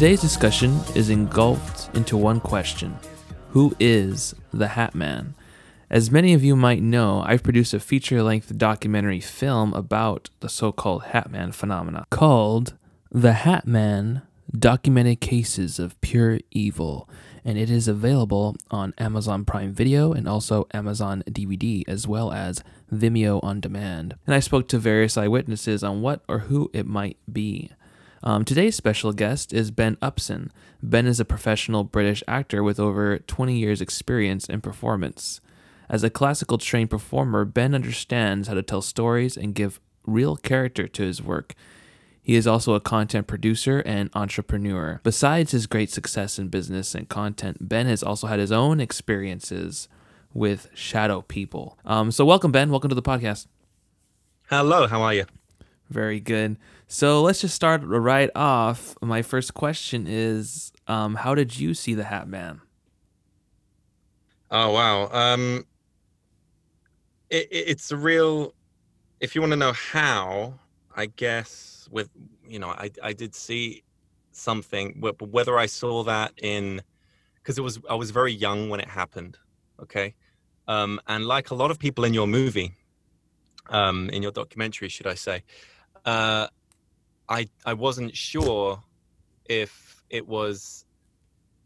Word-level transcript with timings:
Today's 0.00 0.22
discussion 0.22 0.80
is 0.94 1.10
engulfed 1.10 1.94
into 1.94 2.16
one 2.16 2.40
question 2.40 2.96
Who 3.50 3.76
is 3.78 4.34
the 4.50 4.68
Hat 4.68 4.94
Man? 4.94 5.34
As 5.90 6.10
many 6.10 6.32
of 6.32 6.42
you 6.42 6.56
might 6.56 6.80
know, 6.80 7.22
I've 7.26 7.42
produced 7.42 7.74
a 7.74 7.80
feature 7.80 8.22
length 8.22 8.56
documentary 8.56 9.20
film 9.20 9.74
about 9.74 10.30
the 10.40 10.48
so 10.48 10.72
called 10.72 11.02
Hat 11.02 11.30
Man 11.30 11.52
phenomena 11.52 12.06
called 12.08 12.78
The 13.12 13.34
Hat 13.34 13.66
Man 13.66 14.22
Documented 14.58 15.20
Cases 15.20 15.78
of 15.78 16.00
Pure 16.00 16.38
Evil, 16.50 17.06
and 17.44 17.58
it 17.58 17.68
is 17.68 17.86
available 17.86 18.56
on 18.70 18.94
Amazon 18.96 19.44
Prime 19.44 19.74
Video 19.74 20.14
and 20.14 20.26
also 20.26 20.66
Amazon 20.72 21.22
DVD, 21.28 21.86
as 21.86 22.08
well 22.08 22.32
as 22.32 22.64
Vimeo 22.90 23.38
on 23.44 23.60
demand. 23.60 24.16
And 24.26 24.34
I 24.34 24.40
spoke 24.40 24.66
to 24.68 24.78
various 24.78 25.18
eyewitnesses 25.18 25.84
on 25.84 26.00
what 26.00 26.22
or 26.26 26.38
who 26.38 26.70
it 26.72 26.86
might 26.86 27.18
be. 27.30 27.70
Um, 28.22 28.44
today's 28.44 28.76
special 28.76 29.12
guest 29.14 29.52
is 29.52 29.70
Ben 29.70 29.96
Upson. 30.02 30.52
Ben 30.82 31.06
is 31.06 31.20
a 31.20 31.24
professional 31.24 31.84
British 31.84 32.22
actor 32.28 32.62
with 32.62 32.78
over 32.78 33.18
20 33.18 33.56
years' 33.56 33.80
experience 33.80 34.46
in 34.46 34.60
performance. 34.60 35.40
As 35.88 36.04
a 36.04 36.10
classical 36.10 36.58
trained 36.58 36.90
performer, 36.90 37.46
Ben 37.46 37.74
understands 37.74 38.48
how 38.48 38.54
to 38.54 38.62
tell 38.62 38.82
stories 38.82 39.38
and 39.38 39.54
give 39.54 39.80
real 40.06 40.36
character 40.36 40.86
to 40.86 41.02
his 41.02 41.22
work. 41.22 41.54
He 42.20 42.34
is 42.36 42.46
also 42.46 42.74
a 42.74 42.80
content 42.80 43.26
producer 43.26 43.82
and 43.86 44.10
entrepreneur. 44.14 45.00
Besides 45.02 45.52
his 45.52 45.66
great 45.66 45.90
success 45.90 46.38
in 46.38 46.48
business 46.48 46.94
and 46.94 47.08
content, 47.08 47.68
Ben 47.68 47.86
has 47.86 48.02
also 48.02 48.26
had 48.26 48.38
his 48.38 48.52
own 48.52 48.80
experiences 48.80 49.88
with 50.34 50.68
shadow 50.74 51.22
people. 51.22 51.78
Um, 51.86 52.10
so, 52.12 52.26
welcome, 52.26 52.52
Ben. 52.52 52.70
Welcome 52.70 52.90
to 52.90 52.94
the 52.94 53.02
podcast. 53.02 53.46
Hello, 54.50 54.86
how 54.86 55.00
are 55.00 55.14
you? 55.14 55.24
Very 55.88 56.20
good. 56.20 56.56
So 56.92 57.22
let's 57.22 57.40
just 57.40 57.54
start 57.54 57.82
right 57.84 58.30
off. 58.34 58.96
My 59.00 59.22
first 59.22 59.54
question 59.54 60.06
is, 60.08 60.72
um, 60.88 61.14
how 61.14 61.36
did 61.36 61.56
you 61.56 61.72
see 61.72 61.94
the 61.94 62.02
Hat 62.02 62.26
Man? 62.26 62.62
Oh 64.50 64.72
wow, 64.72 65.08
um, 65.12 65.64
it, 67.30 67.46
it, 67.48 67.68
it's 67.68 67.92
a 67.92 67.96
real. 67.96 68.54
If 69.20 69.36
you 69.36 69.40
want 69.40 69.52
to 69.52 69.56
know 69.56 69.70
how, 69.70 70.54
I 70.96 71.06
guess 71.06 71.88
with 71.92 72.10
you 72.44 72.58
know, 72.58 72.70
I 72.70 72.90
I 73.00 73.12
did 73.12 73.36
see 73.36 73.84
something, 74.32 74.96
but 74.98 75.22
whether 75.22 75.56
I 75.56 75.66
saw 75.66 76.02
that 76.02 76.32
in 76.42 76.82
because 77.36 77.56
it 77.56 77.62
was 77.62 77.78
I 77.88 77.94
was 77.94 78.10
very 78.10 78.32
young 78.32 78.68
when 78.68 78.80
it 78.80 78.88
happened. 78.88 79.38
Okay, 79.80 80.16
um, 80.66 81.00
and 81.06 81.24
like 81.24 81.50
a 81.50 81.54
lot 81.54 81.70
of 81.70 81.78
people 81.78 82.02
in 82.02 82.14
your 82.14 82.26
movie, 82.26 82.74
um, 83.68 84.10
in 84.10 84.24
your 84.24 84.32
documentary, 84.32 84.88
should 84.88 85.06
I 85.06 85.14
say, 85.14 85.44
uh, 86.04 86.48
I 87.30 87.48
I 87.64 87.72
wasn't 87.74 88.16
sure 88.16 88.82
if 89.48 90.04
it 90.10 90.26
was 90.26 90.84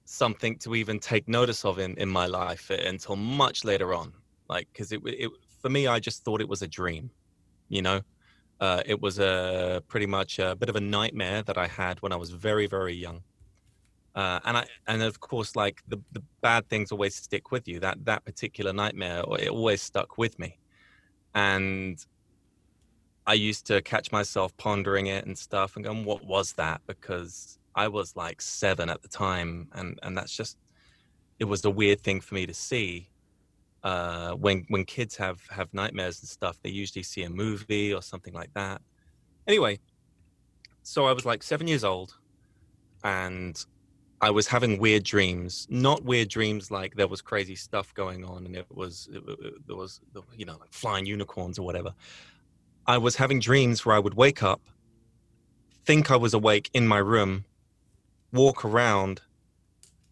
something 0.04 0.58
to 0.58 0.74
even 0.74 1.00
take 1.00 1.26
notice 1.28 1.64
of 1.64 1.78
in 1.78 1.96
in 1.98 2.08
my 2.08 2.26
life 2.26 2.70
until 2.70 3.16
much 3.16 3.64
later 3.64 3.94
on. 3.94 4.12
Like, 4.48 4.68
because 4.72 4.92
it 4.92 5.00
it 5.04 5.30
for 5.60 5.70
me, 5.70 5.86
I 5.86 5.98
just 5.98 6.24
thought 6.24 6.40
it 6.40 6.48
was 6.48 6.62
a 6.62 6.68
dream. 6.68 7.10
You 7.68 7.82
know, 7.82 8.00
uh, 8.60 8.82
it 8.86 9.00
was 9.00 9.18
a 9.18 9.82
pretty 9.88 10.06
much 10.06 10.38
a 10.38 10.54
bit 10.54 10.68
of 10.68 10.76
a 10.76 10.80
nightmare 10.80 11.42
that 11.42 11.58
I 11.58 11.66
had 11.66 12.02
when 12.02 12.12
I 12.12 12.16
was 12.16 12.30
very 12.30 12.66
very 12.66 12.94
young. 12.94 13.22
Uh, 14.14 14.38
and 14.44 14.56
I 14.58 14.66
and 14.86 15.02
of 15.02 15.20
course 15.20 15.56
like 15.56 15.82
the 15.88 15.98
the 16.12 16.22
bad 16.42 16.68
things 16.68 16.92
always 16.92 17.16
stick 17.16 17.50
with 17.50 17.66
you. 17.66 17.80
That 17.80 18.04
that 18.04 18.24
particular 18.24 18.72
nightmare 18.72 19.24
it 19.40 19.48
always 19.48 19.82
stuck 19.82 20.18
with 20.18 20.38
me, 20.38 20.58
and 21.34 21.98
I 23.26 23.34
used 23.34 23.66
to 23.66 23.80
catch 23.82 24.12
myself 24.12 24.56
pondering 24.56 25.06
it 25.06 25.24
and 25.26 25.36
stuff 25.36 25.76
and 25.76 25.84
going, 25.84 26.04
what 26.04 26.24
was 26.24 26.52
that? 26.54 26.82
Because 26.86 27.58
I 27.74 27.88
was 27.88 28.14
like 28.16 28.42
seven 28.42 28.90
at 28.90 29.02
the 29.02 29.08
time. 29.08 29.68
And, 29.72 29.98
and 30.02 30.16
that's 30.16 30.36
just, 30.36 30.58
it 31.38 31.44
was 31.44 31.64
a 31.64 31.70
weird 31.70 32.00
thing 32.00 32.20
for 32.20 32.34
me 32.34 32.46
to 32.46 32.54
see. 32.54 33.08
Uh, 33.82 34.32
when, 34.32 34.64
when 34.68 34.84
kids 34.84 35.16
have, 35.16 35.40
have 35.50 35.72
nightmares 35.72 36.20
and 36.20 36.28
stuff, 36.28 36.58
they 36.62 36.70
usually 36.70 37.02
see 37.02 37.22
a 37.22 37.30
movie 37.30 37.92
or 37.92 38.02
something 38.02 38.34
like 38.34 38.52
that. 38.54 38.80
Anyway, 39.46 39.78
so 40.82 41.06
I 41.06 41.12
was 41.12 41.24
like 41.24 41.42
seven 41.42 41.66
years 41.66 41.84
old 41.84 42.14
and 43.04 43.64
I 44.20 44.30
was 44.30 44.46
having 44.46 44.78
weird 44.78 45.02
dreams, 45.02 45.66
not 45.68 46.02
weird 46.02 46.28
dreams 46.28 46.70
like 46.70 46.94
there 46.94 47.08
was 47.08 47.20
crazy 47.20 47.56
stuff 47.56 47.92
going 47.94 48.24
on 48.24 48.46
and 48.46 48.56
it 48.56 48.66
was, 48.70 49.08
it, 49.12 49.22
it, 49.26 49.66
there 49.66 49.76
was, 49.76 50.00
you 50.34 50.46
know, 50.46 50.56
like 50.58 50.72
flying 50.72 51.04
unicorns 51.04 51.58
or 51.58 51.66
whatever. 51.66 51.92
I 52.86 52.98
was 52.98 53.16
having 53.16 53.40
dreams 53.40 53.84
where 53.84 53.96
I 53.96 53.98
would 53.98 54.14
wake 54.14 54.42
up, 54.42 54.60
think 55.84 56.10
I 56.10 56.16
was 56.16 56.34
awake 56.34 56.70
in 56.74 56.86
my 56.86 56.98
room, 56.98 57.44
walk 58.32 58.64
around, 58.64 59.22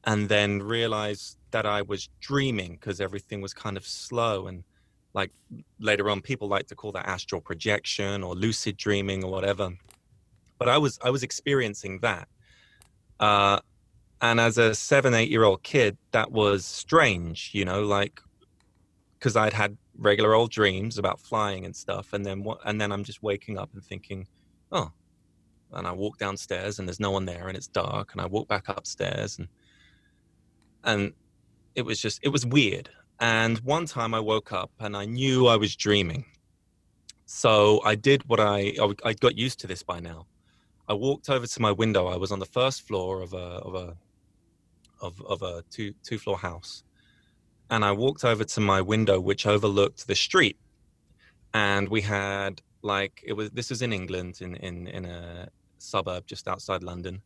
and 0.04 0.28
then 0.28 0.62
realize 0.62 1.36
that 1.50 1.66
I 1.66 1.82
was 1.82 2.08
dreaming 2.20 2.72
because 2.72 3.00
everything 3.00 3.40
was 3.40 3.52
kind 3.52 3.76
of 3.76 3.86
slow. 3.86 4.46
And 4.46 4.64
like 5.12 5.30
later 5.78 6.08
on, 6.08 6.22
people 6.22 6.48
like 6.48 6.66
to 6.68 6.74
call 6.74 6.92
that 6.92 7.06
astral 7.06 7.40
projection 7.40 8.22
or 8.22 8.34
lucid 8.34 8.76
dreaming 8.76 9.22
or 9.22 9.30
whatever. 9.30 9.70
But 10.58 10.68
I 10.68 10.78
was 10.78 10.98
I 11.04 11.10
was 11.10 11.22
experiencing 11.22 11.98
that. 12.00 12.28
Uh, 13.20 13.60
and 14.22 14.40
as 14.40 14.56
a 14.56 14.74
seven, 14.74 15.14
eight 15.14 15.28
year 15.28 15.44
old 15.44 15.62
kid, 15.62 15.98
that 16.12 16.32
was 16.32 16.64
strange, 16.64 17.50
you 17.52 17.64
know, 17.64 17.82
like 17.82 18.20
because 19.22 19.36
I'd 19.36 19.52
had 19.52 19.78
regular 19.96 20.34
old 20.34 20.50
dreams 20.50 20.98
about 20.98 21.20
flying 21.20 21.64
and 21.64 21.76
stuff, 21.76 22.12
and 22.12 22.26
then 22.26 22.42
what? 22.42 22.58
And 22.64 22.80
then 22.80 22.90
I'm 22.90 23.04
just 23.04 23.22
waking 23.22 23.56
up 23.56 23.70
and 23.72 23.84
thinking, 23.84 24.26
oh, 24.72 24.90
and 25.72 25.86
I 25.86 25.92
walk 25.92 26.18
downstairs 26.18 26.80
and 26.80 26.88
there's 26.88 26.98
no 26.98 27.12
one 27.12 27.24
there 27.24 27.46
and 27.46 27.56
it's 27.56 27.68
dark, 27.68 28.10
and 28.12 28.20
I 28.20 28.26
walk 28.26 28.48
back 28.48 28.68
upstairs 28.68 29.38
and 29.38 29.46
and 30.82 31.12
it 31.76 31.82
was 31.82 32.00
just 32.00 32.18
it 32.24 32.30
was 32.30 32.44
weird. 32.44 32.90
And 33.20 33.58
one 33.58 33.86
time 33.86 34.12
I 34.12 34.18
woke 34.18 34.52
up 34.52 34.72
and 34.80 34.96
I 34.96 35.04
knew 35.04 35.46
I 35.46 35.54
was 35.54 35.76
dreaming, 35.76 36.24
so 37.26 37.80
I 37.84 37.94
did 37.94 38.28
what 38.28 38.40
I 38.40 38.74
I 39.04 39.12
got 39.12 39.38
used 39.38 39.60
to 39.60 39.68
this 39.68 39.84
by 39.84 40.00
now. 40.00 40.26
I 40.88 40.94
walked 40.94 41.30
over 41.30 41.46
to 41.46 41.62
my 41.62 41.70
window. 41.70 42.08
I 42.08 42.16
was 42.16 42.32
on 42.32 42.40
the 42.40 42.52
first 42.58 42.88
floor 42.88 43.22
of 43.22 43.34
a 43.34 43.46
of 43.68 43.74
a 43.76 43.96
of, 45.00 45.22
of 45.22 45.42
a 45.42 45.62
two 45.70 45.94
two 46.02 46.18
floor 46.18 46.38
house 46.38 46.82
and 47.72 47.86
I 47.86 47.92
walked 47.92 48.22
over 48.22 48.44
to 48.44 48.60
my 48.60 48.82
window, 48.82 49.18
which 49.18 49.46
overlooked 49.46 50.06
the 50.06 50.14
street. 50.14 50.58
And 51.54 51.88
we 51.88 52.02
had 52.02 52.60
like 52.82 53.22
it 53.26 53.32
was 53.32 53.50
this 53.50 53.70
was 53.70 53.80
in 53.80 53.92
England 53.92 54.38
in 54.42 54.56
in 54.56 54.86
in 54.88 55.04
a 55.06 55.48
suburb 55.78 56.26
just 56.26 56.46
outside 56.46 56.82
London, 56.82 57.22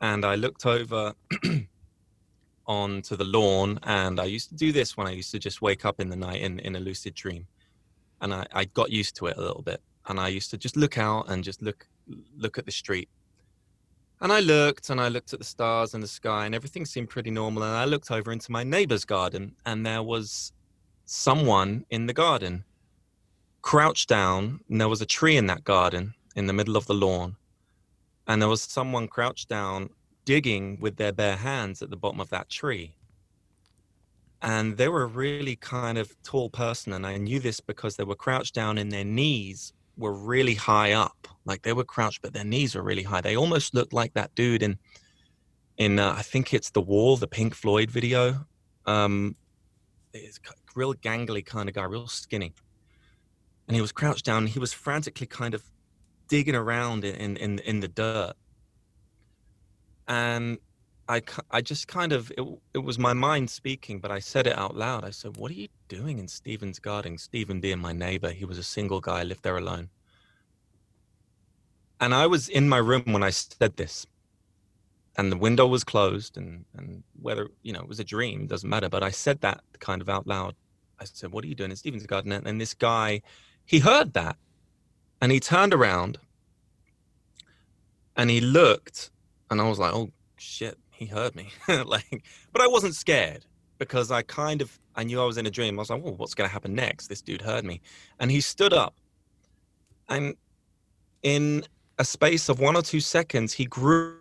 and 0.00 0.24
I 0.24 0.34
looked 0.34 0.64
over 0.64 1.14
onto 2.66 3.16
the 3.16 3.24
lawn, 3.24 3.78
and 3.82 4.18
I 4.18 4.24
used 4.24 4.48
to 4.48 4.54
do 4.54 4.72
this 4.72 4.96
when 4.96 5.06
I 5.06 5.10
used 5.10 5.30
to 5.32 5.38
just 5.38 5.60
wake 5.60 5.84
up 5.84 6.00
in 6.00 6.08
the 6.08 6.16
night 6.16 6.40
in 6.40 6.58
in 6.60 6.74
a 6.76 6.80
lucid 6.80 7.14
dream, 7.14 7.46
and 8.22 8.32
I 8.32 8.46
I 8.52 8.64
got 8.64 8.90
used 8.90 9.14
to 9.16 9.26
it 9.26 9.36
a 9.36 9.42
little 9.42 9.62
bit, 9.62 9.82
and 10.06 10.18
I 10.18 10.28
used 10.28 10.50
to 10.52 10.58
just 10.58 10.76
look 10.76 10.96
out 10.96 11.30
and 11.30 11.44
just 11.44 11.60
look 11.60 11.86
look 12.36 12.56
at 12.56 12.64
the 12.64 12.72
street 12.72 13.10
and 14.20 14.32
I 14.32 14.40
looked 14.40 14.88
and 14.88 15.00
I 15.00 15.08
looked 15.08 15.32
at 15.32 15.38
the 15.38 15.44
stars 15.44 15.92
and 15.92 16.02
the 16.02 16.08
sky 16.08 16.46
and 16.46 16.54
everything 16.54 16.86
seemed 16.86 17.10
pretty 17.10 17.30
normal. 17.30 17.62
And 17.62 17.74
I 17.74 17.84
looked 17.84 18.10
over 18.10 18.32
into 18.32 18.50
my 18.50 18.64
neighbor's 18.64 19.04
garden 19.04 19.54
and 19.66 19.84
there 19.84 20.02
was 20.02 20.52
someone 21.04 21.84
in 21.90 22.06
the 22.06 22.14
garden 22.14 22.64
crouched 23.60 24.08
down. 24.08 24.60
And 24.70 24.80
there 24.80 24.88
was 24.88 25.02
a 25.02 25.06
tree 25.06 25.36
in 25.36 25.46
that 25.48 25.64
garden 25.64 26.14
in 26.34 26.46
the 26.46 26.54
middle 26.54 26.76
of 26.76 26.86
the 26.86 26.94
lawn. 26.94 27.36
And 28.26 28.40
there 28.40 28.48
was 28.48 28.62
someone 28.62 29.06
crouched 29.06 29.48
down 29.48 29.90
digging 30.24 30.80
with 30.80 30.96
their 30.96 31.12
bare 31.12 31.36
hands 31.36 31.82
at 31.82 31.90
the 31.90 31.96
bottom 31.96 32.20
of 32.20 32.30
that 32.30 32.48
tree. 32.48 32.94
And 34.40 34.76
they 34.76 34.88
were 34.88 35.02
a 35.02 35.06
really 35.06 35.56
kind 35.56 35.98
of 35.98 36.16
tall 36.22 36.48
person. 36.48 36.94
And 36.94 37.06
I 37.06 37.18
knew 37.18 37.38
this 37.38 37.60
because 37.60 37.96
they 37.96 38.04
were 38.04 38.16
crouched 38.16 38.54
down 38.54 38.78
in 38.78 38.88
their 38.88 39.04
knees 39.04 39.74
were 39.96 40.12
really 40.12 40.54
high 40.54 40.92
up, 40.92 41.28
like 41.44 41.62
they 41.62 41.72
were 41.72 41.84
crouched, 41.84 42.22
but 42.22 42.32
their 42.32 42.44
knees 42.44 42.74
were 42.74 42.82
really 42.82 43.02
high. 43.02 43.20
They 43.20 43.36
almost 43.36 43.74
looked 43.74 43.92
like 43.92 44.14
that 44.14 44.34
dude 44.34 44.62
in 44.62 44.78
in 45.78 45.98
uh, 45.98 46.14
I 46.16 46.22
think 46.22 46.54
it's 46.54 46.70
the 46.70 46.80
Wall, 46.80 47.16
the 47.16 47.26
Pink 47.26 47.54
Floyd 47.54 47.90
video. 47.90 48.46
Um, 48.86 49.36
it's 50.12 50.40
real 50.74 50.94
gangly 50.94 51.44
kind 51.44 51.68
of 51.68 51.74
guy, 51.74 51.84
real 51.84 52.06
skinny, 52.06 52.52
and 53.68 53.74
he 53.74 53.80
was 53.80 53.92
crouched 53.92 54.24
down. 54.24 54.46
he 54.46 54.58
was 54.58 54.72
frantically 54.72 55.26
kind 55.26 55.54
of 55.54 55.62
digging 56.28 56.54
around 56.54 57.04
in 57.04 57.36
in 57.36 57.58
in 57.60 57.80
the 57.80 57.88
dirt, 57.88 58.34
and 60.08 60.58
I, 61.08 61.22
I 61.50 61.60
just 61.60 61.86
kind 61.86 62.12
of 62.12 62.32
it, 62.36 62.44
it 62.74 62.78
was 62.78 62.98
my 62.98 63.12
mind 63.12 63.50
speaking, 63.50 64.00
but 64.00 64.10
I 64.10 64.18
said 64.18 64.46
it 64.46 64.58
out 64.58 64.76
loud. 64.76 65.04
I 65.04 65.10
said, 65.10 65.36
"What 65.36 65.50
are 65.50 65.54
you 65.54 65.68
doing 65.88 66.18
in 66.18 66.26
Stephen's 66.28 66.78
garden?" 66.78 67.16
Stephen 67.18 67.60
being 67.60 67.78
my 67.78 67.92
neighbor, 67.92 68.30
he 68.30 68.44
was 68.44 68.58
a 68.58 68.62
single 68.64 69.00
guy, 69.00 69.20
I 69.20 69.22
lived 69.22 69.44
there 69.44 69.56
alone. 69.56 69.90
And 72.00 72.12
I 72.12 72.26
was 72.26 72.48
in 72.48 72.68
my 72.68 72.78
room 72.78 73.04
when 73.06 73.22
I 73.22 73.30
said 73.30 73.76
this, 73.76 74.06
and 75.16 75.30
the 75.30 75.36
window 75.36 75.66
was 75.66 75.84
closed, 75.84 76.36
and 76.36 76.64
and 76.76 77.04
whether 77.20 77.48
you 77.62 77.72
know 77.72 77.80
it 77.80 77.88
was 77.88 78.00
a 78.00 78.04
dream 78.04 78.46
doesn't 78.46 78.68
matter. 78.68 78.88
But 78.88 79.04
I 79.04 79.10
said 79.10 79.40
that 79.42 79.60
kind 79.78 80.02
of 80.02 80.08
out 80.08 80.26
loud. 80.26 80.56
I 80.98 81.04
said, 81.04 81.30
"What 81.30 81.44
are 81.44 81.48
you 81.48 81.54
doing 81.54 81.70
in 81.70 81.76
Stephen's 81.76 82.06
garden?" 82.06 82.32
And 82.32 82.60
this 82.60 82.74
guy, 82.74 83.22
he 83.64 83.78
heard 83.78 84.12
that, 84.14 84.36
and 85.20 85.30
he 85.30 85.38
turned 85.38 85.72
around, 85.72 86.18
and 88.16 88.28
he 88.28 88.40
looked, 88.40 89.10
and 89.50 89.60
I 89.60 89.68
was 89.68 89.78
like, 89.78 89.94
"Oh 89.94 90.10
shit, 90.36 90.78
he 90.96 91.06
heard 91.06 91.36
me. 91.36 91.50
like, 91.68 92.24
but 92.52 92.62
I 92.62 92.66
wasn't 92.66 92.94
scared 92.94 93.44
because 93.78 94.10
I 94.10 94.22
kind 94.22 94.62
of 94.62 94.78
I 94.94 95.04
knew 95.04 95.20
I 95.20 95.24
was 95.24 95.36
in 95.36 95.46
a 95.46 95.50
dream. 95.50 95.78
I 95.78 95.82
was 95.82 95.90
like, 95.90 96.02
"Well, 96.02 96.14
what's 96.14 96.34
going 96.34 96.48
to 96.48 96.52
happen 96.52 96.74
next?" 96.74 97.08
This 97.08 97.20
dude 97.20 97.42
heard 97.42 97.64
me, 97.64 97.80
and 98.18 98.30
he 98.30 98.40
stood 98.40 98.72
up, 98.72 98.94
and 100.08 100.34
in 101.22 101.64
a 101.98 102.04
space 102.04 102.48
of 102.48 102.60
one 102.60 102.76
or 102.76 102.82
two 102.82 103.00
seconds, 103.00 103.52
he 103.52 103.66
grew. 103.66 104.16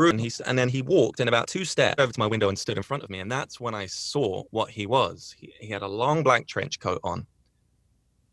And, 0.00 0.20
he, 0.20 0.32
and 0.44 0.58
then 0.58 0.68
he 0.68 0.82
walked 0.82 1.20
in 1.20 1.28
about 1.28 1.46
two 1.46 1.64
steps 1.64 2.02
over 2.02 2.12
to 2.12 2.18
my 2.18 2.26
window 2.26 2.48
and 2.48 2.58
stood 2.58 2.76
in 2.76 2.82
front 2.82 3.02
of 3.02 3.10
me. 3.10 3.20
And 3.20 3.30
that's 3.30 3.60
when 3.60 3.74
I 3.74 3.86
saw 3.86 4.42
what 4.50 4.70
he 4.70 4.86
was. 4.86 5.34
He, 5.38 5.52
he 5.60 5.68
had 5.68 5.82
a 5.82 5.88
long 5.88 6.22
black 6.22 6.46
trench 6.46 6.80
coat 6.80 7.00
on 7.04 7.26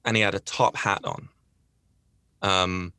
and 0.06 0.18
he 0.18 0.24
had 0.24 0.36
a 0.36 0.40
top 0.40 0.76
hat 0.76 1.02
on. 1.04 1.30
Um, 2.42 2.94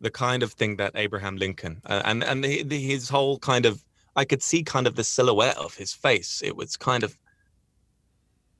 the 0.00 0.10
kind 0.10 0.42
of 0.42 0.52
thing 0.52 0.76
that 0.76 0.92
Abraham 0.96 1.36
Lincoln 1.36 1.80
uh, 1.86 2.02
and 2.04 2.24
and 2.24 2.44
the, 2.44 2.64
the, 2.64 2.80
his 2.80 3.08
whole 3.08 3.38
kind 3.38 3.64
of 3.64 3.84
I 4.16 4.24
could 4.24 4.42
see 4.42 4.62
kind 4.62 4.86
of 4.86 4.96
the 4.96 5.04
silhouette 5.04 5.56
of 5.56 5.74
his 5.74 5.94
face. 5.94 6.42
It 6.44 6.56
was 6.56 6.76
kind 6.76 7.04
of 7.04 7.16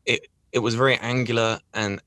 it 0.06 0.28
it 0.52 0.60
was 0.60 0.76
very 0.76 0.96
angular 0.98 1.58
and 1.74 2.00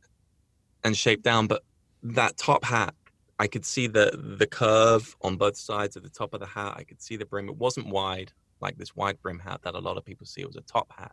and 0.83 0.95
shaped 0.95 1.23
down, 1.23 1.47
but 1.47 1.63
that 2.01 2.37
top 2.37 2.63
hat 2.63 2.95
I 3.37 3.47
could 3.47 3.65
see 3.65 3.87
the 3.87 4.35
the 4.37 4.47
curve 4.47 5.15
on 5.21 5.35
both 5.35 5.57
sides 5.57 5.95
of 5.95 6.03
the 6.03 6.09
top 6.09 6.33
of 6.33 6.39
the 6.39 6.45
hat. 6.45 6.75
I 6.77 6.83
could 6.83 7.01
see 7.01 7.17
the 7.17 7.25
brim. 7.25 7.49
It 7.49 7.57
wasn't 7.57 7.87
wide 7.87 8.31
like 8.61 8.77
this 8.77 8.95
wide 8.95 9.21
brim 9.21 9.39
hat 9.39 9.61
that 9.63 9.75
a 9.75 9.79
lot 9.79 9.97
of 9.97 10.05
people 10.05 10.25
see. 10.25 10.41
It 10.41 10.47
was 10.47 10.55
a 10.55 10.61
top 10.61 10.91
hat. 10.97 11.11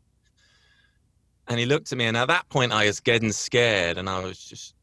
And 1.48 1.58
he 1.58 1.66
looked 1.66 1.90
at 1.90 1.98
me, 1.98 2.04
and 2.04 2.16
at 2.16 2.28
that 2.28 2.48
point, 2.48 2.72
I 2.72 2.86
was 2.86 3.00
getting 3.00 3.32
scared, 3.32 3.98
and 3.98 4.08
I 4.08 4.20
was 4.20 4.38
just 4.38 4.74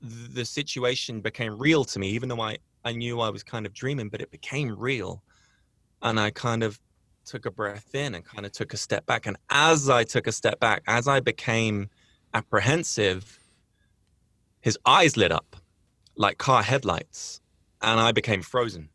the 0.00 0.44
situation 0.44 1.20
became 1.20 1.58
real 1.58 1.84
to 1.84 1.98
me, 1.98 2.08
even 2.08 2.28
though 2.28 2.40
I 2.40 2.58
I 2.84 2.92
knew 2.92 3.20
I 3.20 3.30
was 3.30 3.42
kind 3.42 3.66
of 3.66 3.74
dreaming, 3.74 4.08
but 4.08 4.22
it 4.22 4.30
became 4.30 4.74
real, 4.78 5.22
and 6.02 6.18
I 6.18 6.30
kind 6.30 6.62
of 6.62 6.80
took 7.26 7.44
a 7.44 7.50
breath 7.50 7.94
in 7.94 8.14
and 8.14 8.24
kind 8.24 8.46
of 8.46 8.52
took 8.52 8.72
a 8.72 8.76
step 8.76 9.04
back. 9.04 9.26
And 9.26 9.36
as 9.50 9.90
I 9.90 10.04
took 10.04 10.26
a 10.26 10.32
step 10.32 10.60
back, 10.60 10.82
as 10.86 11.08
I 11.08 11.20
became 11.20 11.90
apprehensive, 12.32 13.40
his 14.60 14.78
eyes 14.86 15.16
lit 15.16 15.32
up 15.32 15.56
like 16.16 16.38
car 16.38 16.62
headlights, 16.62 17.40
and 17.82 18.00
I 18.00 18.12
became 18.12 18.42
frozen. 18.42 18.88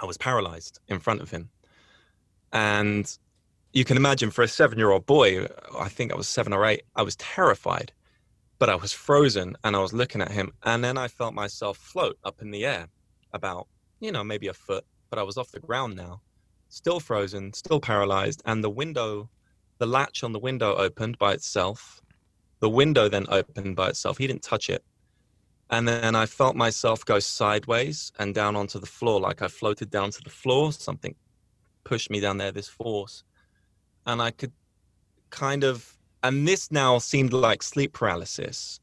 I 0.00 0.06
was 0.06 0.18
paralyzed 0.18 0.80
in 0.88 0.98
front 0.98 1.20
of 1.20 1.30
him. 1.30 1.50
And 2.52 3.06
you 3.72 3.84
can 3.84 3.96
imagine 3.96 4.30
for 4.30 4.42
a 4.42 4.48
seven 4.48 4.78
year 4.78 4.90
old 4.90 5.06
boy, 5.06 5.46
I 5.78 5.88
think 5.88 6.12
I 6.12 6.16
was 6.16 6.28
seven 6.28 6.52
or 6.52 6.64
eight, 6.66 6.82
I 6.94 7.02
was 7.02 7.16
terrified, 7.16 7.92
but 8.58 8.68
I 8.68 8.74
was 8.74 8.92
frozen 8.92 9.56
and 9.64 9.74
I 9.74 9.80
was 9.80 9.92
looking 9.92 10.20
at 10.20 10.30
him. 10.30 10.52
And 10.64 10.84
then 10.84 10.98
I 10.98 11.08
felt 11.08 11.34
myself 11.34 11.78
float 11.78 12.18
up 12.24 12.42
in 12.42 12.50
the 12.50 12.66
air 12.66 12.88
about, 13.32 13.68
you 14.00 14.12
know, 14.12 14.22
maybe 14.22 14.48
a 14.48 14.54
foot, 14.54 14.84
but 15.08 15.18
I 15.18 15.22
was 15.22 15.38
off 15.38 15.52
the 15.52 15.60
ground 15.60 15.96
now, 15.96 16.20
still 16.68 17.00
frozen, 17.00 17.52
still 17.54 17.80
paralyzed. 17.80 18.42
And 18.44 18.62
the 18.62 18.70
window, 18.70 19.30
the 19.78 19.86
latch 19.86 20.22
on 20.22 20.32
the 20.32 20.38
window 20.38 20.74
opened 20.74 21.18
by 21.18 21.32
itself. 21.32 22.00
The 22.60 22.68
window 22.68 23.08
then 23.08 23.26
opened 23.28 23.74
by 23.74 23.88
itself. 23.88 24.18
He 24.18 24.26
didn't 24.26 24.42
touch 24.42 24.68
it. 24.68 24.84
And 25.72 25.88
then 25.88 26.14
I 26.14 26.26
felt 26.26 26.54
myself 26.54 27.02
go 27.02 27.18
sideways 27.18 28.12
and 28.18 28.34
down 28.34 28.56
onto 28.56 28.78
the 28.78 28.86
floor, 28.86 29.18
like 29.18 29.40
I 29.40 29.48
floated 29.48 29.90
down 29.90 30.10
to 30.10 30.20
the 30.22 30.28
floor. 30.28 30.70
Something 30.70 31.14
pushed 31.82 32.10
me 32.10 32.20
down 32.20 32.36
there, 32.36 32.52
this 32.52 32.68
force. 32.68 33.24
And 34.04 34.20
I 34.20 34.32
could 34.32 34.52
kind 35.30 35.64
of, 35.64 35.96
and 36.22 36.46
this 36.46 36.70
now 36.70 36.98
seemed 36.98 37.32
like 37.32 37.62
sleep 37.62 37.94
paralysis, 37.94 38.80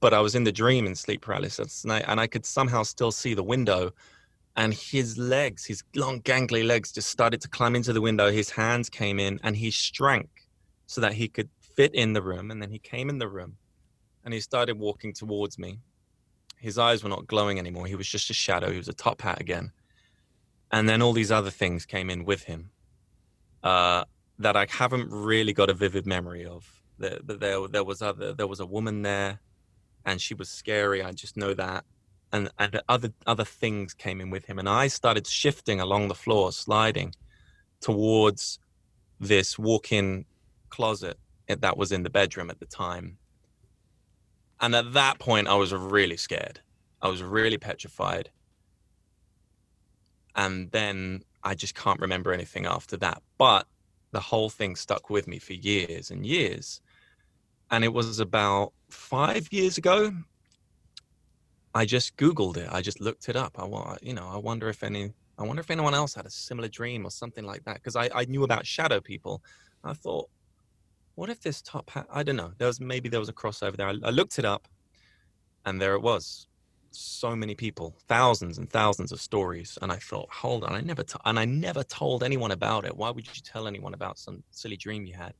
but 0.00 0.12
I 0.12 0.20
was 0.20 0.34
in 0.34 0.44
the 0.44 0.52
dream 0.52 0.86
in 0.86 0.94
sleep 0.94 1.22
paralysis. 1.22 1.82
And 1.84 1.90
I, 1.90 2.00
and 2.00 2.20
I 2.20 2.26
could 2.26 2.44
somehow 2.44 2.82
still 2.82 3.12
see 3.12 3.32
the 3.32 3.42
window. 3.42 3.92
And 4.56 4.74
his 4.74 5.16
legs, 5.16 5.64
his 5.64 5.82
long, 5.94 6.20
gangly 6.20 6.66
legs, 6.66 6.92
just 6.92 7.08
started 7.08 7.40
to 7.40 7.48
climb 7.48 7.74
into 7.74 7.94
the 7.94 8.02
window. 8.02 8.30
His 8.30 8.50
hands 8.50 8.90
came 8.90 9.18
in 9.18 9.40
and 9.42 9.56
he 9.56 9.70
shrank 9.70 10.28
so 10.86 11.00
that 11.00 11.14
he 11.14 11.28
could 11.28 11.48
fit 11.62 11.94
in 11.94 12.12
the 12.12 12.22
room. 12.22 12.50
And 12.50 12.60
then 12.60 12.70
he 12.70 12.78
came 12.78 13.08
in 13.08 13.16
the 13.16 13.28
room 13.28 13.56
and 14.22 14.34
he 14.34 14.40
started 14.40 14.78
walking 14.78 15.14
towards 15.14 15.58
me 15.58 15.78
his 16.58 16.78
eyes 16.78 17.02
were 17.02 17.08
not 17.08 17.26
glowing 17.26 17.58
anymore. 17.58 17.86
He 17.86 17.94
was 17.94 18.08
just 18.08 18.30
a 18.30 18.34
shadow. 18.34 18.70
He 18.70 18.78
was 18.78 18.88
a 18.88 18.94
top 18.94 19.22
hat 19.22 19.40
again. 19.40 19.72
And 20.70 20.88
then 20.88 21.02
all 21.02 21.12
these 21.12 21.30
other 21.30 21.50
things 21.50 21.86
came 21.86 22.10
in 22.10 22.24
with 22.24 22.44
him 22.44 22.70
uh, 23.62 24.04
that 24.38 24.56
I 24.56 24.66
haven't 24.68 25.10
really 25.10 25.52
got 25.52 25.70
a 25.70 25.74
vivid 25.74 26.06
memory 26.06 26.44
of. 26.44 26.82
There, 26.98 27.18
there, 27.24 27.68
there 27.68 27.84
was 27.84 28.02
other, 28.02 28.32
there 28.32 28.46
was 28.46 28.60
a 28.60 28.66
woman 28.66 29.02
there, 29.02 29.40
and 30.04 30.20
she 30.20 30.34
was 30.34 30.48
scary. 30.48 31.02
I 31.02 31.12
just 31.12 31.36
know 31.36 31.54
that. 31.54 31.84
And 32.32 32.50
and 32.58 32.80
other 32.88 33.12
other 33.26 33.44
things 33.44 33.94
came 33.94 34.20
in 34.20 34.30
with 34.30 34.46
him, 34.46 34.58
and 34.58 34.68
I 34.68 34.88
started 34.88 35.26
shifting 35.26 35.80
along 35.80 36.08
the 36.08 36.14
floor, 36.14 36.50
sliding 36.52 37.14
towards 37.80 38.58
this 39.20 39.58
walk-in 39.58 40.24
closet 40.68 41.18
that 41.48 41.76
was 41.76 41.92
in 41.92 42.02
the 42.02 42.10
bedroom 42.10 42.50
at 42.50 42.58
the 42.58 42.66
time 42.66 43.18
and 44.60 44.74
at 44.74 44.92
that 44.94 45.18
point, 45.18 45.48
I 45.48 45.54
was 45.54 45.72
really 45.74 46.16
scared. 46.16 46.60
I 47.02 47.08
was 47.08 47.22
really 47.22 47.58
petrified. 47.58 48.30
And 50.34 50.70
then 50.70 51.22
I 51.42 51.54
just 51.54 51.74
can't 51.74 52.00
remember 52.00 52.32
anything 52.32 52.66
after 52.66 52.96
that. 52.98 53.22
But 53.38 53.66
the 54.12 54.20
whole 54.20 54.50
thing 54.50 54.76
stuck 54.76 55.10
with 55.10 55.28
me 55.28 55.38
for 55.38 55.52
years 55.52 56.10
and 56.10 56.24
years. 56.24 56.80
And 57.70 57.84
it 57.84 57.92
was 57.92 58.18
about 58.18 58.72
five 58.88 59.52
years 59.52 59.76
ago. 59.76 60.12
I 61.74 61.84
just 61.84 62.16
Googled 62.16 62.56
it. 62.56 62.68
I 62.72 62.80
just 62.80 63.00
looked 63.00 63.28
it 63.28 63.36
up. 63.36 63.58
I 63.58 63.64
want, 63.64 64.02
you 64.02 64.14
know, 64.14 64.28
I 64.28 64.38
wonder 64.38 64.68
if 64.68 64.82
any, 64.82 65.12
I 65.38 65.42
wonder 65.42 65.60
if 65.60 65.70
anyone 65.70 65.94
else 65.94 66.14
had 66.14 66.24
a 66.24 66.30
similar 66.30 66.68
dream 66.68 67.04
or 67.06 67.10
something 67.10 67.44
like 67.44 67.64
that. 67.64 67.74
Because 67.74 67.96
I, 67.96 68.08
I 68.14 68.24
knew 68.24 68.44
about 68.44 68.66
shadow 68.66 69.00
people. 69.00 69.42
I 69.84 69.92
thought, 69.92 70.30
what 71.16 71.30
if 71.30 71.40
this 71.40 71.60
top 71.60 71.90
hat? 71.90 72.06
I 72.10 72.22
don't 72.22 72.36
know. 72.36 72.52
There 72.58 72.68
was 72.68 72.80
maybe 72.80 73.08
there 73.08 73.20
was 73.20 73.28
a 73.28 73.32
crossover 73.32 73.76
there. 73.76 73.88
I, 73.88 73.94
I 74.04 74.10
looked 74.10 74.38
it 74.38 74.44
up, 74.44 74.68
and 75.64 75.80
there 75.80 75.94
it 75.94 76.02
was. 76.02 76.46
So 76.92 77.34
many 77.34 77.54
people, 77.54 77.96
thousands 78.06 78.58
and 78.58 78.70
thousands 78.70 79.12
of 79.12 79.20
stories, 79.20 79.76
and 79.82 79.90
I 79.90 79.96
thought, 79.96 80.28
hold 80.30 80.64
on, 80.64 80.74
I 80.74 80.80
never 80.80 81.02
t- 81.02 81.18
and 81.24 81.38
I 81.38 81.44
never 81.44 81.82
told 81.82 82.22
anyone 82.22 82.52
about 82.52 82.84
it. 82.84 82.96
Why 82.96 83.10
would 83.10 83.26
you 83.26 83.42
tell 83.42 83.66
anyone 83.66 83.92
about 83.92 84.18
some 84.18 84.42
silly 84.50 84.76
dream 84.76 85.04
you 85.04 85.14
had? 85.14 85.34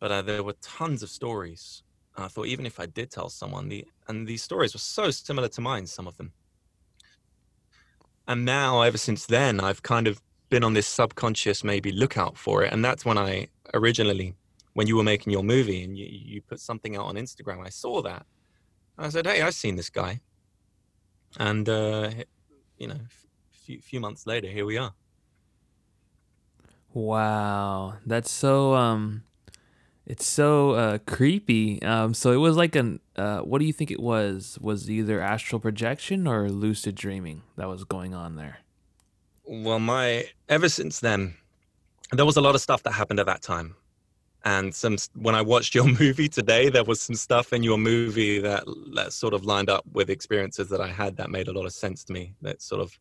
But 0.00 0.10
uh, 0.12 0.22
there 0.22 0.42
were 0.42 0.54
tons 0.62 1.02
of 1.02 1.10
stories, 1.10 1.82
and 2.16 2.24
I 2.24 2.28
thought 2.28 2.46
even 2.46 2.64
if 2.64 2.80
I 2.80 2.86
did 2.86 3.10
tell 3.10 3.28
someone, 3.28 3.68
the 3.68 3.84
and 4.08 4.26
these 4.26 4.42
stories 4.42 4.72
were 4.72 4.80
so 4.80 5.10
similar 5.10 5.48
to 5.48 5.60
mine, 5.60 5.86
some 5.86 6.06
of 6.06 6.16
them. 6.16 6.32
And 8.26 8.44
now, 8.44 8.82
ever 8.82 8.98
since 8.98 9.26
then, 9.26 9.58
I've 9.60 9.82
kind 9.82 10.06
of 10.06 10.22
been 10.48 10.62
on 10.62 10.74
this 10.74 10.86
subconscious 10.86 11.64
maybe 11.64 11.90
lookout 11.90 12.36
for 12.38 12.62
it, 12.62 12.72
and 12.72 12.84
that's 12.84 13.04
when 13.04 13.18
I 13.18 13.48
originally 13.74 14.34
when 14.74 14.86
you 14.86 14.96
were 14.96 15.02
making 15.02 15.32
your 15.32 15.42
movie 15.42 15.82
and 15.84 15.96
you, 15.96 16.06
you 16.06 16.42
put 16.42 16.60
something 16.60 16.96
out 16.96 17.06
on 17.06 17.16
Instagram, 17.16 17.64
I 17.64 17.70
saw 17.70 18.02
that. 18.02 18.26
I 18.98 19.08
said, 19.08 19.26
"Hey, 19.26 19.40
I've 19.40 19.54
seen 19.54 19.76
this 19.76 19.90
guy," 19.90 20.20
and 21.38 21.68
uh, 21.68 22.10
you 22.76 22.88
know, 22.88 22.94
a 22.94 23.56
few, 23.56 23.80
few 23.80 24.00
months 24.00 24.26
later, 24.26 24.48
here 24.48 24.66
we 24.66 24.76
are. 24.76 24.92
Wow, 26.92 27.94
that's 28.04 28.30
so 28.30 28.74
um, 28.74 29.22
it's 30.06 30.26
so 30.26 30.72
uh, 30.72 30.98
creepy. 31.06 31.80
Um, 31.82 32.14
so 32.14 32.32
it 32.32 32.38
was 32.38 32.56
like 32.56 32.74
an 32.76 33.00
uh, 33.16 33.40
what 33.40 33.60
do 33.60 33.64
you 33.64 33.72
think 33.72 33.90
it 33.90 34.00
was? 34.00 34.58
Was 34.60 34.90
either 34.90 35.20
astral 35.20 35.60
projection 35.60 36.26
or 36.26 36.50
lucid 36.50 36.94
dreaming 36.94 37.42
that 37.56 37.68
was 37.68 37.84
going 37.84 38.14
on 38.14 38.36
there? 38.36 38.58
Well, 39.44 39.78
my 39.78 40.26
ever 40.48 40.68
since 40.68 41.00
then, 41.00 41.36
there 42.12 42.26
was 42.26 42.36
a 42.36 42.40
lot 42.40 42.54
of 42.54 42.60
stuff 42.60 42.82
that 42.82 42.92
happened 42.92 43.20
at 43.20 43.26
that 43.26 43.40
time 43.40 43.76
and 44.44 44.74
some 44.74 44.96
when 45.14 45.34
i 45.34 45.42
watched 45.42 45.74
your 45.74 45.84
movie 46.00 46.28
today 46.28 46.68
there 46.68 46.84
was 46.84 47.00
some 47.00 47.14
stuff 47.14 47.52
in 47.52 47.62
your 47.62 47.76
movie 47.76 48.38
that 48.38 48.64
that 48.94 49.12
sort 49.12 49.34
of 49.34 49.44
lined 49.44 49.68
up 49.68 49.84
with 49.92 50.08
experiences 50.08 50.68
that 50.68 50.80
i 50.80 50.88
had 50.88 51.16
that 51.16 51.30
made 51.30 51.48
a 51.48 51.52
lot 51.52 51.66
of 51.66 51.72
sense 51.72 52.04
to 52.04 52.12
me 52.12 52.34
that 52.40 52.62
sort 52.62 52.80
of 52.80 52.98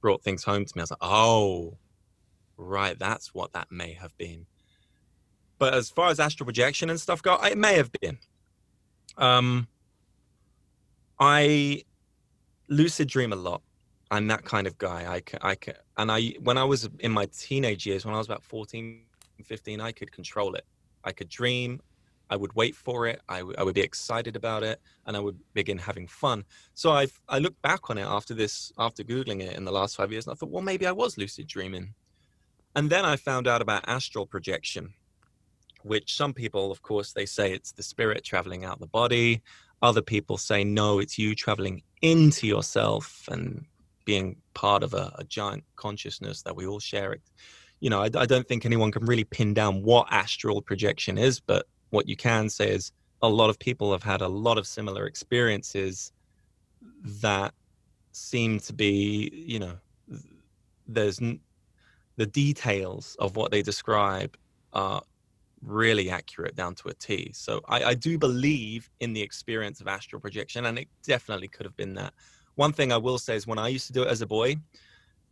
brought 0.00 0.22
things 0.22 0.44
home 0.44 0.64
to 0.64 0.72
me. 0.76 0.80
I 0.80 0.84
was 0.84 0.90
like 0.92 0.98
oh 1.02 1.76
right 2.56 2.98
that's 2.98 3.34
what 3.34 3.52
that 3.54 3.70
may 3.70 3.92
have 3.94 4.16
been. 4.16 4.46
But 5.58 5.74
as 5.74 5.90
far 5.90 6.10
as 6.10 6.20
astral 6.20 6.44
projection 6.44 6.90
and 6.90 7.00
stuff 7.00 7.22
go 7.22 7.34
it 7.42 7.58
may 7.58 7.74
have 7.74 7.90
been. 8.00 8.18
Um 9.18 9.66
i 11.18 11.82
lucid 12.68 13.08
dream 13.08 13.32
a 13.32 13.36
lot. 13.36 13.62
I'm 14.10 14.28
that 14.28 14.44
kind 14.44 14.66
of 14.68 14.78
guy. 14.78 15.12
I 15.12 15.20
can 15.20 15.38
i 15.42 15.54
can 15.54 15.74
and 15.96 16.12
i 16.12 16.34
when 16.40 16.58
i 16.58 16.64
was 16.64 16.88
in 17.00 17.10
my 17.10 17.26
teenage 17.26 17.86
years 17.86 18.04
when 18.04 18.14
i 18.14 18.18
was 18.18 18.26
about 18.26 18.44
14 18.44 19.02
15 19.44 19.80
i 19.80 19.92
could 19.92 20.12
control 20.12 20.54
it 20.54 20.64
I 21.06 21.12
could 21.12 21.28
dream. 21.28 21.80
I 22.28 22.36
would 22.36 22.54
wait 22.54 22.74
for 22.74 23.06
it. 23.06 23.20
I, 23.28 23.38
w- 23.38 23.54
I 23.56 23.62
would 23.62 23.76
be 23.76 23.80
excited 23.82 24.34
about 24.34 24.64
it, 24.64 24.80
and 25.06 25.16
I 25.16 25.20
would 25.20 25.38
begin 25.54 25.78
having 25.78 26.08
fun. 26.08 26.44
So 26.74 26.90
I 26.90 27.06
I 27.28 27.38
looked 27.38 27.62
back 27.62 27.88
on 27.88 27.98
it 27.98 28.02
after 28.18 28.34
this, 28.34 28.72
after 28.78 29.04
googling 29.04 29.40
it 29.40 29.56
in 29.56 29.64
the 29.64 29.72
last 29.72 29.96
five 29.96 30.10
years, 30.12 30.26
and 30.26 30.32
I 30.32 30.36
thought, 30.36 30.50
well, 30.50 30.62
maybe 30.62 30.86
I 30.86 30.92
was 30.92 31.16
lucid 31.16 31.46
dreaming. 31.46 31.94
And 32.74 32.90
then 32.90 33.04
I 33.04 33.16
found 33.16 33.46
out 33.48 33.62
about 33.62 33.88
astral 33.88 34.26
projection, 34.26 34.92
which 35.82 36.16
some 36.16 36.34
people, 36.34 36.70
of 36.70 36.82
course, 36.82 37.12
they 37.12 37.26
say 37.26 37.52
it's 37.52 37.72
the 37.72 37.82
spirit 37.82 38.24
traveling 38.24 38.64
out 38.64 38.80
the 38.80 38.86
body. 38.86 39.42
Other 39.80 40.02
people 40.02 40.36
say 40.36 40.64
no, 40.64 40.98
it's 40.98 41.16
you 41.16 41.34
traveling 41.34 41.82
into 42.02 42.46
yourself 42.46 43.28
and 43.30 43.64
being 44.04 44.36
part 44.54 44.82
of 44.82 44.94
a, 44.94 45.12
a 45.18 45.24
giant 45.24 45.64
consciousness 45.76 46.42
that 46.42 46.56
we 46.56 46.66
all 46.66 46.80
share. 46.80 47.12
You 47.80 47.90
know, 47.90 48.02
I, 48.02 48.10
I 48.16 48.26
don't 48.26 48.46
think 48.46 48.64
anyone 48.64 48.90
can 48.90 49.04
really 49.04 49.24
pin 49.24 49.54
down 49.54 49.82
what 49.82 50.06
astral 50.10 50.62
projection 50.62 51.18
is, 51.18 51.40
but 51.40 51.66
what 51.90 52.08
you 52.08 52.16
can 52.16 52.48
say 52.48 52.70
is 52.70 52.92
a 53.22 53.28
lot 53.28 53.50
of 53.50 53.58
people 53.58 53.92
have 53.92 54.02
had 54.02 54.20
a 54.20 54.28
lot 54.28 54.58
of 54.58 54.66
similar 54.66 55.06
experiences 55.06 56.12
that 57.22 57.54
seem 58.12 58.58
to 58.60 58.72
be, 58.72 59.30
you 59.32 59.58
know, 59.58 59.76
there's 60.86 61.20
the 62.16 62.26
details 62.26 63.16
of 63.18 63.36
what 63.36 63.50
they 63.50 63.62
describe 63.62 64.36
are 64.72 65.02
really 65.62 66.10
accurate 66.10 66.54
down 66.54 66.74
to 66.76 66.88
a 66.88 66.94
T. 66.94 67.30
So 67.34 67.60
I, 67.68 67.84
I, 67.84 67.94
do 67.94 68.18
believe 68.18 68.88
in 69.00 69.12
the 69.12 69.22
experience 69.22 69.80
of 69.80 69.88
astral 69.88 70.20
projection, 70.20 70.66
and 70.66 70.78
it 70.78 70.88
definitely 71.02 71.48
could 71.48 71.66
have 71.66 71.76
been 71.76 71.94
that. 71.94 72.12
One 72.54 72.72
thing 72.72 72.92
I 72.92 72.96
will 72.96 73.18
say 73.18 73.36
is 73.36 73.46
when 73.46 73.58
I 73.58 73.68
used 73.68 73.86
to 73.88 73.92
do 73.92 74.02
it 74.02 74.08
as 74.08 74.22
a 74.22 74.26
boy, 74.26 74.56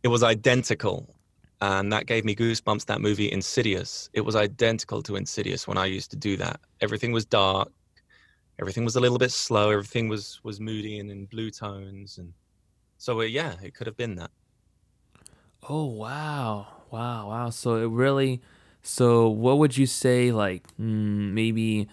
it 0.03 0.07
was 0.09 0.23
identical. 0.23 1.15
And 1.61 1.91
that 1.91 2.05
gave 2.05 2.25
me 2.25 2.35
goosebumps. 2.35 2.85
That 2.85 3.01
movie, 3.01 3.31
Insidious, 3.31 4.09
it 4.13 4.21
was 4.21 4.35
identical 4.35 5.01
to 5.03 5.15
Insidious 5.15 5.67
when 5.67 5.77
I 5.77 5.85
used 5.85 6.11
to 6.11 6.17
do 6.17 6.37
that. 6.37 6.59
Everything 6.81 7.11
was 7.11 7.25
dark, 7.25 7.71
everything 8.59 8.83
was 8.83 8.95
a 8.95 8.99
little 8.99 9.17
bit 9.17 9.31
slow, 9.31 9.71
everything 9.71 10.09
was 10.09 10.39
was 10.43 10.59
moody 10.59 10.99
and 10.99 11.09
in 11.09 11.25
blue 11.25 11.51
tones, 11.51 12.17
and 12.17 12.33
so 12.97 13.21
uh, 13.21 13.23
yeah, 13.23 13.55
it 13.63 13.73
could 13.73 13.87
have 13.87 13.97
been 13.97 14.15
that. 14.15 14.31
Oh 15.67 15.85
wow, 15.85 16.67
wow, 16.91 17.29
wow! 17.29 17.49
So 17.49 17.75
it 17.77 17.89
really, 17.89 18.41
so 18.83 19.29
what 19.29 19.57
would 19.57 19.77
you 19.77 19.85
say? 19.85 20.31
Like 20.31 20.67
mm, 20.79 21.31
maybe 21.31 21.87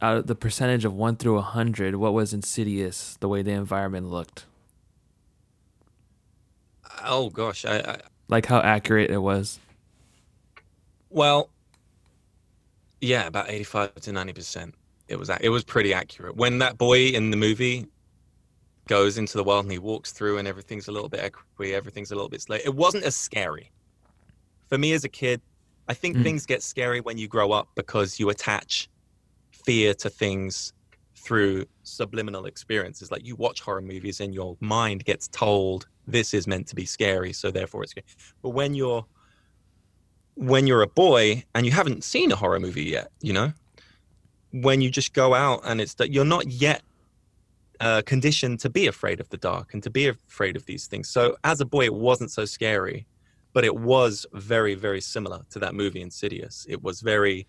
out 0.00 0.16
of 0.18 0.26
the 0.26 0.34
percentage 0.34 0.84
of 0.84 0.94
one 0.94 1.16
through 1.16 1.38
a 1.38 1.42
hundred, 1.42 1.96
what 1.96 2.14
was 2.14 2.32
Insidious? 2.32 3.16
The 3.20 3.28
way 3.28 3.42
the 3.42 3.52
environment 3.52 4.08
looked. 4.08 4.46
Oh 7.04 7.30
gosh, 7.30 7.64
I, 7.64 7.78
I 7.78 7.98
like 8.28 8.46
how 8.46 8.60
accurate 8.60 9.10
it 9.10 9.18
was. 9.18 9.58
Well, 11.10 11.50
yeah, 13.00 13.26
about 13.26 13.50
eighty-five 13.50 13.94
to 13.96 14.12
ninety 14.12 14.32
percent. 14.32 14.74
It 15.08 15.18
was 15.18 15.30
it 15.40 15.50
was 15.50 15.64
pretty 15.64 15.92
accurate. 15.92 16.36
When 16.36 16.58
that 16.58 16.78
boy 16.78 17.08
in 17.08 17.30
the 17.30 17.36
movie 17.36 17.86
goes 18.88 19.18
into 19.18 19.36
the 19.36 19.44
world 19.44 19.64
and 19.64 19.72
he 19.72 19.78
walks 19.78 20.12
through 20.12 20.38
and 20.38 20.48
everything's 20.48 20.88
a 20.88 20.92
little 20.92 21.08
bit 21.08 21.20
echoey, 21.20 21.72
everything's 21.72 22.10
a 22.10 22.14
little 22.14 22.28
bit 22.28 22.40
slow. 22.40 22.56
It 22.64 22.74
wasn't 22.74 23.04
as 23.04 23.14
scary. 23.14 23.70
For 24.68 24.78
me 24.78 24.92
as 24.92 25.04
a 25.04 25.08
kid, 25.08 25.40
I 25.88 25.94
think 25.94 26.16
mm. 26.16 26.22
things 26.22 26.46
get 26.46 26.62
scary 26.62 27.00
when 27.00 27.18
you 27.18 27.28
grow 27.28 27.52
up 27.52 27.68
because 27.74 28.18
you 28.18 28.30
attach 28.30 28.88
fear 29.50 29.94
to 29.94 30.08
things 30.08 30.72
through 31.22 31.64
subliminal 31.84 32.46
experiences. 32.46 33.10
Like 33.12 33.24
you 33.24 33.36
watch 33.36 33.60
horror 33.60 33.80
movies 33.80 34.20
and 34.20 34.34
your 34.34 34.56
mind 34.60 35.04
gets 35.04 35.28
told 35.28 35.86
this 36.06 36.34
is 36.34 36.46
meant 36.48 36.66
to 36.68 36.74
be 36.74 36.84
scary, 36.84 37.32
so 37.32 37.50
therefore 37.50 37.84
it's 37.84 37.92
scary. 37.92 38.06
But 38.42 38.50
when 38.50 38.74
you're 38.74 39.06
when 40.34 40.66
you're 40.66 40.82
a 40.82 40.88
boy 40.88 41.44
and 41.54 41.66
you 41.66 41.72
haven't 41.72 42.02
seen 42.02 42.32
a 42.32 42.36
horror 42.36 42.58
movie 42.58 42.84
yet, 42.84 43.10
you 43.20 43.32
know, 43.32 43.52
when 44.50 44.80
you 44.80 44.90
just 44.90 45.12
go 45.12 45.34
out 45.34 45.60
and 45.64 45.80
it's 45.80 45.94
that 45.94 46.10
you're 46.10 46.24
not 46.24 46.48
yet 46.48 46.82
uh, 47.80 48.02
conditioned 48.06 48.58
to 48.60 48.70
be 48.70 48.86
afraid 48.86 49.20
of 49.20 49.28
the 49.28 49.36
dark 49.36 49.74
and 49.74 49.82
to 49.82 49.90
be 49.90 50.08
afraid 50.08 50.56
of 50.56 50.66
these 50.66 50.86
things. 50.86 51.08
So 51.08 51.36
as 51.44 51.60
a 51.60 51.64
boy, 51.64 51.84
it 51.84 51.94
wasn't 51.94 52.30
so 52.30 52.44
scary, 52.44 53.06
but 53.52 53.64
it 53.64 53.76
was 53.76 54.26
very, 54.32 54.74
very 54.74 55.00
similar 55.00 55.42
to 55.50 55.58
that 55.60 55.74
movie 55.74 56.00
Insidious. 56.00 56.66
It 56.68 56.82
was 56.82 57.00
very 57.00 57.46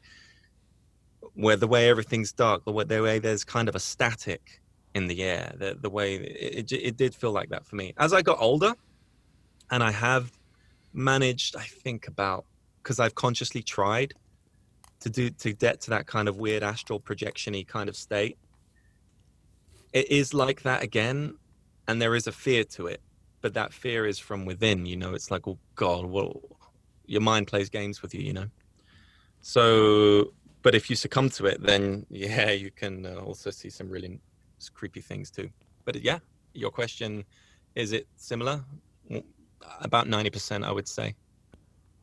where 1.34 1.56
the 1.56 1.68
way 1.68 1.90
everything's 1.90 2.32
dark, 2.32 2.66
the 2.66 2.72
way, 2.72 2.84
the 2.84 3.02
way 3.02 3.20
there's 3.20 3.44
kind 3.44 3.70
of 3.70 3.76
a 3.76 3.80
static 3.80 4.62
in 4.96 5.08
the 5.08 5.24
air, 5.24 5.54
the 5.58 5.78
the 5.80 5.90
way 5.90 6.16
it, 6.16 6.72
it, 6.72 6.76
it 6.90 6.98
did 6.98 7.16
feel 7.16 7.32
like 7.32 7.50
that 7.50 7.66
for 7.66 7.76
me. 7.76 7.94
As 7.98 8.14
I 8.14 8.22
got 8.22 8.40
older, 8.40 8.74
and 9.72 9.84
I 9.84 9.92
have 9.92 10.32
managed, 10.94 11.56
I 11.56 11.64
think 11.64 12.08
about 12.08 12.46
because 12.82 13.00
I've 13.00 13.16
consciously 13.16 13.64
tried 13.64 14.14
to 15.00 15.10
do 15.10 15.30
to 15.30 15.54
get 15.54 15.82
to 15.82 15.90
that 15.92 16.08
kind 16.08 16.28
of 16.28 16.38
weird 16.38 16.64
astral 16.64 17.00
projectiony 17.00 17.68
kind 17.68 17.90
of 17.90 17.96
state 17.96 18.38
it 19.94 20.10
is 20.10 20.34
like 20.34 20.64
that 20.64 20.84
again, 20.84 21.38
and 21.88 22.02
there 22.02 22.16
is 22.16 22.28
a 22.28 22.32
fear 22.32 22.64
to 22.64 22.88
it, 22.88 23.00
but 23.42 23.54
that 23.54 23.72
fear 23.72 24.06
is 24.06 24.20
from 24.20 24.44
within. 24.46 24.86
You 24.86 24.98
know, 24.98 25.14
it's 25.14 25.32
like, 25.32 25.48
oh 25.48 25.60
God, 25.76 26.06
well, 26.06 26.42
your 27.06 27.22
mind 27.22 27.48
plays 27.48 27.70
games 27.70 28.02
with 28.02 28.14
you. 28.14 28.22
You 28.22 28.34
know, 28.34 28.48
so 29.42 30.34
but 30.64 30.74
if 30.74 30.90
you 30.90 30.96
succumb 30.96 31.30
to 31.32 31.46
it, 31.46 31.62
then 31.62 32.06
yeah, 32.10 32.50
you 32.52 32.72
can 32.72 33.06
uh, 33.06 33.20
also 33.20 33.52
see 33.52 33.70
some 33.70 33.90
really 33.90 34.20
creepy 34.74 35.02
things 35.02 35.30
too. 35.30 35.50
But 35.86 36.02
yeah, 36.02 36.20
your 36.54 36.72
question 36.72 37.26
is 37.76 37.92
it 37.92 38.08
similar? 38.16 38.64
About 39.82 40.08
ninety 40.08 40.30
percent, 40.30 40.64
I 40.64 40.72
would 40.72 40.88
say. 40.88 41.16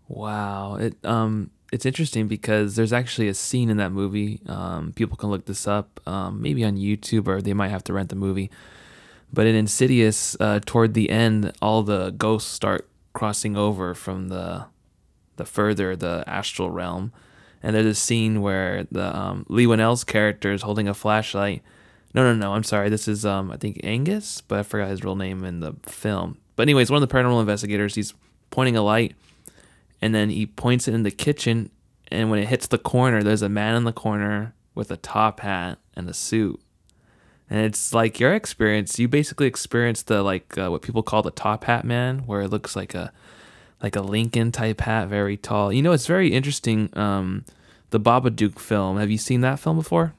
Wow, 0.09 0.77
it 0.77 0.95
um 1.05 1.51
it's 1.73 1.87
interesting 1.87 2.27
because 2.27 2.77
there's 2.77 2.93
actually 2.93 3.29
a 3.29 3.35
scene 3.35 3.71
in 3.71 3.77
that 3.77 3.93
movie. 3.93 4.41
Um, 4.47 4.93
people 4.93 5.17
can 5.17 5.31
look 5.31 5.47
this 5.47 5.69
up, 5.69 6.01
um, 6.07 6.43
maybe 6.43 6.65
on 6.65 6.77
YouTube, 6.77 7.29
or 7.29 7.41
they 7.41 7.55
might 7.55 7.69
have 7.69 7.85
to 7.85 7.93
rent 7.93 8.09
the 8.09 8.17
movie. 8.17 8.51
But 9.33 9.47
in 9.47 9.55
Insidious, 9.55 10.37
uh, 10.41 10.59
toward 10.67 10.95
the 10.95 11.11
end, 11.11 11.53
all 11.63 11.85
the 11.85 12.11
ghosts 12.11 12.51
start 12.51 12.89
crossing 13.13 13.57
over 13.57 13.95
from 13.95 14.29
the 14.29 14.67
the 15.37 15.45
further 15.45 15.97
the 15.97 16.25
astral 16.27 16.71
realm, 16.71 17.13
and 17.63 17.75
there's 17.75 17.87
a 17.87 17.95
scene 17.95 18.41
where 18.41 18.87
the 18.91 19.17
um, 19.17 19.47
Leigh 19.49 19.67
Whannell's 19.67 20.05
character 20.05 20.53
is 20.53 20.63
holding 20.63 20.89
a 20.89 20.95
flashlight. 20.95 21.63
No, 22.15 22.23
no, 22.25 22.35
no. 22.35 22.55
I'm 22.55 22.65
sorry. 22.65 22.89
This 22.89 23.07
is 23.07 23.25
um, 23.25 23.51
I 23.51 23.57
think 23.57 23.81
Angus, 23.85 24.41
but 24.41 24.59
I 24.59 24.63
forgot 24.63 24.89
his 24.89 25.05
real 25.05 25.17
name 25.17 25.45
in 25.45 25.61
the 25.61 25.75
film. 25.83 26.39
But 26.57 26.63
anyways, 26.63 26.91
one 26.91 27.03
of 27.03 27.09
the 27.09 27.15
paranormal 27.15 27.41
investigators, 27.41 27.95
he's 27.95 28.15
pointing 28.51 28.77
a 28.77 28.83
light 28.83 29.15
and 30.03 30.15
then 30.15 30.31
he 30.31 30.47
points 30.47 30.89
it 30.89 30.95
in 30.95 31.03
the 31.03 31.11
kitchen 31.11 31.71
and 32.09 32.31
when 32.31 32.39
it 32.39 32.49
hits 32.49 32.67
the 32.67 32.79
corner 32.79 33.23
there's 33.23 33.43
a 33.43 33.49
man 33.49 33.75
in 33.75 33.85
the 33.85 33.93
corner 33.93 34.55
with 34.75 34.91
a 34.91 34.97
top 34.97 35.41
hat 35.41 35.79
and 35.95 36.09
a 36.09 36.15
suit 36.15 36.61
and 37.49 37.61
it's 37.61 37.93
like 37.95 38.21
your 38.21 38.35
experience 38.35 38.99
you 38.99 39.09
basically 39.09 39.47
experience 39.47 40.03
the 40.03 40.23
like 40.23 40.57
uh, 40.59 40.69
what 40.69 40.83
people 40.83 41.03
call 41.03 41.23
the 41.23 41.31
top 41.31 41.65
hat 41.65 41.85
man 41.85 42.21
where 42.21 42.41
it 42.43 42.49
looks 42.49 42.75
like 42.75 42.95
a 42.95 43.13
like 43.83 43.97
a 43.97 44.01
lincoln 44.01 44.53
type 44.53 44.81
hat 44.81 45.09
very 45.09 45.37
tall 45.37 45.73
you 45.73 45.83
know 45.83 45.93
it's 45.93 46.07
very 46.07 46.33
interesting 46.33 46.91
um 46.97 47.45
the 47.91 48.01
babadook 48.01 48.59
film 48.59 48.99
have 48.99 49.11
you 49.11 49.19
seen 49.19 49.41
that 49.41 49.59
film 49.59 49.77
before 49.77 50.13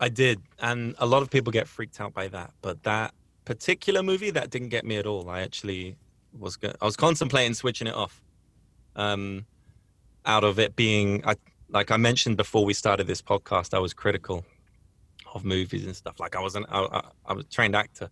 i 0.00 0.08
did 0.08 0.40
and 0.60 0.94
a 0.98 1.06
lot 1.06 1.22
of 1.22 1.30
people 1.30 1.52
get 1.52 1.68
freaked 1.68 2.00
out 2.00 2.12
by 2.12 2.28
that 2.28 2.52
but 2.62 2.82
that 2.82 3.14
particular 3.44 4.02
movie 4.02 4.30
that 4.30 4.50
didn't 4.50 4.68
get 4.70 4.84
me 4.84 4.96
at 4.96 5.06
all 5.06 5.28
i 5.28 5.40
actually 5.40 5.96
was 6.38 6.56
go- 6.56 6.72
i 6.80 6.84
was 6.84 6.96
contemplating 6.96 7.54
switching 7.54 7.86
it 7.86 7.94
off 7.94 8.20
um, 8.96 9.46
out 10.26 10.44
of 10.44 10.58
it 10.58 10.76
being, 10.76 11.22
I, 11.26 11.34
like 11.68 11.90
I 11.90 11.96
mentioned 11.96 12.36
before 12.36 12.64
we 12.64 12.74
started 12.74 13.06
this 13.06 13.22
podcast, 13.22 13.74
I 13.74 13.78
was 13.78 13.92
critical 13.92 14.44
of 15.34 15.44
movies 15.44 15.84
and 15.84 15.96
stuff. 15.96 16.20
Like 16.20 16.36
I 16.36 16.40
was 16.40 16.54
an, 16.54 16.64
I, 16.68 17.02
I 17.26 17.32
was 17.32 17.44
a 17.44 17.48
trained 17.48 17.74
actor. 17.74 18.08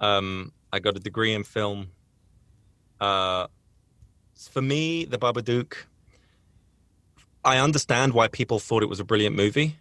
Um, 0.00 0.52
I 0.72 0.78
got 0.78 0.96
a 0.96 1.00
degree 1.00 1.34
in 1.34 1.44
film. 1.44 1.88
Uh, 3.02 3.48
for 4.52 4.62
me, 4.62 5.04
The 5.04 5.18
Babadook, 5.18 5.74
I 7.44 7.58
understand 7.58 8.12
why 8.14 8.28
people 8.28 8.60
thought 8.60 8.84
it 8.84 8.88
was 8.88 9.00
a 9.00 9.04
brilliant 9.04 9.34
movie. 9.34 9.76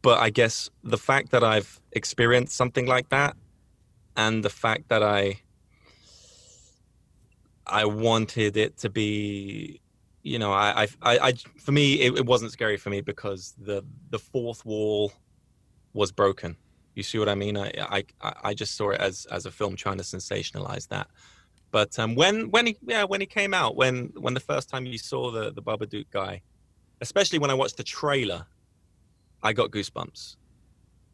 But 0.00 0.20
I 0.20 0.30
guess 0.30 0.70
the 0.84 0.96
fact 0.96 1.32
that 1.32 1.42
I've 1.42 1.80
experienced 1.90 2.56
something 2.56 2.86
like 2.86 3.08
that 3.08 3.36
and 4.16 4.44
the 4.44 4.50
fact 4.50 4.88
that 4.90 5.02
I 5.02 5.40
I 7.66 7.84
wanted 7.84 8.56
it 8.56 8.76
to 8.78 8.88
be, 8.88 9.80
you 10.22 10.38
know, 10.38 10.52
I, 10.52 10.86
I, 11.02 11.18
I, 11.18 11.32
for 11.58 11.72
me, 11.72 11.94
it, 11.94 12.16
it 12.16 12.26
wasn't 12.26 12.52
scary 12.52 12.76
for 12.76 12.90
me 12.90 13.00
because 13.00 13.56
the 13.58 13.84
the 14.10 14.20
fourth 14.20 14.64
wall 14.64 15.12
was 15.94 16.12
broken. 16.12 16.56
You 16.94 17.02
see 17.02 17.18
what 17.18 17.28
I 17.28 17.34
mean? 17.34 17.56
I, 17.56 17.72
I, 17.76 18.04
I 18.44 18.54
just 18.54 18.76
saw 18.76 18.90
it 18.90 19.00
as 19.00 19.26
as 19.32 19.46
a 19.46 19.50
film 19.50 19.74
trying 19.74 19.96
to 19.96 20.04
sensationalize 20.04 20.86
that. 20.94 21.08
But 21.70 21.98
um, 21.98 22.14
when 22.14 22.50
when 22.50 22.66
he 22.66 22.76
yeah 22.86 23.04
when 23.04 23.20
he 23.20 23.26
came 23.26 23.52
out 23.52 23.76
when 23.76 24.12
when 24.16 24.34
the 24.34 24.40
first 24.40 24.68
time 24.68 24.86
you 24.86 24.98
saw 24.98 25.30
the 25.30 25.52
the 25.52 25.62
Babadook 25.62 26.06
guy, 26.10 26.42
especially 27.00 27.38
when 27.38 27.50
I 27.50 27.54
watched 27.54 27.76
the 27.76 27.84
trailer, 27.84 28.46
I 29.42 29.52
got 29.52 29.70
goosebumps 29.70 30.36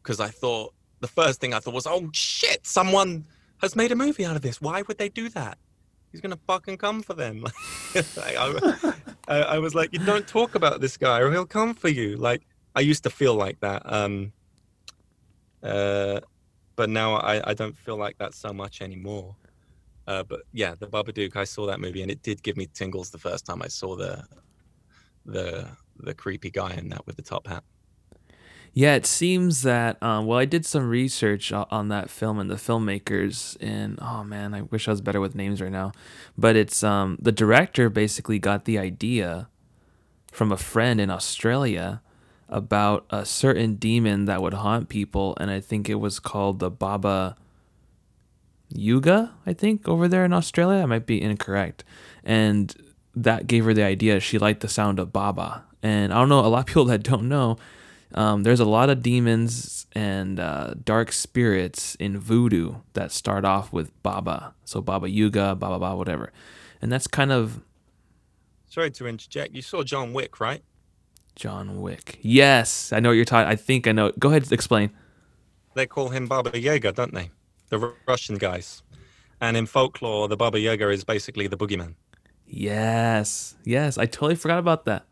because 0.01 0.19
I 0.19 0.29
thought 0.29 0.73
the 0.99 1.07
first 1.07 1.41
thing 1.41 1.53
I 1.53 1.59
thought 1.59 1.73
was, 1.73 1.87
oh 1.87 2.09
shit, 2.13 2.65
someone 2.65 3.25
has 3.61 3.75
made 3.75 3.91
a 3.91 3.95
movie 3.95 4.25
out 4.25 4.35
of 4.35 4.41
this. 4.41 4.61
Why 4.61 4.83
would 4.83 4.97
they 4.97 5.09
do 5.09 5.29
that? 5.29 5.57
he's 6.13 6.21
gonna 6.21 6.39
fucking 6.47 6.77
come 6.77 7.01
for 7.01 7.15
them. 7.15 7.43
I, 7.95 8.93
I, 9.27 9.41
I, 9.41 9.59
was 9.59 9.75
like, 9.75 9.91
you 9.91 9.99
don't 9.99 10.27
talk 10.27 10.55
about 10.55 10.79
this 10.79 10.95
guy, 10.95 11.19
or 11.19 11.31
he'll 11.31 11.45
come 11.45 11.73
for 11.73 11.89
you. 11.89 12.15
Like 12.15 12.43
I 12.75 12.81
used 12.81 13.03
to 13.03 13.09
feel 13.09 13.33
like 13.33 13.59
that, 13.59 13.81
um, 13.91 14.31
uh, 15.61 16.21
but 16.75 16.89
now 16.89 17.15
I, 17.15 17.49
I 17.49 17.53
don't 17.53 17.75
feel 17.75 17.97
like 17.97 18.17
that 18.19 18.33
so 18.35 18.53
much 18.53 18.81
anymore. 18.81 19.35
Uh, 20.07 20.23
but 20.23 20.41
yeah, 20.51 20.75
the 20.77 20.87
Babadook, 20.87 21.35
I 21.35 21.45
saw 21.45 21.65
that 21.67 21.79
movie, 21.79 22.01
and 22.01 22.11
it 22.11 22.21
did 22.21 22.43
give 22.43 22.57
me 22.57 22.67
tingles 22.67 23.09
the 23.09 23.17
first 23.17 23.45
time 23.45 23.61
I 23.61 23.67
saw 23.67 23.95
the 23.95 24.23
the 25.25 25.67
the 25.97 26.13
creepy 26.13 26.51
guy 26.51 26.73
in 26.73 26.89
that 26.89 27.05
with 27.05 27.15
the 27.15 27.21
top 27.21 27.47
hat. 27.47 27.63
Yeah, 28.75 28.95
it 28.95 29.05
seems 29.05 29.61
that. 29.61 30.01
Um, 30.01 30.25
well, 30.25 30.39
I 30.39 30.45
did 30.45 30.65
some 30.65 30.89
research 30.89 31.51
on 31.51 31.89
that 31.89 32.09
film 32.09 32.39
and 32.39 32.49
the 32.49 32.55
filmmakers, 32.55 33.55
and 33.61 33.99
oh 34.01 34.23
man, 34.23 34.53
I 34.53 34.63
wish 34.63 34.87
I 34.87 34.91
was 34.91 35.01
better 35.01 35.21
with 35.21 35.35
names 35.35 35.61
right 35.61 35.71
now. 35.71 35.91
But 36.37 36.55
it's 36.55 36.83
um, 36.83 37.17
the 37.21 37.31
director 37.31 37.89
basically 37.89 38.39
got 38.39 38.65
the 38.65 38.79
idea 38.79 39.47
from 40.31 40.51
a 40.51 40.57
friend 40.57 40.99
in 40.99 41.11
Australia 41.11 42.01
about 42.49 43.05
a 43.11 43.25
certain 43.25 43.75
demon 43.75 44.25
that 44.25 44.41
would 44.41 44.55
haunt 44.55 44.89
people, 44.89 45.37
and 45.39 45.51
I 45.51 45.59
think 45.59 45.87
it 45.87 45.95
was 45.95 46.19
called 46.19 46.57
the 46.59 46.71
Baba 46.71 47.35
Yuga. 48.73 49.33
I 49.45 49.53
think 49.53 49.87
over 49.87 50.07
there 50.07 50.25
in 50.25 50.33
Australia, 50.33 50.83
I 50.83 50.85
might 50.85 51.05
be 51.05 51.21
incorrect, 51.21 51.83
and 52.23 52.73
that 53.15 53.47
gave 53.47 53.65
her 53.65 53.73
the 53.73 53.83
idea. 53.83 54.19
She 54.19 54.37
liked 54.37 54.61
the 54.61 54.67
sound 54.67 54.99
of 54.99 55.13
Baba, 55.13 55.63
and 55.81 56.13
I 56.13 56.19
don't 56.19 56.29
know 56.29 56.39
a 56.39 56.47
lot 56.47 56.59
of 56.59 56.65
people 56.67 56.85
that 56.85 57.03
don't 57.03 57.29
know 57.29 57.57
um, 58.15 58.43
there's 58.43 58.59
a 58.59 58.65
lot 58.65 58.89
of 58.89 59.01
demons 59.01 59.87
and 59.93 60.39
uh, 60.39 60.75
dark 60.83 61.11
spirits 61.11 61.95
in 61.95 62.19
voodoo 62.19 62.75
that 62.93 63.11
start 63.11 63.43
off 63.43 63.73
with 63.73 63.91
Baba. 64.03 64.53
So 64.65 64.81
Baba 64.81 65.09
Yuga, 65.09 65.55
Baba 65.55 65.79
Baba, 65.79 65.95
whatever. 65.95 66.31
And 66.81 66.91
that's 66.91 67.07
kind 67.07 67.31
of. 67.31 67.61
Sorry 68.67 68.91
to 68.91 69.07
interject. 69.07 69.55
You 69.55 69.61
saw 69.61 69.83
John 69.83 70.13
Wick, 70.13 70.39
right? 70.39 70.63
John 71.35 71.81
Wick. 71.81 72.19
Yes, 72.21 72.93
I 72.93 72.99
know 72.99 73.09
what 73.09 73.13
you're 73.13 73.25
talking. 73.25 73.49
I 73.49 73.55
think 73.55 73.87
I 73.87 73.91
know. 73.91 74.11
Go 74.19 74.29
ahead, 74.29 74.51
explain. 74.51 74.91
They 75.73 75.87
call 75.87 76.09
him 76.09 76.27
Baba 76.27 76.57
Yaga, 76.59 76.91
don't 76.91 77.13
they? 77.13 77.31
The 77.69 77.93
Russian 78.07 78.37
guys. 78.37 78.83
And 79.41 79.57
in 79.57 79.65
folklore, 79.65 80.27
the 80.27 80.37
Baba 80.37 80.59
Yaga 80.59 80.89
is 80.89 81.03
basically 81.03 81.47
the 81.47 81.57
boogeyman. 81.57 81.95
Yes, 82.45 83.55
yes, 83.65 83.97
I 83.97 84.05
totally 84.05 84.35
forgot 84.35 84.59
about 84.59 84.85
that 84.85 85.05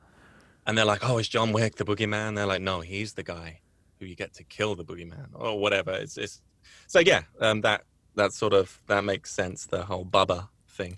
and 0.65 0.77
they're 0.77 0.85
like, 0.85 1.07
"Oh, 1.07 1.17
it's 1.17 1.27
John 1.27 1.51
Wick, 1.51 1.75
the 1.75 1.85
boogeyman." 1.85 2.35
They're 2.35 2.45
like, 2.45 2.61
"No, 2.61 2.81
he's 2.81 3.13
the 3.13 3.23
guy 3.23 3.59
who 3.99 4.05
you 4.05 4.15
get 4.15 4.33
to 4.35 4.43
kill 4.43 4.75
the 4.75 4.83
boogeyman 4.83 5.27
or 5.33 5.59
whatever." 5.59 5.91
It's, 5.91 6.17
it's 6.17 6.41
so 6.87 6.99
yeah, 6.99 7.23
um, 7.39 7.61
that 7.61 7.83
that 8.15 8.33
sort 8.33 8.53
of 8.53 8.81
that 8.87 9.03
makes 9.03 9.31
sense. 9.31 9.65
The 9.65 9.83
whole 9.83 10.05
Baba 10.05 10.49
thing. 10.67 10.97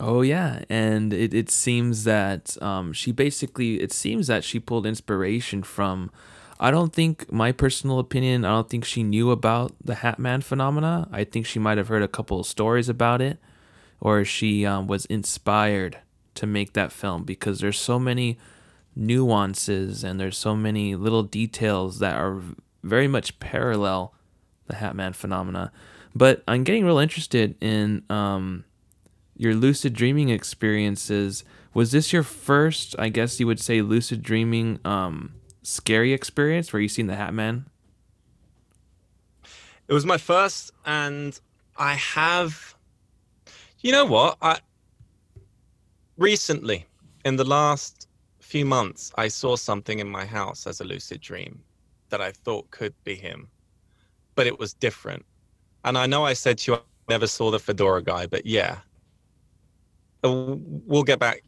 Oh 0.00 0.22
yeah, 0.22 0.62
and 0.68 1.12
it, 1.12 1.34
it 1.34 1.50
seems 1.50 2.04
that 2.04 2.60
um, 2.62 2.92
she 2.92 3.12
basically 3.12 3.80
it 3.80 3.92
seems 3.92 4.26
that 4.28 4.44
she 4.44 4.60
pulled 4.60 4.86
inspiration 4.86 5.62
from. 5.62 6.10
I 6.60 6.70
don't 6.70 6.92
think 6.92 7.30
my 7.30 7.52
personal 7.52 7.98
opinion. 7.98 8.44
I 8.44 8.50
don't 8.50 8.68
think 8.68 8.84
she 8.84 9.02
knew 9.02 9.30
about 9.30 9.74
the 9.82 9.96
Hat 9.96 10.18
Man 10.18 10.40
phenomena. 10.40 11.08
I 11.12 11.24
think 11.24 11.46
she 11.46 11.58
might 11.58 11.78
have 11.78 11.88
heard 11.88 12.02
a 12.02 12.08
couple 12.08 12.40
of 12.40 12.46
stories 12.46 12.88
about 12.88 13.22
it, 13.22 13.38
or 14.00 14.24
she 14.24 14.66
um, 14.66 14.86
was 14.86 15.04
inspired 15.06 15.98
to 16.34 16.46
make 16.46 16.72
that 16.72 16.92
film 16.92 17.24
because 17.24 17.60
there's 17.60 17.78
so 17.78 17.98
many 17.98 18.38
nuances 18.96 20.02
and 20.02 20.18
there's 20.18 20.36
so 20.36 20.56
many 20.56 20.96
little 20.96 21.22
details 21.22 22.00
that 22.00 22.16
are 22.16 22.42
very 22.82 23.08
much 23.08 23.38
parallel 23.38 24.12
the 24.66 24.76
Hat 24.76 24.96
Man 24.96 25.12
phenomena. 25.12 25.72
But 26.14 26.42
I'm 26.48 26.64
getting 26.64 26.84
real 26.84 26.98
interested 26.98 27.54
in 27.60 28.02
um, 28.10 28.64
your 29.36 29.54
lucid 29.54 29.92
dreaming 29.94 30.30
experiences. 30.30 31.44
Was 31.72 31.92
this 31.92 32.12
your 32.12 32.24
first, 32.24 32.96
I 32.98 33.08
guess 33.08 33.38
you 33.38 33.46
would 33.46 33.60
say, 33.60 33.80
lucid 33.80 34.22
dreaming 34.22 34.80
um, 34.84 35.34
scary 35.68 36.12
experience 36.12 36.72
where 36.72 36.80
you 36.80 36.88
seen 36.88 37.06
the 37.06 37.16
Hat 37.16 37.34
Man? 37.34 37.66
It 39.86 39.94
was 39.94 40.04
my 40.04 40.18
first, 40.18 40.72
and 40.84 41.38
I 41.76 41.94
have. 41.94 42.74
You 43.80 43.92
know 43.92 44.04
what? 44.04 44.36
I 44.42 44.58
recently, 46.16 46.86
in 47.24 47.36
the 47.36 47.44
last 47.44 48.08
few 48.40 48.64
months, 48.64 49.12
I 49.16 49.28
saw 49.28 49.56
something 49.56 49.98
in 49.98 50.08
my 50.08 50.24
house 50.24 50.66
as 50.66 50.80
a 50.80 50.84
lucid 50.84 51.20
dream 51.20 51.62
that 52.08 52.20
I 52.20 52.32
thought 52.32 52.70
could 52.70 52.94
be 53.04 53.14
him, 53.14 53.48
but 54.34 54.46
it 54.46 54.58
was 54.58 54.74
different. 54.74 55.24
And 55.84 55.96
I 55.96 56.06
know 56.06 56.24
I 56.24 56.32
said 56.32 56.58
to 56.58 56.72
you, 56.72 56.78
I 56.78 56.80
never 57.08 57.26
saw 57.26 57.50
the 57.50 57.58
fedora 57.58 58.02
guy, 58.02 58.26
but 58.26 58.46
yeah, 58.46 58.78
uh, 60.24 60.56
we'll 60.86 61.04
get 61.04 61.18
back. 61.18 61.44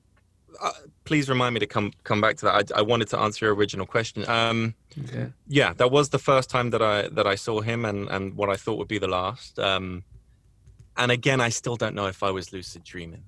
Uh, 0.61 0.73
please 1.05 1.29
remind 1.29 1.55
me 1.55 1.61
to 1.61 1.67
come 1.67 1.93
come 2.05 2.21
back 2.21 2.37
to 2.39 2.47
that. 2.47 2.73
I, 2.75 2.79
I 2.79 2.83
wanted 2.83 3.09
to 3.09 3.19
answer 3.19 3.47
your 3.47 3.55
original 3.55 3.87
question. 3.87 4.29
Um, 4.29 4.75
okay. 5.05 5.33
Yeah, 5.47 5.73
that 5.75 5.91
was 5.91 6.09
the 6.09 6.19
first 6.19 6.51
time 6.51 6.71
that 6.71 6.83
I 6.83 7.09
that 7.09 7.27
I 7.27 7.35
saw 7.35 7.61
him, 7.61 7.85
and 7.85 8.09
and 8.09 8.35
what 8.35 8.49
I 8.51 8.57
thought 8.57 8.79
would 8.79 8.89
be 8.89 8.99
the 8.99 9.09
last. 9.09 9.59
Um, 9.59 10.05
and 10.97 11.11
again, 11.11 11.41
I 11.41 11.49
still 11.49 11.77
don't 11.77 11.95
know 11.95 12.07
if 12.07 12.23
I 12.23 12.31
was 12.31 12.53
lucid 12.53 12.85
dreaming. 12.85 13.25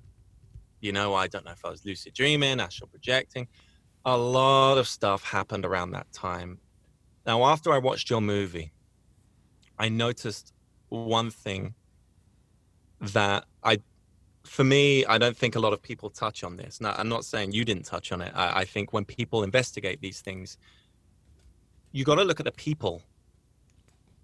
You 0.81 0.91
know, 0.91 1.13
I 1.13 1.27
don't 1.27 1.45
know 1.45 1.51
if 1.51 1.63
I 1.63 1.69
was 1.69 1.85
lucid 1.85 2.13
dreaming, 2.13 2.59
astral 2.59 2.89
projecting. 2.89 3.47
A 4.05 4.17
lot 4.17 4.77
of 4.77 4.87
stuff 4.87 5.23
happened 5.23 5.65
around 5.65 5.91
that 5.91 6.11
time. 6.11 6.59
Now, 7.25 7.45
after 7.45 7.71
I 7.71 7.77
watched 7.77 8.09
your 8.09 8.19
movie, 8.19 8.73
I 9.79 9.89
noticed 9.89 10.53
one 10.89 11.31
thing 11.31 11.73
that 12.99 13.45
I, 13.63 13.79
for 14.43 14.63
me, 14.63 15.05
I 15.05 15.17
don't 15.17 15.35
think 15.35 15.55
a 15.55 15.59
lot 15.59 15.73
of 15.73 15.81
people 15.81 16.09
touch 16.09 16.43
on 16.43 16.57
this. 16.57 16.81
Now, 16.81 16.95
I'm 16.97 17.09
not 17.09 17.25
saying 17.25 17.53
you 17.53 17.65
didn't 17.65 17.85
touch 17.85 18.11
on 18.11 18.21
it. 18.21 18.31
I, 18.35 18.61
I 18.61 18.65
think 18.65 18.93
when 18.93 19.05
people 19.05 19.43
investigate 19.43 20.01
these 20.01 20.21
things, 20.21 20.57
you 21.91 22.03
got 22.03 22.15
to 22.15 22.23
look 22.23 22.39
at 22.39 22.45
the 22.45 22.51
people 22.51 23.01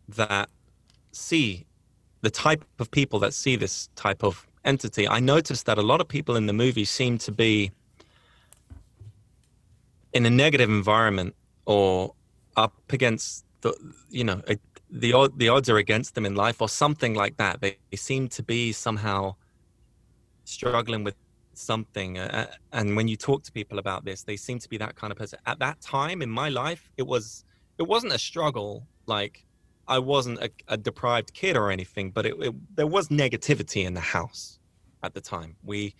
that 0.09 0.49
see 1.11 1.65
the 2.21 2.29
type 2.29 2.65
of 2.79 2.91
people 2.91 3.19
that 3.19 3.33
see 3.33 3.55
this 3.55 3.89
type 3.95 4.23
of 4.23 4.45
entity, 4.65 5.07
I 5.07 5.19
noticed 5.19 5.65
that 5.67 5.77
a 5.77 5.81
lot 5.81 6.01
of 6.01 6.07
people 6.07 6.35
in 6.35 6.45
the 6.47 6.53
movie 6.53 6.85
seem 6.85 7.17
to 7.19 7.31
be 7.31 7.71
in 10.13 10.25
a 10.25 10.29
negative 10.29 10.69
environment 10.69 11.35
or 11.65 12.13
up 12.57 12.73
against 12.89 13.45
the, 13.61 13.73
you 14.09 14.23
know, 14.23 14.41
the 14.89 15.29
the 15.35 15.49
odds 15.49 15.69
are 15.69 15.77
against 15.77 16.15
them 16.15 16.25
in 16.25 16.35
life 16.35 16.61
or 16.61 16.67
something 16.67 17.13
like 17.13 17.37
that. 17.37 17.61
They, 17.61 17.77
they 17.91 17.97
seem 17.97 18.27
to 18.29 18.43
be 18.43 18.71
somehow 18.71 19.35
struggling 20.49 21.03
with 21.03 21.15
something. 21.53 22.17
Uh, 22.17 22.47
uh, 22.49 22.53
and 22.73 22.95
when 22.95 23.07
you 23.07 23.17
talk 23.17 23.43
to 23.43 23.51
people 23.51 23.79
about 23.79 24.05
this, 24.05 24.23
they 24.23 24.37
seem 24.37 24.59
to 24.59 24.69
be 24.69 24.77
that 24.77 24.95
kind 24.95 25.11
of 25.11 25.17
person. 25.17 25.39
At 25.45 25.59
that 25.59 25.81
time 25.81 26.21
in 26.21 26.29
my 26.29 26.49
life, 26.49 26.89
it 26.97 27.05
was 27.05 27.45
it 27.77 27.83
wasn't 27.83 28.13
a 28.13 28.19
struggle 28.19 28.87
like 29.05 29.45
I 29.87 29.99
wasn't 29.99 30.39
a, 30.39 30.49
a 30.67 30.77
deprived 30.77 31.33
kid 31.33 31.57
or 31.57 31.71
anything, 31.71 32.11
but 32.11 32.25
it, 32.25 32.35
it, 32.39 32.75
there 32.75 32.87
was 32.87 33.07
negativity 33.09 33.85
in 33.85 33.93
the 33.95 34.01
house 34.01 34.59
at 35.01 35.13
the 35.13 35.21
time. 35.21 35.55
We, 35.63 35.95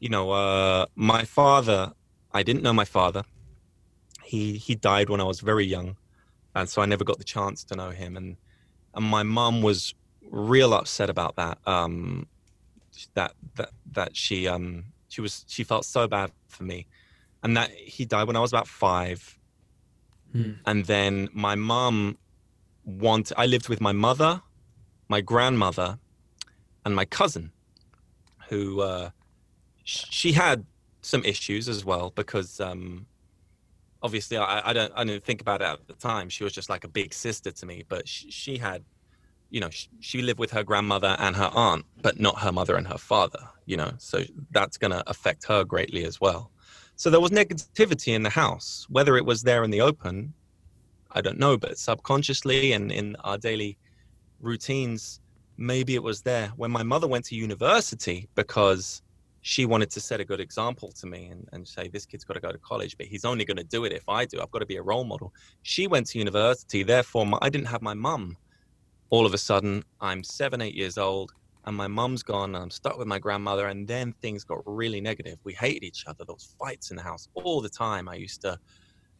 you 0.00 0.08
know, 0.08 0.32
uh, 0.32 0.86
my 0.96 1.24
father, 1.24 1.92
I 2.32 2.42
didn't 2.42 2.62
know 2.62 2.72
my 2.72 2.84
father. 2.84 3.22
He 4.24 4.54
he 4.54 4.74
died 4.74 5.08
when 5.08 5.20
I 5.20 5.24
was 5.24 5.40
very 5.40 5.64
young, 5.64 5.96
and 6.54 6.68
so 6.68 6.82
I 6.82 6.86
never 6.86 7.04
got 7.04 7.18
the 7.18 7.24
chance 7.24 7.64
to 7.64 7.76
know 7.76 7.90
him. 7.90 8.16
And 8.16 8.36
and 8.94 9.04
my 9.04 9.22
mom 9.22 9.62
was 9.62 9.94
real 10.30 10.74
upset 10.74 11.08
about 11.08 11.36
that. 11.36 11.58
Um, 11.66 12.26
that 13.14 13.32
that 13.56 13.70
that 13.92 14.16
she 14.16 14.48
um 14.48 14.84
she 15.08 15.20
was 15.20 15.44
she 15.48 15.64
felt 15.64 15.84
so 15.84 16.06
bad 16.06 16.32
for 16.48 16.64
me, 16.64 16.86
and 17.42 17.56
that 17.56 17.70
he 17.70 18.04
died 18.04 18.26
when 18.26 18.36
I 18.36 18.40
was 18.40 18.52
about 18.52 18.68
five. 18.68 19.38
Hmm. 20.32 20.52
And 20.66 20.84
then 20.84 21.30
my 21.32 21.54
mom 21.54 22.18
want 22.84 23.32
I 23.36 23.46
lived 23.46 23.68
with 23.68 23.80
my 23.80 23.92
mother, 23.92 24.42
my 25.08 25.20
grandmother, 25.20 25.98
and 26.84 26.94
my 26.94 27.04
cousin, 27.04 27.52
who 28.48 28.82
uh, 28.82 29.10
she 29.84 30.32
had 30.32 30.66
some 31.00 31.24
issues 31.24 31.68
as 31.68 31.84
well 31.84 32.12
because 32.14 32.60
um, 32.60 33.06
obviously 34.02 34.36
I, 34.36 34.70
I, 34.70 34.72
don't 34.72 34.92
I 34.94 35.04
didn't 35.04 35.24
think 35.24 35.40
about 35.40 35.62
it 35.62 35.64
at 35.64 35.86
the 35.86 35.94
time. 35.94 36.28
She 36.28 36.44
was 36.44 36.52
just 36.52 36.68
like 36.68 36.84
a 36.84 36.88
big 36.88 37.14
sister 37.14 37.50
to 37.50 37.66
me, 37.66 37.84
but 37.88 38.06
she, 38.06 38.30
she 38.30 38.58
had, 38.58 38.84
you 39.50 39.60
know, 39.60 39.70
she, 40.00 40.22
lived 40.22 40.38
with 40.38 40.50
her 40.50 40.62
grandmother 40.62 41.16
and 41.18 41.34
her 41.36 41.50
aunt, 41.54 41.84
but 42.02 42.20
not 42.20 42.38
her 42.40 42.52
mother 42.52 42.76
and 42.76 42.86
her 42.86 42.98
father. 42.98 43.40
You 43.66 43.76
know, 43.76 43.92
so 43.98 44.22
that's 44.50 44.76
going 44.76 44.90
to 44.90 45.02
affect 45.08 45.46
her 45.46 45.64
greatly 45.64 46.04
as 46.04 46.20
well. 46.20 46.50
So 46.96 47.10
there 47.10 47.20
was 47.20 47.30
negativity 47.30 48.14
in 48.14 48.22
the 48.22 48.30
house, 48.30 48.86
whether 48.88 49.16
it 49.16 49.24
was 49.24 49.42
there 49.42 49.62
in 49.64 49.70
the 49.70 49.80
open 49.80 50.34
I 51.10 51.20
don't 51.20 51.38
know, 51.38 51.56
but 51.56 51.78
subconsciously 51.78 52.72
and 52.72 52.92
in 52.92 53.16
our 53.24 53.38
daily 53.38 53.78
routines, 54.40 55.20
maybe 55.56 55.94
it 55.94 56.02
was 56.02 56.22
there. 56.22 56.48
When 56.56 56.70
my 56.70 56.82
mother 56.82 57.08
went 57.08 57.24
to 57.26 57.34
university 57.34 58.28
because 58.34 59.02
she 59.40 59.64
wanted 59.64 59.90
to 59.90 60.00
set 60.00 60.20
a 60.20 60.24
good 60.24 60.40
example 60.40 60.92
to 60.92 61.06
me 61.06 61.28
and, 61.28 61.48
and 61.52 61.66
say, 61.66 61.88
this 61.88 62.04
kid's 62.04 62.24
got 62.24 62.34
to 62.34 62.40
go 62.40 62.52
to 62.52 62.58
college, 62.58 62.96
but 62.98 63.06
he's 63.06 63.24
only 63.24 63.44
going 63.44 63.56
to 63.56 63.64
do 63.64 63.84
it 63.84 63.92
if 63.92 64.06
I 64.08 64.26
do. 64.26 64.40
I've 64.40 64.50
got 64.50 64.58
to 64.58 64.66
be 64.66 64.76
a 64.76 64.82
role 64.82 65.04
model. 65.04 65.32
She 65.62 65.86
went 65.86 66.06
to 66.08 66.18
university. 66.18 66.82
Therefore, 66.82 67.24
my, 67.24 67.38
I 67.40 67.48
didn't 67.48 67.68
have 67.68 67.82
my 67.82 67.94
mum. 67.94 68.36
All 69.10 69.26
of 69.26 69.34
a 69.34 69.38
sudden, 69.38 69.84
I'm 70.00 70.22
seven, 70.22 70.60
eight 70.60 70.74
years 70.74 70.98
old, 70.98 71.32
and 71.64 71.76
my 71.76 71.86
mum's 71.86 72.22
gone, 72.22 72.54
and 72.54 72.62
I'm 72.62 72.70
stuck 72.70 72.98
with 72.98 73.06
my 73.06 73.18
grandmother. 73.18 73.66
And 73.68 73.86
then 73.86 74.12
things 74.20 74.44
got 74.44 74.58
really 74.66 75.00
negative. 75.00 75.38
We 75.44 75.54
hated 75.54 75.84
each 75.84 76.04
other. 76.06 76.24
There 76.24 76.34
was 76.34 76.54
fights 76.58 76.90
in 76.90 76.96
the 76.96 77.02
house 77.02 77.28
all 77.34 77.60
the 77.60 77.68
time. 77.68 78.08
I 78.08 78.14
used 78.14 78.40
to 78.42 78.58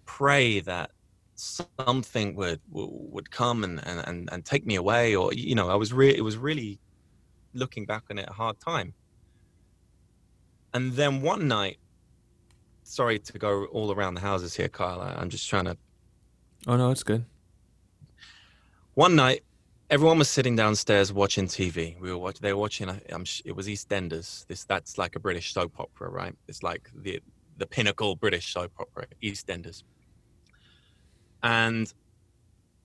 pray 0.04 0.60
that 0.60 0.90
something 1.34 2.34
would 2.34 2.60
would 2.70 3.30
come 3.30 3.62
and, 3.62 3.80
and, 3.86 4.28
and 4.32 4.44
take 4.44 4.66
me 4.66 4.74
away 4.74 5.14
or 5.14 5.32
you 5.32 5.54
know 5.54 5.68
i 5.68 5.74
was 5.76 5.92
really 5.92 6.18
it 6.18 6.22
was 6.22 6.36
really 6.36 6.80
looking 7.54 7.86
back 7.86 8.02
on 8.10 8.18
it 8.18 8.28
a 8.28 8.32
hard 8.32 8.58
time 8.58 8.92
and 10.74 10.94
then 10.94 11.22
one 11.22 11.46
night 11.46 11.78
sorry 12.88 13.18
to 13.18 13.38
go 13.38 13.66
all 13.66 13.92
around 13.92 14.14
the 14.14 14.20
houses 14.20 14.54
here, 14.54 14.68
Kyle. 14.68 15.00
I'm 15.00 15.28
just 15.28 15.48
trying 15.48 15.66
to. 15.66 15.76
Oh 16.66 16.76
no, 16.76 16.90
it's 16.90 17.02
good. 17.02 17.24
One 18.94 19.14
night, 19.14 19.44
everyone 19.90 20.18
was 20.18 20.28
sitting 20.28 20.56
downstairs 20.56 21.12
watching 21.12 21.46
TV. 21.46 21.98
We 22.00 22.10
were 22.10 22.18
watching. 22.18 22.40
They 22.42 22.52
were 22.52 22.60
watching. 22.60 22.88
Uh, 22.88 22.92
um, 22.92 22.98
I'm, 23.20 23.24
it 23.44 23.52
was 23.52 23.66
EastEnders. 23.66 24.46
This 24.46 24.64
that's 24.64 24.98
like 24.98 25.16
a 25.16 25.20
British 25.20 25.52
soap 25.52 25.78
opera, 25.78 26.08
right? 26.10 26.34
It's 26.48 26.62
like 26.62 26.90
the 26.94 27.20
the 27.56 27.66
pinnacle 27.66 28.16
British 28.16 28.52
soap 28.52 28.72
opera, 28.78 29.06
EastEnders. 29.22 29.82
And 31.42 31.92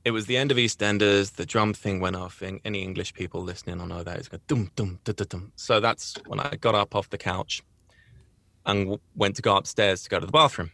it 0.06 0.12
was 0.12 0.26
the 0.26 0.38
end 0.38 0.52
of 0.52 0.58
EastEnders. 0.58 1.34
The 1.34 1.46
drum 1.46 1.74
thing 1.74 2.00
went 2.00 2.16
off. 2.16 2.42
And 2.42 2.60
any 2.66 2.82
English 2.82 3.14
people 3.14 3.42
listening 3.42 3.78
will 3.80 3.88
know 3.88 4.04
that 4.04 4.18
it's 4.18 4.28
going 4.28 4.42
dum 4.48 4.72
dum 4.76 5.00
dum 5.04 5.16
dum. 5.30 5.52
So 5.56 5.80
that's 5.80 6.16
when 6.28 6.40
I 6.40 6.56
got 6.56 6.76
up 6.76 6.96
off 6.96 7.10
the 7.10 7.18
couch 7.18 7.64
and 8.66 8.82
w- 8.82 9.00
went 9.16 9.36
to 9.36 9.42
go 9.42 9.58
upstairs 9.58 10.04
to 10.04 10.10
go 10.10 10.20
to 10.20 10.26
the 10.26 10.32
bathroom. 10.32 10.72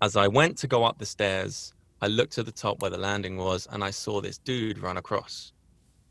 As 0.00 0.16
I 0.16 0.28
went 0.28 0.58
to 0.58 0.66
go 0.66 0.84
up 0.84 0.98
the 0.98 1.06
stairs, 1.06 1.73
I 2.04 2.08
looked 2.08 2.34
to 2.34 2.42
the 2.42 2.52
top 2.52 2.82
where 2.82 2.90
the 2.90 2.98
landing 2.98 3.38
was 3.38 3.66
and 3.72 3.82
I 3.82 3.88
saw 3.88 4.20
this 4.20 4.36
dude 4.36 4.78
run 4.78 4.98
across. 4.98 5.54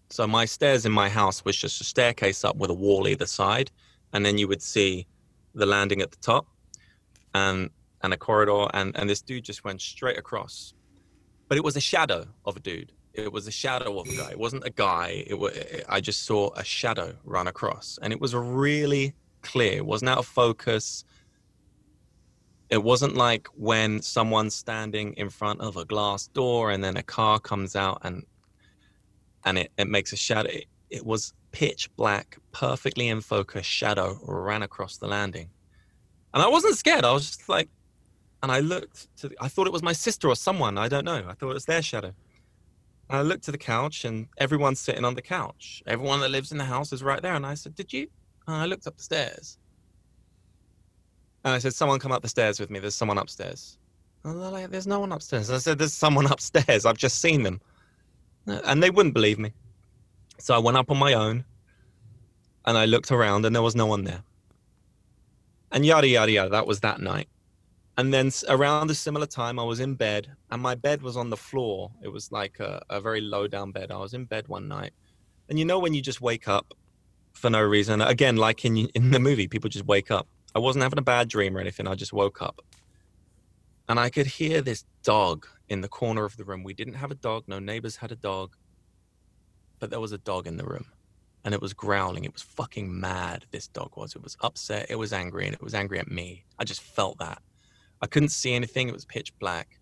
So 0.10 0.26
my 0.26 0.46
stairs 0.46 0.88
in 0.88 0.92
my 0.92 1.08
house 1.08 1.46
was 1.46 1.56
just 1.56 1.80
a 1.82 1.84
staircase 1.84 2.44
up 2.44 2.56
with 2.56 2.72
a 2.72 2.74
wall 2.74 3.08
either 3.08 3.28
side, 3.28 3.70
and 4.12 4.26
then 4.26 4.40
you 4.40 4.48
would 4.48 4.64
see 4.64 5.06
the 5.54 5.68
landing 5.68 6.02
at 6.02 6.10
the 6.10 6.18
top 6.18 6.48
and 7.36 7.70
and 8.02 8.12
a 8.12 8.18
corridor 8.18 8.66
and 8.74 8.98
and 8.98 9.08
this 9.08 9.22
dude 9.22 9.44
just 9.44 9.64
went 9.64 9.82
straight 9.82 10.18
across. 10.18 10.74
But 11.48 11.60
it 11.60 11.64
was 11.64 11.78
a 11.78 11.86
shadow 11.92 12.26
of 12.44 12.58
a 12.58 12.60
dude. 12.60 12.92
It 13.14 13.32
was 13.32 13.46
a 13.46 13.52
shadow 13.52 14.00
of 14.00 14.08
a 14.08 14.16
guy. 14.18 14.32
It 14.32 14.40
wasn't 14.40 14.64
a 14.66 14.72
guy. 14.72 15.24
It 15.28 15.38
was 15.38 15.54
I 15.88 16.02
just 16.02 16.26
saw 16.26 16.50
a 16.56 16.64
shadow 16.64 17.14
run 17.24 17.46
across 17.46 18.00
and 18.02 18.12
it 18.12 18.20
was 18.20 18.34
really 18.34 19.14
clear. 19.44 19.74
It 19.74 19.86
wasn't 19.86 20.10
out 20.10 20.18
of 20.18 20.26
focus 20.26 21.06
it 22.74 22.84
wasn't 22.84 23.16
like 23.16 23.48
when 23.54 24.02
someone's 24.02 24.56
standing 24.56 25.14
in 25.14 25.30
front 25.30 25.62
of 25.62 25.78
a 25.78 25.86
glass 25.86 26.26
door 26.26 26.72
and 26.72 26.84
then 26.84 26.98
a 26.98 27.04
car 27.04 27.40
comes 27.40 27.76
out 27.76 28.00
and 28.02 28.24
and 29.46 29.60
it, 29.60 29.72
it 29.78 29.88
makes 29.88 30.12
a 30.12 30.16
shadow. 30.16 30.50
It, 30.50 30.66
it 30.90 31.06
was 31.06 31.34
pitch 31.52 31.96
black 31.98 32.40
perfectly 32.52 33.10
in 33.10 33.22
focus 33.22 33.68
shadow 33.68 34.18
ran 34.24 34.64
across 34.64 34.98
the 34.98 35.08
landing. 35.08 35.50
And 36.34 36.42
i 36.42 36.48
wasn't 36.48 36.76
scared. 36.76 37.06
I 37.06 37.12
was 37.12 37.28
just 37.28 37.48
like 37.48 37.70
and 38.42 38.52
i 38.52 38.60
looked 38.60 39.08
to 39.18 39.30
the, 39.30 39.36
i 39.40 39.48
thought 39.48 39.68
it 39.68 39.74
was 39.74 39.84
my 39.84 39.94
sister 39.94 40.28
or 40.28 40.36
someone. 40.36 40.80
I 40.80 40.88
don't 40.88 41.06
know. 41.06 41.24
I 41.30 41.34
thought 41.34 41.52
it 41.52 41.60
was 41.62 41.66
their 41.66 41.84
shadow. 41.84 42.12
And 43.08 43.18
i 43.20 43.22
looked 43.22 43.44
to 43.44 43.52
the 43.52 43.66
couch 43.74 44.04
and 44.04 44.28
everyone's 44.40 44.80
sitting 44.80 45.06
on 45.06 45.14
the 45.14 45.22
couch. 45.22 45.84
Everyone 45.86 46.22
that 46.22 46.32
lives 46.32 46.52
in 46.52 46.58
the 46.58 46.66
house 46.76 46.92
is 46.92 47.04
right 47.04 47.22
there. 47.22 47.36
And 47.36 47.46
i 47.46 47.54
said 47.54 47.76
did 47.76 47.94
you? 47.94 48.08
And 48.48 48.56
i 48.56 48.66
looked 48.66 48.88
up 48.88 48.98
the 48.98 49.04
stairs 49.04 49.60
and 51.44 51.54
I 51.54 51.60
said, 51.60 51.74
Someone 51.74 52.00
come 52.00 52.12
up 52.12 52.22
the 52.22 52.30
stairs 52.30 52.60
with 52.60 52.70
me. 52.70 52.80
There's 52.80 52.96
someone 52.96 53.18
upstairs. 53.18 53.78
And 54.24 54.42
they're 54.42 54.50
like, 54.50 54.70
There's 54.70 54.88
no 54.88 55.00
one 55.00 55.12
upstairs. 55.12 55.50
I 55.50 55.58
said, 55.58 55.78
There's 55.78 55.94
someone 55.94 56.26
upstairs. 56.32 56.86
I've 56.86 56.98
just 56.98 57.22
seen 57.22 57.44
them. 57.44 57.62
And 58.46 58.84
they 58.84 58.90
wouldn't 58.90 59.14
believe 59.14 59.40
me. 59.40 59.54
So 60.40 60.54
I 60.54 60.58
went 60.58 60.78
up 60.78 60.92
on 60.92 60.98
my 60.98 61.14
own 61.14 61.46
and 62.66 62.78
I 62.78 62.86
looked 62.86 63.12
around 63.12 63.46
and 63.46 63.56
there 63.56 63.62
was 63.62 63.76
no 63.76 63.86
one 63.86 64.04
there. 64.04 64.24
And 65.72 65.86
yada, 65.86 66.08
yada, 66.08 66.32
yada. 66.32 66.50
That 66.50 66.68
was 66.68 66.82
that 66.82 67.02
night. 67.02 67.28
And 67.98 68.14
then 68.14 68.32
around 68.50 68.90
a 68.90 68.96
similar 68.96 69.26
time, 69.26 69.60
I 69.60 69.64
was 69.64 69.80
in 69.80 69.96
bed 69.96 70.32
and 70.52 70.62
my 70.62 70.76
bed 70.76 71.02
was 71.02 71.16
on 71.16 71.30
the 71.30 71.38
floor. 71.38 71.92
It 72.02 72.08
was 72.08 72.32
like 72.32 72.60
a, 72.60 72.82
a 72.90 73.00
very 73.00 73.22
low 73.22 73.48
down 73.48 73.72
bed. 73.72 73.92
I 73.92 73.98
was 73.98 74.14
in 74.14 74.26
bed 74.26 74.48
one 74.48 74.68
night. 74.68 74.94
And 75.50 75.60
you 75.60 75.66
know, 75.66 75.80
when 75.80 75.94
you 75.94 76.02
just 76.02 76.22
wake 76.22 76.48
up 76.48 76.74
for 77.34 77.50
no 77.50 77.62
reason, 77.62 78.02
again, 78.02 78.38
like 78.38 78.66
in, 78.66 78.78
in 78.78 79.12
the 79.12 79.20
movie, 79.20 79.48
people 79.48 79.70
just 79.70 79.86
wake 79.86 80.10
up. 80.10 80.28
I 80.56 80.60
wasn't 80.60 80.84
having 80.84 81.00
a 81.00 81.04
bad 81.04 81.30
dream 81.30 81.58
or 81.58 81.60
anything. 81.60 81.88
I 81.88 81.96
just 81.96 82.13
woke 82.13 82.42
up. 82.42 82.62
And 83.89 84.00
I 84.00 84.10
could 84.10 84.28
hear 84.28 84.62
this 84.62 84.86
dog 85.04 85.48
in 85.68 85.82
the 85.82 85.88
corner 85.88 86.26
of 86.26 86.38
the 86.38 86.44
room. 86.46 86.63
We 86.63 86.74
didn't 86.74 86.94
have 86.96 87.12
a 87.12 87.16
dog, 87.16 87.44
no 87.48 87.60
neighbors 87.60 87.98
had 87.98 88.12
a 88.12 88.16
dog, 88.16 88.56
but 89.80 89.89
there 89.89 90.00
was 90.00 90.12
a 90.12 90.18
dog 90.18 90.48
in 90.48 90.58
the 90.58 90.63
room. 90.63 90.86
And 91.44 91.54
it 91.54 91.62
was 91.62 91.74
growling. 91.74 92.24
It 92.24 92.32
was 92.32 92.42
fucking 92.42 93.00
mad, 93.00 93.46
this 93.52 93.68
dog 93.68 93.98
was. 93.98 94.16
It 94.16 94.24
was 94.24 94.38
upset, 94.42 94.88
it 94.89 94.96
was 94.96 95.12
angry, 95.12 95.46
and 95.46 95.54
it 95.54 95.62
was 95.62 95.74
angry 95.74 96.00
at 96.00 96.10
me. 96.10 96.46
I 96.58 96.63
just 96.63 96.82
felt 96.82 97.18
that. 97.20 97.42
I 98.02 98.08
couldn't 98.08 98.30
see 98.30 98.54
anything, 98.54 98.88
it 98.88 98.94
was 98.94 99.06
pitch 99.06 99.38
black. 99.39 99.80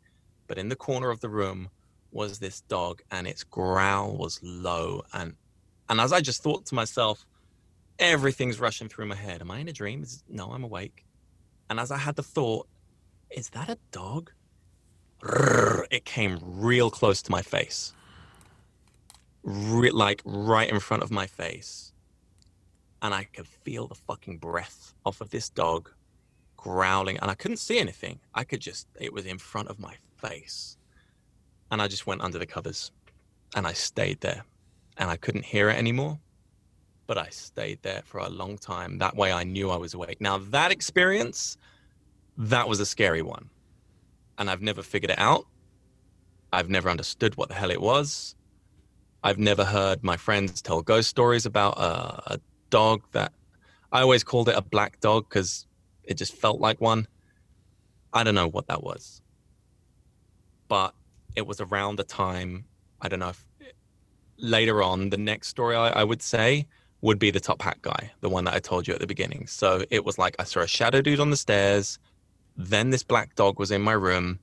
But 0.47 0.57
in 0.57 0.69
the 0.69 0.75
corner 0.75 1.12
of 1.12 1.19
the 1.19 1.29
room 1.29 1.69
was 2.12 2.39
this 2.39 2.62
dog, 2.62 3.01
and 3.12 3.27
its 3.27 3.43
growl 3.43 4.17
was 4.17 4.39
low. 4.41 5.03
And 5.13 5.36
and 5.89 5.99
as 5.99 6.13
I 6.13 6.21
just 6.21 6.41
thought 6.41 6.65
to 6.67 6.75
myself, 6.75 7.25
everything's 7.99 8.60
rushing 8.60 8.89
through 8.89 9.06
my 9.06 9.15
head. 9.15 9.41
Am 9.41 9.51
I 9.51 9.60
in 9.60 9.67
a 9.67 9.73
dream? 9.73 10.04
Is, 10.04 10.23
no, 10.27 10.51
I'm 10.51 10.63
awake. 10.63 11.06
And 11.69 11.80
as 11.80 11.91
I 11.91 11.97
had 11.97 12.15
the 12.15 12.23
thought, 12.23 12.67
is 13.30 13.49
that 13.51 13.69
a 13.69 13.77
dog? 13.91 14.32
It 15.91 16.06
came 16.06 16.39
real 16.41 16.89
close 16.89 17.21
to 17.23 17.32
my 17.32 17.41
face. 17.41 17.93
Re- 19.43 19.91
like 19.91 20.21
right 20.25 20.69
in 20.69 20.80
front 20.80 21.04
of 21.04 21.12
my 21.12 21.27
face. 21.27 21.93
And 23.01 23.13
I 23.13 23.23
could 23.23 23.47
feel 23.47 23.88
the 23.88 23.95
fucking 23.95 24.38
breath 24.38 24.93
off 25.06 25.21
of 25.21 25.30
this 25.30 25.49
dog 25.49 25.89
growling. 26.58 27.17
And 27.19 27.32
I 27.32 27.36
couldn't 27.36 27.58
see 27.58 27.80
anything. 27.80 28.19
I 28.36 28.43
could 28.43 28.60
just, 28.60 28.88
it 28.99 29.13
was 29.13 29.25
in 29.25 29.38
front 29.38 29.69
of 29.69 29.80
my 29.80 29.95
face. 30.17 30.77
And 31.71 31.82
I 31.82 31.88
just 31.88 32.06
went 32.06 32.21
under 32.21 32.38
the 32.38 32.45
covers 32.45 32.91
and 33.56 33.65
I 33.65 33.73
stayed 33.73 34.21
there. 34.21 34.43
And 34.97 35.10
I 35.10 35.15
couldn't 35.17 35.45
hear 35.45 35.69
it 35.69 35.77
anymore 35.77 36.19
but 37.12 37.17
I 37.17 37.28
stayed 37.30 37.80
there 37.82 38.04
for 38.06 38.19
a 38.19 38.30
long 38.30 38.58
time. 38.58 39.00
That 39.00 39.17
way 39.17 39.34
I 39.34 39.43
knew 39.43 39.69
I 39.69 39.76
was 39.76 39.93
awake. 39.93 40.21
Now, 40.21 40.38
that 40.38 40.71
experience, 40.71 41.58
that 42.38 42.69
was 42.69 42.80
a 42.80 42.86
scary 42.86 43.21
one. 43.21 43.50
And 44.38 44.50
I've 44.50 44.62
never 44.62 44.82
figured 44.82 45.12
it 45.12 45.19
out. 45.19 45.45
I've 46.54 46.69
never 46.69 46.89
understood 46.89 47.36
what 47.36 47.50
the 47.50 47.56
hell 47.56 47.69
it 47.69 47.82
was. 47.82 48.38
I've 49.26 49.39
never 49.39 49.65
heard 49.65 50.06
my 50.06 50.15
friends 50.15 50.62
tell 50.62 50.82
ghost 50.82 51.10
stories 51.10 51.45
about 51.45 51.78
a, 51.78 52.36
a 52.36 52.39
dog 52.69 53.02
that 53.12 53.34
I 53.91 54.00
always 54.00 54.24
called 54.24 54.47
it 54.47 54.56
a 54.56 54.62
black 54.62 55.02
dog 55.02 55.28
because 55.28 55.67
it 56.06 56.13
just 56.13 56.34
felt 56.34 56.62
like 56.62 56.80
one. 56.80 57.10
I 58.13 58.24
don't 58.24 58.36
know 58.36 58.47
what 58.47 58.67
that 58.67 58.86
was. 58.86 59.21
But 60.69 60.95
it 61.36 61.45
was 61.45 61.60
around 61.60 61.97
the 61.97 62.06
time, 62.06 62.63
I 63.02 63.10
don't 63.10 63.19
know 63.19 63.32
if 63.32 63.45
later 64.38 64.82
on, 64.82 65.10
the 65.10 65.17
next 65.17 65.50
story 65.50 65.76
I, 65.76 65.89
I 65.89 66.06
would 66.06 66.21
say 66.21 66.67
would 67.01 67.17
be 67.19 67.31
the 67.31 67.39
top 67.39 67.61
hat 67.61 67.81
guy, 67.81 68.11
the 68.21 68.29
one 68.29 68.43
that 68.45 68.53
I 68.53 68.59
told 68.59 68.87
you 68.87 68.93
at 68.93 68.99
the 68.99 69.07
beginning. 69.07 69.47
So 69.47 69.83
it 69.89 70.05
was 70.05 70.17
like 70.17 70.35
I 70.39 70.43
saw 70.43 70.61
a 70.61 70.67
shadow 70.67 71.01
dude 71.01 71.19
on 71.19 71.31
the 71.31 71.37
stairs, 71.37 71.99
then 72.55 72.89
this 72.91 73.03
black 73.03 73.35
dog 73.35 73.59
was 73.59 73.71
in 73.71 73.81
my 73.81 73.93
room, 73.93 74.39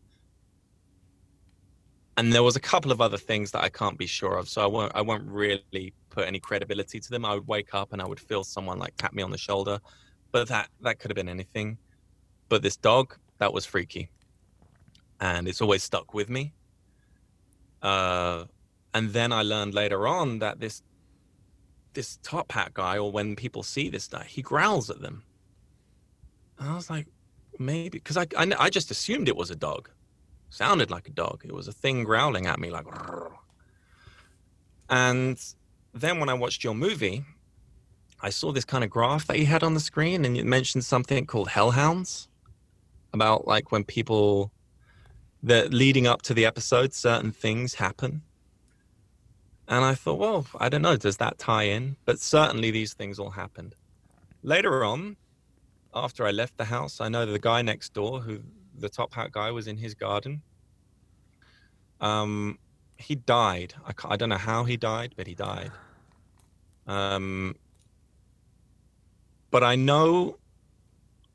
and 2.17 2.33
there 2.33 2.43
was 2.43 2.57
a 2.57 2.61
couple 2.61 2.91
of 2.91 3.01
other 3.01 3.17
things 3.17 3.53
that 3.53 3.63
I 3.63 3.69
can't 3.69 3.97
be 3.97 4.07
sure 4.07 4.37
of. 4.37 4.49
So 4.49 4.61
I 4.61 4.67
won't 4.67 4.93
I 4.95 5.03
won't 5.03 5.25
really 5.25 5.95
put 6.11 6.27
any 6.27 6.41
credibility 6.41 6.99
to 6.99 7.11
them. 7.11 7.25
I 7.25 7.35
would 7.35 7.47
wake 7.47 7.75
up 7.75 7.93
and 7.93 8.03
I 8.03 8.07
would 8.07 8.19
feel 8.19 8.43
someone 8.43 8.79
like 8.79 8.97
tap 8.97 9.13
me 9.13 9.23
on 9.23 9.31
the 9.31 9.39
shoulder, 9.39 9.79
but 10.33 10.49
that 10.49 10.69
that 10.81 10.99
could 10.99 11.11
have 11.13 11.17
been 11.17 11.29
anything. 11.29 11.79
But 12.49 12.63
this 12.63 12.77
dog 12.77 13.17
that 13.39 13.53
was 13.53 13.65
freaky, 13.67 14.11
and 15.21 15.47
it's 15.47 15.61
always 15.61 15.85
stuck 15.85 16.13
with 16.13 16.29
me. 16.29 16.55
Uh, 17.83 18.45
and 18.95 19.11
then 19.11 19.31
I 19.31 19.43
learned 19.43 19.75
later 19.75 20.09
on 20.09 20.41
that 20.41 20.59
this 20.59 20.83
this 21.99 22.19
top 22.23 22.53
hat 22.53 22.71
guy, 22.75 22.97
or 22.97 23.11
when 23.11 23.35
people 23.35 23.65
see 23.65 23.89
this 23.89 24.07
guy, 24.07 24.25
he 24.37 24.41
growls 24.41 24.89
at 24.89 25.01
them. 25.01 25.25
And 26.57 26.71
I 26.71 26.75
was 26.77 26.89
like, 26.89 27.07
maybe 27.59 27.99
because 27.99 28.17
I, 28.17 28.27
I 28.37 28.45
I 28.67 28.71
just 28.71 28.93
assumed 28.93 29.27
it 29.27 29.37
was 29.37 29.51
a 29.51 29.57
dog, 29.57 29.91
sounded 30.49 30.89
like 30.93 31.09
a 31.09 31.11
dog. 31.25 31.43
It 31.45 31.53
was 31.53 31.67
a 31.67 31.73
thing 31.73 32.05
growling 32.05 32.47
at 32.47 32.61
me 32.61 32.71
like. 32.71 32.87
And 34.89 35.37
then 35.93 36.21
when 36.21 36.29
I 36.29 36.35
watched 36.35 36.63
your 36.63 36.77
movie, 36.87 37.25
I 38.21 38.31
saw 38.31 38.53
this 38.53 38.65
kind 38.65 38.85
of 38.85 38.91
graph 38.91 39.27
that 39.27 39.39
you 39.41 39.47
had 39.47 39.63
on 39.65 39.75
the 39.75 39.85
screen, 39.91 40.25
and 40.25 40.37
it 40.37 40.47
mentioned 40.47 40.85
something 40.85 41.27
called 41.27 41.49
hellhounds, 41.49 42.29
about 43.13 43.41
like 43.49 43.73
when 43.73 43.83
people, 43.85 44.53
that 45.43 45.75
leading 45.75 46.07
up 46.07 46.23
to 46.23 46.33
the 46.35 46.47
episode, 46.47 46.95
certain 46.95 47.33
things 47.33 47.75
happen. 47.75 48.23
And 49.69 49.85
I 49.85 49.95
thought, 49.95 50.19
well, 50.19 50.47
I 50.59 50.71
don't 50.71 50.81
know, 50.81 50.97
does 50.97 51.19
that 51.19 51.37
tie 51.39 51.65
in? 51.65 51.97
But 52.07 52.19
certainly 52.21 52.71
these 52.71 52.95
things 52.95 53.19
all 53.19 53.31
happened. 53.31 53.75
Later 54.43 54.83
on, 54.83 55.17
after 55.95 56.27
I 56.27 56.31
left 56.31 56.57
the 56.57 56.65
house, 56.65 57.03
I 57.03 57.09
know 57.09 57.27
the 57.27 57.39
guy 57.39 57.61
next 57.61 57.93
door, 57.93 58.21
who 58.21 58.41
the 58.79 58.89
top 58.89 59.13
hat 59.13 59.31
guy 59.31 59.51
was 59.51 59.67
in 59.67 59.77
his 59.77 59.93
garden. 59.93 60.41
Um, 62.01 62.59
he 62.97 63.15
died. 63.15 63.75
I, 63.87 63.93
I 64.07 64.17
don't 64.17 64.31
know 64.31 64.37
how 64.37 64.65
he 64.65 64.79
died, 64.79 65.13
but 65.17 65.27
he 65.27 65.35
died. 65.35 65.71
Um, 66.87 67.55
but 69.51 69.63
I 69.63 69.77
know, 69.77 70.39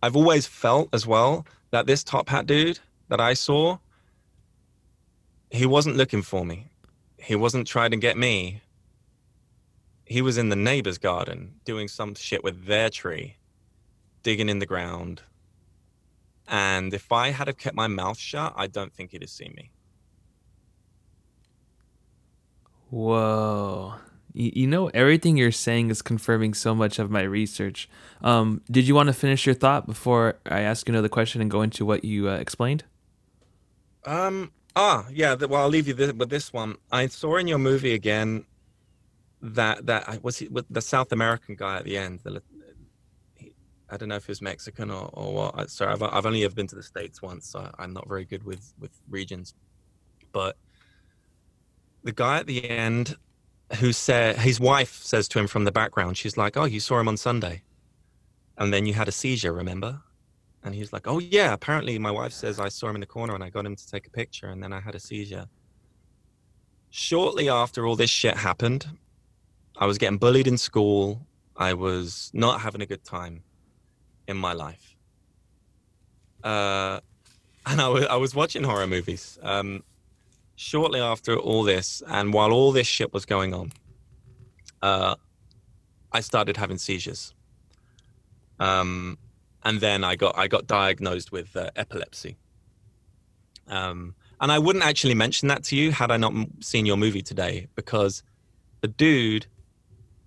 I've 0.02 0.16
always 0.16 0.48
felt 0.48 0.90
as 0.92 1.06
well 1.06 1.46
that 1.70 1.86
this 1.86 2.04
top 2.04 2.30
hat 2.30 2.48
dude 2.48 2.80
that 3.10 3.22
I 3.22 3.36
saw, 3.36 3.78
he 5.52 5.68
wasn't 5.68 5.98
looking 5.98 6.24
for 6.24 6.44
me 6.44 6.73
he 7.24 7.36
wasn't 7.36 7.66
trying 7.68 7.92
to 7.92 7.98
get 7.98 8.18
me. 8.18 8.62
He 10.06 10.22
was 10.22 10.38
in 10.38 10.50
the 10.50 10.56
neighbor's 10.56 10.98
garden 10.98 11.56
doing 11.64 11.88
some 11.88 12.16
shit 12.16 12.44
with 12.44 12.66
their 12.66 12.90
tree, 12.90 13.38
digging 14.24 14.50
in 14.50 14.60
the 14.60 14.66
ground. 14.66 15.22
And 16.48 16.94
if 16.94 17.12
I 17.12 17.30
had 17.30 17.48
have 17.48 17.58
kept 17.58 17.76
my 17.76 17.88
mouth 17.88 18.18
shut, 18.18 18.54
I 18.58 18.68
don't 18.68 18.94
think 18.94 19.12
he'd 19.12 19.22
have 19.22 19.30
seen 19.30 19.54
me. 19.56 19.72
Whoa. 22.90 23.96
You, 24.34 24.52
you 24.54 24.68
know, 24.68 24.90
everything 24.90 25.38
you're 25.38 25.52
saying 25.54 25.90
is 25.90 26.02
confirming 26.02 26.54
so 26.54 26.76
much 26.76 27.00
of 27.00 27.10
my 27.10 27.22
research. 27.22 27.90
Um, 28.22 28.62
did 28.70 28.86
you 28.86 28.96
want 28.96 29.08
to 29.08 29.14
finish 29.14 29.46
your 29.46 29.56
thought 29.56 29.86
before 29.86 30.40
I 30.46 30.60
ask 30.60 30.88
you 30.88 30.94
another 30.94 31.10
question 31.10 31.42
and 31.42 31.50
go 31.50 31.62
into 31.62 31.86
what 31.86 32.04
you 32.04 32.30
uh, 32.30 32.36
explained? 32.36 32.84
Um. 34.06 34.52
Ah, 34.76 35.06
yeah. 35.12 35.36
Well, 35.36 35.62
I'll 35.62 35.70
leave 35.70 35.88
you 35.88 35.94
this, 35.94 36.14
with 36.14 36.30
this 36.30 36.52
one. 36.52 36.78
I 36.92 37.08
saw 37.08 37.38
in 37.38 37.48
your 37.48 37.60
movie 37.60 37.94
again 37.94 38.46
that 39.42 39.86
that 39.86 40.24
was 40.24 40.38
he 40.38 40.48
with 40.48 40.66
the 40.70 40.82
South 40.82 41.12
American 41.12 41.56
guy 41.56 41.78
at 41.78 41.84
the 41.84 41.98
end. 41.98 42.22
The, 42.24 42.42
he, 43.36 43.54
I 43.90 43.98
don't 43.98 44.10
know 44.10 44.16
if 44.16 44.26
he 44.26 44.32
was 44.32 44.42
Mexican 44.42 44.90
or, 44.90 45.10
or 45.14 45.34
what. 45.34 45.70
Sorry, 45.70 45.92
I've 45.92 46.02
I've 46.02 46.26
only 46.26 46.44
ever 46.44 46.56
been 46.56 46.68
to 46.68 46.76
the 46.76 46.84
states 46.84 47.22
once, 47.22 47.48
so 47.48 47.70
I'm 47.78 47.94
not 47.94 48.08
very 48.08 48.26
good 48.26 48.44
with 48.44 48.74
with 48.80 48.92
regions. 49.10 49.54
But 50.32 50.58
the 52.04 52.12
guy 52.12 52.38
at 52.40 52.48
the 52.48 52.68
end 52.68 53.18
who 53.80 53.94
said 53.94 54.38
his 54.38 54.60
wife 54.60 55.02
says 55.04 55.28
to 55.30 55.40
him 55.40 55.48
from 55.48 55.66
the 55.66 55.72
background, 55.72 56.18
she's 56.18 56.38
like, 56.38 56.58
"Oh, 56.58 56.66
you 56.66 56.80
saw 56.80 57.00
him 57.00 57.08
on 57.08 57.18
Sunday, 57.18 57.64
and 58.58 58.74
then 58.74 58.86
you 58.88 58.94
had 58.94 59.08
a 59.08 59.12
seizure, 59.12 59.54
remember?" 59.54 60.02
And 60.64 60.74
he's 60.74 60.94
like, 60.94 61.08
"Oh 61.08 61.20
yeah, 61.20 61.54
apparently 61.54 61.98
my 62.00 62.12
wife 62.12 62.32
says 62.32 62.60
I 62.60 62.70
saw 62.70 62.90
him 62.90 62.96
in 62.96 63.02
the 63.02 63.08
corner 63.08 63.36
and 63.36 63.44
I 63.44 63.50
got 63.50 63.66
him 63.66 63.76
to 63.76 63.88
take 63.88 64.08
a 64.08 64.10
picture, 64.10 64.48
and 64.48 64.64
then 64.64 64.72
I 64.74 64.80
had 64.80 64.96
a 64.96 65.00
seizure." 65.00 65.48
Shortly 66.90 67.50
after 67.50 67.86
all 67.88 67.96
this 67.96 68.10
shit 68.10 68.38
happened, 68.38 68.86
I 69.78 69.86
was 69.86 69.98
getting 69.98 70.18
bullied 70.18 70.48
in 70.48 70.58
school. 70.58 71.26
I 71.58 71.74
was 71.74 72.32
not 72.34 72.62
having 72.62 72.82
a 72.82 72.86
good 72.86 73.04
time 73.04 73.44
in 74.28 74.38
my 74.38 74.54
life. 74.54 74.96
Uh, 76.44 77.00
and 77.66 77.82
I 77.82 77.88
was, 77.88 78.06
was 78.20 78.36
watching 78.36 78.64
horror 78.64 78.88
movies. 78.88 79.40
Um, 79.42 79.84
shortly 80.56 81.00
after 81.00 81.36
all 81.38 81.64
this, 81.64 82.04
and 82.08 82.34
while 82.34 82.52
all 82.52 82.72
this 82.72 82.88
shit 82.88 83.14
was 83.14 83.26
going 83.26 83.54
on, 83.54 83.72
uh, 84.82 85.16
I 86.12 86.20
started 86.20 86.58
having 86.58 86.78
seizures. 86.78 87.34
Um, 88.60 89.18
and 89.64 89.80
then 89.80 90.04
I 90.04 90.16
got 90.16 90.38
I 90.38 90.48
got 90.48 90.68
diagnosed 90.68 91.32
with 91.32 91.56
uh, 91.56 91.70
epilepsy. 91.76 92.38
Um, 93.68 94.16
and 94.42 94.52
I 94.52 94.60
wouldn't 94.60 94.84
actually 94.84 95.16
mention 95.16 95.48
that 95.48 95.64
to 95.66 95.76
you 95.76 95.92
had 95.92 96.12
I 96.12 96.18
not 96.18 96.34
seen 96.60 96.86
your 96.86 96.98
movie 96.98 97.22
today, 97.22 97.68
because 97.76 98.24
the 98.82 98.90
dude 98.90 99.48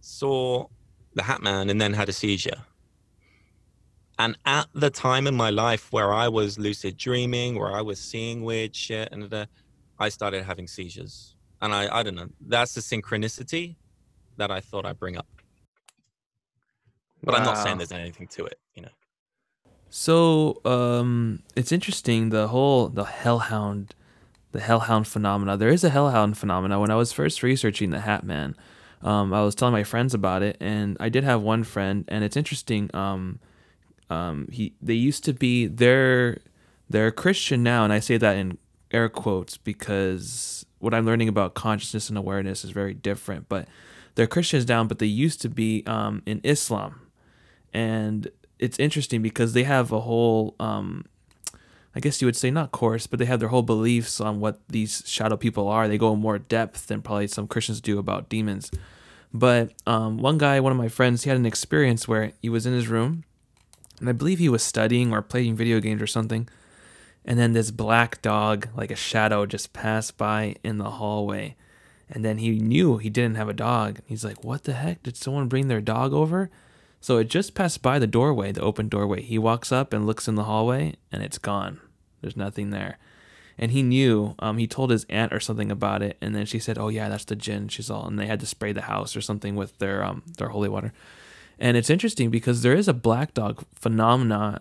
saw 0.00 0.66
the 1.14 1.22
Hat 1.22 1.42
Man 1.42 1.68
and 1.68 1.80
then 1.80 1.92
had 1.92 2.08
a 2.08 2.12
seizure. 2.12 2.62
And 4.18 4.38
at 4.46 4.66
the 4.72 4.88
time 4.88 5.26
in 5.26 5.34
my 5.34 5.50
life 5.50 5.92
where 5.92 6.14
I 6.14 6.28
was 6.28 6.58
lucid 6.58 6.96
dreaming, 6.96 7.58
where 7.58 7.72
I 7.72 7.82
was 7.82 8.00
seeing 8.00 8.42
weird 8.42 8.74
shit, 8.74 9.10
and 9.12 9.24
the, 9.24 9.46
I 9.98 10.08
started 10.08 10.44
having 10.44 10.66
seizures. 10.66 11.34
And 11.60 11.74
I, 11.74 11.98
I 11.98 12.02
don't 12.02 12.14
know, 12.14 12.28
that's 12.40 12.72
the 12.72 12.80
synchronicity 12.80 13.76
that 14.38 14.50
I 14.50 14.60
thought 14.60 14.86
I'd 14.86 14.98
bring 14.98 15.18
up. 15.18 15.26
But 17.22 17.32
wow. 17.32 17.40
I'm 17.40 17.44
not 17.44 17.58
saying 17.58 17.76
there's 17.76 17.92
anything 17.92 18.28
to 18.28 18.46
it, 18.46 18.58
you 18.74 18.82
know. 18.82 18.88
So 19.98 20.60
um, 20.66 21.42
it's 21.56 21.72
interesting 21.72 22.28
the 22.28 22.48
whole 22.48 22.88
the 22.88 23.04
hellhound, 23.04 23.94
the 24.52 24.60
hellhound 24.60 25.08
phenomena. 25.08 25.56
There 25.56 25.70
is 25.70 25.84
a 25.84 25.88
hellhound 25.88 26.36
phenomena. 26.36 26.78
When 26.78 26.90
I 26.90 26.96
was 26.96 27.14
first 27.14 27.42
researching 27.42 27.88
the 27.88 28.00
Hat 28.00 28.22
Man, 28.22 28.54
um, 29.00 29.32
I 29.32 29.42
was 29.42 29.54
telling 29.54 29.72
my 29.72 29.84
friends 29.84 30.12
about 30.12 30.42
it, 30.42 30.58
and 30.60 30.98
I 31.00 31.08
did 31.08 31.24
have 31.24 31.40
one 31.40 31.64
friend, 31.64 32.04
and 32.08 32.22
it's 32.22 32.36
interesting. 32.36 32.94
Um, 32.94 33.38
um, 34.10 34.48
he 34.52 34.74
they 34.82 34.92
used 34.92 35.24
to 35.24 35.32
be 35.32 35.66
they're 35.66 36.40
they're 36.90 37.10
Christian 37.10 37.62
now, 37.62 37.82
and 37.82 37.90
I 37.90 38.00
say 38.00 38.18
that 38.18 38.36
in 38.36 38.58
air 38.90 39.08
quotes 39.08 39.56
because 39.56 40.66
what 40.78 40.92
I'm 40.92 41.06
learning 41.06 41.28
about 41.28 41.54
consciousness 41.54 42.10
and 42.10 42.18
awareness 42.18 42.66
is 42.66 42.70
very 42.70 42.92
different. 42.92 43.48
But 43.48 43.66
they're 44.14 44.26
Christians 44.26 44.68
now, 44.68 44.84
but 44.84 44.98
they 44.98 45.06
used 45.06 45.40
to 45.40 45.48
be 45.48 45.84
um, 45.86 46.22
in 46.26 46.42
Islam, 46.44 47.00
and 47.72 48.30
it's 48.58 48.78
interesting 48.78 49.22
because 49.22 49.52
they 49.52 49.64
have 49.64 49.92
a 49.92 50.00
whole 50.00 50.54
um, 50.60 51.04
I 51.96 52.00
guess 52.00 52.20
you 52.20 52.26
would 52.26 52.36
say 52.36 52.50
not 52.50 52.72
course, 52.72 53.06
but 53.06 53.18
they 53.18 53.24
have 53.24 53.40
their 53.40 53.48
whole 53.48 53.62
beliefs 53.62 54.20
on 54.20 54.38
what 54.38 54.60
these 54.68 55.02
shadow 55.06 55.38
people 55.38 55.66
are. 55.66 55.88
They 55.88 55.96
go 55.96 56.12
in 56.12 56.20
more 56.20 56.38
depth 56.38 56.88
than 56.88 57.00
probably 57.00 57.26
some 57.26 57.48
Christians 57.48 57.80
do 57.80 57.98
about 57.98 58.28
demons. 58.28 58.70
But 59.32 59.72
um, 59.86 60.18
one 60.18 60.36
guy, 60.36 60.60
one 60.60 60.72
of 60.72 60.78
my 60.78 60.88
friends, 60.88 61.24
he 61.24 61.30
had 61.30 61.38
an 61.38 61.46
experience 61.46 62.06
where 62.06 62.32
he 62.42 62.50
was 62.50 62.66
in 62.66 62.74
his 62.74 62.88
room, 62.88 63.24
and 63.98 64.10
I 64.10 64.12
believe 64.12 64.38
he 64.38 64.50
was 64.50 64.62
studying 64.62 65.10
or 65.10 65.22
playing 65.22 65.56
video 65.56 65.80
games 65.80 66.02
or 66.02 66.06
something. 66.06 66.46
And 67.24 67.38
then 67.38 67.54
this 67.54 67.70
black 67.70 68.20
dog, 68.20 68.68
like 68.76 68.90
a 68.90 68.96
shadow, 68.96 69.46
just 69.46 69.72
passed 69.72 70.18
by 70.18 70.56
in 70.62 70.76
the 70.76 70.90
hallway. 70.90 71.56
And 72.10 72.22
then 72.22 72.36
he 72.38 72.58
knew 72.58 72.98
he 72.98 73.08
didn't 73.08 73.36
have 73.36 73.48
a 73.48 73.54
dog. 73.54 74.00
He's 74.04 74.24
like, 74.24 74.44
What 74.44 74.64
the 74.64 74.74
heck? 74.74 75.02
Did 75.02 75.16
someone 75.16 75.48
bring 75.48 75.68
their 75.68 75.80
dog 75.80 76.12
over? 76.12 76.50
So 77.00 77.18
it 77.18 77.30
just 77.30 77.54
passed 77.54 77.82
by 77.82 77.98
the 77.98 78.06
doorway, 78.06 78.52
the 78.52 78.62
open 78.62 78.88
doorway. 78.88 79.22
He 79.22 79.38
walks 79.38 79.70
up 79.70 79.92
and 79.92 80.06
looks 80.06 80.28
in 80.28 80.34
the 80.34 80.44
hallway, 80.44 80.94
and 81.12 81.22
it's 81.22 81.38
gone. 81.38 81.80
There's 82.20 82.36
nothing 82.36 82.70
there. 82.70 82.98
And 83.58 83.70
he 83.70 83.82
knew, 83.82 84.34
um, 84.38 84.58
he 84.58 84.66
told 84.66 84.90
his 84.90 85.06
aunt 85.08 85.32
or 85.32 85.40
something 85.40 85.70
about 85.70 86.02
it, 86.02 86.18
and 86.20 86.34
then 86.34 86.44
she 86.44 86.58
said, 86.58 86.76
"Oh 86.76 86.88
yeah, 86.88 87.08
that's 87.08 87.24
the 87.24 87.36
jinn." 87.36 87.68
She's 87.68 87.90
all, 87.90 88.06
and 88.06 88.18
they 88.18 88.26
had 88.26 88.40
to 88.40 88.46
spray 88.46 88.72
the 88.72 88.82
house 88.82 89.16
or 89.16 89.20
something 89.20 89.56
with 89.56 89.78
their 89.78 90.04
um 90.04 90.22
their 90.36 90.48
holy 90.48 90.68
water. 90.68 90.92
And 91.58 91.76
it's 91.76 91.88
interesting 91.88 92.30
because 92.30 92.62
there 92.62 92.74
is 92.74 92.86
a 92.86 92.92
black 92.92 93.32
dog 93.32 93.64
phenomena, 93.74 94.60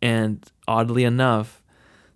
and 0.00 0.48
oddly 0.68 1.02
enough, 1.02 1.60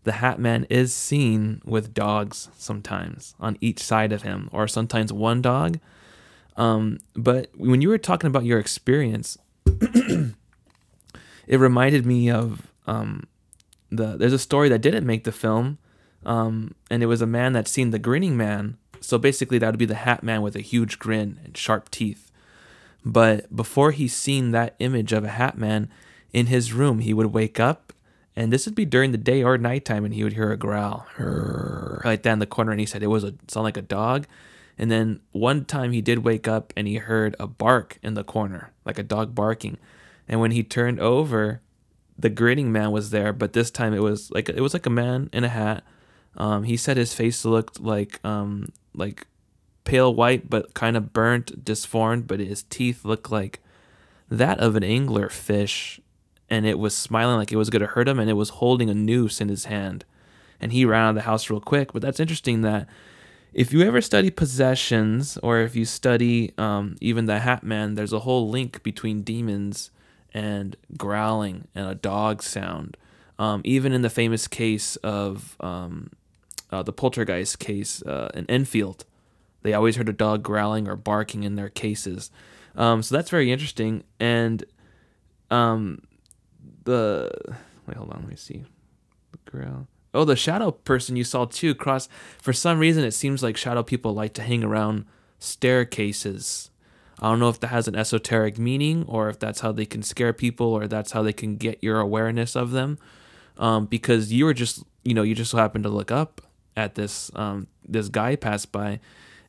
the 0.05 0.13
Hat 0.13 0.39
Man 0.39 0.67
is 0.71 0.95
seen 0.95 1.61
with 1.65 1.95
dogs 1.95 2.49
sometimes 2.57 3.35
on 3.41 3.57
each 3.61 3.83
side 3.83 4.13
of 4.13 4.23
him, 4.23 4.49
or 4.53 4.69
sometimes 4.69 5.13
one 5.13 5.43
dog. 5.43 5.81
Um, 6.57 6.99
but 7.15 7.51
when 7.57 7.81
you 7.81 7.89
were 7.89 7.99
talking 7.99 8.29
about 8.29 8.45
your 8.45 8.61
experience, 8.61 9.37
it 11.47 11.59
reminded 11.59 12.07
me 12.07 12.31
of 12.31 12.71
um, 12.87 13.27
the 13.91 14.17
there's 14.17 14.33
a 14.33 14.39
story 14.39 14.69
that 14.69 14.81
didn't 14.81 15.07
make 15.07 15.25
the 15.25 15.33
film, 15.33 15.79
um, 16.25 16.75
and 16.91 17.03
it 17.03 17.07
was 17.07 17.23
a 17.23 17.27
man 17.27 17.53
that 17.53 17.69
seen 17.69 17.91
the 17.91 17.99
grinning 17.99 18.37
man. 18.37 18.77
So 19.01 19.19
basically, 19.19 19.59
that 19.59 19.71
would 19.71 19.79
be 19.79 19.85
the 19.85 19.95
Hat 19.95 20.23
Man 20.23 20.43
with 20.43 20.57
a 20.57 20.61
huge 20.61 20.99
grin 20.99 21.39
and 21.45 21.57
sharp 21.57 21.91
teeth. 21.91 22.31
But 23.05 23.55
before 23.55 23.91
he 23.91 24.09
seen 24.09 24.53
that 24.53 24.77
image 24.79 25.13
of 25.13 25.25
a 25.25 25.29
Hat 25.29 25.59
Man 25.59 25.91
in 26.33 26.47
his 26.47 26.73
room, 26.73 27.01
he 27.01 27.13
would 27.13 27.27
wake 27.27 27.61
up, 27.61 27.93
and 28.35 28.53
this 28.53 28.65
would 28.65 28.75
be 28.75 28.87
during 28.87 29.13
the 29.13 29.19
day 29.19 29.43
or 29.43 29.59
nighttime, 29.59 30.05
and 30.05 30.15
he 30.15 30.25
would 30.25 30.33
hear 30.33 30.51
a 30.51 30.57
growl 30.57 31.07
right 31.19 32.25
in 32.25 32.39
the 32.39 32.47
corner, 32.47 32.71
and 32.71 32.81
he 32.81 32.87
said 32.87 33.03
it 33.03 33.09
was 33.09 33.25
a 33.25 33.35
sound 33.49 33.65
like 33.65 33.77
a 33.77 33.83
dog. 33.83 34.27
And 34.79 34.91
then 34.91 35.21
one 35.33 35.65
time 35.65 35.93
he 35.93 36.01
did 36.01 36.25
wake 36.25 36.49
up 36.49 36.73
and 36.77 36.89
he 36.89 36.97
heard 36.97 37.37
a 37.39 37.47
bark 37.47 37.99
in 38.03 38.15
the 38.15 38.25
corner, 38.25 38.73
like 38.85 38.99
a 38.99 39.05
dog 39.05 39.35
barking. 39.35 39.79
And 40.29 40.41
when 40.41 40.51
he 40.51 40.63
turned 40.63 41.01
over, 41.01 41.61
the 42.19 42.31
grinning 42.31 42.73
man 42.73 42.93
was 42.93 43.11
there, 43.11 43.33
but 43.33 43.53
this 43.53 43.71
time 43.71 43.93
it 43.93 44.03
was 44.03 44.31
like 44.31 44.49
it 44.49 44.61
was 44.61 44.73
like 44.73 44.87
a 44.87 44.91
man 44.91 45.29
in 45.33 45.45
a 45.45 45.49
hat. 45.49 45.85
Um, 46.37 46.65
he 46.65 46.77
said 46.77 46.97
his 46.97 47.15
face 47.15 47.45
looked 47.45 47.81
like 47.81 48.25
um, 48.25 48.73
like 48.95 49.27
pale 49.85 50.15
white, 50.15 50.49
but 50.49 50.75
kind 50.75 50.97
of 50.97 51.13
burnt, 51.13 51.65
disformed. 51.65 52.27
But 52.27 52.41
his 52.41 52.63
teeth 52.65 53.05
looked 53.05 53.31
like 53.31 53.61
that 54.31 54.59
of 54.61 54.77
an 54.77 54.85
angler 54.85 55.29
fish, 55.29 56.01
and 56.49 56.67
it 56.67 56.79
was 56.79 56.97
smiling 56.97 57.37
like 57.37 57.53
it 57.53 57.57
was 57.57 57.71
going 57.71 57.83
to 57.83 57.89
hurt 57.89 58.09
him, 58.09 58.19
and 58.19 58.31
it 58.31 58.35
was 58.35 58.51
holding 58.51 58.91
a 58.91 58.95
noose 58.95 59.41
in 59.41 59.49
his 59.49 59.67
hand. 59.67 60.05
And 60.61 60.73
he 60.73 60.85
ran 60.85 61.05
out 61.05 61.09
of 61.11 61.15
the 61.17 61.23
house 61.23 61.51
real 61.51 61.61
quick. 61.61 61.93
But 61.93 62.01
that's 62.01 62.21
interesting 62.21 62.63
that 62.63 62.89
if 63.55 63.73
you 63.73 63.83
ever 63.83 64.01
study 64.01 64.31
possessions, 64.31 65.39
or 65.43 65.61
if 65.61 65.77
you 65.77 65.85
study 65.85 66.53
um, 66.59 66.97
even 67.01 67.27
the 67.27 67.39
Hat 67.39 67.63
Man, 67.63 67.95
there's 67.95 68.13
a 68.13 68.21
whole 68.21 68.49
link 68.49 68.83
between 68.83 69.23
demons 69.23 69.91
and 70.33 70.77
growling 70.99 71.69
and 71.75 71.87
a 71.87 71.95
dog 71.95 72.43
sound. 72.43 72.97
Um, 73.39 73.63
even 73.65 73.93
in 73.93 74.03
the 74.03 74.11
famous 74.11 74.47
case 74.49 74.97
of 74.97 75.57
um, 75.61 76.11
uh, 76.71 76.83
the 76.83 76.93
poltergeist 76.93 77.59
case 77.59 78.03
uh, 78.03 78.31
in 78.35 78.45
Enfield, 78.47 79.05
they 79.63 79.73
always 79.73 79.97
heard 79.97 80.09
a 80.09 80.13
dog 80.13 80.43
growling 80.43 80.89
or 80.89 80.97
barking 80.97 81.45
in 81.45 81.55
their 81.55 81.69
cases. 81.69 82.31
Um, 82.77 83.03
so 83.03 83.15
that's 83.15 83.31
very 83.31 83.53
interesting. 83.53 84.03
And 84.19 84.65
um, 85.51 86.03
the 86.85 87.31
wait, 87.87 87.97
hold 87.97 88.11
on, 88.11 88.21
let 88.21 88.29
me 88.29 88.37
see. 88.37 88.65
The 89.33 89.51
growl. 89.51 89.87
Oh, 90.15 90.25
the 90.25 90.37
shadow 90.37 90.71
person 90.71 91.17
you 91.17 91.25
saw 91.25 91.45
too. 91.45 91.75
Cross. 91.75 92.09
For 92.41 92.53
some 92.53 92.79
reason, 92.79 93.05
it 93.05 93.13
seems 93.13 93.43
like 93.43 93.57
shadow 93.57 93.83
people 93.83 94.15
like 94.15 94.33
to 94.35 94.43
hang 94.43 94.63
around 94.65 95.05
staircases 95.39 96.71
I 97.21 97.31
don't 97.31 97.39
know 97.39 97.49
if 97.49 97.61
that 97.61 97.69
has 97.69 97.89
an 97.89 97.95
esoteric 97.95 98.59
meaning 98.59 99.05
or 99.07 99.29
if 99.29 99.39
that's 99.39 99.61
how 99.61 99.73
they 99.73 99.87
can 99.87 100.03
scare 100.03 100.33
people 100.33 100.67
or 100.67 100.87
that's 100.87 101.13
how 101.13 101.23
they 101.23 101.33
can 101.33 101.57
get 101.57 101.83
your 101.83 102.01
awareness 102.01 102.57
of 102.57 102.73
them. 102.73 102.99
Um, 103.57 103.87
because 103.87 104.33
you 104.33 104.45
were 104.45 104.55
just, 104.55 104.83
you 105.05 105.15
know, 105.15 105.23
you 105.23 105.35
just 105.35 105.53
so 105.53 105.59
happened 105.59 105.85
to 105.85 105.91
look 105.91 106.11
up 106.11 106.41
at 106.77 106.97
this 106.97 107.31
um, 107.37 107.69
this 107.87 108.09
guy 108.09 108.35
pass 108.35 108.67
by, 108.67 108.99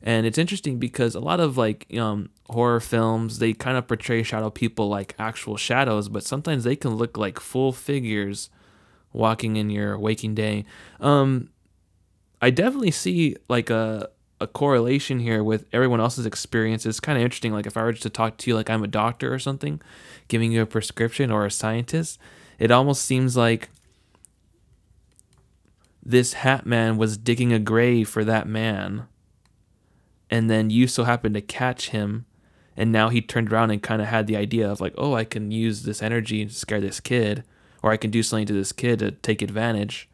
and 0.00 0.24
it's 0.26 0.38
interesting 0.38 0.78
because 0.78 1.16
a 1.16 1.20
lot 1.20 1.40
of 1.40 1.58
like 1.58 1.92
um, 1.98 2.30
horror 2.48 2.78
films 2.78 3.40
they 3.40 3.52
kind 3.52 3.76
of 3.76 3.88
portray 3.88 4.22
shadow 4.22 4.48
people 4.48 4.88
like 4.88 5.16
actual 5.18 5.56
shadows, 5.56 6.08
but 6.08 6.22
sometimes 6.22 6.62
they 6.62 6.76
can 6.76 6.94
look 6.94 7.18
like 7.18 7.40
full 7.40 7.72
figures 7.72 8.48
walking 9.16 9.56
in 9.56 9.70
your 9.70 9.98
waking 9.98 10.34
day. 10.34 10.64
Um, 11.00 11.50
I 12.40 12.50
definitely 12.50 12.90
see 12.90 13.36
like 13.48 13.70
a 13.70 14.10
a 14.38 14.46
correlation 14.46 15.18
here 15.18 15.42
with 15.42 15.64
everyone 15.72 16.00
else's 16.00 16.26
experience. 16.26 16.84
It's 16.84 17.00
kind 17.00 17.16
of 17.16 17.24
interesting. 17.24 17.52
Like 17.52 17.66
if 17.66 17.76
I 17.76 17.82
were 17.82 17.94
to 17.94 18.10
talk 18.10 18.36
to 18.36 18.50
you 18.50 18.54
like 18.54 18.68
I'm 18.68 18.84
a 18.84 18.88
doctor 18.88 19.32
or 19.32 19.38
something, 19.38 19.80
giving 20.28 20.52
you 20.52 20.60
a 20.60 20.66
prescription 20.66 21.30
or 21.30 21.46
a 21.46 21.50
scientist, 21.50 22.18
it 22.58 22.70
almost 22.70 23.04
seems 23.04 23.36
like 23.36 23.70
this 26.04 26.34
hat 26.34 26.66
man 26.66 26.98
was 26.98 27.16
digging 27.16 27.52
a 27.52 27.58
grave 27.58 28.08
for 28.08 28.24
that 28.24 28.46
man. 28.46 29.06
And 30.28 30.50
then 30.50 30.70
you 30.70 30.86
so 30.86 31.04
happened 31.04 31.34
to 31.34 31.40
catch 31.40 31.90
him. 31.90 32.26
And 32.76 32.92
now 32.92 33.08
he 33.08 33.22
turned 33.22 33.50
around 33.50 33.70
and 33.70 33.82
kind 33.82 34.02
of 34.02 34.08
had 34.08 34.26
the 34.26 34.36
idea 34.36 34.70
of 34.70 34.82
like, 34.82 34.94
oh, 34.98 35.14
I 35.14 35.24
can 35.24 35.50
use 35.50 35.82
this 35.82 36.02
energy 36.02 36.44
to 36.44 36.52
scare 36.52 36.80
this 36.80 37.00
kid, 37.00 37.42
or 37.86 37.92
I 37.92 37.96
can 37.96 38.10
do 38.10 38.24
something 38.24 38.46
to 38.46 38.52
this 38.52 38.72
kid 38.72 38.98
to 38.98 39.12
take 39.12 39.42
advantage. 39.42 40.08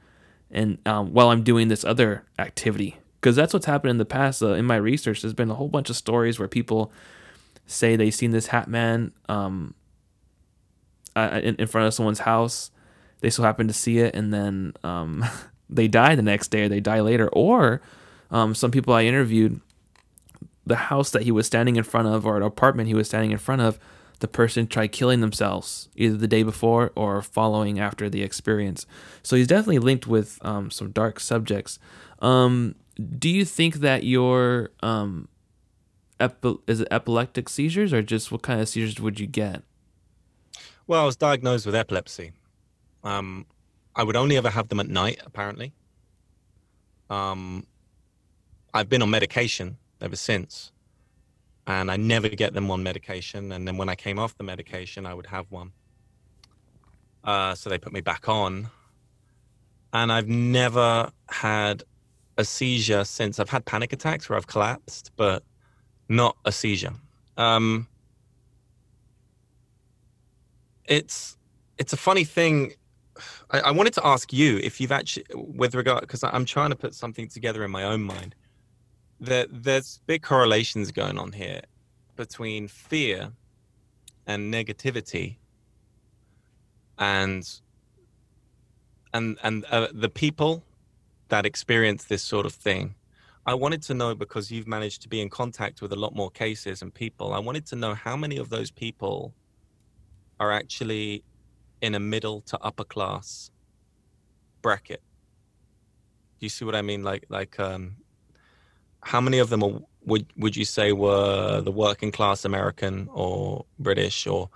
And 0.51 0.77
um, 0.85 1.15
while 1.15 1.31
I'm 1.31 1.43
doing 1.43 1.69
this 1.69 1.87
other 1.87 2.23
activity, 2.39 2.99
because 3.19 3.35
that's 3.35 3.55
what's 3.55 3.65
happened 3.65 3.93
in 3.93 3.97
the 3.97 4.05
past. 4.05 4.43
Uh, 4.43 4.53
in 4.53 4.67
my 4.67 4.77
research, 4.77 5.23
there's 5.23 5.33
been 5.33 5.51
a 5.51 5.55
whole 5.55 5.69
bunch 5.69 5.89
of 5.89 5.97
stories 5.97 6.39
where 6.39 6.49
people 6.49 6.93
say 7.67 7.97
they've 7.97 8.15
seen 8.15 8.31
this 8.31 8.49
hat 8.49 8.69
man 8.69 9.13
um, 9.27 9.75
uh, 11.17 11.41
in, 11.43 11.55
in 11.55 11.67
front 11.67 11.87
of 11.87 11.95
someone's 11.95 12.19
house. 12.19 12.71
They 13.21 13.31
so 13.31 13.43
happen 13.43 13.69
to 13.69 13.73
see 13.73 14.01
it, 14.01 14.15
and 14.15 14.35
then 14.35 14.75
um, 14.85 15.25
they 15.71 15.89
die 15.89 16.15
the 16.15 16.21
next 16.21 16.49
day, 16.49 16.65
or 16.65 16.69
they 16.69 16.81
die 16.81 17.01
later. 17.01 17.31
Or 17.31 17.81
um, 18.31 18.55
some 18.55 18.71
people 18.71 18.93
I 18.93 19.05
interviewed, 19.05 19.63
the 20.67 20.77
house 20.77 21.09
that 21.13 21.23
he 21.23 21.31
was 21.31 21.47
standing 21.47 21.77
in 21.77 21.85
front 21.85 22.09
of, 22.09 22.27
or 22.27 22.37
an 22.37 22.43
apartment 22.43 22.89
he 22.89 22.95
was 22.95 23.09
standing 23.09 23.31
in 23.31 23.39
front 23.39 23.63
of, 23.63 23.79
the 24.23 24.29
person 24.29 24.67
tried 24.67 24.93
killing 24.93 25.21
themselves 25.21 25.91
either 25.95 26.17
the 26.17 26.27
day 26.27 26.43
before 26.43 26.93
or 26.95 27.21
following 27.21 27.79
after 27.79 28.09
the 28.09 28.23
experience. 28.23 28.87
So 29.23 29.37
he's 29.37 29.49
definitely 29.49 29.81
linked 29.81 30.07
with 30.07 30.39
um, 30.41 30.71
some 30.71 30.91
dark 30.93 31.21
subjects. 31.21 31.79
Um, 32.21 32.77
do 33.19 33.29
you 33.29 33.45
think 33.45 33.77
that 33.77 34.05
your 34.05 34.71
um, 34.83 35.29
epi- 36.19 36.57
is 36.67 36.81
it 36.81 36.89
epileptic 36.91 37.49
seizures 37.49 37.93
or 37.93 38.03
just 38.03 38.33
what 38.33 38.43
kind 38.43 38.61
of 38.61 38.69
seizures 38.69 39.01
would 39.01 39.21
you 39.21 39.27
get? 39.27 39.63
Well, 40.87 41.03
I 41.03 41.05
was 41.05 41.17
diagnosed 41.17 41.67
with 41.67 41.75
epilepsy. 41.75 42.33
Um, 43.05 43.47
I 43.95 44.05
would 44.05 44.17
only 44.17 44.37
ever 44.37 44.51
have 44.51 44.69
them 44.69 44.81
at 44.81 44.89
night, 44.89 45.21
apparently. 45.25 45.73
Um, 47.11 47.67
I've 48.73 48.89
been 48.89 49.03
on 49.03 49.11
medication 49.11 49.77
ever 50.01 50.17
since, 50.17 50.72
and 51.67 51.91
I 51.91 51.97
never 51.97 52.29
get 52.29 52.55
them 52.55 52.71
on 52.71 52.83
medication. 52.83 53.53
And 53.53 53.67
then 53.67 53.77
when 53.77 53.89
I 53.89 53.95
came 53.95 54.19
off 54.19 54.37
the 54.37 54.45
medication, 54.45 55.07
I 55.07 55.15
would 55.15 55.27
have 55.27 55.51
one. 55.51 55.73
Uh, 57.25 57.55
so 57.55 57.71
they 57.71 57.79
put 57.79 57.93
me 57.93 58.01
back 58.01 58.29
on, 58.29 58.69
and 59.93 60.11
I've 60.11 60.29
never 60.29 61.11
had 61.29 61.85
a 62.37 62.45
seizure 62.45 63.05
since. 63.05 63.39
I've 63.39 63.51
had 63.51 63.65
panic 63.65 63.93
attacks 63.93 64.29
where 64.29 64.37
I've 64.37 64.47
collapsed, 64.49 65.13
but 65.17 65.45
not 66.09 66.37
a 66.45 66.51
seizure. 66.51 66.95
Um, 67.37 67.87
it's 70.87 71.37
it's 71.79 71.93
a 71.93 71.97
funny 71.97 72.25
thing. 72.25 72.73
I, 73.51 73.61
I, 73.61 73.71
wanted 73.71 73.93
to 73.95 74.07
ask 74.07 74.33
you 74.33 74.59
if 74.59 74.81
you've 74.81 74.93
actually, 74.93 75.27
with 75.35 75.75
regard, 75.75 76.01
because 76.01 76.25
I'm 76.25 76.45
trying 76.45 76.71
to 76.71 76.77
put 76.77 76.95
something 76.95 77.29
together 77.29 77.65
in 77.65 77.71
my 77.71 77.85
own 77.85 78.03
mind. 78.03 78.35
That 79.23 79.47
there's 79.51 80.01
big 80.07 80.23
correlations 80.23 80.91
going 80.91 81.17
on 81.17 81.33
here 81.33 81.63
between 82.17 82.67
fear 82.67 83.31
and 84.27 84.53
negativity, 84.53 85.37
and 86.99 87.49
and 89.15 89.39
and 89.43 89.65
uh, 89.67 89.89
the 89.93 90.09
people 90.09 90.65
that 91.29 91.47
experience 91.47 92.05
this 92.05 92.23
sort 92.23 92.47
of 92.47 92.53
thing. 92.53 92.95
I 93.47 93.55
wanted 93.55 93.83
to 93.85 93.95
know 93.95 94.15
because 94.15 94.51
you've 94.53 94.69
managed 94.69 95.03
to 95.03 95.09
be 95.09 95.21
in 95.21 95.29
contact 95.29 95.83
with 95.83 95.93
a 95.93 95.97
lot 95.97 96.15
more 96.15 96.31
cases 96.31 96.83
and 96.83 96.93
people. 96.93 97.33
I 97.33 97.39
wanted 97.39 97.65
to 97.67 97.77
know 97.77 97.95
how 97.95 98.17
many 98.17 98.37
of 98.39 98.51
those 98.51 98.71
people 98.71 99.35
are 100.39 100.53
actually 100.53 101.25
in 101.81 101.95
a 101.95 102.01
middle 102.01 102.41
to 102.43 102.59
upper 102.61 102.85
class 102.85 103.51
bracket. 104.63 105.03
You 106.39 106.49
see 106.49 106.65
what 106.65 106.75
I 106.75 106.83
mean? 106.83 107.03
Like, 107.03 107.27
like, 107.29 107.59
um, 107.59 107.97
how 109.03 109.21
many 109.21 109.39
of 109.39 109.51
them 109.51 109.63
are, 109.63 109.81
would 110.05 110.27
would 110.37 110.57
you 110.57 110.65
say 110.65 110.93
were 110.93 111.61
the 111.61 111.73
working 111.73 112.13
class 112.13 112.45
American 112.45 113.09
or 113.13 113.65
British, 113.79 114.27
or 114.27 114.49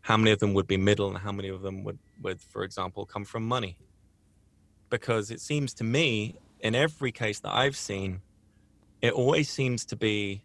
how 0.00 0.16
many 0.16 0.30
of 0.30 0.38
them 0.38 0.54
would 0.54 0.66
be 0.66 0.76
middle, 0.76 1.08
and 1.08 1.18
how 1.18 1.32
many 1.32 1.48
of 1.48 1.62
them 1.62 1.84
would, 1.84 1.98
would, 2.20 2.40
for 2.40 2.64
example, 2.64 3.06
come 3.06 3.24
from 3.24 3.46
money? 3.46 3.76
because 4.92 5.30
it 5.30 5.40
seems 5.40 5.72
to 5.72 5.82
me 5.82 6.36
in 6.60 6.74
every 6.74 7.10
case 7.10 7.40
that 7.40 7.52
I've 7.52 7.76
seen, 7.76 8.20
it 9.00 9.14
always 9.14 9.48
seems 9.48 9.86
to 9.86 9.96
be 9.96 10.42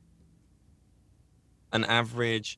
an 1.74 1.84
average 1.84 2.58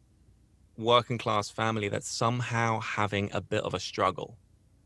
working 0.78 1.18
class 1.18 1.50
family 1.50 1.90
that's 1.90 2.08
somehow 2.08 2.80
having 2.80 3.32
a 3.34 3.42
bit 3.42 3.64
of 3.64 3.74
a 3.74 3.80
struggle, 3.80 4.38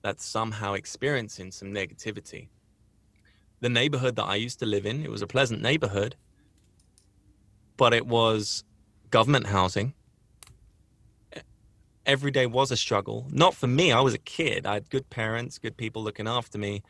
that's 0.01 0.25
somehow 0.25 0.73
experiencing 0.73 1.51
some 1.51 1.73
negativity. 1.73 2.47
The 3.63 3.69
neighborhood 3.69 4.15
that 4.17 4.25
I 4.25 4.35
used 4.35 4.59
to 4.59 4.65
live 4.65 4.85
in, 4.85 5.03
it 5.03 5.11
was 5.15 5.21
a 5.21 5.27
pleasant 5.35 5.61
neighborhood, 5.61 6.15
but 7.77 7.93
it 7.93 8.05
was 8.05 8.63
government 9.09 9.47
housing 9.47 9.93
every 12.05 12.31
day 12.31 12.45
was 12.45 12.71
a 12.71 12.77
struggle. 12.77 13.25
Not 13.31 13.53
for 13.55 13.67
me. 13.67 13.91
I 13.91 14.01
was 14.01 14.13
a 14.13 14.19
kid. 14.19 14.65
I 14.65 14.75
had 14.75 14.89
good 14.89 15.09
parents, 15.09 15.57
good 15.57 15.77
people 15.77 16.03
looking 16.03 16.27
after 16.27 16.57
me. 16.57 16.83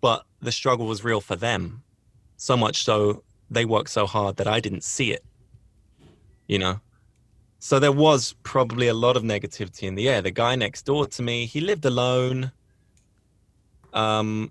But 0.00 0.24
the 0.40 0.52
struggle 0.52 0.86
was 0.86 1.04
real 1.04 1.20
for 1.20 1.36
them. 1.36 1.82
So 2.36 2.56
much 2.56 2.84
so 2.84 3.22
they 3.50 3.64
worked 3.64 3.90
so 3.90 4.06
hard 4.06 4.36
that 4.36 4.46
I 4.46 4.60
didn't 4.60 4.84
see 4.84 5.12
it. 5.12 5.24
You 6.46 6.58
know? 6.58 6.80
So 7.58 7.78
there 7.78 7.92
was 7.92 8.34
probably 8.42 8.88
a 8.88 8.94
lot 8.94 9.16
of 9.16 9.22
negativity 9.22 9.84
in 9.84 9.94
the 9.94 10.08
air. 10.08 10.20
The 10.20 10.30
guy 10.30 10.54
next 10.56 10.82
door 10.82 11.06
to 11.06 11.22
me, 11.22 11.46
he 11.46 11.60
lived 11.60 11.84
alone. 11.84 12.52
Um 13.92 14.50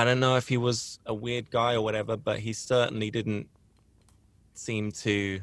I 0.00 0.04
don't 0.04 0.18
know 0.18 0.36
if 0.36 0.48
he 0.48 0.56
was 0.56 0.98
a 1.04 1.12
weird 1.12 1.50
guy 1.50 1.74
or 1.74 1.82
whatever, 1.82 2.16
but 2.16 2.38
he 2.38 2.54
certainly 2.54 3.10
didn't 3.10 3.48
seem 4.54 4.92
to 4.92 5.40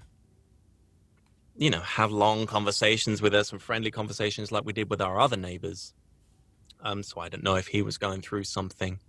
you 1.57 1.69
know, 1.69 1.79
have 1.81 2.11
long 2.11 2.45
conversations 2.45 3.21
with 3.21 3.35
us 3.35 3.51
and 3.51 3.61
friendly 3.61 3.91
conversations 3.91 4.51
like 4.51 4.65
we 4.65 4.73
did 4.73 4.89
with 4.89 5.01
our 5.01 5.19
other 5.19 5.37
neighbors. 5.37 5.93
Um, 6.81 7.01
so 7.03 7.19
I 7.19 7.29
don't 7.29 7.43
know 7.43 7.55
if 7.55 7.67
he 7.67 7.81
was 7.81 7.97
going 7.97 8.21
through 8.21 8.45
something. 8.45 8.99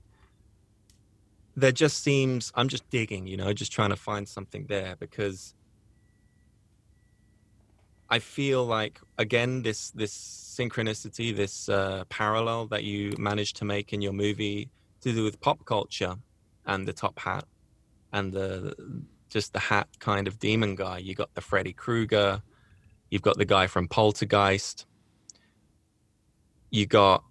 There 1.56 1.72
just 1.72 2.02
seems, 2.02 2.52
I'm 2.54 2.68
just 2.68 2.88
digging, 2.90 3.26
you 3.26 3.36
know, 3.36 3.52
just 3.52 3.72
trying 3.72 3.90
to 3.90 3.96
find 3.96 4.28
something 4.28 4.66
there 4.68 4.96
because 4.98 5.54
I 8.08 8.18
feel 8.18 8.64
like, 8.64 9.00
again, 9.18 9.62
this, 9.62 9.90
this 9.90 10.14
synchronicity, 10.14 11.34
this 11.34 11.70
uh, 11.70 12.04
parallel 12.10 12.66
that 12.66 12.84
you 12.84 13.14
managed 13.18 13.56
to 13.56 13.64
make 13.64 13.92
in 13.92 14.02
your 14.02 14.12
movie 14.12 14.70
to 15.02 15.12
do 15.12 15.24
with 15.24 15.40
pop 15.40 15.64
culture 15.64 16.16
and 16.66 16.86
the 16.86 16.92
top 16.92 17.18
hat 17.18 17.44
and 18.12 18.32
the 18.32 18.74
just 19.28 19.52
the 19.52 19.58
hat 19.58 19.88
kind 19.98 20.26
of 20.26 20.38
demon 20.38 20.74
guy. 20.74 20.98
You 20.98 21.14
got 21.14 21.34
the 21.34 21.40
Freddy 21.40 21.72
Krueger. 21.72 22.42
You've 23.10 23.22
got 23.22 23.36
the 23.36 23.44
guy 23.44 23.66
from 23.66 23.88
Poltergeist. 23.88 24.86
You 26.70 26.86
got 26.86 27.24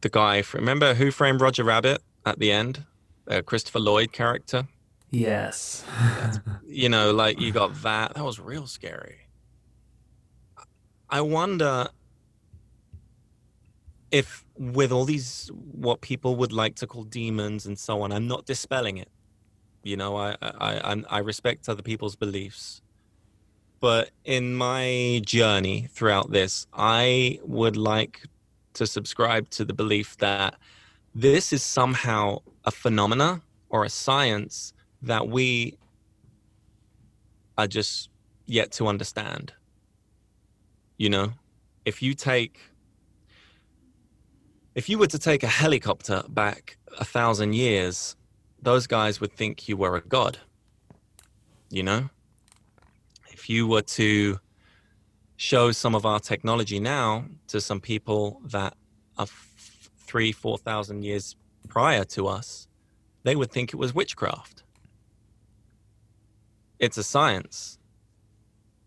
the 0.00 0.08
guy 0.08 0.42
from, 0.42 0.60
remember 0.60 0.94
Who 0.94 1.10
Framed 1.10 1.40
Roger 1.40 1.64
Rabbit 1.64 2.02
at 2.24 2.38
the 2.38 2.52
end? 2.52 2.84
Uh, 3.26 3.42
Christopher 3.42 3.80
Lloyd 3.80 4.12
character. 4.12 4.66
Yes. 5.10 5.84
you 6.66 6.88
know, 6.88 7.12
like 7.12 7.40
you 7.40 7.52
got 7.52 7.82
that. 7.82 8.14
That 8.14 8.24
was 8.24 8.38
real 8.38 8.66
scary. 8.66 9.16
I 11.08 11.20
wonder 11.20 11.88
if, 14.10 14.44
with 14.56 14.92
all 14.92 15.04
these, 15.04 15.50
what 15.54 16.00
people 16.00 16.36
would 16.36 16.52
like 16.52 16.76
to 16.76 16.86
call 16.86 17.04
demons 17.04 17.66
and 17.66 17.78
so 17.78 18.02
on, 18.02 18.12
I'm 18.12 18.28
not 18.28 18.46
dispelling 18.46 18.98
it. 18.98 19.08
You 19.82 19.96
know, 19.96 20.16
I 20.16 20.36
I 20.42 21.02
I 21.08 21.18
respect 21.20 21.68
other 21.68 21.82
people's 21.82 22.14
beliefs, 22.14 22.82
but 23.80 24.10
in 24.24 24.54
my 24.54 25.22
journey 25.24 25.88
throughout 25.90 26.30
this, 26.30 26.66
I 26.74 27.38
would 27.44 27.76
like 27.76 28.20
to 28.74 28.86
subscribe 28.86 29.48
to 29.50 29.64
the 29.64 29.72
belief 29.72 30.18
that 30.18 30.56
this 31.14 31.52
is 31.52 31.62
somehow 31.62 32.38
a 32.64 32.70
phenomena 32.70 33.40
or 33.70 33.84
a 33.84 33.88
science 33.88 34.74
that 35.02 35.28
we 35.28 35.78
are 37.56 37.66
just 37.66 38.10
yet 38.46 38.72
to 38.72 38.86
understand. 38.86 39.54
You 40.98 41.08
know, 41.08 41.32
if 41.86 42.02
you 42.02 42.14
take 42.14 42.60
if 44.74 44.88
you 44.88 44.98
were 44.98 45.06
to 45.06 45.18
take 45.18 45.42
a 45.42 45.48
helicopter 45.48 46.22
back 46.28 46.76
a 46.98 47.04
thousand 47.04 47.54
years 47.54 48.16
those 48.62 48.86
guys 48.86 49.20
would 49.20 49.32
think 49.32 49.68
you 49.68 49.76
were 49.76 49.96
a 49.96 50.00
god. 50.00 50.38
You 51.70 51.82
know? 51.82 52.10
If 53.30 53.48
you 53.48 53.66
were 53.66 53.82
to 53.82 54.38
show 55.36 55.72
some 55.72 55.94
of 55.94 56.04
our 56.04 56.20
technology 56.20 56.78
now 56.78 57.24
to 57.48 57.60
some 57.60 57.80
people 57.80 58.40
that 58.44 58.74
a 59.18 59.22
f- 59.22 59.90
three, 59.98 60.32
four 60.32 60.58
thousand 60.58 61.04
years 61.04 61.36
prior 61.68 62.04
to 62.04 62.26
us, 62.26 62.68
they 63.22 63.36
would 63.36 63.50
think 63.50 63.72
it 63.72 63.76
was 63.76 63.94
witchcraft. 63.94 64.62
It's 66.78 66.98
a 66.98 67.02
science. 67.02 67.78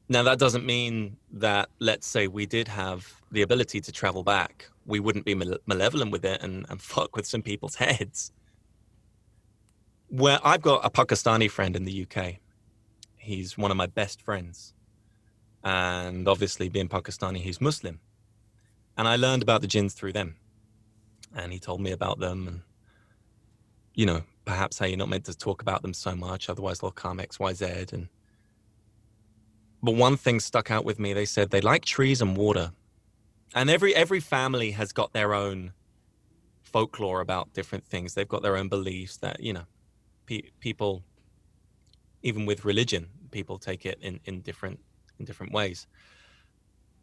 Now, 0.10 0.24
that 0.24 0.38
doesn't 0.38 0.66
mean 0.66 1.18
that, 1.32 1.70
let's 1.80 2.06
say, 2.06 2.28
we 2.28 2.46
did 2.46 2.68
have 2.68 3.22
the 3.32 3.42
ability 3.42 3.80
to 3.82 3.92
travel 3.92 4.22
back, 4.22 4.68
we 4.86 5.00
wouldn't 5.00 5.26
be 5.26 5.36
malevolent 5.66 6.12
with 6.12 6.26
it 6.26 6.42
and, 6.42 6.66
and 6.70 6.82
fuck 6.94 7.16
with 7.16 7.26
some 7.26 7.42
people's 7.42 7.76
heads. 7.76 8.32
Where 10.10 10.40
I've 10.44 10.62
got 10.62 10.86
a 10.86 10.90
Pakistani 10.90 11.50
friend 11.50 11.76
in 11.76 11.86
the 11.86 12.06
UK. 12.08 12.36
He's 13.18 13.58
one 13.58 13.72
of 13.72 13.78
my 13.78 13.88
best 13.88 14.22
friends. 14.22 14.74
And 15.64 16.28
obviously, 16.28 16.70
being 16.70 16.90
Pakistani, 16.90 17.38
he's 17.38 17.62
Muslim. 17.62 18.00
And 18.98 19.08
I 19.08 19.16
learned 19.16 19.42
about 19.42 19.62
the 19.62 19.68
jinns 19.68 19.94
through 19.94 20.14
them. 20.14 20.36
And 21.36 21.52
he 21.52 21.60
told 21.60 21.82
me 21.82 21.92
about 21.92 22.20
them 22.20 22.48
and, 22.48 22.62
you 23.96 24.06
know, 24.06 24.24
perhaps 24.46 24.78
how 24.78 24.86
you're 24.86 24.98
not 24.98 25.10
meant 25.10 25.26
to 25.26 25.38
talk 25.38 25.62
about 25.62 25.82
them 25.82 25.94
so 25.94 26.16
much, 26.16 26.50
otherwise 26.50 26.80
they'll 26.80 26.92
come 26.92 27.20
X, 27.20 27.40
Y, 27.40 27.54
Z. 27.54 27.86
And 27.92 28.08
but 29.82 29.96
one 29.96 30.18
thing 30.18 30.40
stuck 30.40 30.72
out 30.72 30.86
with 30.86 31.00
me. 31.00 31.14
They 31.14 31.26
said 31.26 31.50
they 31.50 31.62
like 31.62 31.86
trees 31.86 32.22
and 32.22 32.38
water, 32.38 32.72
and 33.56 33.70
every 33.70 33.96
every 33.96 34.20
family 34.20 34.72
has 34.72 34.92
got 34.94 35.14
their 35.14 35.34
own 35.34 35.74
folklore 36.64 37.22
about 37.22 37.54
different 37.54 37.86
things. 37.88 38.14
They've 38.14 38.28
got 38.28 38.44
their 38.44 38.58
own 38.58 38.70
beliefs 38.70 39.18
that 39.18 39.40
you 39.42 39.54
know, 39.54 39.66
pe- 40.28 40.52
people, 40.60 41.04
even 42.24 42.46
with 42.46 42.66
religion, 42.66 43.10
people 43.32 43.60
take 43.60 43.86
it 43.86 44.00
in 44.02 44.20
in 44.26 44.42
different 44.42 44.80
in 45.20 45.26
different 45.26 45.54
ways. 45.54 45.88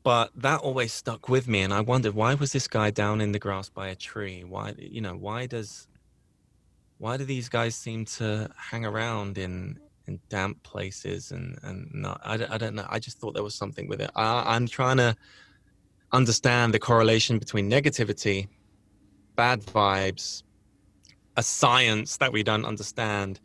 But 0.05 0.31
that 0.37 0.61
always 0.61 0.93
stuck 0.95 1.29
with 1.29 1.49
me, 1.49 1.61
and 1.63 1.75
I 1.75 1.81
wondered 1.83 2.15
why 2.15 2.35
was 2.35 2.53
this 2.53 2.69
guy 2.69 2.91
down 2.91 3.21
in 3.21 3.33
the 3.33 3.39
grass 3.39 3.69
by 3.71 3.89
a 3.89 3.97
tree? 3.97 4.45
Why 4.45 4.75
you 4.79 5.01
know 5.01 5.15
why 5.17 5.47
does 5.47 5.89
why 6.99 7.17
do 7.17 7.25
these 7.25 7.49
guys 7.49 7.77
seem 7.77 8.05
to 8.05 8.51
hang 8.57 8.85
around 8.85 9.39
in 9.39 9.79
in 10.07 10.21
damp 10.31 10.63
places 10.63 11.31
and 11.33 11.59
and 11.63 11.91
not 11.95 12.21
I, 12.25 12.35
I 12.51 12.59
don't 12.59 12.75
know 12.75 12.87
i 12.91 12.99
just 12.99 13.19
thought 13.19 13.35
there 13.35 13.43
was 13.43 13.55
something 13.57 13.89
with 13.89 14.01
it 14.01 14.11
I, 14.15 14.55
i'm 14.55 14.67
trying 14.67 14.99
to 14.99 15.17
understand 16.13 16.75
the 16.75 16.79
correlation 16.79 17.39
between 17.39 17.71
negativity 17.71 18.49
bad 19.37 19.61
vibes 19.63 20.43
a 21.37 21.43
science 21.43 22.17
that 22.17 22.33
we 22.33 22.43
don't 22.43 22.65
understand 22.65 23.41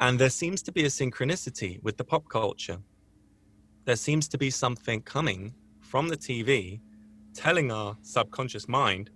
and 0.00 0.18
there 0.18 0.30
seems 0.30 0.62
to 0.62 0.72
be 0.72 0.84
a 0.84 0.88
synchronicity 0.88 1.82
with 1.82 1.96
the 1.96 2.04
pop 2.04 2.28
culture 2.28 2.78
there 3.84 3.96
seems 3.96 4.28
to 4.28 4.36
be 4.36 4.50
something 4.50 5.00
coming 5.02 5.54
from 5.80 6.08
the 6.08 6.16
tv 6.16 6.80
telling 7.34 7.70
our 7.70 7.96
subconscious 8.02 8.68
mind 8.68 9.10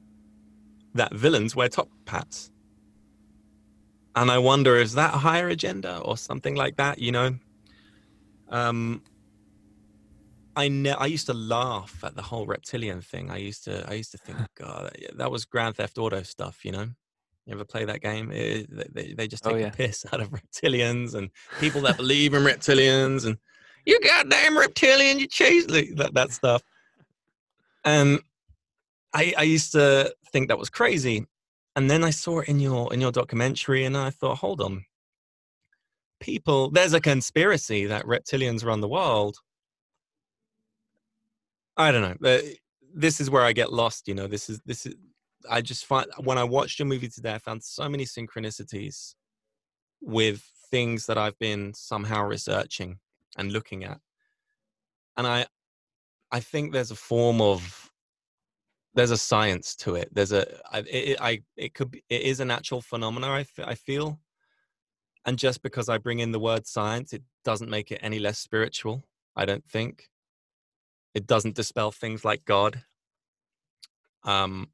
that 0.95 1.13
villains 1.13 1.57
wear 1.57 1.69
top 1.69 1.89
hats 2.07 2.53
and 4.15 4.31
I 4.31 4.39
wonder 4.39 4.77
is 4.77 4.93
that 4.95 5.15
a 5.15 5.19
higher 5.19 5.49
agenda 5.49 5.99
or 5.99 6.17
something 6.17 6.55
like 6.55 6.77
that? 6.77 6.99
You 6.99 7.13
know, 7.13 7.35
um, 8.51 9.03
I 10.57 10.69
ne- 10.69 10.91
I 10.91 11.07
used 11.07 11.27
to 11.27 11.35
laugh 11.35 12.03
at 12.05 12.15
the 12.15 12.23
whole 12.23 12.47
reptilian 12.47 13.01
thing. 13.01 13.31
I 13.31 13.37
used 13.39 13.65
to 13.65 13.89
I 13.89 13.95
used 13.95 14.13
to 14.13 14.19
think, 14.19 14.39
God, 14.59 14.97
that 15.15 15.31
was 15.31 15.45
Grand 15.45 15.77
Theft 15.77 15.99
Auto 15.99 16.23
stuff. 16.23 16.65
You 16.65 16.73
know, 16.73 16.89
you 17.47 17.55
ever 17.55 17.65
play 17.65 17.85
that 17.85 18.03
game? 18.03 18.31
Eh, 18.31 18.65
it, 18.69 18.95
they, 18.95 19.15
they 19.15 19.29
just 19.29 19.47
oh, 19.47 19.51
take 19.51 19.59
oh, 19.59 19.61
yeah. 19.61 19.71
piss 19.71 20.05
out 20.13 20.21
of 20.21 20.31
reptilians 20.31 21.15
and 21.15 21.31
people 21.61 21.81
that 21.83 21.97
believe 21.97 22.35
in 22.35 22.43
reptilians 22.43 23.27
and 23.27 23.39
you 23.85 23.99
goddamn 24.01 24.57
reptilian, 24.57 25.19
you 25.19 25.27
chase 25.27 25.67
that 25.67 26.11
that 26.15 26.33
stuff. 26.33 26.63
And 27.85 28.21
I 29.15 29.35
I 29.37 29.43
used 29.43 29.73
to 29.73 30.15
think 30.33 30.49
that 30.49 30.59
was 30.59 30.71
crazy 30.71 31.27
and 31.75 31.91
then 31.91 32.05
I 32.05 32.11
saw 32.11 32.41
it 32.41 32.49
in 32.49 32.61
your 32.61 32.93
in 32.93 33.01
your 33.01 33.13
documentary, 33.13 33.85
and 33.85 33.97
I 33.97 34.11
thought, 34.11 34.39
hold 34.39 34.61
on, 34.61 34.85
people, 36.21 36.71
there's 36.71 36.93
a 36.93 37.01
conspiracy 37.01 37.87
that 37.87 38.05
reptilians 38.05 38.65
run 38.65 38.81
the 38.81 38.89
world. 38.89 39.39
I 41.77 41.91
don't 41.93 42.23
know. 42.23 42.41
This 42.95 43.21
is 43.21 43.31
where 43.31 43.43
I 43.43 43.53
get 43.53 43.73
lost. 43.73 44.09
You 44.09 44.15
know, 44.15 44.27
this 44.27 44.51
is 44.51 44.61
this 44.67 44.87
is. 44.87 44.95
I 45.51 45.61
just 45.61 45.87
find 45.87 46.07
when 46.19 46.39
I 46.39 46.45
watched 46.45 46.79
your 46.79 46.87
movie 46.87 47.09
today, 47.09 47.35
I 47.35 47.39
found 47.39 47.65
so 47.65 47.89
many 47.89 48.05
synchronicities 48.05 49.15
with 50.01 50.45
things 50.71 51.07
that 51.07 51.19
I've 51.19 51.39
been 51.39 51.75
somehow 51.75 52.25
researching 52.25 52.99
and 53.37 53.53
looking 53.53 53.85
at, 53.85 53.99
and 55.17 55.27
I, 55.27 55.47
I 56.31 56.41
think 56.41 56.73
there's 56.73 56.91
a 56.91 56.97
form 56.97 57.41
of 57.41 57.91
there's 58.95 59.11
a 59.11 59.17
science 59.17 59.75
to 59.77 59.95
it. 59.97 60.11
There's 60.13 60.33
a 60.33 60.47
I, 60.71 60.79
it, 60.81 61.21
I 61.21 61.41
it 61.57 61.75
could 61.75 61.91
be, 61.91 62.05
it 62.09 62.23
is 62.23 62.41
a 62.41 62.45
natural 62.45 62.83
phenomena. 62.83 63.29
I, 63.29 63.47
I 63.65 63.75
feel, 63.75 64.21
and 65.25 65.39
just 65.39 65.63
because 65.63 65.89
I 65.89 65.99
bring 65.99 66.21
in 66.21 66.33
the 66.33 66.39
word 66.39 66.67
science, 66.67 67.13
it 67.13 67.23
doesn't 67.45 67.71
make 67.71 67.91
it 67.91 68.01
any 68.03 68.19
less 68.19 68.39
spiritual. 68.39 69.03
I 69.35 69.47
don't 69.47 69.65
think 69.65 70.11
it 71.15 71.27
doesn't 71.27 71.57
dispel 71.57 71.93
things 71.93 72.25
like 72.25 72.45
God. 72.45 72.85
Um, 74.25 74.71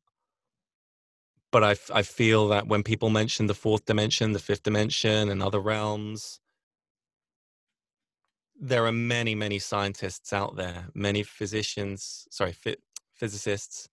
but 1.53 1.65
I 1.65 1.77
I 1.95 2.03
feel 2.03 2.49
that 2.49 2.69
when 2.69 2.83
people 2.83 3.11
mention 3.11 3.47
the 3.47 3.55
fourth 3.55 3.85
dimension, 3.87 4.33
the 4.33 4.39
fifth 4.39 4.63
dimension, 4.65 5.29
and 5.31 5.43
other 5.43 5.61
realms, 5.61 6.41
there 8.61 8.87
are 8.87 8.93
many 8.93 9.35
many 9.35 9.59
scientists 9.59 10.33
out 10.33 10.57
there, 10.57 10.89
many 10.95 11.23
physicians, 11.23 12.27
sorry, 12.31 12.55
physicists 13.15 13.89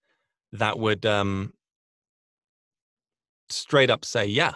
that 0.53 0.79
would 0.79 1.05
um, 1.05 1.53
straight 3.49 3.89
up 3.89 4.05
say, 4.05 4.25
yeah, 4.25 4.53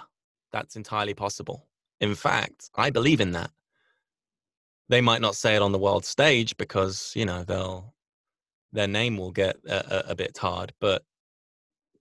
that's 0.51 0.75
entirely 0.75 1.13
possible. 1.13 1.67
In 1.99 2.15
fact, 2.15 2.69
I 2.75 2.89
believe 2.89 3.21
in 3.21 3.31
that. 3.31 3.51
They 4.89 5.01
might 5.01 5.21
not 5.21 5.35
say 5.35 5.55
it 5.55 5.61
on 5.61 5.71
the 5.71 5.79
world 5.79 6.03
stage 6.03 6.57
because, 6.57 7.13
you 7.15 7.25
know, 7.25 7.43
they'll, 7.43 7.93
their 8.73 8.87
name 8.87 9.17
will 9.17 9.31
get 9.31 9.57
a, 9.67 10.11
a, 10.11 10.15
bit 10.15 10.33
tarred, 10.33 10.73
but 10.81 11.03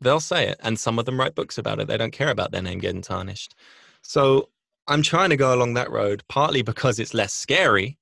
they'll 0.01 0.21
say 0.21 0.49
it. 0.49 0.59
And 0.63 0.79
some 0.79 0.99
of 0.99 1.05
them 1.05 1.21
write 1.21 1.35
books 1.35 1.59
about 1.59 1.81
it. 1.81 1.87
They 1.87 1.99
don't 1.99 2.13
care 2.13 2.31
about 2.31 2.51
their 2.51 2.63
name 2.63 2.79
getting 2.79 3.03
tarnished. 3.03 3.55
So 4.03 4.49
I'm 4.87 5.03
trying 5.03 5.31
to 5.31 5.37
go 5.37 5.55
along 5.55 5.75
that 5.75 5.91
road, 5.91 6.23
partly 6.29 6.63
because 6.63 6.99
it's 6.99 7.13
less 7.13 7.35
scary. 7.35 7.99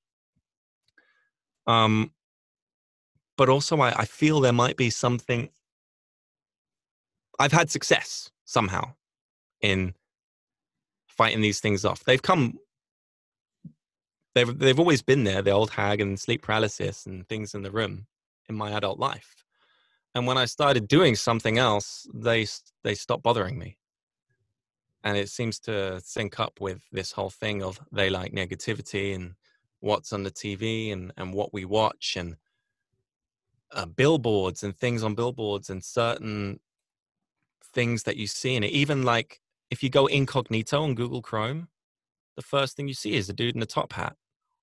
Um, 1.66 2.12
but 3.36 3.48
also 3.48 3.80
I, 3.80 3.90
I 3.90 4.04
feel 4.04 4.40
there 4.40 4.52
might 4.52 4.76
be 4.76 4.90
something 4.90 5.50
I've 7.38 7.52
had 7.52 7.70
success 7.70 8.30
somehow 8.44 8.94
in 9.60 9.94
fighting 11.08 11.40
these 11.40 11.60
things 11.60 11.84
off. 11.84 12.04
They've 12.04 12.22
come 12.22 12.58
they've 14.36 14.58
they've 14.58 14.78
always 14.78 15.02
been 15.02 15.24
there, 15.24 15.40
the 15.40 15.50
old 15.50 15.70
hag 15.70 16.00
and 16.00 16.20
sleep 16.20 16.42
paralysis 16.42 17.06
and 17.06 17.26
things 17.26 17.54
in 17.54 17.62
the 17.62 17.70
room 17.70 18.06
in 18.48 18.54
my 18.54 18.70
adult 18.72 18.98
life. 18.98 19.44
And 20.14 20.26
when 20.26 20.36
I 20.36 20.44
started 20.44 20.86
doing 20.86 21.16
something 21.16 21.58
else, 21.58 22.06
they 22.14 22.46
they 22.84 22.94
stopped 22.94 23.22
bothering 23.22 23.58
me. 23.58 23.78
And 25.02 25.16
it 25.16 25.30
seems 25.30 25.58
to 25.60 26.00
sync 26.00 26.38
up 26.38 26.60
with 26.60 26.82
this 26.92 27.12
whole 27.12 27.30
thing 27.30 27.62
of 27.62 27.80
they 27.90 28.10
like 28.10 28.32
negativity 28.32 29.14
and 29.14 29.34
what's 29.80 30.12
on 30.12 30.22
the 30.22 30.30
TV 30.30 30.92
and 30.92 31.12
and 31.16 31.32
what 31.32 31.54
we 31.54 31.64
watch 31.64 32.14
and 32.18 32.36
uh, 33.72 33.86
billboards 33.86 34.62
and 34.62 34.76
things 34.76 35.02
on 35.02 35.14
billboards 35.14 35.70
and 35.70 35.82
certain 35.82 36.60
things 37.72 38.02
that 38.02 38.18
you 38.18 38.26
see 38.26 38.54
in 38.54 38.64
it. 38.64 38.70
Even 38.72 39.02
like 39.02 39.40
if 39.70 39.82
you 39.82 39.88
go 39.88 40.06
incognito 40.06 40.82
on 40.82 40.94
Google 40.94 41.22
Chrome, 41.22 41.68
the 42.36 42.42
first 42.42 42.76
thing 42.76 42.86
you 42.86 42.94
see 42.94 43.14
is 43.14 43.30
a 43.30 43.32
dude 43.32 43.56
in 43.56 43.62
a 43.62 43.66
top 43.66 43.94
hat 43.94 44.14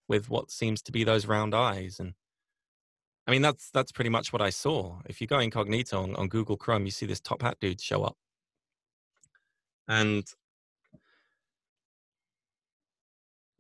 with 0.08 0.30
what 0.30 0.52
seems 0.52 0.82
to 0.84 0.92
be 0.92 1.04
those 1.04 1.26
round 1.26 1.54
eyes. 1.56 2.00
And 2.00 2.14
I 3.28 3.32
mean, 3.32 3.42
that's 3.42 3.70
that's 3.72 3.92
pretty 3.92 4.10
much 4.10 4.34
what 4.34 4.42
I 4.42 4.50
saw. 4.50 5.00
If 5.06 5.22
you 5.22 5.28
go 5.28 5.40
incognito 5.40 6.02
on, 6.02 6.16
on 6.16 6.28
Google 6.28 6.58
Chrome, 6.58 6.86
you 6.86 6.92
see 6.92 7.06
this 7.06 7.20
top 7.20 7.42
hat 7.42 7.58
dude 7.60 7.82
show 7.82 8.04
up. 8.04 8.18
And 9.88 10.26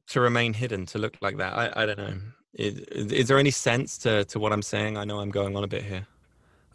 to 0.07 0.21
remain 0.21 0.53
hidden, 0.53 0.85
to 0.87 0.97
look 0.97 1.17
like 1.21 1.37
that, 1.37 1.53
I, 1.53 1.83
I 1.83 1.85
don't 1.85 1.97
know. 1.97 2.15
Is, 2.53 2.79
is 2.79 3.27
there 3.27 3.39
any 3.39 3.51
sense 3.51 3.97
to, 3.99 4.25
to 4.25 4.39
what 4.39 4.53
I'm 4.53 4.61
saying? 4.61 4.95
I 4.95 5.05
know 5.05 5.19
I'm 5.19 5.31
going 5.31 5.55
on 5.57 5.63
a 5.63 5.67
bit 5.67 5.83
here. 5.83 6.05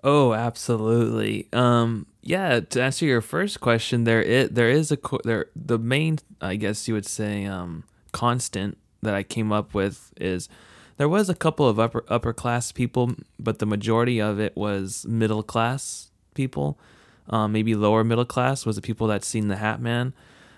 Oh, 0.03 0.33
absolutely. 0.33 1.49
Um, 1.53 2.07
yeah. 2.23 2.61
To 2.61 2.83
answer 2.83 3.05
your 3.05 3.21
first 3.21 3.61
question, 3.61 4.05
there 4.05 4.23
it 4.23 4.55
there 4.55 4.69
is 4.69 4.93
a 4.93 4.99
there 5.25 5.47
the 5.57 5.79
main 5.79 6.19
I 6.41 6.57
guess 6.57 6.87
you 6.89 6.95
would 6.95 7.07
say 7.07 7.47
um, 7.47 7.85
constant 8.13 8.79
that 9.03 9.15
I 9.15 9.23
came 9.23 9.53
up 9.53 9.75
with 9.75 10.13
is 10.17 10.49
there 10.97 11.09
was 11.09 11.29
a 11.29 11.35
couple 11.35 11.69
of 11.69 11.79
upper 11.79 12.05
upper 12.09 12.33
class 12.33 12.73
people, 12.73 13.13
but 13.39 13.59
the 13.59 13.67
majority 13.67 14.21
of 14.21 14.41
it 14.41 14.57
was 14.57 15.07
middle 15.07 15.43
class 15.43 16.11
people. 16.35 16.79
Um, 17.31 17.53
maybe 17.53 17.75
lower 17.75 18.05
middle 18.05 18.25
class 18.25 18.65
was 18.65 18.77
the 18.77 18.83
people 18.83 19.07
that 19.09 19.25
seen 19.25 19.49
the 19.49 19.57
Hat 19.57 19.81
Man. 19.81 20.15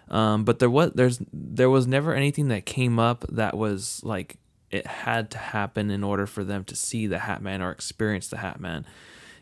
Um, 0.09 0.45
but 0.45 0.59
there 0.59 0.70
was 0.70 0.93
there's 0.95 1.20
there 1.32 1.70
was 1.70 1.86
never 1.86 2.14
anything 2.14 2.49
that 2.49 2.66
came 2.66 2.99
up 2.99 3.24
that 3.28 3.57
was 3.57 4.01
like 4.05 4.36
it 4.70 4.86
had 4.86 5.30
to 5.32 5.38
happen 5.38 5.91
in 5.91 6.05
order 6.05 6.26
for 6.26 6.45
them 6.45 6.64
to 6.64 6.76
see 6.76 7.07
the 7.07 7.20
Hat 7.20 7.43
Man 7.43 7.61
or 7.61 7.70
experience 7.70 8.28
the 8.28 8.38
Hat 8.38 8.61
Man 8.61 8.86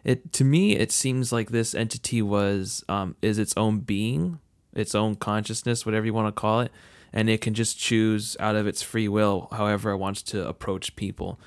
it 0.05 0.32
to 0.32 0.44
me 0.44 0.76
it 0.76 0.92
seems 0.92 1.32
like 1.32 1.51
this 1.51 1.74
entity 1.74 2.22
was 2.22 2.84
um, 2.88 3.16
is 3.22 3.38
its 3.38 3.55
own 3.57 3.80
being, 3.80 4.38
its 4.72 4.94
own 4.94 5.16
consciousness, 5.16 5.84
whatever 5.84 6.07
you 6.07 6.14
want 6.14 6.34
to 6.34 6.40
call 6.40 6.61
it, 6.61 6.72
and 7.13 7.29
it 7.29 7.41
can 7.41 7.55
just 7.55 7.79
choose 7.79 8.37
out 8.39 8.57
of 8.57 8.67
its 8.67 8.83
free 8.83 9.09
will 9.09 9.49
however 9.53 9.91
it 9.91 9.97
wants 9.97 10.23
to 10.23 10.47
approach 10.47 10.97
people. 10.97 11.39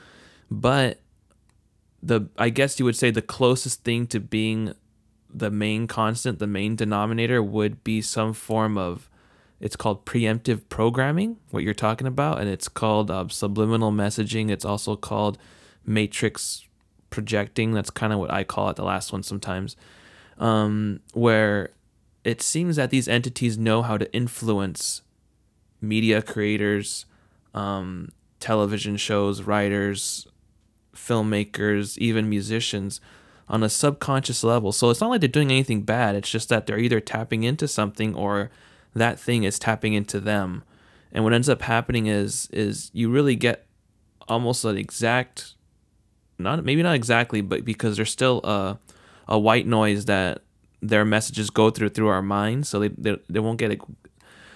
But 0.49 0.99
the 2.01 2.27
I 2.37 2.49
guess 2.49 2.79
you 2.79 2.85
would 2.85 2.95
say 2.95 3.11
the 3.11 3.21
closest 3.21 3.83
thing 3.83 4.07
to 4.07 4.19
being 4.19 4.73
the 5.33 5.51
main 5.51 5.87
constant, 5.87 6.39
the 6.39 6.47
main 6.47 6.75
denominator 6.75 7.41
would 7.41 7.83
be 7.83 8.01
some 8.01 8.33
form 8.33 8.77
of 8.77 9.09
it's 9.59 9.75
called 9.75 10.05
preemptive 10.05 10.61
programming, 10.69 11.37
what 11.51 11.63
you're 11.63 11.75
talking 11.75 12.07
about, 12.07 12.39
and 12.39 12.49
it's 12.49 12.67
called 12.67 13.11
uh, 13.11 13.27
subliminal 13.27 13.91
messaging. 13.91 14.49
It's 14.49 14.65
also 14.65 14.95
called 14.95 15.37
matrix 15.85 16.65
projecting. 17.11 17.71
That's 17.71 17.91
kind 17.91 18.11
of 18.11 18.17
what 18.17 18.31
I 18.31 18.43
call 18.43 18.69
it, 18.69 18.75
the 18.75 18.83
last 18.83 19.13
one 19.13 19.21
sometimes, 19.21 19.75
um, 20.39 21.01
where 21.13 21.69
it 22.23 22.41
seems 22.41 22.75
that 22.77 22.89
these 22.89 23.07
entities 23.07 23.57
know 23.57 23.83
how 23.83 23.97
to 23.97 24.11
influence 24.11 25.03
media 25.81 26.21
creators, 26.21 27.05
um, 27.53 28.11
television 28.39 28.97
shows, 28.97 29.41
writers, 29.43 30.27
filmmakers, 30.95 31.97
even 31.97 32.29
musicians 32.29 33.01
on 33.49 33.63
a 33.63 33.69
subconscious 33.69 34.43
level. 34.43 34.71
So 34.71 34.89
it's 34.89 35.01
not 35.01 35.09
like 35.09 35.19
they're 35.19 35.27
doing 35.27 35.51
anything 35.51 35.81
bad. 35.81 36.15
It's 36.15 36.29
just 36.29 36.49
that 36.49 36.65
they're 36.65 36.79
either 36.79 36.99
tapping 36.99 37.43
into 37.43 37.67
something 37.67 38.15
or 38.15 38.49
that 38.95 39.19
thing 39.19 39.43
is 39.43 39.59
tapping 39.59 39.93
into 39.93 40.19
them. 40.19 40.63
And 41.11 41.23
what 41.23 41.33
ends 41.33 41.49
up 41.49 41.63
happening 41.63 42.07
is 42.07 42.47
is 42.53 42.89
you 42.93 43.09
really 43.09 43.35
get 43.35 43.65
almost 44.27 44.63
an 44.63 44.77
exact 44.77 45.55
not 46.39 46.63
maybe 46.63 46.81
not 46.81 46.95
exactly, 46.95 47.41
but 47.41 47.65
because 47.65 47.97
there's 47.97 48.11
still 48.11 48.39
a 48.43 48.79
a 49.27 49.37
white 49.37 49.67
noise 49.67 50.05
that 50.05 50.41
their 50.81 51.05
messages 51.05 51.49
go 51.49 51.69
through 51.69 51.89
through 51.89 52.07
our 52.07 52.21
minds, 52.21 52.69
so 52.69 52.79
they 52.79 52.89
they, 52.89 53.17
they 53.29 53.39
won't 53.39 53.59
get. 53.59 53.79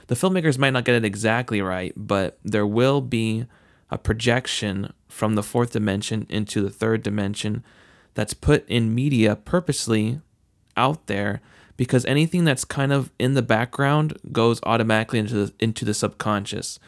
The 0.07 0.15
filmmakers 0.15 0.57
might 0.57 0.71
not 0.71 0.85
get 0.85 0.95
it 0.95 1.05
exactly 1.05 1.61
right, 1.61 1.93
but 1.95 2.37
there 2.43 2.67
will 2.67 3.01
be 3.01 3.45
a 3.89 3.97
projection 3.97 4.93
from 5.07 5.35
the 5.35 5.43
fourth 5.43 5.71
dimension 5.71 6.25
into 6.29 6.61
the 6.61 6.69
third 6.69 7.03
dimension 7.03 7.63
that's 8.13 8.33
put 8.33 8.67
in 8.67 8.95
media 8.95 9.35
purposely 9.35 10.21
out 10.77 11.07
there 11.07 11.41
because 11.77 12.05
anything 12.05 12.45
that's 12.45 12.65
kind 12.65 12.93
of 12.93 13.11
in 13.19 13.33
the 13.33 13.41
background 13.41 14.17
goes 14.31 14.59
automatically 14.63 15.19
into 15.19 15.33
the, 15.33 15.53
into 15.59 15.85
the 15.85 15.93
subconscious. 15.93 16.79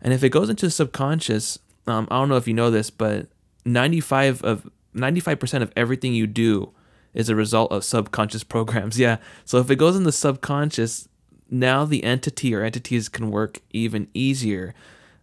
And 0.00 0.12
if 0.12 0.22
it 0.22 0.28
goes 0.30 0.50
into 0.50 0.66
the 0.66 0.70
subconscious, 0.70 1.58
um, 1.86 2.06
I 2.10 2.18
don't 2.18 2.28
know 2.28 2.36
if 2.36 2.46
you 2.46 2.54
know 2.54 2.70
this, 2.70 2.90
but 2.90 3.28
95 3.64 4.42
of 4.42 4.70
95% 4.94 5.62
of 5.62 5.72
everything 5.76 6.14
you 6.14 6.26
do 6.26 6.72
is 7.14 7.28
a 7.28 7.34
result 7.34 7.72
of 7.72 7.84
subconscious 7.84 8.44
programs. 8.44 8.98
Yeah. 8.98 9.18
So 9.44 9.58
if 9.58 9.70
it 9.70 9.76
goes 9.76 9.96
in 9.96 10.04
the 10.04 10.12
subconscious, 10.12 11.08
now 11.50 11.84
the 11.84 12.04
entity 12.04 12.54
or 12.54 12.62
entities 12.62 13.08
can 13.08 13.30
work 13.30 13.60
even 13.70 14.08
easier 14.14 14.74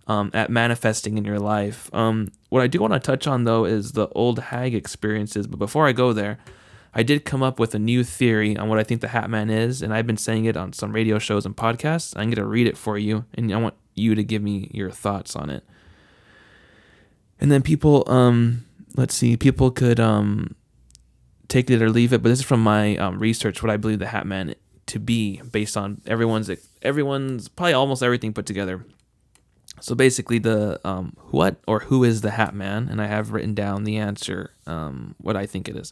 um, 0.07 0.31
at 0.33 0.49
manifesting 0.49 1.17
in 1.17 1.25
your 1.25 1.39
life. 1.39 1.89
Um, 1.93 2.31
what 2.49 2.61
I 2.61 2.67
do 2.67 2.79
want 2.79 2.93
to 2.93 2.99
touch 2.99 3.27
on 3.27 3.43
though 3.43 3.65
is 3.65 3.93
the 3.93 4.07
old 4.09 4.39
hag 4.39 4.75
experiences. 4.75 5.47
But 5.47 5.59
before 5.59 5.87
I 5.87 5.91
go 5.91 6.13
there, 6.13 6.37
I 6.93 7.03
did 7.03 7.25
come 7.25 7.43
up 7.43 7.59
with 7.59 7.75
a 7.75 7.79
new 7.79 8.03
theory 8.03 8.55
on 8.55 8.69
what 8.69 8.79
I 8.79 8.83
think 8.83 9.01
the 9.01 9.09
Hat 9.09 9.29
Man 9.29 9.49
is, 9.49 9.81
and 9.81 9.93
I've 9.93 10.07
been 10.07 10.15
saying 10.15 10.45
it 10.45 10.55
on 10.55 10.71
some 10.71 10.93
radio 10.93 11.19
shows 11.19 11.45
and 11.45 11.55
podcasts. 11.55 12.13
I'm 12.15 12.29
going 12.29 12.35
to 12.35 12.45
read 12.45 12.67
it 12.67 12.77
for 12.77 12.97
you, 12.97 13.25
and 13.33 13.53
I 13.53 13.57
want 13.57 13.75
you 13.95 14.15
to 14.15 14.23
give 14.23 14.41
me 14.41 14.71
your 14.73 14.91
thoughts 14.91 15.35
on 15.35 15.49
it. 15.49 15.65
And 17.37 17.51
then 17.51 17.61
people, 17.61 18.05
um, 18.07 18.63
let's 18.95 19.13
see, 19.13 19.35
people 19.35 19.71
could 19.71 19.99
um, 19.99 20.55
take 21.49 21.69
it 21.69 21.81
or 21.81 21.89
leave 21.89 22.13
it, 22.13 22.23
but 22.23 22.29
this 22.29 22.39
is 22.39 22.45
from 22.45 22.63
my 22.63 22.95
um, 22.95 23.19
research, 23.19 23.61
what 23.61 23.69
I 23.69 23.75
believe 23.75 23.99
the 23.99 24.07
Hat 24.07 24.25
Man 24.25 24.55
to 24.87 24.99
be, 24.99 25.41
based 25.51 25.77
on 25.77 26.01
everyone's 26.05 26.49
everyone's 26.81 27.47
probably 27.47 27.73
almost 27.73 28.03
everything 28.03 28.33
put 28.33 28.45
together. 28.45 28.85
So 29.81 29.95
basically, 29.95 30.39
the 30.39 30.79
um, 30.87 31.15
what 31.31 31.57
or 31.67 31.81
who 31.81 32.03
is 32.03 32.21
the 32.21 32.31
Hat 32.31 32.55
Man, 32.55 32.87
and 32.89 33.01
I 33.01 33.07
have 33.07 33.31
written 33.31 33.53
down 33.53 33.83
the 33.83 33.97
answer, 33.97 34.51
um, 34.65 35.15
what 35.17 35.35
I 35.35 35.45
think 35.45 35.67
it 35.67 35.75
is. 35.75 35.91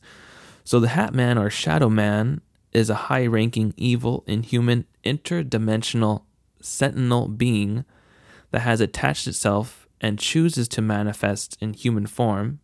So 0.64 0.80
the 0.80 0.89
Hat 0.89 1.14
Man 1.14 1.38
or 1.38 1.50
Shadow 1.50 1.89
Man 1.89 2.41
is 2.72 2.89
a 2.89 2.96
high 2.96 3.26
ranking 3.26 3.74
evil, 3.78 4.24
inhuman, 4.26 4.86
interdimensional 5.04 6.24
sentinel 6.62 7.28
being 7.28 7.86
that 8.52 8.62
has 8.62 8.80
attached 8.80 9.28
itself 9.28 9.88
and 10.00 10.20
chooses 10.20 10.68
to 10.70 10.82
manifest 10.82 11.58
in 11.60 11.74
human 11.74 12.08
form. 12.08 12.60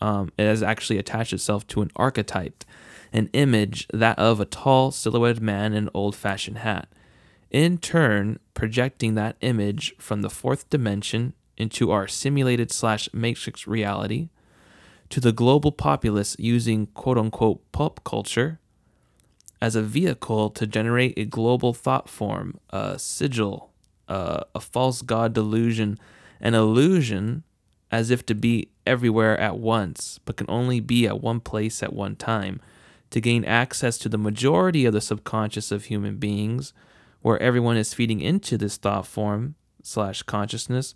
Um, 0.00 0.30
it 0.36 0.44
has 0.44 0.62
actually 0.62 0.98
attached 0.98 1.32
itself 1.32 1.66
to 1.68 1.82
an 1.82 1.90
archetype, 1.94 2.64
an 3.12 3.28
image, 3.32 3.86
that 3.92 4.18
of 4.18 4.40
a 4.40 4.44
tall, 4.44 4.90
silhouetted 4.90 5.42
man 5.42 5.72
in 5.72 5.84
an 5.84 5.90
old 5.92 6.16
fashioned 6.16 6.58
hat. 6.58 6.88
In 7.50 7.78
turn, 7.78 8.38
projecting 8.54 9.14
that 9.14 9.36
image 9.40 9.94
from 9.98 10.22
the 10.22 10.30
fourth 10.30 10.70
dimension 10.70 11.34
into 11.56 11.90
our 11.90 12.08
simulated 12.08 12.72
slash 12.72 13.08
matrix 13.12 13.66
reality 13.66 14.30
to 15.10 15.20
the 15.20 15.32
global 15.32 15.70
populace 15.70 16.34
using 16.38 16.86
quote 16.86 17.18
unquote 17.18 17.60
pop 17.72 18.02
culture 18.04 18.58
as 19.60 19.76
a 19.76 19.82
vehicle 19.82 20.50
to 20.50 20.66
generate 20.66 21.16
a 21.18 21.24
global 21.24 21.72
thought 21.72 22.08
form, 22.08 22.58
a 22.70 22.98
sigil, 22.98 23.70
uh, 24.08 24.42
a 24.54 24.60
false 24.60 25.02
god 25.02 25.32
delusion, 25.32 25.98
an 26.40 26.54
illusion 26.54 27.44
as 27.90 28.10
if 28.10 28.24
to 28.26 28.34
be 28.34 28.70
everywhere 28.86 29.38
at 29.38 29.58
once, 29.58 30.18
but 30.24 30.36
can 30.36 30.46
only 30.48 30.80
be 30.80 31.06
at 31.06 31.20
one 31.20 31.38
place 31.38 31.82
at 31.82 31.92
one 31.92 32.16
time, 32.16 32.60
to 33.12 33.20
gain 33.20 33.44
access 33.44 33.98
to 33.98 34.08
the 34.08 34.18
majority 34.18 34.84
of 34.86 34.92
the 34.92 35.00
subconscious 35.00 35.70
of 35.70 35.84
human 35.84 36.16
beings, 36.16 36.72
where 37.20 37.40
everyone 37.40 37.76
is 37.76 37.94
feeding 37.94 38.20
into 38.20 38.58
this 38.58 38.76
thought 38.78 39.06
form 39.06 39.54
slash 39.82 40.22
consciousness. 40.22 40.94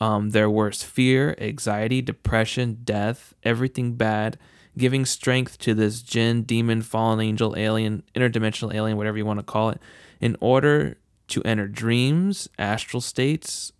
Um, 0.00 0.30
their 0.30 0.50
worst 0.50 0.84
fear, 0.84 1.36
anxiety, 1.38 2.02
depression, 2.02 2.80
death, 2.84 3.34
everything 3.42 3.94
bad, 3.94 4.38
giving 4.78 5.04
strength 5.04 5.58
to 5.58 5.74
this 5.74 6.02
jinn, 6.02 6.42
demon, 6.42 6.82
fallen 6.82 7.20
angel, 7.20 7.54
alien, 7.56 8.02
interdimensional 8.14 8.74
alien, 8.74 8.96
whatever 8.96 9.18
you 9.18 9.24
want 9.24 9.38
to 9.38 9.44
call 9.44 9.70
it, 9.70 9.80
in 10.20 10.36
order 10.40 10.96
to 11.28 11.42
enter 11.42 11.68
dreams, 11.68 12.48
astral 12.58 13.00
states, 13.00 13.72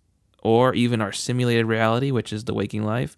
or 0.43 0.75
even 0.75 1.01
our 1.01 1.11
simulated 1.11 1.65
reality, 1.65 2.11
which 2.11 2.31
is 2.31 2.45
the 2.45 2.53
waking 2.53 2.83
life, 2.83 3.17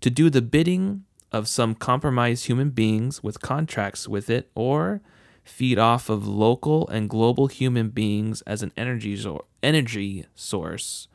to 0.00 0.08
do 0.08 0.30
the 0.30 0.42
bidding 0.42 1.04
of 1.34 1.48
some 1.48 1.74
compromised 1.74 2.46
human 2.46 2.70
beings 2.70 3.22
with 3.22 3.40
contracts 3.42 4.06
with 4.08 4.30
it, 4.30 4.50
or 4.54 5.00
feed 5.42 5.78
off 5.78 6.08
of 6.08 6.26
local 6.26 6.88
and 6.88 7.10
global 7.10 7.48
human 7.48 7.90
beings 7.90 8.40
as 8.42 8.62
an 8.62 8.72
energy, 8.76 9.18
energy 9.62 10.24
source 10.34 11.08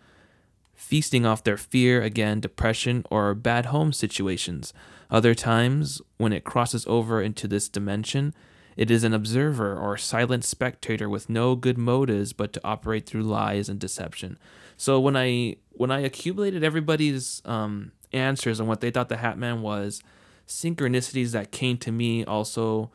feasting 0.80 1.26
off 1.26 1.43
their 1.43 1.57
fear, 1.57 2.01
again, 2.01 2.39
depression, 2.39 3.05
or 3.11 3.36
bad 3.36 3.67
home 3.67 3.91
situations. 3.91 4.74
Other 5.11 5.36
times, 5.36 6.01
when 6.17 6.32
it 6.34 6.45
crosses 6.45 6.86
over 6.88 7.22
into 7.22 7.47
this 7.47 7.67
dimension, 7.67 8.34
it 8.78 8.89
is 8.89 9.03
an 9.03 9.13
observer 9.13 9.78
or 9.78 9.97
silent 9.97 10.45
spectator 10.45 11.09
with 11.09 11.30
no 11.30 11.55
good 11.55 11.78
motives 11.78 12.32
but 12.32 12.53
to 12.53 12.61
operate 12.63 13.05
through 13.05 13.24
lies 13.24 13.67
and 13.67 13.78
deception. 13.78 14.39
So 14.78 14.99
when 14.99 15.17
I 15.17 15.57
when 15.72 15.91
I 15.91 15.99
accumulated 15.99 16.63
everybody's 16.63 17.41
um, 17.43 17.91
answers 18.12 18.60
on 18.60 18.68
what 18.68 18.82
they 18.82 18.91
thought 18.91 19.10
the 19.10 19.18
Hat 19.18 19.38
Man 19.38 19.62
was, 19.62 20.01
synchronicities 20.47 21.32
that 21.32 21.51
came 21.51 21.78
to 21.78 21.91
me 21.91 22.24
also 22.26 22.91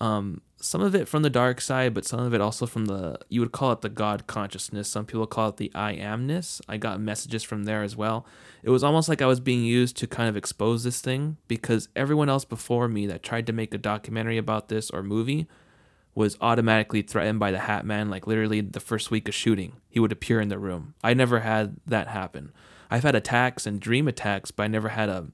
um, 0.00 0.40
some 0.56 0.80
of 0.80 0.94
it 0.94 1.08
from 1.08 1.22
the 1.22 1.30
dark 1.30 1.60
side, 1.60 1.94
but 1.94 2.04
some 2.04 2.20
of 2.20 2.34
it 2.34 2.40
also 2.40 2.66
from 2.66 2.86
the 2.86 3.18
you 3.28 3.40
would 3.40 3.52
call 3.52 3.72
it 3.72 3.82
the 3.82 3.88
God 3.88 4.26
consciousness. 4.26 4.88
Some 4.88 5.06
people 5.06 5.26
call 5.26 5.50
it 5.50 5.56
the 5.56 5.70
I 5.74 5.94
amness. 5.94 6.60
I 6.68 6.76
got 6.76 7.00
messages 7.00 7.42
from 7.42 7.64
there 7.64 7.82
as 7.82 7.96
well. 7.96 8.26
It 8.62 8.70
was 8.70 8.84
almost 8.84 9.08
like 9.08 9.22
I 9.22 9.26
was 9.26 9.40
being 9.40 9.64
used 9.64 9.96
to 9.98 10.06
kind 10.06 10.28
of 10.28 10.36
expose 10.36 10.84
this 10.84 11.00
thing 11.00 11.36
because 11.46 11.88
everyone 11.94 12.28
else 12.28 12.44
before 12.44 12.88
me 12.88 13.06
that 13.06 13.22
tried 13.22 13.46
to 13.46 13.52
make 13.52 13.74
a 13.74 13.78
documentary 13.78 14.38
about 14.38 14.68
this 14.68 14.90
or 14.90 15.02
movie 15.02 15.46
was 16.14 16.36
automatically 16.40 17.02
threatened 17.02 17.40
by 17.40 17.50
the 17.50 17.60
Hat 17.60 17.86
Man. 17.86 18.10
Like 18.10 18.26
literally 18.26 18.60
the 18.60 18.80
first 18.80 19.10
week 19.10 19.28
of 19.28 19.34
shooting, 19.34 19.76
he 19.88 20.00
would 20.00 20.12
appear 20.12 20.40
in 20.40 20.48
the 20.48 20.58
room. 20.58 20.94
I 21.02 21.14
never 21.14 21.40
had 21.40 21.76
that 21.86 22.08
happen. 22.08 22.52
I've 22.92 23.02
had 23.02 23.14
attacks 23.14 23.66
and 23.66 23.80
dream 23.80 24.06
attacks, 24.06 24.50
but 24.50 24.64
I 24.64 24.66
never 24.66 24.90
had 24.90 25.08
a 25.08 25.28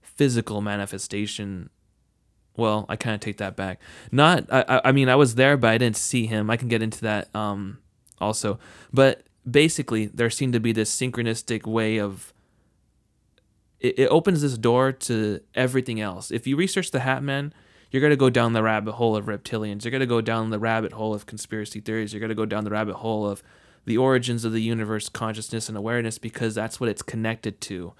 physical 0.00 0.60
manifestation 0.60 1.70
well, 2.56 2.86
I 2.88 2.96
kind 2.96 3.14
of 3.14 3.20
take 3.20 3.38
that 3.38 3.56
back. 3.56 3.80
Not, 4.12 4.46
I, 4.52 4.80
I 4.84 4.92
mean, 4.92 5.08
I 5.08 5.16
was 5.16 5.34
there, 5.34 5.56
but 5.56 5.70
I 5.70 5.78
didn't 5.78 5.96
see 5.96 6.26
him. 6.26 6.50
I 6.50 6.56
can 6.56 6.68
get 6.68 6.82
into 6.82 7.00
that 7.00 7.34
um, 7.34 7.78
also. 8.20 8.58
But 8.92 9.24
basically, 9.48 10.06
there 10.06 10.30
seemed 10.30 10.52
to 10.52 10.60
be 10.60 10.72
this 10.72 10.94
synchronistic 10.94 11.66
way 11.66 11.98
of. 11.98 12.32
It, 13.80 13.98
it 13.98 14.06
opens 14.06 14.42
this 14.42 14.56
door 14.56 14.92
to 14.92 15.40
everything 15.54 16.00
else. 16.00 16.30
If 16.30 16.46
you 16.46 16.56
research 16.56 16.92
the 16.92 17.00
Hat 17.00 17.22
Man, 17.22 17.52
you're 17.90 18.00
going 18.00 18.12
to 18.12 18.16
go 18.16 18.30
down 18.30 18.52
the 18.52 18.62
rabbit 18.62 18.92
hole 18.92 19.16
of 19.16 19.26
reptilians. 19.26 19.84
You're 19.84 19.90
going 19.90 20.00
to 20.00 20.06
go 20.06 20.20
down 20.20 20.50
the 20.50 20.60
rabbit 20.60 20.92
hole 20.92 21.12
of 21.12 21.26
conspiracy 21.26 21.80
theories. 21.80 22.12
You're 22.12 22.20
going 22.20 22.28
to 22.28 22.36
go 22.36 22.46
down 22.46 22.64
the 22.64 22.70
rabbit 22.70 22.96
hole 22.96 23.26
of 23.26 23.42
the 23.84 23.98
origins 23.98 24.44
of 24.44 24.52
the 24.52 24.62
universe, 24.62 25.08
consciousness, 25.08 25.68
and 25.68 25.76
awareness 25.76 26.18
because 26.18 26.54
that's 26.54 26.80
what 26.80 26.88
it's 26.88 27.02
connected 27.02 27.60
to. 27.62 27.92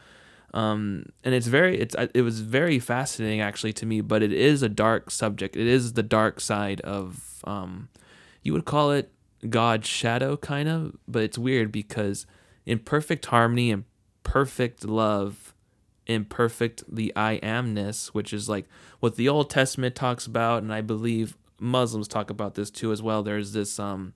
Um, 0.55 1.07
and 1.25 1.35
it's 1.35 1.49
very 1.49 1.79
it's 1.81 1.97
it 2.15 2.23
was 2.23 2.41
very 2.41 2.79
fascinating 2.79 3.41
actually 3.41 3.73
to 3.75 3.87
me, 3.87 4.01
but 4.01 4.23
it 4.23 4.33
is 4.33 4.63
a 4.63 4.69
dark 4.69 5.11
subject. 5.11 5.57
It 5.57 5.67
is 5.67 5.95
the 5.95 6.03
dark 6.03 6.41
side 6.41 6.81
of 6.83 7.43
um, 7.45 7.89
you 8.43 8.53
would 8.53 8.65
call 8.65 8.93
it 8.93 9.11
God's 9.49 9.89
shadow 9.89 10.37
kind 10.37 10.69
of, 10.69 10.97
but 11.09 11.23
it's 11.23 11.37
weird 11.37 11.73
because 11.73 12.27
in 12.65 12.79
perfect 12.79 13.27
harmony 13.27 13.73
and 13.73 13.85
perfect 14.23 14.85
love, 14.85 15.55
in 16.07 16.25
perfect 16.25 16.85
the 16.89 17.13
I 17.17 17.41
amness, 17.43 18.09
which 18.09 18.33
is 18.33 18.49
like 18.49 18.67
what 19.01 19.17
the 19.17 19.29
Old 19.29 19.51
Testament 19.51 19.95
talks 19.95 20.25
about, 20.25 20.63
and 20.63 20.73
I 20.73 20.83
believe 20.83 21.37
Muslims 21.59 22.09
talk 22.09 22.31
about 22.31 22.55
this 22.55 22.71
too 22.71 22.93
as 22.93 23.03
well. 23.03 23.23
There's 23.23 23.53
this 23.53 23.79
um, 23.79 24.15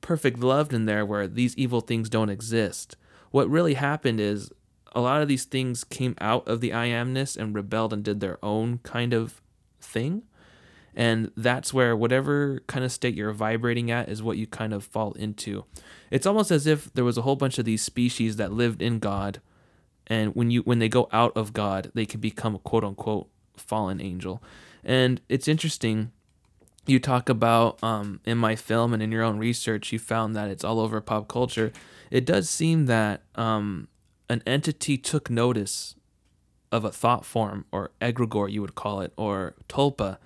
perfect 0.00 0.40
love 0.40 0.72
in 0.72 0.86
there 0.86 1.04
where 1.04 1.26
these 1.26 1.56
evil 1.56 1.80
things 1.80 2.08
don't 2.08 2.30
exist. 2.30 2.96
What 3.30 3.48
really 3.48 3.74
happened 3.74 4.20
is 4.20 4.50
a 4.92 5.00
lot 5.00 5.22
of 5.22 5.28
these 5.28 5.44
things 5.44 5.84
came 5.84 6.14
out 6.20 6.46
of 6.48 6.60
the 6.60 6.72
I 6.72 6.88
amness 6.88 7.36
and 7.36 7.54
rebelled 7.54 7.92
and 7.92 8.02
did 8.02 8.20
their 8.20 8.44
own 8.44 8.78
kind 8.82 9.12
of 9.12 9.40
thing. 9.80 10.22
And 10.94 11.30
that's 11.36 11.72
where 11.72 11.96
whatever 11.96 12.62
kind 12.66 12.84
of 12.84 12.90
state 12.90 13.14
you're 13.14 13.32
vibrating 13.32 13.90
at 13.90 14.08
is 14.08 14.22
what 14.22 14.36
you 14.36 14.46
kind 14.46 14.72
of 14.72 14.84
fall 14.84 15.12
into. 15.12 15.64
It's 16.10 16.26
almost 16.26 16.50
as 16.50 16.66
if 16.66 16.92
there 16.94 17.04
was 17.04 17.16
a 17.16 17.22
whole 17.22 17.36
bunch 17.36 17.58
of 17.58 17.64
these 17.64 17.82
species 17.82 18.36
that 18.36 18.52
lived 18.52 18.82
in 18.82 18.98
God, 18.98 19.40
and 20.08 20.34
when 20.34 20.50
you 20.50 20.62
when 20.62 20.80
they 20.80 20.88
go 20.88 21.08
out 21.12 21.36
of 21.36 21.52
God, 21.52 21.92
they 21.94 22.06
can 22.06 22.20
become 22.20 22.56
a 22.56 22.58
quote 22.58 22.82
unquote 22.82 23.28
fallen 23.56 24.00
angel. 24.00 24.42
And 24.82 25.20
it's 25.28 25.46
interesting 25.46 26.10
you 26.86 26.98
talk 26.98 27.28
about 27.28 27.82
um, 27.82 28.20
in 28.24 28.38
my 28.38 28.56
film 28.56 28.92
and 28.92 29.02
in 29.02 29.12
your 29.12 29.22
own 29.22 29.38
research, 29.38 29.92
you 29.92 29.98
found 29.98 30.34
that 30.34 30.48
it's 30.48 30.64
all 30.64 30.80
over 30.80 31.00
pop 31.00 31.28
culture. 31.28 31.72
It 32.10 32.24
does 32.24 32.50
seem 32.50 32.86
that 32.86 33.22
um, 33.34 33.88
an 34.28 34.42
entity 34.46 34.96
took 34.96 35.30
notice 35.30 35.94
of 36.72 36.84
a 36.84 36.90
thought 36.90 37.24
form, 37.24 37.64
or 37.72 37.90
egregore, 38.00 38.50
you 38.50 38.60
would 38.60 38.74
call 38.74 39.00
it, 39.00 39.12
or 39.16 39.54
tulpa, 39.68 40.18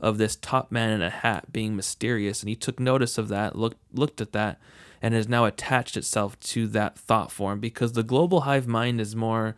of 0.00 0.18
this 0.18 0.34
top 0.34 0.72
man 0.72 0.90
in 0.90 1.00
a 1.00 1.10
hat 1.10 1.52
being 1.52 1.76
mysterious, 1.76 2.42
and 2.42 2.48
he 2.48 2.56
took 2.56 2.80
notice 2.80 3.16
of 3.18 3.28
that, 3.28 3.56
looked 3.56 3.78
looked 3.92 4.20
at 4.20 4.32
that, 4.32 4.58
and 5.00 5.14
has 5.14 5.28
now 5.28 5.44
attached 5.44 5.96
itself 5.96 6.38
to 6.40 6.66
that 6.66 6.98
thought 6.98 7.30
form 7.30 7.60
because 7.60 7.92
the 7.92 8.02
global 8.02 8.42
hive 8.42 8.66
mind 8.66 9.00
is 9.00 9.14
more 9.14 9.54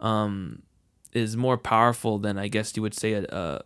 um, 0.00 0.62
is 1.12 1.36
more 1.36 1.58
powerful 1.58 2.18
than 2.18 2.38
I 2.38 2.48
guess 2.48 2.74
you 2.74 2.82
would 2.82 2.94
say 2.94 3.12
a, 3.12 3.24
a 3.24 3.62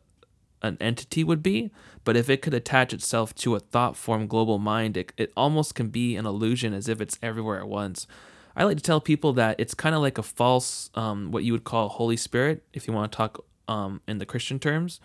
an 0.62 0.76
entity 0.80 1.22
would 1.22 1.44
be, 1.44 1.70
but 2.06 2.16
if 2.16 2.30
it 2.30 2.40
could 2.40 2.54
attach 2.54 2.94
itself 2.94 3.34
to 3.34 3.56
a 3.56 3.60
thought 3.60 3.96
form 3.96 4.28
global 4.28 4.58
mind, 4.58 4.96
it, 4.96 5.12
it 5.16 5.32
almost 5.36 5.74
can 5.74 5.88
be 5.88 6.14
an 6.14 6.24
illusion 6.24 6.72
as 6.72 6.88
if 6.88 7.00
it's 7.00 7.18
everywhere 7.20 7.58
at 7.58 7.66
once. 7.66 8.06
I 8.54 8.62
like 8.62 8.76
to 8.76 8.82
tell 8.82 9.00
people 9.00 9.32
that 9.32 9.58
it's 9.58 9.74
kind 9.74 9.92
of 9.92 10.00
like 10.00 10.16
a 10.16 10.22
false, 10.22 10.88
um, 10.94 11.32
what 11.32 11.42
you 11.42 11.52
would 11.52 11.64
call 11.64 11.88
Holy 11.88 12.16
Spirit, 12.16 12.62
if 12.72 12.86
you 12.86 12.94
want 12.94 13.10
to 13.10 13.16
talk 13.16 13.44
um, 13.66 14.02
in 14.06 14.18
the 14.18 14.24
Christian 14.24 14.60
terms. 14.60 15.00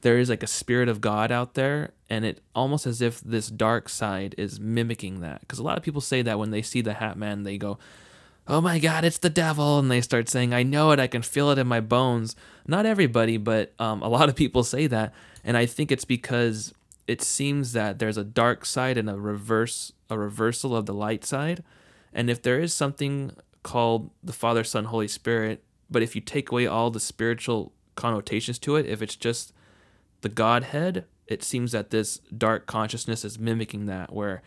There 0.00 0.18
is 0.18 0.30
like 0.30 0.42
a 0.42 0.46
spirit 0.46 0.88
of 0.88 1.02
God 1.02 1.30
out 1.30 1.52
there, 1.52 1.90
and 2.08 2.24
it 2.24 2.40
almost 2.54 2.86
as 2.86 3.02
if 3.02 3.20
this 3.20 3.48
dark 3.48 3.90
side 3.90 4.34
is 4.38 4.58
mimicking 4.58 5.20
that. 5.20 5.42
Because 5.42 5.58
a 5.58 5.62
lot 5.62 5.76
of 5.76 5.84
people 5.84 6.00
say 6.00 6.22
that 6.22 6.38
when 6.38 6.50
they 6.50 6.62
see 6.62 6.80
the 6.80 6.94
Hat 6.94 7.18
Man, 7.18 7.42
they 7.42 7.58
go, 7.58 7.78
oh 8.48 8.60
my 8.60 8.78
god 8.78 9.04
it's 9.04 9.18
the 9.18 9.30
devil. 9.30 9.78
And 9.78 9.90
they 9.90 10.00
start 10.00 10.28
saying 10.28 10.52
i 10.52 10.62
know 10.62 10.90
it 10.90 11.00
i 11.00 11.06
can 11.06 11.22
feel 11.22 11.50
it 11.50 11.58
in 11.58 11.66
my 11.66 11.80
bones. 11.80 12.34
Not 12.66 12.86
everybody 12.86 13.36
but 13.36 13.72
um, 13.78 14.02
a 14.02 14.08
lot 14.16 14.28
of 14.28 14.36
people 14.36 14.64
say 14.64 14.86
that. 14.86 15.14
And 15.44 15.56
i 15.56 15.66
think 15.66 15.92
it's 15.92 16.04
because 16.04 16.74
it 17.06 17.22
seems 17.22 17.72
that 17.72 17.98
there's 17.98 18.18
a 18.18 18.24
dark 18.24 18.66
side 18.66 18.98
and 18.98 19.08
a 19.08 19.18
reverse 19.18 19.92
a 20.10 20.18
reversal 20.18 20.74
of 20.74 20.86
the 20.86 20.94
light 20.94 21.24
side. 21.24 21.62
And 22.12 22.30
if 22.30 22.42
there 22.42 22.58
is 22.58 22.72
something 22.72 23.32
called 23.62 24.10
the 24.22 24.32
father 24.32 24.64
son 24.64 24.86
holy 24.86 25.08
spirit 25.08 25.62
but 25.90 26.02
if 26.02 26.14
you 26.14 26.20
take 26.20 26.50
away 26.50 26.66
all 26.66 26.90
the 26.90 27.00
spiritual 27.00 27.72
connotations 27.96 28.58
to 28.58 28.76
it 28.76 28.86
if 28.86 29.02
it's 29.02 29.16
just 29.16 29.52
the 30.20 30.28
godhead 30.28 31.04
it 31.28 31.44
seems 31.44 31.72
that 31.72 31.90
this 31.90 32.18
dark 32.36 32.66
consciousness 32.66 33.24
is 33.24 33.38
mimicking 33.38 33.86
that. 33.86 34.12
Where 34.12 34.42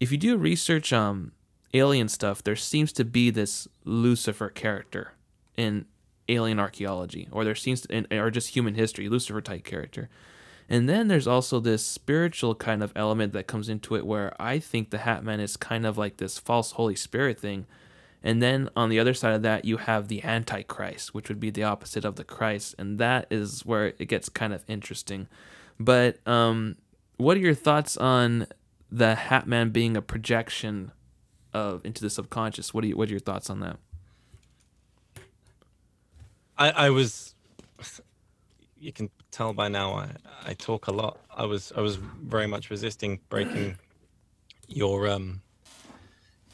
if 0.00 0.10
you 0.10 0.16
do 0.16 0.36
research 0.36 0.92
um 0.92 1.32
alien 1.74 2.08
stuff, 2.08 2.42
there 2.42 2.56
seems 2.56 2.92
to 2.94 3.04
be 3.04 3.30
this 3.30 3.68
Lucifer 3.84 4.48
character 4.48 5.12
in 5.56 5.86
alien 6.28 6.58
archaeology, 6.58 7.28
or 7.30 7.44
there 7.44 7.54
seems 7.54 7.82
to, 7.82 8.18
or 8.18 8.30
just 8.30 8.48
human 8.48 8.74
history, 8.74 9.08
Lucifer 9.08 9.40
type 9.40 9.64
character. 9.64 10.08
And 10.68 10.88
then 10.88 11.08
there's 11.08 11.26
also 11.26 11.60
this 11.60 11.84
spiritual 11.84 12.54
kind 12.54 12.82
of 12.82 12.92
element 12.94 13.32
that 13.32 13.46
comes 13.46 13.68
into 13.68 13.94
it 13.96 14.06
where 14.06 14.34
I 14.40 14.58
think 14.58 14.90
the 14.90 14.98
Hat 14.98 15.24
Man 15.24 15.40
is 15.40 15.56
kind 15.56 15.86
of 15.86 15.96
like 15.96 16.18
this 16.18 16.38
false 16.38 16.72
Holy 16.72 16.96
Spirit 16.96 17.40
thing. 17.40 17.66
And 18.22 18.42
then 18.42 18.68
on 18.76 18.90
the 18.90 18.98
other 18.98 19.14
side 19.14 19.34
of 19.34 19.42
that, 19.42 19.64
you 19.64 19.78
have 19.78 20.08
the 20.08 20.22
Antichrist, 20.22 21.14
which 21.14 21.28
would 21.28 21.40
be 21.40 21.50
the 21.50 21.62
opposite 21.62 22.04
of 22.04 22.16
the 22.16 22.24
Christ. 22.24 22.74
And 22.78 22.98
that 22.98 23.26
is 23.30 23.64
where 23.64 23.94
it 23.98 24.08
gets 24.08 24.28
kind 24.28 24.52
of 24.52 24.64
interesting. 24.68 25.28
But 25.80 26.18
um, 26.26 26.76
what 27.16 27.36
are 27.36 27.40
your 27.40 27.54
thoughts 27.54 27.96
on 27.96 28.46
the 28.90 29.14
Hat 29.14 29.46
Man 29.46 29.70
being 29.70 29.96
a 29.96 30.02
projection 30.02 30.92
of 31.58 31.84
into 31.84 32.02
the 32.02 32.10
subconscious. 32.10 32.72
What 32.72 32.82
do 32.82 32.88
you 32.88 32.96
what 32.96 33.08
are 33.08 33.12
your 33.12 33.20
thoughts 33.20 33.50
on 33.50 33.60
that? 33.60 33.78
I, 36.56 36.70
I 36.70 36.90
was 36.90 37.34
you 38.80 38.92
can 38.92 39.10
tell 39.30 39.52
by 39.52 39.68
now 39.68 39.94
I, 39.94 40.10
I 40.46 40.54
talk 40.54 40.86
a 40.86 40.92
lot. 40.92 41.18
I 41.34 41.44
was 41.44 41.72
I 41.76 41.80
was 41.80 41.96
very 41.96 42.46
much 42.46 42.70
resisting 42.70 43.20
breaking 43.28 43.78
your 44.68 45.08
um 45.08 45.42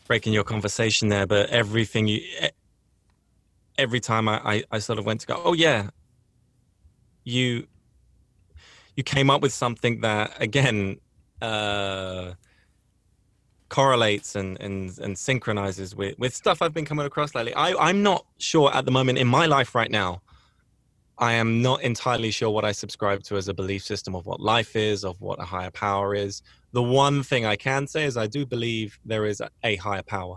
breaking 0.06 0.32
your 0.32 0.44
conversation 0.44 1.08
there, 1.08 1.26
but 1.26 1.50
everything 1.50 2.08
you 2.08 2.20
every 3.76 4.00
time 4.00 4.28
I, 4.28 4.40
I, 4.44 4.64
I 4.70 4.78
sort 4.78 4.98
of 4.98 5.06
went 5.06 5.20
to 5.22 5.26
go, 5.26 5.40
oh 5.44 5.52
yeah, 5.52 5.90
you 7.24 7.66
you 8.96 9.02
came 9.02 9.30
up 9.30 9.42
with 9.42 9.52
something 9.52 10.00
that 10.02 10.40
again 10.40 11.00
uh 11.42 12.32
correlates 13.74 14.36
and, 14.36 14.56
and, 14.60 14.96
and 15.00 15.18
synchronizes 15.18 15.96
with, 15.96 16.16
with 16.16 16.32
stuff 16.32 16.62
I've 16.62 16.72
been 16.72 16.84
coming 16.84 17.06
across 17.06 17.34
lately. 17.34 17.52
I, 17.54 17.74
I'm 17.74 18.04
not 18.04 18.24
sure 18.38 18.72
at 18.72 18.84
the 18.84 18.92
moment 18.92 19.18
in 19.18 19.26
my 19.26 19.46
life 19.46 19.74
right 19.74 19.90
now. 19.90 20.22
I 21.18 21.32
am 21.32 21.60
not 21.60 21.82
entirely 21.82 22.30
sure 22.30 22.50
what 22.50 22.64
I 22.64 22.70
subscribe 22.70 23.24
to 23.24 23.36
as 23.36 23.48
a 23.48 23.54
belief 23.54 23.82
system 23.82 24.14
of 24.14 24.26
what 24.26 24.38
life 24.38 24.76
is, 24.76 25.04
of 25.04 25.20
what 25.20 25.40
a 25.40 25.44
higher 25.44 25.72
power 25.72 26.14
is. 26.14 26.40
The 26.70 26.84
one 26.84 27.24
thing 27.24 27.46
I 27.46 27.56
can 27.56 27.88
say 27.88 28.04
is 28.04 28.16
I 28.16 28.28
do 28.28 28.46
believe 28.46 28.96
there 29.04 29.26
is 29.26 29.42
a 29.64 29.74
higher 29.74 30.04
power. 30.04 30.36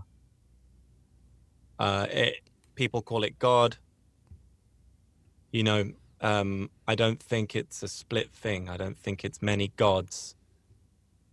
Uh, 1.78 2.08
it, 2.10 2.38
people 2.74 3.04
call 3.04 3.24
it 3.24 3.38
God. 3.38 3.78
You 5.52 5.64
know, 5.64 5.92
um, 6.22 6.72
I 6.88 6.96
don't 6.96 7.22
think 7.22 7.56
it's 7.56 7.84
a 7.84 7.88
split 7.88 8.32
thing. 8.32 8.68
I 8.68 8.78
don't 8.78 8.98
think 8.98 9.24
it's 9.24 9.44
many 9.44 9.74
gods. 9.78 10.37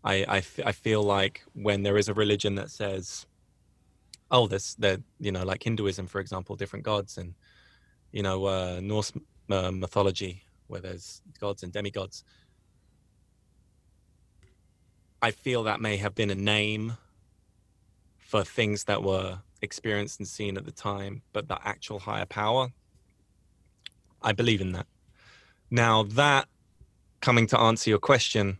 I, 0.05 0.25
I, 0.29 0.39
f- 0.39 0.61
I 0.65 0.73
feel 0.73 1.03
like 1.03 1.43
when 1.55 1.83
there 1.83 1.97
is 1.97 2.09
a 2.09 2.15
religion 2.15 2.55
that 2.57 2.71
says, 2.71 3.27
oh, 4.31 4.47
there's, 4.47 4.75
there, 4.77 4.99
you 5.19 5.33
know, 5.33 5.45
like 5.45 5.63
Hinduism, 5.63 6.07
for 6.07 6.21
example, 6.21 6.57
different 6.57 6.85
gods 6.85 7.17
and, 7.17 7.35
you 8.13 8.23
know, 8.23 8.45
uh, 8.45 8.81
Norse 8.83 9.13
uh, 9.51 9.71
mythology 9.71 10.43
where 10.67 10.81
there's 10.81 11.23
gods 11.41 11.63
and 11.63 11.73
demigods. 11.73 12.25
I 15.23 15.31
feel 15.31 15.63
that 15.65 15.81
may 15.81 15.97
have 15.97 16.15
been 16.15 16.31
a 16.31 16.35
name 16.35 16.99
for 18.19 18.45
things 18.45 18.85
that 18.85 19.03
were 19.03 19.39
experienced 19.63 20.21
and 20.21 20.29
seen 20.29 20.59
at 20.59 20.67
the 20.67 20.73
time, 20.73 21.23
but 21.33 21.49
the 21.49 21.59
actual 21.67 21.99
higher 21.99 22.27
power, 22.27 22.69
I 24.21 24.33
believe 24.33 24.61
in 24.61 24.73
that. 24.73 24.87
Now, 25.71 26.03
that 26.03 26.47
coming 27.21 27.47
to 27.49 27.59
answer 27.59 27.89
your 27.89 27.99
question, 27.99 28.59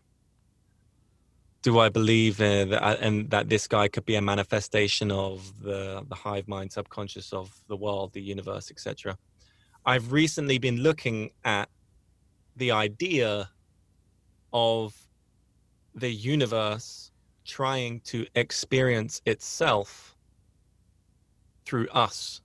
do 1.65 1.79
I 1.79 1.89
believe 1.89 2.37
that 2.37 2.71
uh, 2.73 2.97
and 3.01 3.31
that 3.31 3.49
this 3.49 3.67
guy 3.67 3.89
could 3.89 4.05
be 4.05 4.17
a 4.17 4.21
manifestation 4.21 5.11
of 5.11 5.63
the 5.63 6.05
the 6.07 6.15
hive 6.15 6.47
mind 6.47 6.71
subconscious 6.71 7.33
of 7.33 7.51
the 7.69 7.77
world, 7.77 8.13
the 8.13 8.21
universe, 8.21 8.71
etc. 8.71 9.17
I've 9.87 10.13
recently 10.13 10.59
been 10.59 10.79
looking 10.83 11.31
at 11.45 11.71
the 12.55 12.71
idea 12.71 13.49
of 14.53 14.95
the 15.95 16.11
universe 16.11 17.11
trying 17.47 18.01
to 18.01 18.27
experience 18.35 19.23
itself 19.25 20.15
through 21.65 21.89
us 21.89 22.43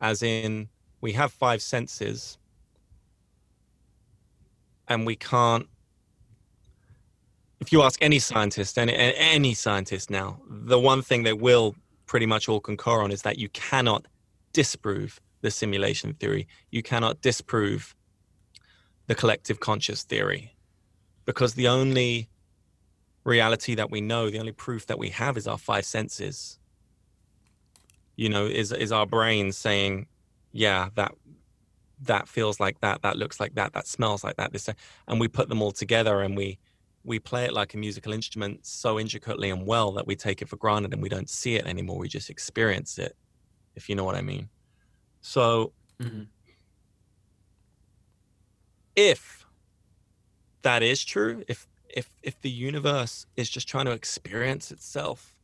as 0.00 0.22
in 0.22 0.68
we 1.00 1.12
have 1.12 1.32
five 1.32 1.60
senses 1.60 2.38
and 4.88 5.06
we 5.06 5.16
can't 5.16 5.66
if 7.60 7.72
you 7.72 7.82
ask 7.82 8.00
any 8.02 8.18
scientist, 8.18 8.78
any, 8.78 8.94
any 8.94 9.54
scientist 9.54 10.10
now, 10.10 10.40
the 10.48 10.78
one 10.78 11.02
thing 11.02 11.22
they 11.22 11.32
will 11.32 11.74
pretty 12.06 12.26
much 12.26 12.48
all 12.48 12.60
concur 12.60 13.02
on 13.02 13.10
is 13.10 13.22
that 13.22 13.38
you 13.38 13.48
cannot 13.50 14.06
disprove 14.52 15.20
the 15.40 15.50
simulation 15.50 16.14
theory. 16.14 16.46
You 16.70 16.82
cannot 16.82 17.20
disprove 17.22 17.94
the 19.06 19.14
collective 19.14 19.60
conscious 19.60 20.02
theory 20.02 20.56
because 21.24 21.54
the 21.54 21.68
only 21.68 22.28
reality 23.24 23.74
that 23.74 23.90
we 23.90 24.00
know, 24.00 24.30
the 24.30 24.38
only 24.38 24.52
proof 24.52 24.86
that 24.86 24.98
we 24.98 25.10
have 25.10 25.36
is 25.36 25.46
our 25.46 25.58
five 25.58 25.84
senses. 25.84 26.58
You 28.16 28.28
know, 28.28 28.46
is 28.46 28.72
is 28.72 28.92
our 28.92 29.06
brain 29.06 29.52
saying, 29.52 30.06
yeah, 30.52 30.88
that 30.94 31.12
that 32.02 32.28
feels 32.28 32.60
like 32.60 32.80
that, 32.80 33.02
that 33.02 33.16
looks 33.16 33.40
like 33.40 33.54
that, 33.54 33.72
that 33.72 33.86
smells 33.86 34.22
like 34.22 34.36
that, 34.36 34.52
this, 34.52 34.68
and 35.08 35.18
we 35.20 35.28
put 35.28 35.48
them 35.48 35.62
all 35.62 35.72
together 35.72 36.20
and 36.20 36.36
we 36.36 36.58
we 37.06 37.20
play 37.20 37.44
it 37.44 37.52
like 37.52 37.72
a 37.72 37.78
musical 37.78 38.12
instrument 38.12 38.66
so 38.66 38.98
intricately 38.98 39.50
and 39.50 39.64
well 39.64 39.92
that 39.92 40.06
we 40.06 40.16
take 40.16 40.42
it 40.42 40.48
for 40.48 40.56
granted 40.56 40.92
and 40.92 41.00
we 41.00 41.08
don't 41.08 41.30
see 41.30 41.54
it 41.54 41.64
anymore. 41.64 41.98
We 41.98 42.08
just 42.08 42.28
experience 42.28 42.98
it, 42.98 43.16
if 43.76 43.88
you 43.88 43.94
know 43.94 44.04
what 44.04 44.16
I 44.16 44.22
mean. 44.22 44.48
So, 45.20 45.72
mm-hmm. 46.02 46.22
if 48.96 49.46
that 50.62 50.82
is 50.82 51.04
true, 51.04 51.44
if 51.46 51.68
if 51.88 52.10
if 52.22 52.40
the 52.40 52.50
universe 52.50 53.26
is 53.36 53.48
just 53.48 53.68
trying 53.68 53.86
to 53.86 53.92
experience 53.92 54.72
itself 54.72 55.36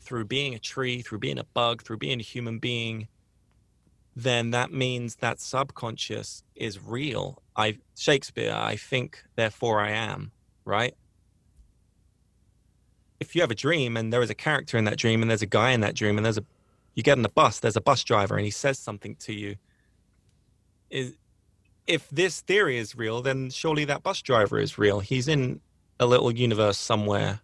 through 0.00 0.24
being 0.24 0.54
a 0.54 0.58
tree, 0.58 1.00
through 1.00 1.20
being 1.20 1.38
a 1.38 1.44
bug, 1.44 1.82
through 1.82 1.98
being 1.98 2.18
a 2.18 2.24
human 2.24 2.58
being, 2.58 3.06
then 4.16 4.50
that 4.50 4.72
means 4.72 5.16
that 5.16 5.40
subconscious 5.40 6.42
is 6.56 6.82
real. 6.82 7.40
I 7.56 7.78
Shakespeare, 7.96 8.52
I 8.52 8.74
think, 8.74 9.22
therefore 9.36 9.80
I 9.80 9.90
am, 9.92 10.32
right? 10.64 10.94
If 13.24 13.34
you 13.34 13.40
have 13.40 13.50
a 13.50 13.54
dream 13.54 13.96
and 13.96 14.12
there 14.12 14.22
is 14.22 14.30
a 14.30 14.34
character 14.34 14.76
in 14.76 14.84
that 14.84 14.98
dream 14.98 15.22
and 15.22 15.30
there's 15.30 15.42
a 15.42 15.46
guy 15.46 15.70
in 15.70 15.80
that 15.80 15.94
dream 15.94 16.16
and 16.18 16.24
there's 16.24 16.38
a 16.38 16.44
you 16.94 17.02
get 17.02 17.16
on 17.18 17.22
the 17.22 17.28
bus, 17.28 17.58
there's 17.58 17.76
a 17.76 17.80
bus 17.80 18.04
driver 18.04 18.36
and 18.36 18.44
he 18.44 18.50
says 18.50 18.78
something 18.78 19.16
to 19.16 19.32
you. 19.32 19.56
Is 20.90 21.16
if 21.86 22.08
this 22.10 22.40
theory 22.40 22.78
is 22.78 22.94
real, 22.94 23.22
then 23.22 23.50
surely 23.50 23.84
that 23.86 24.02
bus 24.02 24.22
driver 24.22 24.58
is 24.58 24.78
real. 24.78 25.00
He's 25.00 25.26
in 25.26 25.60
a 25.98 26.06
little 26.06 26.30
universe 26.30 26.78
somewhere. 26.78 27.40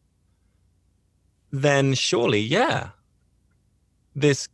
Then 1.51 1.95
surely, 1.95 2.41
yeah. 2.41 2.91
This 4.15 4.49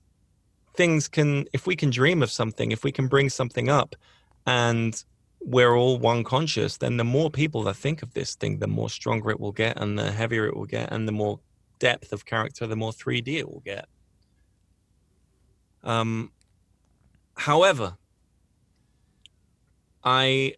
things 0.75 1.09
can 1.09 1.47
if 1.53 1.67
we 1.67 1.75
can 1.75 1.91
dream 1.91 2.23
of 2.23 2.31
something 2.31 2.71
if 2.71 2.85
we 2.85 2.93
can 2.93 3.09
bring 3.09 3.31
something 3.31 3.71
up 3.71 3.97
and 4.47 5.05
we're 5.47 5.77
all 5.77 5.97
one 5.97 6.25
conscious 6.25 6.77
then 6.77 6.97
the 6.97 7.05
more 7.05 7.31
people 7.31 7.63
that 7.63 7.77
think 7.77 8.03
of 8.03 8.13
this 8.15 8.35
thing 8.35 8.59
the 8.59 8.67
more 8.67 8.91
stronger 8.91 9.31
it 9.31 9.39
will 9.39 9.53
get 9.53 9.81
and 9.81 9.97
the 9.97 10.11
heavier 10.11 10.45
it 10.47 10.57
will 10.57 10.67
get 10.67 10.93
and 10.93 11.07
the 11.07 11.13
more 11.13 11.39
depth 11.79 12.13
of 12.13 12.27
character 12.27 12.67
the 12.67 12.75
more 12.75 12.91
3d 12.91 13.29
it 13.29 13.49
will 13.49 13.63
get. 13.65 13.87
Um 15.85 16.33
however 17.37 17.97
i 20.03 20.55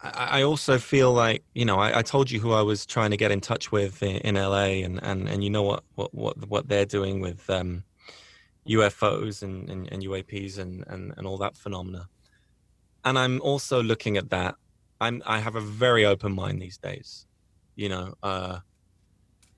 I 0.00 0.42
also 0.42 0.78
feel 0.78 1.12
like 1.12 1.42
you 1.54 1.64
know 1.64 1.76
I, 1.76 1.98
I, 1.98 2.02
told 2.02 2.30
you 2.30 2.38
who 2.40 2.52
I 2.52 2.62
was 2.62 2.86
trying 2.86 3.10
to 3.10 3.16
get 3.16 3.32
in 3.32 3.40
touch 3.40 3.72
with 3.72 4.00
in, 4.02 4.16
in 4.18 4.34
LA, 4.36 4.84
and, 4.84 5.00
and, 5.02 5.28
and 5.28 5.42
you 5.42 5.50
know 5.50 5.64
what 5.64 5.82
what 5.96 6.14
what, 6.14 6.48
what 6.48 6.68
they're 6.68 6.86
doing 6.86 7.20
with 7.20 7.50
um, 7.50 7.82
UFOs 8.68 9.42
and, 9.42 9.68
and, 9.70 9.90
and, 9.92 10.02
UAPs 10.02 10.58
and, 10.58 10.84
and, 10.86 11.12
and 11.16 11.26
all 11.26 11.38
that 11.38 11.56
phenomena. 11.56 12.08
And 13.04 13.18
I'm 13.18 13.40
also 13.40 13.82
looking 13.82 14.16
at 14.16 14.30
that. 14.30 14.56
I'm 15.00 15.22
I 15.24 15.38
have 15.38 15.54
a 15.54 15.60
very 15.60 16.04
open 16.04 16.34
mind 16.34 16.60
these 16.60 16.76
days. 16.76 17.26
You 17.76 17.88
know, 17.88 18.14
uh, 18.22 18.58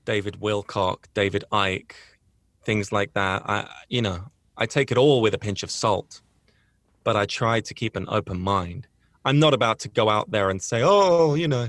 David 0.04 0.38
Wilcock, 0.40 1.06
David 1.14 1.44
Icke, 1.50 1.92
things 2.64 2.92
like 2.92 3.14
that. 3.14 3.42
I 3.46 3.68
you 3.88 4.02
know 4.02 4.30
I 4.56 4.66
take 4.66 4.90
it 4.92 4.98
all 4.98 5.22
with 5.22 5.32
a 5.34 5.38
pinch 5.38 5.62
of 5.62 5.70
salt, 5.70 6.20
but 7.04 7.16
I 7.16 7.24
try 7.24 7.60
to 7.60 7.72
keep 7.72 7.96
an 7.96 8.04
open 8.08 8.38
mind 8.38 8.86
I'm 9.24 9.38
not 9.38 9.54
about 9.54 9.78
to 9.80 9.88
go 9.88 10.08
out 10.08 10.30
there 10.30 10.50
and 10.50 10.62
say, 10.62 10.82
oh, 10.82 11.34
you 11.34 11.48
know, 11.48 11.68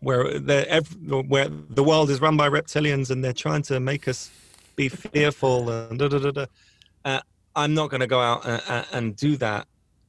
where 0.00 0.38
the 0.38 1.24
where 1.28 1.48
the 1.48 1.82
world 1.82 2.10
is 2.10 2.20
run 2.20 2.36
by 2.36 2.48
reptilians 2.48 3.10
and 3.10 3.24
they're 3.24 3.32
trying 3.32 3.62
to 3.62 3.80
make 3.80 4.08
us 4.08 4.30
be 4.76 4.88
fearful 4.88 5.68
and 5.70 5.98
da 5.98 6.08
da 6.08 6.18
da 6.18 6.30
da. 6.30 6.46
Uh, 7.04 7.20
I'm 7.54 7.74
not 7.74 7.90
going 7.90 8.00
to 8.00 8.06
go 8.06 8.20
out 8.20 8.46
and, 8.46 8.86
and, 8.92 9.16
do 9.16 9.36
that 9.38 9.66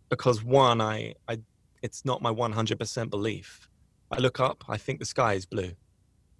because 0.09 0.43
one, 0.43 0.82
I, 0.82 1.13
I, 1.30 1.39
it's 1.82 2.03
not 2.03 2.22
my 2.22 2.32
100% 2.32 3.09
belief. 3.09 3.70
I 4.11 4.18
look 4.18 4.39
up, 4.39 4.65
I 4.68 4.78
think 4.78 4.99
the 4.99 5.05
sky 5.05 5.34
is 5.34 5.45
blue. 5.45 5.72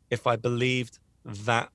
If 0.09 0.28
I 0.28 0.36
believed 0.36 0.99
that 1.25 1.69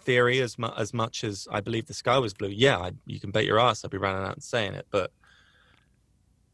theory 0.00 0.40
as, 0.40 0.58
mu- 0.58 0.74
as 0.76 0.92
much 0.92 1.24
as 1.24 1.48
I 1.50 1.60
believe 1.60 1.86
the 1.86 1.94
sky 1.94 2.18
was 2.18 2.34
blue, 2.34 2.48
yeah, 2.48 2.78
I, 2.78 2.92
you 3.06 3.20
can 3.20 3.30
bet 3.30 3.46
your 3.46 3.58
ass 3.58 3.84
I'd 3.84 3.90
be 3.90 3.98
running 3.98 4.24
out 4.24 4.34
and 4.34 4.42
saying 4.42 4.74
it. 4.74 4.86
But 4.90 5.10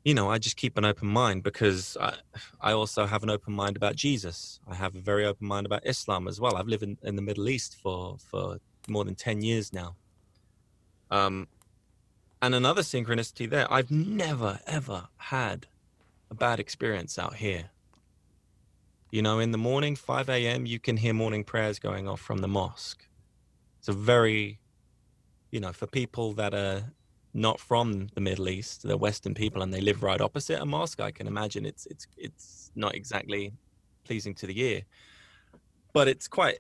you 0.05 0.15
know, 0.15 0.31
I 0.31 0.39
just 0.39 0.57
keep 0.57 0.77
an 0.79 0.85
open 0.85 1.09
mind 1.09 1.45
because 1.45 1.97
I, 2.01 2.15
I 2.61 2.73
also 2.73 3.07
have 3.07 3.23
an 3.23 3.31
open 3.31 3.55
mind 3.55 3.77
about 3.77 3.95
Jesus. 3.95 4.59
I 4.69 4.75
have 4.75 4.97
a 4.97 5.01
very 5.01 5.25
open 5.25 5.47
mind 5.47 5.67
about 5.67 5.87
Islam 5.87 6.27
as 6.27 6.41
well. 6.41 6.57
I've 6.57 6.67
lived 6.67 6.83
in, 6.83 6.99
in 7.03 7.17
the 7.17 7.23
Middle 7.23 7.49
East 7.49 7.77
for, 7.81 8.17
for 8.19 8.59
more 8.89 9.05
than 9.05 9.15
10 9.15 9.43
years 9.43 9.73
now. 9.73 9.97
Um, 11.11 11.49
and 12.41 12.55
another 12.55 12.83
synchronicity 12.83 13.49
there, 13.49 13.73
I've 13.73 13.91
never, 13.91 14.61
ever 14.67 15.09
had 15.17 15.67
a 16.31 16.35
bad 16.35 16.59
experience 16.59 17.19
out 17.19 17.37
here. 17.37 17.71
You 19.11 19.23
know, 19.23 19.39
in 19.39 19.53
the 19.53 19.59
morning, 19.59 19.95
5 19.95 20.29
a.m., 20.31 20.67
you 20.67 20.79
can 20.79 20.97
hear 20.97 21.13
morning 21.13 21.45
prayers 21.45 21.79
going 21.79 22.09
off 22.09 22.21
from 22.21 22.39
the 22.39 22.49
mosque. 22.49 23.07
It's 23.79 23.89
a 23.89 23.93
very, 23.93 24.59
you 25.51 25.61
know, 25.61 25.73
for 25.73 25.87
people 25.87 26.33
that 26.35 26.55
are 26.55 26.93
not 27.35 27.61
from 27.61 28.09
the 28.15 28.21
Middle 28.21 28.49
East, 28.49 28.83
they're 28.83 28.97
Western 28.97 29.35
people, 29.35 29.63
and 29.63 29.73
they 29.73 29.81
live 29.81 30.03
right 30.03 30.21
opposite 30.21 30.61
a 30.61 30.67
mosque. 30.67 31.01
I 31.01 31.11
can 31.11 31.27
imagine 31.27 31.65
it's 31.67 31.87
it's 31.87 32.07
it's 32.17 32.71
not 32.75 32.95
exactly 32.95 33.53
pleasing 34.05 34.35
to 34.35 34.47
the 34.47 34.61
ear, 34.61 34.83
but 35.93 36.09
it's 36.09 36.29
quite 36.29 36.59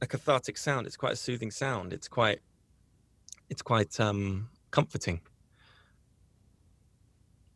a 0.00 0.06
cathartic 0.06 0.58
sound. 0.58 0.86
It's 0.86 0.96
quite 0.96 1.12
a 1.12 1.16
soothing 1.16 1.50
sound. 1.50 1.92
It's 1.92 2.08
quite 2.08 2.40
it's 3.48 3.62
quite 3.62 3.98
um, 4.00 4.48
comforting. 4.70 5.20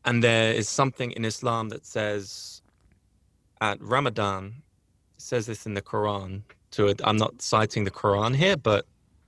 And 0.05 0.23
there 0.23 0.53
is 0.53 0.69
something 0.69 1.11
in 1.13 1.25
Islam 1.25 1.69
that 1.71 1.85
says 1.85 2.63
at 3.61 3.81
Ramadan, 3.83 4.63
says 5.19 5.47
this 5.47 5.67
in 5.67 5.75
the 5.75 5.83
Quran. 5.83 6.43
To 6.73 6.87
it, 6.87 7.01
I'm 7.03 7.17
not 7.17 7.43
citing 7.43 7.85
the 7.85 7.91
Quran 7.91 8.35
here, 8.37 8.57
but 8.57 8.87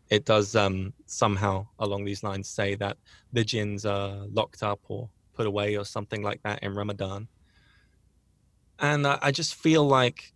it 0.09 0.25
does 0.25 0.55
um, 0.55 0.93
somehow 1.07 1.67
along 1.79 2.05
these 2.05 2.23
lines 2.23 2.49
say 2.49 2.77
that 2.77 2.97
the 3.33 3.45
jinns 3.45 3.85
are 3.85 4.27
locked 4.31 4.63
up 4.63 4.81
or 4.89 5.11
put 5.35 5.47
away 5.47 5.77
or 5.77 5.85
something 5.85 6.23
like 6.23 6.41
that 6.45 6.63
in 6.63 6.75
Ramadan. 6.75 7.29
And 8.79 9.07
I, 9.07 9.19
I 9.23 9.31
just 9.33 9.55
feel 9.55 9.85
like 9.87 10.33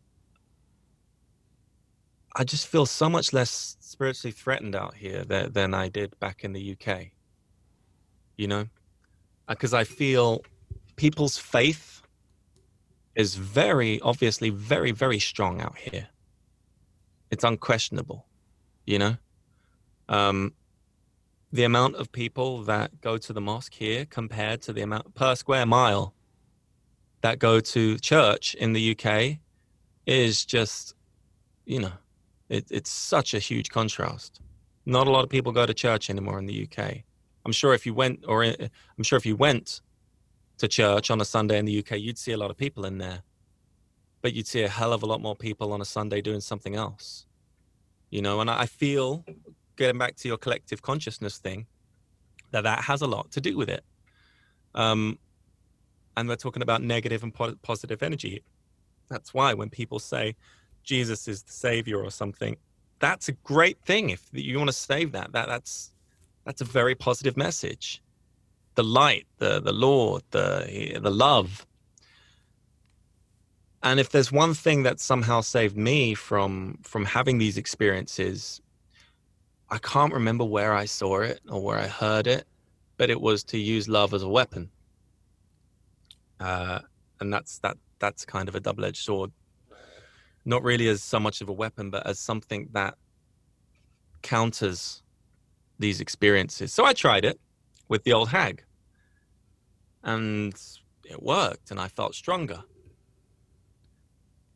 I 2.38 2.44
just 2.44 2.66
feel 2.66 2.84
so 2.84 3.08
much 3.08 3.32
less 3.32 3.76
spiritually 3.80 4.30
threatened 4.30 4.76
out 4.76 4.94
here 4.94 5.24
than, 5.24 5.52
than 5.52 5.72
I 5.72 5.88
did 5.88 6.18
back 6.20 6.44
in 6.44 6.52
the 6.52 6.76
UK. 6.78 7.06
You 8.36 8.46
know, 8.46 8.66
because 9.48 9.72
uh, 9.72 9.78
I 9.78 9.84
feel 9.84 10.42
people's 10.96 11.38
faith 11.38 12.02
is 13.14 13.36
very 13.36 13.98
obviously 14.00 14.50
very 14.50 14.92
very 14.92 15.18
strong 15.18 15.62
out 15.62 15.78
here. 15.78 16.08
It's 17.30 17.42
unquestionable, 17.42 18.26
you 18.84 18.98
know. 18.98 19.16
Um, 20.10 20.52
the 21.50 21.64
amount 21.64 21.96
of 21.96 22.12
people 22.12 22.62
that 22.64 23.00
go 23.00 23.16
to 23.16 23.32
the 23.32 23.40
mosque 23.40 23.72
here 23.72 24.04
compared 24.04 24.60
to 24.62 24.74
the 24.74 24.82
amount 24.82 25.14
per 25.14 25.34
square 25.34 25.64
mile 25.64 26.14
that 27.22 27.38
go 27.38 27.60
to 27.60 27.98
church 27.98 28.54
in 28.54 28.74
the 28.74 28.94
UK 28.94 29.38
is 30.04 30.44
just, 30.44 30.94
you 31.64 31.80
know, 31.80 31.92
it, 32.48 32.66
it's 32.70 32.90
such 32.90 33.34
a 33.34 33.38
huge 33.38 33.70
contrast. 33.70 34.40
Not 34.84 35.06
a 35.06 35.10
lot 35.10 35.24
of 35.24 35.30
people 35.30 35.52
go 35.52 35.66
to 35.66 35.74
church 35.74 36.10
anymore 36.10 36.38
in 36.38 36.46
the 36.46 36.68
UK. 36.68 37.02
I'm 37.44 37.52
sure 37.52 37.74
if 37.74 37.86
you 37.86 37.94
went, 37.94 38.24
or 38.26 38.44
I'm 38.44 39.02
sure 39.02 39.16
if 39.16 39.26
you 39.26 39.36
went 39.36 39.80
to 40.58 40.68
church 40.68 41.10
on 41.10 41.20
a 41.20 41.24
Sunday 41.24 41.58
in 41.58 41.64
the 41.64 41.78
UK, 41.78 41.98
you'd 41.98 42.18
see 42.18 42.32
a 42.32 42.36
lot 42.36 42.50
of 42.50 42.56
people 42.56 42.84
in 42.86 42.98
there, 42.98 43.22
but 44.22 44.32
you'd 44.32 44.46
see 44.46 44.62
a 44.62 44.68
hell 44.68 44.92
of 44.92 45.02
a 45.02 45.06
lot 45.06 45.20
more 45.20 45.36
people 45.36 45.72
on 45.72 45.80
a 45.80 45.84
Sunday 45.84 46.20
doing 46.20 46.40
something 46.40 46.74
else. 46.74 47.26
You 48.10 48.22
know, 48.22 48.40
and 48.40 48.48
I 48.48 48.66
feel 48.66 49.24
getting 49.76 49.98
back 49.98 50.16
to 50.16 50.28
your 50.28 50.38
collective 50.38 50.82
consciousness 50.82 51.38
thing, 51.38 51.66
that 52.52 52.62
that 52.62 52.84
has 52.84 53.02
a 53.02 53.06
lot 53.06 53.30
to 53.32 53.40
do 53.40 53.56
with 53.56 53.68
it. 53.68 53.84
Um, 54.74 55.18
and 56.16 56.28
we're 56.28 56.36
talking 56.36 56.62
about 56.62 56.82
negative 56.82 57.22
and 57.22 57.34
po- 57.34 57.56
positive 57.62 58.02
energy. 58.02 58.42
That's 59.08 59.34
why 59.34 59.54
when 59.54 59.70
people 59.70 59.98
say 59.98 60.36
Jesus 60.86 61.28
is 61.28 61.42
the 61.42 61.52
savior 61.52 62.02
or 62.02 62.10
something, 62.10 62.56
that's 63.00 63.28
a 63.28 63.32
great 63.32 63.78
thing. 63.84 64.10
If 64.10 64.22
you 64.32 64.56
want 64.58 64.70
to 64.70 64.76
save 64.76 65.12
that, 65.12 65.32
that 65.32 65.48
that's 65.48 65.92
that's 66.44 66.62
a 66.62 66.64
very 66.64 66.94
positive 66.94 67.36
message. 67.36 68.02
The 68.76 68.84
light, 68.84 69.26
the 69.38 69.60
the 69.60 69.72
Lord, 69.72 70.22
the 70.30 70.98
the 71.02 71.10
love. 71.10 71.66
And 73.82 74.00
if 74.00 74.10
there's 74.10 74.32
one 74.32 74.54
thing 74.54 74.84
that 74.84 75.00
somehow 75.00 75.42
saved 75.42 75.76
me 75.76 76.14
from 76.14 76.78
from 76.82 77.04
having 77.04 77.38
these 77.38 77.58
experiences 77.58 78.62
I 79.68 79.78
can't 79.78 80.12
remember 80.12 80.44
where 80.44 80.74
I 80.74 80.84
saw 80.84 81.20
it 81.20 81.40
or 81.48 81.60
where 81.62 81.78
I 81.78 81.88
heard 81.88 82.26
it, 82.26 82.46
but 82.96 83.10
it 83.10 83.20
was 83.20 83.42
to 83.44 83.58
use 83.58 83.88
love 83.88 84.14
as 84.14 84.22
a 84.22 84.28
weapon. 84.28 84.70
Uh, 86.38 86.80
and 87.20 87.32
that's 87.32 87.58
that 87.60 87.76
that's 87.98 88.24
kind 88.24 88.48
of 88.48 88.54
a 88.54 88.60
double-edged 88.60 89.02
sword. 89.02 89.32
Not 90.46 90.62
really 90.62 90.88
as 90.88 91.02
so 91.02 91.20
much 91.20 91.42
of 91.42 91.50
a 91.50 91.52
weapon, 91.52 91.90
but 91.90 92.06
as 92.06 92.18
something 92.18 92.68
that 92.72 92.94
counters 94.22 95.02
these 95.78 96.00
experiences. 96.00 96.72
So 96.72 96.86
I 96.86 96.94
tried 96.94 97.24
it 97.24 97.38
with 97.88 98.04
the 98.04 98.14
old 98.14 98.30
hag, 98.30 98.64
and 100.02 100.54
it 101.04 101.22
worked, 101.22 101.70
and 101.70 101.78
I 101.78 101.88
felt 101.88 102.14
stronger. 102.14 102.62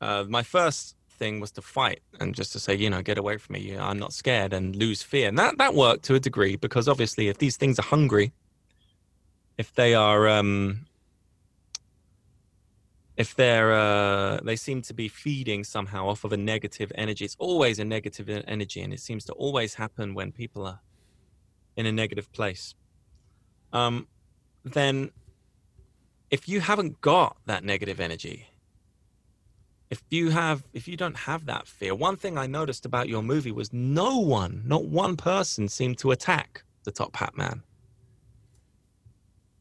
Uh, 0.01 0.25
my 0.29 0.43
first 0.43 0.97
thing 1.21 1.39
was 1.39 1.51
to 1.53 1.63
fight 1.63 2.01
and 2.19 2.35
just 2.35 2.53
to 2.53 2.59
say, 2.59 2.75
you 2.75 2.89
know, 2.89 3.03
get 3.03 3.19
away 3.19 3.37
from 3.37 3.53
me. 3.53 3.77
I'm 3.77 3.99
not 3.99 4.13
scared 4.13 4.53
and 4.53 4.75
lose 4.75 5.03
fear. 5.03 5.29
And 5.29 5.39
that, 5.39 5.59
that 5.59 5.75
worked 5.75 6.05
to 6.05 6.15
a 6.15 6.21
degree 6.21 6.57
because 6.57 6.89
obviously, 6.89 7.29
if 7.29 7.39
these 7.39 7.57
things 7.57 7.79
are 7.79 7.83
hungry, 7.83 8.33
if 9.59 9.75
they 9.75 9.95
are, 9.95 10.27
um, 10.29 10.87
if 13.21 13.35
they're, 13.35 13.75
uh, 13.75 14.41
they 14.43 14.57
seem 14.57 14.81
to 14.81 14.95
be 14.95 15.07
feeding 15.07 15.63
somehow 15.63 16.09
off 16.09 16.25
of 16.25 16.33
a 16.33 16.39
negative 16.39 16.91
energy, 16.95 17.23
it's 17.27 17.37
always 17.39 17.79
a 17.79 17.85
negative 17.85 18.31
energy. 18.49 18.81
And 18.81 18.95
it 18.95 19.01
seems 19.01 19.27
to 19.27 19.35
always 19.35 19.75
happen 19.75 20.15
when 20.15 20.33
people 20.33 20.67
are 20.67 20.81
in 21.77 21.85
a 21.85 21.93
negative 21.93 22.33
place. 22.33 22.75
Um, 23.75 24.09
then 24.65 25.11
if 26.31 26.49
you 26.49 26.61
haven't 26.61 27.03
got 27.03 27.37
that 27.45 27.63
negative 27.63 28.01
energy, 28.01 28.47
if 29.91 30.03
you 30.09 30.31
have 30.31 30.65
if 30.73 30.89
you 30.89 30.97
don't 30.97 31.17
have 31.17 31.47
that 31.47 31.67
fear 31.67 31.97
one 31.97 32.17
thing 32.17 32.39
i 32.39 32.47
noticed 32.47 32.87
about 32.87 33.09
your 33.09 33.25
movie 33.25 33.51
was 33.51 33.73
no 33.73 34.21
one 34.21 34.63
not 34.65 34.85
one 34.85 35.17
person 35.17 35.69
seemed 35.69 35.99
to 35.99 36.13
attack 36.13 36.63
the 36.85 36.93
top 36.93 37.17
hat 37.17 37.37
man 37.37 37.61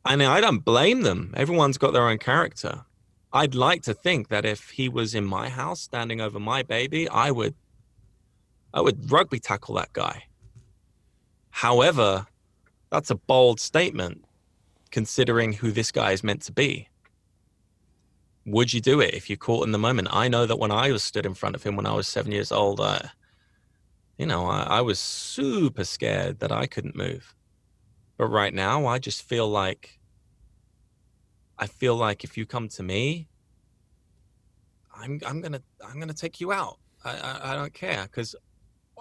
i 0.06 0.16
mean 0.16 0.28
i 0.28 0.40
don't 0.40 0.64
blame 0.64 1.02
them 1.02 1.34
everyone's 1.36 1.80
got 1.80 1.94
their 1.94 2.08
own 2.08 2.20
character 2.20 2.86
i'd 3.34 3.56
like 3.56 3.82
to 3.82 3.94
think 3.94 4.28
that 4.30 4.46
if 4.46 4.72
he 4.72 4.90
was 4.90 5.16
in 5.16 5.26
my 5.26 5.50
house 5.50 5.82
standing 5.82 6.22
over 6.22 6.40
my 6.40 6.64
baby 6.64 7.08
i 7.10 7.32
would 7.32 7.56
i 8.74 8.82
would 8.82 9.12
rugby 9.12 9.40
tackle 9.40 9.76
that 9.76 9.92
guy 9.94 10.24
however 11.52 12.28
that's 12.90 13.10
a 13.10 13.16
bold 13.16 13.60
statement 13.60 14.24
considering 14.92 15.54
who 15.54 15.72
this 15.72 15.92
guy 15.92 16.12
is 16.12 16.24
meant 16.24 16.42
to 16.42 16.52
be 16.52 16.90
would 18.46 18.74
you 18.74 18.82
do 18.82 19.00
it 19.00 19.14
if 19.14 19.30
you 19.30 19.38
caught 19.38 19.66
in 19.66 19.72
the 19.72 19.78
moment? 19.78 20.08
I 20.12 20.28
know 20.28 20.46
that 20.46 20.60
when 20.60 20.72
I 20.72 20.92
was 20.92 21.04
stood 21.04 21.26
in 21.26 21.34
front 21.34 21.56
of 21.56 21.64
him 21.64 21.76
when 21.76 21.86
I 21.86 21.94
was 21.94 22.08
seven 22.08 22.32
years 22.32 22.52
old, 22.52 22.82
I, 22.82 23.12
you 24.18 24.26
know, 24.26 24.48
I, 24.48 24.64
I 24.64 24.82
was 24.82 25.00
super 25.00 25.84
scared 25.84 26.40
that 26.40 26.52
I 26.52 26.66
couldn't 26.66 26.96
move. 26.96 27.36
But 28.18 28.28
right 28.28 28.54
now, 28.54 28.86
I 28.86 29.00
just 29.00 29.24
feel 29.24 29.48
like, 29.48 29.99
I 31.60 31.68
feel 31.68 31.96
like 31.96 32.24
if 32.24 32.38
you 32.38 32.46
come 32.46 32.70
to 32.70 32.84
me, 32.84 33.28
I'm 34.96 35.20
I'm 35.26 35.42
gonna 35.42 35.62
I'm 35.86 36.00
gonna 36.00 36.14
take 36.14 36.40
you 36.40 36.52
out. 36.52 36.80
I 37.04 37.12
I, 37.12 37.52
I 37.52 37.56
don't 37.56 37.74
care 37.74 38.04
because 38.04 38.36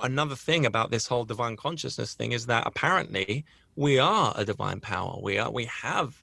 another 0.03 0.35
thing 0.37 0.67
about 0.67 0.91
this 0.91 1.07
whole 1.07 1.25
divine 1.25 1.57
consciousness 1.57 2.15
thing 2.15 2.33
is 2.33 2.47
that 2.47 2.67
apparently 2.67 3.45
we 3.77 3.99
are 3.99 4.33
a 4.37 4.45
divine 4.45 4.81
power. 4.81 5.19
We 5.23 5.39
are 5.39 5.51
we 5.51 5.67
have 5.67 6.21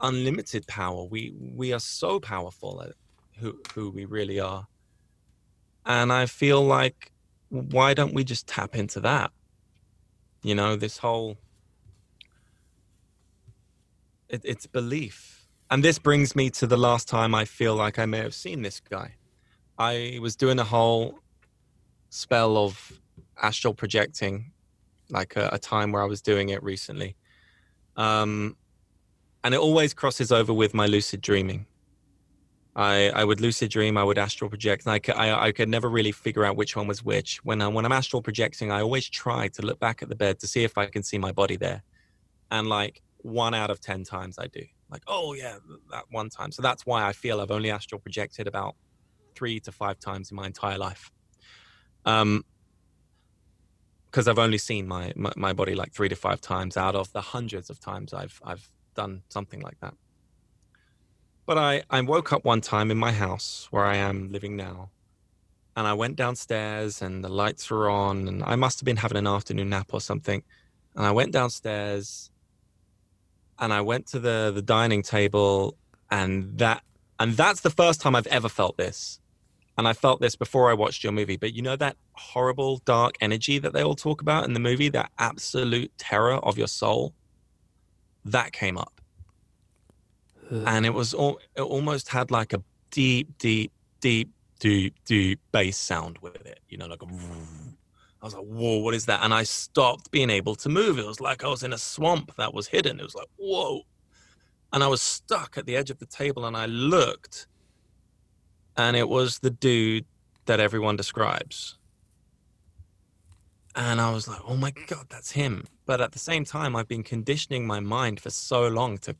unlimited 0.00 0.66
power. 0.66 1.04
We 1.04 1.32
we 1.40 1.72
are 1.72 1.80
so 1.80 2.18
powerful 2.18 2.82
at 2.82 2.92
who 3.38 3.60
who 3.74 3.90
we 3.90 4.04
really 4.04 4.40
are. 4.40 4.66
And 5.86 6.12
I 6.12 6.26
feel 6.26 6.62
like 6.62 7.12
why 7.48 7.94
don't 7.94 8.12
we 8.12 8.24
just 8.24 8.46
tap 8.48 8.74
into 8.74 9.00
that? 9.00 9.30
You 10.42 10.54
know, 10.54 10.76
this 10.76 10.98
whole 10.98 11.38
it, 14.28 14.42
it's 14.44 14.66
belief. 14.66 15.46
And 15.70 15.84
this 15.84 15.98
brings 15.98 16.34
me 16.34 16.50
to 16.50 16.66
the 16.66 16.76
last 16.76 17.08
time 17.08 17.34
I 17.34 17.44
feel 17.44 17.74
like 17.74 17.98
I 17.98 18.06
may 18.06 18.18
have 18.18 18.34
seen 18.34 18.62
this 18.62 18.80
guy. 18.80 19.14
I 19.78 20.18
was 20.20 20.34
doing 20.34 20.58
a 20.58 20.64
whole 20.64 21.18
spell 22.10 22.56
of 22.56 22.92
astral 23.40 23.74
projecting, 23.74 24.52
like 25.10 25.36
a, 25.36 25.50
a 25.52 25.58
time 25.58 25.92
where 25.92 26.02
I 26.02 26.06
was 26.06 26.22
doing 26.22 26.48
it 26.48 26.62
recently. 26.62 27.16
Um, 27.96 28.56
and 29.44 29.54
it 29.54 29.60
always 29.60 29.94
crosses 29.94 30.32
over 30.32 30.52
with 30.52 30.74
my 30.74 30.86
lucid 30.86 31.20
dreaming. 31.20 31.66
I, 32.74 33.10
I 33.10 33.24
would 33.24 33.40
lucid 33.40 33.70
dream, 33.70 33.96
I 33.96 34.04
would 34.04 34.18
astral 34.18 34.48
project, 34.48 34.86
and 34.86 34.92
I 34.92 35.00
could, 35.00 35.16
I, 35.16 35.46
I 35.46 35.52
could 35.52 35.68
never 35.68 35.90
really 35.90 36.12
figure 36.12 36.44
out 36.44 36.56
which 36.56 36.76
one 36.76 36.86
was 36.86 37.04
which. 37.04 37.44
When, 37.44 37.60
I, 37.60 37.66
when 37.68 37.84
I'm 37.84 37.92
astral 37.92 38.22
projecting, 38.22 38.70
I 38.70 38.82
always 38.82 39.08
try 39.08 39.48
to 39.48 39.62
look 39.62 39.80
back 39.80 40.00
at 40.00 40.08
the 40.08 40.14
bed 40.14 40.38
to 40.40 40.46
see 40.46 40.62
if 40.62 40.78
I 40.78 40.86
can 40.86 41.02
see 41.02 41.18
my 41.18 41.32
body 41.32 41.56
there. 41.56 41.82
And 42.52 42.68
like 42.68 43.02
one 43.28 43.54
out 43.54 43.70
of 43.70 43.80
10 43.80 44.04
times 44.04 44.38
I 44.38 44.46
do. 44.46 44.62
Like, 44.90 45.02
oh, 45.06 45.34
yeah, 45.34 45.58
that 45.90 46.04
one 46.10 46.30
time. 46.30 46.52
So 46.52 46.62
that's 46.62 46.86
why 46.86 47.06
I 47.06 47.12
feel 47.12 47.40
I've 47.40 47.50
only 47.50 47.70
astral 47.70 48.00
projected 48.00 48.46
about 48.46 48.74
three 49.34 49.60
to 49.60 49.72
five 49.72 49.98
times 50.00 50.30
in 50.30 50.36
my 50.36 50.46
entire 50.46 50.78
life. 50.78 51.10
Um, 52.04 52.44
because 54.10 54.26
I've 54.26 54.38
only 54.38 54.58
seen 54.58 54.88
my, 54.88 55.12
my, 55.16 55.32
my 55.36 55.52
body 55.52 55.74
like 55.74 55.92
three 55.92 56.08
to 56.08 56.16
five 56.16 56.40
times 56.40 56.76
out 56.76 56.94
of 56.94 57.12
the 57.12 57.20
hundreds 57.20 57.68
of 57.68 57.78
times 57.78 58.14
I've 58.14 58.40
I've 58.42 58.70
done 58.94 59.22
something 59.28 59.60
like 59.60 59.78
that. 59.80 59.94
But 61.46 61.58
I, 61.58 61.82
I 61.90 62.00
woke 62.00 62.32
up 62.32 62.44
one 62.44 62.60
time 62.60 62.90
in 62.90 62.98
my 62.98 63.12
house 63.12 63.68
where 63.70 63.84
I 63.84 63.96
am 63.96 64.30
living 64.32 64.56
now, 64.56 64.90
and 65.76 65.86
I 65.86 65.94
went 65.94 66.16
downstairs 66.16 67.00
and 67.00 67.22
the 67.22 67.28
lights 67.28 67.70
were 67.70 67.88
on, 67.88 68.28
and 68.28 68.42
I 68.44 68.56
must 68.56 68.80
have 68.80 68.84
been 68.84 68.96
having 68.96 69.18
an 69.18 69.26
afternoon 69.26 69.70
nap 69.70 69.90
or 69.92 70.00
something. 70.00 70.42
And 70.96 71.06
I 71.06 71.10
went 71.10 71.32
downstairs 71.32 72.30
and 73.58 73.72
I 73.72 73.80
went 73.80 74.06
to 74.08 74.18
the, 74.18 74.52
the 74.54 74.62
dining 74.62 75.02
table, 75.02 75.76
and 76.10 76.58
that 76.58 76.82
and 77.18 77.34
that's 77.34 77.60
the 77.60 77.70
first 77.70 78.00
time 78.00 78.14
I've 78.14 78.26
ever 78.28 78.48
felt 78.48 78.76
this. 78.76 79.20
And 79.76 79.86
I 79.86 79.92
felt 79.92 80.20
this 80.20 80.34
before 80.34 80.70
I 80.70 80.74
watched 80.74 81.04
your 81.04 81.12
movie. 81.12 81.36
But 81.36 81.54
you 81.54 81.62
know 81.62 81.76
that 81.76 81.96
horrible 82.14 82.78
dark 82.84 83.14
energy 83.20 83.60
that 83.60 83.72
they 83.72 83.82
all 83.82 83.94
talk 83.94 84.20
about 84.20 84.44
in 84.44 84.52
the 84.52 84.58
movie, 84.60 84.88
that 84.88 85.12
absolute 85.20 85.92
terror 85.98 86.34
of 86.34 86.58
your 86.58 86.66
soul? 86.66 87.14
that 88.32 88.52
came 88.52 88.78
up. 88.78 89.00
and 90.50 90.86
it 90.86 90.94
was 90.94 91.12
all, 91.12 91.38
it 91.56 91.62
almost 91.62 92.08
had 92.08 92.30
like 92.30 92.52
a 92.52 92.62
deep, 92.90 93.36
deep, 93.38 93.72
deep, 94.00 94.30
deep, 94.60 94.94
deep 95.04 95.40
bass 95.52 95.76
sound 95.76 96.18
with 96.18 96.46
it, 96.46 96.60
you 96.68 96.78
know, 96.78 96.86
like 96.86 97.02
a. 97.02 97.06
I 98.20 98.24
was 98.24 98.34
like, 98.34 98.44
whoa, 98.44 98.78
what 98.78 98.94
is 98.94 99.06
that? 99.06 99.22
And 99.22 99.32
I 99.32 99.44
stopped 99.44 100.10
being 100.10 100.30
able 100.30 100.56
to 100.56 100.68
move. 100.68 100.98
It 100.98 101.06
was 101.06 101.20
like 101.20 101.44
I 101.44 101.48
was 101.48 101.62
in 101.62 101.72
a 101.72 101.78
swamp 101.78 102.34
that 102.36 102.52
was 102.52 102.66
hidden. 102.66 102.98
It 102.98 103.04
was 103.04 103.14
like, 103.14 103.28
whoa. 103.36 103.82
And 104.72 104.82
I 104.82 104.88
was 104.88 105.00
stuck 105.00 105.56
at 105.56 105.66
the 105.66 105.76
edge 105.76 105.90
of 105.90 105.98
the 105.98 106.06
table 106.06 106.44
and 106.44 106.56
I 106.56 106.66
looked, 106.66 107.46
and 108.76 108.96
it 108.96 109.08
was 109.08 109.38
the 109.38 109.50
dude 109.50 110.04
that 110.46 110.60
everyone 110.60 110.96
describes. 110.96 111.78
And 113.74 114.00
I 114.00 114.12
was 114.12 114.26
like, 114.26 114.40
oh 114.46 114.56
my 114.56 114.72
God, 114.88 115.06
that's 115.08 115.30
him. 115.30 115.66
But 115.86 116.00
at 116.00 116.12
the 116.12 116.18
same 116.18 116.44
time, 116.44 116.74
I've 116.74 116.88
been 116.88 117.04
conditioning 117.04 117.66
my 117.66 117.80
mind 117.80 118.20
for 118.20 118.30
so 118.30 118.66
long 118.66 118.98
to 118.98 119.14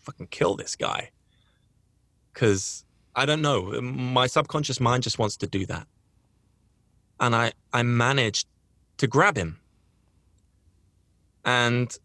fucking 0.00 0.26
kill 0.26 0.54
this 0.54 0.76
guy. 0.76 1.10
Because 2.32 2.84
I 3.16 3.24
don't 3.24 3.42
know, 3.42 3.80
my 3.80 4.26
subconscious 4.26 4.80
mind 4.80 5.02
just 5.02 5.18
wants 5.18 5.36
to 5.38 5.46
do 5.46 5.66
that. 5.66 5.86
And 7.22 7.34
I, 7.34 7.52
I 7.72 7.82
managed 7.82 8.46
to 8.98 9.06
grab 9.06 9.38
him. 9.38 9.60
And 11.44 11.96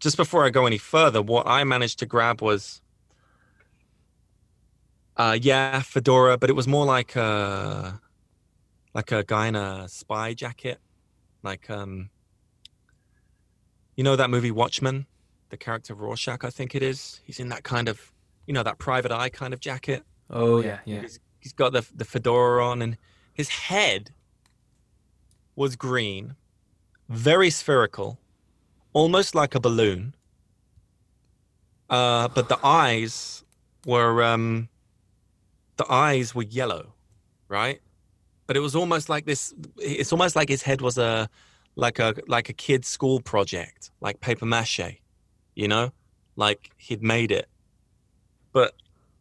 just 0.00 0.18
before 0.18 0.44
I 0.44 0.50
go 0.50 0.66
any 0.66 0.78
further, 0.78 1.22
what 1.22 1.46
I 1.46 1.64
managed 1.64 1.98
to 2.00 2.06
grab 2.06 2.42
was, 2.42 2.82
uh, 5.16 5.38
yeah, 5.40 5.80
fedora, 5.80 6.36
but 6.36 6.50
it 6.50 6.52
was 6.52 6.68
more 6.68 6.84
like 6.84 7.16
a, 7.16 8.00
like 8.94 9.10
a 9.10 9.24
guy 9.24 9.46
in 9.46 9.56
a 9.56 9.88
spy 9.88 10.34
jacket 10.34 10.78
like 11.42 11.70
um 11.70 12.10
you 13.96 14.04
know 14.04 14.14
that 14.14 14.30
movie 14.30 14.52
Watchmen, 14.52 15.06
the 15.48 15.56
character 15.56 15.92
Rorschach, 15.92 16.44
I 16.44 16.50
think 16.50 16.76
it 16.76 16.84
is. 16.84 17.20
He's 17.24 17.40
in 17.40 17.48
that 17.48 17.64
kind 17.64 17.88
of 17.88 18.12
you 18.46 18.54
know 18.54 18.62
that 18.62 18.78
private 18.78 19.10
eye 19.10 19.28
kind 19.28 19.52
of 19.52 19.60
jacket. 19.60 20.04
Oh 20.30 20.60
yeah, 20.62 20.78
yeah. 20.84 21.00
He's, 21.00 21.18
he's 21.40 21.52
got 21.52 21.72
the 21.72 21.86
the 21.94 22.04
fedora 22.04 22.64
on, 22.64 22.82
and 22.82 22.96
his 23.38 23.48
head 23.48 24.10
was 25.56 25.74
green, 25.74 26.36
very 27.08 27.48
spherical, 27.48 28.18
almost 28.92 29.34
like 29.34 29.54
a 29.54 29.60
balloon. 29.60 30.14
Uh, 31.88 32.28
but 32.28 32.50
the 32.50 32.58
eyes 32.62 33.42
were 33.86 34.22
um, 34.22 34.68
the 35.78 35.90
eyes 35.90 36.34
were 36.34 36.42
yellow, 36.42 36.92
right? 37.48 37.80
but 38.48 38.56
it 38.56 38.60
was 38.60 38.74
almost 38.74 39.08
like 39.08 39.26
this 39.26 39.54
it's 39.76 40.10
almost 40.10 40.34
like 40.34 40.48
his 40.48 40.62
head 40.62 40.80
was 40.80 40.98
a 40.98 41.28
like 41.76 42.00
a 42.00 42.14
like 42.26 42.48
a 42.48 42.52
kid's 42.52 42.88
school 42.88 43.20
project 43.20 43.92
like 44.00 44.20
paper 44.20 44.46
mache 44.46 45.00
you 45.54 45.68
know 45.68 45.92
like 46.34 46.70
he'd 46.78 47.02
made 47.02 47.30
it 47.30 47.46
but 48.52 48.74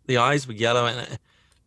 the 0.07 0.17
eyes 0.17 0.47
were 0.47 0.53
yellow 0.53 0.87
and 0.87 1.19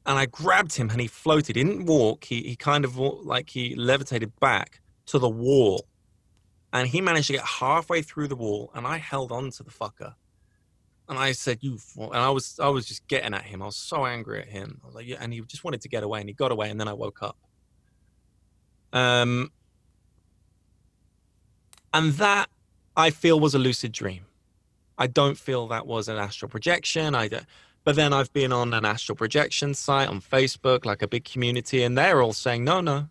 and 0.06 0.18
I 0.18 0.26
grabbed 0.26 0.74
him 0.74 0.90
and 0.90 1.00
he 1.00 1.06
floated 1.06 1.56
he 1.56 1.64
didn't 1.64 1.86
walk 1.86 2.24
he 2.24 2.42
he 2.42 2.56
kind 2.56 2.84
of 2.84 2.96
like 2.96 3.50
he 3.50 3.74
levitated 3.74 4.38
back 4.40 4.80
to 5.06 5.18
the 5.18 5.28
wall 5.28 5.86
and 6.72 6.88
he 6.88 7.00
managed 7.00 7.28
to 7.28 7.34
get 7.34 7.44
halfway 7.44 8.02
through 8.02 8.28
the 8.28 8.36
wall 8.36 8.70
and 8.74 8.86
I 8.86 8.98
held 8.98 9.32
on 9.32 9.50
to 9.52 9.62
the 9.62 9.70
fucker 9.70 10.14
and 11.10 11.18
I 11.18 11.32
said, 11.32 11.58
"You," 11.60 11.76
and 11.96 12.14
I 12.14 12.30
was, 12.30 12.58
I 12.60 12.68
was 12.68 12.86
just 12.86 13.06
getting 13.08 13.34
at 13.34 13.42
him. 13.42 13.60
I 13.62 13.66
was 13.66 13.76
so 13.76 14.06
angry 14.06 14.40
at 14.40 14.48
him. 14.48 14.80
I 14.82 14.86
was 14.86 14.94
like, 14.94 15.06
"Yeah," 15.08 15.16
and 15.20 15.32
he 15.32 15.40
just 15.40 15.64
wanted 15.64 15.80
to 15.80 15.88
get 15.88 16.04
away, 16.04 16.20
and 16.20 16.28
he 16.28 16.32
got 16.32 16.52
away, 16.52 16.70
and 16.70 16.80
then 16.80 16.86
I 16.86 16.92
woke 16.92 17.20
up. 17.20 17.36
Um, 18.92 19.50
and 21.92 22.12
that 22.14 22.48
I 22.96 23.10
feel 23.10 23.40
was 23.40 23.56
a 23.56 23.58
lucid 23.58 23.90
dream. 23.90 24.26
I 24.98 25.08
don't 25.08 25.36
feel 25.36 25.66
that 25.68 25.86
was 25.86 26.08
an 26.08 26.16
astral 26.16 26.48
projection. 26.48 27.16
I 27.16 27.26
don't, 27.26 27.46
but 27.84 27.96
then 27.96 28.12
I've 28.12 28.32
been 28.32 28.52
on 28.52 28.74
an 28.74 28.84
astral 28.84 29.16
projection 29.16 29.74
site 29.74 30.08
on 30.08 30.20
Facebook, 30.20 30.84
like 30.84 31.02
a 31.02 31.08
big 31.08 31.24
community, 31.24 31.82
and 31.82 31.96
they're 31.96 32.22
all 32.22 32.32
saying, 32.32 32.64
no, 32.64 32.80
no, 32.80 33.08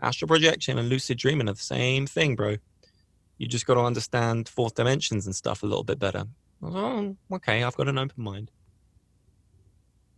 astral 0.00 0.28
projection 0.28 0.78
and 0.78 0.88
lucid 0.88 1.18
dreaming 1.18 1.48
are 1.48 1.54
the 1.54 1.60
same 1.60 2.06
thing, 2.06 2.36
bro. 2.36 2.56
You 3.38 3.48
just 3.48 3.66
got 3.66 3.74
to 3.74 3.80
understand 3.80 4.48
fourth 4.48 4.74
dimensions 4.74 5.26
and 5.26 5.34
stuff 5.34 5.62
a 5.62 5.66
little 5.66 5.84
bit 5.84 5.98
better. 5.98 6.24
Oh, 6.62 7.16
okay, 7.32 7.64
I've 7.64 7.76
got 7.76 7.88
an 7.88 7.98
open 7.98 8.22
mind. 8.22 8.50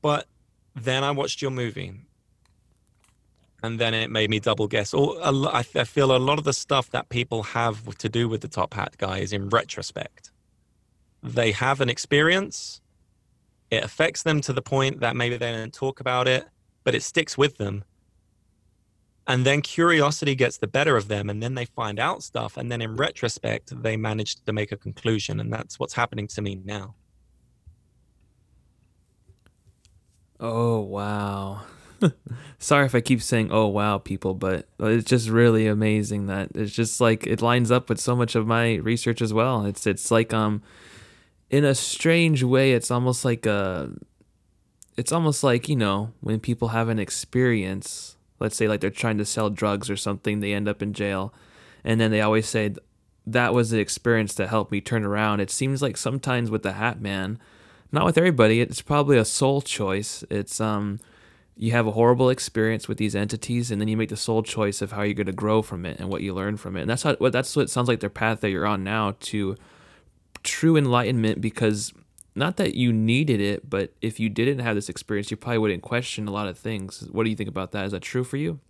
But 0.03 0.27
then 0.75 1.03
I 1.03 1.11
watched 1.13 1.41
your 1.41 1.51
movie, 1.51 1.95
and 3.63 3.81
then 3.81 3.95
it 3.95 4.11
made 4.11 4.29
me 4.29 4.41
double 4.41 4.69
guess. 4.69 4.93
Or 4.93 5.17
I 5.25 5.63
feel 5.63 6.15
a 6.15 6.19
lot 6.19 6.37
of 6.39 6.45
the 6.45 6.53
stuff 6.53 6.91
that 6.91 7.09
people 7.09 7.43
have 7.45 7.97
to 7.97 8.11
do 8.11 8.29
with 8.29 8.43
the 8.43 8.49
top 8.49 8.75
hat 8.75 8.99
guy 8.99 9.21
is 9.21 9.33
in 9.33 9.49
retrospect. 9.49 10.31
They 11.23 11.53
have 11.53 11.81
an 11.81 11.89
experience, 11.89 12.83
it 13.71 13.85
affects 13.85 14.23
them 14.23 14.41
to 14.43 14.53
the 14.53 14.63
point 14.63 15.01
that 15.01 15.17
maybe 15.17 15.37
they 15.37 15.53
don't 15.53 15.73
talk 15.73 16.01
about 16.01 16.29
it, 16.29 16.47
but 16.85 16.95
it 16.95 17.03
sticks 17.03 17.37
with 17.37 17.57
them. 17.57 17.85
And 19.27 19.47
then 19.47 19.63
curiosity 19.63 20.35
gets 20.35 20.59
the 20.59 20.67
better 20.67 20.97
of 20.97 21.09
them, 21.09 21.31
and 21.31 21.43
then 21.43 21.55
they 21.55 21.65
find 21.65 21.99
out 21.99 22.23
stuff. 22.23 22.59
And 22.59 22.71
then 22.71 22.83
in 22.83 22.95
retrospect, 22.97 23.83
they 23.83 23.97
manage 23.97 24.37
to 24.45 24.53
make 24.53 24.71
a 24.71 24.77
conclusion. 24.77 25.41
And 25.41 25.51
that's 25.51 25.79
what's 25.79 25.95
happening 25.95 26.29
to 26.29 26.43
me 26.43 26.61
now. 26.63 26.95
Oh, 30.39 30.81
wow. 30.81 31.63
Sorry 32.59 32.87
if 32.87 32.95
I 32.95 33.01
keep 33.01 33.23
saying 33.23 33.49
"oh 33.51 33.67
wow" 33.67 33.99
people, 33.99 34.35
but 34.35 34.67
it's 34.81 35.09
just 35.09 35.29
really 35.29 35.67
amazing 35.67 36.27
that 36.27 36.51
it's 36.55 36.73
just 36.73 37.01
like 37.01 37.27
it 37.27 37.41
lines 37.41 37.71
up 37.71 37.89
with 37.89 38.01
so 38.01 38.17
much 38.17 38.35
of 38.35 38.47
my 38.47 38.75
research 38.77 39.23
as 39.23 39.33
well. 39.33 39.65
It's 39.65 39.87
it's 39.87 40.11
like 40.11 40.33
um 40.35 40.63
in 41.55 41.65
a 41.65 41.75
strange 41.75 42.43
way 42.43 42.73
it's 42.73 42.91
almost 42.91 43.25
like 43.25 43.47
a 43.47 43.89
it's 44.97 45.13
almost 45.13 45.45
like, 45.45 45.69
you 45.69 45.77
know, 45.77 46.13
when 46.21 46.41
people 46.41 46.69
have 46.69 46.89
an 46.89 46.99
experience, 46.99 48.17
let's 48.41 48.57
say 48.57 48.67
like 48.67 48.81
they're 48.81 48.91
trying 48.91 49.19
to 49.19 49.25
sell 49.25 49.51
drugs 49.51 49.89
or 49.89 49.97
something, 49.97 50.41
they 50.41 50.53
end 50.53 50.69
up 50.69 50.83
in 50.83 50.93
jail, 50.93 51.33
and 51.85 52.01
then 52.01 52.11
they 52.11 52.21
always 52.21 52.49
say 52.49 52.75
that 53.27 53.55
was 53.55 53.71
the 53.71 53.79
experience 53.79 54.35
that 54.35 54.49
helped 54.49 54.73
me 54.73 54.81
turn 54.81 55.05
around. 55.05 55.39
It 55.39 55.51
seems 55.51 55.81
like 55.81 55.97
sometimes 55.97 56.51
with 56.51 56.65
the 56.65 56.73
Hat 56.73 57.01
Man, 57.01 57.39
not 57.93 58.05
with 58.05 58.19
everybody, 58.19 58.61
it's 58.61 58.83
probably 58.83 59.17
a 59.17 59.25
soul 59.25 59.63
choice. 59.63 60.25
It's 60.31 60.61
um 60.61 60.99
you 61.57 61.71
have 61.71 61.87
a 61.87 61.93
horrible 61.93 62.31
experience 62.31 62.89
with 62.89 62.99
these 62.99 63.15
entities 63.15 63.71
and 63.71 63.81
then 63.81 63.87
you 63.87 63.97
make 63.97 64.09
the 64.09 64.17
sole 64.17 64.43
choice 64.43 64.83
of 64.83 64.91
how 64.91 65.03
you're 65.03 65.15
going 65.15 65.27
to 65.27 65.33
grow 65.33 65.63
from 65.63 65.87
it 65.87 66.01
and 66.01 66.09
what 66.09 66.21
you 66.21 66.35
learn 66.35 66.57
from 66.57 66.77
it 66.77 66.81
and 66.81 66.91
that's 66.91 67.05
how 67.05 67.15
that's 67.15 67.55
what 67.55 67.63
it 67.63 67.71
sounds 67.71 67.87
like 67.87 68.01
their 68.01 68.11
path 68.11 68.41
that 68.41 68.51
you're 68.51 68.67
on 68.67 68.83
now 68.83 69.15
to 69.21 69.57
true 70.45 70.77
enlightenment 70.77 71.41
because 71.41 71.93
not 72.37 72.57
that 72.57 72.75
you 72.75 72.93
needed 72.93 73.41
it 73.41 73.69
but 73.69 73.93
if 74.01 74.21
you 74.21 74.29
didn't 74.29 74.61
have 74.61 74.75
this 74.75 74.89
experience 74.89 75.31
you 75.31 75.37
probably 75.37 75.59
wouldn't 75.59 75.83
question 75.83 76.29
a 76.29 76.31
lot 76.31 76.47
of 76.47 76.59
things. 76.59 77.09
What 77.11 77.25
do 77.25 77.31
you 77.31 77.37
think 77.37 77.49
about 77.49 77.73
that? 77.73 77.87
Is 77.87 77.93
that 77.93 78.03
true 78.03 78.25
for 78.25 78.37
you? 78.37 78.61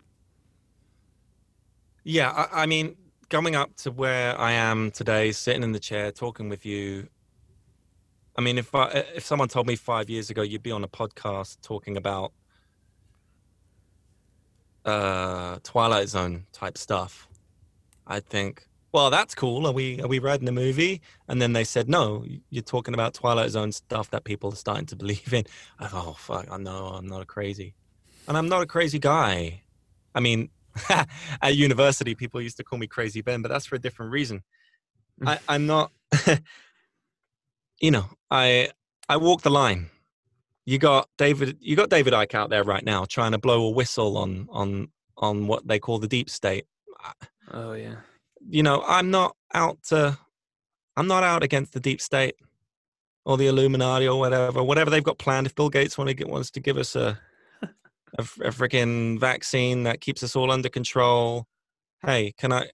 Yeah 2.05 2.31
I, 2.31 2.63
I 2.63 2.67
mean 2.67 2.97
coming 3.31 3.57
up 3.57 3.75
to 3.75 3.91
where 3.91 4.39
i 4.39 4.53
am 4.53 4.91
today 4.91 5.33
sitting 5.33 5.63
in 5.63 5.73
the 5.73 5.81
chair 5.81 6.13
talking 6.13 6.49
with 6.51 6.65
you 6.67 7.09
I 8.37 8.41
mean, 8.41 8.59
if 8.59 8.75
I, 8.75 8.87
if 9.15 9.25
someone 9.25 9.49
told 9.49 9.67
me 9.67 9.77
five 9.77 10.11
years 10.11 10.31
ago 10.31 10.43
you'd 10.43 10.63
be 10.63 10.73
on 10.73 10.83
a 10.83 10.89
podcast 10.89 11.59
talking 11.63 11.97
about 11.97 12.33
uh, 14.85 15.59
Twilight 15.63 16.09
Zone 16.09 16.45
type 16.53 16.77
stuff, 16.77 17.29
I'd 18.07 18.27
think, 18.27 18.67
well, 18.95 19.11
that's 19.11 19.35
cool. 19.35 19.67
Are 19.67 19.73
we 19.73 20.01
are 20.01 20.07
we 20.07 20.21
writing 20.21 20.49
a 20.49 20.53
movie? 20.53 21.01
And 21.27 21.43
then 21.43 21.53
they 21.53 21.65
said, 21.65 21.89
no, 21.89 22.25
you're 22.51 22.63
talking 22.63 22.95
about 22.95 23.13
Twilight 23.13 23.51
Zone 23.51 23.73
stuff 23.73 24.09
that 24.11 24.23
people 24.23 24.53
are 24.53 24.57
starting 24.57 24.87
to 24.87 24.97
believe 25.03 25.35
in. 25.35 25.45
I 25.81 25.89
thought, 25.89 26.07
oh 26.07 26.13
fuck, 26.13 26.47
I 26.49 26.59
know 26.59 26.87
I'm 26.87 27.09
not 27.09 27.21
a 27.21 27.25
crazy, 27.25 27.75
and 28.29 28.39
I'm 28.39 28.49
not 28.49 28.63
a 28.63 28.67
crazy 28.67 29.01
guy. 29.01 29.63
I 30.15 30.21
mean, 30.21 30.49
at 31.43 31.57
university, 31.57 32.15
people 32.15 32.41
used 32.41 32.57
to 32.59 32.65
call 32.65 32.79
me 32.79 32.87
Crazy 32.87 33.21
Ben, 33.21 33.43
but 33.43 33.51
that's 33.51 33.67
for 33.67 33.75
a 33.75 33.81
different 33.81 34.13
reason. 34.13 34.45
Mm. 35.21 35.29
I, 35.29 35.39
I'm 35.49 35.67
not. 35.67 35.91
you 37.81 37.91
know, 37.91 38.09
I 38.31 38.71
I 39.09 39.17
walk 39.17 39.43
the 39.43 39.51
line 39.51 39.91
you 40.67 40.79
got 40.79 41.09
David 41.19 41.59
you 41.61 41.77
got 41.77 41.91
David 41.91 42.13
Icke 42.13 42.35
out 42.35 42.49
there 42.49 42.65
right 42.65 42.85
now 42.85 43.05
trying 43.05 43.33
to 43.33 43.39
blow 43.39 43.67
a 43.67 43.71
whistle 43.71 44.17
on 44.17 44.49
on 44.51 44.89
on 45.17 45.49
what 45.49 45.67
they 45.67 45.81
call 45.81 45.99
the 45.99 46.09
deep 46.09 46.31
state. 46.31 46.67
Oh 47.51 47.73
yeah. 47.73 47.97
You 48.49 48.63
know, 48.63 48.83
I'm 48.87 49.11
not 49.11 49.37
out 49.53 49.83
to 49.89 50.19
I'm 50.97 51.07
not 51.07 51.25
out 51.25 51.43
against 51.43 51.73
the 51.73 51.81
deep 51.81 52.01
state 52.01 52.37
or 53.25 53.37
the 53.37 53.47
Illuminati 53.47 54.07
or 54.07 54.19
whatever. 54.19 54.63
Whatever 54.63 54.91
they've 54.91 55.03
got 55.03 55.19
planned. 55.19 55.47
If 55.47 55.55
Bill 55.55 55.71
Gates 55.71 55.97
to 55.97 56.15
get, 56.15 56.29
wants 56.29 56.51
to 56.53 56.61
give 56.61 56.77
us 56.77 56.95
a 56.95 57.19
a, 58.19 58.23
a 58.23 58.51
freaking 58.51 59.19
vaccine 59.19 59.85
that 59.85 60.01
keeps 60.01 60.23
us 60.23 60.37
all 60.37 60.51
under 60.51 60.69
control, 60.69 61.47
hey, 62.07 62.33
can 62.39 62.53
I 62.53 62.71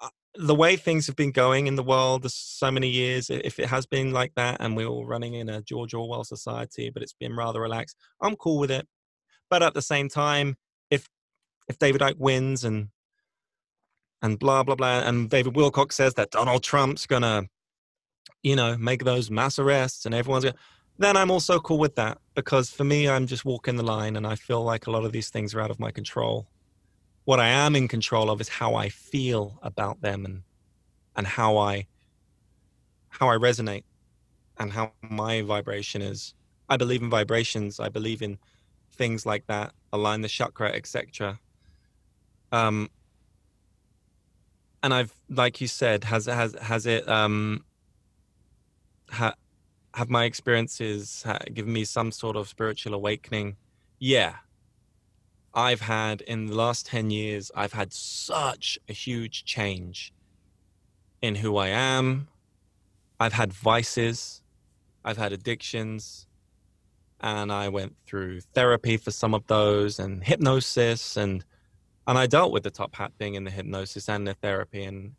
uh, 0.00 0.08
the 0.34 0.54
way 0.54 0.76
things 0.76 1.06
have 1.06 1.16
been 1.16 1.32
going 1.32 1.66
in 1.66 1.74
the 1.74 1.82
world 1.82 2.22
there's 2.22 2.34
so 2.34 2.70
many 2.70 2.88
years 2.88 3.30
if 3.30 3.58
it 3.58 3.66
has 3.66 3.86
been 3.86 4.12
like 4.12 4.32
that 4.36 4.58
and 4.60 4.76
we're 4.76 4.86
all 4.86 5.04
running 5.04 5.34
in 5.34 5.48
a 5.48 5.60
george 5.62 5.92
orwell 5.92 6.24
society 6.24 6.88
but 6.88 7.02
it's 7.02 7.12
been 7.12 7.34
rather 7.34 7.60
relaxed 7.60 7.96
i'm 8.22 8.36
cool 8.36 8.58
with 8.58 8.70
it 8.70 8.86
but 9.50 9.62
at 9.62 9.74
the 9.74 9.82
same 9.82 10.08
time 10.08 10.56
if 10.90 11.08
if 11.68 11.78
david 11.78 12.00
icke 12.00 12.16
wins 12.18 12.64
and 12.64 12.88
and 14.22 14.38
blah 14.38 14.62
blah 14.62 14.74
blah 14.74 15.00
and 15.00 15.30
david 15.30 15.54
wilcock 15.54 15.92
says 15.92 16.14
that 16.14 16.30
donald 16.30 16.62
trump's 16.62 17.06
gonna 17.06 17.44
you 18.42 18.56
know 18.56 18.76
make 18.76 19.04
those 19.04 19.30
mass 19.30 19.58
arrests 19.58 20.06
and 20.06 20.14
everyone's 20.14 20.44
gonna 20.44 20.56
then 20.98 21.16
i'm 21.16 21.30
also 21.30 21.58
cool 21.58 21.78
with 21.78 21.94
that 21.94 22.18
because 22.34 22.70
for 22.70 22.84
me 22.84 23.08
i'm 23.08 23.26
just 23.26 23.44
walking 23.44 23.76
the 23.76 23.82
line 23.82 24.16
and 24.16 24.26
i 24.26 24.34
feel 24.34 24.62
like 24.62 24.86
a 24.86 24.90
lot 24.90 25.04
of 25.04 25.12
these 25.12 25.30
things 25.30 25.54
are 25.54 25.60
out 25.60 25.70
of 25.70 25.80
my 25.80 25.90
control 25.90 26.46
what 27.24 27.40
I 27.40 27.48
am 27.48 27.76
in 27.76 27.88
control 27.88 28.30
of 28.30 28.40
is 28.40 28.48
how 28.48 28.74
I 28.74 28.88
feel 28.88 29.58
about 29.62 30.00
them 30.00 30.24
and 30.24 30.42
and 31.14 31.26
how 31.26 31.58
I 31.58 31.86
how 33.08 33.28
I 33.28 33.36
resonate 33.36 33.84
and 34.58 34.72
how 34.72 34.92
my 35.00 35.42
vibration 35.42 36.02
is. 36.02 36.34
I 36.68 36.76
believe 36.76 37.02
in 37.02 37.10
vibrations. 37.10 37.80
I 37.80 37.88
believe 37.88 38.22
in 38.22 38.38
things 38.92 39.26
like 39.26 39.46
that, 39.46 39.72
align 39.92 40.22
the 40.22 40.28
chakra, 40.28 40.70
etc. 40.70 41.38
Um, 42.52 42.88
and 44.82 44.94
I've, 44.94 45.14
like 45.28 45.60
you 45.60 45.68
said, 45.68 46.04
has 46.04 46.26
has 46.26 46.54
has 46.60 46.86
it 46.86 47.08
um, 47.08 47.64
ha, 49.10 49.34
have 49.94 50.08
my 50.08 50.24
experiences 50.24 51.24
given 51.52 51.72
me 51.72 51.84
some 51.84 52.12
sort 52.12 52.36
of 52.36 52.48
spiritual 52.48 52.94
awakening? 52.94 53.56
Yeah, 53.98 54.36
I've 55.52 55.80
had 55.80 56.20
in 56.22 56.46
the 56.46 56.54
last 56.54 56.86
10 56.86 57.10
years, 57.10 57.50
I've 57.54 57.72
had 57.72 57.92
such 57.92 58.78
a 58.88 58.92
huge 58.92 59.44
change 59.44 60.12
in 61.20 61.36
who 61.36 61.56
I 61.56 61.68
am. 61.68 62.28
I've 63.18 63.32
had 63.32 63.52
vices, 63.52 64.42
I've 65.04 65.18
had 65.18 65.32
addictions, 65.32 66.26
and 67.20 67.52
I 67.52 67.68
went 67.68 67.96
through 68.06 68.40
therapy 68.54 68.96
for 68.96 69.10
some 69.10 69.34
of 69.34 69.46
those 69.46 69.98
and 69.98 70.24
hypnosis 70.24 71.16
and 71.16 71.44
and 72.10 72.18
I 72.18 72.26
dealt 72.26 72.50
with 72.50 72.64
the 72.64 72.72
top 72.72 72.96
hat 72.96 73.12
thing 73.20 73.36
in 73.36 73.44
the 73.44 73.52
hypnosis 73.52 74.08
and 74.08 74.26
the 74.26 74.34
therapy 74.34 74.82
and 74.82 75.12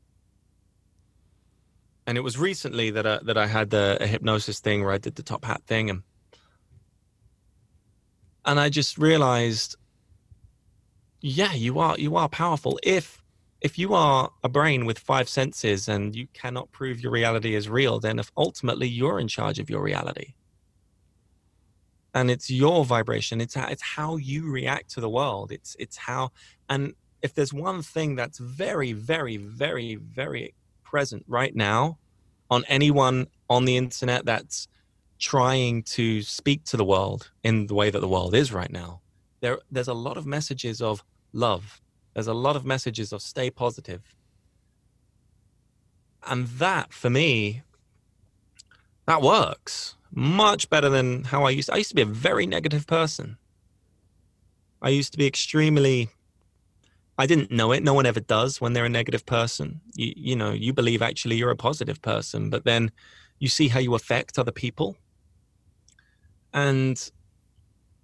and 2.06 2.18
it 2.18 2.22
was 2.22 2.38
recently 2.38 2.92
that 2.92 3.08
I, 3.08 3.20
that 3.24 3.38
I 3.38 3.48
had 3.48 3.70
the 3.70 3.98
a 4.02 4.06
hypnosis 4.06 4.60
thing 4.60 4.84
where 4.84 4.92
I 4.92 4.98
did 4.98 5.16
the 5.16 5.24
top 5.24 5.46
hat 5.46 5.62
thing 5.66 5.90
and 5.90 6.04
and 8.44 8.60
I 8.60 8.68
just 8.68 8.98
realized 8.98 9.78
yeah 11.22 11.54
you 11.54 11.80
are 11.80 11.98
you 11.98 12.18
are 12.18 12.28
powerful. 12.28 12.78
If 12.84 13.24
if 13.62 13.80
you 13.80 13.94
are 13.94 14.30
a 14.44 14.50
brain 14.50 14.86
with 14.86 15.00
five 15.00 15.30
senses 15.30 15.88
and 15.88 16.14
you 16.14 16.28
cannot 16.34 16.74
prove 16.74 17.00
your 17.00 17.14
reality 17.14 17.56
is 17.56 17.70
real 17.70 18.02
then 18.02 18.20
if 18.20 18.34
ultimately 18.36 18.90
you're 18.90 19.22
in 19.22 19.30
charge 19.30 19.60
of 19.60 19.70
your 19.70 19.82
reality 19.82 20.34
and 22.14 22.30
it's 22.30 22.50
your 22.50 22.86
vibration 22.86 23.42
it's 23.42 23.56
it's 23.56 23.82
how 23.82 24.18
you 24.18 24.50
react 24.50 24.90
to 24.92 25.02
the 25.02 25.10
world 25.10 25.52
it's 25.52 25.76
it's 25.80 25.98
how 25.98 26.30
and 26.70 26.94
if 27.22 27.34
there's 27.34 27.54
one 27.54 27.82
thing 27.82 28.16
that's 28.16 28.40
very 28.40 28.94
very 28.94 29.38
very 29.38 29.96
very 29.96 30.54
present 30.84 31.24
right 31.28 31.56
now 31.56 31.98
on 32.50 32.64
anyone 32.68 33.28
on 33.50 33.66
the 33.66 33.78
internet 33.78 34.26
that's 34.26 34.68
trying 35.20 35.84
to 35.84 36.22
speak 36.22 36.64
to 36.66 36.76
the 36.76 36.84
world 36.84 37.32
in 37.44 37.68
the 37.68 37.76
way 37.76 37.90
that 37.90 38.00
the 38.00 38.08
world 38.08 38.34
is 38.34 38.52
right 38.52 38.72
now 38.72 39.00
there 39.42 39.60
there's 39.72 39.88
a 39.88 39.94
lot 39.94 40.18
of 40.18 40.26
messages 40.26 40.82
of 40.82 41.04
love. 41.34 41.82
There's 42.14 42.28
a 42.28 42.34
lot 42.34 42.56
of 42.56 42.66
messages 42.66 43.12
of 43.12 43.22
stay 43.22 43.50
positive. 43.50 44.02
And 46.28 46.48
that 46.48 46.94
for 46.94 47.10
me, 47.10 47.64
that 49.08 49.22
works 49.22 49.96
much 50.14 50.70
better 50.70 50.90
than 50.90 51.24
how 51.24 51.44
I 51.44 51.52
used 51.52 51.68
to. 51.68 51.74
I 51.74 51.78
used 51.78 51.90
to 51.90 51.96
be 51.96 52.02
a 52.02 52.06
very 52.06 52.46
negative 52.46 52.86
person. 52.88 53.38
I 54.82 54.90
used 54.90 55.12
to 55.14 55.18
be 55.18 55.28
extremely 55.28 56.10
I 57.22 57.28
didn't 57.28 57.52
know 57.52 57.72
it. 57.72 57.84
No 57.84 57.94
one 57.94 58.08
ever 58.08 58.20
does 58.20 58.60
when 58.60 58.74
they're 58.74 58.86
a 58.86 58.90
negative 58.90 59.28
person. 59.28 59.82
You, 59.94 60.12
you 60.16 60.36
know, 60.36 60.54
you 60.54 60.74
believe 60.74 61.04
actually 61.04 61.36
you're 61.36 61.52
a 61.52 61.56
positive 61.56 62.02
person, 62.02 62.50
but 62.50 62.64
then 62.64 62.92
you 63.38 63.48
see 63.48 63.68
how 63.68 63.80
you 63.80 63.94
affect 63.94 64.40
other 64.40 64.52
people. 64.52 64.98
And 66.52 67.12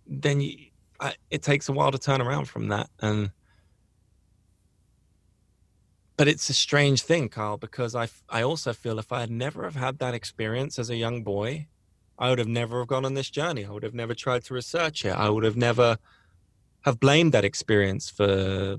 then 0.06 0.42
you, 0.42 0.68
I, 1.00 1.16
it 1.32 1.42
takes 1.42 1.68
a 1.68 1.72
while 1.72 1.92
to 1.92 1.98
turn 1.98 2.22
around 2.22 2.46
from 2.46 2.68
that. 2.68 2.92
And, 3.00 3.32
but 6.16 6.28
it's 6.28 6.48
a 6.52 6.54
strange 6.54 7.02
thing, 7.02 7.28
Carl, 7.28 7.58
because 7.58 7.96
I, 7.96 8.10
I 8.30 8.44
also 8.44 8.72
feel 8.72 9.00
if 9.00 9.12
I 9.12 9.22
had 9.22 9.32
never 9.32 9.64
have 9.64 9.76
had 9.76 9.98
that 9.98 10.14
experience 10.14 10.78
as 10.78 10.92
a 10.92 10.96
young 10.96 11.24
boy, 11.24 11.68
I 12.20 12.30
would 12.30 12.40
have 12.40 12.48
never 12.48 12.80
have 12.80 12.88
gone 12.88 13.06
on 13.06 13.14
this 13.14 13.30
journey. 13.30 13.66
I 13.66 13.70
would 13.70 13.84
have 13.84 13.94
never 13.94 14.16
tried 14.16 14.44
to 14.46 14.54
research 14.54 15.06
it. 15.06 15.12
I 15.12 15.30
would 15.30 15.44
have 15.44 15.58
never 15.58 15.98
have 16.82 17.00
blamed 17.00 17.34
that 17.34 17.46
experience 17.46 18.10
for 18.10 18.78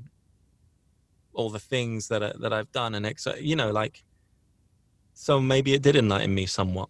all 1.34 1.50
the 1.50 1.58
things 1.58 2.08
that 2.08 2.22
I, 2.22 2.32
that 2.40 2.52
I've 2.52 2.72
done 2.72 2.94
and 2.94 3.06
ex- 3.06 3.26
you 3.40 3.54
know 3.54 3.70
like 3.70 4.02
so 5.14 5.40
maybe 5.40 5.72
it 5.74 5.82
did 5.82 5.94
enlighten 5.94 6.34
me 6.34 6.46
somewhat. 6.46 6.88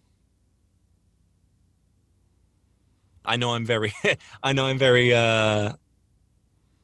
I 3.25 3.35
know 3.37 3.53
I'm 3.53 3.65
very 3.65 3.93
I 4.43 4.53
know 4.53 4.65
I'm 4.65 4.77
very 4.77 5.13
uh 5.13 5.73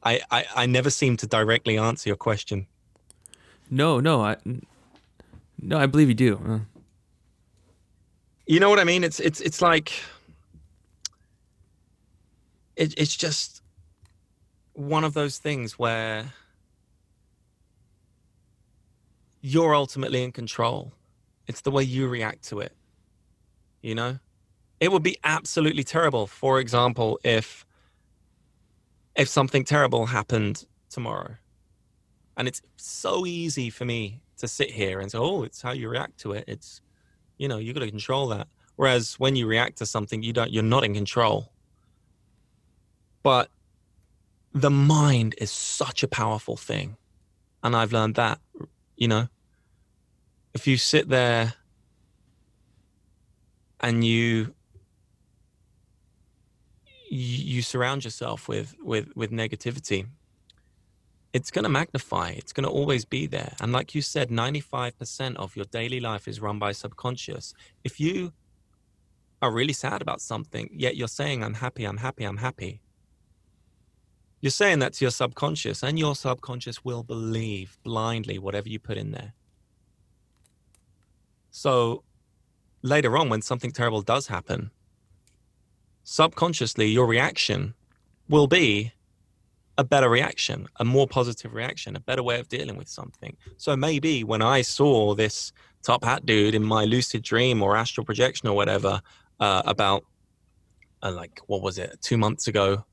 I, 0.02 0.20
I 0.30 0.44
I 0.54 0.66
never 0.66 0.90
seem 0.90 1.16
to 1.18 1.26
directly 1.26 1.78
answer 1.78 2.08
your 2.08 2.16
question. 2.16 2.66
No, 3.70 3.98
no, 3.98 4.22
I 4.22 4.36
no, 5.60 5.78
I 5.78 5.86
believe 5.86 6.08
you 6.08 6.14
do. 6.14 6.66
You 8.46 8.60
know 8.60 8.70
what 8.70 8.78
I 8.78 8.84
mean? 8.84 9.02
It's 9.02 9.18
it's 9.18 9.40
it's 9.40 9.60
like 9.60 9.92
it, 12.76 12.94
it's 12.96 13.16
just 13.16 13.60
one 14.74 15.02
of 15.02 15.14
those 15.14 15.38
things 15.38 15.78
where 15.78 16.32
you're 19.40 19.74
ultimately 19.74 20.22
in 20.22 20.30
control. 20.30 20.92
It's 21.48 21.60
the 21.60 21.70
way 21.72 21.82
you 21.82 22.06
react 22.08 22.44
to 22.48 22.60
it. 22.60 22.72
You 23.82 23.94
know? 23.94 24.18
It 24.78 24.92
would 24.92 25.02
be 25.02 25.16
absolutely 25.24 25.84
terrible, 25.84 26.26
for 26.26 26.60
example, 26.60 27.18
if 27.24 27.66
if 29.16 29.28
something 29.28 29.64
terrible 29.64 30.06
happened 30.06 30.66
tomorrow. 30.88 31.36
And 32.36 32.46
it's 32.46 32.62
so 32.76 33.26
easy 33.26 33.70
for 33.70 33.86
me 33.86 34.20
to 34.36 34.46
sit 34.46 34.70
here 34.70 35.00
and 35.00 35.10
say, 35.10 35.18
"Oh, 35.18 35.42
it's 35.42 35.62
how 35.62 35.72
you 35.72 35.88
react 35.88 36.18
to 36.20 36.32
it. 36.32 36.44
It's 36.46 36.82
you 37.38 37.48
know, 37.48 37.58
you've 37.58 37.74
got 37.74 37.80
to 37.80 37.90
control 37.90 38.28
that." 38.28 38.48
Whereas 38.76 39.18
when 39.18 39.36
you 39.36 39.46
react 39.46 39.78
to 39.78 39.86
something, 39.86 40.22
you 40.22 40.32
don't 40.32 40.52
you're 40.52 40.62
not 40.62 40.84
in 40.84 40.94
control. 40.94 41.50
But 43.22 43.50
the 44.52 44.70
mind 44.70 45.34
is 45.38 45.50
such 45.50 46.02
a 46.02 46.08
powerful 46.08 46.56
thing. 46.56 46.96
And 47.62 47.74
I've 47.74 47.92
learned 47.92 48.14
that, 48.14 48.40
you 48.96 49.08
know, 49.08 49.28
if 50.54 50.66
you 50.66 50.76
sit 50.76 51.08
there 51.08 51.54
and 53.80 54.04
you 54.04 54.54
you 57.08 57.62
surround 57.62 58.04
yourself 58.04 58.48
with 58.48 58.74
with 58.82 59.08
with 59.14 59.30
negativity 59.30 60.06
it's 61.36 61.50
going 61.54 61.66
to 61.68 61.74
magnify 61.80 62.28
it's 62.30 62.54
going 62.56 62.68
to 62.70 62.76
always 62.80 63.04
be 63.04 63.22
there. 63.26 63.52
And 63.60 63.70
like 63.78 63.88
you 63.94 64.02
said 64.14 64.26
95% 64.30 65.36
of 65.36 65.54
your 65.56 65.66
daily 65.78 66.00
life 66.10 66.24
is 66.30 66.40
run 66.46 66.58
by 66.58 66.72
subconscious. 66.72 67.54
If 67.88 67.94
you 68.04 68.32
are 69.42 69.52
really 69.52 69.76
sad 69.84 70.00
about 70.00 70.20
something 70.32 70.66
yet 70.72 70.96
you're 70.96 71.16
saying 71.20 71.44
i'm 71.44 71.58
happy 71.64 71.84
i'm 71.84 71.98
happy 71.98 72.24
i'm 72.24 72.38
happy 72.38 72.80
you're 74.40 74.50
saying 74.50 74.80
that 74.80 74.92
to 74.94 75.04
your 75.04 75.10
subconscious 75.10 75.82
and 75.82 75.98
your 75.98 76.14
subconscious 76.14 76.84
will 76.84 77.02
believe 77.02 77.78
blindly 77.82 78.38
whatever 78.38 78.68
you 78.68 78.78
put 78.78 78.96
in 78.96 79.10
there. 79.10 79.32
So 81.50 82.04
later 82.82 83.16
on, 83.16 83.28
when 83.28 83.42
something 83.42 83.72
terrible 83.72 84.02
does 84.02 84.26
happen, 84.26 84.70
subconsciously, 86.04 86.86
your 86.88 87.06
reaction 87.06 87.74
will 88.28 88.46
be 88.46 88.92
a 89.78 89.84
better 89.84 90.08
reaction, 90.08 90.68
a 90.76 90.84
more 90.84 91.06
positive 91.06 91.52
reaction, 91.54 91.96
a 91.96 92.00
better 92.00 92.22
way 92.22 92.40
of 92.40 92.48
dealing 92.48 92.76
with 92.76 92.88
something. 92.88 93.36
So 93.56 93.76
maybe 93.76 94.24
when 94.24 94.42
I 94.42 94.62
saw 94.62 95.14
this 95.14 95.52
top 95.82 96.04
hat 96.04 96.24
dude 96.24 96.54
in 96.54 96.64
my 96.64 96.84
lucid 96.84 97.22
dream 97.22 97.62
or 97.62 97.76
astral 97.76 98.04
projection 98.04 98.48
or 98.48 98.56
whatever, 98.56 99.00
uh, 99.38 99.62
about 99.66 100.04
uh, 101.02 101.12
like, 101.12 101.40
what 101.46 101.62
was 101.62 101.78
it, 101.78 101.98
two 102.00 102.16
months 102.16 102.48
ago, 102.48 102.84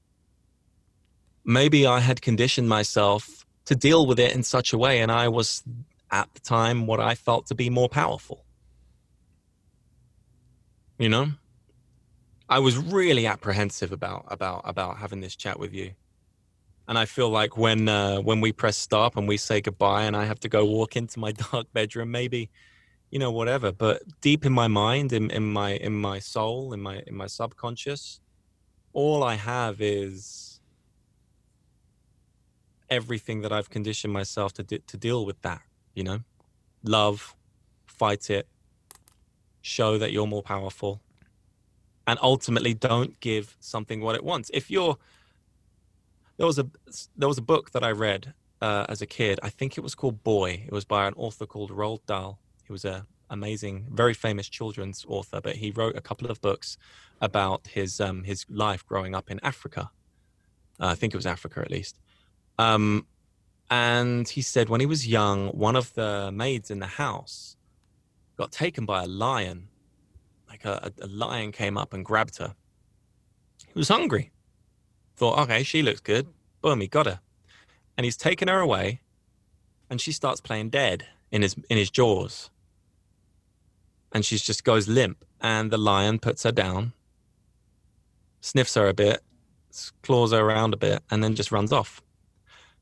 maybe 1.45 1.87
I 1.87 1.99
had 1.99 2.21
conditioned 2.21 2.67
myself 2.69 3.45
to 3.65 3.75
deal 3.75 4.05
with 4.05 4.19
it 4.19 4.35
in 4.35 4.43
such 4.43 4.73
a 4.73 4.77
way, 4.77 4.99
and 4.99 5.11
I 5.11 5.29
was 5.29 5.63
at 6.11 6.31
the 6.33 6.39
time 6.41 6.85
what 6.85 6.99
I 6.99 7.15
felt 7.15 7.47
to 7.47 7.55
be 7.55 7.69
more 7.69 7.89
powerful. 7.89 8.45
You 10.99 11.09
know, 11.09 11.31
I 12.49 12.59
was 12.59 12.77
really 12.77 13.25
apprehensive 13.25 13.91
about 13.91 14.25
about 14.27 14.61
about 14.65 14.97
having 14.97 15.21
this 15.21 15.35
chat 15.35 15.57
with 15.59 15.73
you, 15.73 15.91
and 16.87 16.97
I 16.97 17.05
feel 17.05 17.29
like 17.29 17.57
when 17.57 17.87
uh, 17.87 18.17
when 18.17 18.41
we 18.41 18.51
press 18.51 18.77
stop 18.77 19.15
and 19.15 19.27
we 19.27 19.37
say 19.37 19.61
goodbye, 19.61 20.03
and 20.03 20.15
I 20.15 20.25
have 20.25 20.39
to 20.41 20.49
go 20.49 20.65
walk 20.65 20.95
into 21.01 21.19
my 21.19 21.31
dark 21.31 21.67
bedroom, 21.73 22.11
maybe, 22.11 22.49
you 23.09 23.19
know, 23.19 23.31
whatever. 23.31 23.71
But 23.71 24.01
deep 24.21 24.45
in 24.45 24.53
my 24.53 24.67
mind, 24.67 25.13
in, 25.13 25.29
in 25.31 25.51
my 25.53 25.71
in 25.71 25.93
my 25.93 26.19
soul, 26.19 26.73
in 26.73 26.81
my 26.81 27.01
in 27.07 27.15
my 27.15 27.27
subconscious, 27.27 28.19
all 28.91 29.23
I 29.23 29.35
have 29.35 29.81
is 29.81 30.59
everything 32.89 33.41
that 33.41 33.51
I've 33.51 33.69
conditioned 33.69 34.13
myself 34.13 34.53
to 34.53 34.63
to 34.63 34.97
deal 34.97 35.25
with 35.25 35.41
that. 35.41 35.61
You 35.95 36.03
know, 36.03 36.19
love, 36.83 37.35
fight 37.85 38.29
it, 38.29 38.47
show 39.61 39.97
that 39.97 40.11
you're 40.11 40.27
more 40.27 40.43
powerful 40.43 41.01
and 42.05 42.19
ultimately 42.21 42.73
don't 42.73 43.17
give 43.21 43.55
something 43.59 44.01
what 44.01 44.15
it 44.15 44.23
wants 44.23 44.51
if 44.53 44.69
you're 44.69 44.97
there 46.43 46.47
was 46.47 46.59
a 46.59 46.67
there 47.15 47.27
was 47.29 47.37
a 47.37 47.41
book 47.41 47.71
that 47.71 47.83
i 47.83 47.91
read 47.91 48.33
uh, 48.61 48.85
as 48.89 49.01
a 49.01 49.05
kid 49.05 49.39
i 49.43 49.49
think 49.49 49.77
it 49.77 49.81
was 49.81 49.95
called 49.95 50.23
boy 50.23 50.63
it 50.67 50.73
was 50.73 50.85
by 50.85 51.07
an 51.07 51.13
author 51.15 51.45
called 51.45 51.71
roald 51.71 52.05
dahl 52.05 52.37
he 52.65 52.71
was 52.71 52.83
a 52.83 53.05
amazing 53.29 53.87
very 53.91 54.13
famous 54.13 54.49
children's 54.49 55.05
author 55.07 55.39
but 55.41 55.55
he 55.55 55.71
wrote 55.71 55.95
a 55.95 56.01
couple 56.01 56.29
of 56.29 56.41
books 56.41 56.77
about 57.21 57.67
his 57.67 58.01
um, 58.01 58.23
his 58.23 58.45
life 58.49 58.85
growing 58.85 59.15
up 59.15 59.31
in 59.31 59.39
africa 59.41 59.89
uh, 60.81 60.87
i 60.87 60.95
think 60.95 61.13
it 61.13 61.17
was 61.17 61.25
africa 61.25 61.61
at 61.61 61.71
least 61.71 61.97
um, 62.59 63.07
and 63.71 64.27
he 64.29 64.41
said 64.41 64.69
when 64.69 64.81
he 64.81 64.85
was 64.85 65.07
young 65.07 65.47
one 65.47 65.75
of 65.75 65.93
the 65.93 66.29
maids 66.31 66.69
in 66.69 66.79
the 66.79 66.93
house 67.03 67.55
got 68.37 68.51
taken 68.51 68.85
by 68.85 69.03
a 69.03 69.07
lion. 69.07 69.67
Like 70.49 70.65
a, 70.65 70.91
a, 71.01 71.07
lion 71.07 71.51
came 71.51 71.77
up 71.77 71.93
and 71.93 72.05
grabbed 72.05 72.37
her. 72.37 72.53
He 73.73 73.79
was 73.79 73.87
hungry. 73.87 74.31
Thought, 75.15 75.39
okay, 75.39 75.63
she 75.63 75.81
looks 75.81 75.99
good. 75.99 76.27
Boom, 76.61 76.81
he 76.81 76.87
got 76.87 77.05
her. 77.05 77.19
And 77.97 78.05
he's 78.05 78.17
taken 78.17 78.47
her 78.47 78.59
away, 78.59 79.01
and 79.89 80.01
she 80.01 80.11
starts 80.11 80.41
playing 80.41 80.69
dead 80.69 81.05
in 81.31 81.41
his 81.41 81.55
in 81.69 81.77
his 81.77 81.91
jaws. 81.91 82.49
And 84.11 84.25
she 84.25 84.37
just 84.37 84.63
goes 84.63 84.87
limp, 84.87 85.25
and 85.41 85.71
the 85.71 85.77
lion 85.77 86.19
puts 86.19 86.43
her 86.43 86.51
down, 86.51 86.93
sniffs 88.41 88.75
her 88.75 88.87
a 88.87 88.93
bit, 88.93 89.21
claws 90.01 90.31
her 90.31 90.39
around 90.39 90.73
a 90.73 90.77
bit, 90.77 91.03
and 91.09 91.23
then 91.23 91.35
just 91.35 91.51
runs 91.51 91.71
off. 91.71 92.01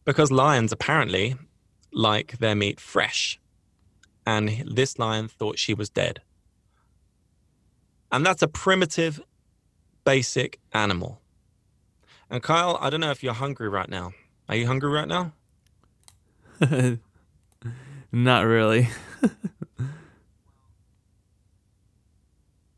Because 0.06 0.32
lions 0.32 0.72
apparently 0.72 1.36
like 1.94 2.38
their 2.40 2.56
meat 2.56 2.80
fresh 2.80 3.40
and 4.26 4.64
this 4.66 5.00
lion 5.00 5.28
thought 5.28 5.60
she 5.60 5.74
was 5.74 5.90
dead. 5.90 6.22
And 8.12 8.26
that's 8.26 8.42
a 8.42 8.48
primitive, 8.48 9.22
basic 10.04 10.60
animal. 10.74 11.21
And 12.32 12.42
Kyle, 12.42 12.78
I 12.80 12.90
don't 12.90 13.02
know 13.02 13.12
if 13.12 13.22
you're 13.22 13.34
hungry 13.34 13.68
right 13.68 13.90
now. 13.90 14.14
Are 14.48 14.56
you 14.56 14.66
hungry 14.66 14.90
right 14.90 15.08
now? 15.08 15.34
Not 18.12 18.46
really. 18.46 18.88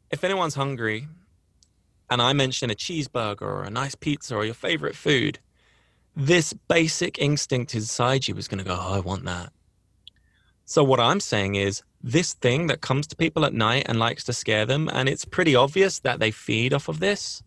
if 0.09 0.23
anyone's 0.23 0.55
hungry 0.55 1.07
and 2.09 2.19
I 2.19 2.33
mention 2.33 2.71
a 2.71 2.75
cheeseburger 2.75 3.43
or 3.43 3.61
a 3.61 3.69
nice 3.69 3.93
pizza 3.93 4.35
or 4.35 4.43
your 4.43 4.55
favorite 4.55 4.95
food, 4.95 5.37
this 6.15 6.53
basic 6.53 7.19
instinct 7.19 7.75
inside 7.75 8.27
you 8.27 8.35
is 8.37 8.47
going 8.47 8.57
to 8.57 8.65
go, 8.65 8.75
oh, 8.79 8.93
I 8.95 9.01
want 9.01 9.23
that. 9.25 9.53
So 10.65 10.83
what 10.83 10.99
I'm 10.99 11.19
saying 11.19 11.53
is 11.55 11.83
this 12.01 12.33
thing 12.33 12.65
that 12.67 12.81
comes 12.81 13.05
to 13.07 13.15
people 13.15 13.45
at 13.45 13.53
night 13.53 13.85
and 13.87 13.99
likes 13.99 14.23
to 14.23 14.33
scare 14.33 14.65
them, 14.65 14.89
and 14.91 15.07
it's 15.07 15.25
pretty 15.25 15.55
obvious 15.55 15.99
that 15.99 16.19
they 16.19 16.31
feed 16.31 16.73
off 16.73 16.89
of 16.89 16.99
this. 16.99 17.43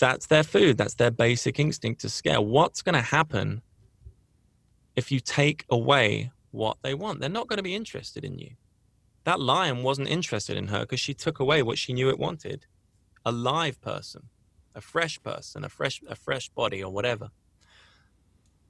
That's 0.00 0.26
their 0.26 0.42
food. 0.42 0.78
That's 0.78 0.94
their 0.94 1.10
basic 1.10 1.60
instinct 1.60 2.00
to 2.00 2.08
scare. 2.08 2.40
What's 2.40 2.80
going 2.80 2.94
to 2.94 3.02
happen 3.02 3.60
if 4.96 5.12
you 5.12 5.20
take 5.20 5.66
away 5.70 6.32
what 6.50 6.78
they 6.82 6.94
want? 6.94 7.20
They're 7.20 7.28
not 7.28 7.48
going 7.48 7.58
to 7.58 7.62
be 7.62 7.74
interested 7.74 8.24
in 8.24 8.38
you. 8.38 8.52
That 9.24 9.38
lion 9.38 9.82
wasn't 9.82 10.08
interested 10.08 10.56
in 10.56 10.68
her 10.68 10.80
because 10.80 11.00
she 11.00 11.12
took 11.12 11.38
away 11.38 11.62
what 11.62 11.76
she 11.78 11.92
knew 11.92 12.08
it 12.08 12.18
wanted. 12.18 12.66
A 13.26 13.30
live 13.30 13.78
person, 13.82 14.30
a 14.74 14.80
fresh 14.80 15.22
person, 15.22 15.64
a 15.64 15.68
fresh, 15.68 16.00
a 16.08 16.16
fresh 16.16 16.48
body, 16.48 16.82
or 16.82 16.90
whatever. 16.90 17.28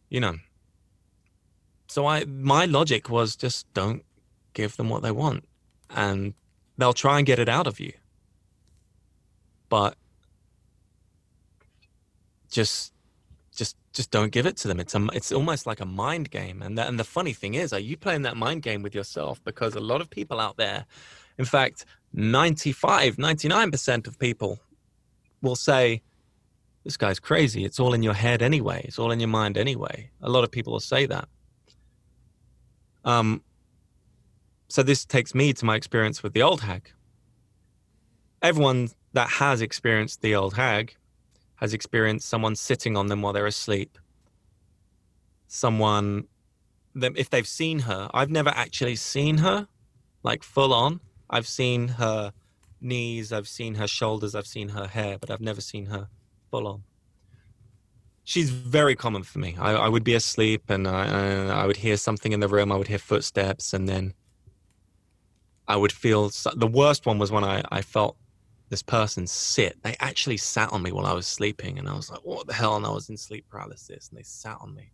You 0.09 0.19
know, 0.19 0.35
so 1.87 2.07
I 2.07 2.25
my 2.25 2.65
logic 2.65 3.09
was 3.09 3.37
just 3.37 3.73
don't 3.73 4.05
give 4.53 4.77
them 4.77 4.89
what 4.89 5.03
they 5.03 5.13
want, 5.13 5.45
and 5.89 6.35
they'll 6.77 6.93
try 6.93 7.19
and 7.19 7.27
get 7.27 7.39
it 7.39 7.49
out 7.49 7.69
of 7.69 7.79
you. 7.79 7.93
But 9.69 9.97
just 12.51 12.93
just 13.55 13.77
just 13.93 14.11
don't 14.11 14.31
give 14.33 14.47
it 14.47 14.57
to 14.59 14.69
them. 14.69 14.81
It's 14.81 14.95
a, 14.95 15.07
it's 15.13 15.33
almost 15.33 15.67
like 15.67 15.81
a 15.81 15.87
mind 15.87 16.31
game. 16.31 16.63
And 16.63 16.79
that, 16.79 16.89
and 16.89 16.99
the 16.99 17.05
funny 17.05 17.33
thing 17.33 17.55
is, 17.55 17.73
are 17.73 17.81
you 17.81 17.97
playing 17.97 18.23
that 18.23 18.37
mind 18.37 18.63
game 18.63 18.83
with 18.83 18.95
yourself? 18.95 19.43
Because 19.45 19.75
a 19.75 19.81
lot 19.81 20.01
of 20.01 20.09
people 20.09 20.39
out 20.39 20.57
there, 20.57 20.87
in 21.39 21.45
fact, 21.45 21.85
95, 22.13 23.17
99% 23.17 24.07
of 24.07 24.19
people 24.19 24.61
will 25.43 25.57
say, 25.57 26.03
this 26.85 26.97
guy's 26.97 27.19
crazy. 27.19 27.65
It's 27.65 27.79
all 27.79 27.93
in 27.93 28.03
your 28.03 28.15
head 28.15 28.43
anyway. 28.43 28.83
It's 28.85 28.99
all 28.99 29.11
in 29.11 29.21
your 29.21 29.29
mind 29.29 29.59
anyway. 29.59 30.11
A 30.23 30.31
lot 30.31 30.45
of 30.45 30.51
people 30.51 30.73
will 30.73 30.81
say 30.81 31.07
that. 31.07 31.29
Um, 33.05 33.43
so 34.69 34.83
this 34.83 35.05
takes 35.05 35.35
me 35.35 35.53
to 35.53 35.65
my 35.65 35.77
experience 35.77 36.23
with 36.23 36.33
the 36.33 36.43
old 36.43 36.63
hag. 36.63 36.91
Everyone 38.41 38.89
that 39.13 39.29
has 39.29 39.61
experienced 39.61 40.23
the 40.23 40.35
old 40.35 40.55
hag 40.55 40.97
has 41.61 41.75
experienced 41.75 42.29
someone 42.29 42.57
sitting 42.57 42.97
on 42.97 43.07
them 43.09 43.23
while 43.23 43.33
they're 43.33 43.47
asleep. 43.47 43.99
Someone, 45.47 46.25
if 46.95 47.29
they've 47.29 47.47
seen 47.47 47.81
her, 47.81 48.09
I've 48.15 48.31
never 48.31 48.51
actually 48.51 48.97
seen 48.97 49.39
her, 49.39 49.69
like 50.23 50.43
full 50.43 50.73
on. 50.73 51.01
I've 51.29 51.47
seen 51.47 51.89
her 51.89 52.33
knees, 52.81 53.33
I've 53.33 53.49
seen 53.49 53.75
her 53.75 53.87
shoulders, 53.87 54.35
I've 54.35 54.47
seen 54.47 54.71
her 54.71 54.87
hair, 54.87 55.19
but 55.19 55.31
I've 55.31 55.41
never 55.41 55.61
seen 55.61 55.87
her 55.87 56.09
full 56.51 56.67
on. 56.67 56.83
She's 58.25 58.51
very 58.51 58.95
common 58.95 59.23
for 59.23 59.39
me. 59.39 59.57
I, 59.59 59.73
I 59.73 59.89
would 59.89 60.05
be 60.05 60.15
asleep 60.15 60.71
and 60.71 60.87
I, 60.87 61.09
uh, 61.09 61.55
I 61.55 61.67
would 61.67 61.79
hear 61.79 61.97
something 61.97 62.33
in 62.33 62.41
the 62.41 62.49
room. 62.49 62.71
I 62.73 62.77
would 62.77 62.89
hear 62.89 62.99
footsteps, 62.99 63.75
and 63.75 63.89
then 63.89 64.15
I 65.69 65.77
would 65.77 65.93
feel 65.93 66.31
the 66.55 66.67
worst 66.67 67.07
one 67.07 67.19
was 67.19 67.31
when 67.31 67.45
I, 67.45 67.63
I 67.71 67.83
felt 67.83 68.17
this 68.71 68.83
person 68.83 69.27
sit. 69.27 69.83
They 69.83 69.97
actually 70.01 70.37
sat 70.37 70.73
on 70.73 70.83
me 70.83 70.93
while 70.93 71.05
I 71.05 71.13
was 71.13 71.27
sleeping, 71.27 71.79
and 71.79 71.89
I 71.89 71.95
was 71.95 72.09
like, 72.09 72.21
"What 72.21 72.47
the 72.47 72.55
hell?" 72.55 72.77
And 72.77 72.87
I 72.87 72.91
was 72.91 73.11
in 73.11 73.17
sleep 73.17 73.45
paralysis, 73.51 74.09
and 74.09 74.19
they 74.19 74.23
sat 74.23 74.59
on 74.61 74.75
me, 74.75 74.93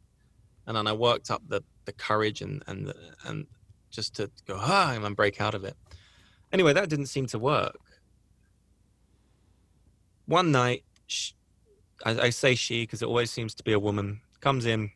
and 0.66 0.77
then 0.77 0.86
I 0.86 0.93
worked 0.93 1.31
up 1.31 1.43
the 1.47 1.62
the 1.85 1.93
courage 1.93 2.40
and 2.40 2.62
and 2.66 2.93
and 3.24 3.47
just 3.90 4.16
to 4.16 4.31
go 4.47 4.57
ah 4.59 4.93
and 4.93 5.15
break 5.15 5.40
out 5.40 5.55
of 5.55 5.62
it. 5.65 5.77
Anyway, 6.53 6.73
that 6.73 6.89
didn't 6.89 7.07
seem 7.07 7.27
to 7.27 7.39
work. 7.39 7.78
One 10.24 10.51
night, 10.51 10.85
she, 11.07 11.35
I, 12.05 12.19
I 12.19 12.31
say 12.31 12.55
she 12.55 12.82
because 12.82 13.03
it 13.03 13.07
always 13.07 13.31
seems 13.31 13.55
to 13.57 13.62
be 13.62 13.73
a 13.73 13.78
woman 13.78 14.23
comes 14.40 14.65
in. 14.65 14.90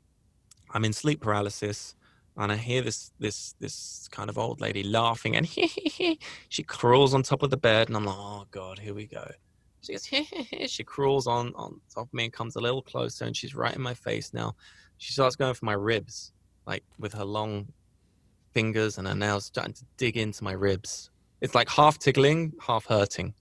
I'm 0.73 0.85
in 0.85 0.93
sleep 0.93 1.21
paralysis 1.21 1.95
and 2.41 2.51
I 2.51 2.57
hear 2.57 2.81
this 2.81 3.13
this 3.19 3.55
this 3.61 4.09
kind 4.11 4.31
of 4.31 4.39
old 4.39 4.61
lady 4.61 4.83
laughing, 4.83 5.37
and 5.37 5.49
she 6.49 6.63
crawls 6.63 7.13
on 7.13 7.23
top 7.23 7.43
of 7.43 7.51
the 7.51 7.57
bed, 7.57 7.89
and 7.89 7.97
I'm 7.97 8.07
like, 8.07 8.17
oh 8.19 8.47
god, 8.51 8.79
here 8.79 8.95
we 8.95 9.07
go. 9.07 9.31
She 9.83 9.93
goes, 9.93 10.09
she 10.71 10.83
crawls 10.83 11.27
on 11.27 11.53
on 11.55 11.81
top 11.95 12.09
of 12.09 12.15
me 12.15 12.25
and 12.25 12.33
comes 12.33 12.57
a 12.57 12.61
little 12.61 12.83
closer, 12.83 13.27
and 13.27 13.37
she's 13.37 13.55
right 13.55 13.75
in 13.75 13.83
my 13.83 13.95
face 13.95 14.33
now. 14.33 14.55
She 14.97 15.13
starts 15.13 15.37
going 15.37 15.55
for 15.55 15.67
my 15.67 15.75
ribs, 15.75 16.33
like 16.67 16.83
with 16.99 17.13
her 17.13 17.25
long 17.25 17.69
fingers 18.53 18.97
and 18.97 19.07
her 19.07 19.15
nails, 19.15 19.45
starting 19.45 19.75
to 19.75 19.85
dig 19.99 20.17
into 20.17 20.43
my 20.43 20.53
ribs. 20.53 21.11
It's 21.43 21.55
like 21.55 21.69
half 21.69 21.99
tickling, 21.99 22.55
half 22.67 22.87
hurting, 22.87 23.35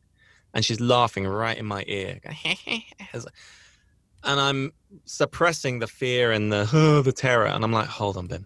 and 0.54 0.64
she's 0.66 0.82
laughing 0.82 1.26
right 1.26 1.58
in 1.58 1.66
my 1.66 1.86
ear. 1.88 2.20
and 3.14 3.26
I'm 4.24 4.74
suppressing 5.06 5.80
the 5.80 5.88
fear 5.88 6.34
and 6.34 6.52
the 6.52 6.70
oh, 6.74 7.02
the 7.02 7.14
terror, 7.14 7.48
and 7.48 7.64
I'm 7.64 7.72
like, 7.72 7.88
hold 7.88 8.18
on, 8.18 8.28
Ben 8.28 8.46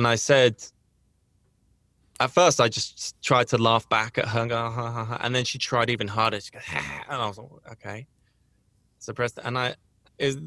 and 0.00 0.08
I 0.08 0.14
said, 0.14 0.56
at 2.20 2.30
first 2.30 2.58
I 2.58 2.68
just 2.68 3.20
tried 3.22 3.48
to 3.48 3.58
laugh 3.58 3.86
back 3.90 4.16
at 4.16 4.28
her, 4.28 4.46
go, 4.46 4.56
ah, 4.56 4.70
ha, 4.70 4.90
ha, 4.90 5.04
ha. 5.04 5.20
and 5.20 5.34
then 5.34 5.44
she 5.44 5.58
tried 5.58 5.90
even 5.90 6.08
harder. 6.08 6.40
She 6.40 6.50
goes, 6.50 6.62
ha, 6.62 7.04
and 7.10 7.20
I 7.20 7.26
was 7.28 7.36
like, 7.36 7.48
okay, 7.72 8.06
suppressed. 8.98 9.38
And 9.44 9.58
I, 9.58 9.74
is 10.16 10.38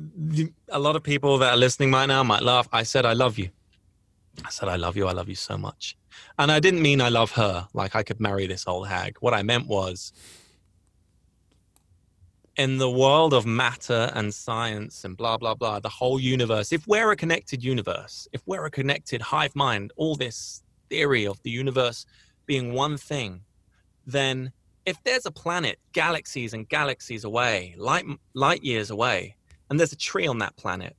a 0.70 0.80
lot 0.80 0.96
of 0.96 1.04
people 1.04 1.38
that 1.38 1.54
are 1.54 1.58
listening 1.58 1.92
right 1.92 2.08
now 2.08 2.24
might 2.24 2.42
laugh. 2.42 2.68
I 2.72 2.82
said, 2.82 3.06
I 3.06 3.14
love 3.14 3.38
you. 3.38 3.52
I 4.44 4.50
said, 4.50 4.70
I 4.70 4.76
love 4.76 4.98
you. 4.98 5.06
I 5.06 5.12
love 5.12 5.30
you 5.30 5.36
so 5.36 5.56
much. 5.56 5.96
And 6.40 6.52
I 6.52 6.60
didn't 6.60 6.82
mean 6.82 7.00
I 7.00 7.10
love 7.10 7.34
her, 7.34 7.68
like 7.76 7.96
I 7.96 8.02
could 8.02 8.20
marry 8.20 8.48
this 8.48 8.68
old 8.68 8.88
hag. 8.88 9.18
What 9.20 9.36
I 9.36 9.44
meant 9.44 9.68
was, 9.68 10.14
in 12.56 12.78
the 12.78 12.90
world 12.90 13.34
of 13.34 13.46
matter 13.46 14.12
and 14.14 14.34
science 14.34 15.04
and 15.06 15.18
blah 15.18 15.38
blah 15.38 15.56
blah 15.56 15.80
the 15.80 15.90
whole 15.90 16.20
universe 16.20 16.72
if 16.72 16.88
we're 16.88 17.12
a 17.12 17.16
connected 17.16 17.64
universe 17.64 18.28
if 18.32 18.42
we're 18.46 18.66
a 18.66 18.72
connected 18.72 19.22
hive 19.22 19.56
mind 19.56 19.92
all 19.96 20.16
this 20.16 20.62
theory 20.90 21.26
of 21.26 21.42
the 21.42 21.50
universe 21.50 22.06
being 22.46 22.74
one 22.74 22.96
thing 22.96 23.42
then 24.06 24.52
if 24.86 25.02
there's 25.04 25.26
a 25.26 25.32
planet 25.32 25.80
galaxies 25.94 26.54
and 26.54 26.70
galaxies 26.70 27.24
away 27.24 27.74
light 27.78 28.06
light 28.36 28.64
years 28.64 28.92
away 28.92 29.36
and 29.70 29.80
there's 29.80 29.94
a 29.94 29.98
tree 29.98 30.28
on 30.28 30.38
that 30.38 30.56
planet 30.56 30.96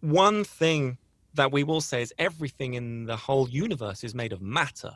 one 0.00 0.44
thing 0.44 0.96
that 1.34 1.52
we 1.52 1.62
will 1.62 1.82
say 1.82 2.00
is 2.00 2.14
everything 2.18 2.74
in 2.74 3.04
the 3.04 3.16
whole 3.16 3.48
universe 3.50 4.02
is 4.02 4.14
made 4.14 4.32
of 4.32 4.40
matter 4.40 4.92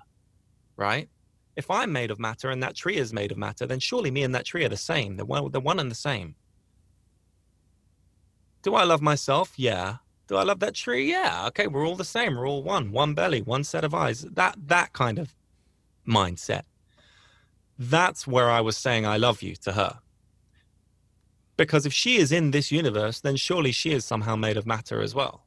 right 0.76 1.10
if 1.56 1.70
I'm 1.70 1.92
made 1.92 2.10
of 2.10 2.18
matter 2.18 2.50
and 2.50 2.62
that 2.62 2.74
tree 2.74 2.96
is 2.96 3.12
made 3.12 3.30
of 3.30 3.38
matter, 3.38 3.66
then 3.66 3.78
surely 3.80 4.10
me 4.10 4.22
and 4.22 4.34
that 4.34 4.46
tree 4.46 4.64
are 4.64 4.68
the 4.68 4.76
same. 4.76 5.16
They're 5.16 5.26
one, 5.26 5.50
they're 5.50 5.60
one 5.60 5.78
and 5.78 5.90
the 5.90 5.96
same. 5.96 6.34
Do 8.62 8.74
I 8.74 8.84
love 8.84 9.02
myself? 9.02 9.52
Yeah. 9.56 9.96
Do 10.28 10.36
I 10.36 10.44
love 10.44 10.60
that 10.60 10.74
tree? 10.74 11.10
Yeah. 11.10 11.46
Okay, 11.48 11.66
we're 11.66 11.86
all 11.86 11.96
the 11.96 12.04
same. 12.04 12.36
We're 12.36 12.48
all 12.48 12.62
one, 12.62 12.92
one 12.92 13.12
belly, 13.12 13.42
one 13.42 13.64
set 13.64 13.84
of 13.84 13.94
eyes. 13.94 14.22
That 14.22 14.56
that 14.68 14.92
kind 14.92 15.18
of 15.18 15.34
mindset. 16.06 16.62
That's 17.78 18.26
where 18.26 18.48
I 18.48 18.60
was 18.60 18.76
saying 18.76 19.04
I 19.04 19.16
love 19.16 19.42
you 19.42 19.56
to 19.56 19.72
her. 19.72 19.98
Because 21.56 21.84
if 21.84 21.92
she 21.92 22.16
is 22.16 22.32
in 22.32 22.50
this 22.50 22.72
universe, 22.72 23.20
then 23.20 23.36
surely 23.36 23.72
she 23.72 23.92
is 23.92 24.04
somehow 24.04 24.36
made 24.36 24.56
of 24.56 24.66
matter 24.66 25.02
as 25.02 25.14
well. 25.14 25.44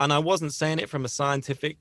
And 0.00 0.12
I 0.12 0.18
wasn't 0.18 0.54
saying 0.54 0.78
it 0.78 0.88
from 0.88 1.04
a 1.04 1.08
scientific 1.08 1.76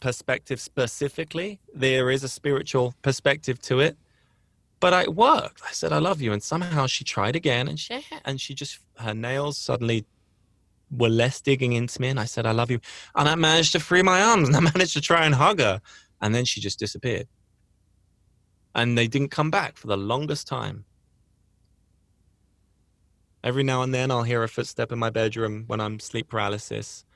perspective 0.00 0.60
specifically. 0.60 1.60
There 1.74 2.10
is 2.10 2.22
a 2.24 2.28
spiritual 2.28 2.94
perspective 3.02 3.60
to 3.62 3.80
it. 3.80 3.96
But 4.78 4.92
it 4.92 5.14
worked. 5.14 5.62
I 5.66 5.72
said, 5.72 5.92
I 5.92 5.98
love 5.98 6.20
you. 6.20 6.32
And 6.32 6.42
somehow 6.42 6.86
she 6.86 7.02
tried 7.02 7.34
again 7.34 7.66
and 7.66 7.80
she, 7.80 8.04
and 8.24 8.40
she 8.40 8.54
just, 8.54 8.78
her 8.98 9.14
nails 9.14 9.56
suddenly 9.56 10.04
were 10.90 11.08
less 11.08 11.40
digging 11.40 11.72
into 11.72 12.00
me. 12.00 12.08
And 12.08 12.20
I 12.20 12.26
said, 12.26 12.44
I 12.44 12.52
love 12.52 12.70
you. 12.70 12.80
And 13.14 13.28
I 13.28 13.34
managed 13.36 13.72
to 13.72 13.80
free 13.80 14.02
my 14.02 14.20
arms 14.20 14.48
and 14.54 14.56
I 14.56 14.60
managed 14.60 14.92
to 14.92 15.00
try 15.00 15.24
and 15.24 15.34
hug 15.34 15.60
her. 15.60 15.80
And 16.20 16.34
then 16.34 16.44
she 16.44 16.60
just 16.60 16.78
disappeared. 16.78 17.26
And 18.74 18.98
they 18.98 19.08
didn't 19.08 19.30
come 19.30 19.50
back 19.50 19.78
for 19.78 19.86
the 19.86 19.96
longest 19.96 20.46
time. 20.46 20.84
Every 23.42 23.62
now 23.62 23.82
and 23.82 23.94
then 23.94 24.10
I'll 24.10 24.24
hear 24.24 24.42
a 24.42 24.48
footstep 24.48 24.92
in 24.92 24.98
my 24.98 25.08
bedroom 25.08 25.64
when 25.68 25.80
I'm 25.80 26.00
sleep 26.00 26.28
paralysis 26.28 27.06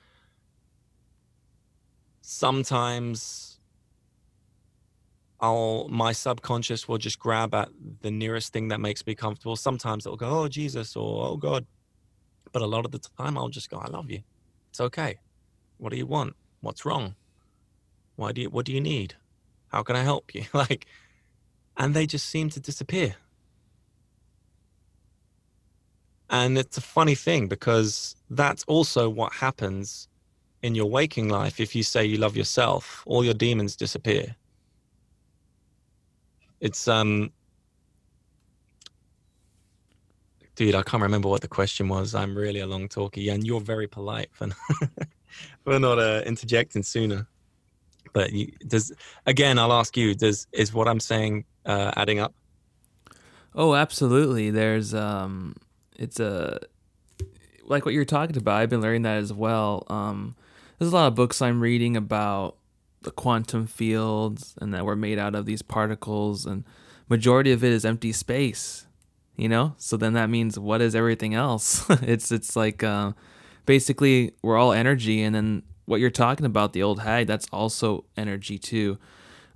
sometimes 2.31 3.59
I'll 5.41 5.89
my 5.89 6.13
subconscious 6.13 6.87
will 6.87 6.99
just 6.99 7.19
grab 7.19 7.55
at 7.55 7.71
the 8.03 8.11
nearest 8.11 8.53
thing 8.53 8.69
that 8.69 8.81
makes 8.81 9.05
me 9.07 9.15
comfortable. 9.15 9.57
Sometimes 9.57 10.07
it'll 10.07 10.17
go, 10.17 10.31
"Oh 10.43 10.49
Jesus," 10.49 10.95
or 10.97 11.27
"Oh 11.29 11.37
God," 11.37 11.67
but 12.53 12.63
a 12.63 12.67
lot 12.67 12.85
of 12.85 12.93
the 12.93 13.01
time 13.19 13.37
I'll 13.37 13.49
just 13.49 13.69
go, 13.71 13.79
"I 13.79 13.89
love 13.89 14.11
you. 14.11 14.23
It's 14.71 14.81
okay. 14.81 15.19
What 15.79 15.91
do 15.91 15.97
you 15.99 16.07
want? 16.07 16.35
What's 16.61 16.85
wrong? 16.85 17.17
Why 18.17 18.33
do 18.33 18.43
you? 18.43 18.51
What 18.51 18.67
do 18.67 18.73
you 18.73 18.81
need? 18.81 19.15
How 19.69 19.83
can 19.83 19.97
I 19.97 20.05
help 20.05 20.35
you?" 20.35 20.45
like, 20.53 20.87
and 21.77 21.95
they 21.95 22.07
just 22.07 22.29
seem 22.29 22.49
to 22.51 22.61
disappear. 22.61 23.17
And 26.29 26.57
it's 26.57 26.79
a 26.79 26.81
funny 26.81 27.17
thing 27.17 27.49
because 27.49 28.15
that's 28.31 28.63
also 28.69 29.11
what 29.11 29.33
happens 29.33 30.07
in 30.63 30.75
your 30.75 30.87
waking 30.87 31.29
life, 31.29 31.61
if 31.61 31.75
you 31.75 31.83
say 31.83 32.05
you 32.05 32.19
love 32.19 32.37
yourself, 32.37 33.03
all 33.07 33.25
your 33.25 33.35
demons 33.35 33.77
disappear. 33.77 34.35
It's 36.61 36.89
um 36.89 37.31
dude, 40.61 40.75
I 40.75 40.83
can't 40.83 41.03
remember 41.03 41.29
what 41.29 41.41
the 41.41 41.49
question 41.49 41.89
was. 41.89 42.15
I'm 42.15 42.37
really 42.37 42.61
a 42.61 42.67
long 42.67 42.87
talker, 42.87 43.21
and 43.31 43.47
you're 43.47 43.63
very 43.63 43.87
polite 43.87 44.29
for 44.33 44.49
not, 44.49 44.59
for 45.65 45.79
not 45.79 45.99
uh, 45.99 46.23
interjecting 46.27 46.83
sooner. 46.83 47.27
But 48.13 48.33
you, 48.33 48.53
does 48.67 48.93
again, 49.25 49.59
I'll 49.59 49.73
ask 49.73 49.97
you: 49.97 50.15
Does 50.15 50.47
is 50.53 50.75
what 50.75 50.87
I'm 50.87 51.01
saying 51.01 51.47
uh, 51.65 51.93
adding 51.97 52.19
up? 52.19 52.35
Oh, 53.55 53.75
absolutely. 53.75 54.51
There's 54.51 54.93
um, 54.93 55.57
it's 55.97 56.21
a 56.21 56.61
like 57.65 57.87
what 57.87 57.95
you're 57.95 58.05
talking 58.05 58.37
about. 58.37 58.61
I've 58.61 58.69
been 58.69 58.83
learning 58.83 59.03
that 59.03 59.17
as 59.17 59.33
well. 59.33 59.87
Um, 59.89 60.37
there's 60.81 60.91
a 60.91 60.97
lot 60.97 61.07
of 61.07 61.15
books 61.15 61.41
I'm 61.41 61.61
reading 61.61 61.97
about 61.97 62.57
the 63.03 63.13
quantum 63.13 63.69
fields 63.69 64.57
and 64.61 64.75
that 64.75 64.85
we're 64.85 64.97
made 64.97 65.21
out 65.21 65.37
of 65.37 65.47
these 65.47 65.63
particles 65.63 66.45
and 66.47 66.65
majority 67.09 67.53
of 67.53 67.63
it 67.63 67.73
is 67.73 67.85
empty 67.85 68.13
space 68.13 68.87
you 69.37 69.49
know 69.49 69.75
so 69.79 69.97
then 69.97 70.15
that 70.15 70.29
means 70.29 70.59
what 70.59 70.83
is 70.83 70.97
everything 70.97 71.35
else 71.35 71.89
it's 72.03 72.33
it's 72.33 72.57
like 72.57 72.83
uh, 72.83 73.13
basically 73.71 74.33
we're 74.43 74.59
all 74.59 74.73
energy, 74.73 75.23
and 75.23 75.33
then 75.33 75.63
what 75.85 76.01
you're 76.01 76.11
talking 76.11 76.45
about, 76.45 76.73
the 76.73 76.83
old 76.83 77.01
hag, 77.01 77.29
that's 77.29 77.47
also 77.53 78.05
energy 78.17 78.59
too. 78.59 78.99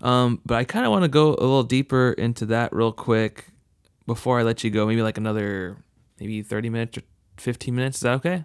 Um, 0.01 0.41
but 0.47 0.57
I 0.57 0.63
kind 0.63 0.85
of 0.87 0.93
want 0.93 1.03
to 1.03 1.09
go 1.09 1.31
a 1.31 1.43
little 1.43 1.65
deeper 1.65 2.13
into 2.13 2.47
that 2.47 2.73
real 2.73 2.93
quick 2.93 3.47
before 4.07 4.39
I 4.39 4.45
let 4.45 4.63
you 4.63 4.71
go. 4.71 4.87
Maybe 4.87 5.03
like 5.03 5.19
another, 5.19 5.79
maybe 6.21 6.43
30 6.43 6.71
minutes 6.71 6.99
or 6.99 7.03
15 7.39 7.75
minutes. 7.75 7.97
Is 7.97 8.03
that 8.03 8.15
okay? 8.15 8.45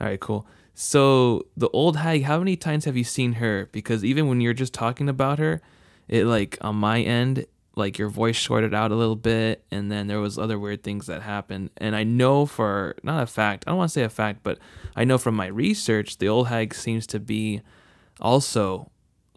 All 0.00 0.06
right, 0.06 0.18
cool. 0.18 0.46
So 0.74 1.46
the 1.56 1.68
old 1.70 1.96
hag, 1.96 2.24
how 2.24 2.38
many 2.38 2.56
times 2.56 2.84
have 2.84 2.96
you 2.96 3.04
seen 3.04 3.34
her? 3.34 3.68
Because 3.70 4.04
even 4.04 4.28
when 4.28 4.40
you're 4.40 4.52
just 4.52 4.74
talking 4.74 5.08
about 5.08 5.38
her, 5.38 5.62
it 6.08 6.24
like 6.26 6.58
on 6.60 6.76
my 6.76 7.00
end, 7.00 7.46
like 7.76 7.96
your 7.96 8.08
voice 8.08 8.36
shorted 8.36 8.74
out 8.74 8.90
a 8.90 8.96
little 8.96 9.16
bit, 9.16 9.64
and 9.70 9.90
then 9.90 10.08
there 10.08 10.20
was 10.20 10.36
other 10.36 10.58
weird 10.58 10.82
things 10.82 11.06
that 11.06 11.22
happened. 11.22 11.70
And 11.76 11.94
I 11.94 12.02
know 12.02 12.44
for 12.44 12.96
not 13.02 13.22
a 13.22 13.26
fact, 13.26 13.64
I 13.66 13.70
don't 13.70 13.78
want 13.78 13.90
to 13.90 13.94
say 13.94 14.02
a 14.02 14.08
fact, 14.08 14.40
but 14.42 14.58
I 14.96 15.04
know 15.04 15.16
from 15.16 15.36
my 15.36 15.46
research, 15.46 16.18
the 16.18 16.28
old 16.28 16.48
hag 16.48 16.74
seems 16.74 17.06
to 17.08 17.20
be 17.20 17.62
also 18.20 18.90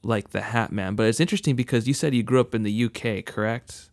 like 0.04 0.30
the 0.30 0.42
Hat 0.42 0.72
Man. 0.72 0.96
But 0.96 1.08
it's 1.08 1.20
interesting 1.20 1.56
because 1.56 1.88
you 1.88 1.94
said 1.94 2.14
you 2.14 2.24
grew 2.24 2.40
up 2.40 2.56
in 2.56 2.64
the 2.64 2.84
UK, 2.86 3.26
correct? 3.26 3.90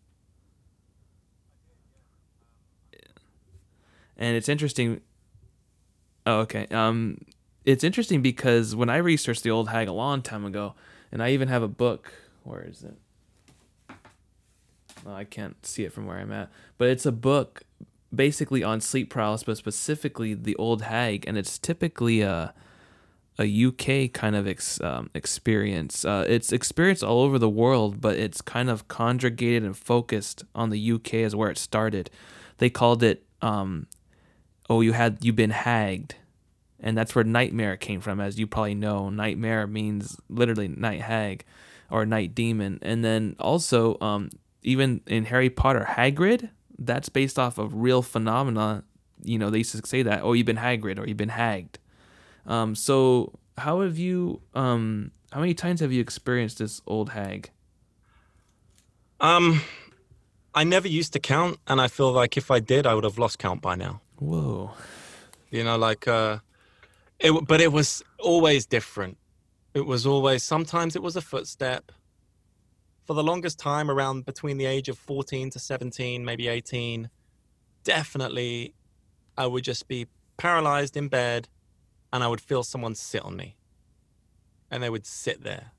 And 4.17 4.37
it's 4.37 4.49
interesting. 4.49 5.01
Oh, 6.27 6.41
okay. 6.41 6.67
Um, 6.71 7.19
it's 7.65 7.85
interesting 7.85 8.23
because 8.23 8.75
when 8.77 8.91
I 8.91 8.97
researched 8.97 9.43
the 9.43 9.51
old 9.51 9.69
hag 9.69 9.89
a 9.89 9.93
long 9.93 10.23
time 10.23 10.45
ago, 10.45 10.75
and 11.15 11.23
I 11.23 11.31
even 11.31 11.49
have 11.49 11.63
a 11.63 11.69
book. 11.69 12.13
Where 12.43 12.63
is 12.63 12.83
it? 12.83 12.97
Well, 15.05 15.15
I 15.15 15.25
can't 15.25 15.65
see 15.65 15.85
it 15.85 15.93
from 15.93 16.07
where 16.07 16.19
I'm 16.19 16.33
at, 16.33 16.51
but 16.77 16.89
it's 16.89 17.07
a 17.07 17.13
book 17.13 17.63
basically 18.15 18.63
on 18.63 18.81
sleep 18.81 19.11
paralysis, 19.11 19.45
but 19.45 19.57
specifically 19.57 20.35
the 20.35 20.57
old 20.57 20.83
hag, 20.83 21.25
and 21.27 21.39
it's 21.39 21.59
typically 21.59 22.21
a 22.21 22.53
a 23.37 23.65
UK 23.67 24.13
kind 24.13 24.37
of 24.37 24.47
ex, 24.47 24.81
um, 24.81 25.11
experience. 25.13 26.05
Uh, 26.05 26.25
it's 26.29 26.53
experienced 26.53 27.03
all 27.03 27.23
over 27.23 27.37
the 27.37 27.49
world, 27.49 28.01
but 28.01 28.17
it's 28.17 28.41
kind 28.41 28.71
of 28.71 28.87
conjugated 28.87 29.65
and 29.65 29.77
focused 29.77 30.45
on 30.55 30.71
the 30.71 30.93
UK 30.93 31.15
as 31.15 31.35
where 31.35 31.51
it 31.51 31.59
started. 31.59 32.11
They 32.59 32.71
called 32.71 33.03
it, 33.03 33.25
um, 33.43 33.89
"Oh, 34.71 34.81
you 34.81 34.93
had 34.93 35.25
you 35.25 35.33
been 35.33 35.51
hagged," 35.51 36.15
and 36.85 36.97
that's 36.97 37.15
where 37.17 37.25
nightmare 37.25 37.77
came 37.77 38.01
from. 38.01 38.21
As 38.21 38.39
you 38.39 38.47
probably 38.47 38.77
know, 38.77 39.11
nightmare 39.11 39.67
means 39.67 40.17
literally 40.29 40.69
night 40.69 41.01
hag 41.01 41.45
or 41.91 42.07
night 42.07 42.35
demon, 42.35 42.79
and 42.83 43.05
then 43.05 43.35
also 43.41 43.99
um, 44.01 44.31
even 44.63 45.01
in 45.07 45.25
Harry 45.25 45.51
Potter, 45.51 45.87
Hagrid. 45.89 46.51
That's 46.79 47.09
based 47.09 47.39
off 47.39 47.59
of 47.59 47.73
real 47.75 48.03
phenomena. 48.03 48.85
You 49.23 49.39
know, 49.39 49.49
they 49.49 49.59
used 49.59 49.73
to 49.73 49.87
say 49.87 50.03
that, 50.03 50.23
"Oh, 50.23 50.33
you've 50.33 50.47
been 50.47 50.57
Hagrid" 50.57 50.99
or 50.99 51.07
"You've 51.07 51.17
been 51.17 51.29
hagged." 51.31 51.79
Um, 52.47 52.75
so 52.75 53.33
how 53.57 53.81
have 53.81 53.99
you 53.99 54.41
um 54.55 55.11
how 55.33 55.41
many 55.41 55.55
times 55.55 55.81
have 55.81 55.93
you 55.93 56.01
experienced 56.01 56.59
this 56.59 56.81
old 56.87 57.11
hag? 57.11 57.51
Um 59.21 59.63
I 60.55 60.65
never 60.65 60.89
used 60.89 61.13
to 61.15 61.21
count 61.21 61.59
and 61.67 61.81
I 61.81 61.89
feel 61.89 62.13
like 62.13 62.37
if 62.37 62.51
I 62.51 62.61
did 62.61 62.87
I 62.87 62.95
would 62.95 63.05
have 63.05 63.19
lost 63.19 63.39
count 63.39 63.63
by 63.63 63.75
now. 63.75 64.01
Whoa. 64.19 64.73
You 65.51 65.65
know 65.65 65.77
like 65.77 66.07
uh 66.09 66.39
it 67.25 67.47
but 67.47 67.61
it 67.61 67.73
was 67.73 68.03
always 68.21 68.67
different. 68.67 69.17
It 69.73 69.87
was 69.87 70.07
always 70.07 70.45
sometimes 70.45 70.95
it 70.95 71.03
was 71.03 71.17
a 71.17 71.23
footstep. 71.23 71.91
For 73.07 73.15
the 73.15 73.23
longest 73.23 73.59
time 73.59 73.91
around 73.91 74.25
between 74.25 74.57
the 74.57 74.67
age 74.67 74.89
of 74.89 74.97
14 74.99 75.51
to 75.51 75.59
17, 75.59 76.25
maybe 76.25 76.49
18, 76.49 77.11
definitely 77.83 78.75
I 79.37 79.47
would 79.47 79.65
just 79.65 79.89
be 79.89 80.07
paralyzed 80.37 80.97
in 80.97 81.09
bed 81.09 81.49
and 82.13 82.23
I 82.23 82.29
would 82.29 82.41
feel 82.41 82.63
someone 82.63 82.95
sit 82.95 83.23
on 83.23 83.37
me. 83.37 83.57
And 84.71 84.83
they 84.83 84.91
would 84.91 85.07
sit 85.07 85.43
there. 85.43 85.73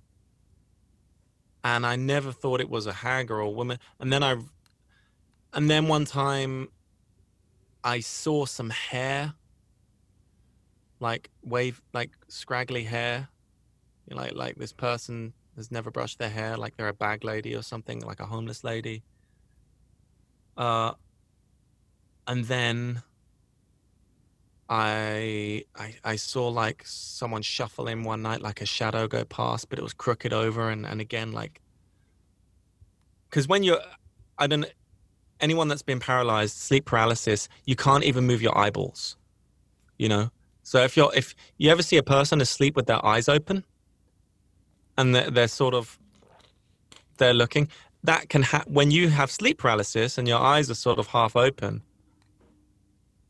And 1.64 1.86
I 1.86 1.96
never 1.96 2.32
thought 2.32 2.62
it 2.62 2.70
was 2.70 2.86
a 2.86 2.94
hag 2.94 3.32
or 3.32 3.40
a 3.40 3.50
woman. 3.50 3.80
And 4.00 4.12
then 4.12 4.24
I 4.24 4.38
and 5.54 5.70
then 5.70 5.88
one 5.88 6.06
time 6.06 6.70
I 7.84 8.02
saw 8.02 8.46
some 8.46 8.72
hair 8.72 9.34
like 11.10 11.30
wave 11.44 11.82
like 11.94 12.12
scraggly 12.28 12.86
hair. 12.96 13.30
You 14.08 14.16
know, 14.16 14.22
like 14.22 14.36
like 14.44 14.56
this 14.64 14.74
person 14.74 15.34
has 15.56 15.68
never 15.72 15.90
brushed 15.98 16.20
their 16.20 16.34
hair, 16.40 16.58
like 16.64 16.74
they're 16.76 16.96
a 16.98 17.00
bag 17.06 17.24
lady 17.24 17.56
or 17.56 17.64
something, 17.64 18.00
like 18.12 18.20
a 18.26 18.28
homeless 18.34 18.64
lady. 18.64 18.98
Uh 20.58 20.94
and 22.28 22.46
then 22.46 23.04
I, 24.68 25.64
I 25.76 25.96
I 26.04 26.16
saw 26.16 26.48
like 26.48 26.82
someone 26.86 27.44
shuffle 27.44 27.88
in 27.88 28.04
one 28.04 28.22
night, 28.24 28.42
like 28.42 28.62
a 28.62 28.66
shadow 28.66 29.08
go 29.08 29.24
past, 29.24 29.70
but 29.70 29.78
it 29.78 29.84
was 29.84 29.94
crooked 29.94 30.34
over, 30.34 30.70
and 30.70 30.86
and 30.86 31.00
again 31.02 31.32
like, 31.32 31.62
because 33.30 33.48
when 33.48 33.64
you're, 33.64 33.82
I 34.40 34.48
don't, 34.48 34.66
anyone 35.40 35.68
that's 35.68 35.84
been 35.84 36.00
paralyzed, 36.00 36.58
sleep 36.58 36.86
paralysis, 36.86 37.48
you 37.66 37.76
can't 37.76 38.04
even 38.04 38.26
move 38.26 38.42
your 38.42 38.58
eyeballs, 38.58 39.18
you 40.00 40.10
know. 40.10 40.32
So 40.66 40.84
if 40.84 40.98
you're 40.98 41.12
if 41.16 41.34
you 41.58 41.70
ever 41.72 41.82
see 41.82 41.96
a 41.96 42.04
person 42.04 42.42
asleep 42.42 42.76
with 42.76 42.88
their 42.88 43.04
eyes 43.06 43.30
open, 43.30 43.64
and 44.98 45.16
they're, 45.16 45.32
they're 45.32 45.48
sort 45.48 45.74
of, 45.74 45.98
they're 47.18 47.34
looking, 47.34 47.70
that 48.04 48.28
can 48.28 48.44
ha- 48.44 48.64
when 48.68 48.92
you 48.92 49.08
have 49.10 49.32
sleep 49.32 49.60
paralysis 49.60 50.18
and 50.18 50.28
your 50.28 50.40
eyes 50.40 50.70
are 50.70 50.76
sort 50.76 51.00
of 51.00 51.08
half 51.08 51.38
open 51.38 51.82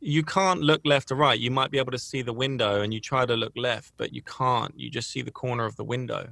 you 0.05 0.21
can't 0.21 0.61
look 0.61 0.81
left 0.85 1.11
or 1.11 1.15
right. 1.15 1.39
You 1.39 1.49
might 1.49 1.71
be 1.71 1.79
able 1.79 1.91
to 1.91 1.97
see 1.97 2.21
the 2.21 2.31
window 2.31 2.81
and 2.81 2.93
you 2.93 2.99
try 2.99 3.25
to 3.25 3.35
look 3.35 3.53
left, 3.55 3.91
but 3.97 4.13
you 4.13 4.21
can't. 4.21 4.71
You 4.79 4.91
just 4.91 5.09
see 5.09 5.23
the 5.23 5.31
corner 5.31 5.65
of 5.65 5.77
the 5.77 5.83
window. 5.83 6.29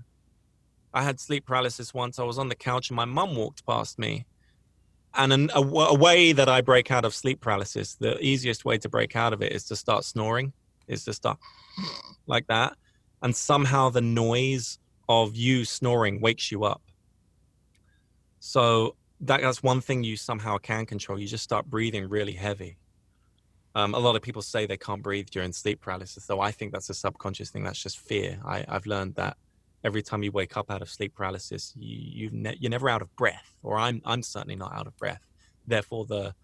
I 0.93 1.01
had 1.01 1.19
sleep 1.19 1.47
paralysis 1.47 1.91
once. 1.91 2.19
I 2.19 2.23
was 2.23 2.38
on 2.38 2.49
the 2.49 2.55
couch 2.55 2.91
and 2.91 2.95
my 2.95 3.05
mum 3.05 3.35
walked 3.35 3.65
past 3.65 3.97
me. 3.97 4.27
And 5.15 5.34
an, 5.34 5.49
a, 5.55 5.61
a, 5.61 5.95
way 5.95 6.34
that 6.34 6.47
I 6.47 6.61
break 6.61 6.91
out 6.91 7.03
of 7.03 7.15
sleep 7.15 7.41
paralysis, 7.41 7.95
the 7.95 8.23
easiest 8.23 8.63
way 8.63 8.77
to 8.77 8.89
break 8.89 9.15
out 9.15 9.34
of 9.34 9.41
it 9.41 9.51
is 9.51 9.63
to 9.65 9.75
start 9.75 10.05
snoring, 10.05 10.53
is 10.88 11.05
to 11.05 11.14
start 11.14 11.38
like 12.27 12.47
that. 12.47 12.76
And 13.22 13.35
somehow 13.35 13.89
the 13.89 14.01
noise 14.01 14.80
of 15.07 15.35
you 15.35 15.65
snoring 15.65 16.22
wakes 16.22 16.51
you 16.51 16.64
up. 16.64 16.81
So 18.39 18.95
that, 19.22 19.41
that's 19.41 19.64
one 19.64 19.80
thing 19.80 20.03
you 20.03 20.18
somehow 20.18 20.57
can 20.57 20.85
control. 20.85 21.18
You 21.18 21.27
just 21.27 21.43
start 21.43 21.65
breathing 21.65 22.10
really 22.10 22.34
heavy 22.34 22.77
um, 23.76 23.95
a 23.95 23.99
lot 23.99 24.15
of 24.15 24.22
people 24.22 24.41
say 24.41 24.65
they 24.65 24.77
can't 24.77 25.01
breathe 25.01 25.27
during 25.31 25.51
sleep 25.51 25.81
paralysis, 25.81 26.26
though 26.26 26.41
I 26.41 26.51
think 26.51 26.72
that's 26.72 26.89
a 26.89 26.93
subconscious 26.93 27.49
thing. 27.49 27.64
That's 27.64 27.81
just 27.81 27.99
fear. 27.99 28.39
I, 28.45 28.65
have 28.68 28.85
learned 28.85 29.15
that 29.15 29.35
every 29.84 30.03
time 30.03 30.22
you 30.22 30.31
wake 30.31 30.57
up 30.57 30.69
out 30.69 30.81
of 30.81 30.89
sleep 30.89 31.15
paralysis, 31.15 31.73
you, 31.76 32.26
you 32.26 32.30
ne- 32.31 32.57
you're 32.60 32.69
never 32.69 32.88
out 32.88 33.01
of 33.01 33.14
breath, 33.15 33.55
or 33.64 33.77
I'm 33.77 34.01
I'm 34.05 34.22
certainly 34.22 34.55
not 34.55 34.73
out 34.73 34.85
of 34.85 34.95
breath. 34.97 35.22
Therefore, 35.65 36.05
the 36.05 36.35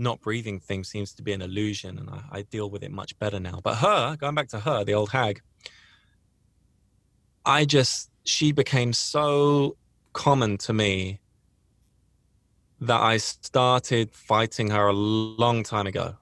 not 0.00 0.20
breathing 0.20 0.58
thing 0.60 0.84
seems 0.84 1.12
to 1.14 1.22
be 1.22 1.32
an 1.32 1.42
illusion, 1.42 1.98
and 1.98 2.10
I, 2.10 2.38
I 2.38 2.42
deal 2.42 2.70
with 2.70 2.82
it 2.82 2.90
much 2.90 3.18
better 3.18 3.38
now. 3.38 3.60
But 3.62 3.76
her, 3.76 4.16
going 4.16 4.34
back 4.34 4.48
to 4.48 4.60
her, 4.60 4.84
the 4.84 4.94
old 4.94 5.10
hag, 5.10 5.40
I 7.44 7.64
just 7.64 8.10
she 8.24 8.52
became 8.52 8.92
so 8.92 9.76
common 10.12 10.58
to 10.58 10.72
me 10.72 11.20
that 12.80 13.00
I 13.00 13.18
started 13.18 14.12
fighting 14.12 14.70
her 14.70 14.88
a 14.88 14.92
long 14.92 15.62
time 15.62 15.86
ago 15.86 16.16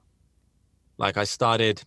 like 0.99 1.17
I 1.17 1.23
started 1.23 1.81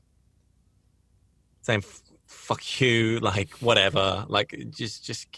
saying 1.61 1.85
fuck 2.27 2.81
you, 2.81 3.19
like 3.23 3.51
whatever, 3.61 4.25
like 4.29 4.59
just 4.71 5.05
just 5.05 5.29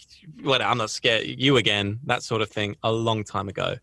what 0.43 0.63
I'm 0.63 0.79
not 0.79 0.89
scared 0.89 1.27
you 1.27 1.59
again, 1.59 2.01
that 2.05 2.23
sort 2.23 2.41
of 2.41 2.49
thing 2.49 2.77
a 2.83 2.91
long 2.91 3.25
time 3.25 3.49
ago. 3.49 3.77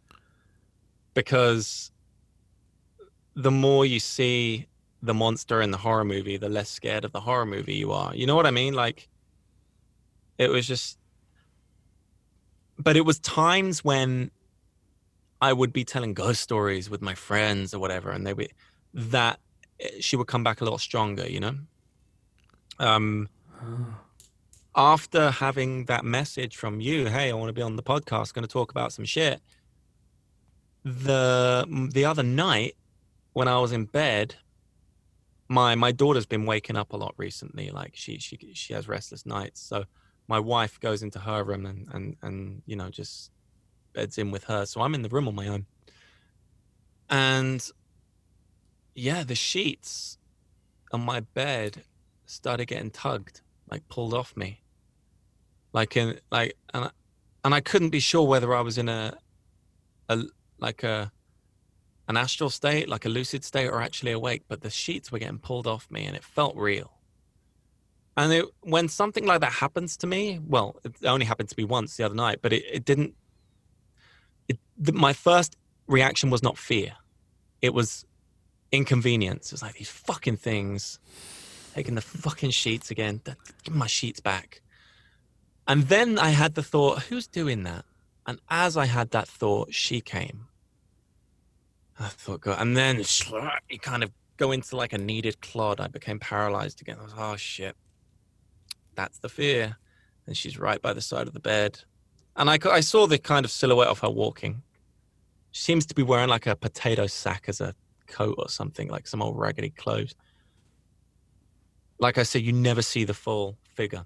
Because 1.14 1.91
the 3.36 3.52
more 3.52 3.86
you 3.86 4.00
see 4.00 4.68
the 5.02 5.14
monster 5.14 5.62
in 5.62 5.72
the 5.72 5.78
horror 5.78 6.06
movie, 6.06 6.38
the 6.38 6.50
less 6.50 6.70
scared 6.70 7.06
of 7.06 7.12
the 7.12 7.22
horror 7.22 7.46
movie 7.46 7.76
you 7.76 7.92
are. 7.92 8.16
You 8.16 8.28
know 8.28 8.36
what 8.36 8.46
I 8.46 8.52
mean? 8.52 8.74
Like 8.74 9.10
it 10.38 10.50
was 10.50 10.68
just 10.68 10.98
but 12.78 12.98
it 12.98 13.06
was 13.06 13.20
times 13.20 13.84
when 13.84 14.32
I 15.40 15.54
would 15.54 15.74
be 15.74 15.84
telling 15.84 16.14
ghost 16.14 16.42
stories 16.42 16.90
with 16.90 17.02
my 17.02 17.16
friends 17.16 17.74
or 17.74 17.80
whatever, 17.80 18.12
and 18.12 18.26
they 18.26 18.34
would 18.34 18.54
that 18.94 19.40
she 20.00 20.16
would 20.16 20.28
come 20.28 20.44
back 20.44 20.62
a 20.62 20.64
little 20.64 20.80
stronger, 20.80 21.28
you 21.28 21.40
know. 21.40 21.56
Um, 22.80 23.30
after 24.76 25.32
having 25.32 25.86
that 25.86 26.06
message 26.06 26.56
from 26.56 26.82
you, 26.82 27.08
hey, 27.08 27.30
I 27.30 27.34
want 27.34 27.50
to 27.50 27.54
be 27.54 27.62
on 27.62 27.76
the 27.76 27.84
podcast, 27.84 28.34
going 28.34 28.48
to 28.48 28.52
talk 28.52 28.72
about 28.72 28.94
some 28.94 29.06
shit. 29.06 29.42
The 30.84 31.90
the 31.94 32.06
other 32.06 32.24
night 32.24 32.76
when 33.34 33.48
I 33.48 33.60
was 33.60 33.72
in 33.72 33.86
bed, 33.86 34.36
my 35.50 35.76
my 35.76 35.92
daughter's 35.92 36.26
been 36.28 36.46
waking 36.46 36.78
up 36.78 36.94
a 36.94 36.98
lot 36.98 37.14
recently. 37.18 37.72
Like 37.72 37.94
she 37.96 38.20
she 38.20 38.38
she 38.54 38.74
has 38.74 38.88
restless 38.88 39.26
nights, 39.26 39.62
so 39.62 39.86
my 40.28 40.40
wife 40.40 40.80
goes 40.80 41.04
into 41.04 41.20
her 41.20 41.44
room 41.44 41.66
and 41.66 41.88
and 41.94 42.18
and 42.22 42.64
you 42.66 42.76
know 42.76 42.90
just 42.90 43.32
beds 43.94 44.18
in 44.18 44.32
with 44.32 44.46
her. 44.46 44.66
So 44.66 44.82
I'm 44.82 44.96
in 44.96 45.02
the 45.04 45.10
room 45.10 45.28
on 45.28 45.36
my 45.36 45.48
own, 45.48 45.66
and 47.10 47.68
yeah, 48.96 49.24
the 49.24 49.36
sheets. 49.36 50.18
on 50.94 51.02
my 51.02 51.22
bed 51.22 51.84
started 52.26 52.68
getting 52.68 52.92
tugged, 52.92 53.42
like 53.70 53.88
pulled 53.90 54.14
off 54.14 54.36
me. 54.38 54.62
Like 55.74 55.98
in 55.98 56.20
like 56.32 56.56
and 56.74 56.86
I, 56.86 56.90
and 57.46 57.56
I 57.56 57.62
couldn't 57.62 57.92
be 57.92 58.00
sure 58.02 58.28
whether 58.28 58.56
I 58.56 58.62
was 58.62 58.78
in 58.78 58.90
a 58.90 59.18
a 60.10 60.24
like 60.60 60.84
a 60.84 61.12
an 62.12 62.18
astral 62.18 62.50
state, 62.50 62.88
like 62.88 63.06
a 63.06 63.10
lucid 63.10 63.44
state, 63.44 63.68
or 63.68 63.82
actually 63.82 64.12
awake. 64.12 64.44
But 64.48 64.62
the 64.62 64.70
sheets 64.70 65.12
were 65.12 65.20
getting 65.20 65.40
pulled 65.40 65.66
off 65.66 65.90
me, 65.90 66.06
and 66.06 66.16
it 66.16 66.24
felt 66.24 66.56
real. 66.56 66.92
And 68.16 68.32
it, 68.32 68.46
when 68.62 68.88
something 68.88 69.26
like 69.26 69.42
that 69.42 69.54
happens 69.54 69.98
to 69.98 70.08
me, 70.08 70.40
well, 70.46 70.76
it 70.84 70.94
only 71.06 71.26
happened 71.26 71.50
to 71.50 71.56
me 71.58 71.64
once 71.64 71.98
the 71.98 72.04
other 72.04 72.16
night, 72.16 72.40
but 72.42 72.54
it, 72.54 72.64
it 72.72 72.86
didn't. 72.86 73.16
It, 74.48 74.60
the, 74.78 74.92
my 74.92 75.14
first 75.14 75.56
reaction 75.88 76.30
was 76.30 76.44
not 76.44 76.58
fear; 76.58 76.94
it 77.62 77.74
was 77.74 78.06
inconvenience. 78.72 79.48
It 79.48 79.54
was 79.54 79.62
like 79.62 79.76
these 79.76 79.90
fucking 79.90 80.38
things, 80.38 81.00
taking 81.74 81.96
the 81.96 82.02
fucking 82.02 82.52
sheets 82.52 82.92
again. 82.92 83.22
Give 83.64 83.76
my 83.76 83.88
sheets 83.88 84.20
back. 84.20 84.62
And 85.68 85.84
then 85.84 86.20
I 86.20 86.30
had 86.30 86.56
the 86.56 86.64
thought, 86.64 87.04
who's 87.04 87.28
doing 87.28 87.64
that? 87.64 87.86
And 88.26 88.40
as 88.50 88.78
I 88.78 88.86
had 88.86 89.12
that 89.12 89.28
thought, 89.28 89.74
she 89.74 90.02
came. 90.02 90.48
I 92.00 92.08
thought, 92.08 92.42
God. 92.42 92.58
And 92.60 92.76
then 92.76 93.04
you 93.70 93.80
kind 93.80 94.04
of 94.04 94.12
go 94.38 94.52
into 94.52 94.76
like 94.76 94.94
a 94.94 94.98
kneaded 94.98 95.40
clod. 95.42 95.80
I 95.80 95.88
became 95.88 96.20
paralyzed 96.20 96.82
again. 96.82 96.98
I 97.00 97.04
was, 97.04 97.14
oh 97.18 97.36
shit. 97.36 97.76
That's 98.96 99.20
the 99.20 99.30
fear. 99.30 99.78
And 100.26 100.36
she's 100.36 100.58
right 100.58 100.82
by 100.82 100.94
the 100.94 101.02
side 101.02 101.28
of 101.28 101.34
the 101.34 101.40
bed. 101.40 101.80
And 102.36 102.50
I, 102.50 102.58
I 102.70 102.80
saw 102.80 103.08
the 103.08 103.18
kind 103.18 103.46
of 103.46 103.52
silhouette 103.52 103.90
of 103.90 104.00
her 104.00 104.10
walking. 104.10 104.64
She 105.52 105.64
seems 105.64 105.86
to 105.88 105.96
be 105.96 106.04
wearing 106.04 106.30
like 106.30 106.48
a 106.48 106.56
potato 106.56 107.08
sack 107.08 107.46
as 107.48 107.62
a 107.62 107.76
coat 108.08 108.36
or 108.38 108.50
something, 108.50 108.90
like 108.90 109.08
some 109.08 109.22
old 109.22 109.38
raggedy 109.38 109.70
clothes. 109.70 110.16
Like 112.00 112.18
I 112.18 112.24
said, 112.24 112.42
you 112.42 112.54
never 112.54 112.82
see 112.82 113.04
the 113.04 113.14
full 113.14 113.58
figure. 113.76 114.06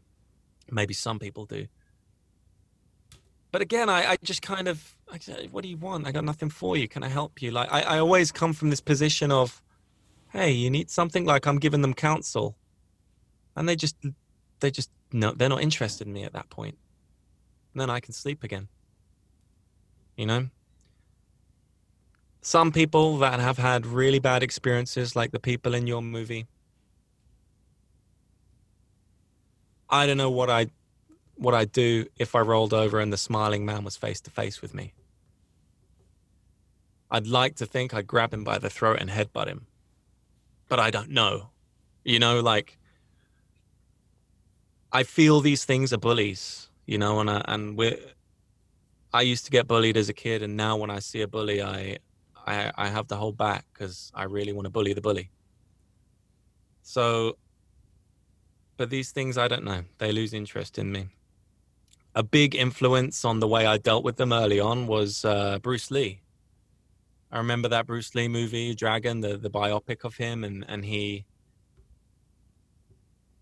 Maybe 0.72 0.94
some 0.94 1.20
people 1.20 1.46
do. 1.46 1.68
But 3.52 3.62
again, 3.62 3.90
I, 3.90 4.12
I 4.12 4.18
just 4.24 4.42
kind 4.42 4.68
of, 4.68 4.96
I 5.12 5.20
say, 5.20 5.48
what 5.52 5.64
do 5.64 5.70
you 5.70 5.78
want? 5.78 6.08
I 6.08 6.12
got 6.12 6.26
nothing 6.26 6.50
for 6.50 6.76
you. 6.78 6.88
Can 6.88 7.04
I 7.04 7.10
help 7.10 7.42
you? 7.42 7.52
Like, 7.52 7.72
I, 7.72 7.82
I 7.82 8.00
always 8.00 8.32
come 8.32 8.54
from 8.54 8.70
this 8.70 8.82
position 8.82 9.32
of, 9.32 9.62
hey, 10.32 10.52
you 10.52 10.70
need 10.70 10.90
something? 10.90 11.26
Like, 11.26 11.46
I'm 11.46 11.60
giving 11.60 11.82
them 11.82 11.94
counsel. 11.94 12.56
And 13.56 13.70
they 13.70 13.76
just, 13.76 13.96
they 14.60 14.72
just, 14.72 14.90
no, 15.12 15.32
they're 15.32 15.50
not 15.50 15.62
interested 15.62 16.08
in 16.08 16.14
me 16.14 16.24
at 16.24 16.34
that 16.34 16.50
point. 16.50 16.78
And 17.74 17.82
then 17.82 17.90
I 17.90 18.00
can 18.00 18.14
sleep 18.14 18.44
again. 18.44 18.68
You 20.18 20.26
know? 20.26 20.50
Some 22.42 22.72
people 22.72 23.18
that 23.20 23.40
have 23.40 23.58
had 23.58 23.86
really 23.86 24.20
bad 24.20 24.44
experiences, 24.44 25.16
like 25.16 25.32
the 25.32 25.40
people 25.40 25.74
in 25.74 25.88
your 25.88 26.02
movie, 26.02 26.48
I 29.90 30.06
don't 30.08 30.18
know 30.18 30.32
what 30.32 30.50
I 30.50 30.68
what 31.36 31.54
I'd 31.54 31.72
do 31.72 32.06
if 32.18 32.36
I 32.36 32.40
rolled 32.40 32.74
over 32.74 33.00
and 33.00 33.12
the 33.12 33.18
smiling 33.18 33.66
man 33.66 33.84
was 33.84 33.98
face 33.98 34.22
to 34.22 34.32
face 34.32 34.62
with 34.62 34.74
me. 34.74 34.94
I'd 37.12 37.28
like 37.28 37.56
to 37.58 37.66
think 37.66 37.94
I'd 37.94 38.08
grab 38.08 38.34
him 38.34 38.44
by 38.44 38.58
the 38.58 38.70
throat 38.70 38.98
and 39.00 39.10
headbutt 39.10 39.48
him. 39.48 39.68
But 40.68 40.80
I 40.80 40.90
don't 40.90 41.10
know. 41.10 41.50
You 42.04 42.20
know, 42.20 42.40
like 42.40 42.78
I 44.92 45.04
feel 45.04 45.42
these 45.42 45.66
things 45.66 45.92
are 45.94 45.98
bullies, 45.98 46.70
you 46.86 46.98
know, 46.98 47.20
and 47.20 47.30
I, 47.30 47.44
and 47.46 47.78
we 47.78 47.98
I 49.14 49.22
used 49.22 49.46
to 49.46 49.52
get 49.52 49.68
bullied 49.68 49.98
as 49.98 50.10
a 50.10 50.14
kid 50.14 50.42
and 50.42 50.58
now 50.58 50.78
when 50.78 50.90
I 50.90 51.00
see 51.00 51.22
a 51.22 51.28
bully 51.28 51.62
I 51.62 51.98
I 52.46 52.72
I 52.76 52.88
have 52.90 53.08
to 53.08 53.16
hold 53.16 53.38
back 53.38 53.66
cuz 53.74 54.12
I 54.14 54.24
really 54.24 54.54
want 54.54 54.66
to 54.66 54.70
bully 54.70 54.94
the 54.94 55.02
bully. 55.02 55.30
So 56.82 57.38
but 58.78 58.90
these 58.90 59.12
things, 59.12 59.38
I 59.38 59.48
don't 59.48 59.64
know. 59.64 59.86
They 60.00 60.12
lose 60.12 60.34
interest 60.34 60.78
in 60.78 60.92
me. 60.92 61.08
A 62.16 62.24
big 62.24 62.56
influence 62.56 63.26
on 63.26 63.40
the 63.40 63.48
way 63.48 63.66
I 63.66 63.78
dealt 63.78 64.04
with 64.04 64.16
them 64.16 64.32
early 64.32 64.60
on 64.60 64.88
was 64.88 65.26
uh, 65.26 65.60
Bruce 65.60 65.92
Lee. 65.92 66.22
I 67.32 67.38
remember 67.40 67.68
that 67.68 67.86
Bruce 67.86 68.16
Lee 68.16 68.30
movie, 68.30 68.74
Dragon, 68.74 69.20
the, 69.20 69.38
the 69.38 69.50
biopic 69.50 70.06
of 70.06 70.16
him, 70.16 70.44
and, 70.44 70.64
and 70.68 70.86
he 70.86 71.26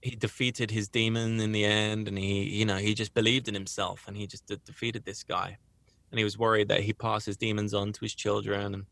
he 0.02 0.18
defeated 0.18 0.70
his 0.70 0.90
demon 0.90 1.40
in 1.40 1.54
the 1.54 1.64
end, 1.64 2.08
and 2.08 2.18
he 2.18 2.44
you 2.44 2.66
know 2.66 2.78
he 2.78 2.94
just 2.94 3.14
believed 3.14 3.48
in 3.48 3.54
himself, 3.54 4.06
and 4.08 4.18
he 4.18 4.26
just 4.26 4.48
de- 4.48 4.58
defeated 4.58 5.06
this 5.06 5.24
guy, 5.24 5.58
and 6.12 6.18
he 6.18 6.24
was 6.24 6.38
worried 6.38 6.70
that 6.70 6.82
he 6.82 6.91
passed 6.91 7.28
his 7.28 7.38
demons 7.38 7.74
on 7.74 7.94
to 7.94 8.00
his 8.02 8.16
children, 8.16 8.74
and 8.74 8.86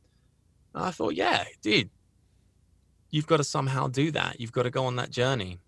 I 0.74 0.91
thought, 0.91 1.16
yeah, 1.16 1.45
dude, 1.62 1.90
you've 3.10 3.28
got 3.28 3.38
to 3.38 3.44
somehow 3.44 3.88
do 3.88 4.12
that. 4.12 4.40
You've 4.40 4.53
got 4.53 4.64
to 4.64 4.70
go 4.70 4.86
on 4.86 4.95
that 4.98 5.10
journey. 5.10 5.60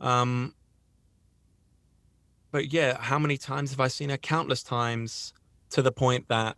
Um, 0.00 0.54
but 2.50 2.72
yeah, 2.72 2.98
how 2.98 3.18
many 3.18 3.36
times 3.36 3.70
have 3.70 3.80
I 3.80 3.88
seen 3.88 4.10
her? 4.10 4.16
Countless 4.16 4.62
times 4.62 5.32
to 5.70 5.82
the 5.82 5.92
point 5.92 6.28
that 6.28 6.56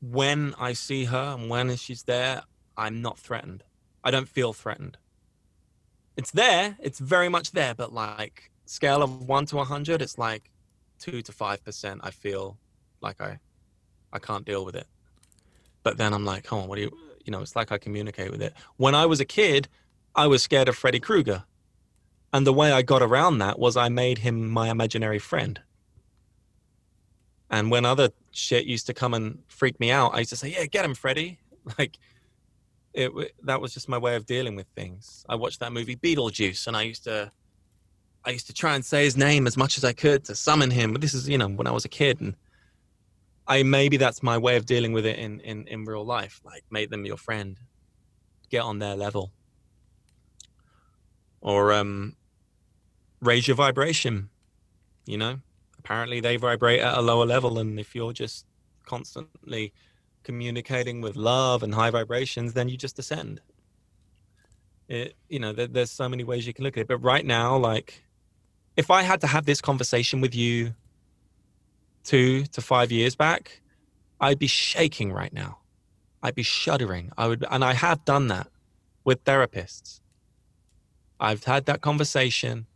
when 0.00 0.54
I 0.58 0.72
see 0.72 1.04
her 1.04 1.36
and 1.38 1.48
when 1.48 1.74
she's 1.76 2.04
there, 2.04 2.42
I'm 2.76 3.02
not 3.02 3.18
threatened. 3.18 3.62
I 4.02 4.10
don't 4.10 4.28
feel 4.28 4.52
threatened. 4.52 4.96
It's 6.16 6.30
there, 6.30 6.76
it's 6.80 6.98
very 6.98 7.28
much 7.28 7.52
there, 7.52 7.74
but 7.74 7.92
like 7.92 8.50
scale 8.66 9.02
of 9.02 9.28
one 9.28 9.46
to 9.46 9.58
a 9.58 9.64
hundred, 9.64 10.02
it's 10.02 10.18
like 10.18 10.50
two 10.98 11.22
to 11.22 11.32
five 11.32 11.64
percent. 11.64 12.00
I 12.02 12.10
feel 12.10 12.58
like 13.00 13.20
I, 13.20 13.38
I 14.12 14.18
can't 14.18 14.44
deal 14.44 14.64
with 14.64 14.74
it. 14.74 14.86
But 15.82 15.96
then 15.96 16.12
I'm 16.12 16.24
like, 16.24 16.44
come 16.44 16.58
on, 16.58 16.68
what 16.68 16.76
do 16.76 16.82
you, 16.82 16.98
you 17.24 17.30
know? 17.30 17.40
It's 17.40 17.56
like 17.56 17.72
I 17.72 17.78
communicate 17.78 18.30
with 18.30 18.42
it. 18.42 18.54
When 18.76 18.94
I 18.94 19.06
was 19.06 19.20
a 19.20 19.24
kid, 19.24 19.68
I 20.14 20.26
was 20.26 20.42
scared 20.42 20.68
of 20.68 20.76
Freddy 20.76 21.00
Krueger. 21.00 21.44
And 22.32 22.46
the 22.46 22.52
way 22.52 22.72
I 22.72 22.82
got 22.82 23.02
around 23.02 23.38
that 23.38 23.58
was 23.58 23.76
I 23.76 23.88
made 23.88 24.18
him 24.18 24.48
my 24.48 24.70
imaginary 24.70 25.18
friend. 25.18 25.60
And 27.50 27.70
when 27.70 27.84
other 27.84 28.10
shit 28.30 28.64
used 28.66 28.86
to 28.86 28.94
come 28.94 29.12
and 29.14 29.42
freak 29.48 29.80
me 29.80 29.90
out, 29.90 30.14
I 30.14 30.20
used 30.20 30.30
to 30.30 30.36
say, 30.36 30.48
"Yeah, 30.48 30.66
get 30.66 30.84
him, 30.84 30.94
Freddy." 30.94 31.38
Like 31.78 31.98
it 32.94 33.12
that 33.42 33.60
was 33.60 33.74
just 33.74 33.88
my 33.88 33.98
way 33.98 34.16
of 34.16 34.26
dealing 34.26 34.56
with 34.56 34.66
things. 34.74 35.24
I 35.28 35.34
watched 35.34 35.60
that 35.60 35.72
movie 35.72 35.94
Beetlejuice 35.94 36.66
and 36.66 36.76
I 36.76 36.82
used 36.82 37.04
to 37.04 37.30
I 38.24 38.30
used 38.30 38.46
to 38.48 38.52
try 38.52 38.74
and 38.74 38.84
say 38.84 39.04
his 39.04 39.16
name 39.16 39.46
as 39.46 39.56
much 39.56 39.78
as 39.78 39.84
I 39.84 39.92
could 39.92 40.24
to 40.24 40.34
summon 40.34 40.70
him. 40.70 40.92
But 40.92 41.00
this 41.00 41.14
is, 41.14 41.28
you 41.28 41.38
know, 41.38 41.48
when 41.48 41.66
I 41.66 41.70
was 41.70 41.84
a 41.84 41.88
kid 41.88 42.20
and 42.20 42.34
I 43.46 43.62
maybe 43.62 43.96
that's 43.96 44.22
my 44.22 44.38
way 44.38 44.56
of 44.56 44.66
dealing 44.66 44.92
with 44.92 45.06
it 45.06 45.18
in 45.18 45.40
in 45.40 45.66
in 45.66 45.84
real 45.84 46.04
life. 46.04 46.40
Like 46.44 46.64
make 46.70 46.90
them 46.90 47.04
your 47.04 47.16
friend. 47.16 47.58
Get 48.50 48.62
on 48.62 48.78
their 48.78 48.96
level. 48.96 49.32
Or 51.40 51.72
um 51.72 52.16
raise 53.20 53.46
your 53.48 53.56
vibration. 53.56 54.30
You 55.06 55.18
know, 55.18 55.40
apparently 55.78 56.20
they 56.20 56.36
vibrate 56.36 56.80
at 56.80 56.96
a 56.96 57.00
lower 57.00 57.26
level, 57.26 57.58
and 57.58 57.80
if 57.80 57.94
you're 57.94 58.12
just 58.12 58.46
constantly 58.86 59.72
communicating 60.22 61.00
with 61.00 61.16
love 61.16 61.62
and 61.62 61.74
high 61.74 61.90
vibrations, 61.90 62.52
then 62.52 62.68
you 62.68 62.76
just 62.76 62.98
ascend. 62.98 63.40
It, 64.88 65.14
you 65.28 65.38
know, 65.38 65.52
there, 65.52 65.66
there's 65.66 65.90
so 65.90 66.08
many 66.08 66.24
ways 66.24 66.46
you 66.46 66.52
can 66.52 66.64
look 66.64 66.76
at 66.76 66.82
it. 66.82 66.88
But 66.88 66.98
right 66.98 67.24
now, 67.24 67.56
like, 67.56 68.04
if 68.76 68.90
I 68.90 69.02
had 69.02 69.20
to 69.22 69.26
have 69.26 69.46
this 69.46 69.60
conversation 69.60 70.20
with 70.20 70.34
you 70.34 70.74
two 72.04 72.44
to 72.46 72.60
five 72.60 72.90
years 72.90 73.14
back, 73.14 73.60
I'd 74.20 74.38
be 74.38 74.46
shaking 74.46 75.12
right 75.12 75.32
now. 75.32 75.58
I'd 76.22 76.34
be 76.34 76.42
shuddering. 76.42 77.12
I 77.16 77.28
would, 77.28 77.44
and 77.50 77.64
I 77.64 77.72
have 77.72 78.04
done 78.04 78.28
that 78.28 78.48
with 79.04 79.24
therapists. 79.24 80.00
I've 81.18 81.44
had 81.44 81.66
that 81.66 81.80
conversation 81.80 82.66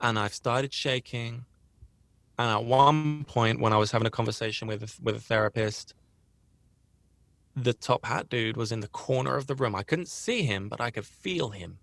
and 0.00 0.18
I've 0.18 0.34
started 0.34 0.72
shaking. 0.72 1.44
And 2.38 2.50
at 2.50 2.64
one 2.64 3.24
point, 3.24 3.60
when 3.60 3.72
I 3.72 3.78
was 3.78 3.90
having 3.90 4.06
a 4.06 4.10
conversation 4.10 4.68
with 4.68 4.98
with 5.02 5.16
a 5.16 5.20
therapist, 5.20 5.94
the 7.54 7.72
top 7.72 8.04
hat 8.04 8.28
dude 8.28 8.56
was 8.56 8.72
in 8.72 8.80
the 8.80 8.88
corner 8.88 9.36
of 9.36 9.46
the 9.46 9.54
room. 9.54 9.74
I 9.74 9.82
couldn't 9.82 10.08
see 10.08 10.42
him, 10.42 10.68
but 10.68 10.80
I 10.80 10.90
could 10.90 11.06
feel 11.06 11.50
him 11.50 11.78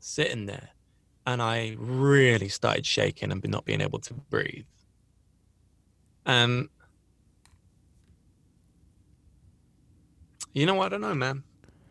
sitting 0.00 0.46
there, 0.46 0.70
and 1.26 1.40
I 1.40 1.76
really 1.78 2.48
started 2.48 2.84
shaking 2.84 3.30
and 3.30 3.48
not 3.48 3.64
being 3.64 3.80
able 3.80 4.00
to 4.00 4.14
breathe. 4.14 4.66
And 6.26 6.68
you 10.52 10.66
know, 10.66 10.80
I 10.80 10.88
don't 10.88 11.00
know, 11.00 11.14
man. 11.14 11.44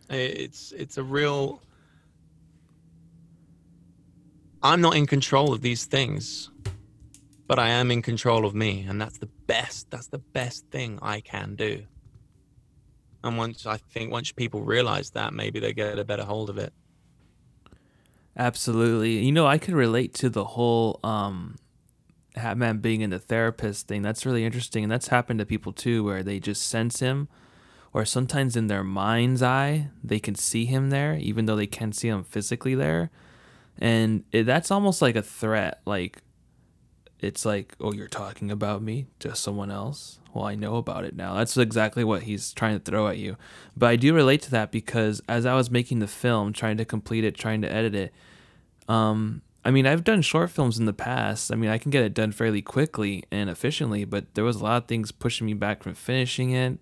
It's 0.09 0.73
it's 0.73 0.97
a 0.97 1.03
real 1.03 1.61
I'm 4.63 4.81
not 4.81 4.95
in 4.95 5.07
control 5.07 5.53
of 5.53 5.61
these 5.61 5.85
things, 5.85 6.49
but 7.47 7.59
I 7.59 7.69
am 7.69 7.91
in 7.91 8.01
control 8.01 8.45
of 8.45 8.53
me. 8.53 8.85
And 8.87 9.01
that's 9.01 9.17
the 9.17 9.29
best, 9.47 9.89
that's 9.89 10.07
the 10.07 10.19
best 10.19 10.67
thing 10.67 10.99
I 11.01 11.21
can 11.21 11.55
do. 11.55 11.83
And 13.23 13.37
once 13.37 13.65
I 13.65 13.77
think, 13.77 14.11
once 14.11 14.31
people 14.31 14.61
realize 14.61 15.11
that, 15.11 15.33
maybe 15.33 15.59
they 15.59 15.73
get 15.73 15.99
a 15.99 16.05
better 16.05 16.23
hold 16.23 16.49
of 16.49 16.57
it. 16.57 16.73
Absolutely. 18.37 19.19
You 19.19 19.31
know, 19.31 19.45
I 19.45 19.57
could 19.57 19.73
relate 19.73 20.13
to 20.15 20.29
the 20.29 20.45
whole 20.45 20.99
um, 21.03 21.57
Hatman 22.37 22.81
being 22.81 23.01
in 23.01 23.09
the 23.09 23.19
therapist 23.19 23.87
thing. 23.87 24.01
That's 24.01 24.25
really 24.25 24.45
interesting. 24.45 24.83
And 24.83 24.91
that's 24.91 25.09
happened 25.09 25.39
to 25.39 25.45
people 25.45 25.73
too, 25.73 26.03
where 26.03 26.23
they 26.23 26.39
just 26.39 26.67
sense 26.67 26.99
him 26.99 27.27
or 27.93 28.05
sometimes 28.05 28.55
in 28.55 28.67
their 28.67 28.83
mind's 28.83 29.43
eye 29.43 29.89
they 30.03 30.19
can 30.19 30.35
see 30.35 30.65
him 30.65 30.89
there 30.89 31.15
even 31.15 31.45
though 31.45 31.55
they 31.55 31.67
can't 31.67 31.95
see 31.95 32.07
him 32.07 32.23
physically 32.23 32.75
there 32.75 33.11
and 33.81 34.23
it, 34.31 34.43
that's 34.43 34.71
almost 34.71 35.01
like 35.01 35.15
a 35.15 35.21
threat 35.21 35.81
like 35.85 36.21
it's 37.19 37.45
like 37.45 37.75
oh 37.81 37.91
you're 37.91 38.07
talking 38.07 38.49
about 38.49 38.81
me 38.81 39.07
to 39.19 39.35
someone 39.35 39.71
else 39.71 40.19
well 40.33 40.45
i 40.45 40.55
know 40.55 40.77
about 40.77 41.03
it 41.03 41.15
now 41.15 41.33
that's 41.33 41.57
exactly 41.57 42.03
what 42.03 42.23
he's 42.23 42.53
trying 42.53 42.79
to 42.79 42.91
throw 42.91 43.07
at 43.07 43.17
you 43.17 43.35
but 43.75 43.89
i 43.89 43.95
do 43.95 44.13
relate 44.13 44.41
to 44.41 44.51
that 44.51 44.71
because 44.71 45.21
as 45.27 45.45
i 45.45 45.53
was 45.53 45.69
making 45.69 45.99
the 45.99 46.07
film 46.07 46.53
trying 46.53 46.77
to 46.77 46.85
complete 46.85 47.23
it 47.25 47.35
trying 47.35 47.61
to 47.61 47.71
edit 47.71 47.95
it 47.95 48.13
um 48.87 49.41
I 49.63 49.69
mean, 49.69 49.85
I've 49.85 50.03
done 50.03 50.23
short 50.23 50.49
films 50.49 50.79
in 50.79 50.85
the 50.85 50.93
past. 50.93 51.51
I 51.51 51.55
mean, 51.55 51.69
I 51.69 51.77
can 51.77 51.91
get 51.91 52.03
it 52.03 52.15
done 52.15 52.31
fairly 52.31 52.63
quickly 52.63 53.23
and 53.31 53.47
efficiently, 53.47 54.05
but 54.05 54.33
there 54.33 54.43
was 54.43 54.55
a 54.55 54.63
lot 54.63 54.81
of 54.81 54.87
things 54.87 55.11
pushing 55.11 55.45
me 55.45 55.53
back 55.53 55.83
from 55.83 55.93
finishing 55.93 56.49
it. 56.49 56.79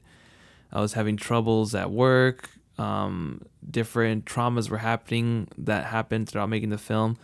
I 0.71 0.79
was 0.79 0.93
having 0.93 1.17
troubles 1.17 1.75
at 1.75 1.91
work. 1.91 2.49
Um, 2.79 3.41
different 3.69 4.25
traumas 4.25 4.69
were 4.69 4.77
happening 4.77 5.49
that 5.57 5.85
happened 5.85 6.29
throughout 6.29 6.49
making 6.49 6.69
the 6.69 6.77
film. 6.77 7.17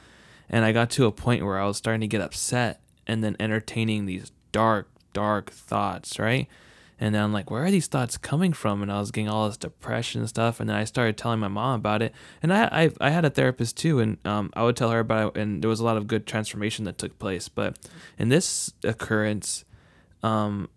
And 0.50 0.66
I 0.66 0.74
got 0.74 0.90
to 0.92 1.06
a 1.06 1.12
point 1.12 1.46
where 1.46 1.58
I 1.58 1.66
was 1.66 1.78
starting 1.78 2.02
to 2.02 2.08
get 2.08 2.22
upset 2.22 2.82
and 3.08 3.24
then 3.24 3.36
entertaining 3.40 4.06
these 4.06 4.32
dark, 4.52 4.90
dark 5.14 5.50
thoughts, 5.50 6.20
right? 6.20 6.48
And 7.00 7.14
then 7.14 7.24
I'm 7.24 7.34
like, 7.34 7.50
where 7.50 7.66
are 7.66 7.72
these 7.72 7.88
thoughts 7.88 8.18
coming 8.18 8.54
from? 8.54 8.82
And 8.82 8.92
I 8.92 9.00
was 9.00 9.12
getting 9.12 9.30
all 9.30 9.48
this 9.48 9.58
depression 9.58 10.22
and 10.22 10.30
stuff. 10.30 10.60
And 10.60 10.70
then 10.70 10.78
I 10.78 10.86
started 10.86 11.18
telling 11.18 11.40
my 11.40 11.48
mom 11.48 11.76
about 11.76 12.02
it. 12.02 12.14
And 12.42 12.54
I 12.54 12.66
I, 12.72 12.92
I 13.02 13.10
had 13.10 13.26
a 13.26 13.30
therapist 13.30 13.78
too, 13.78 14.00
and 14.00 14.18
um, 14.26 14.50
I 14.54 14.64
would 14.64 14.78
tell 14.78 14.92
her 14.92 15.00
about 15.00 15.36
it. 15.36 15.42
And 15.42 15.62
there 15.62 15.70
was 15.70 15.80
a 15.80 15.86
lot 15.86 15.98
of 15.98 16.08
good 16.08 16.26
transformation 16.26 16.86
that 16.86 16.98
took 16.98 17.18
place. 17.20 17.50
But 17.50 17.78
in 18.18 18.30
this 18.30 18.72
occurrence, 18.84 19.66
um, 20.24 20.70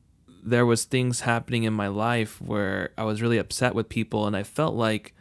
there 0.43 0.67
was 0.67 0.85
things 0.85 1.21
happening 1.21 1.65
in 1.65 1.73
my 1.73 1.89
life 1.89 2.41
where 2.41 2.91
I 2.97 3.05
was 3.05 3.23
really 3.23 3.39
upset 3.39 3.75
with 3.75 3.89
people, 3.89 4.27
and 4.27 4.37
I 4.37 4.43
felt 4.43 4.75
like, 4.75 5.15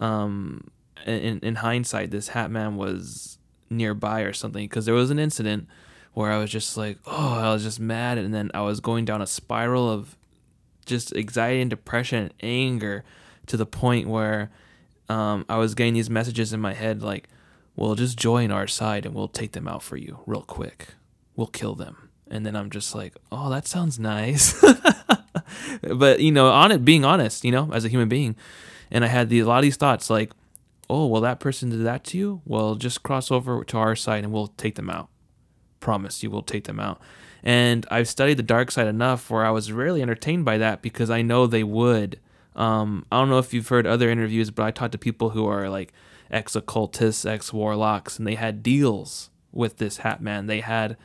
um, 0.00 0.70
in 1.06 1.40
in 1.40 1.56
hindsight, 1.56 2.10
this 2.10 2.28
Hat 2.28 2.50
Man 2.50 2.76
was 2.76 3.38
nearby 3.70 4.22
or 4.22 4.32
something 4.32 4.64
because 4.64 4.86
there 4.86 4.94
was 4.94 5.10
an 5.10 5.18
incident 5.18 5.66
where 6.14 6.32
I 6.32 6.38
was 6.38 6.50
just 6.50 6.76
like, 6.76 6.98
oh, 7.06 7.34
I 7.34 7.52
was 7.52 7.62
just 7.62 7.80
mad, 7.80 8.18
and 8.18 8.34
then 8.34 8.50
I 8.54 8.62
was 8.62 8.80
going 8.80 9.04
down 9.04 9.22
a 9.22 9.26
spiral 9.26 9.90
of 9.90 10.16
just 10.86 11.14
anxiety 11.14 11.60
and 11.60 11.70
depression 11.70 12.24
and 12.24 12.34
anger 12.40 13.04
to 13.46 13.56
the 13.56 13.66
point 13.66 14.08
where 14.08 14.50
um, 15.08 15.44
I 15.48 15.56
was 15.56 15.74
getting 15.74 15.94
these 15.94 16.10
messages 16.10 16.52
in 16.52 16.60
my 16.60 16.74
head 16.74 17.02
like, 17.02 17.28
well, 17.76 17.94
just 17.94 18.18
join 18.18 18.50
our 18.50 18.66
side 18.66 19.06
and 19.06 19.14
we'll 19.14 19.28
take 19.28 19.52
them 19.52 19.68
out 19.68 19.82
for 19.82 19.96
you 19.96 20.20
real 20.26 20.42
quick. 20.42 20.94
We'll 21.36 21.46
kill 21.46 21.74
them 21.74 22.07
and 22.30 22.44
then 22.44 22.56
I'm 22.56 22.70
just 22.70 22.94
like, 22.94 23.16
oh, 23.32 23.50
that 23.50 23.66
sounds 23.66 23.98
nice. 23.98 24.62
but 25.82 26.20
you 26.20 26.32
know, 26.32 26.48
on 26.48 26.72
it 26.72 26.84
being 26.84 27.04
honest, 27.04 27.44
you 27.44 27.52
know, 27.52 27.70
as 27.72 27.84
a 27.84 27.88
human 27.88 28.08
being, 28.08 28.36
and 28.90 29.04
I 29.04 29.08
had 29.08 29.28
the, 29.28 29.40
a 29.40 29.46
lot 29.46 29.58
of 29.58 29.62
these 29.62 29.76
thoughts 29.76 30.10
like, 30.10 30.32
oh, 30.90 31.06
well, 31.06 31.20
that 31.22 31.40
person 31.40 31.70
did 31.70 31.84
that 31.84 32.04
to 32.04 32.18
you. 32.18 32.42
Well, 32.44 32.74
just 32.74 33.02
cross 33.02 33.30
over 33.30 33.62
to 33.64 33.76
our 33.76 33.94
side 33.94 34.24
and 34.24 34.32
we'll 34.32 34.48
take 34.48 34.76
them 34.76 34.90
out. 34.90 35.08
Promise 35.80 36.22
you, 36.22 36.30
we'll 36.30 36.42
take 36.42 36.64
them 36.64 36.80
out. 36.80 37.00
And 37.42 37.86
I've 37.90 38.08
studied 38.08 38.38
the 38.38 38.42
dark 38.42 38.70
side 38.70 38.86
enough 38.86 39.30
where 39.30 39.44
I 39.44 39.50
was 39.50 39.70
really 39.70 40.02
entertained 40.02 40.44
by 40.44 40.58
that 40.58 40.82
because 40.82 41.10
I 41.10 41.22
know 41.22 41.46
they 41.46 41.62
would. 41.62 42.18
Um, 42.56 43.06
I 43.12 43.20
don't 43.20 43.28
know 43.28 43.38
if 43.38 43.54
you've 43.54 43.68
heard 43.68 43.86
other 43.86 44.10
interviews, 44.10 44.50
but 44.50 44.64
I 44.64 44.70
talked 44.70 44.92
to 44.92 44.98
people 44.98 45.30
who 45.30 45.46
are 45.46 45.68
like 45.68 45.92
ex 46.30 46.56
occultists, 46.56 47.24
ex 47.24 47.52
warlocks, 47.52 48.18
and 48.18 48.26
they 48.26 48.34
had 48.34 48.62
deals 48.62 49.30
with 49.52 49.76
this 49.76 49.98
Hat 49.98 50.20
Man. 50.20 50.46
They 50.46 50.60
had 50.60 50.96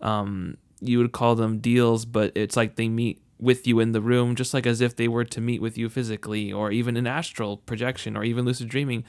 um, 0.00 0.56
you 0.82 0.98
would 0.98 1.12
call 1.12 1.34
them 1.34 1.58
deals, 1.58 2.04
but 2.04 2.32
it's 2.34 2.56
like 2.56 2.76
they 2.76 2.88
meet 2.88 3.22
with 3.38 3.66
you 3.66 3.80
in 3.80 3.92
the 3.92 4.00
room, 4.00 4.36
just 4.36 4.54
like 4.54 4.66
as 4.66 4.80
if 4.80 4.94
they 4.96 5.08
were 5.08 5.24
to 5.24 5.40
meet 5.40 5.60
with 5.60 5.76
you 5.76 5.88
physically, 5.88 6.52
or 6.52 6.70
even 6.70 6.96
in 6.96 7.06
astral 7.06 7.56
projection, 7.58 8.16
or 8.16 8.24
even 8.24 8.44
lucid 8.44 8.68
dreaming, 8.68 9.04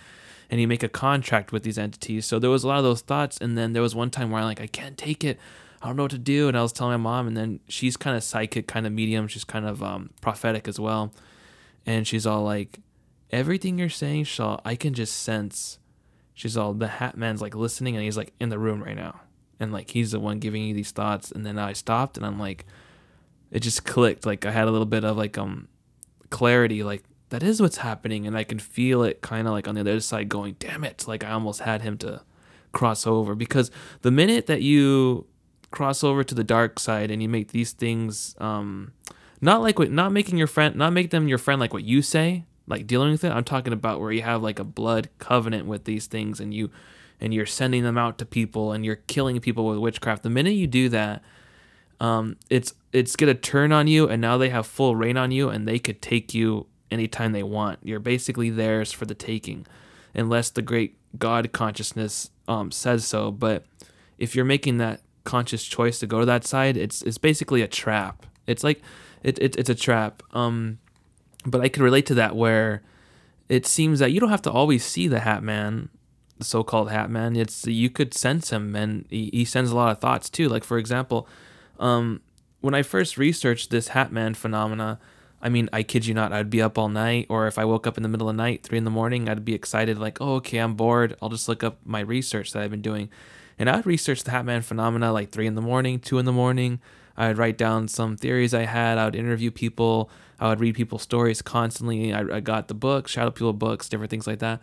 and 0.49 0.59
you 0.59 0.67
make 0.67 0.83
a 0.83 0.89
contract 0.89 1.51
with 1.51 1.63
these 1.63 1.77
entities. 1.77 2.25
So 2.25 2.39
there 2.39 2.49
was 2.49 2.63
a 2.63 2.67
lot 2.67 2.77
of 2.77 2.83
those 2.83 3.01
thoughts, 3.01 3.37
and 3.39 3.57
then 3.57 3.73
there 3.73 3.81
was 3.81 3.95
one 3.95 4.09
time 4.09 4.31
where 4.31 4.41
I'm 4.41 4.47
like, 4.47 4.61
I 4.61 4.67
can't 4.67 4.97
take 4.97 5.23
it. 5.23 5.39
I 5.81 5.87
don't 5.87 5.97
know 5.97 6.03
what 6.03 6.11
to 6.11 6.17
do, 6.17 6.47
and 6.47 6.57
I 6.57 6.61
was 6.61 6.71
telling 6.71 6.93
my 6.93 6.97
mom, 7.11 7.27
and 7.27 7.37
then 7.37 7.59
she's 7.67 7.97
kind 7.97 8.15
of 8.15 8.23
psychic, 8.23 8.67
kind 8.67 8.87
of 8.87 8.93
medium. 8.93 9.27
She's 9.27 9.43
kind 9.43 9.65
of 9.65 9.83
um, 9.83 10.11
prophetic 10.21 10.67
as 10.67 10.79
well, 10.79 11.13
and 11.85 12.07
she's 12.07 12.25
all 12.25 12.43
like, 12.43 12.79
everything 13.29 13.77
you're 13.77 13.89
saying, 13.89 14.23
Shaw, 14.23 14.59
I 14.63 14.75
can 14.75 14.93
just 14.93 15.21
sense. 15.21 15.79
She's 16.33 16.57
all 16.57 16.73
the 16.73 16.87
Hat 16.87 17.17
Man's 17.17 17.41
like 17.41 17.53
listening, 17.53 17.95
and 17.95 18.03
he's 18.03 18.17
like 18.17 18.33
in 18.39 18.49
the 18.49 18.59
room 18.59 18.81
right 18.81 18.95
now 18.95 19.21
and 19.59 19.71
like 19.71 19.91
he's 19.91 20.11
the 20.11 20.19
one 20.19 20.39
giving 20.39 20.63
you 20.63 20.73
these 20.73 20.91
thoughts 20.91 21.31
and 21.31 21.45
then 21.45 21.57
I 21.57 21.73
stopped 21.73 22.17
and 22.17 22.25
I'm 22.25 22.39
like 22.39 22.65
it 23.51 23.59
just 23.61 23.85
clicked. 23.85 24.25
Like 24.25 24.45
I 24.45 24.51
had 24.51 24.67
a 24.67 24.71
little 24.71 24.85
bit 24.85 25.03
of 25.05 25.15
like 25.15 25.37
um 25.37 25.67
clarity 26.29 26.83
like 26.83 27.03
that 27.29 27.43
is 27.43 27.61
what's 27.61 27.77
happening 27.77 28.27
and 28.27 28.37
I 28.37 28.43
can 28.43 28.59
feel 28.59 29.03
it 29.03 29.21
kind 29.21 29.47
of 29.47 29.53
like 29.53 29.67
on 29.67 29.75
the 29.75 29.81
other 29.81 29.99
side 29.99 30.29
going 30.29 30.55
damn 30.59 30.83
it 30.83 31.07
like 31.07 31.23
I 31.23 31.31
almost 31.31 31.61
had 31.61 31.81
him 31.81 31.97
to 31.99 32.21
cross 32.71 33.05
over 33.05 33.35
because 33.35 33.71
the 34.01 34.11
minute 34.11 34.47
that 34.47 34.61
you 34.61 35.27
cross 35.71 36.03
over 36.03 36.23
to 36.23 36.35
the 36.35 36.43
dark 36.43 36.79
side 36.79 37.11
and 37.11 37.21
you 37.21 37.29
make 37.29 37.51
these 37.51 37.71
things 37.71 38.35
um 38.39 38.93
not 39.41 39.61
like 39.61 39.77
what 39.77 39.91
not 39.91 40.11
making 40.11 40.37
your 40.37 40.47
friend 40.47 40.75
not 40.75 40.93
make 40.93 41.11
them 41.11 41.27
your 41.27 41.37
friend 41.37 41.59
like 41.59 41.73
what 41.73 41.83
you 41.83 42.01
say 42.01 42.45
like 42.67 42.87
dealing 42.87 43.11
with 43.11 43.23
it 43.23 43.31
i'm 43.31 43.43
talking 43.43 43.73
about 43.73 43.99
where 43.99 44.11
you 44.11 44.21
have 44.21 44.41
like 44.41 44.59
a 44.59 44.63
blood 44.63 45.09
covenant 45.17 45.65
with 45.65 45.85
these 45.85 46.07
things 46.07 46.39
and 46.39 46.53
you 46.53 46.69
and 47.23 47.33
you're 47.33 47.45
sending 47.45 47.83
them 47.83 47.97
out 47.97 48.17
to 48.17 48.25
people 48.25 48.73
and 48.73 48.85
you're 48.85 48.97
killing 48.97 49.39
people 49.39 49.65
with 49.65 49.79
witchcraft. 49.79 50.23
The 50.23 50.29
minute 50.29 50.55
you 50.55 50.67
do 50.67 50.89
that, 50.89 51.23
um, 52.01 52.35
it's 52.49 52.73
it's 52.91 53.15
gonna 53.15 53.33
turn 53.33 53.71
on 53.71 53.87
you, 53.87 54.09
and 54.09 54.21
now 54.21 54.37
they 54.37 54.49
have 54.49 54.67
full 54.67 54.93
reign 54.95 55.15
on 55.15 55.31
you, 55.31 55.47
and 55.47 55.65
they 55.65 55.79
could 55.79 56.01
take 56.01 56.33
you 56.33 56.67
anytime 56.91 57.31
they 57.31 57.41
want. 57.41 57.79
You're 57.81 58.01
basically 58.01 58.49
theirs 58.49 58.91
for 58.91 59.05
the 59.05 59.15
taking, 59.15 59.65
unless 60.13 60.49
the 60.49 60.61
great 60.61 60.97
God 61.17 61.53
consciousness 61.53 62.29
um, 62.49 62.71
says 62.71 63.05
so. 63.05 63.31
But 63.31 63.63
if 64.17 64.35
you're 64.35 64.43
making 64.43 64.77
that 64.79 64.99
conscious 65.23 65.63
choice 65.63 65.99
to 65.99 66.07
go 66.07 66.19
to 66.19 66.25
that 66.25 66.45
side, 66.45 66.75
it's 66.75 67.01
it's 67.03 67.17
basically 67.17 67.61
a 67.61 67.67
trap. 67.69 68.25
It's 68.47 68.65
like 68.65 68.81
it, 69.23 69.39
it 69.39 69.55
it's 69.55 69.69
a 69.69 69.75
trap. 69.75 70.21
Um, 70.33 70.79
but 71.45 71.61
I 71.61 71.69
could 71.69 71.83
relate 71.83 72.05
to 72.07 72.15
that 72.15 72.35
where 72.35 72.83
it 73.47 73.65
seems 73.65 73.99
that 73.99 74.11
you 74.11 74.19
don't 74.19 74.29
have 74.29 74.41
to 74.41 74.51
always 74.51 74.83
see 74.83 75.07
the 75.07 75.21
Hat 75.21 75.41
Man 75.41 75.87
the 76.37 76.43
so-called 76.43 76.91
Hat 76.91 77.09
Man. 77.09 77.35
It's 77.35 77.65
you 77.65 77.89
could 77.89 78.13
sense 78.13 78.51
him, 78.51 78.75
and 78.75 79.05
he, 79.09 79.29
he 79.33 79.45
sends 79.45 79.71
a 79.71 79.75
lot 79.75 79.91
of 79.91 79.99
thoughts 79.99 80.29
too. 80.29 80.49
Like 80.49 80.63
for 80.63 80.77
example, 80.77 81.27
um, 81.79 82.21
when 82.61 82.73
I 82.73 82.81
first 82.81 83.17
researched 83.17 83.69
this 83.69 83.89
Hat 83.89 84.11
Man 84.11 84.33
phenomena, 84.33 84.99
I 85.41 85.49
mean, 85.49 85.69
I 85.73 85.83
kid 85.83 86.05
you 86.05 86.13
not, 86.13 86.31
I'd 86.31 86.49
be 86.49 86.61
up 86.61 86.77
all 86.77 86.87
night, 86.87 87.25
or 87.29 87.47
if 87.47 87.57
I 87.57 87.65
woke 87.65 87.85
up 87.85 87.97
in 87.97 88.03
the 88.03 88.09
middle 88.09 88.29
of 88.29 88.37
the 88.37 88.41
night, 88.41 88.63
three 88.63 88.77
in 88.77 88.85
the 88.85 88.89
morning, 88.89 89.27
I'd 89.27 89.43
be 89.43 89.53
excited, 89.53 89.97
like, 89.97 90.21
oh, 90.21 90.35
okay, 90.35 90.59
I'm 90.59 90.75
bored. 90.75 91.17
I'll 91.21 91.27
just 91.29 91.49
look 91.49 91.63
up 91.63 91.79
my 91.83 91.99
research 91.99 92.53
that 92.53 92.63
I've 92.63 92.71
been 92.71 92.81
doing. 92.81 93.09
And 93.59 93.69
I'd 93.69 93.85
research 93.85 94.23
the 94.23 94.31
Hat 94.31 94.45
Man 94.45 94.61
phenomena 94.61 95.11
like 95.11 95.31
three 95.31 95.45
in 95.45 95.55
the 95.55 95.61
morning, 95.61 95.99
two 95.99 96.17
in 96.17 96.25
the 96.25 96.31
morning. 96.31 96.79
I'd 97.17 97.37
write 97.37 97.57
down 97.57 97.89
some 97.89 98.15
theories 98.15 98.53
I 98.53 98.63
had. 98.63 98.97
I 98.97 99.05
would 99.05 99.15
interview 99.15 99.51
people. 99.51 100.09
I 100.39 100.47
would 100.47 100.59
read 100.59 100.75
people's 100.75 101.03
stories 101.03 101.41
constantly. 101.41 102.13
I, 102.13 102.37
I 102.37 102.39
got 102.39 102.69
the 102.69 102.73
books, 102.73 103.11
shadow 103.11 103.29
people 103.29 103.53
books, 103.53 103.87
different 103.89 104.09
things 104.09 104.25
like 104.25 104.39
that 104.39 104.61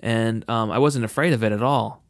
and 0.00 0.48
um, 0.48 0.70
I 0.70 0.78
wasn't 0.78 1.04
afraid 1.04 1.32
of 1.32 1.44
it 1.44 1.52
at 1.52 1.62
all. 1.62 2.02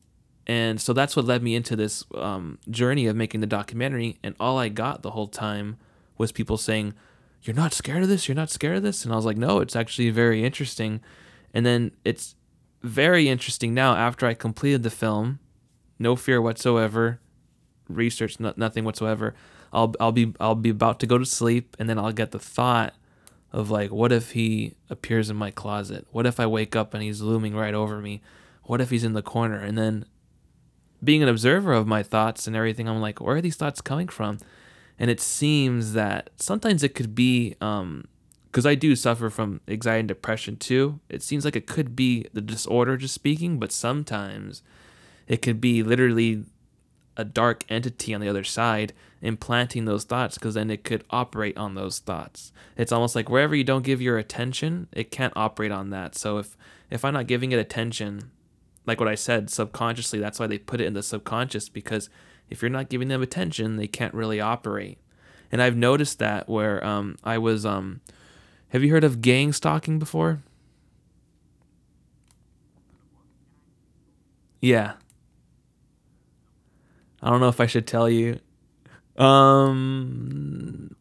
And 0.46 0.80
so 0.80 0.92
that's 0.92 1.14
what 1.14 1.26
led 1.26 1.42
me 1.42 1.54
into 1.54 1.76
this 1.76 2.04
um, 2.14 2.58
journey 2.68 3.06
of 3.06 3.14
making 3.14 3.40
the 3.40 3.46
documentary. 3.46 4.18
And 4.24 4.34
all 4.40 4.58
I 4.58 4.68
got 4.68 5.02
the 5.02 5.10
whole 5.10 5.28
time 5.28 5.76
was 6.18 6.32
people 6.32 6.56
saying, 6.56 6.94
"You're 7.42 7.56
not 7.56 7.72
scared 7.72 8.02
of 8.02 8.08
this? 8.08 8.26
You're 8.26 8.34
not 8.34 8.50
scared 8.50 8.76
of 8.76 8.82
this?" 8.82 9.04
And 9.04 9.12
I 9.12 9.16
was 9.16 9.24
like, 9.24 9.36
"No, 9.36 9.60
it's 9.60 9.76
actually 9.76 10.10
very 10.10 10.44
interesting." 10.44 11.00
And 11.52 11.66
then 11.66 11.92
it's 12.04 12.36
very 12.82 13.28
interesting 13.28 13.74
now 13.74 13.94
after 13.94 14.26
I 14.26 14.34
completed 14.34 14.82
the 14.82 14.90
film, 14.90 15.38
no 15.98 16.16
fear 16.16 16.40
whatsoever, 16.40 17.20
research 17.88 18.40
nothing 18.40 18.84
whatsoever. 18.84 19.34
I'll 19.72 19.94
I'll 20.00 20.12
be 20.12 20.32
I'll 20.40 20.54
be 20.54 20.70
about 20.70 21.00
to 21.00 21.06
go 21.06 21.18
to 21.18 21.26
sleep, 21.26 21.76
and 21.78 21.88
then 21.88 21.98
I'll 21.98 22.12
get 22.12 22.30
the 22.32 22.38
thought 22.38 22.94
of 23.52 23.70
like 23.70 23.90
what 23.90 24.12
if 24.12 24.32
he 24.32 24.74
appears 24.88 25.30
in 25.30 25.36
my 25.36 25.50
closet? 25.50 26.06
What 26.10 26.26
if 26.26 26.38
i 26.38 26.46
wake 26.46 26.76
up 26.76 26.94
and 26.94 27.02
he's 27.02 27.20
looming 27.20 27.54
right 27.54 27.74
over 27.74 28.00
me? 28.00 28.22
What 28.64 28.80
if 28.80 28.90
he's 28.90 29.04
in 29.04 29.14
the 29.14 29.22
corner? 29.22 29.58
And 29.58 29.76
then 29.76 30.04
being 31.02 31.22
an 31.22 31.28
observer 31.28 31.72
of 31.72 31.86
my 31.86 32.02
thoughts 32.02 32.46
and 32.46 32.54
everything 32.54 32.88
i'm 32.88 33.00
like 33.00 33.20
where 33.20 33.36
are 33.36 33.40
these 33.40 33.56
thoughts 33.56 33.80
coming 33.80 34.08
from? 34.08 34.38
And 34.98 35.10
it 35.10 35.20
seems 35.20 35.94
that 35.94 36.30
sometimes 36.36 36.82
it 36.82 36.94
could 36.94 37.14
be 37.14 37.56
um 37.60 38.04
because 38.46 38.66
i 38.66 38.74
do 38.74 38.96
suffer 38.96 39.30
from 39.30 39.60
anxiety 39.68 40.00
and 40.00 40.08
depression 40.08 40.56
too. 40.56 41.00
It 41.08 41.22
seems 41.22 41.44
like 41.44 41.56
it 41.56 41.66
could 41.66 41.96
be 41.96 42.26
the 42.32 42.40
disorder 42.40 42.96
just 42.96 43.14
speaking 43.14 43.58
but 43.58 43.72
sometimes 43.72 44.62
it 45.26 45.42
could 45.42 45.60
be 45.60 45.82
literally 45.82 46.44
a 47.16 47.24
dark 47.24 47.64
entity 47.68 48.14
on 48.14 48.20
the 48.20 48.28
other 48.28 48.44
side 48.44 48.92
implanting 49.22 49.84
those 49.84 50.04
thoughts 50.04 50.36
because 50.36 50.54
then 50.54 50.70
it 50.70 50.84
could 50.84 51.04
operate 51.10 51.56
on 51.56 51.74
those 51.74 51.98
thoughts. 51.98 52.52
It's 52.76 52.92
almost 52.92 53.14
like 53.14 53.28
wherever 53.28 53.54
you 53.54 53.64
don't 53.64 53.84
give 53.84 54.00
your 54.00 54.18
attention, 54.18 54.88
it 54.92 55.10
can't 55.10 55.32
operate 55.36 55.72
on 55.72 55.90
that. 55.90 56.14
So 56.14 56.38
if 56.38 56.56
if 56.90 57.04
I'm 57.04 57.14
not 57.14 57.26
giving 57.26 57.52
it 57.52 57.58
attention, 57.58 58.30
like 58.86 58.98
what 58.98 59.08
I 59.08 59.14
said, 59.14 59.50
subconsciously, 59.50 60.18
that's 60.18 60.40
why 60.40 60.46
they 60.46 60.58
put 60.58 60.80
it 60.80 60.86
in 60.86 60.94
the 60.94 61.02
subconscious 61.02 61.68
because 61.68 62.10
if 62.48 62.62
you're 62.62 62.70
not 62.70 62.88
giving 62.88 63.08
them 63.08 63.22
attention, 63.22 63.76
they 63.76 63.86
can't 63.86 64.14
really 64.14 64.40
operate. 64.40 64.98
And 65.52 65.62
I've 65.62 65.76
noticed 65.76 66.18
that 66.18 66.48
where 66.48 66.84
um, 66.84 67.16
I 67.22 67.38
was 67.38 67.64
um, 67.64 68.00
Have 68.70 68.82
you 68.82 68.90
heard 68.90 69.04
of 69.04 69.20
gang 69.20 69.52
stalking 69.52 69.98
before? 69.98 70.42
Yeah. 74.60 74.94
I 77.22 77.30
don't 77.30 77.40
know 77.40 77.48
if 77.48 77.60
I 77.60 77.66
should 77.66 77.86
tell 77.86 78.08
you. 78.08 78.40
Um, 79.20 80.96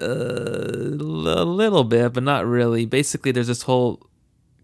uh, 0.00 0.04
a 0.06 1.44
little 1.44 1.84
bit, 1.84 2.12
but 2.12 2.22
not 2.22 2.46
really. 2.46 2.86
Basically, 2.86 3.30
there's 3.32 3.46
this 3.46 3.62
whole 3.62 4.06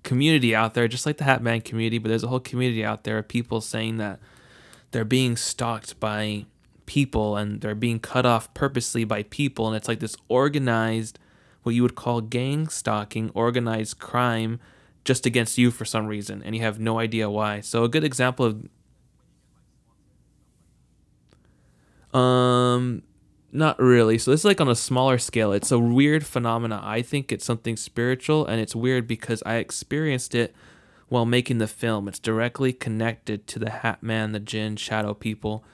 community 0.03 0.55
out 0.55 0.75
there, 0.75 0.89
just 0.89 1.07
like 1.07 1.19
the 1.19 1.25
Hat 1.25 1.43
Man 1.43 1.61
community, 1.61 1.99
but 1.99 2.09
there's 2.09 2.25
a 2.25 2.29
whole 2.29 2.41
community 2.41 2.85
out 2.85 3.05
there 3.05 3.19
of 3.19 3.29
people 3.29 3.61
saying 3.61 3.99
that 3.99 4.19
they're 4.91 5.05
being 5.05 5.37
stalked 5.37 5.99
by 6.01 6.47
people 6.87 7.37
and 7.37 7.61
they're 7.61 7.75
being 7.75 7.99
cut 7.99 8.27
off 8.27 8.53
purposely 8.55 9.05
by 9.05 9.23
people. 9.25 9.67
And 9.67 9.77
it's 9.77 9.89
like 9.89 10.01
this 10.01 10.17
organized, 10.29 11.19
what 11.63 11.75
you 11.75 11.83
would 11.83 11.95
call 11.95 12.21
gang 12.21 12.69
stalking, 12.69 13.31
organized 13.35 13.99
crime 13.99 14.61
just 15.05 15.27
against 15.27 15.59
you 15.59 15.71
for 15.71 15.85
some 15.85 16.07
reason. 16.07 16.43
And 16.43 16.55
you 16.55 16.63
have 16.63 16.79
no 16.79 16.99
idea 16.99 17.31
why. 17.31 17.61
So, 17.61 17.85
a 17.85 17.89
good 17.89 18.05
example 18.05 18.47
of. 18.47 18.69
Um, 22.15 23.03
not 23.55 23.79
really. 23.79 24.19
So 24.19 24.33
this 24.33 24.41
is 24.41 24.45
like 24.45 24.61
on 24.61 24.69
a 24.69 24.75
smaller 24.75 25.17
scale. 25.17 25.53
It's 25.53 25.71
a 25.71 25.79
weird 25.79 26.27
phenomena. 26.27 26.81
I 26.83 27.03
think 27.03 27.31
it's 27.31 27.45
something 27.45 27.77
spiritual 27.77 28.45
and 28.45 28.61
it's 28.61 28.75
weird 28.75 29.07
because 29.07 29.43
I 29.47 29.57
experienced 29.57 30.35
it 30.35 30.55
while 31.09 31.25
making 31.25 31.59
the 31.59 31.69
film. 31.69 32.09
It's 32.09 32.19
directly 32.19 32.73
connected 32.73 33.47
to 33.47 33.61
the 33.61 33.71
Hat 33.71 34.03
Man, 34.03 34.33
the 34.33 34.41
Jinn, 34.41 34.75
Shadow 34.75 35.15
people. 35.15 35.65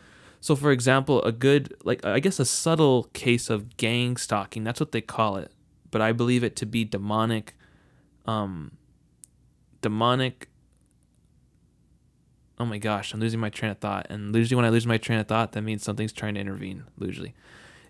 So 0.43 0.55
for 0.55 0.73
example, 0.73 1.23
a 1.23 1.33
good 1.33 1.75
like 1.83 2.05
I 2.05 2.21
guess 2.21 2.39
a 2.39 2.45
subtle 2.45 3.05
case 3.15 3.49
of 3.49 3.79
gang 3.79 4.19
stalking, 4.19 4.62
that's 4.62 4.81
what 4.81 4.93
they 4.93 5.01
call 5.01 5.37
it. 5.37 5.51
But 5.91 6.03
I 6.03 6.12
believe 6.12 6.45
it 6.45 6.57
to 6.57 6.67
be 6.67 6.85
demonic 6.85 7.55
um 8.27 8.73
demonic 9.81 10.49
oh 12.61 12.66
my 12.66 12.77
gosh, 12.77 13.15
I'm 13.15 13.20
losing 13.20 13.41
my 13.41 13.49
train 13.49 13.73
of 13.73 13.78
thought. 13.78 14.07
And 14.11 14.37
usually 14.37 14.55
when 14.55 14.66
I 14.66 14.69
lose 14.69 14.87
my 14.87 14.99
train 14.99 15.19
of 15.19 15.27
thought, 15.27 15.53
that 15.53 15.62
means 15.62 15.82
something's 15.82 16.12
trying 16.12 16.35
to 16.35 16.41
intervene, 16.41 16.85
usually. 17.01 17.35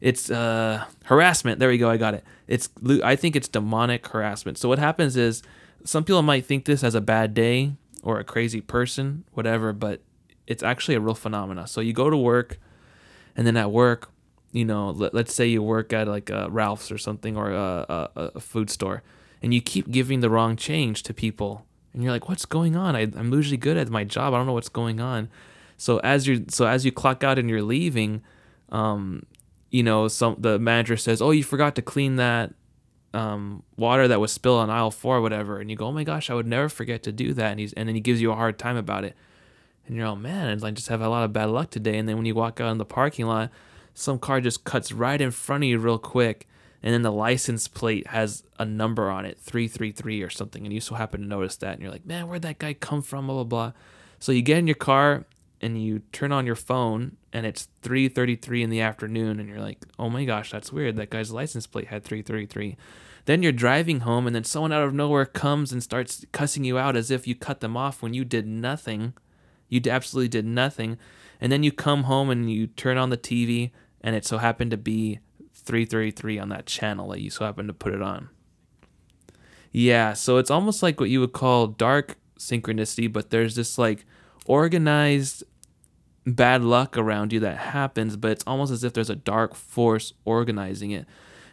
It's 0.01 0.31
uh, 0.31 0.85
harassment. 1.05 1.59
There 1.59 1.69
we 1.69 1.77
go. 1.77 1.91
I 1.91 1.97
got 1.97 2.15
it. 2.15 2.25
It's 2.47 2.71
I 3.05 3.17
think 3.17 3.37
it's 3.37 3.49
demonic 3.49 4.07
harassment. 4.07 4.57
So 4.57 4.69
what 4.69 4.79
happens 4.79 5.17
is 5.17 5.43
some 5.85 6.05
people 6.05 6.23
might 6.23 6.47
think 6.47 6.65
this 6.65 6.85
as 6.85 6.95
a 6.95 7.01
bad 7.01 7.35
day 7.35 7.73
or 8.03 8.19
a 8.19 8.25
crazy 8.25 8.61
person, 8.61 9.25
whatever, 9.33 9.73
but 9.73 10.01
it's 10.47 10.63
actually 10.63 10.95
a 10.95 11.01
real 11.01 11.15
phenomena. 11.15 11.67
So 11.67 11.81
you 11.81 11.93
go 11.93 12.09
to 12.09 12.17
work, 12.17 12.59
and 13.37 13.47
then 13.47 13.57
at 13.57 13.71
work, 13.71 14.11
you 14.53 14.65
know, 14.65 14.91
let, 14.91 15.15
us 15.15 15.35
say 15.35 15.47
you 15.47 15.63
work 15.63 15.93
at 15.93 16.09
like 16.09 16.31
a 16.31 16.49
Ralph's 16.49 16.91
or 16.91 16.99
something 16.99 17.37
or 17.37 17.51
a, 17.51 18.09
a, 18.17 18.23
a 18.37 18.41
food 18.41 18.71
store, 18.71 19.03
and 19.43 19.53
you 19.53 19.61
keep 19.61 19.91
giving 19.91 20.21
the 20.21 20.31
wrong 20.31 20.57
change 20.57 21.03
to 21.05 21.13
people, 21.13 21.67
and 21.93 22.03
you're 22.03 22.13
like, 22.13 22.29
what's 22.29 22.45
going 22.45 22.77
on? 22.77 22.95
I, 22.95 23.03
I'm 23.03 23.33
usually 23.33 23.57
good 23.57 23.77
at 23.77 23.89
my 23.89 24.05
job. 24.05 24.33
I 24.33 24.39
don't 24.39 24.47
know 24.47 24.53
what's 24.53 24.69
going 24.69 25.01
on. 25.01 25.29
So 25.77 25.99
as 26.01 26.27
you 26.27 26.45
so 26.49 26.67
as 26.67 26.85
you 26.85 26.93
clock 26.93 27.25
out 27.25 27.39
and 27.39 27.49
you're 27.49 27.63
leaving, 27.63 28.23
um, 28.71 29.25
you 29.71 29.83
know, 29.83 30.09
some 30.09 30.37
the 30.39 30.59
manager 30.59 30.97
says, 30.97 31.23
"Oh, 31.23 31.31
you 31.31 31.43
forgot 31.43 31.75
to 31.77 31.83
clean 31.83 32.17
that 32.17 32.53
um, 33.15 33.63
water 33.77 34.07
that 34.07 34.21
was 34.21 34.31
spilled 34.31 34.61
on 34.61 34.69
aisle 34.69 34.91
four 34.91 35.17
or 35.17 35.21
whatever," 35.23 35.59
and 35.59 35.71
you 35.71 35.77
go, 35.77 35.87
"Oh 35.87 35.93
my 35.93 36.05
gosh, 36.05 36.29
I 36.29 36.35
would 36.35 36.47
never 36.47 36.69
forget 36.69 37.03
to 37.05 37.13
do 37.13 37.33
that," 37.33 37.53
and 37.53 37.61
he's 37.61 37.73
and 37.73 37.89
then 37.89 37.95
he 37.95 38.01
gives 38.03 38.21
you 38.21 38.31
a 38.31 38.37
hard 38.37 38.59
time 38.59 38.77
about 38.77 39.05
it, 39.05 39.15
and 39.87 39.97
you're, 39.97 40.07
"Oh 40.07 40.17
man, 40.17 40.63
I 40.63 40.71
just 40.71 40.89
have 40.89 41.01
a 41.01 41.09
lot 41.09 41.25
of 41.25 41.33
bad 41.33 41.49
luck 41.49 41.71
today." 41.71 41.97
And 41.97 42.07
then 42.07 42.17
when 42.17 42.27
you 42.27 42.35
walk 42.35 42.61
out 42.61 42.71
in 42.73 42.79
the 42.79 42.85
parking 42.85 43.27
lot, 43.27 43.51
some 43.95 44.19
car 44.19 44.43
just 44.43 44.65
cuts 44.65 44.93
right 44.93 45.21
in 45.21 45.31
front 45.31 45.65
of 45.65 45.71
you 45.71 45.79
real 45.79 45.99
quick, 45.99 46.47
and 46.83 46.95
then 46.95 47.03
the 47.03 47.13
license 47.13 47.69
plate 47.69 48.09
has 48.09 48.43
a 48.59 48.65
number 48.65 49.11
on 49.11 49.25
it, 49.25 49.39
three 49.39 49.69
three 49.69 49.93
three 49.93 50.23
or 50.23 50.31
something, 50.31 50.65
and 50.65 50.73
you 50.73 50.81
so 50.81 50.95
happen 50.95 51.21
to 51.21 51.27
notice 51.27 51.57
that, 51.57 51.75
and 51.75 51.83
you're 51.83 51.93
like, 51.93 52.07
"Man, 52.07 52.29
where'd 52.29 52.43
that 52.43 52.59
guy 52.59 52.75
come 52.75 53.03
from?" 53.03 53.27
Blah 53.27 53.45
blah 53.45 53.45
blah. 53.45 53.73
So 54.19 54.33
you 54.33 54.43
get 54.43 54.59
in 54.59 54.67
your 54.67 54.77
car 54.77 55.25
and 55.61 55.83
you 55.83 56.01
turn 56.13 56.33
on 56.33 56.47
your 56.47 56.55
phone 56.55 57.17
and 57.33 57.47
it's 57.47 57.69
3:33 57.83 58.63
in 58.63 58.71
the 58.71 58.81
afternoon 58.81 59.41
and 59.41 59.49
you're 59.49 59.61
like, 59.61 59.85
"Oh 59.99 60.11
my 60.11 60.25
gosh, 60.25 60.51
that's 60.51 60.73
weird. 60.73 60.97
That 60.97 61.11
guy's 61.11 61.31
license 61.31 61.67
plate 61.67 61.89
had 61.89 62.05
333." 62.05 62.77
Then 63.27 63.43
you're 63.43 63.53
driving 63.53 64.01
home 64.01 64.27
and 64.27 64.35
then 64.35 64.45
someone 64.45 64.73
out 64.73 64.83
of 64.83 64.95
nowhere 64.95 65.27
comes 65.27 65.73
and 65.73 65.83
starts 65.83 66.25
cussing 66.33 66.65
you 66.65 66.79
out 66.79 66.97
as 66.97 67.11
if 67.11 67.27
you 67.27 67.35
cut 67.35 67.61
them 67.61 67.77
off 67.77 68.03
when 68.03 68.15
you 68.15 68.25
did 68.25 68.47
nothing. 68.47 69.13
You 69.69 69.81
absolutely 69.89 70.29
did 70.29 70.47
nothing. 70.47 70.99
And 71.41 71.53
then 71.53 71.63
you 71.63 71.73
come 71.73 72.05
home 72.05 72.31
and 72.31 72.51
you 72.51 72.67
turn 72.67 72.97
on 72.97 73.11
the 73.11 73.17
TV 73.17 73.71
and 74.01 74.17
it 74.17 74.25
so 74.25 74.39
happened 74.39 74.71
to 74.71 74.77
be 74.77 75.21
333 75.71 76.37
on 76.41 76.49
that 76.49 76.67
channel 76.67 77.09
that 77.11 77.21
you 77.21 77.31
so 77.31 77.45
happened 77.45 77.69
to 77.69 77.73
put 77.73 77.95
it 77.95 78.03
on. 78.03 78.29
Yeah, 79.71 80.15
so 80.15 80.39
it's 80.39 80.51
almost 80.51 80.83
like 80.83 80.99
what 80.99 81.11
you 81.11 81.21
would 81.21 81.33
call 81.33 81.69
dark 81.69 82.19
synchronicity, 82.37 83.11
but 83.11 83.31
there's 83.31 83.55
this 83.55 83.79
like 83.79 84.05
organized 84.47 85.45
bad 86.27 86.63
luck 86.63 86.99
around 86.99 87.33
you 87.33 87.39
that 87.39 87.57
happens, 87.57 88.17
but 88.17 88.33
it's 88.33 88.43
almost 88.49 88.73
as 88.73 88.83
if 88.83 88.93
there's 88.93 89.11
a 89.11 89.15
dark 89.15 89.55
force 89.55 90.13
organizing 90.25 90.91
it. 90.91 91.07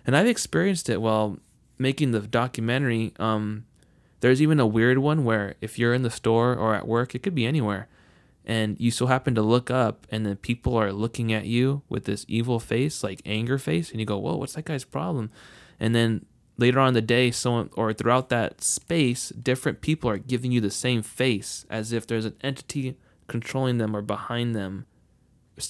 And 0.03 0.17
I've 0.17 0.25
experienced 0.25 0.89
it 0.89 0.99
while 0.99 1.37
making 1.77 2.09
the 2.09 2.21
documentary. 2.21 3.13
Um, 3.19 3.67
there's 4.21 4.41
even 4.41 4.59
a 4.59 4.65
weird 4.65 4.97
one 4.97 5.25
where 5.25 5.53
if 5.61 5.77
you're 5.77 5.93
in 5.93 6.01
the 6.01 6.09
store 6.09 6.55
or 6.55 6.73
at 6.73 6.87
work, 6.87 7.13
it 7.13 7.21
could 7.21 7.35
be 7.35 7.45
anywhere, 7.45 7.87
and 8.47 8.79
you 8.79 8.89
so 8.89 9.05
happen 9.05 9.35
to 9.35 9.41
look 9.43 9.69
up, 9.69 10.07
and 10.09 10.25
then 10.25 10.37
people 10.37 10.75
are 10.75 10.93
looking 10.93 11.33
at 11.33 11.45
you 11.45 11.83
with 11.89 12.05
this 12.05 12.25
evil 12.29 12.59
face, 12.59 13.03
like 13.03 13.21
anger 13.25 13.59
face, 13.59 13.91
and 13.91 13.99
you 13.99 14.05
go, 14.05 14.17
"Whoa, 14.17 14.37
what's 14.37 14.53
that 14.53 14.65
guy's 14.65 14.85
problem?" 14.85 15.29
And 15.79 15.93
then 15.93 16.25
later 16.57 16.79
on 16.79 16.87
in 16.87 16.93
the 16.95 17.01
day, 17.01 17.29
someone 17.29 17.69
or 17.75 17.93
throughout 17.93 18.29
that 18.29 18.63
space, 18.63 19.29
different 19.29 19.81
people 19.81 20.09
are 20.09 20.17
giving 20.17 20.51
you 20.51 20.61
the 20.61 20.71
same 20.71 21.03
face, 21.03 21.65
as 21.69 21.91
if 21.91 22.07
there's 22.07 22.25
an 22.25 22.35
entity 22.41 22.95
controlling 23.27 23.77
them 23.77 23.93
or 23.95 24.01
behind 24.01 24.55
them, 24.55 24.85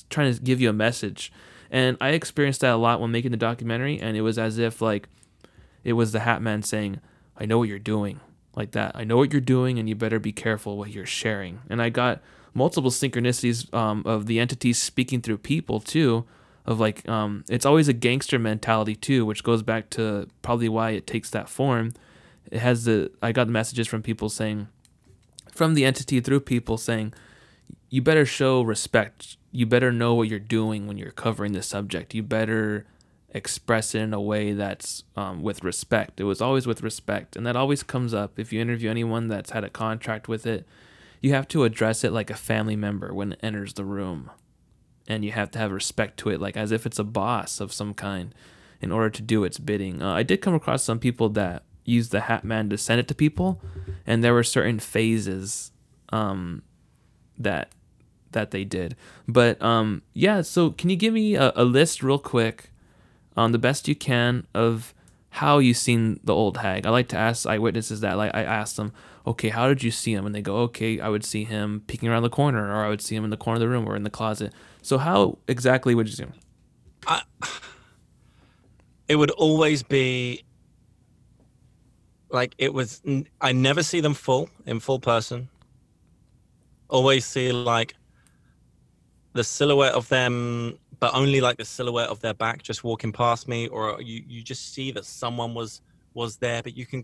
trying 0.10 0.32
to 0.32 0.40
give 0.40 0.62
you 0.62 0.70
a 0.70 0.74
message. 0.74 1.34
And 1.72 1.98
I 2.00 2.10
experienced 2.10 2.62
that 2.62 2.76
a 2.76 2.78
lot 2.78 3.02
when 3.02 3.12
making 3.12 3.32
the 3.32 3.38
documentary, 3.38 4.00
and 4.00 4.16
it 4.16 4.22
was 4.22 4.38
as 4.38 4.60
if 4.60 4.82
like 4.82 5.10
it 5.84 5.94
was 5.94 6.12
the 6.12 6.20
Hat 6.20 6.44
Man 6.44 6.62
saying, 6.62 7.00
"I 7.36 7.46
know 7.48 7.58
what 7.58 7.70
you're 7.70 7.80
doing." 7.80 8.20
Like 8.56 8.72
that. 8.72 8.94
I 8.96 9.04
know 9.04 9.18
what 9.18 9.32
you're 9.32 9.42
doing, 9.42 9.78
and 9.78 9.90
you 9.90 9.96
better 9.96 10.20
be 10.20 10.32
careful 10.32 10.78
what 10.78 10.92
you're 10.92 11.06
sharing. 11.06 11.60
And 11.70 11.82
I 11.82 11.90
got 11.90 12.22
multiple 12.58 12.92
synchronicities 12.92 13.72
um, 13.74 14.04
of 14.06 14.26
the 14.26 14.40
entities 14.40 14.78
speaking 14.82 15.22
through 15.22 15.38
people 15.38 15.80
too. 15.80 16.26
Of 16.66 16.82
like, 16.82 17.08
um, 17.08 17.46
it's 17.48 17.66
always 17.66 17.88
a 17.88 17.94
gangster 17.94 18.38
mentality 18.38 18.96
too, 18.96 19.26
which 19.26 19.42
goes 19.42 19.64
back 19.64 19.90
to 19.92 20.28
probably 20.42 20.68
why 20.68 20.90
it 20.90 21.08
takes 21.08 21.30
that 21.30 21.48
form. 21.48 21.94
It 22.52 22.60
has 22.60 22.84
the 22.84 23.12
I 23.22 23.32
got 23.32 23.48
messages 23.48 23.88
from 23.88 24.02
people 24.02 24.28
saying, 24.28 24.68
from 25.50 25.76
the 25.76 25.86
entity 25.86 26.20
through 26.20 26.42
people 26.42 26.78
saying, 26.78 27.14
you 27.90 28.02
better 28.02 28.26
show 28.26 28.62
respect. 28.64 29.38
You 29.52 29.66
better 29.66 29.94
know 29.94 30.14
what 30.14 30.28
you're 30.28 30.40
doing 30.40 30.88
when 30.88 30.98
you're 30.98 31.12
covering 31.12 31.54
the 31.54 31.64
subject. 31.64 32.14
You 32.14 32.22
better 32.22 32.86
express 33.30 33.96
it 33.96 34.02
in 34.02 34.14
a 34.14 34.22
way 34.22 34.52
that's 34.52 35.04
um, 35.16 35.42
with 35.42 35.64
respect. 35.64 36.20
It 36.20 36.26
was 36.26 36.42
always 36.42 36.68
with 36.68 36.84
respect, 36.84 37.38
and 37.38 37.46
that 37.46 37.56
always 37.56 37.82
comes 37.84 38.14
up 38.14 38.38
if 38.38 38.52
you 38.52 38.60
interview 38.60 38.90
anyone 38.90 39.30
that's 39.30 39.52
had 39.52 39.64
a 39.64 39.70
contract 39.70 40.28
with 40.28 40.46
it. 40.46 40.66
You 41.22 41.34
have 41.34 41.48
to 41.50 41.64
address 41.64 42.04
it 42.04 42.12
like 42.12 42.30
a 42.30 42.36
family 42.36 42.76
member 42.76 43.14
when 43.14 43.34
it 43.34 43.40
enters 43.42 43.74
the 43.74 43.86
room, 43.86 44.30
and 45.08 45.26
you 45.26 45.32
have 45.32 45.52
to 45.52 45.60
have 45.60 45.72
respect 45.72 46.18
to 46.20 46.30
it, 46.30 46.40
like 46.40 46.58
as 46.58 46.72
if 46.72 46.86
it's 46.86 47.00
a 47.00 47.04
boss 47.04 47.60
of 47.60 47.74
some 47.74 47.94
kind, 47.94 48.34
in 48.82 48.92
order 48.92 49.10
to 49.10 49.22
do 49.22 49.44
its 49.44 49.58
bidding. 49.58 50.02
Uh, 50.02 50.14
I 50.14 50.24
did 50.24 50.42
come 50.42 50.54
across 50.54 50.84
some 50.84 51.00
people 51.00 51.30
that 51.30 51.64
used 51.86 52.12
the 52.12 52.22
Hat 52.22 52.44
Man 52.44 52.70
to 52.70 52.78
send 52.78 53.00
it 53.00 53.08
to 53.08 53.16
people, 53.16 53.62
and 54.06 54.24
there 54.24 54.34
were 54.34 54.44
certain 54.44 54.80
phases 54.80 55.72
um, 56.10 56.62
that 57.38 57.72
that 58.32 58.52
they 58.52 58.64
did. 58.64 58.96
But 59.28 59.60
um, 59.62 60.04
yeah, 60.14 60.42
so 60.42 60.72
can 60.72 60.90
you 60.90 60.96
give 60.96 61.14
me 61.14 61.36
a, 61.36 61.52
a 61.56 61.64
list 61.64 62.04
real 62.04 62.20
quick, 62.20 62.70
on 63.36 63.54
the 63.54 63.58
best 63.58 63.88
you 63.88 63.96
can, 63.96 64.46
of 64.54 64.94
how 65.30 65.60
you've 65.60 65.78
seen 65.78 66.20
the 66.24 66.36
old 66.36 66.58
hag? 66.58 66.86
I 66.86 66.90
like 66.90 67.08
to 67.10 67.18
ask 67.18 67.48
eyewitnesses 67.48 68.02
that. 68.02 68.18
Like 68.18 68.36
I 68.36 68.44
ask 68.44 68.76
them, 68.76 68.92
okay, 69.28 69.50
how 69.50 69.68
did 69.68 69.84
you 69.84 69.92
see 69.92 70.14
him? 70.14 70.26
And 70.26 70.34
they 70.34 70.42
go, 70.42 70.58
okay, 70.58 71.00
I 71.00 71.10
would 71.10 71.24
see 71.24 71.44
him 71.44 71.84
peeking 71.86 72.10
around 72.10 72.24
the 72.24 72.30
corner, 72.30 72.72
or 72.72 72.86
I 72.86 72.90
would 72.90 73.02
see 73.02 73.16
him 73.16 73.24
in 73.24 73.30
the 73.30 73.38
corner 73.38 73.58
of 73.58 73.60
the 73.60 73.68
room 73.68 73.88
or 73.88 73.96
in 73.96 74.04
the 74.04 74.10
closet. 74.10 74.54
So 74.82 74.98
how 74.98 75.38
exactly 75.48 75.94
would 75.94 76.08
you 76.08 76.14
see 76.14 76.24
him? 76.24 76.34
I, 77.06 77.22
it 79.08 79.18
would 79.18 79.32
always 79.32 79.84
be 79.84 80.44
like 82.30 82.56
it 82.58 82.74
was. 82.74 83.02
I 83.42 83.52
never 83.52 83.84
see 83.84 84.00
them 84.00 84.14
full 84.14 84.50
in 84.66 84.80
full 84.80 85.00
person. 85.00 85.50
Always 86.90 87.26
see 87.26 87.52
like 87.52 87.96
the 89.34 89.44
silhouette 89.44 89.94
of 89.94 90.08
them, 90.10 90.80
but 91.00 91.14
only 91.14 91.42
like 91.42 91.58
the 91.58 91.66
silhouette 91.66 92.10
of 92.10 92.20
their 92.22 92.34
back 92.34 92.64
just 92.64 92.84
walking 92.84 93.12
past 93.12 93.48
me, 93.48 93.68
or 93.68 94.02
you 94.02 94.24
you 94.28 94.42
just 94.42 94.74
see 94.74 94.92
that 94.92 95.06
someone 95.06 95.54
was 95.54 95.82
was 96.14 96.38
there, 96.38 96.64
but 96.64 96.76
you 96.76 96.86
can. 96.86 97.04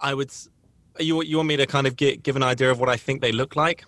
I 0.00 0.14
would. 0.14 0.30
You 0.98 1.22
you 1.22 1.36
want 1.36 1.48
me 1.48 1.56
to 1.56 1.66
kind 1.66 1.86
of 1.86 1.96
get 1.96 2.22
give 2.22 2.36
an 2.36 2.42
idea 2.42 2.70
of 2.70 2.78
what 2.78 2.88
I 2.88 2.96
think 2.96 3.20
they 3.20 3.32
look 3.32 3.56
like? 3.56 3.84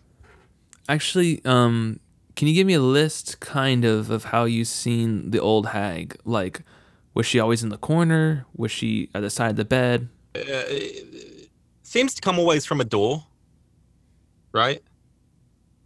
Actually, 0.89 1.45
um, 1.45 2.01
can 2.37 2.49
you 2.49 2.55
give 2.55 2.67
me 2.67 2.75
a 2.75 2.81
list, 2.81 3.41
kind 3.41 3.85
of, 3.85 4.11
of 4.11 4.25
how 4.25 4.45
you've 4.45 4.69
seen 4.69 5.31
the 5.31 5.41
old 5.41 5.69
hag? 5.69 6.17
Like, 6.25 6.63
Was 7.15 7.27
she 7.27 7.41
always 7.41 7.63
in 7.63 7.71
the 7.71 7.79
corner? 7.79 8.45
Was 8.55 8.71
she 8.71 9.09
at 9.15 9.21
the 9.21 9.31
side 9.31 9.51
of 9.51 9.57
the 9.57 9.65
bed? 9.65 10.09
Uh, 10.35 10.63
seems 11.83 12.15
to 12.15 12.21
come 12.21 12.39
always 12.39 12.67
from 12.67 12.81
a 12.81 12.85
door, 12.85 13.25
right? 14.53 14.83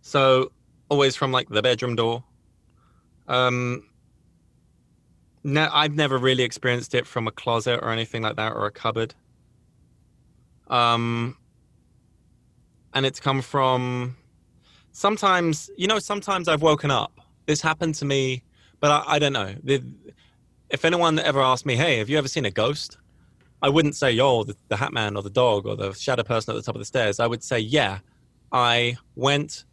So 0.02 0.50
always 0.88 1.14
from 1.14 1.30
like 1.30 1.48
the 1.48 1.62
bedroom 1.62 1.94
door. 1.94 2.24
Um, 3.28 3.84
no, 5.44 5.68
I've 5.72 5.94
never 5.94 6.18
really 6.18 6.42
experienced 6.42 6.94
it 6.94 7.06
from 7.06 7.28
a 7.28 7.30
closet 7.30 7.78
or 7.80 7.90
anything 7.90 8.22
like 8.22 8.36
that 8.36 8.52
or 8.52 8.66
a 8.66 8.72
cupboard. 8.72 9.14
Um, 10.70 11.36
and 12.94 13.04
it's 13.04 13.20
come 13.20 13.42
from 13.42 14.16
sometimes, 14.92 15.70
you 15.76 15.86
know, 15.86 15.98
sometimes 15.98 16.48
I've 16.48 16.62
woken 16.62 16.90
up. 16.90 17.12
This 17.46 17.60
happened 17.60 17.96
to 17.96 18.04
me, 18.04 18.42
but 18.80 18.90
I, 18.90 19.14
I 19.14 19.18
don't 19.18 19.32
know. 19.32 19.54
The, 19.62 19.82
if 20.70 20.84
anyone 20.84 21.18
ever 21.18 21.40
asked 21.40 21.66
me, 21.66 21.76
hey, 21.76 21.98
have 21.98 22.08
you 22.08 22.16
ever 22.16 22.28
seen 22.28 22.44
a 22.44 22.50
ghost? 22.50 22.96
I 23.62 23.68
wouldn't 23.68 23.96
say, 23.96 24.12
yo, 24.12 24.44
the, 24.44 24.56
the 24.68 24.76
hat 24.76 24.92
man 24.92 25.16
or 25.16 25.22
the 25.22 25.30
dog 25.30 25.66
or 25.66 25.76
the 25.76 25.92
shadow 25.92 26.22
person 26.22 26.52
at 26.52 26.56
the 26.56 26.62
top 26.62 26.76
of 26.76 26.80
the 26.80 26.86
stairs. 26.86 27.20
I 27.20 27.26
would 27.26 27.42
say, 27.42 27.58
yeah, 27.58 27.98
I 28.52 28.96
went. 29.16 29.64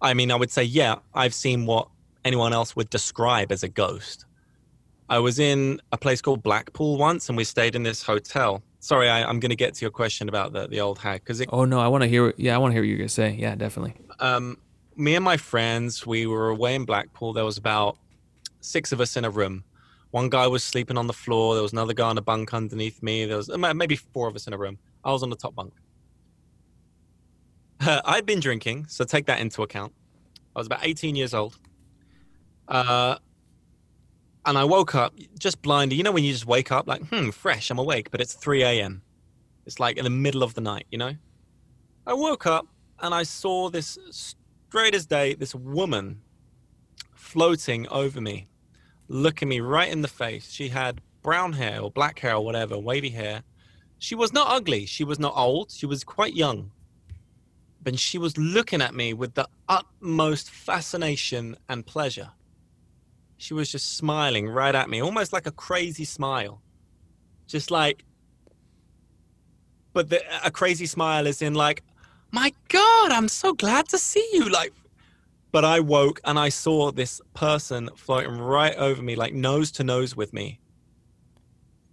I 0.00 0.14
mean, 0.14 0.32
I 0.32 0.36
would 0.36 0.50
say, 0.50 0.64
yeah, 0.64 0.96
I've 1.14 1.34
seen 1.34 1.66
what 1.66 1.88
anyone 2.24 2.52
else 2.52 2.74
would 2.74 2.90
describe 2.90 3.52
as 3.52 3.62
a 3.62 3.68
ghost. 3.68 4.24
I 5.08 5.18
was 5.18 5.38
in 5.38 5.80
a 5.92 5.98
place 5.98 6.20
called 6.20 6.42
Blackpool 6.42 6.98
once, 6.98 7.28
and 7.28 7.36
we 7.36 7.44
stayed 7.44 7.74
in 7.74 7.82
this 7.82 8.02
hotel. 8.02 8.62
Sorry, 8.80 9.08
I, 9.08 9.28
am 9.28 9.40
going 9.40 9.50
to 9.50 9.56
get 9.56 9.74
to 9.74 9.84
your 9.84 9.90
question 9.90 10.28
about 10.28 10.52
the, 10.52 10.68
the 10.68 10.80
old 10.80 10.98
hag 10.98 11.24
because 11.24 11.44
Oh 11.48 11.64
no, 11.64 11.80
I 11.80 11.88
want 11.88 12.02
to 12.02 12.08
hear. 12.08 12.32
Yeah, 12.36 12.54
I 12.54 12.58
want 12.58 12.70
to 12.70 12.74
hear 12.74 12.82
what 12.82 12.88
you're 12.88 12.98
going 12.98 13.08
to 13.08 13.14
say. 13.14 13.36
Yeah, 13.38 13.54
definitely. 13.56 13.94
Um, 14.20 14.58
me 14.96 15.14
and 15.14 15.24
my 15.24 15.36
friends, 15.36 16.06
we 16.06 16.26
were 16.26 16.50
away 16.50 16.74
in 16.74 16.84
Blackpool. 16.84 17.32
There 17.32 17.44
was 17.44 17.58
about 17.58 17.98
six 18.60 18.92
of 18.92 19.00
us 19.00 19.16
in 19.16 19.24
a 19.24 19.30
room. 19.30 19.64
One 20.10 20.28
guy 20.28 20.46
was 20.46 20.64
sleeping 20.64 20.96
on 20.96 21.06
the 21.06 21.12
floor. 21.12 21.54
There 21.54 21.62
was 21.62 21.72
another 21.72 21.92
guy 21.92 22.08
on 22.08 22.18
a 22.18 22.22
bunk 22.22 22.54
underneath 22.54 23.02
me. 23.02 23.26
There 23.26 23.36
was 23.36 23.48
maybe 23.48 23.96
four 23.96 24.28
of 24.28 24.36
us 24.36 24.46
in 24.46 24.52
a 24.52 24.58
room. 24.58 24.78
I 25.04 25.12
was 25.12 25.22
on 25.22 25.30
the 25.30 25.36
top 25.36 25.54
bunk. 25.54 25.74
I'd 27.80 28.26
been 28.26 28.40
drinking, 28.40 28.86
so 28.88 29.04
take 29.04 29.26
that 29.26 29.40
into 29.40 29.62
account. 29.62 29.92
I 30.56 30.60
was 30.60 30.66
about 30.66 30.84
18 30.84 31.14
years 31.14 31.34
old. 31.34 31.58
Uh, 32.66 33.16
and 34.48 34.56
I 34.56 34.64
woke 34.64 34.94
up 34.94 35.12
just 35.38 35.60
blindly. 35.60 35.98
You 35.98 36.02
know 36.02 36.10
when 36.10 36.24
you 36.24 36.32
just 36.32 36.46
wake 36.46 36.72
up 36.72 36.88
like, 36.88 37.06
hmm, 37.08 37.28
fresh, 37.28 37.70
I'm 37.70 37.78
awake, 37.78 38.10
but 38.10 38.22
it's 38.22 38.32
3 38.32 38.62
a.m. 38.62 39.02
It's 39.66 39.78
like 39.78 39.98
in 39.98 40.04
the 40.04 40.10
middle 40.10 40.42
of 40.42 40.54
the 40.54 40.62
night, 40.62 40.86
you 40.90 40.96
know? 40.96 41.14
I 42.06 42.14
woke 42.14 42.46
up 42.46 42.66
and 43.00 43.14
I 43.14 43.24
saw 43.24 43.68
this 43.68 43.98
straight 44.10 44.94
as 44.94 45.04
day, 45.04 45.34
this 45.34 45.54
woman 45.54 46.22
floating 47.12 47.86
over 47.88 48.22
me, 48.22 48.48
looking 49.08 49.50
me 49.50 49.60
right 49.60 49.92
in 49.92 50.00
the 50.00 50.08
face. 50.08 50.50
She 50.50 50.70
had 50.70 51.02
brown 51.20 51.52
hair 51.52 51.82
or 51.82 51.90
black 51.90 52.18
hair 52.18 52.36
or 52.36 52.42
whatever, 52.42 52.78
wavy 52.78 53.10
hair. 53.10 53.42
She 53.98 54.14
was 54.14 54.32
not 54.32 54.48
ugly. 54.50 54.86
She 54.86 55.04
was 55.04 55.18
not 55.18 55.34
old. 55.36 55.70
She 55.72 55.84
was 55.84 56.04
quite 56.04 56.32
young. 56.32 56.70
But 57.82 57.98
she 57.98 58.16
was 58.16 58.38
looking 58.38 58.80
at 58.80 58.94
me 58.94 59.12
with 59.12 59.34
the 59.34 59.46
utmost 59.68 60.48
fascination 60.48 61.54
and 61.68 61.84
pleasure 61.84 62.30
she 63.38 63.54
was 63.54 63.70
just 63.70 63.96
smiling 63.96 64.48
right 64.48 64.74
at 64.74 64.90
me, 64.90 65.00
almost 65.00 65.32
like 65.32 65.46
a 65.46 65.52
crazy 65.52 66.04
smile. 66.04 66.60
Just 67.46 67.70
like, 67.70 68.04
but 69.92 70.10
the, 70.10 70.20
a 70.44 70.50
crazy 70.50 70.86
smile 70.86 71.26
is 71.26 71.40
in 71.40 71.54
like, 71.54 71.82
my 72.32 72.52
God, 72.68 73.12
I'm 73.12 73.28
so 73.28 73.54
glad 73.54 73.88
to 73.88 73.98
see 73.98 74.28
you. 74.32 74.48
Like, 74.50 74.72
but 75.52 75.64
I 75.64 75.80
woke 75.80 76.20
and 76.24 76.38
I 76.38 76.50
saw 76.50 76.90
this 76.90 77.20
person 77.32 77.88
floating 77.96 78.38
right 78.38 78.74
over 78.74 79.00
me, 79.00 79.14
like 79.14 79.32
nose 79.32 79.70
to 79.72 79.84
nose 79.84 80.16
with 80.16 80.32
me. 80.32 80.60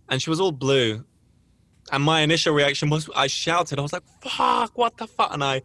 And 0.09 0.21
she 0.21 0.29
was 0.29 0.41
all 0.41 0.51
blue. 0.51 1.05
And 1.91 2.03
my 2.03 2.21
initial 2.21 2.53
reaction 2.55 2.89
was 2.89 3.07
I 3.15 3.27
shouted, 3.27 3.77
I 3.77 3.83
was 3.83 3.93
like, 3.93 4.03
fuck, 4.21 4.77
what 4.77 4.97
the 4.97 5.05
fuck? 5.05 5.31
And 5.31 5.43
I, 5.43 5.61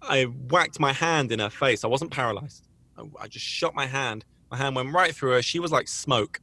I 0.00 0.24
whacked 0.24 0.80
my 0.80 0.94
hand 0.94 1.30
in 1.32 1.38
her 1.38 1.50
face. 1.50 1.84
I 1.84 1.86
wasn't 1.86 2.10
paralyzed. 2.10 2.66
I, 2.96 3.04
I 3.20 3.28
just 3.28 3.44
shot 3.44 3.74
my 3.74 3.86
hand 3.86 4.24
my 4.50 4.56
hand 4.56 4.76
went 4.76 4.92
right 4.92 5.14
through 5.14 5.32
her. 5.32 5.42
She 5.42 5.58
was 5.58 5.72
like 5.72 5.88
smoke. 5.88 6.40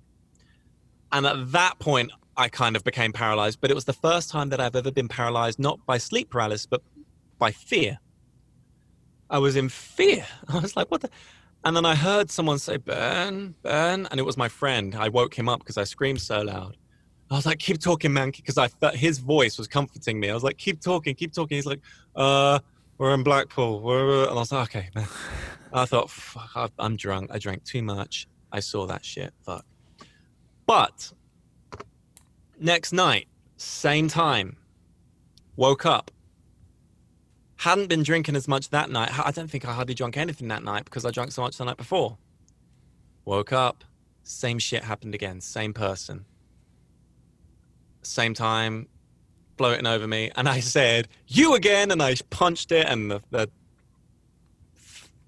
And 1.11 1.26
at 1.26 1.52
that 1.52 1.80
point, 1.80 2.11
I 2.38 2.49
kind 2.49 2.76
of 2.76 2.84
became 2.84 3.14
paralyzed. 3.14 3.60
But 3.61 3.72
it 3.72 3.73
was 3.73 3.86
the 3.86 3.94
first 3.94 4.30
time 4.30 4.49
that 4.49 4.60
I've 4.60 4.76
ever 4.76 4.91
been 4.91 5.07
paralyzed, 5.07 5.60
not 5.60 5.84
by 5.86 5.98
sleep 5.98 6.30
paralysis, 6.30 6.65
but 6.65 6.82
by 7.38 7.52
fear. 7.52 7.99
I 9.30 9.40
was 9.40 9.56
in 9.56 9.69
fear. 9.69 10.26
I 10.49 10.60
was 10.60 10.76
like, 10.76 10.91
what 10.91 11.02
the? 11.02 11.10
And 11.64 11.76
then 11.76 11.86
I 11.86 11.95
heard 11.95 12.30
someone 12.30 12.60
say, 12.60 12.77
burn, 12.77 13.56
burn. 13.64 14.07
And 14.11 14.19
it 14.19 14.23
was 14.23 14.38
my 14.38 14.48
friend. 14.48 14.94
I 14.94 15.10
woke 15.10 15.34
him 15.34 15.49
up 15.49 15.60
because 15.60 15.77
I 15.80 15.84
screamed 15.84 16.22
so 16.22 16.41
loud. 16.41 16.77
I 17.32 17.36
was 17.36 17.48
like, 17.48 17.57
keep 17.57 17.80
talking, 17.80 18.14
man, 18.14 18.30
because 18.30 18.60
I 18.60 18.68
felt 18.68 18.95
his 18.95 19.18
voice 19.18 19.57
was 19.57 19.68
comforting 19.68 20.19
me. 20.19 20.30
I 20.30 20.34
was 20.36 20.44
like, 20.44 20.57
keep 20.57 20.80
talking, 20.80 21.15
keep 21.15 21.34
talking. 21.34 21.56
He's 21.56 21.65
like, 21.65 21.82
uh, 22.15 22.60
we're 22.97 23.13
in 23.13 23.23
Blackpool. 23.23 23.81
We're, 23.81 24.23
uh, 24.23 24.30
and 24.30 24.31
I 24.31 24.34
was 24.35 24.51
like, 24.51 24.76
okay, 24.76 24.89
man. 24.95 25.07
I 25.73 25.85
thought, 25.85 26.09
fuck, 26.09 26.72
I'm 26.80 26.95
drunk. 26.95 27.31
I 27.34 27.39
drank 27.39 27.63
too 27.65 27.81
much. 27.81 28.27
I 28.51 28.61
saw 28.61 28.85
that 28.88 29.03
shit. 29.03 29.34
Fuck. 29.45 29.65
But 30.65 31.11
next 32.59 32.93
night, 32.93 33.27
same 33.57 34.07
time, 34.07 34.55
woke 35.55 35.85
up. 35.85 36.11
Hadn't 37.57 37.88
been 37.88 38.03
drinking 38.03 38.35
as 38.35 38.47
much 38.47 38.69
that 38.69 38.89
night. 38.89 39.17
I 39.17 39.31
don't 39.31 39.49
think 39.49 39.65
I 39.65 39.73
hardly 39.73 39.93
drank 39.93 40.17
anything 40.17 40.47
that 40.49 40.63
night 40.63 40.85
because 40.85 41.05
I 41.05 41.11
drank 41.11 41.31
so 41.31 41.41
much 41.41 41.57
the 41.57 41.65
night 41.65 41.77
before. 41.77 42.17
Woke 43.26 43.51
up, 43.51 43.84
same 44.23 44.59
shit 44.59 44.84
happened 44.84 45.15
again. 45.15 45.41
Same 45.41 45.73
person. 45.73 46.26
Same 48.03 48.34
time, 48.34 48.88
floating 49.57 49.86
over 49.86 50.07
me. 50.07 50.32
And 50.36 50.48
I 50.48 50.60
said, 50.60 51.07
You 51.27 51.56
again. 51.56 51.91
And 51.91 52.02
I 52.02 52.15
punched 52.30 52.72
it, 52.72 52.88
and 52.88 53.11
the, 53.11 53.22
the 53.32 53.49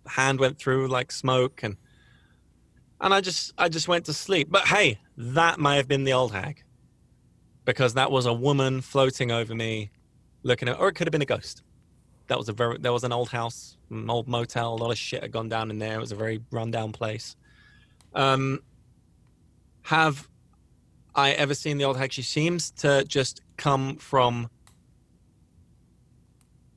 hand 0.08 0.40
went 0.40 0.58
through 0.58 0.88
like 0.88 1.12
smoke 1.12 1.64
and 1.64 1.76
and 3.00 3.14
I 3.14 3.22
just 3.22 3.54
I 3.58 3.70
just 3.70 3.88
went 3.88 4.06
to 4.06 4.14
sleep. 4.14 4.48
But 4.50 4.68
hey, 4.68 5.00
that 5.18 5.60
may 5.60 5.76
have 5.78 5.88
been 5.88 6.04
the 6.04 6.14
old 6.14 6.32
hag. 6.32 6.64
Because 7.66 7.94
that 7.96 8.10
was 8.12 8.26
a 8.26 8.34
woman 8.34 8.82
floating 8.82 9.32
over 9.32 9.54
me 9.54 9.92
looking 10.44 10.70
at 10.70 10.80
or 10.80 10.88
it 10.88 10.94
could 10.94 11.06
have 11.08 11.12
been 11.12 11.22
a 11.22 11.26
ghost. 11.26 11.64
That 12.28 12.38
was 12.38 12.50
a 12.50 12.54
very 12.54 12.78
there 12.80 12.94
was 12.94 13.04
an 13.04 13.12
old 13.12 13.30
house, 13.30 13.78
an 13.92 14.10
old 14.10 14.28
motel, 14.28 14.74
a 14.74 14.76
lot 14.76 14.92
of 14.92 14.98
shit 14.98 15.22
had 15.22 15.32
gone 15.32 15.50
down 15.50 15.70
in 15.70 15.78
there. 15.78 15.98
It 15.98 16.00
was 16.00 16.12
a 16.12 16.16
very 16.16 16.42
rundown 16.52 16.92
place. 16.92 17.36
Um 18.14 18.62
have 19.84 20.28
I 21.14 21.32
ever 21.32 21.54
seen 21.54 21.78
the 21.78 21.86
old 21.86 21.98
hag? 21.98 22.12
She 22.12 22.22
seems 22.22 22.72
to 22.72 23.04
just 23.06 23.42
come 23.58 23.98
from 23.98 24.50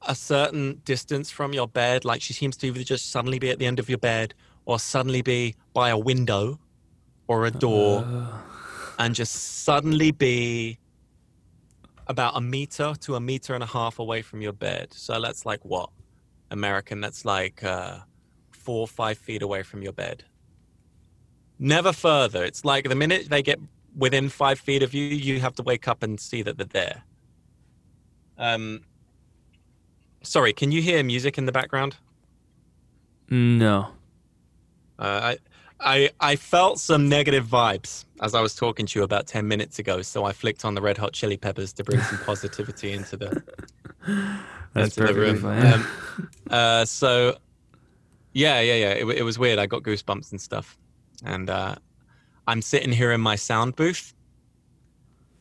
a 0.07 0.15
certain 0.15 0.81
distance 0.85 1.31
from 1.31 1.53
your 1.53 1.69
bed, 1.69 2.05
like 2.05 2.23
she 2.23 2.33
seems 2.33 2.57
to 2.59 2.67
either 2.67 2.83
just 2.83 3.11
suddenly 3.11 3.39
be 3.39 3.51
at 3.51 3.59
the 3.59 3.67
end 3.67 3.79
of 3.79 3.89
your 3.89 3.99
bed 3.99 4.35
or 4.65 4.79
suddenly 4.79 5.23
be 5.23 5.55
by 5.73 5.91
a 5.91 5.99
window 5.99 6.59
or 7.29 7.47
a 7.47 7.51
door 7.51 8.05
uh. 8.07 8.27
and 8.99 9.15
just 9.15 9.63
suddenly 9.65 10.11
be 10.11 10.79
about 12.07 12.37
a 12.37 12.41
meter 12.41 12.95
to 13.01 13.15
a 13.15 13.21
meter 13.21 13.55
and 13.55 13.63
a 13.63 13.67
half 13.67 13.99
away 13.99 14.23
from 14.23 14.41
your 14.41 14.53
bed. 14.53 14.93
So 14.93 15.21
that's 15.21 15.47
like 15.47 15.65
what? 15.65 15.91
American, 16.51 17.01
that's 17.01 17.25
like 17.25 17.63
uh, 17.63 17.99
four 18.51 18.81
or 18.81 18.89
five 18.89 19.17
feet 19.17 19.43
away 19.43 19.63
from 19.63 19.83
your 19.83 19.93
bed. 19.93 20.25
Never 21.59 21.93
further. 21.93 22.45
It's 22.45 22.65
like 22.65 22.89
the 22.89 22.95
minute 22.95 23.29
they 23.29 23.43
get 23.43 23.61
within 23.97 24.29
five 24.29 24.59
feet 24.59 24.83
of 24.83 24.95
you, 24.95 25.05
you 25.05 25.41
have 25.41 25.55
to 25.57 25.63
wake 25.63 25.89
up 25.89 26.03
and 26.03 26.19
see 26.19 26.43
that 26.43 26.57
they're 26.57 26.67
there. 26.67 27.03
Um, 28.39 28.83
Sorry, 30.23 30.53
can 30.53 30.71
you 30.71 30.83
hear 30.83 31.03
music 31.03 31.39
in 31.39 31.47
the 31.47 31.53
background? 31.53 31.97
No. 33.31 33.89
Uh, 34.99 35.35
I, 35.35 35.39
I, 35.81 36.11
I 36.21 36.37
felt 36.37 36.79
some 36.79 37.09
negative 37.09 37.47
vibes 37.47 38.05
as 38.21 38.35
I 38.35 38.43
was 38.43 38.55
talking 38.55 38.85
to 38.85 38.99
you 38.99 39.03
about 39.03 39.27
ten 39.27 39.49
minutes 39.49 39.79
ago, 39.79 40.03
so 40.03 40.25
I 40.25 40.33
flicked 40.33 40.65
on 40.65 40.75
the 40.75 40.83
Red 40.83 40.99
Hot 40.99 41.15
Chili 41.15 41.39
Peppers 41.39 41.73
to 41.75 41.85
bring 41.85 42.01
some 42.03 42.19
positivity 42.27 42.93
into 42.93 43.17
the 43.17 43.43
That's 44.75 44.99
into 44.99 45.11
the 45.11 45.19
room. 45.19 45.45
Um, 45.45 45.87
uh, 46.51 46.85
so, 46.85 47.39
yeah, 48.35 48.61
yeah, 48.61 48.75
yeah. 48.75 48.91
It, 48.91 49.07
it 49.07 49.23
was 49.23 49.39
weird. 49.39 49.59
I 49.59 49.65
got 49.65 49.83
goosebumps 49.83 50.33
and 50.33 50.41
stuff, 50.41 50.77
and 51.25 51.49
uh, 51.49 51.77
I'm 52.51 52.63
sitting 52.63 52.91
here 52.91 53.13
in 53.13 53.21
my 53.21 53.37
sound 53.37 53.77
booth, 53.77 54.13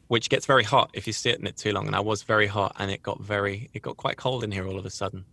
which 0.09 0.29
gets 0.29 0.45
very 0.45 0.63
hot 0.63 0.91
if 0.93 1.07
you 1.07 1.13
sit 1.13 1.39
in 1.39 1.47
it 1.47 1.57
too 1.57 1.71
long. 1.71 1.87
And 1.87 1.95
I 1.95 2.01
was 2.01 2.21
very 2.21 2.45
hot, 2.45 2.75
and 2.77 2.91
it 2.91 3.01
got 3.01 3.19
very, 3.19 3.67
it 3.73 3.81
got 3.81 3.97
quite 3.97 4.15
cold 4.15 4.43
in 4.43 4.51
here 4.51 4.67
all 4.67 4.77
of 4.77 4.85
a 4.85 4.91
sudden. 4.91 5.25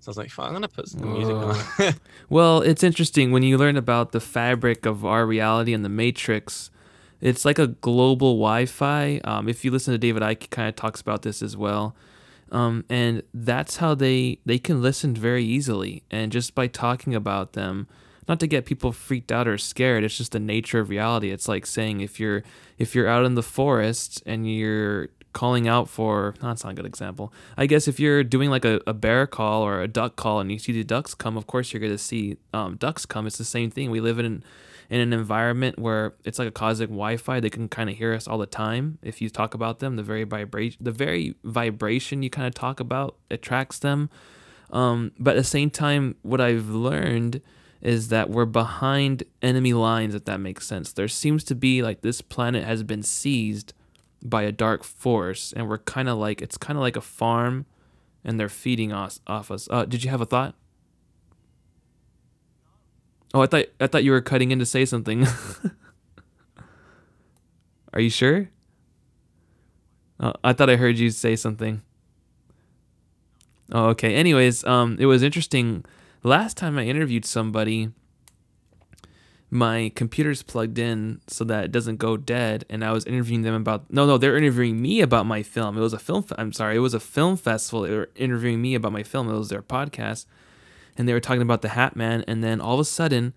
So 0.00 0.08
I 0.08 0.10
was 0.10 0.16
like, 0.16 0.30
fuck, 0.30 0.46
I'm 0.46 0.52
gonna 0.54 0.66
put 0.66 0.88
some 0.88 1.12
music 1.12 1.36
on. 1.36 1.94
well, 2.28 2.62
it's 2.62 2.82
interesting 2.82 3.30
when 3.30 3.44
you 3.44 3.56
learn 3.56 3.76
about 3.76 4.10
the 4.10 4.18
fabric 4.18 4.86
of 4.86 5.06
our 5.06 5.24
reality 5.24 5.72
and 5.72 5.84
the 5.84 5.88
Matrix. 5.88 6.72
It's 7.20 7.44
like 7.44 7.60
a 7.60 7.68
global 7.68 8.32
Wi-Fi. 8.34 9.20
Um, 9.22 9.48
if 9.48 9.64
you 9.64 9.70
listen 9.70 9.94
to 9.94 9.98
David 9.98 10.24
Icke, 10.24 10.50
kind 10.50 10.68
of 10.68 10.74
talks 10.74 11.00
about 11.00 11.22
this 11.22 11.42
as 11.42 11.56
well. 11.56 11.94
Um, 12.50 12.84
and 12.90 13.22
that's 13.32 13.76
how 13.76 13.94
they 13.94 14.40
they 14.44 14.58
can 14.58 14.82
listen 14.82 15.14
very 15.14 15.44
easily, 15.44 16.02
and 16.10 16.32
just 16.32 16.56
by 16.56 16.66
talking 16.66 17.14
about 17.14 17.52
them, 17.52 17.86
not 18.28 18.40
to 18.40 18.46
get 18.46 18.64
people 18.64 18.92
freaked 18.92 19.32
out 19.32 19.46
or 19.46 19.58
scared. 19.58 20.04
It's 20.04 20.16
just 20.16 20.32
the 20.32 20.40
nature 20.40 20.80
of 20.80 20.88
reality. 20.88 21.30
It's 21.30 21.48
like 21.48 21.66
saying 21.66 22.00
if 22.00 22.18
you're 22.18 22.42
if 22.78 22.94
you're 22.94 23.08
out 23.08 23.24
in 23.24 23.34
the 23.34 23.42
forest 23.42 24.22
and 24.26 24.50
you're 24.50 25.08
calling 25.32 25.66
out 25.66 25.88
for 25.88 26.34
no, 26.40 26.48
that's 26.48 26.64
not 26.64 26.70
a 26.70 26.74
good 26.74 26.86
example. 26.86 27.32
I 27.56 27.66
guess 27.66 27.88
if 27.88 28.00
you're 28.00 28.24
doing 28.24 28.50
like 28.50 28.64
a, 28.64 28.80
a 28.86 28.94
bear 28.94 29.26
call 29.26 29.62
or 29.62 29.82
a 29.82 29.88
duck 29.88 30.16
call 30.16 30.40
and 30.40 30.50
you 30.50 30.58
see 30.58 30.72
the 30.72 30.84
ducks 30.84 31.14
come, 31.14 31.36
of 31.36 31.46
course 31.46 31.72
you're 31.72 31.80
gonna 31.80 31.98
see 31.98 32.38
um, 32.52 32.76
ducks 32.76 33.04
come. 33.04 33.26
It's 33.26 33.38
the 33.38 33.44
same 33.44 33.70
thing. 33.70 33.90
We 33.90 34.00
live 34.00 34.18
in 34.18 34.42
in 34.90 35.00
an 35.00 35.12
environment 35.12 35.78
where 35.78 36.14
it's 36.24 36.38
like 36.38 36.48
a 36.48 36.52
cosmic 36.52 36.90
Wi-Fi. 36.90 37.40
They 37.40 37.50
can 37.50 37.68
kind 37.68 37.90
of 37.90 37.96
hear 37.96 38.14
us 38.14 38.28
all 38.28 38.38
the 38.38 38.46
time. 38.46 38.98
If 39.02 39.20
you 39.20 39.30
talk 39.30 39.54
about 39.54 39.78
them, 39.78 39.96
the 39.96 40.02
very 40.02 40.24
vibration, 40.24 40.78
the 40.80 40.92
very 40.92 41.34
vibration 41.42 42.22
you 42.22 42.30
kind 42.30 42.46
of 42.46 42.54
talk 42.54 42.80
about 42.80 43.16
attracts 43.30 43.78
them. 43.78 44.10
Um, 44.70 45.12
but 45.18 45.32
at 45.32 45.36
the 45.36 45.44
same 45.44 45.70
time, 45.70 46.16
what 46.22 46.40
I've 46.40 46.68
learned 46.68 47.40
is 47.84 48.08
that 48.08 48.30
we're 48.30 48.46
behind 48.46 49.22
enemy 49.42 49.74
lines. 49.74 50.14
If 50.14 50.24
that 50.24 50.40
makes 50.40 50.66
sense, 50.66 50.92
there 50.92 51.06
seems 51.08 51.44
to 51.44 51.54
be 51.54 51.82
like 51.82 52.00
this 52.00 52.20
planet 52.20 52.64
has 52.64 52.82
been 52.82 53.02
seized 53.02 53.74
by 54.22 54.42
a 54.42 54.52
dark 54.52 54.82
force, 54.82 55.52
and 55.54 55.68
we're 55.68 55.78
kind 55.78 56.08
of 56.08 56.16
like 56.18 56.40
it's 56.40 56.56
kind 56.56 56.78
of 56.78 56.82
like 56.82 56.96
a 56.96 57.02
farm, 57.02 57.66
and 58.24 58.40
they're 58.40 58.48
feeding 58.48 58.92
us 58.92 59.20
off 59.26 59.50
us. 59.50 59.68
Uh, 59.70 59.84
did 59.84 60.02
you 60.02 60.10
have 60.10 60.22
a 60.22 60.26
thought? 60.26 60.54
Oh, 63.34 63.42
I 63.42 63.46
thought 63.46 63.66
I 63.80 63.86
thought 63.86 64.04
you 64.04 64.12
were 64.12 64.22
cutting 64.22 64.50
in 64.50 64.58
to 64.58 64.66
say 64.66 64.84
something. 64.84 65.26
Are 67.92 68.00
you 68.00 68.10
sure? 68.10 68.48
Oh, 70.18 70.32
I 70.42 70.52
thought 70.52 70.70
I 70.70 70.76
heard 70.76 70.98
you 70.98 71.10
say 71.10 71.36
something. 71.36 71.82
Oh, 73.72 73.86
okay. 73.88 74.14
Anyways, 74.14 74.64
um, 74.64 74.96
it 74.98 75.06
was 75.06 75.22
interesting. 75.22 75.84
Last 76.26 76.56
time 76.56 76.78
I 76.78 76.86
interviewed 76.86 77.26
somebody, 77.26 77.90
my 79.50 79.92
computer's 79.94 80.42
plugged 80.42 80.78
in 80.78 81.20
so 81.26 81.44
that 81.44 81.66
it 81.66 81.70
doesn't 81.70 81.98
go 81.98 82.16
dead, 82.16 82.64
and 82.70 82.82
I 82.82 82.92
was 82.92 83.04
interviewing 83.04 83.42
them 83.42 83.52
about. 83.52 83.92
No, 83.92 84.06
no, 84.06 84.16
they're 84.16 84.38
interviewing 84.38 84.80
me 84.80 85.02
about 85.02 85.26
my 85.26 85.42
film. 85.42 85.76
It 85.76 85.82
was 85.82 85.92
a 85.92 85.98
film. 85.98 86.24
I'm 86.38 86.54
sorry, 86.54 86.76
it 86.76 86.80
was 86.80 86.94
a 86.94 86.98
film 86.98 87.36
festival. 87.36 87.82
They 87.82 87.94
were 87.94 88.08
interviewing 88.16 88.62
me 88.62 88.74
about 88.74 88.92
my 88.92 89.02
film. 89.02 89.28
It 89.28 89.36
was 89.36 89.50
their 89.50 89.60
podcast, 89.60 90.24
and 90.96 91.06
they 91.06 91.12
were 91.12 91.20
talking 91.20 91.42
about 91.42 91.60
the 91.60 91.68
Hat 91.68 91.94
Man, 91.94 92.24
and 92.26 92.42
then 92.42 92.58
all 92.58 92.72
of 92.72 92.80
a 92.80 92.86
sudden, 92.86 93.34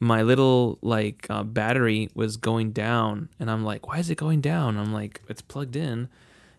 my 0.00 0.20
little 0.22 0.80
like 0.82 1.28
uh, 1.30 1.44
battery 1.44 2.10
was 2.12 2.36
going 2.36 2.72
down, 2.72 3.28
and 3.38 3.48
I'm 3.48 3.64
like, 3.64 3.86
why 3.86 3.98
is 3.98 4.10
it 4.10 4.18
going 4.18 4.40
down? 4.40 4.76
I'm 4.76 4.92
like, 4.92 5.22
it's 5.28 5.42
plugged 5.42 5.76
in, 5.76 6.08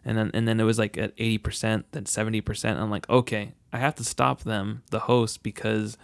and 0.08 0.18
then 0.18 0.32
and 0.34 0.48
then 0.48 0.60
it 0.60 0.64
was 0.64 0.80
like 0.80 0.98
at 0.98 1.12
eighty 1.18 1.38
percent, 1.38 1.86
then 1.92 2.06
seventy 2.06 2.40
percent. 2.40 2.80
I'm 2.80 2.90
like, 2.90 3.08
okay, 3.10 3.52
I 3.74 3.78
have 3.78 3.94
to 3.96 4.06
stop 4.06 4.44
them, 4.44 4.82
the 4.90 5.00
host, 5.00 5.44
because 5.44 5.98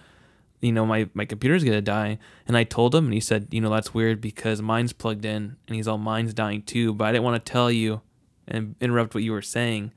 you 0.60 0.74
know 0.74 0.86
my 0.86 1.08
my 1.14 1.24
computer's 1.24 1.64
gonna 1.64 1.82
die. 1.82 2.20
And 2.46 2.58
I 2.58 2.66
told 2.66 2.94
him, 2.94 3.06
and 3.06 3.14
he 3.14 3.22
said, 3.22 3.48
you 3.52 3.62
know, 3.62 3.70
that's 3.70 3.94
weird 3.94 4.20
because 4.20 4.62
mine's 4.62 4.92
plugged 4.92 5.24
in, 5.24 5.56
and 5.68 5.76
he's 5.78 5.88
all 5.88 5.98
mine's 5.98 6.34
dying 6.34 6.64
too. 6.64 6.94
But 6.94 7.06
I 7.06 7.12
didn't 7.14 7.24
want 7.24 7.44
to 7.44 7.52
tell 7.52 7.72
you 7.72 8.02
and 8.46 8.76
interrupt 8.82 9.16
what 9.16 9.24
you 9.24 9.32
were 9.32 9.42
saying, 9.42 9.94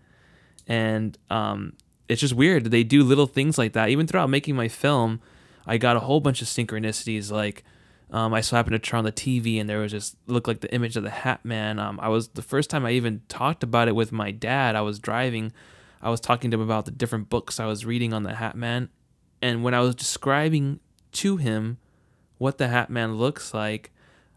and 0.68 1.18
um, 1.28 1.72
it's 2.08 2.20
just 2.20 2.34
weird. 2.34 2.66
They 2.66 2.84
do 2.84 3.02
little 3.02 3.26
things 3.26 3.58
like 3.58 3.72
that. 3.72 3.88
Even 3.88 4.06
throughout 4.06 4.30
making 4.30 4.54
my 4.54 4.68
film, 4.68 5.20
I 5.66 5.78
got 5.78 5.96
a 5.96 6.00
whole 6.00 6.20
bunch 6.20 6.40
of 6.42 6.46
synchronicities. 6.46 7.32
Like 7.32 7.64
um, 8.10 8.32
I 8.32 8.40
so 8.40 8.56
happened 8.56 8.74
to 8.74 8.78
turn 8.78 8.98
on 8.98 9.04
the 9.04 9.12
TV 9.12 9.60
and 9.60 9.68
there 9.68 9.80
was 9.80 9.92
just 9.92 10.16
looked 10.26 10.46
like 10.46 10.60
the 10.60 10.72
image 10.72 10.96
of 10.96 11.02
the 11.02 11.10
Hat 11.10 11.44
Man. 11.44 11.78
Um, 11.78 11.98
I 12.00 12.08
was 12.08 12.28
the 12.28 12.42
first 12.42 12.70
time 12.70 12.86
I 12.86 12.92
even 12.92 13.22
talked 13.28 13.62
about 13.62 13.88
it 13.88 13.96
with 13.96 14.12
my 14.12 14.30
dad. 14.30 14.76
I 14.76 14.82
was 14.82 14.98
driving. 14.98 15.52
I 16.00 16.10
was 16.10 16.20
talking 16.20 16.50
to 16.50 16.56
him 16.56 16.60
about 16.60 16.84
the 16.84 16.92
different 16.92 17.28
books 17.28 17.58
I 17.58 17.66
was 17.66 17.84
reading 17.84 18.12
on 18.12 18.22
the 18.22 18.34
Hat 18.34 18.56
Man, 18.56 18.90
and 19.42 19.64
when 19.64 19.74
I 19.74 19.80
was 19.80 19.94
describing 19.94 20.80
to 21.12 21.36
him 21.36 21.78
what 22.38 22.58
the 22.58 22.68
Hat 22.68 22.90
Man 22.90 23.16
looks 23.16 23.52
like, 23.52 23.90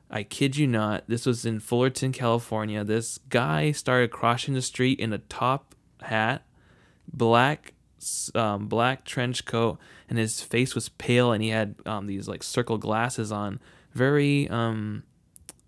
I 0.10 0.24
kid 0.24 0.58
you 0.58 0.66
not, 0.66 1.04
this 1.08 1.26
was 1.26 1.46
in 1.46 1.60
Fullerton, 1.60 2.12
California. 2.12 2.84
This 2.84 3.20
guy 3.30 3.72
started 3.72 4.10
crossing 4.10 4.56
the 4.56 4.62
street 4.62 5.00
in 5.00 5.14
a 5.14 5.20
top 5.20 5.76
hat, 6.02 6.44
black 7.12 7.74
um, 8.36 8.68
black 8.68 9.06
trench 9.06 9.46
coat, 9.46 9.78
and 10.10 10.18
his 10.18 10.42
face 10.42 10.76
was 10.76 10.90
pale, 10.90 11.32
and 11.32 11.44
he 11.44 11.50
had 11.50 11.76
um, 11.86 12.08
these 12.08 12.28
like 12.28 12.44
circle 12.44 12.78
glasses 12.78 13.32
on, 13.32 13.60
very 13.94 14.50
um, 14.50 15.04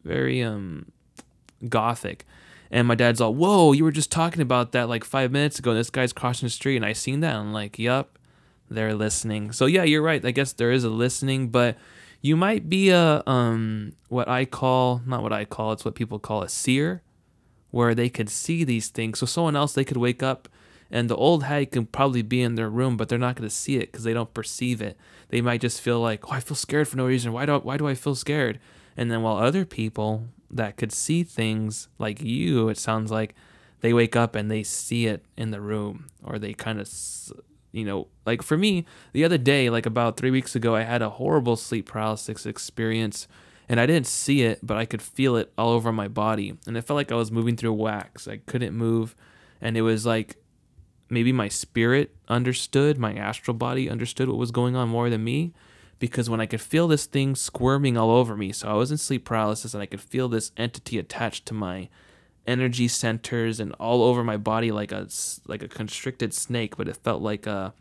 very 0.04 0.42
um, 0.42 0.92
gothic. 1.68 2.26
And 2.70 2.88
my 2.88 2.96
dad's 2.96 3.20
all, 3.20 3.34
"Whoa, 3.34 3.74
you 3.74 3.84
were 3.84 3.92
just 3.92 4.12
talking 4.12 4.42
about 4.42 4.72
that 4.72 4.88
like 4.88 5.04
five 5.04 5.32
minutes 5.32 5.60
ago. 5.60 5.74
This 5.74 5.90
guy's 5.90 6.14
crossing 6.14 6.46
the 6.46 6.52
street, 6.52 6.78
and 6.78 6.86
I 6.86 6.94
seen 6.94 7.20
that." 7.22 7.36
And 7.36 7.48
I'm 7.48 7.54
like, 7.54 7.78
yep, 7.78 8.18
they're 8.70 8.94
listening." 8.94 9.52
So 9.52 9.66
yeah, 9.66 9.84
you're 9.84 10.02
right. 10.02 10.24
I 10.26 10.32
guess 10.32 10.54
there 10.54 10.72
is 10.72 10.84
a 10.84 10.90
listening, 10.90 11.50
but 11.50 11.78
you 12.22 12.38
might 12.38 12.70
be 12.70 12.90
a 12.90 13.24
um 13.28 13.94
what 14.08 14.30
I 14.30 14.46
call 14.46 15.02
not 15.06 15.24
what 15.24 15.34
I 15.34 15.44
call 15.44 15.74
it's 15.74 15.84
what 15.84 15.96
people 15.96 16.20
call 16.20 16.44
a 16.44 16.50
seer, 16.50 17.02
where 17.72 17.94
they 17.94 18.10
could 18.10 18.30
see 18.30 18.64
these 18.64 18.90
things. 18.90 19.20
So 19.20 19.26
someone 19.26 19.56
else 19.56 19.74
they 19.74 19.84
could 19.84 19.98
wake 19.98 20.24
up 20.24 20.48
and 20.92 21.10
the 21.10 21.16
old 21.16 21.44
hag 21.44 21.72
can 21.72 21.86
probably 21.86 22.22
be 22.22 22.42
in 22.42 22.56
their 22.56 22.70
room, 22.70 22.98
but 22.98 23.08
they're 23.08 23.18
not 23.18 23.36
going 23.36 23.48
to 23.48 23.56
see 23.56 23.78
it 23.78 23.92
because 23.92 24.04
they 24.04 24.14
don't 24.14 24.34
perceive 24.34 24.82
it. 24.82 24.98
They 25.30 25.42
might 25.42 25.62
just 25.62 25.80
feel 25.80 26.02
like, 26.02 26.28
oh, 26.28 26.34
I 26.34 26.42
feel 26.42 26.56
scared 26.56 26.88
for 26.88 26.98
no 26.98 27.06
reason. 27.06 27.32
Why 27.32 27.46
do 27.46 27.56
I, 27.56 27.58
why 27.60 27.78
do 27.78 27.88
I 27.88 27.96
feel 27.96 28.14
scared? 28.14 28.60
And 28.98 29.10
then 29.10 29.22
while 29.22 29.38
other 29.38 29.64
people 29.64 30.28
that 30.50 30.76
could 30.76 30.92
see 30.92 31.24
things 31.24 31.88
like 31.98 32.22
you, 32.22 32.68
it 32.68 32.78
sounds 32.78 33.10
like 33.10 33.34
they 33.80 33.94
wake 33.94 34.18
up 34.18 34.36
and 34.36 34.52
they 34.52 34.64
see 34.64 35.08
it 35.08 35.24
in 35.38 35.52
the 35.52 35.62
room, 35.62 36.08
or 36.24 36.38
they 36.38 36.54
kind 36.54 36.80
of, 36.80 36.90
you 37.72 37.86
know, 37.86 38.08
like 38.26 38.42
for 38.42 38.58
me, 38.58 38.86
the 39.14 39.24
other 39.24 39.38
day, 39.38 39.70
like 39.70 39.86
about 39.86 40.18
three 40.18 40.30
weeks 40.30 40.56
ago, 40.56 40.76
I 40.76 40.84
had 40.84 41.02
a 41.02 41.10
horrible 41.10 41.56
sleep 41.56 41.88
paralysis 41.88 42.46
experience. 42.46 43.28
And 43.70 43.80
I 43.80 43.86
didn't 43.86 44.08
see 44.08 44.42
it, 44.42 44.60
but 44.62 44.76
I 44.76 44.84
could 44.84 45.02
feel 45.02 45.38
it 45.38 45.54
all 45.58 45.70
over 45.70 45.94
my 45.94 46.10
body. 46.10 46.58
And 46.68 46.76
it 46.76 46.82
felt 46.82 46.98
like 46.98 47.10
I 47.10 47.16
was 47.16 47.32
moving 47.32 47.56
through 47.56 47.72
wax. 47.72 48.28
I 48.28 48.38
couldn't 48.46 48.76
move. 48.76 49.16
And 49.62 49.78
it 49.78 49.82
was 49.82 50.06
like 50.06 50.36
maybe 51.12 51.32
my 51.32 51.48
spirit 51.48 52.16
understood, 52.28 52.98
my 52.98 53.14
astral 53.14 53.54
body 53.54 53.90
understood 53.90 54.30
what 54.30 54.38
was 54.38 54.52
going 54.52 54.76
on 54.76 54.90
more 54.90 55.10
than 55.10 55.24
me. 55.24 55.54
Because 56.00 56.30
when 56.30 56.42
I 56.42 56.48
could 56.48 56.62
feel 56.62 56.88
this 56.88 57.06
thing 57.06 57.36
squirming 57.36 57.96
all 57.96 58.10
over 58.10 58.36
me, 58.36 58.52
so 58.52 58.68
I 58.68 58.74
was 58.74 58.90
in 58.90 58.98
sleep 58.98 59.24
paralysis 59.24 59.76
and 59.76 59.84
I 59.84 59.86
could 59.86 60.02
feel 60.02 60.28
this 60.28 60.52
entity 60.58 60.98
attached 60.98 61.46
to 61.48 61.54
my 61.54 61.90
energy 62.48 62.88
centers 62.88 63.60
and 63.60 63.72
all 63.74 64.02
over 64.04 64.24
my 64.24 64.38
body 64.38 64.72
like 64.72 64.92
a 64.92 65.08
like 65.46 65.62
a 65.62 65.68
constricted 65.68 66.34
snake, 66.34 66.76
but 66.76 66.88
it 66.88 66.98
felt 66.98 67.22
like 67.22 67.46
a 67.46 67.74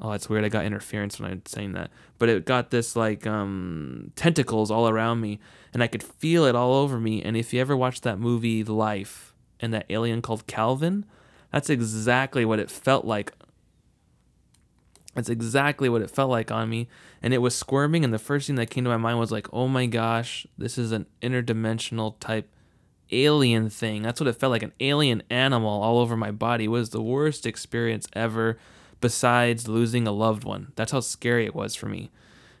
oh, 0.00 0.12
it's 0.12 0.28
weird. 0.28 0.44
I 0.44 0.48
got 0.48 0.64
interference 0.64 1.20
when 1.20 1.30
I'm 1.30 1.42
saying 1.46 1.72
that, 1.72 1.90
but 2.18 2.28
it 2.28 2.44
got 2.44 2.70
this 2.70 2.96
like 2.96 3.26
um, 3.26 4.10
tentacles 4.16 4.70
all 4.70 4.88
around 4.88 5.20
me, 5.20 5.38
and 5.72 5.82
I 5.82 5.86
could 5.86 6.02
feel 6.02 6.44
it 6.44 6.56
all 6.56 6.74
over 6.74 6.98
me. 6.98 7.22
And 7.22 7.36
if 7.36 7.52
you 7.52 7.60
ever 7.60 7.76
watched 7.76 8.02
that 8.02 8.18
movie 8.18 8.64
Life 8.64 9.32
and 9.60 9.72
that 9.72 9.86
alien 9.88 10.22
called 10.22 10.46
Calvin, 10.48 11.06
that's 11.52 11.70
exactly 11.70 12.44
what 12.44 12.58
it 12.58 12.70
felt 12.70 13.04
like. 13.04 13.32
That's 15.14 15.28
exactly 15.28 15.88
what 15.88 16.02
it 16.02 16.10
felt 16.10 16.30
like 16.30 16.50
on 16.50 16.70
me. 16.70 16.88
And 17.22 17.34
it 17.34 17.38
was 17.38 17.54
squirming. 17.54 18.02
And 18.02 18.12
the 18.12 18.18
first 18.18 18.46
thing 18.46 18.56
that 18.56 18.70
came 18.70 18.84
to 18.84 18.90
my 18.90 18.96
mind 18.96 19.18
was 19.18 19.30
like, 19.30 19.46
oh 19.52 19.68
my 19.68 19.86
gosh, 19.86 20.46
this 20.56 20.78
is 20.78 20.90
an 20.90 21.06
interdimensional 21.20 22.18
type 22.18 22.48
alien 23.10 23.68
thing. 23.68 24.02
That's 24.02 24.20
what 24.20 24.28
it 24.28 24.36
felt 24.36 24.52
like 24.52 24.62
an 24.62 24.72
alien 24.80 25.22
animal 25.28 25.82
all 25.82 25.98
over 25.98 26.16
my 26.16 26.30
body. 26.30 26.64
It 26.64 26.68
was 26.68 26.90
the 26.90 27.02
worst 27.02 27.46
experience 27.46 28.08
ever, 28.14 28.58
besides 29.00 29.68
losing 29.68 30.06
a 30.06 30.12
loved 30.12 30.44
one. 30.44 30.72
That's 30.76 30.92
how 30.92 31.00
scary 31.00 31.44
it 31.44 31.54
was 31.54 31.74
for 31.74 31.86
me. 31.86 32.10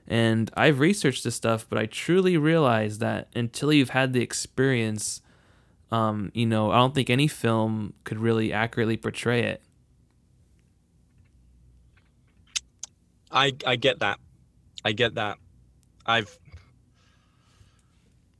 And 0.06 0.50
I've 0.54 0.80
researched 0.80 1.24
this 1.24 1.36
stuff, 1.36 1.66
but 1.68 1.78
I 1.78 1.86
truly 1.86 2.36
realized 2.36 3.00
that 3.00 3.28
until 3.34 3.72
you've 3.72 3.90
had 3.90 4.12
the 4.12 4.20
experience, 4.20 5.22
um, 5.92 6.32
you 6.32 6.46
know, 6.46 6.70
I 6.70 6.78
don't 6.78 6.94
think 6.94 7.10
any 7.10 7.28
film 7.28 7.92
could 8.04 8.18
really 8.18 8.52
accurately 8.52 8.96
portray 8.96 9.42
it. 9.42 9.62
I 13.30 13.52
I 13.66 13.76
get 13.76 13.98
that. 14.00 14.18
I 14.84 14.92
get 14.92 15.14
that. 15.16 15.38
I've 16.06 16.38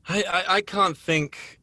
I, 0.09 0.23
I, 0.23 0.45
I 0.57 0.61
can't 0.63 0.97
think 0.97 1.61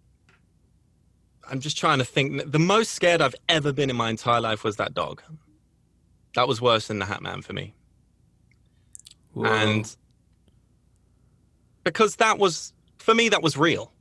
I'm 1.50 1.60
just 1.60 1.78
trying 1.78 1.98
to 1.98 2.06
think 2.06 2.52
the 2.52 2.60
most 2.60 2.94
scared 2.94 3.22
I've 3.22 3.36
ever 3.50 3.74
been 3.74 3.90
in 3.90 3.96
my 3.96 4.12
entire 4.12 4.40
life 4.40 4.64
was 4.64 4.76
that 4.76 4.94
dog. 4.94 5.24
That 6.36 6.48
was 6.48 6.62
worse 6.62 6.88
than 6.88 7.00
the 7.00 7.06
Hat 7.06 7.24
Man 7.24 7.42
for 7.42 7.54
me. 7.54 7.74
Whoa. 9.34 9.46
And 9.46 9.96
because 11.84 12.18
that 12.18 12.38
was 12.38 12.74
for 13.00 13.16
me 13.16 13.30
that 13.30 13.42
was 13.42 13.58
real 13.58 13.92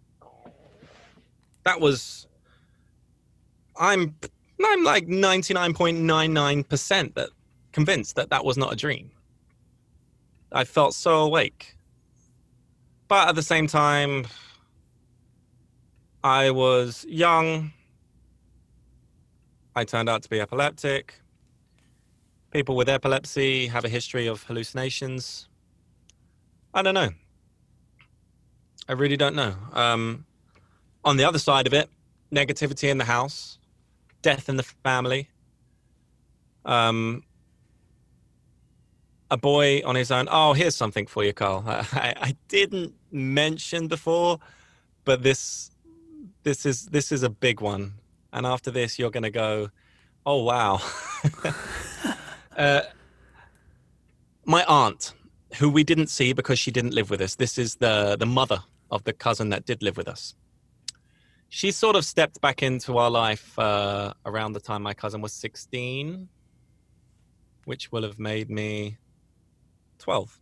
that 1.64 1.80
was 1.80 2.26
I'm 3.76 4.14
I'm 4.64 4.84
like 4.84 5.06
99.99% 5.06 7.14
that 7.14 7.30
convinced 7.72 8.16
that 8.16 8.30
that 8.30 8.44
was 8.44 8.56
not 8.56 8.72
a 8.72 8.76
dream. 8.76 9.10
I 10.50 10.64
felt 10.64 10.94
so 10.94 11.20
awake. 11.20 11.76
But 13.06 13.28
at 13.28 13.36
the 13.36 13.42
same 13.42 13.66
time 13.66 14.26
I 16.24 16.50
was 16.50 17.04
young. 17.08 17.72
I 19.76 19.84
turned 19.84 20.08
out 20.08 20.22
to 20.24 20.28
be 20.28 20.40
epileptic. 20.40 21.14
People 22.50 22.74
with 22.74 22.88
epilepsy 22.88 23.68
have 23.68 23.84
a 23.84 23.88
history 23.88 24.26
of 24.26 24.42
hallucinations. 24.42 25.48
I 26.74 26.82
don't 26.82 26.94
know. 26.94 27.10
I 28.88 28.92
really 28.92 29.16
don't 29.16 29.36
know. 29.36 29.54
Um, 29.72 30.26
on 31.08 31.16
the 31.16 31.24
other 31.24 31.38
side 31.38 31.66
of 31.66 31.72
it, 31.72 31.88
negativity 32.30 32.90
in 32.90 32.98
the 32.98 33.04
house, 33.04 33.58
death 34.20 34.50
in 34.50 34.56
the 34.56 34.62
family, 34.62 35.30
um, 36.66 37.22
a 39.30 39.38
boy 39.38 39.80
on 39.86 39.94
his 39.94 40.10
own. 40.10 40.28
Oh, 40.30 40.52
here's 40.52 40.76
something 40.76 41.06
for 41.06 41.24
you, 41.24 41.32
Carl. 41.32 41.64
I, 41.66 42.12
I 42.28 42.36
didn't 42.48 42.92
mention 43.10 43.88
before, 43.88 44.38
but 45.06 45.22
this 45.22 45.70
this 46.42 46.66
is 46.66 46.86
this 46.86 47.10
is 47.10 47.22
a 47.22 47.30
big 47.30 47.62
one. 47.62 47.94
And 48.34 48.44
after 48.44 48.70
this, 48.70 48.98
you're 48.98 49.10
going 49.10 49.22
to 49.22 49.30
go, 49.30 49.70
oh 50.26 50.42
wow. 50.42 50.82
uh, 52.56 52.82
my 54.44 54.62
aunt, 54.64 55.14
who 55.54 55.70
we 55.70 55.84
didn't 55.84 56.08
see 56.08 56.34
because 56.34 56.58
she 56.58 56.70
didn't 56.70 56.92
live 56.92 57.08
with 57.08 57.22
us. 57.22 57.36
This 57.36 57.56
is 57.56 57.76
the 57.76 58.16
the 58.18 58.26
mother 58.26 58.60
of 58.90 59.04
the 59.04 59.14
cousin 59.14 59.48
that 59.48 59.64
did 59.64 59.82
live 59.82 59.96
with 59.96 60.08
us. 60.08 60.34
She 61.48 61.70
sort 61.70 61.96
of 61.96 62.04
stepped 62.04 62.40
back 62.40 62.62
into 62.62 62.98
our 62.98 63.10
life 63.10 63.58
uh, 63.58 64.12
around 64.26 64.52
the 64.52 64.60
time 64.60 64.82
my 64.82 64.92
cousin 64.94 65.20
was 65.22 65.32
16, 65.32 66.28
which 67.64 67.90
will 67.90 68.02
have 68.02 68.18
made 68.18 68.50
me 68.50 68.98
12, 69.98 70.38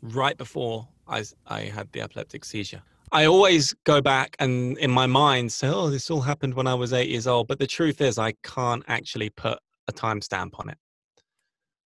right 0.00 0.36
before 0.36 0.88
I, 1.06 1.24
I 1.46 1.62
had 1.62 1.92
the 1.92 2.00
epileptic 2.00 2.44
seizure. 2.44 2.82
I 3.12 3.26
always 3.26 3.74
go 3.84 4.00
back 4.00 4.36
and 4.38 4.78
in 4.78 4.90
my 4.90 5.06
mind 5.06 5.52
say, 5.52 5.68
oh, 5.68 5.90
this 5.90 6.10
all 6.10 6.22
happened 6.22 6.54
when 6.54 6.66
I 6.66 6.74
was 6.74 6.94
eight 6.94 7.10
years 7.10 7.26
old. 7.26 7.46
But 7.46 7.58
the 7.58 7.66
truth 7.66 8.00
is, 8.00 8.18
I 8.18 8.32
can't 8.42 8.82
actually 8.88 9.28
put 9.28 9.58
a 9.86 9.92
timestamp 9.92 10.58
on 10.58 10.70
it. 10.70 10.78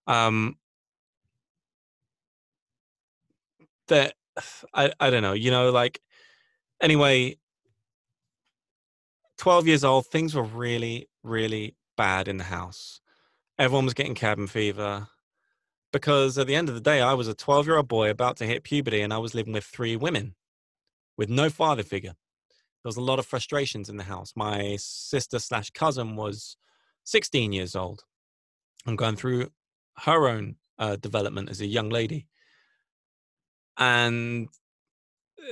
Um, 0.06 0.56
that 3.88 4.14
I, 4.74 4.92
I 5.00 5.10
don't 5.10 5.22
know, 5.22 5.32
you 5.32 5.50
know, 5.50 5.70
like, 5.70 6.00
anyway, 6.80 7.38
12 9.38 9.66
years 9.66 9.84
old, 9.84 10.06
things 10.06 10.34
were 10.34 10.42
really, 10.42 11.08
really 11.22 11.76
bad 11.96 12.28
in 12.28 12.38
the 12.38 12.44
house. 12.44 13.00
Everyone 13.58 13.84
was 13.84 13.94
getting 13.94 14.14
cabin 14.14 14.46
fever 14.46 15.08
because 15.92 16.36
at 16.38 16.46
the 16.46 16.54
end 16.54 16.68
of 16.68 16.74
the 16.74 16.80
day, 16.80 17.00
I 17.00 17.14
was 17.14 17.28
a 17.28 17.34
12 17.34 17.66
year 17.66 17.76
old 17.76 17.88
boy 17.88 18.10
about 18.10 18.36
to 18.38 18.46
hit 18.46 18.64
puberty 18.64 19.00
and 19.00 19.12
I 19.12 19.18
was 19.18 19.34
living 19.34 19.52
with 19.52 19.64
three 19.64 19.96
women 19.96 20.34
with 21.16 21.28
no 21.28 21.50
father 21.50 21.82
figure. 21.82 22.14
There 22.82 22.88
was 22.88 22.96
a 22.96 23.02
lot 23.02 23.18
of 23.18 23.26
frustrations 23.26 23.88
in 23.88 23.96
the 23.96 24.04
house. 24.04 24.32
My 24.36 24.76
sister 24.78 25.38
slash 25.38 25.70
cousin 25.70 26.16
was 26.16 26.56
16 27.04 27.52
years 27.52 27.74
old 27.74 28.04
and 28.86 28.98
going 28.98 29.16
through 29.16 29.50
her 30.04 30.28
own 30.28 30.56
uh, 30.78 30.96
development 30.96 31.50
as 31.50 31.60
a 31.60 31.66
young 31.66 31.88
lady. 31.88 32.26
And 33.78 34.48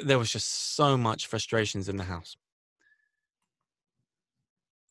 there 0.04 0.18
was 0.18 0.30
just 0.30 0.74
so 0.74 0.96
much 0.96 1.26
frustrations 1.26 1.88
in 1.88 1.96
the 1.96 2.04
house 2.04 2.36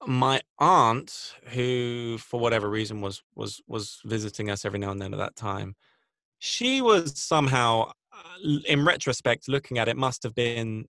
my 0.07 0.41
aunt 0.59 1.35
who 1.49 2.17
for 2.17 2.39
whatever 2.39 2.69
reason 2.69 3.01
was 3.01 3.23
was 3.35 3.61
was 3.67 3.99
visiting 4.05 4.49
us 4.49 4.65
every 4.65 4.79
now 4.79 4.91
and 4.91 5.01
then 5.01 5.13
at 5.13 5.19
that 5.19 5.35
time 5.35 5.75
she 6.39 6.81
was 6.81 7.17
somehow 7.17 7.89
uh, 8.11 8.59
in 8.65 8.83
retrospect 8.83 9.47
looking 9.47 9.77
at 9.77 9.87
it 9.87 9.97
must 9.97 10.23
have 10.23 10.35
been 10.35 10.85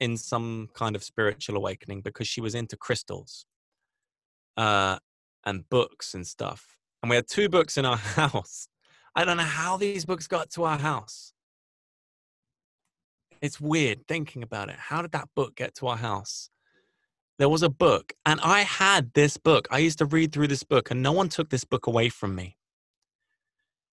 in 0.00 0.16
some 0.16 0.68
kind 0.74 0.96
of 0.96 1.02
spiritual 1.02 1.56
awakening 1.56 2.00
because 2.00 2.26
she 2.26 2.40
was 2.40 2.54
into 2.54 2.76
crystals 2.76 3.44
uh 4.56 4.98
and 5.48 5.68
books 5.68 6.14
and 6.14 6.26
stuff. 6.26 6.76
And 7.02 7.10
we 7.10 7.16
had 7.16 7.26
two 7.26 7.48
books 7.48 7.76
in 7.76 7.84
our 7.84 7.96
house. 7.96 8.68
I 9.16 9.24
don't 9.24 9.36
know 9.36 9.42
how 9.42 9.76
these 9.76 10.04
books 10.04 10.26
got 10.28 10.50
to 10.50 10.64
our 10.64 10.78
house. 10.78 11.32
It's 13.40 13.60
weird 13.60 14.06
thinking 14.06 14.42
about 14.42 14.68
it. 14.68 14.76
How 14.76 15.02
did 15.02 15.12
that 15.12 15.28
book 15.34 15.56
get 15.56 15.74
to 15.76 15.86
our 15.86 15.96
house 15.96 16.50
there 17.38 17.48
was 17.48 17.62
a 17.62 17.68
book, 17.68 18.12
and 18.26 18.40
I 18.42 18.62
had 18.62 19.12
this 19.14 19.36
book. 19.36 19.68
I 19.70 19.78
used 19.78 19.98
to 19.98 20.06
read 20.06 20.32
through 20.32 20.48
this 20.48 20.64
book, 20.64 20.90
and 20.90 21.02
no 21.02 21.12
one 21.12 21.28
took 21.28 21.50
this 21.50 21.64
book 21.64 21.86
away 21.86 22.08
from 22.08 22.34
me. 22.34 22.56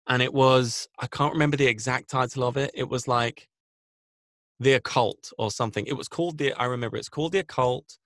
And 0.09 0.23
it 0.23 0.33
was, 0.33 0.89
I 0.99 1.07
can't 1.07 1.35
remember 1.35 1.57
the 1.57 1.67
exact 1.67 2.11
title 2.11 2.45
of 2.45 2.57
it. 2.57 2.71
It 2.75 2.89
was 2.89 3.07
like 3.07 3.47
The 4.59 4.73
Occult 4.73 5.33
or 5.39 5.51
something. 5.51 5.87
It 5.87 5.97
was 5.97 6.09
called 6.09 6.39
The, 6.39 6.53
I 6.55 6.65
remember 6.65 6.97
it's 6.97 7.11
called 7.11 7.33
The 7.33 7.41
Occult. 7.41 7.99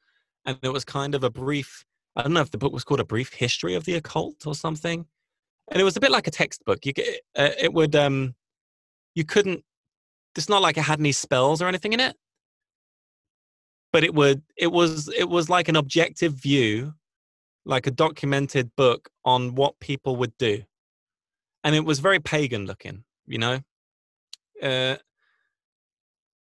And 0.44 0.58
it 0.62 0.72
was 0.72 0.84
kind 0.84 1.14
of 1.14 1.22
a 1.22 1.30
brief, 1.30 1.84
I 2.16 2.22
don't 2.22 2.32
know 2.32 2.40
if 2.40 2.50
the 2.50 2.58
book 2.58 2.72
was 2.72 2.82
called 2.82 2.98
A 2.98 3.04
Brief 3.04 3.32
History 3.32 3.74
of 3.74 3.84
the 3.84 3.94
Occult 3.94 4.46
or 4.46 4.54
something. 4.56 5.06
And 5.70 5.80
it 5.80 5.84
was 5.84 5.96
a 5.96 6.00
bit 6.00 6.10
like 6.10 6.26
a 6.26 6.32
textbook. 6.32 6.84
You, 6.84 6.92
uh, 7.38 7.50
it 7.58 7.72
would, 7.72 7.94
um, 7.94 8.34
you 9.14 9.24
couldn't, 9.24 9.64
it's 10.36 10.48
not 10.48 10.60
like 10.60 10.76
it 10.76 10.82
had 10.82 10.98
any 10.98 11.12
spells 11.12 11.62
or 11.62 11.68
anything 11.68 11.92
in 11.92 12.00
it 12.00 12.16
but 13.92 14.04
it 14.04 14.14
would 14.14 14.42
it 14.56 14.70
was 14.70 15.08
it 15.08 15.28
was 15.28 15.48
like 15.48 15.68
an 15.68 15.76
objective 15.76 16.32
view 16.34 16.94
like 17.64 17.86
a 17.86 17.90
documented 17.90 18.74
book 18.76 19.08
on 19.24 19.54
what 19.54 19.78
people 19.80 20.16
would 20.16 20.36
do 20.38 20.62
and 21.64 21.74
it 21.74 21.84
was 21.84 22.00
very 22.00 22.18
pagan 22.18 22.66
looking 22.66 23.04
you 23.26 23.38
know 23.38 23.60
uh, 24.62 24.96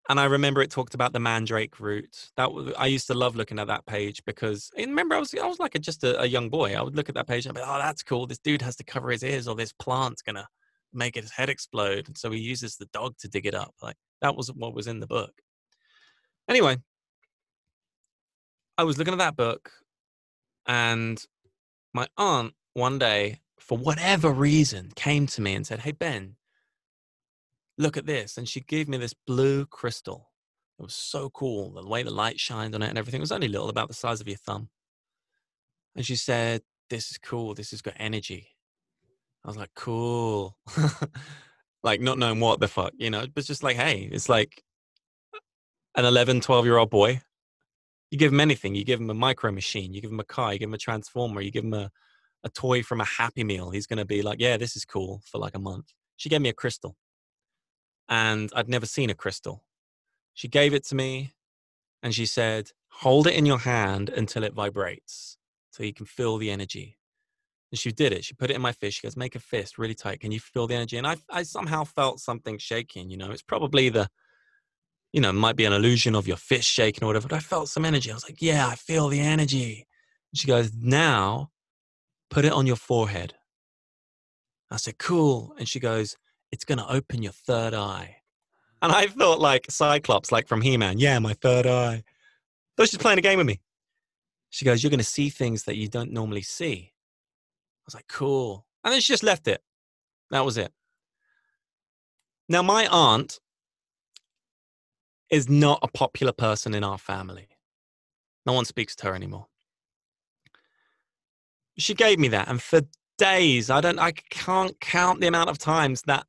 and 0.10 0.20
I 0.20 0.26
remember 0.26 0.62
it 0.62 0.72
talked 0.72 0.94
about 0.94 1.12
the 1.12 1.20
mandrake 1.20 1.80
root. 1.80 2.30
That 2.38 2.52
was 2.52 2.74
I 2.78 2.88
used 2.88 3.08
to 3.08 3.14
love 3.14 3.36
looking 3.36 3.60
at 3.60 3.68
that 3.68 3.86
page 3.86 4.24
because 4.26 4.72
remember 4.78 5.16
I 5.16 5.20
was 5.20 5.34
I 5.36 5.46
was 5.46 5.60
like 5.60 5.76
a, 5.76 5.80
just 5.80 6.04
a, 6.04 6.22
a, 6.22 6.26
young 6.26 6.50
boy. 6.50 6.76
I 6.76 6.82
would 6.82 6.96
look 6.96 7.10
at 7.10 7.16
that 7.16 7.28
page 7.28 7.46
and 7.46 7.54
be, 7.54 7.62
oh, 7.64 7.78
that's 7.78 8.04
cool. 8.04 8.26
This 8.26 8.40
dude 8.40 8.62
has 8.62 8.78
to 8.78 8.84
cover 8.84 9.12
his 9.12 9.24
ears, 9.24 9.48
or 9.48 9.56
this 9.56 9.74
plant's 9.74 10.22
gonna 10.22 10.48
make 10.94 11.16
his 11.16 11.32
head 11.32 11.50
explode. 11.50 12.08
And 12.08 12.18
so 12.18 12.32
he 12.32 12.40
uses 12.40 12.78
the 12.78 12.88
dog 12.88 13.18
to 13.20 13.28
dig 13.28 13.46
it 13.46 13.54
up. 13.54 13.74
Like 13.82 13.98
that 14.22 14.36
was 14.36 14.52
what 14.54 14.74
was 14.74 14.88
in 14.88 15.00
the 15.02 15.08
book. 15.08 15.34
Anyway, 16.48 16.78
I 18.78 18.84
was 18.84 18.98
looking 18.98 19.14
at 19.14 19.20
that 19.20 19.36
book, 19.36 19.72
and 20.68 21.24
my 21.94 22.08
aunt 22.18 22.54
one 22.74 23.00
day, 23.00 23.40
for 23.60 23.78
whatever 23.78 24.32
reason, 24.32 24.92
came 24.96 25.26
to 25.28 25.42
me 25.42 25.56
and 25.56 25.66
said, 25.66 25.80
Hey, 25.80 25.92
Ben, 25.92 26.36
look 27.78 27.98
at 27.98 28.06
this. 28.06 28.38
And 28.38 28.48
she 28.48 28.62
gave 28.62 28.88
me 28.88 28.98
this 28.98 29.16
blue 29.26 29.66
crystal. 29.66 30.30
It 30.80 30.84
was 30.84 30.94
so 30.94 31.30
cool. 31.32 31.72
The 31.72 31.88
way 31.88 32.04
the 32.04 32.12
light 32.12 32.40
shined 32.40 32.76
on 32.76 32.84
it 32.84 32.90
and 32.90 32.98
everything 32.98 33.20
it 33.20 33.22
was 33.22 33.32
only 33.32 33.48
little, 33.48 33.70
about 33.70 33.88
the 33.88 33.96
size 33.96 34.22
of 34.22 34.28
your 34.28 34.38
thumb. 34.38 34.70
And 35.96 36.06
she 36.06 36.16
said, 36.16 36.62
This 36.90 37.10
is 37.10 37.18
cool. 37.18 37.56
This 37.56 37.72
has 37.72 37.82
got 37.82 37.96
energy. 37.98 38.50
I 39.44 39.48
was 39.48 39.58
like, 39.58 39.72
Cool. 39.76 40.56
like, 41.84 42.00
not 42.00 42.20
knowing 42.20 42.40
what 42.40 42.60
the 42.60 42.68
fuck, 42.68 42.94
you 42.98 43.10
know, 43.10 43.26
but 43.34 43.46
just 43.46 43.64
like, 43.64 43.76
Hey, 43.76 44.08
it's 44.12 44.30
like 44.30 44.62
an 45.96 46.06
11, 46.06 46.42
12 46.42 46.66
year 46.66 46.78
old 46.78 46.92
boy 46.92 47.22
you 48.12 48.18
give 48.18 48.32
him 48.32 48.40
anything. 48.40 48.76
You 48.76 48.86
give 48.86 49.00
him 49.00 49.10
a 49.10 49.14
micro 49.14 49.52
machine, 49.52 49.94
you 49.94 50.02
give 50.02 50.12
him 50.12 50.20
a 50.20 50.26
car, 50.26 50.54
you 50.54 50.60
give 50.60 50.70
him 50.70 50.74
a 50.74 50.80
transformer, 50.80 51.42
you 51.42 51.52
give 51.52 51.64
him 51.64 51.74
a, 51.74 51.92
a 52.44 52.50
toy 52.50 52.84
from 52.84 53.02
a 53.02 53.06
Happy 53.06 53.44
Meal. 53.44 53.70
He's 53.70 53.88
going 53.88 53.98
to 53.98 54.06
be 54.06 54.22
like, 54.22 54.40
yeah, 54.40 54.58
this 54.58 54.76
is 54.76 54.86
cool 54.86 55.22
for 55.30 55.38
like 55.40 55.56
a 55.56 55.60
month. 55.60 55.94
She 56.16 56.30
gave 56.30 56.42
me 56.42 56.50
a 56.50 56.54
crystal 56.54 56.96
and 58.10 58.52
I'd 58.56 58.70
never 58.70 58.86
seen 58.86 59.10
a 59.10 59.16
crystal. 59.16 59.64
She 60.34 60.48
gave 60.48 60.74
it 60.74 60.86
to 60.86 60.96
me 60.96 61.34
and 62.02 62.14
she 62.14 62.26
said, 62.26 62.70
hold 62.90 63.28
it 63.28 63.36
in 63.36 63.46
your 63.46 63.60
hand 63.60 64.10
until 64.10 64.44
it 64.44 64.54
vibrates 64.54 65.38
so 65.72 65.84
you 65.84 65.94
can 65.94 66.06
feel 66.06 66.38
the 66.38 66.50
energy. 66.50 66.98
And 67.72 67.78
she 67.78 67.92
did 67.92 68.14
it. 68.14 68.24
She 68.24 68.34
put 68.34 68.50
it 68.50 68.56
in 68.56 68.62
my 68.62 68.72
fist. 68.72 68.98
She 68.98 69.06
goes, 69.06 69.18
make 69.18 69.36
a 69.36 69.40
fist 69.40 69.78
really 69.78 69.94
tight. 69.94 70.22
Can 70.22 70.32
you 70.32 70.40
feel 70.40 70.68
the 70.68 70.76
energy? 70.76 70.98
And 70.98 71.06
I, 71.06 71.18
I 71.30 71.44
somehow 71.44 71.84
felt 71.84 72.20
something 72.20 72.58
shaking. 72.58 73.10
You 73.10 73.18
know, 73.18 73.30
it's 73.32 73.42
probably 73.42 73.90
the 73.90 74.08
you 75.18 75.22
know, 75.22 75.34
might 75.34 75.56
be 75.56 75.66
an 75.66 75.74
illusion 75.74 76.14
of 76.14 76.28
your 76.28 76.38
fist 76.38 76.70
shaking 76.70 77.04
or 77.04 77.08
whatever. 77.08 77.28
But 77.28 77.38
I 77.38 77.40
felt 77.40 77.70
some 77.70 77.86
energy. 77.86 78.12
I 78.12 78.14
was 78.14 78.24
like, 78.24 78.40
yeah, 78.40 78.68
I 78.68 78.76
feel 78.76 79.08
the 79.08 79.20
energy. 79.20 79.88
She 80.36 80.46
goes, 80.46 80.72
now 80.80 81.50
put 82.30 82.46
it 82.46 82.52
on 82.52 82.68
your 82.68 82.76
forehead. 82.76 83.34
I 84.70 84.78
said, 84.78 85.00
cool. 85.00 85.56
And 85.58 85.68
she 85.68 85.80
goes, 85.80 86.16
it's 86.52 86.66
going 86.66 86.78
to 86.78 86.88
open 86.88 87.24
your 87.24 87.32
third 87.32 87.74
eye. 87.74 88.18
And 88.80 88.92
I 88.92 89.08
thought 89.08 89.40
like 89.40 89.66
Cyclops, 89.72 90.32
like 90.32 90.48
from 90.48 90.62
He-Man. 90.62 91.00
Yeah, 91.00 91.18
my 91.18 91.34
third 91.34 91.66
eye. 91.66 92.04
Thought 92.78 92.90
she's 92.90 93.00
playing 93.00 93.18
a 93.18 93.24
game 93.24 93.40
with 93.40 93.48
me. 93.48 93.60
She 94.52 94.66
goes, 94.66 94.84
you're 94.84 94.92
going 94.92 95.00
to 95.00 95.04
see 95.04 95.32
things 95.32 95.64
that 95.64 95.78
you 95.78 95.88
don't 95.88 96.12
normally 96.14 96.44
see. 96.44 96.94
I 96.94 97.84
was 97.88 97.96
like, 97.96 98.08
cool. 98.08 98.68
And 98.84 98.94
then 98.94 99.02
she 99.02 99.14
just 99.14 99.24
left 99.24 99.48
it. 99.48 99.64
That 100.30 100.46
was 100.46 100.58
it. 100.58 100.72
Now, 102.48 102.62
my 102.62 102.86
aunt 102.86 103.40
is 105.30 105.50
not 105.50 105.80
a 105.82 105.88
popular 105.88 106.32
person 106.32 106.74
in 106.74 106.84
our 106.84 106.98
family. 106.98 107.48
No 108.46 108.54
one 108.54 108.66
speaks 108.66 108.96
to 108.98 109.08
her 109.08 109.16
anymore. 109.16 109.48
She 111.78 111.94
gave 111.94 112.18
me 112.18 112.30
that, 112.30 112.48
and 112.48 112.62
for 112.62 112.82
days, 113.18 113.70
I 113.70 113.82
don't, 113.82 114.00
I 114.00 114.12
can't 114.12 114.80
count 114.80 115.22
the 115.22 115.28
amount 115.28 115.50
of 115.50 115.58
times 115.58 116.02
that 116.04 116.26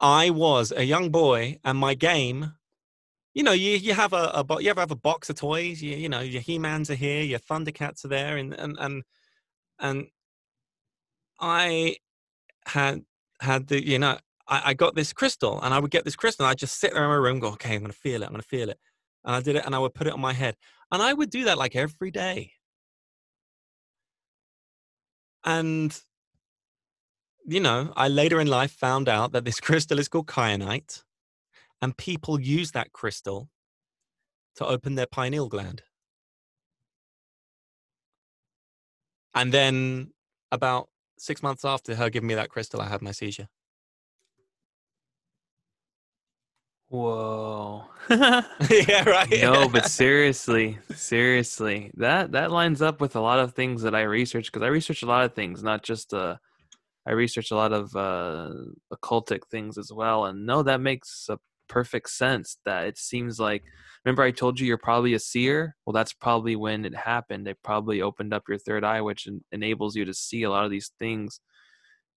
I 0.00 0.30
was 0.30 0.72
a 0.74 0.84
young 0.84 1.10
boy, 1.10 1.58
and 1.64 1.78
my 1.78 1.94
game. 1.94 2.54
You 3.34 3.44
know, 3.44 3.52
you, 3.52 3.76
you 3.76 3.94
have 3.94 4.12
a, 4.12 4.44
a 4.50 4.62
you 4.62 4.68
ever 4.68 4.80
have 4.80 4.90
a 4.90 4.96
box 4.96 5.30
of 5.30 5.36
toys. 5.36 5.80
You, 5.80 5.96
you 5.96 6.08
know, 6.08 6.20
your 6.20 6.42
He 6.42 6.58
Mans 6.58 6.90
are 6.90 6.96
here, 6.96 7.22
your 7.22 7.38
Thundercats 7.38 8.04
are 8.04 8.08
there, 8.08 8.36
and 8.36 8.52
and 8.54 8.76
and 8.78 9.04
and 9.78 10.06
I 11.40 11.96
had 12.66 13.04
had 13.40 13.68
the 13.68 13.86
you 13.86 13.98
know 13.98 14.18
I, 14.52 14.60
I 14.66 14.74
got 14.74 14.94
this 14.94 15.14
crystal 15.14 15.58
and 15.62 15.72
I 15.72 15.78
would 15.78 15.90
get 15.90 16.04
this 16.04 16.14
crystal 16.14 16.44
I'd 16.44 16.58
just 16.58 16.78
sit 16.78 16.92
there 16.92 17.04
in 17.04 17.08
my 17.08 17.16
room, 17.16 17.40
go, 17.40 17.48
okay, 17.52 17.74
I'm 17.74 17.80
going 17.80 17.90
to 17.90 17.96
feel 17.96 18.22
it. 18.22 18.26
I'm 18.26 18.32
going 18.32 18.42
to 18.42 18.46
feel 18.46 18.68
it. 18.68 18.78
And 19.24 19.34
I 19.34 19.40
did 19.40 19.56
it 19.56 19.64
and 19.64 19.74
I 19.74 19.78
would 19.78 19.94
put 19.94 20.06
it 20.06 20.12
on 20.12 20.20
my 20.20 20.34
head. 20.34 20.56
And 20.90 21.00
I 21.00 21.14
would 21.14 21.30
do 21.30 21.44
that 21.44 21.56
like 21.56 21.74
every 21.74 22.10
day. 22.10 22.52
And, 25.42 25.98
you 27.46 27.60
know, 27.60 27.94
I 27.96 28.08
later 28.08 28.40
in 28.40 28.46
life 28.46 28.72
found 28.72 29.08
out 29.08 29.32
that 29.32 29.46
this 29.46 29.58
crystal 29.68 29.98
is 29.98 30.08
called 30.08 30.26
kyanite. 30.26 31.02
And 31.80 31.96
people 31.96 32.38
use 32.38 32.72
that 32.72 32.92
crystal 32.92 33.48
to 34.56 34.66
open 34.66 34.96
their 34.96 35.06
pineal 35.06 35.48
gland. 35.48 35.82
And 39.34 39.50
then 39.50 40.12
about 40.52 40.90
six 41.18 41.42
months 41.42 41.64
after 41.64 41.94
her 41.94 42.10
giving 42.10 42.26
me 42.26 42.34
that 42.34 42.50
crystal, 42.50 42.82
I 42.82 42.88
had 42.88 43.00
my 43.00 43.12
seizure. 43.12 43.48
Whoa. 46.92 47.86
yeah, 48.10 49.08
right. 49.08 49.30
no, 49.40 49.66
but 49.66 49.86
seriously, 49.86 50.78
seriously, 50.94 51.90
that 51.94 52.32
that 52.32 52.50
lines 52.50 52.82
up 52.82 53.00
with 53.00 53.16
a 53.16 53.20
lot 53.20 53.38
of 53.38 53.54
things 53.54 53.80
that 53.80 53.94
I 53.94 54.02
research 54.02 54.52
because 54.52 54.60
I 54.60 54.66
research 54.66 55.02
a 55.02 55.06
lot 55.06 55.24
of 55.24 55.32
things, 55.32 55.62
not 55.62 55.82
just 55.82 56.12
uh, 56.12 56.36
I 57.06 57.12
research 57.12 57.50
a 57.50 57.56
lot 57.56 57.72
of 57.72 57.96
uh, 57.96 58.50
occultic 58.92 59.46
things 59.50 59.78
as 59.78 59.90
well. 59.90 60.26
And 60.26 60.44
no, 60.44 60.62
that 60.64 60.82
makes 60.82 61.28
a 61.30 61.38
perfect 61.66 62.10
sense. 62.10 62.58
That 62.66 62.88
it 62.88 62.98
seems 62.98 63.40
like. 63.40 63.62
Remember, 64.04 64.22
I 64.22 64.30
told 64.30 64.60
you 64.60 64.66
you're 64.66 64.76
probably 64.76 65.14
a 65.14 65.18
seer. 65.18 65.76
Well, 65.86 65.94
that's 65.94 66.12
probably 66.12 66.56
when 66.56 66.84
it 66.84 66.94
happened. 66.94 67.48
It 67.48 67.56
probably 67.64 68.02
opened 68.02 68.34
up 68.34 68.42
your 68.50 68.58
third 68.58 68.84
eye, 68.84 69.00
which 69.00 69.26
en- 69.26 69.44
enables 69.50 69.96
you 69.96 70.04
to 70.04 70.12
see 70.12 70.42
a 70.42 70.50
lot 70.50 70.66
of 70.66 70.70
these 70.70 70.90
things. 70.98 71.40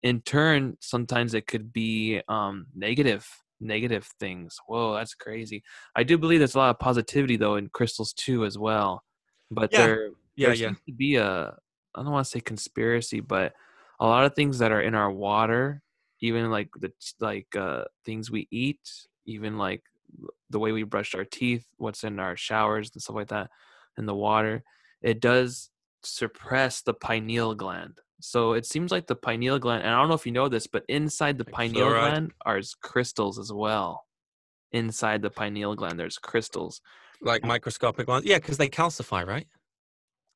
In 0.02 0.22
turn, 0.22 0.78
sometimes 0.82 1.36
it 1.36 1.46
could 1.46 1.72
be 1.72 2.22
um, 2.28 2.66
negative 2.74 3.28
negative 3.64 4.06
things. 4.20 4.58
Whoa, 4.68 4.94
that's 4.96 5.16
crazy. 5.16 5.64
I 5.96 6.04
do 6.04 6.18
believe 6.18 6.40
there's 6.40 6.56
a 6.56 6.60
lot 6.60 6.70
of 6.72 6.80
positivity 6.80 7.38
though 7.38 7.56
in 7.56 7.70
crystals 7.70 8.14
too 8.14 8.46
as 8.46 8.58
well. 8.58 9.04
But 9.52 9.72
Yeah. 9.72 9.80
there, 9.80 10.10
Yeah, 10.36 10.48
there 10.48 10.56
yeah. 10.56 10.68
seems 10.68 10.80
to 10.88 10.94
be 10.94 11.16
a 11.16 11.58
I 11.96 12.02
don't 12.02 12.12
want 12.12 12.26
to 12.26 12.32
say 12.32 12.40
conspiracy, 12.42 13.20
but 13.20 13.54
a 14.00 14.08
lot 14.08 14.26
of 14.26 14.34
things 14.36 14.58
that 14.60 14.72
are 14.72 14.82
in 14.82 14.96
our 14.96 15.12
water, 15.12 15.82
even 16.22 16.50
like 16.50 16.70
the 16.80 16.92
like 17.20 17.56
uh 17.56 17.86
things 18.06 18.32
we 18.32 18.48
eat, 18.52 18.82
even 19.26 19.58
like 19.58 19.84
the 20.50 20.60
way 20.60 20.72
we 20.72 20.84
brush 20.84 21.16
our 21.16 21.26
teeth, 21.26 21.66
what's 21.78 22.04
in 22.04 22.20
our 22.20 22.36
showers 22.38 22.92
and 22.94 23.02
stuff 23.02 23.16
like 23.16 23.30
that, 23.30 23.50
in 23.98 24.06
the 24.06 24.16
water, 24.16 24.64
it 25.02 25.20
does 25.22 25.70
suppress 26.04 26.82
the 26.82 26.94
pineal 26.94 27.56
gland. 27.56 28.00
So 28.22 28.54
it 28.54 28.66
seems 28.66 28.92
like 28.92 29.08
the 29.08 29.16
pineal 29.16 29.60
gland, 29.60 29.84
and 29.84 29.94
I 29.94 30.00
don't 30.00 30.08
know 30.08 30.16
if 30.16 30.26
you 30.26 30.32
know 30.32 30.48
this, 30.48 30.68
but 30.68 30.84
inside 30.88 31.38
the 31.38 31.46
Like 31.46 31.56
pineal 31.56 31.90
fluoride? 31.90 32.00
gland 32.00 32.32
are 32.46 32.62
crystals 32.82 33.38
as 33.38 33.52
well. 33.52 34.06
Inside 34.72 35.22
the 35.22 35.30
pineal 35.30 35.76
gland, 35.76 36.00
there's 36.00 36.18
crystals. 36.18 36.82
Like 37.22 37.44
microscopic 37.44 38.08
ones. 38.08 38.26
Yeah, 38.26 38.38
because 38.38 38.58
they 38.58 38.70
calcify, 38.70 39.26
right? 39.26 39.48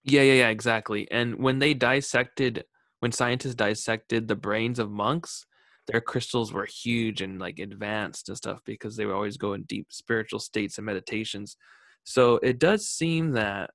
Yeah, 0.03 0.21
yeah, 0.21 0.33
yeah, 0.33 0.49
exactly. 0.49 1.09
And 1.11 1.35
when 1.39 1.59
they 1.59 1.73
dissected, 1.73 2.63
when 2.99 3.11
scientists 3.11 3.55
dissected 3.55 4.27
the 4.27 4.35
brains 4.35 4.79
of 4.79 4.89
monks, 4.89 5.45
their 5.87 6.01
crystals 6.01 6.53
were 6.53 6.65
huge 6.65 7.21
and 7.21 7.39
like 7.39 7.59
advanced 7.59 8.29
and 8.29 8.37
stuff 8.37 8.59
because 8.65 8.95
they 8.95 9.05
would 9.05 9.15
always 9.15 9.37
go 9.37 9.53
in 9.53 9.63
deep 9.63 9.87
spiritual 9.89 10.39
states 10.39 10.77
and 10.77 10.85
meditations. 10.85 11.57
So 12.03 12.35
it 12.37 12.59
does 12.59 12.87
seem 12.87 13.31
that 13.31 13.71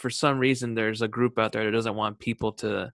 for 0.00 0.10
some 0.10 0.38
reason 0.38 0.74
there's 0.74 1.02
a 1.02 1.08
group 1.08 1.38
out 1.38 1.52
there 1.52 1.64
that 1.64 1.70
doesn't 1.70 1.94
want 1.94 2.18
people 2.18 2.52
to 2.52 2.90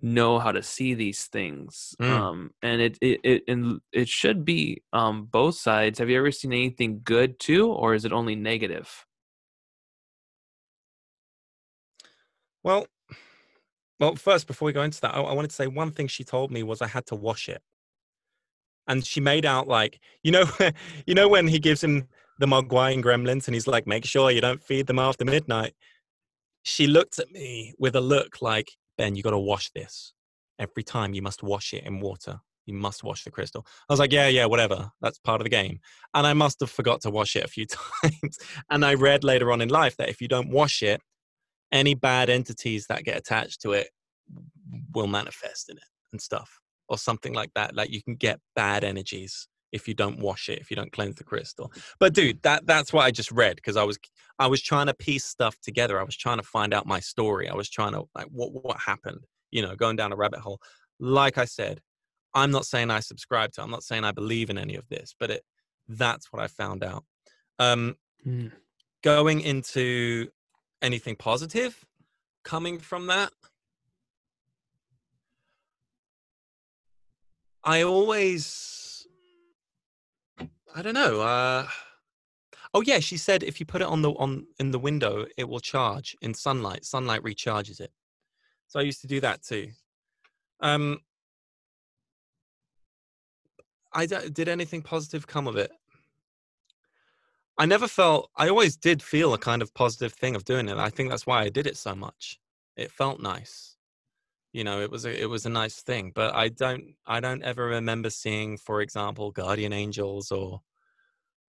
know 0.00 0.38
how 0.38 0.52
to 0.52 0.62
see 0.62 0.94
these 0.94 1.26
things. 1.26 1.96
Mm. 2.00 2.10
Um 2.10 2.50
and 2.62 2.80
it 2.80 2.98
it 3.00 3.20
it 3.24 3.42
and 3.48 3.80
it 3.92 4.08
should 4.08 4.44
be 4.44 4.82
um 4.92 5.24
both 5.24 5.56
sides. 5.56 5.98
Have 5.98 6.08
you 6.08 6.18
ever 6.18 6.30
seen 6.30 6.52
anything 6.52 7.00
good 7.02 7.40
too 7.40 7.66
or 7.70 7.94
is 7.94 8.04
it 8.04 8.12
only 8.12 8.36
negative? 8.36 9.04
Well, 12.62 12.86
well, 14.00 14.14
first, 14.14 14.46
before 14.46 14.66
we 14.66 14.72
go 14.72 14.82
into 14.82 15.00
that, 15.00 15.14
I, 15.14 15.20
I 15.20 15.32
wanted 15.32 15.50
to 15.50 15.56
say 15.56 15.66
one 15.66 15.90
thing 15.90 16.06
she 16.06 16.22
told 16.22 16.50
me 16.50 16.62
was 16.62 16.80
I 16.80 16.86
had 16.86 17.06
to 17.06 17.16
wash 17.16 17.48
it. 17.48 17.62
And 18.86 19.04
she 19.04 19.20
made 19.20 19.44
out 19.44 19.66
like, 19.68 20.00
you 20.22 20.30
know, 20.30 20.44
you 21.06 21.14
know, 21.14 21.28
when 21.28 21.48
he 21.48 21.58
gives 21.58 21.82
him 21.82 22.08
the 22.38 22.46
Mogwai 22.46 22.94
and 22.94 23.02
gremlins 23.02 23.48
and 23.48 23.54
he's 23.54 23.66
like, 23.66 23.86
make 23.86 24.04
sure 24.04 24.30
you 24.30 24.40
don't 24.40 24.62
feed 24.62 24.86
them 24.86 24.98
after 24.98 25.24
midnight. 25.24 25.74
She 26.68 26.86
looked 26.86 27.18
at 27.18 27.30
me 27.30 27.74
with 27.78 27.96
a 27.96 28.00
look 28.00 28.42
like, 28.42 28.70
Ben, 28.96 29.16
you 29.16 29.22
got 29.22 29.30
to 29.30 29.38
wash 29.38 29.70
this. 29.74 30.12
Every 30.58 30.82
time 30.82 31.14
you 31.14 31.22
must 31.22 31.42
wash 31.42 31.72
it 31.72 31.84
in 31.84 32.00
water. 32.00 32.40
You 32.66 32.74
must 32.74 33.02
wash 33.02 33.24
the 33.24 33.30
crystal. 33.30 33.64
I 33.88 33.92
was 33.92 33.98
like, 33.98 34.12
yeah, 34.12 34.28
yeah, 34.28 34.44
whatever. 34.44 34.90
That's 35.00 35.18
part 35.18 35.40
of 35.40 35.46
the 35.46 35.50
game. 35.50 35.80
And 36.12 36.26
I 36.26 36.34
must 36.34 36.60
have 36.60 36.70
forgot 36.70 37.00
to 37.02 37.10
wash 37.10 37.34
it 37.36 37.44
a 37.44 37.48
few 37.48 37.64
times. 38.02 38.38
and 38.70 38.84
I 38.84 38.94
read 38.94 39.24
later 39.24 39.50
on 39.50 39.62
in 39.62 39.70
life 39.70 39.96
that 39.96 40.10
if 40.10 40.20
you 40.20 40.28
don't 40.28 40.50
wash 40.50 40.82
it, 40.82 41.00
any 41.72 41.94
bad 41.94 42.28
entities 42.28 42.86
that 42.88 43.04
get 43.04 43.16
attached 43.16 43.62
to 43.62 43.72
it 43.72 43.88
will 44.94 45.06
manifest 45.06 45.70
in 45.70 45.76
it 45.76 45.84
and 46.12 46.20
stuff 46.20 46.60
or 46.88 46.98
something 46.98 47.34
like 47.34 47.50
that 47.54 47.74
like 47.74 47.90
you 47.90 48.02
can 48.02 48.14
get 48.14 48.40
bad 48.54 48.84
energies 48.84 49.48
if 49.72 49.86
you 49.88 49.94
don't 49.94 50.18
wash 50.18 50.48
it 50.48 50.58
if 50.58 50.70
you 50.70 50.76
don't 50.76 50.92
cleanse 50.92 51.16
the 51.16 51.24
crystal. 51.24 51.72
But 51.98 52.14
dude 52.14 52.42
that 52.42 52.66
that's 52.66 52.92
what 52.92 53.04
i 53.04 53.10
just 53.10 53.30
read 53.30 53.56
because 53.56 53.76
i 53.76 53.84
was 53.84 53.98
i 54.38 54.46
was 54.46 54.62
trying 54.62 54.86
to 54.86 54.94
piece 54.94 55.24
stuff 55.24 55.58
together. 55.60 56.00
I 56.00 56.04
was 56.04 56.16
trying 56.16 56.38
to 56.38 56.42
find 56.42 56.72
out 56.74 56.86
my 56.86 57.00
story. 57.00 57.48
I 57.48 57.54
was 57.54 57.68
trying 57.68 57.92
to 57.92 58.04
like 58.14 58.26
what 58.26 58.52
what 58.52 58.78
happened 58.78 59.24
you 59.50 59.62
know 59.62 59.74
going 59.76 59.96
down 59.96 60.12
a 60.12 60.16
rabbit 60.16 60.40
hole. 60.40 60.60
Like 61.00 61.38
i 61.38 61.44
said 61.44 61.80
i'm 62.34 62.50
not 62.50 62.66
saying 62.66 62.90
i 62.90 63.00
subscribe 63.00 63.52
to 63.52 63.62
i'm 63.62 63.70
not 63.70 63.82
saying 63.82 64.04
i 64.04 64.12
believe 64.12 64.50
in 64.50 64.58
any 64.58 64.74
of 64.74 64.86
this 64.88 65.14
but 65.18 65.30
it 65.30 65.42
that's 65.88 66.32
what 66.32 66.42
i 66.42 66.46
found 66.46 66.84
out. 66.84 67.04
Um 67.58 67.96
Hmm. 68.24 68.48
going 69.02 69.40
into 69.40 70.28
anything 70.82 71.16
positive 71.16 71.84
coming 72.44 72.78
from 72.78 73.06
that? 73.06 73.32
I 77.64 77.82
always 77.82 78.77
i 80.74 80.82
don't 80.82 80.94
know 80.94 81.20
uh 81.20 81.66
oh 82.74 82.82
yeah 82.82 82.98
she 82.98 83.16
said 83.16 83.42
if 83.42 83.60
you 83.60 83.66
put 83.66 83.82
it 83.82 83.88
on 83.88 84.02
the 84.02 84.10
on 84.12 84.46
in 84.58 84.70
the 84.70 84.78
window 84.78 85.26
it 85.36 85.48
will 85.48 85.60
charge 85.60 86.16
in 86.22 86.34
sunlight 86.34 86.84
sunlight 86.84 87.22
recharges 87.22 87.80
it 87.80 87.92
so 88.66 88.78
i 88.78 88.82
used 88.82 89.00
to 89.00 89.06
do 89.06 89.20
that 89.20 89.42
too 89.42 89.68
um 90.60 90.98
i 93.92 94.06
did 94.06 94.48
anything 94.48 94.82
positive 94.82 95.26
come 95.26 95.46
of 95.46 95.56
it 95.56 95.70
I 97.58 97.66
never 97.66 97.88
felt 97.88 98.30
I 98.36 98.48
always 98.48 98.76
did 98.76 99.02
feel 99.02 99.34
a 99.34 99.38
kind 99.38 99.62
of 99.62 99.74
positive 99.74 100.12
thing 100.12 100.36
of 100.36 100.44
doing 100.44 100.68
it. 100.68 100.78
I 100.78 100.90
think 100.90 101.10
that's 101.10 101.26
why 101.26 101.42
I 101.42 101.48
did 101.48 101.66
it 101.66 101.76
so 101.76 101.94
much. 101.94 102.38
It 102.76 102.92
felt 102.92 103.20
nice. 103.20 103.67
You 104.52 104.64
know, 104.64 104.80
it 104.80 104.90
was 104.90 105.04
a 105.04 105.22
it 105.22 105.26
was 105.26 105.44
a 105.46 105.50
nice 105.50 105.82
thing, 105.82 106.12
but 106.14 106.34
I 106.34 106.48
don't 106.48 106.94
I 107.06 107.20
don't 107.20 107.42
ever 107.42 107.66
remember 107.66 108.10
seeing 108.10 108.56
for 108.56 108.80
example 108.80 109.30
guardian 109.30 109.72
angels 109.72 110.32
or 110.32 110.62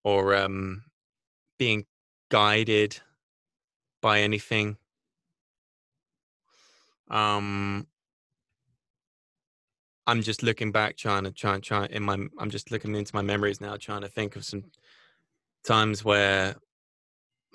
or 0.03 0.35
um 0.35 0.83
being 1.57 1.85
guided 2.29 2.99
by 4.01 4.21
anything. 4.21 4.77
Um 7.09 7.87
I'm 10.07 10.21
just 10.23 10.41
looking 10.41 10.71
back 10.71 10.97
trying 10.97 11.23
to 11.25 11.31
try 11.31 11.55
and 11.55 11.63
try 11.63 11.85
in 11.85 12.03
my 12.03 12.17
I'm 12.39 12.49
just 12.49 12.71
looking 12.71 12.95
into 12.95 13.15
my 13.15 13.21
memories 13.21 13.61
now 13.61 13.77
trying 13.77 14.01
to 14.01 14.07
think 14.09 14.35
of 14.35 14.43
some 14.45 14.63
times 15.63 16.03
where 16.03 16.55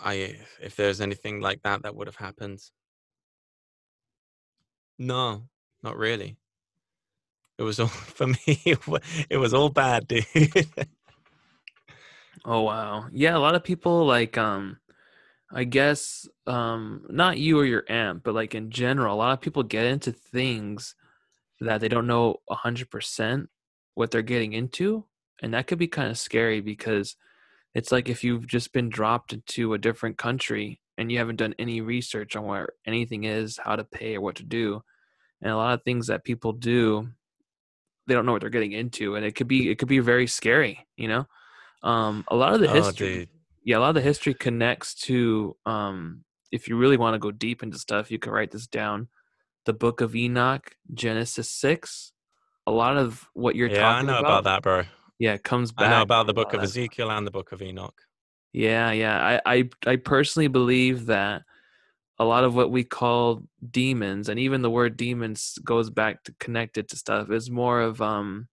I 0.02 0.36
if 0.62 0.76
there's 0.76 1.00
anything 1.00 1.40
like 1.40 1.62
that 1.62 1.82
that 1.82 1.94
would 1.96 2.06
have 2.06 2.16
happened. 2.16 2.60
No, 4.98 5.48
not 5.84 5.96
really. 5.96 6.36
It 7.58 7.62
was 7.62 7.78
all 7.80 7.86
for 7.88 8.26
me. 8.28 8.38
It 9.28 9.36
was 9.38 9.54
all 9.54 9.70
bad, 9.70 10.08
dude. 10.08 10.26
Oh 12.44 12.62
wow. 12.62 13.06
Yeah, 13.12 13.36
a 13.36 13.38
lot 13.38 13.54
of 13.54 13.64
people 13.64 14.06
like 14.06 14.36
um 14.36 14.78
I 15.52 15.64
guess 15.64 16.28
um 16.46 17.06
not 17.10 17.38
you 17.38 17.58
or 17.60 17.64
your 17.64 17.84
aunt, 17.88 18.22
but 18.24 18.34
like 18.34 18.54
in 18.54 18.70
general, 18.70 19.16
a 19.16 19.18
lot 19.18 19.32
of 19.32 19.40
people 19.40 19.62
get 19.62 19.86
into 19.86 20.12
things 20.12 20.94
that 21.60 21.80
they 21.80 21.88
don't 21.88 22.06
know 22.08 22.38
100% 22.50 23.48
what 23.94 24.10
they're 24.10 24.22
getting 24.22 24.54
into, 24.54 25.06
and 25.42 25.54
that 25.54 25.66
could 25.68 25.78
be 25.78 25.88
kind 25.88 26.10
of 26.10 26.18
scary 26.18 26.60
because 26.60 27.16
it's 27.74 27.92
like 27.92 28.08
if 28.08 28.24
you've 28.24 28.46
just 28.48 28.72
been 28.72 28.90
dropped 28.90 29.32
into 29.34 29.74
a 29.74 29.78
different 29.78 30.18
country 30.18 30.80
and 30.98 31.10
you 31.10 31.18
haven't 31.18 31.36
done 31.36 31.54
any 31.58 31.80
research 31.80 32.36
on 32.36 32.44
where 32.44 32.70
anything 32.86 33.24
is, 33.24 33.58
how 33.62 33.76
to 33.76 33.84
pay 33.84 34.16
or 34.16 34.20
what 34.20 34.36
to 34.36 34.44
do. 34.44 34.82
And 35.42 35.50
a 35.50 35.56
lot 35.56 35.74
of 35.74 35.82
things 35.82 36.06
that 36.06 36.24
people 36.24 36.52
do, 36.52 37.08
they 38.06 38.14
don't 38.14 38.26
know 38.26 38.32
what 38.32 38.40
they're 38.40 38.50
getting 38.50 38.72
into 38.72 39.16
and 39.16 39.24
it 39.24 39.34
could 39.34 39.48
be 39.48 39.70
it 39.70 39.78
could 39.78 39.88
be 39.88 39.98
very 39.98 40.26
scary, 40.26 40.86
you 40.96 41.08
know? 41.08 41.26
Um 41.82 42.24
a 42.28 42.36
lot 42.36 42.54
of 42.54 42.60
the 42.60 42.70
oh, 42.70 42.74
history 42.74 43.14
dude. 43.14 43.28
yeah, 43.64 43.78
a 43.78 43.80
lot 43.80 43.90
of 43.90 43.94
the 43.94 44.00
history 44.00 44.34
connects 44.34 44.94
to 45.06 45.56
um 45.66 46.24
if 46.52 46.68
you 46.68 46.76
really 46.76 46.96
want 46.96 47.14
to 47.14 47.18
go 47.18 47.32
deep 47.32 47.62
into 47.62 47.78
stuff, 47.78 48.10
you 48.10 48.18
can 48.18 48.32
write 48.32 48.52
this 48.52 48.66
down. 48.66 49.08
The 49.64 49.72
book 49.72 50.00
of 50.00 50.14
Enoch, 50.14 50.76
Genesis 50.92 51.50
6, 51.50 52.12
a 52.66 52.70
lot 52.70 52.96
of 52.96 53.26
what 53.32 53.56
you're 53.56 53.68
yeah, 53.68 53.80
talking 53.80 54.08
about. 54.08 54.12
Yeah, 54.12 54.18
I 54.18 54.20
know 54.20 54.20
about, 54.20 54.40
about 54.40 54.44
that, 54.44 54.62
bro. 54.62 54.82
yeah 55.18 55.32
it 55.32 55.42
comes 55.42 55.72
back. 55.72 55.86
I 55.86 55.90
know 55.90 56.02
about 56.02 56.26
the 56.26 56.34
book 56.34 56.52
of 56.52 56.62
Ezekiel 56.62 57.10
and 57.10 57.26
the 57.26 57.32
book 57.32 57.50
of 57.52 57.60
Enoch. 57.60 58.00
Yeah, 58.54 58.92
yeah. 58.92 59.40
I, 59.44 59.56
I 59.58 59.70
I 59.86 59.96
personally 59.96 60.48
believe 60.48 61.06
that 61.08 61.42
a 62.18 62.24
lot 62.24 62.44
of 62.44 62.54
what 62.56 62.70
we 62.72 62.84
call 62.84 63.44
demons, 63.70 64.28
and 64.28 64.40
even 64.40 64.62
the 64.62 64.70
word 64.70 64.96
demons 64.96 65.58
goes 65.64 65.90
back 65.90 66.24
to 66.24 66.34
connected 66.40 66.88
to 66.90 66.96
stuff, 66.96 67.30
is 67.30 67.50
more 67.50 67.80
of 67.82 68.02
um 68.02 68.48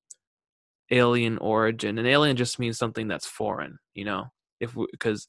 alien 0.91 1.37
origin. 1.39 1.97
And 1.99 2.07
alien 2.07 2.37
just 2.37 2.59
means 2.59 2.77
something 2.77 3.07
that's 3.07 3.27
foreign, 3.27 3.79
you 3.95 4.05
know. 4.05 4.27
If 4.59 4.75
because 4.91 5.27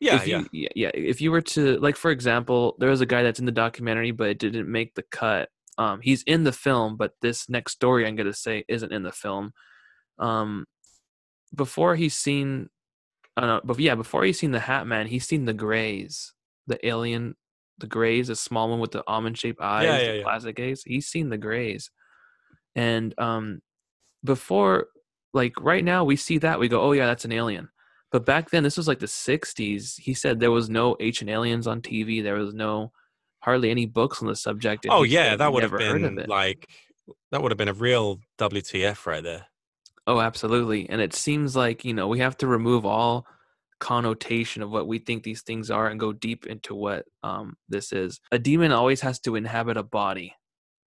Yeah, 0.00 0.16
if 0.16 0.26
yeah. 0.26 0.38
you 0.40 0.48
yeah. 0.52 0.68
yeah 0.76 0.90
if 0.94 1.20
you 1.20 1.30
were 1.32 1.42
to 1.42 1.78
like 1.80 1.96
for 1.96 2.10
example 2.10 2.76
there 2.78 2.90
was 2.90 3.00
a 3.02 3.06
guy 3.06 3.22
that's 3.22 3.40
in 3.40 3.46
the 3.46 3.52
documentary 3.52 4.10
but 4.12 4.28
it 4.30 4.38
didn't 4.38 4.70
make 4.70 4.94
the 4.94 5.04
cut 5.12 5.48
um 5.78 6.00
he's 6.02 6.22
in 6.24 6.44
the 6.44 6.52
film 6.52 6.96
but 6.96 7.14
this 7.22 7.48
next 7.48 7.72
story 7.72 8.06
i'm 8.06 8.16
gonna 8.16 8.32
say 8.34 8.64
isn't 8.68 8.92
in 8.92 9.02
the 9.04 9.12
film 9.12 9.52
um 10.18 10.66
before 11.54 11.96
he's 11.96 12.16
seen 12.16 12.68
uh 13.36 13.60
but 13.64 13.78
yeah 13.78 13.94
before 13.94 14.24
he's 14.24 14.38
seen 14.38 14.50
the 14.52 14.60
hat 14.60 14.86
man 14.86 15.06
he's 15.06 15.26
seen 15.26 15.44
the 15.44 15.54
grays 15.54 16.34
the 16.66 16.84
alien 16.86 17.34
the 17.78 17.86
grays 17.86 18.28
the 18.28 18.36
small 18.36 18.68
one 18.68 18.78
with 18.78 18.90
the 18.90 19.02
almond 19.06 19.38
shaped 19.38 19.60
eyes 19.60 19.84
Yeah, 19.84 19.98
the 19.98 20.04
yeah, 20.04 20.12
yeah. 20.12 20.22
plastic 20.22 20.56
gaze 20.56 20.82
he's 20.84 21.06
seen 21.06 21.30
the 21.30 21.38
grays 21.38 21.90
and 22.74 23.14
um 23.18 23.60
before 24.24 24.88
like 25.34 25.54
right 25.60 25.84
now 25.84 26.04
we 26.04 26.16
see 26.16 26.38
that 26.38 26.60
we 26.60 26.68
go 26.68 26.80
oh 26.80 26.92
yeah 26.92 27.06
that's 27.06 27.24
an 27.24 27.32
alien. 27.32 27.68
But 28.10 28.26
back 28.26 28.50
then 28.50 28.62
this 28.62 28.76
was 28.76 28.86
like 28.86 28.98
the 28.98 29.06
60s 29.06 29.98
he 29.98 30.12
said 30.12 30.38
there 30.38 30.50
was 30.50 30.68
no 30.68 30.96
ancient 31.00 31.30
aliens 31.30 31.66
on 31.66 31.80
tv 31.80 32.22
there 32.22 32.34
was 32.34 32.52
no 32.52 32.92
hardly 33.40 33.70
any 33.70 33.86
books 33.86 34.20
on 34.20 34.28
the 34.28 34.36
subject 34.36 34.86
Oh 34.88 35.02
yeah, 35.02 35.34
that 35.36 35.52
would 35.52 35.62
have 35.62 35.72
never 35.72 35.84
heard 35.84 36.04
of 36.04 36.14
been 36.14 36.26
like 36.28 36.68
that 37.30 37.42
would 37.42 37.50
have 37.50 37.58
been 37.58 37.68
a 37.68 37.72
real 37.74 38.20
WTF 38.38 39.06
right 39.06 39.22
there. 39.22 39.46
Oh 40.06 40.20
absolutely 40.20 40.88
and 40.88 41.00
it 41.00 41.14
seems 41.14 41.54
like 41.56 41.84
you 41.84 41.94
know 41.94 42.08
we 42.08 42.18
have 42.18 42.36
to 42.36 42.46
remove 42.46 42.84
all 42.84 43.26
connotation 43.78 44.62
of 44.62 44.70
what 44.70 44.86
we 44.86 44.98
think 44.98 45.24
these 45.24 45.42
things 45.42 45.68
are 45.68 45.88
and 45.88 45.98
go 45.98 46.12
deep 46.12 46.46
into 46.46 46.72
what 46.72 47.04
um, 47.24 47.56
this 47.68 47.92
is. 47.92 48.20
A 48.30 48.38
demon 48.38 48.70
always 48.70 49.00
has 49.00 49.18
to 49.20 49.34
inhabit 49.34 49.76
a 49.76 49.82
body. 49.82 50.36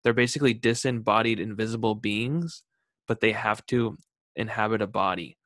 They're 0.05 0.13
basically 0.13 0.55
disembodied 0.55 1.41
invisible 1.41 1.97
beings 1.97 2.63
but 3.07 3.21
they 3.21 3.33
have 3.33 3.65
to 3.67 3.97
inhabit 4.37 4.83
a 4.83 4.87
body. 4.87 5.37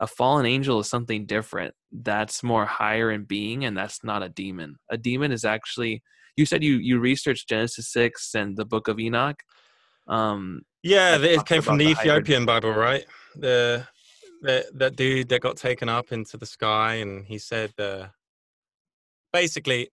A 0.00 0.06
fallen 0.06 0.46
angel 0.46 0.80
is 0.80 0.88
something 0.88 1.26
different. 1.26 1.74
That's 1.90 2.42
more 2.42 2.66
higher 2.66 3.10
in 3.10 3.24
being 3.24 3.64
and 3.64 3.76
that's 3.76 4.04
not 4.04 4.22
a 4.22 4.28
demon. 4.28 4.76
A 4.90 4.98
demon 4.98 5.32
is 5.32 5.44
actually 5.44 6.02
you 6.36 6.44
said 6.44 6.62
you 6.62 6.76
you 6.76 6.98
researched 6.98 7.48
genesis 7.48 7.90
6 7.92 8.34
and 8.34 8.56
the 8.56 8.66
book 8.66 8.88
of 8.88 8.98
enoch. 8.98 9.42
Um 10.06 10.62
Yeah, 10.86 11.18
it 11.18 11.44
came 11.46 11.62
from 11.62 11.78
the 11.78 11.92
hybrid- 11.92 12.06
Ethiopian 12.06 12.46
Bible, 12.46 12.72
right? 12.72 13.04
The, 13.34 13.86
the 14.40 14.66
that 14.74 14.94
dude 14.94 15.28
that 15.30 15.40
got 15.40 15.56
taken 15.56 15.88
up 15.88 16.12
into 16.12 16.36
the 16.36 16.46
sky, 16.46 16.94
and 16.94 17.26
he 17.26 17.38
said, 17.38 17.72
uh, 17.78 18.06
basically, 19.32 19.90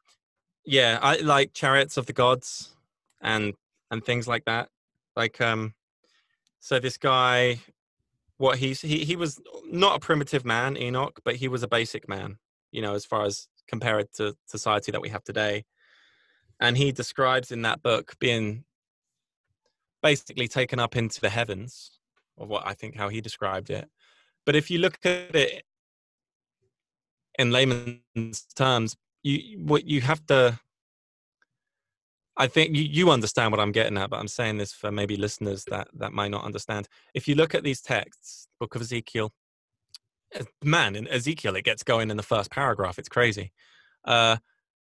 yeah, 0.66 1.00
I 1.02 1.18
like 1.18 1.54
chariots 1.54 1.98
of 1.98 2.06
the 2.06 2.14
gods, 2.14 2.76
and 3.22 3.56
and 3.90 4.06
things 4.06 4.28
like 4.28 4.46
that. 4.46 4.70
Like, 5.16 5.42
um, 5.42 5.74
so 6.60 6.80
this 6.80 6.98
guy, 6.98 7.60
what 8.38 8.60
he's 8.60 8.82
he 8.82 9.04
he 9.04 9.16
was 9.16 9.42
not 9.66 9.96
a 9.96 10.00
primitive 10.00 10.46
man, 10.46 10.78
Enoch, 10.78 11.22
but 11.26 11.38
he 11.38 11.48
was 11.48 11.64
a 11.64 11.68
basic 11.68 12.08
man, 12.08 12.38
you 12.72 12.84
know, 12.84 12.94
as 12.94 13.04
far 13.06 13.26
as 13.26 13.48
compared 13.68 14.12
to 14.14 14.36
society 14.46 14.92
that 14.92 15.02
we 15.02 15.10
have 15.10 15.24
today. 15.24 15.66
And 16.60 16.78
he 16.78 16.92
describes 16.92 17.52
in 17.52 17.64
that 17.64 17.82
book 17.82 18.14
being 18.20 18.64
basically 20.04 20.48
taken 20.48 20.80
up 20.80 20.96
into 20.96 21.20
the 21.20 21.30
heavens, 21.30 21.98
or 22.36 22.46
what 22.46 22.68
I 22.68 22.74
think 22.74 22.96
how 22.96 23.10
he 23.10 23.22
described 23.22 23.70
it. 23.72 23.90
But 24.46 24.56
if 24.56 24.70
you 24.70 24.78
look 24.78 25.00
at 25.06 25.34
it 25.34 25.64
in 27.40 27.52
layman's 27.52 28.46
terms, 28.56 28.96
you 29.24 29.60
what 29.60 29.88
you 29.88 30.02
have 30.02 30.24
to. 30.28 30.60
I 32.36 32.48
think 32.48 32.76
you, 32.76 32.84
you 32.84 33.12
understand 33.12 33.52
what 33.52 33.60
I'm 33.60 33.72
getting 33.72 33.98
at, 33.98 34.10
but 34.10 34.20
I'm 34.20 34.28
saying 34.28 34.58
this 34.58 34.74
for 34.74 34.92
maybe 34.92 35.16
listeners 35.16 35.66
that 35.66 35.88
that 35.94 36.14
might 36.14 36.32
not 36.32 36.44
understand. 36.44 36.88
If 37.14 37.28
you 37.28 37.36
look 37.36 37.56
at 37.56 37.64
these 37.64 37.82
texts, 37.82 38.48
Book 38.60 38.76
of 38.76 38.82
Ezekiel, 38.82 39.32
eh, 40.34 40.44
man, 40.64 40.96
in 40.96 41.08
Ezekiel 41.08 41.56
it 41.56 41.64
gets 41.64 41.84
going 41.84 42.12
in 42.12 42.18
the 42.18 42.24
first 42.24 42.52
paragraph. 42.52 43.00
It's 43.00 43.10
crazy. 43.10 43.52
Uh, 44.04 44.38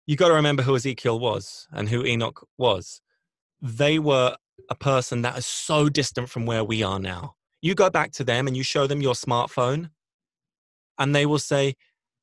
you 0.07 0.17
got 0.17 0.29
to 0.29 0.35
remember 0.35 0.63
who 0.63 0.77
Ezekiel 0.77 1.19
was 1.19 1.67
and 1.73 1.89
who 1.89 2.05
Enoch 2.05 2.47
was. 2.59 3.01
They 3.63 3.99
were 3.99 4.37
a 4.71 4.75
person 4.75 5.23
that 5.23 5.37
is 5.39 5.47
so 5.47 5.89
distant 5.89 6.29
from 6.29 6.47
where 6.47 6.65
we 6.65 6.83
are 6.83 6.99
now. 6.99 7.35
You 7.63 7.75
go 7.75 7.91
back 7.91 8.13
to 8.13 8.25
them 8.25 8.47
and 8.47 8.57
you 8.57 8.63
show 8.63 8.87
them 8.87 9.01
your 9.01 9.15
smartphone, 9.15 9.91
and 10.99 11.15
they 11.15 11.27
will 11.27 11.39
say, 11.39 11.75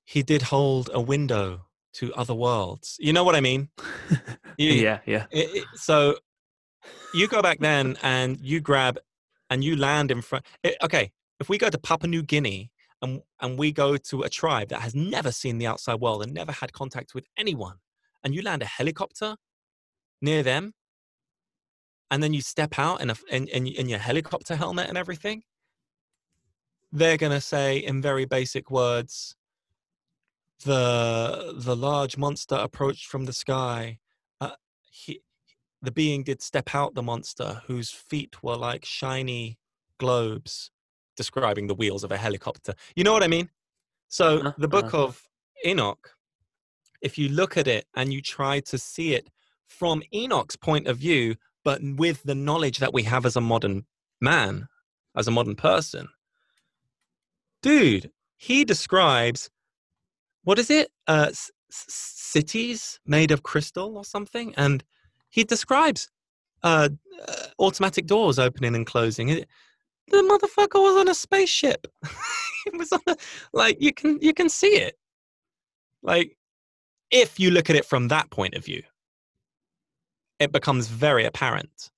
He 0.05 0.23
did 0.23 0.43
hold 0.43 0.89
a 0.93 1.01
window 1.01 1.61
to 1.93 2.13
other 2.15 2.33
worlds. 2.33 2.97
You 2.99 3.13
know 3.13 3.23
what 3.23 3.35
I 3.35 3.41
mean? 3.41 3.69
You- 4.57 4.69
yeah 4.73 4.99
yeah 5.07 5.25
it- 5.31 5.49
it- 5.57 5.67
so 5.75 6.15
you 7.13 7.27
go 7.27 7.41
back 7.41 7.59
then 7.59 7.97
and 8.03 8.39
you 8.39 8.59
grab 8.59 8.99
and 9.49 9.63
you 9.63 9.75
land 9.75 10.11
in 10.11 10.21
front. 10.21 10.45
it- 10.63 10.77
okay, 10.83 11.11
if 11.39 11.49
we 11.49 11.57
go 11.57 11.69
to 11.69 11.77
Papua 11.77 12.07
New 12.07 12.21
Guinea 12.23 12.71
and, 13.01 13.21
and 13.41 13.57
we 13.57 13.71
go 13.71 13.97
to 13.97 14.21
a 14.21 14.29
tribe 14.29 14.69
that 14.69 14.81
has 14.81 14.93
never 14.93 15.31
seen 15.31 15.57
the 15.57 15.65
outside 15.67 15.99
world 15.99 16.21
and 16.23 16.33
never 16.33 16.51
had 16.51 16.71
contact 16.71 17.15
with 17.15 17.25
anyone, 17.37 17.77
and 18.23 18.35
you 18.35 18.41
land 18.43 18.61
a 18.61 18.65
helicopter 18.65 19.35
near 20.21 20.43
them, 20.43 20.73
and 22.13 22.21
then 22.21 22.31
you 22.31 22.41
step 22.41 22.77
out 22.77 23.01
in, 23.01 23.09
a, 23.09 23.15
in, 23.31 23.47
in, 23.47 23.65
in 23.65 23.89
your 23.89 23.97
helicopter 23.97 24.55
helmet 24.55 24.87
and 24.87 24.99
everything, 24.99 25.41
they're 26.91 27.17
going 27.17 27.31
to 27.31 27.41
say 27.41 27.77
in 27.77 28.03
very 28.03 28.25
basic 28.25 28.69
words, 28.69 29.35
the 30.63 31.55
the 31.57 31.75
large 31.75 32.15
monster 32.15 32.53
approached 32.67 33.07
from 33.07 33.25
the 33.25 33.33
sky. 33.33 33.97
Uh, 34.39 34.51
he, 34.83 35.21
the 35.81 35.91
being 35.91 36.23
did 36.23 36.43
step 36.43 36.75
out 36.75 36.93
the 36.93 37.01
monster, 37.01 37.63
whose 37.65 37.89
feet 37.89 38.43
were 38.43 38.57
like 38.57 38.85
shiny 38.85 39.57
globes, 39.97 40.69
describing 41.17 41.65
the 41.65 41.73
wheels 41.81 42.03
of 42.03 42.11
a 42.11 42.17
helicopter. 42.17 42.75
You 42.95 43.03
know 43.03 43.13
what 43.13 43.23
I 43.23 43.27
mean? 43.27 43.49
So 44.07 44.37
Uh-huh, 44.37 44.53
the 44.59 44.67
book 44.67 44.93
of 44.93 45.27
Enoch, 45.65 46.11
if 47.01 47.17
you 47.17 47.29
look 47.29 47.57
at 47.57 47.67
it 47.67 47.85
and 47.95 48.13
you 48.13 48.21
try 48.21 48.59
to 48.59 48.77
see 48.77 49.15
it 49.15 49.31
from 49.65 50.03
Enoch's 50.13 50.55
point 50.55 50.87
of 50.87 50.97
view, 50.97 51.35
but 51.63 51.81
with 51.83 52.23
the 52.23 52.35
knowledge 52.35 52.79
that 52.79 52.93
we 52.93 53.03
have 53.03 53.25
as 53.25 53.35
a 53.35 53.41
modern 53.41 53.85
man, 54.19 54.67
as 55.15 55.27
a 55.27 55.31
modern 55.31 55.55
person, 55.55 56.07
dude, 57.61 58.11
he 58.37 58.65
describes 58.65 59.49
what 60.43 60.59
is 60.59 60.69
it? 60.69 60.91
Uh, 61.07 61.31
cities 61.69 62.99
made 63.05 63.31
of 63.31 63.43
crystal 63.43 63.97
or 63.97 64.03
something, 64.03 64.53
and 64.57 64.83
he 65.29 65.43
describes 65.43 66.09
uh, 66.63 66.89
uh, 67.27 67.47
automatic 67.59 68.05
doors 68.05 68.39
opening 68.39 68.75
and 68.75 68.85
closing. 68.85 69.29
It, 69.29 69.47
the 70.09 70.17
motherfucker 70.17 70.81
was 70.81 70.97
on 70.97 71.09
a 71.09 71.15
spaceship. 71.15 71.87
it 72.65 72.77
was 72.77 72.91
on 72.91 72.99
a, 73.07 73.15
like 73.53 73.81
you 73.81 73.93
can 73.93 74.19
you 74.21 74.33
can 74.33 74.49
see 74.49 74.75
it. 74.75 74.97
Like 76.01 76.37
if 77.09 77.39
you 77.39 77.51
look 77.51 77.69
at 77.69 77.75
it 77.75 77.85
from 77.85 78.09
that 78.09 78.29
point 78.29 78.55
of 78.55 78.65
view, 78.65 78.83
it 80.43 80.51
becomes 80.51 80.87
very 80.87 81.25
apparent. 81.25 81.89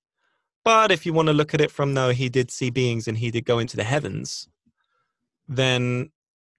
But 0.64 0.90
if 0.90 1.06
you 1.06 1.12
want 1.12 1.28
to 1.28 1.32
look 1.32 1.54
at 1.54 1.60
it 1.60 1.70
from 1.70 1.94
no, 1.94 2.10
he 2.10 2.28
did 2.28 2.50
see 2.50 2.70
beings 2.70 3.06
and 3.06 3.18
he 3.18 3.30
did 3.30 3.44
go 3.44 3.58
into 3.58 3.76
the 3.76 3.84
heavens, 3.84 4.48
then 5.46 6.10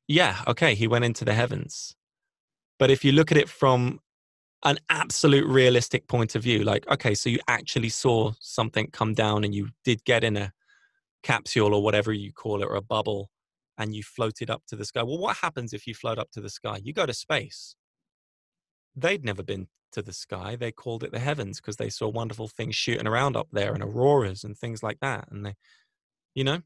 yeah, 0.08 0.42
okay, 0.48 0.76
he 0.76 0.88
went 0.88 1.06
into 1.06 1.26
the 1.26 1.34
heavens. 1.34 1.96
But 2.80 2.92
if 2.92 3.04
you 3.04 3.12
look 3.12 3.32
at 3.32 3.38
it 3.38 3.50
from 3.50 4.00
an 4.64 4.78
absolute 4.90 5.46
realistic 5.46 6.08
point 6.08 6.36
of 6.36 6.44
view, 6.44 6.64
like, 6.64 6.88
okay, 6.90 7.14
so 7.14 7.30
you 7.30 7.40
actually 7.48 7.90
saw 7.90 8.32
something 8.40 8.88
come 8.92 9.14
down 9.14 9.44
and 9.44 9.54
you 9.54 9.70
did 9.84 10.04
get 10.06 10.24
in 10.24 10.38
a 10.38 10.54
capsule 11.24 11.74
or 11.74 11.84
whatever 11.84 12.14
you 12.14 12.32
call 12.32 12.62
it, 12.62 12.66
or 12.66 12.76
a 12.76 12.82
bubble, 12.82 13.30
and 13.78 13.94
you 13.94 14.04
floated 14.04 14.50
up 14.50 14.64
to 14.68 14.76
the 14.76 14.86
sky. 14.86 15.04
Well, 15.04 15.18
what 15.18 15.38
happens 15.38 15.74
if 15.74 15.86
you 15.86 15.94
float 15.94 16.18
up 16.18 16.32
to 16.32 16.42
the 16.42 16.50
sky? 16.50 16.80
You 16.82 16.94
go 16.94 17.06
to 17.06 17.14
space. 17.14 17.76
They'd 18.96 19.26
never 19.26 19.44
been 19.44 19.68
to 19.92 20.02
the 20.02 20.14
sky. 20.14 20.56
They 20.56 20.72
called 20.72 21.04
it 21.04 21.12
the 21.12 21.20
heavens 21.20 21.60
because 21.60 21.78
they 21.78 21.90
saw 21.90 22.08
wonderful 22.08 22.48
things 22.48 22.76
shooting 22.76 23.08
around 23.08 23.36
up 23.36 23.48
there 23.52 23.74
and 23.74 23.84
auroras 23.84 24.44
and 24.44 24.58
things 24.58 24.84
like 24.84 25.00
that. 25.02 25.30
And 25.32 25.46
they, 25.46 25.56
you 26.36 26.44
know, 26.44 26.62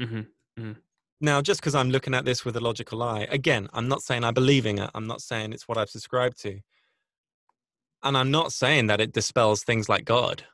hmm 0.00 0.72
Now, 1.20 1.40
just 1.40 1.60
because 1.60 1.74
I'm 1.74 1.90
looking 1.90 2.14
at 2.14 2.24
this 2.24 2.44
with 2.44 2.56
a 2.56 2.60
logical 2.60 3.02
eye, 3.02 3.26
again, 3.30 3.68
I'm 3.72 3.88
not 3.88 4.02
saying 4.02 4.24
I 4.24 4.30
believe 4.30 4.66
in 4.66 4.78
it. 4.78 4.90
I'm 4.94 5.06
not 5.06 5.22
saying 5.22 5.52
it's 5.52 5.68
what 5.68 5.78
I've 5.78 5.90
subscribed 5.90 6.40
to. 6.42 6.60
And 8.02 8.16
I'm 8.16 8.30
not 8.30 8.52
saying 8.52 8.88
that 8.88 9.00
it 9.00 9.12
dispels 9.12 9.64
things 9.64 9.88
like 9.88 10.04
God. 10.04 10.44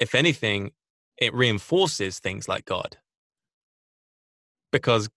If 0.00 0.14
anything, 0.14 0.72
it 1.18 1.34
reinforces 1.34 2.18
things 2.18 2.48
like 2.48 2.64
God. 2.64 2.96
Because 4.72 5.08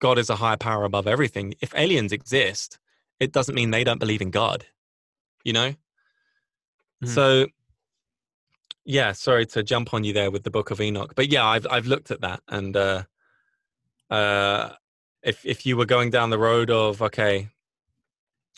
God 0.00 0.18
is 0.18 0.30
a 0.30 0.36
higher 0.36 0.56
power 0.56 0.84
above 0.84 1.06
everything. 1.06 1.54
If 1.60 1.74
aliens 1.74 2.12
exist, 2.12 2.78
it 3.20 3.32
doesn't 3.32 3.54
mean 3.54 3.70
they 3.70 3.84
don't 3.84 4.00
believe 4.00 4.22
in 4.22 4.30
God. 4.30 4.66
You 5.44 5.52
know? 5.52 5.74
Mhm. 7.04 7.08
So, 7.08 7.46
yeah, 8.84 9.12
sorry 9.12 9.46
to 9.46 9.62
jump 9.62 9.94
on 9.94 10.04
you 10.04 10.12
there 10.12 10.30
with 10.30 10.44
the 10.44 10.50
Book 10.50 10.70
of 10.70 10.80
Enoch, 10.80 11.14
but 11.14 11.30
yeah, 11.30 11.44
I've 11.44 11.66
I've 11.70 11.86
looked 11.86 12.10
at 12.10 12.22
that, 12.22 12.40
and 12.48 12.76
uh, 12.76 13.04
uh, 14.10 14.70
if 15.22 15.44
if 15.44 15.66
you 15.66 15.76
were 15.76 15.84
going 15.84 16.10
down 16.10 16.30
the 16.30 16.38
road 16.38 16.70
of 16.70 17.02
okay, 17.02 17.50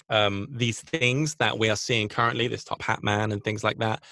um, 0.09 0.47
these 0.51 0.81
things 0.81 1.35
that 1.37 1.59
we 1.59 1.69
are 1.69 1.77
seeing 1.77 2.09
currently, 2.09 2.49
this 2.49 2.65
top 2.65 2.83
hat 2.83 3.03
man 3.03 3.33
and 3.33 3.43
things 3.43 3.65
like 3.65 3.79
that, 3.79 4.03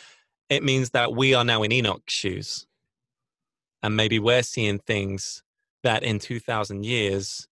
it 0.48 0.62
means 0.62 0.90
that 0.90 1.14
we 1.14 1.34
are 1.34 1.44
now 1.44 1.62
in 1.62 1.72
Enoch's 1.72 2.12
shoes, 2.12 2.66
and 3.82 3.96
maybe 3.96 4.18
we're 4.18 4.42
seeing 4.42 4.80
things 4.80 5.42
that 5.84 6.02
in 6.02 6.18
two 6.18 6.40
thousand 6.40 6.84
years 6.84 7.48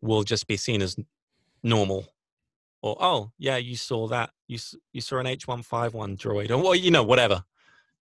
will 0.00 0.22
just 0.22 0.46
be 0.46 0.56
seen 0.56 0.80
as 0.80 0.96
normal 1.62 2.06
or 2.86 2.96
oh 3.00 3.32
yeah 3.38 3.56
you 3.56 3.76
saw 3.76 4.06
that. 4.08 4.30
You 4.46 4.58
you 4.92 5.00
saw 5.00 5.18
an 5.18 5.26
h151 5.26 6.16
droid 6.16 6.50
or 6.50 6.58
well 6.58 6.74
you 6.74 6.90
know 6.90 7.02
whatever. 7.02 7.44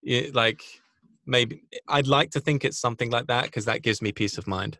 It, 0.04 0.36
like 0.36 0.62
maybe 1.26 1.64
i'd 1.88 2.06
like 2.06 2.30
to 2.30 2.40
think 2.40 2.64
it's 2.64 2.78
something 2.78 3.10
like 3.10 3.26
that 3.26 3.46
because 3.46 3.66
that 3.66 3.82
gives 3.82 4.02
me 4.02 4.12
peace 4.12 4.38
of 4.38 4.48
mind. 4.48 4.78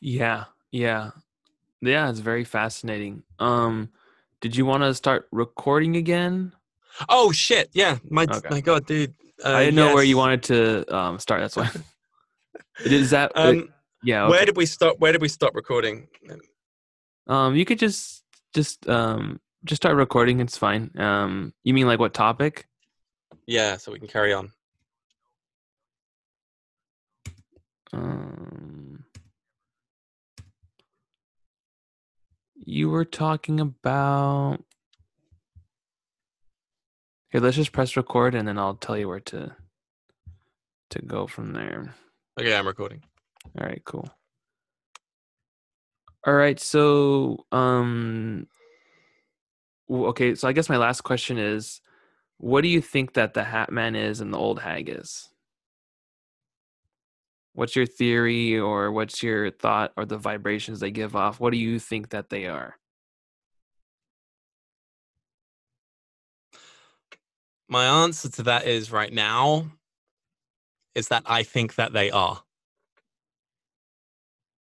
Yeah 0.00 0.44
yeah. 0.70 1.10
Yeah 1.80 2.08
it's 2.10 2.20
very 2.20 2.44
fascinating. 2.44 3.24
Um 3.38 3.90
did 4.40 4.56
you 4.56 4.64
want 4.64 4.84
to 4.84 4.94
start 4.94 5.28
recording 5.32 5.96
again? 5.96 6.52
Oh 7.08 7.32
shit 7.32 7.70
yeah 7.72 7.98
my 8.08 8.24
okay. 8.30 8.48
my 8.50 8.60
god 8.60 8.86
dude 8.86 9.14
uh, 9.44 9.48
i 9.48 9.64
didn't 9.64 9.78
yes. 9.78 9.88
know 9.88 9.94
where 9.94 10.04
you 10.04 10.16
wanted 10.16 10.42
to 10.44 10.96
um 10.96 11.18
start 11.18 11.40
that's 11.40 11.56
why. 11.56 11.70
Is 12.84 13.10
that 13.10 13.32
um 13.34 13.58
it, 13.58 13.68
yeah 14.04 14.24
okay. 14.24 14.30
where 14.30 14.46
did 14.46 14.56
we 14.56 14.66
stop 14.66 14.98
where 15.00 15.12
did 15.12 15.20
we 15.20 15.28
stop 15.28 15.54
recording 15.54 16.06
um 17.30 17.56
you 17.56 17.64
could 17.64 17.78
just 17.78 18.22
just 18.52 18.86
um 18.88 19.40
just 19.64 19.80
start 19.80 19.96
recording 19.96 20.40
it's 20.40 20.58
fine 20.58 20.90
um 20.98 21.54
you 21.64 21.72
mean 21.72 21.86
like 21.86 21.98
what 21.98 22.12
topic 22.12 22.66
yeah, 23.50 23.76
so 23.78 23.90
we 23.90 23.98
can 23.98 24.06
carry 24.06 24.32
on. 24.32 24.52
Um, 27.92 29.04
you 32.54 32.88
were 32.88 33.04
talking 33.04 33.58
about. 33.58 34.62
Here, 37.30 37.40
let's 37.40 37.56
just 37.56 37.72
press 37.72 37.96
record, 37.96 38.36
and 38.36 38.46
then 38.46 38.56
I'll 38.56 38.74
tell 38.74 38.96
you 38.96 39.08
where 39.08 39.20
to 39.20 39.56
to 40.90 41.02
go 41.02 41.26
from 41.26 41.52
there. 41.52 41.94
Okay, 42.38 42.54
I'm 42.56 42.66
recording. 42.68 43.02
All 43.58 43.66
right, 43.66 43.82
cool. 43.84 44.08
All 46.26 46.34
right, 46.34 46.60
so 46.60 47.46
um, 47.50 48.46
okay, 49.90 50.34
so 50.34 50.48
I 50.48 50.52
guess 50.52 50.68
my 50.68 50.76
last 50.76 51.00
question 51.00 51.38
is 51.38 51.80
what 52.36 52.60
do 52.62 52.68
you 52.68 52.82
think 52.82 53.14
that 53.14 53.34
the 53.34 53.44
Hat 53.44 53.72
Man 53.72 53.96
is 53.96 54.20
and 54.20 54.32
the 54.32 54.38
old 54.38 54.60
hag 54.60 54.88
is? 54.88 55.28
What's 57.54 57.74
your 57.74 57.86
theory 57.86 58.58
or 58.58 58.92
what's 58.92 59.22
your 59.22 59.50
thought 59.50 59.92
or 59.96 60.04
the 60.04 60.18
vibrations 60.18 60.80
they 60.80 60.90
give 60.90 61.16
off? 61.16 61.40
What 61.40 61.52
do 61.52 61.58
you 61.58 61.78
think 61.78 62.10
that 62.10 62.30
they 62.30 62.46
are? 62.46 62.76
My 67.68 67.84
answer 68.04 68.28
to 68.30 68.42
that 68.44 68.66
is 68.66 68.92
right 68.92 69.12
now 69.12 69.70
is 70.94 71.08
that 71.08 71.22
I 71.26 71.42
think 71.44 71.76
that 71.76 71.92
they 71.92 72.10
are. 72.10 72.42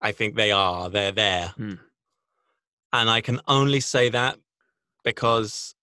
I 0.00 0.12
think 0.12 0.36
they 0.36 0.52
are. 0.52 0.88
They're 0.88 1.12
there. 1.12 1.48
Hmm. 1.56 1.74
And 2.92 3.10
I 3.10 3.20
can 3.20 3.40
only 3.46 3.80
say 3.80 4.08
that 4.10 4.38
because 5.04 5.74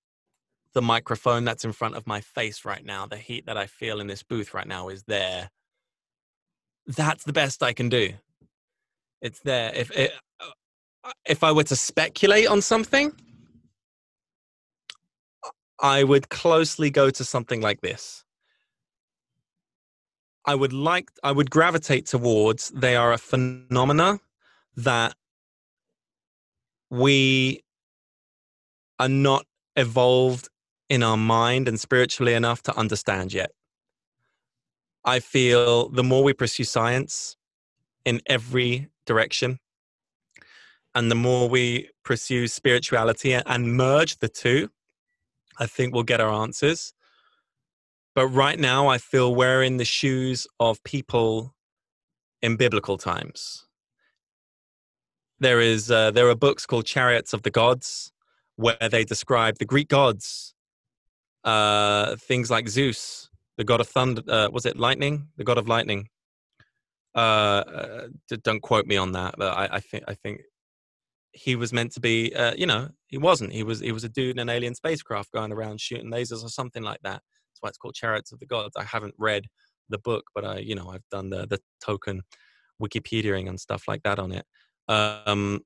the 0.74 0.82
microphone 0.82 1.46
that's 1.46 1.64
in 1.64 1.72
front 1.72 1.96
of 1.96 2.06
my 2.06 2.22
face 2.22 2.66
right 2.66 2.84
now, 2.84 3.06
the 3.06 3.18
heat 3.18 3.46
that 3.46 3.58
I 3.58 3.68
feel 3.68 4.00
in 4.00 4.08
this 4.08 4.24
booth 4.24 4.54
right 4.54 4.68
now 4.68 4.90
is 4.90 5.04
there. 5.04 5.50
That's 6.86 7.24
the 7.24 7.34
best 7.34 7.64
I 7.64 7.74
can 7.74 7.90
do. 7.90 8.14
It's 9.22 9.40
there. 9.40 9.72
If 9.74 9.92
it, 9.92 10.12
uh, 10.40 11.12
if 11.26 11.44
I 11.44 11.52
were 11.52 11.64
to 11.64 11.76
speculate 11.76 12.48
on 12.48 12.62
something, 12.62 13.14
I 15.80 16.04
would 16.04 16.30
closely 16.30 16.90
go 16.90 17.10
to 17.10 17.24
something 17.24 17.62
like 17.62 17.82
this. 17.82 18.25
I 20.46 20.56
would 20.56 20.74
like 20.74 21.10
I 21.24 21.32
would 21.32 21.50
gravitate 21.50 22.06
towards 22.06 22.70
they 22.70 22.96
are 22.96 23.12
a 23.12 23.18
phenomena 23.18 24.20
that 24.78 25.16
we 26.90 27.64
are 29.00 29.10
not 29.10 29.46
evolved 29.76 30.50
in 30.90 31.04
our 31.04 31.18
mind 31.18 31.68
and 31.68 31.80
spiritually 31.80 32.34
enough 32.34 32.62
to 32.64 32.78
understand 32.78 33.34
yet. 33.34 33.52
I 35.04 35.20
feel 35.20 35.90
the 35.90 36.04
more 36.04 36.24
we 36.24 36.34
pursue 36.34 36.64
science 36.64 37.36
in 38.06 38.22
every 38.28 38.90
direction, 39.06 39.60
and 40.94 41.12
the 41.12 41.16
more 41.16 41.50
we 41.50 41.90
pursue 42.04 42.48
spirituality 42.48 43.34
and 43.34 43.76
merge 43.76 44.18
the 44.18 44.30
two, 44.30 44.70
I 45.60 45.66
think 45.66 45.94
we'll 45.94 46.04
get 46.04 46.22
our 46.22 46.32
answers. 46.32 46.94
But 48.16 48.28
right 48.28 48.58
now, 48.58 48.88
I 48.88 48.98
feel 48.98 49.36
we're 49.36 49.62
in 49.62 49.78
the 49.78 49.86
shoes 49.86 50.48
of 50.60 50.82
people 50.84 51.54
in 52.42 52.56
biblical 52.56 52.98
times. 52.98 53.66
There 55.40 55.60
is 55.60 55.92
uh, 55.92 56.12
there 56.12 56.30
are 56.30 56.36
books 56.36 56.66
called 56.66 56.86
Chariots 56.86 57.34
of 57.34 57.44
the 57.44 57.52
Gods 57.52 58.12
where 58.56 58.78
they 58.90 59.04
describe 59.04 59.58
the 59.58 59.66
Greek 59.66 59.90
gods 59.90 60.56
uh, 61.46 62.16
things 62.16 62.50
like 62.50 62.68
Zeus, 62.68 63.30
the 63.58 63.64
god 63.64 63.80
of 63.80 63.88
thunder. 63.88 64.24
Uh, 64.28 64.50
was 64.52 64.66
it 64.66 64.78
lightning? 64.78 65.28
The 65.38 65.44
god 65.44 65.58
of 65.58 65.68
lightning. 65.68 66.10
Uh, 67.16 67.20
uh, 67.20 68.08
don't 68.44 68.62
quote 68.62 68.88
me 68.88 68.98
on 68.98 69.14
that, 69.14 69.36
but 69.38 69.56
I, 69.56 69.76
I, 69.76 69.80
think 69.80 70.04
I 70.08 70.16
think 70.16 70.42
he 71.32 71.56
was 71.56 71.72
meant 71.72 71.94
to 71.94 72.00
be. 72.02 72.36
Uh, 72.36 72.54
you 72.58 72.66
know, 72.66 72.90
he 73.08 73.18
wasn't. 73.18 73.54
He 73.54 73.64
was 73.64 73.80
he 73.80 73.92
was 73.92 74.04
a 74.04 74.10
dude 74.10 74.36
in 74.36 74.40
an 74.40 74.50
alien 74.50 74.76
spacecraft 74.76 75.32
going 75.32 75.54
around 75.54 75.80
shooting 75.80 76.12
lasers 76.12 76.44
or 76.44 76.50
something 76.50 76.84
like 76.84 77.00
that. 77.04 77.22
That's 77.56 77.62
why 77.62 77.70
it's 77.70 77.78
called 77.78 77.96
Chariots 77.96 78.34
of 78.34 78.40
the 78.40 78.46
Gods. 78.46 78.76
I 78.78 78.84
haven't 78.84 79.16
read 79.18 79.46
the 79.90 79.98
book, 79.98 80.26
but 80.36 80.44
I, 80.44 80.58
you 80.58 80.76
know, 80.76 80.90
I've 80.90 81.08
done 81.10 81.30
the 81.30 81.48
the 81.48 81.60
token 81.84 82.22
Wikipediaing 82.82 83.48
and 83.48 83.60
stuff 83.60 83.84
like 83.88 84.04
that 84.04 84.20
on 84.20 84.34
it. 84.34 84.46
Um, 84.90 85.62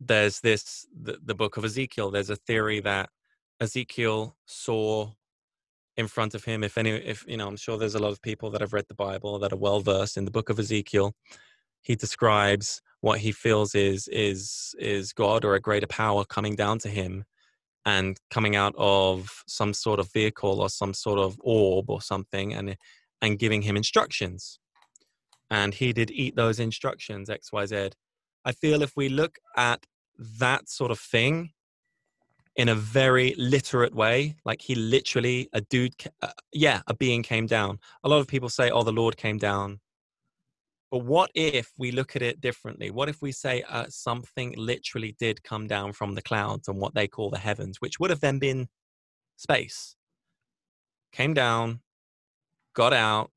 there's 0.00 0.40
this 0.40 0.86
the, 0.98 1.18
the 1.22 1.34
book 1.34 1.58
of 1.58 1.64
Ezekiel. 1.64 2.10
There's 2.10 2.30
a 2.30 2.36
theory 2.36 2.80
that 2.80 3.10
Ezekiel 3.60 4.36
saw 4.46 5.10
in 5.96 6.08
front 6.08 6.34
of 6.34 6.44
him 6.44 6.64
if 6.64 6.78
any 6.78 6.90
if 6.90 7.22
you 7.28 7.36
know 7.36 7.46
i'm 7.46 7.56
sure 7.56 7.76
there's 7.76 7.94
a 7.94 7.98
lot 7.98 8.12
of 8.12 8.22
people 8.22 8.50
that 8.50 8.62
have 8.62 8.72
read 8.72 8.86
the 8.88 8.94
bible 8.94 9.38
that 9.38 9.52
are 9.52 9.58
well 9.58 9.80
versed 9.80 10.16
in 10.16 10.24
the 10.24 10.30
book 10.30 10.48
of 10.48 10.58
ezekiel 10.58 11.12
he 11.82 11.94
describes 11.94 12.80
what 13.02 13.18
he 13.18 13.30
feels 13.30 13.74
is 13.74 14.08
is 14.08 14.74
is 14.78 15.12
god 15.12 15.44
or 15.44 15.54
a 15.54 15.60
greater 15.60 15.86
power 15.86 16.24
coming 16.24 16.56
down 16.56 16.78
to 16.78 16.88
him 16.88 17.24
and 17.84 18.18
coming 18.30 18.56
out 18.56 18.74
of 18.78 19.28
some 19.46 19.72
sort 19.72 19.98
of 19.98 20.12
vehicle 20.12 20.60
or 20.60 20.68
some 20.68 20.94
sort 20.94 21.18
of 21.18 21.36
orb 21.42 21.90
or 21.90 22.00
something 22.00 22.52
and 22.54 22.76
and 23.20 23.38
giving 23.38 23.62
him 23.62 23.76
instructions 23.76 24.58
and 25.50 25.74
he 25.74 25.92
did 25.92 26.10
eat 26.10 26.36
those 26.36 26.58
instructions 26.60 27.28
xyz 27.28 27.92
i 28.44 28.52
feel 28.52 28.82
if 28.82 28.92
we 28.96 29.08
look 29.08 29.36
at 29.56 29.86
that 30.18 30.68
sort 30.68 30.90
of 30.90 30.98
thing 30.98 31.50
in 32.56 32.68
a 32.68 32.74
very 32.74 33.34
literate 33.38 33.94
way. 33.94 34.36
Like 34.44 34.60
he 34.62 34.74
literally, 34.74 35.48
a 35.52 35.60
dude, 35.60 35.94
uh, 36.20 36.28
yeah, 36.52 36.82
a 36.86 36.94
being 36.94 37.22
came 37.22 37.46
down. 37.46 37.78
A 38.04 38.08
lot 38.08 38.18
of 38.18 38.28
people 38.28 38.48
say, 38.48 38.70
oh, 38.70 38.82
the 38.82 38.92
Lord 38.92 39.16
came 39.16 39.38
down. 39.38 39.80
But 40.92 41.06
what 41.06 41.30
if 41.34 41.72
we 41.78 41.90
look 41.90 42.16
at 42.16 42.22
it 42.22 42.42
differently? 42.42 42.90
What 42.90 43.08
if 43.08 43.22
we 43.22 43.32
say 43.32 43.62
uh, 43.62 43.86
something 43.88 44.54
literally 44.58 45.16
did 45.18 45.42
come 45.42 45.66
down 45.66 45.94
from 45.94 46.14
the 46.14 46.20
clouds 46.20 46.68
and 46.68 46.78
what 46.78 46.94
they 46.94 47.08
call 47.08 47.30
the 47.30 47.38
heavens, 47.38 47.80
which 47.80 47.98
would 47.98 48.10
have 48.10 48.20
then 48.20 48.38
been 48.38 48.68
space? 49.38 49.96
Came 51.10 51.32
down, 51.32 51.80
got 52.74 52.92
out, 52.92 53.30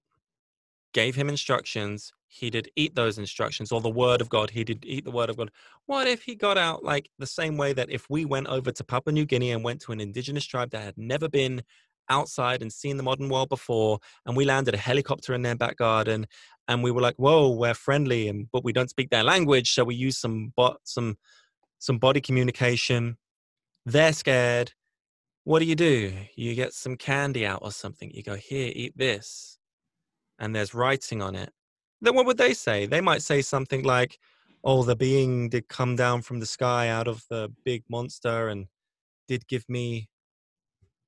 gave 0.94 1.16
him 1.16 1.30
instructions, 1.30 2.12
he 2.28 2.50
did 2.50 2.70
eat 2.76 2.94
those 2.94 3.18
instructions 3.18 3.72
or 3.72 3.80
the 3.80 3.90
word 3.90 4.20
of 4.20 4.28
God, 4.28 4.50
he 4.50 4.66
did 4.66 4.84
eat 4.86 5.06
the 5.06 5.12
word 5.12 5.30
of 5.30 5.38
God. 5.38 5.50
What 5.86 6.08
if 6.08 6.24
he 6.24 6.36
got 6.36 6.58
out 6.58 6.84
like 6.84 7.10
the 7.20 7.26
same 7.26 7.56
way 7.56 7.72
that 7.72 7.90
if 7.90 8.06
we 8.10 8.26
went 8.26 8.48
over 8.48 8.74
to 8.74 8.84
Papua 8.84 9.14
New 9.14 9.26
Guinea 9.26 9.52
and 9.52 9.64
went 9.64 9.80
to 9.84 9.94
an 9.94 10.02
indigenous 10.02 10.46
tribe 10.46 10.72
that 10.72 10.84
had 10.84 10.98
never 10.98 11.30
been 11.30 11.64
outside 12.10 12.62
and 12.62 12.72
seen 12.72 12.98
the 12.98 13.04
modern 13.04 13.30
world 13.30 13.50
before, 13.50 14.00
and 14.26 14.36
we 14.38 14.46
landed 14.46 14.74
a 14.74 14.78
helicopter 14.78 15.34
in 15.34 15.42
their 15.42 15.56
back 15.56 15.78
garden, 15.78 16.28
and 16.68 16.84
we 16.84 16.92
were 16.92 17.02
like, 17.02 17.16
"Whoa, 17.18 17.50
we're 17.52 17.74
friendly," 17.74 18.28
and 18.28 18.48
but 18.52 18.64
we 18.64 18.74
don't 18.74 18.90
speak 18.90 19.10
their 19.10 19.24
language, 19.24 19.72
so 19.74 19.84
we 19.84 19.96
use 19.96 20.18
some 20.18 20.54
bot 20.56 20.80
some 20.84 21.18
some 21.80 21.98
body 22.00 22.22
communication. 22.22 23.18
They're 23.86 24.14
scared. 24.14 24.74
What 25.46 25.60
do 25.60 25.66
you 25.66 25.76
do? 25.76 26.14
You 26.36 26.56
get 26.56 26.74
some 26.74 26.98
candy 26.98 27.46
out 27.46 27.60
or 27.62 27.72
something. 27.72 28.12
You 28.12 28.24
go, 28.24 28.36
"Here, 28.36 28.72
eat 28.76 28.98
this," 28.98 29.60
and 30.40 30.56
there's 30.56 30.74
writing 30.74 31.22
on 31.22 31.36
it 31.36 31.54
then 32.02 32.16
what 32.16 32.26
would 32.26 32.38
they 32.38 32.54
say? 32.54 32.86
They 32.86 33.02
might 33.02 33.22
say 33.22 33.42
something 33.42 33.84
like, 33.84 34.20
"Oh, 34.64 34.84
the 34.84 34.96
being 34.96 35.50
did 35.50 35.68
come 35.68 35.96
down 35.96 36.22
from 36.22 36.40
the 36.40 36.46
sky 36.46 36.90
out 36.90 37.08
of 37.08 37.26
the 37.30 37.52
big 37.64 37.84
monster 37.90 38.50
and 38.50 38.68
did 39.28 39.48
give 39.48 39.68
me 39.70 40.10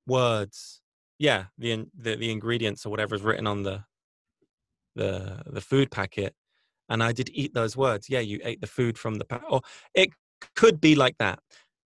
words 0.08 0.82
yeah, 1.20 1.46
the 1.58 1.88
the, 1.98 2.16
the 2.16 2.32
ingredients 2.32 2.86
or 2.86 2.90
whatever 2.90 3.16
is 3.16 3.22
written 3.22 3.48
on 3.48 3.64
the 3.64 3.84
the 4.96 5.44
the 5.46 5.62
food 5.62 5.92
packet, 5.92 6.34
and 6.90 7.04
I 7.04 7.12
did 7.12 7.30
eat 7.34 7.54
those 7.54 7.78
words. 7.78 8.10
Yeah, 8.10 8.20
you 8.20 8.40
ate 8.44 8.62
the 8.62 8.68
food 8.68 8.98
from 8.98 9.16
the 9.16 9.26
pack. 9.26 9.44
Or 9.50 9.62
it 9.94 10.10
could 10.56 10.80
be 10.82 10.96
like 10.96 11.18
that. 11.20 11.40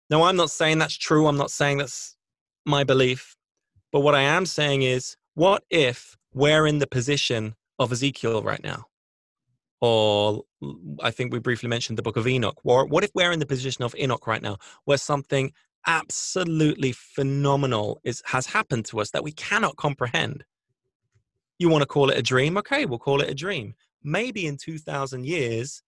Now, 0.10 0.24
I'm 0.24 0.38
not 0.38 0.52
saying 0.52 0.80
that's 0.80 0.98
true. 0.98 1.28
I'm 1.28 1.38
not 1.38 1.52
saying 1.52 1.80
that's 1.80 2.16
my 2.66 2.84
belief. 2.84 3.36
But 3.92 4.02
what 4.02 4.16
I 4.16 4.22
am 4.22 4.46
saying 4.46 4.84
is, 4.84 5.18
what 5.34 5.64
if 5.70 6.18
we're 6.34 6.68
in 6.68 6.80
the 6.80 6.88
position 6.88 7.56
of 7.80 7.92
Ezekiel 7.92 8.42
right 8.42 8.64
now? 8.64 8.86
Or 9.80 10.44
I 11.02 11.12
think 11.12 11.32
we 11.32 11.40
briefly 11.40 11.70
mentioned 11.70 11.98
the 11.98 12.04
book 12.04 12.18
of 12.18 12.28
Enoch. 12.28 12.60
What 12.64 13.04
if 13.04 13.12
we're 13.14 13.32
in 13.32 13.40
the 13.40 13.46
position 13.46 13.84
of 13.84 13.96
Enoch 13.96 14.26
right 14.26 14.42
now, 14.42 14.58
where 14.86 14.98
something 14.98 15.52
absolutely 15.88 16.92
phenomenal 16.92 18.00
is, 18.04 18.22
has 18.26 18.46
happened 18.46 18.86
to 18.86 19.00
us 19.00 19.12
that 19.12 19.24
we 19.24 19.32
cannot 19.32 19.78
comprehend? 19.78 20.44
You 21.58 21.70
want 21.70 21.82
to 21.82 21.88
call 21.88 22.10
it 22.10 22.18
a 22.18 22.22
dream? 22.22 22.58
Okay, 22.58 22.86
we'll 22.86 23.00
call 23.00 23.22
it 23.22 23.30
a 23.30 23.34
dream. 23.34 23.74
Maybe 24.04 24.46
in 24.46 24.58
2,000 24.58 25.26
years, 25.26 25.82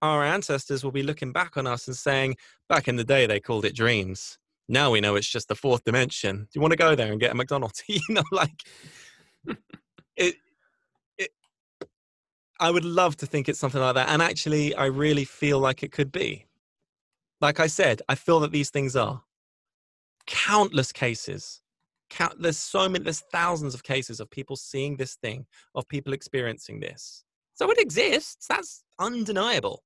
our 0.00 0.24
ancestors 0.24 0.82
will 0.82 0.92
be 0.92 1.02
looking 1.02 1.32
back 1.32 1.56
on 1.56 1.66
us 1.66 1.86
and 1.86 1.96
saying, 1.96 2.36
back 2.68 2.88
in 2.88 2.96
the 2.96 3.04
day, 3.04 3.26
they 3.26 3.40
called 3.40 3.64
it 3.64 3.76
dreams. 3.76 4.38
Now 4.68 4.90
we 4.90 5.00
know 5.00 5.16
it's 5.16 5.28
just 5.28 5.48
the 5.48 5.54
fourth 5.54 5.84
dimension. 5.84 6.36
Do 6.36 6.48
you 6.54 6.60
want 6.60 6.72
to 6.72 6.78
go 6.78 6.94
there 6.94 7.12
and 7.12 7.20
get 7.20 7.32
a 7.32 7.34
McDonald's? 7.34 7.82
you 7.88 8.00
know, 8.08 8.22
like 8.32 8.62
it, 10.16 10.36
it. 11.18 11.30
I 12.58 12.70
would 12.70 12.84
love 12.84 13.16
to 13.18 13.26
think 13.26 13.48
it's 13.48 13.58
something 13.58 13.80
like 13.80 13.96
that. 13.96 14.08
And 14.08 14.22
actually, 14.22 14.74
I 14.74 14.86
really 14.86 15.24
feel 15.24 15.58
like 15.58 15.82
it 15.82 15.92
could 15.92 16.10
be. 16.10 16.46
Like 17.42 17.58
I 17.58 17.66
said, 17.66 18.00
I 18.08 18.14
feel 18.14 18.38
that 18.40 18.52
these 18.52 18.70
things 18.70 18.94
are 18.94 19.20
countless 20.28 20.92
cases. 20.92 21.60
Count, 22.08 22.40
there's 22.40 22.56
so 22.56 22.88
many, 22.88 23.02
there's 23.02 23.24
thousands 23.32 23.74
of 23.74 23.82
cases 23.82 24.20
of 24.20 24.30
people 24.30 24.54
seeing 24.54 24.96
this 24.96 25.16
thing, 25.16 25.46
of 25.74 25.88
people 25.88 26.12
experiencing 26.12 26.78
this. 26.78 27.24
So 27.54 27.68
it 27.72 27.78
exists. 27.80 28.46
That's 28.46 28.84
undeniable. 29.00 29.82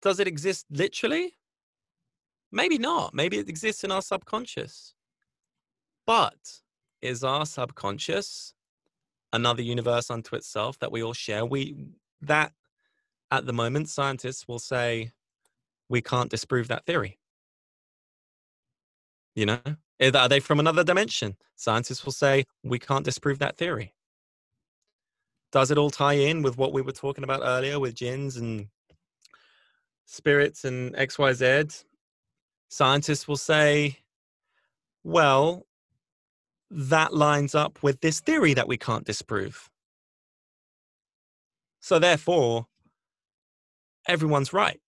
Does 0.00 0.18
it 0.18 0.26
exist 0.26 0.64
literally? 0.70 1.34
Maybe 2.50 2.78
not. 2.78 3.12
Maybe 3.12 3.38
it 3.38 3.50
exists 3.50 3.84
in 3.84 3.92
our 3.92 4.02
subconscious. 4.02 4.94
But 6.06 6.60
is 7.02 7.22
our 7.22 7.44
subconscious 7.44 8.54
another 9.32 9.62
universe 9.62 10.10
unto 10.10 10.36
itself 10.36 10.78
that 10.78 10.90
we 10.90 11.02
all 11.02 11.12
share? 11.12 11.44
We 11.44 11.76
that 12.22 12.52
at 13.30 13.44
the 13.44 13.52
moment 13.52 13.90
scientists 13.90 14.48
will 14.48 14.58
say 14.58 15.12
we 15.88 16.00
can't 16.00 16.30
disprove 16.30 16.68
that 16.68 16.86
theory. 16.86 17.18
You 19.34 19.46
know, 19.46 19.60
are 20.00 20.28
they 20.28 20.40
from 20.40 20.60
another 20.60 20.84
dimension? 20.84 21.36
Scientists 21.56 22.04
will 22.04 22.12
say 22.12 22.44
we 22.62 22.78
can't 22.78 23.04
disprove 23.04 23.38
that 23.38 23.56
theory. 23.56 23.94
Does 25.52 25.70
it 25.70 25.78
all 25.78 25.90
tie 25.90 26.14
in 26.14 26.42
with 26.42 26.56
what 26.56 26.72
we 26.72 26.82
were 26.82 26.92
talking 26.92 27.24
about 27.24 27.40
earlier 27.42 27.78
with 27.78 27.94
jinns 27.94 28.36
and 28.36 28.68
spirits 30.12 30.64
and 30.64 30.94
XYZ, 30.94 31.84
scientists 32.68 33.26
will 33.26 33.36
say, 33.36 33.98
well, 35.02 35.66
that 36.70 37.14
lines 37.14 37.54
up 37.54 37.82
with 37.82 38.00
this 38.00 38.20
theory 38.20 38.54
that 38.54 38.68
we 38.68 38.76
can't 38.76 39.06
disprove. 39.06 39.70
So 41.80 41.98
therefore, 41.98 42.66
everyone's 44.06 44.52
right. 44.52 44.80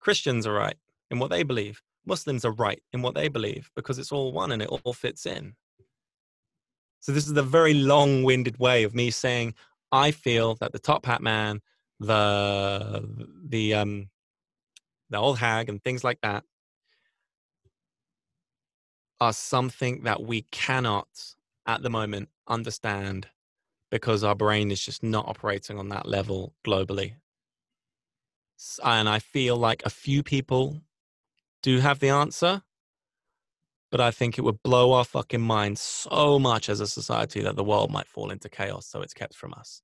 Christians 0.00 0.46
are 0.46 0.52
right 0.52 0.76
in 1.10 1.18
what 1.18 1.30
they 1.30 1.42
believe. 1.42 1.82
Muslims 2.06 2.44
are 2.44 2.52
right 2.52 2.80
in 2.92 3.02
what 3.02 3.14
they 3.14 3.28
believe 3.28 3.70
because 3.74 3.98
it's 3.98 4.12
all 4.12 4.32
one 4.32 4.52
and 4.52 4.62
it 4.62 4.68
all 4.68 4.92
fits 4.92 5.26
in. 5.26 5.54
So 7.00 7.12
this 7.12 7.26
is 7.26 7.34
the 7.34 7.42
very 7.42 7.74
long-winded 7.74 8.58
way 8.58 8.84
of 8.84 8.94
me 8.94 9.10
saying 9.10 9.54
I 9.92 10.10
feel 10.10 10.54
that 10.56 10.72
the 10.72 10.78
top 10.78 11.06
hat 11.06 11.22
man, 11.22 11.60
the 12.00 13.08
the 13.48 13.74
um 13.74 14.10
the 15.10 15.18
old 15.18 15.38
hag 15.38 15.68
and 15.68 15.82
things 15.82 16.04
like 16.04 16.20
that 16.22 16.44
are 19.20 19.32
something 19.32 20.02
that 20.02 20.22
we 20.22 20.42
cannot 20.50 21.08
at 21.66 21.82
the 21.82 21.90
moment 21.90 22.28
understand 22.48 23.28
because 23.90 24.24
our 24.24 24.34
brain 24.34 24.70
is 24.70 24.84
just 24.84 25.02
not 25.02 25.26
operating 25.26 25.78
on 25.78 25.88
that 25.88 26.06
level 26.06 26.52
globally. 26.66 27.14
And 28.84 29.08
I 29.08 29.18
feel 29.18 29.56
like 29.56 29.82
a 29.84 29.90
few 29.90 30.22
people 30.22 30.82
do 31.62 31.80
have 31.80 32.00
the 32.00 32.10
answer, 32.10 32.62
but 33.90 34.00
I 34.00 34.10
think 34.10 34.38
it 34.38 34.42
would 34.42 34.62
blow 34.62 34.92
our 34.92 35.04
fucking 35.04 35.40
minds 35.40 35.80
so 35.80 36.38
much 36.38 36.68
as 36.68 36.80
a 36.80 36.86
society 36.86 37.40
that 37.42 37.56
the 37.56 37.64
world 37.64 37.90
might 37.90 38.08
fall 38.08 38.30
into 38.30 38.48
chaos, 38.48 38.86
so 38.86 39.00
it's 39.00 39.14
kept 39.14 39.34
from 39.34 39.54
us. 39.54 39.82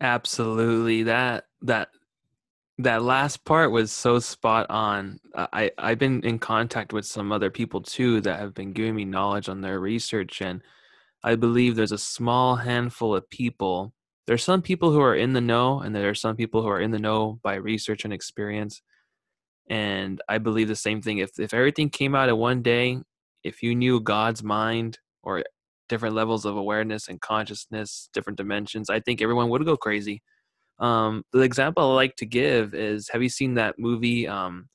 Absolutely. 0.00 1.04
That 1.04 1.44
that 1.62 1.90
that 2.78 3.02
last 3.02 3.44
part 3.44 3.72
was 3.72 3.92
so 3.92 4.18
spot 4.20 4.66
on. 4.70 5.20
I 5.36 5.70
I've 5.78 5.98
been 5.98 6.22
in 6.24 6.38
contact 6.38 6.92
with 6.92 7.06
some 7.06 7.32
other 7.32 7.50
people 7.50 7.82
too 7.82 8.20
that 8.22 8.40
have 8.40 8.54
been 8.54 8.72
giving 8.72 8.96
me 8.96 9.04
knowledge 9.04 9.48
on 9.48 9.60
their 9.62 9.80
research 9.80 10.40
and 10.42 10.62
I 11.24 11.36
believe 11.36 11.76
there's 11.76 11.92
a 11.92 11.98
small 11.98 12.56
handful 12.56 13.14
of 13.16 13.28
people. 13.30 13.94
There's 14.26 14.44
some 14.44 14.62
people 14.62 14.92
who 14.92 15.00
are 15.00 15.16
in 15.16 15.32
the 15.32 15.40
know 15.40 15.80
and 15.80 15.94
there 15.94 16.08
are 16.08 16.14
some 16.14 16.36
people 16.36 16.62
who 16.62 16.68
are 16.68 16.80
in 16.80 16.92
the 16.92 16.98
know 16.98 17.40
by 17.42 17.54
research 17.54 18.04
and 18.04 18.12
experience. 18.12 18.82
And 19.68 20.20
I 20.28 20.38
believe 20.38 20.68
the 20.68 20.76
same 20.76 21.02
thing 21.02 21.18
if 21.18 21.38
if 21.38 21.54
everything 21.54 21.88
came 21.88 22.14
out 22.14 22.28
in 22.28 22.36
one 22.36 22.62
day, 22.62 22.98
if 23.42 23.62
you 23.62 23.74
knew 23.74 24.00
God's 24.00 24.42
mind 24.42 24.98
or 25.22 25.42
different 25.88 26.14
levels 26.14 26.44
of 26.44 26.56
awareness 26.56 27.08
and 27.08 27.20
consciousness, 27.20 28.08
different 28.12 28.36
dimensions, 28.36 28.90
I 28.90 29.00
think 29.00 29.20
everyone 29.20 29.48
would 29.50 29.64
go 29.64 29.76
crazy. 29.76 30.22
Um, 30.78 31.22
the 31.32 31.40
example 31.40 31.82
I 31.90 31.94
like 31.94 32.16
to 32.16 32.26
give 32.26 32.74
is: 32.74 33.08
Have 33.10 33.22
you 33.22 33.28
seen 33.28 33.54
that 33.54 33.76
movie, 33.78 34.26
um, 34.26 34.68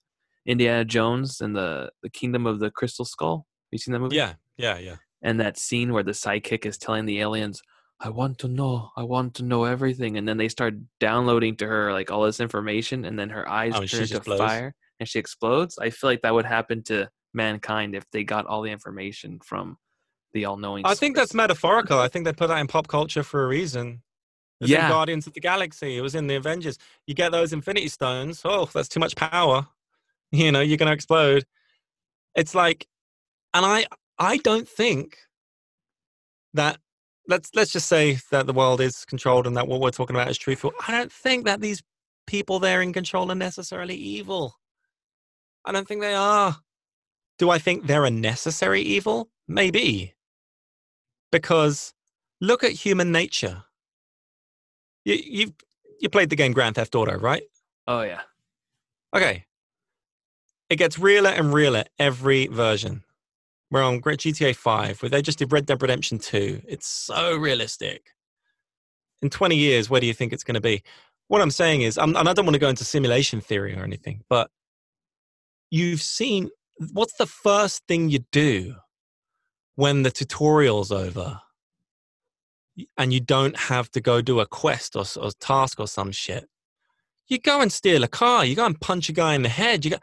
Indiana 0.46 0.86
Jones 0.86 1.42
and 1.42 1.56
the 1.56 1.92
the 2.02 2.10
Kingdom 2.10 2.46
of 2.48 2.60
the 2.60 2.72
Crystal 2.72 3.06
Skull? 3.06 3.38
Have 3.38 3.74
you 3.74 3.78
seen 3.78 3.94
that 3.94 4.00
movie? 4.00 4.16
Yeah, 4.16 4.34
yeah, 4.58 4.78
yeah. 4.78 4.96
And 5.22 5.40
that 5.40 5.58
scene 5.58 5.92
where 5.92 6.04
the 6.04 6.12
sidekick 6.12 6.66
is 6.66 6.78
telling 6.78 7.06
the 7.06 7.20
aliens, 7.20 7.62
"I 8.00 8.10
want 8.10 8.40
to 8.40 8.48
know, 8.48 8.92
I 8.96 9.04
want 9.04 9.36
to 9.36 9.44
know 9.44 9.64
everything," 9.64 10.18
and 10.18 10.28
then 10.28 10.38
they 10.38 10.50
start 10.50 10.76
downloading 11.00 11.56
to 11.58 11.68
her 11.68 11.94
like 11.94 12.12
all 12.12 12.24
this 12.24 12.40
information, 12.40 13.06
and 13.06 13.18
then 13.18 13.30
her 13.30 13.48
eyes 13.50 13.74
oh, 13.76 13.86
turn 13.86 14.08
to 14.08 14.22
fire 14.22 14.76
and 15.00 15.08
she 15.08 15.20
explodes. 15.20 15.78
I 15.78 15.90
feel 15.90 16.10
like 16.10 16.22
that 16.22 16.34
would 16.34 16.46
happen 16.46 16.84
to 16.84 17.10
mankind 17.34 17.96
if 17.96 18.10
they 18.12 18.24
got 18.24 18.46
all 18.46 18.62
the 18.62 18.72
information 18.72 19.40
from 19.44 19.78
the 20.34 20.46
all-knowing. 20.46 20.86
I 20.86 20.96
think 20.96 21.16
that's 21.16 21.34
metaphorical. 21.34 22.00
I 22.00 22.08
think 22.08 22.26
they 22.26 22.34
put 22.34 22.48
that 22.48 22.60
in 22.60 22.68
pop 22.68 22.88
culture 22.88 23.24
for 23.24 23.44
a 23.44 23.48
reason. 23.48 24.02
It's 24.60 24.72
yeah. 24.72 24.90
Guardians 24.90 25.28
of 25.28 25.34
the 25.34 25.40
Galaxy. 25.40 25.98
It 25.98 26.02
was 26.02 26.16
in 26.16 26.28
the 26.28 26.36
Avengers. 26.36 26.78
You 27.06 27.14
get 27.14 27.32
those 27.32 27.54
Infinity 27.54 27.90
Stones. 27.90 28.42
Oh, 28.44 28.68
that's 28.74 28.90
too 28.90 29.00
much 29.00 29.16
power. 29.16 29.68
You 30.30 30.52
know, 30.52 30.60
you're 30.60 30.76
going 30.76 30.88
to 30.88 30.94
explode. 30.94 31.46
It's 32.36 32.54
like, 32.54 32.86
and 33.54 33.66
I, 33.66 33.86
I 34.20 34.36
don't 34.36 34.68
think 34.68 35.16
that. 36.54 36.80
Let's 37.28 37.52
let's 37.54 37.72
just 37.72 37.88
say 37.88 38.20
that 38.32 38.48
the 38.48 38.54
world 38.54 38.80
is 38.80 39.04
controlled 39.06 39.48
and 39.48 39.58
that 39.58 39.68
what 39.68 39.82
we're 39.82 39.92
talking 39.92 40.16
about 40.16 40.30
is 40.30 40.38
truthful. 40.38 40.74
I 40.88 40.92
don't 40.92 41.12
think 41.12 41.46
that 41.46 41.60
these 41.60 41.84
people 42.26 42.60
there 42.60 42.82
in 42.82 42.94
control 42.94 43.32
are 43.32 43.36
necessarily 43.36 43.96
evil. 43.96 44.56
I 45.66 45.72
don't 45.72 45.88
think 45.88 46.02
they 46.02 46.14
are. 46.14 46.58
Do 47.38 47.50
I 47.50 47.60
think 47.60 47.86
they're 47.86 48.06
a 48.06 48.10
necessary 48.10 48.82
evil? 48.82 49.30
Maybe. 49.48 50.16
Because 51.32 51.94
look 52.40 52.64
at 52.64 52.72
human 52.72 53.12
nature. 53.12 53.64
You, 55.04 55.16
you've 55.16 55.54
you 56.00 56.10
played 56.10 56.30
the 56.30 56.36
game 56.36 56.54
Grand 56.54 56.76
Theft 56.76 56.96
Auto, 56.96 57.18
right? 57.18 57.44
Oh 57.88 58.02
yeah. 58.02 58.22
Okay. 59.14 59.46
It 60.70 60.76
gets 60.78 61.00
realer 61.00 61.30
and 61.30 61.54
realer 61.54 61.86
every 61.98 62.48
version. 62.48 63.04
We're 63.70 63.84
on 63.84 64.02
GTA 64.02 64.56
5, 64.56 65.02
where 65.02 65.10
they 65.10 65.22
just 65.22 65.40
did 65.40 65.52
Red 65.52 65.66
Dead 65.66 65.82
Redemption 65.82 66.20
2. 66.20 66.62
It's 66.68 66.88
so 66.88 67.36
realistic. 67.36 68.12
In 69.22 69.30
20 69.30 69.56
years, 69.56 69.90
where 69.90 70.00
do 70.00 70.08
you 70.08 70.14
think 70.14 70.32
it's 70.32 70.44
going 70.44 70.56
to 70.56 70.62
be? 70.62 70.84
What 71.28 71.42
I'm 71.42 71.52
saying 71.52 71.82
is, 71.82 71.98
I'm, 71.98 72.16
and 72.16 72.30
I 72.30 72.34
don't 72.34 72.46
want 72.46 72.56
to 72.56 72.60
go 72.60 72.70
into 72.70 72.86
simulation 72.86 73.42
theory 73.42 73.76
or 73.76 73.84
anything, 73.84 74.22
but 74.30 74.50
you've 75.70 76.02
seen 76.02 76.50
what's 76.94 77.18
the 77.18 77.26
first 77.26 77.84
thing 77.88 78.10
you 78.10 78.20
do 78.32 78.76
when 79.76 80.04
the 80.04 80.12
tutorial's 80.12 80.92
over 80.92 81.42
and 82.98 83.14
you 83.14 83.20
don't 83.20 83.58
have 83.58 83.90
to 83.92 84.02
go 84.02 84.22
do 84.22 84.40
a 84.40 84.46
quest 84.46 84.96
or, 84.96 85.04
or 85.22 85.32
task 85.40 85.80
or 85.80 85.88
some 85.88 86.12
shit? 86.12 86.48
You 87.28 87.40
go 87.40 87.60
and 87.62 87.72
steal 87.72 88.04
a 88.04 88.08
car. 88.08 88.46
You 88.46 88.56
go 88.56 88.66
and 88.66 88.80
punch 88.80 89.10
a 89.10 89.14
guy 89.14 89.34
in 89.34 89.42
the 89.42 89.50
head. 89.50 89.84
You 89.84 89.92
go. 89.92 89.98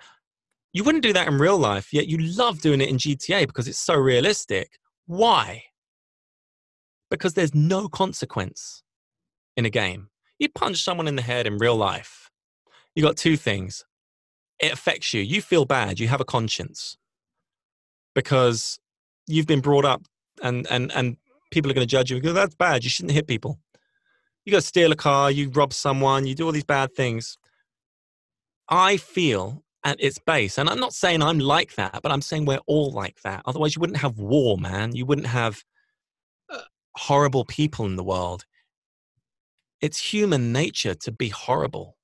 You 0.75 0.85
wouldn't 0.85 1.05
do 1.05 1.15
that 1.15 1.29
in 1.29 1.39
real 1.39 1.59
life, 1.59 1.95
yet 1.95 2.09
you 2.09 2.19
love 2.19 2.61
doing 2.61 2.83
it 2.83 2.91
in 2.91 2.99
GTA 2.99 3.47
because 3.47 3.69
it's 3.69 3.81
so 3.81 3.95
realistic. 3.95 4.79
Why? 5.07 5.65
Because 7.11 7.35
there's 7.35 7.55
no 7.55 7.89
consequence 7.89 8.83
in 9.57 9.65
a 9.67 9.71
game. 9.71 10.11
You 10.39 10.51
punch 10.51 10.83
someone 10.85 11.09
in 11.09 11.17
the 11.17 11.23
head 11.23 11.47
in 11.47 11.59
real 11.59 11.77
life. 11.77 12.31
You 12.95 13.03
got 13.03 13.17
two 13.17 13.37
things 13.39 13.85
it 14.61 14.73
affects 14.73 15.15
you. 15.15 15.23
You 15.23 15.43
feel 15.43 15.65
bad. 15.65 16.01
You 16.01 16.09
have 16.09 16.21
a 16.21 16.27
conscience. 16.27 16.97
because 18.15 18.79
you've 19.27 19.47
been 19.47 19.61
brought 19.61 19.85
up 19.85 20.03
and 20.43 20.67
and 20.71 20.93
and 20.93 21.17
people 21.51 21.71
are 21.71 21.75
going 21.75 21.87
to 21.87 21.91
judge 21.91 22.11
you 22.11 22.21
go 22.21 22.33
that's 22.33 22.55
bad 22.57 22.85
you 22.85 22.91
shouldn't 22.91 23.13
hit 23.13 23.27
people 23.27 23.59
you 24.45 24.53
go 24.53 24.61
steal 24.61 24.93
a 24.93 24.97
car 24.97 25.31
you 25.31 25.51
rob 25.51 25.73
someone 25.73 26.27
you 26.27 26.35
do 26.37 26.47
all 26.47 26.53
these 26.53 26.65
bad 26.65 26.95
things 26.95 27.39
i 28.69 28.97
feel 28.97 29.64
at 29.85 30.01
its 30.01 30.19
base. 30.19 30.59
And 30.59 30.69
i'm 30.69 30.81
not 30.81 30.95
saying 30.95 31.23
i'm 31.23 31.39
like 31.39 31.75
that 31.75 32.01
but 32.03 32.11
i'm 32.11 32.23
saying 32.23 32.45
we're 32.45 32.59
all 32.67 32.91
like 32.91 33.21
that. 33.23 33.43
Otherwise 33.47 33.77
you 33.77 33.81
wouldn't 33.81 34.01
have 34.01 34.19
war 34.19 34.59
man. 34.59 34.95
You 34.95 35.07
wouldn't 35.07 35.27
have 35.27 35.63
uh, 36.51 36.61
horrible 36.97 37.45
people 37.45 37.87
in 37.87 37.97
the 37.97 38.05
world. 38.05 38.45
It's 39.81 40.13
human 40.13 40.53
nature 40.53 40.95
to 40.95 41.13
be 41.13 41.29
horrible. 41.29 41.97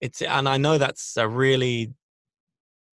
It's 0.00 0.22
and 0.22 0.48
i 0.48 0.56
know 0.56 0.78
that's 0.78 1.16
a 1.16 1.28
really 1.28 1.92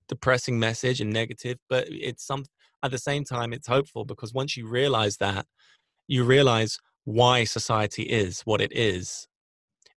depressing 0.07 0.57
message 0.57 1.01
and 1.01 1.11
negative 1.11 1.57
but 1.69 1.85
it's 1.89 2.25
some 2.25 2.45
at 2.81 2.91
the 2.91 2.97
same 2.97 3.25
time 3.25 3.51
it's 3.51 3.67
hopeful 3.67 4.05
because 4.05 4.33
once 4.33 4.55
you 4.55 4.65
realize 4.65 5.17
that 5.17 5.45
you 6.07 6.23
realize 6.23 6.79
why 7.07 7.45
society 7.45 8.03
is 8.03 8.41
what 8.41 8.59
it 8.59 8.71
is. 8.73 9.27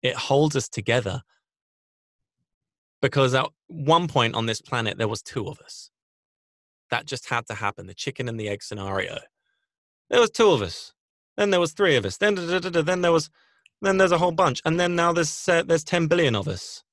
It 0.00 0.14
holds 0.14 0.54
us 0.54 0.68
together. 0.68 1.22
Because 3.02 3.34
one 3.70 4.08
point 4.08 4.34
on 4.34 4.46
this 4.46 4.60
planet 4.60 4.98
there 4.98 5.08
was 5.08 5.22
two 5.22 5.46
of 5.46 5.60
us. 5.60 5.90
That 6.90 7.06
just 7.06 7.28
had 7.28 7.46
to 7.46 7.54
happen 7.54 7.86
the 7.86 7.94
chicken 7.94 8.28
and 8.28 8.38
the 8.38 8.48
egg 8.48 8.62
scenario. 8.62 9.18
There 10.10 10.20
was 10.20 10.30
two 10.30 10.50
of 10.50 10.60
us 10.60 10.92
then 11.36 11.50
there 11.50 11.60
was 11.60 11.72
three 11.72 11.96
of 11.96 12.04
us 12.04 12.16
then 12.18 12.34
da, 12.34 12.58
da, 12.58 12.68
da, 12.68 12.82
then 12.82 13.00
there 13.00 13.12
was 13.12 13.30
then 13.80 13.96
there's 13.96 14.12
a 14.12 14.18
whole 14.18 14.32
bunch 14.32 14.60
and 14.64 14.78
then 14.78 14.94
now 14.94 15.12
there's 15.12 15.48
uh, 15.48 15.62
there's 15.62 15.84
10 15.84 16.06
billion 16.06 16.36
of 16.36 16.48
us. 16.48 16.84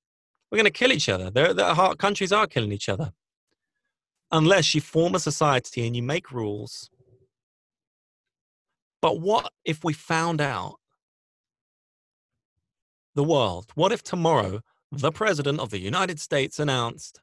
We're 0.50 0.58
going 0.58 0.66
to 0.66 0.72
kill 0.72 0.94
each 0.94 1.10
other. 1.10 1.30
There 1.30 1.54
the 1.54 1.96
countries 2.00 2.32
are 2.32 2.48
killing 2.48 2.72
each 2.72 2.88
other. 2.88 3.12
Unless 4.32 4.76
you 4.76 4.82
form 4.82 5.16
a 5.16 5.20
society 5.20 5.86
and 5.86 5.96
you 5.96 6.04
make 6.04 6.32
rules. 6.32 6.90
But 9.02 9.20
what 9.20 9.52
if 9.66 9.84
we 9.84 9.94
found 9.94 10.42
out 10.42 10.76
the 13.16 13.24
world? 13.24 13.72
What 13.76 13.92
if 13.92 14.04
tomorrow 14.04 14.62
the 14.92 15.12
president 15.12 15.60
of 15.60 15.70
the 15.70 15.80
United 15.80 16.20
States 16.20 16.60
announced, 16.60 17.22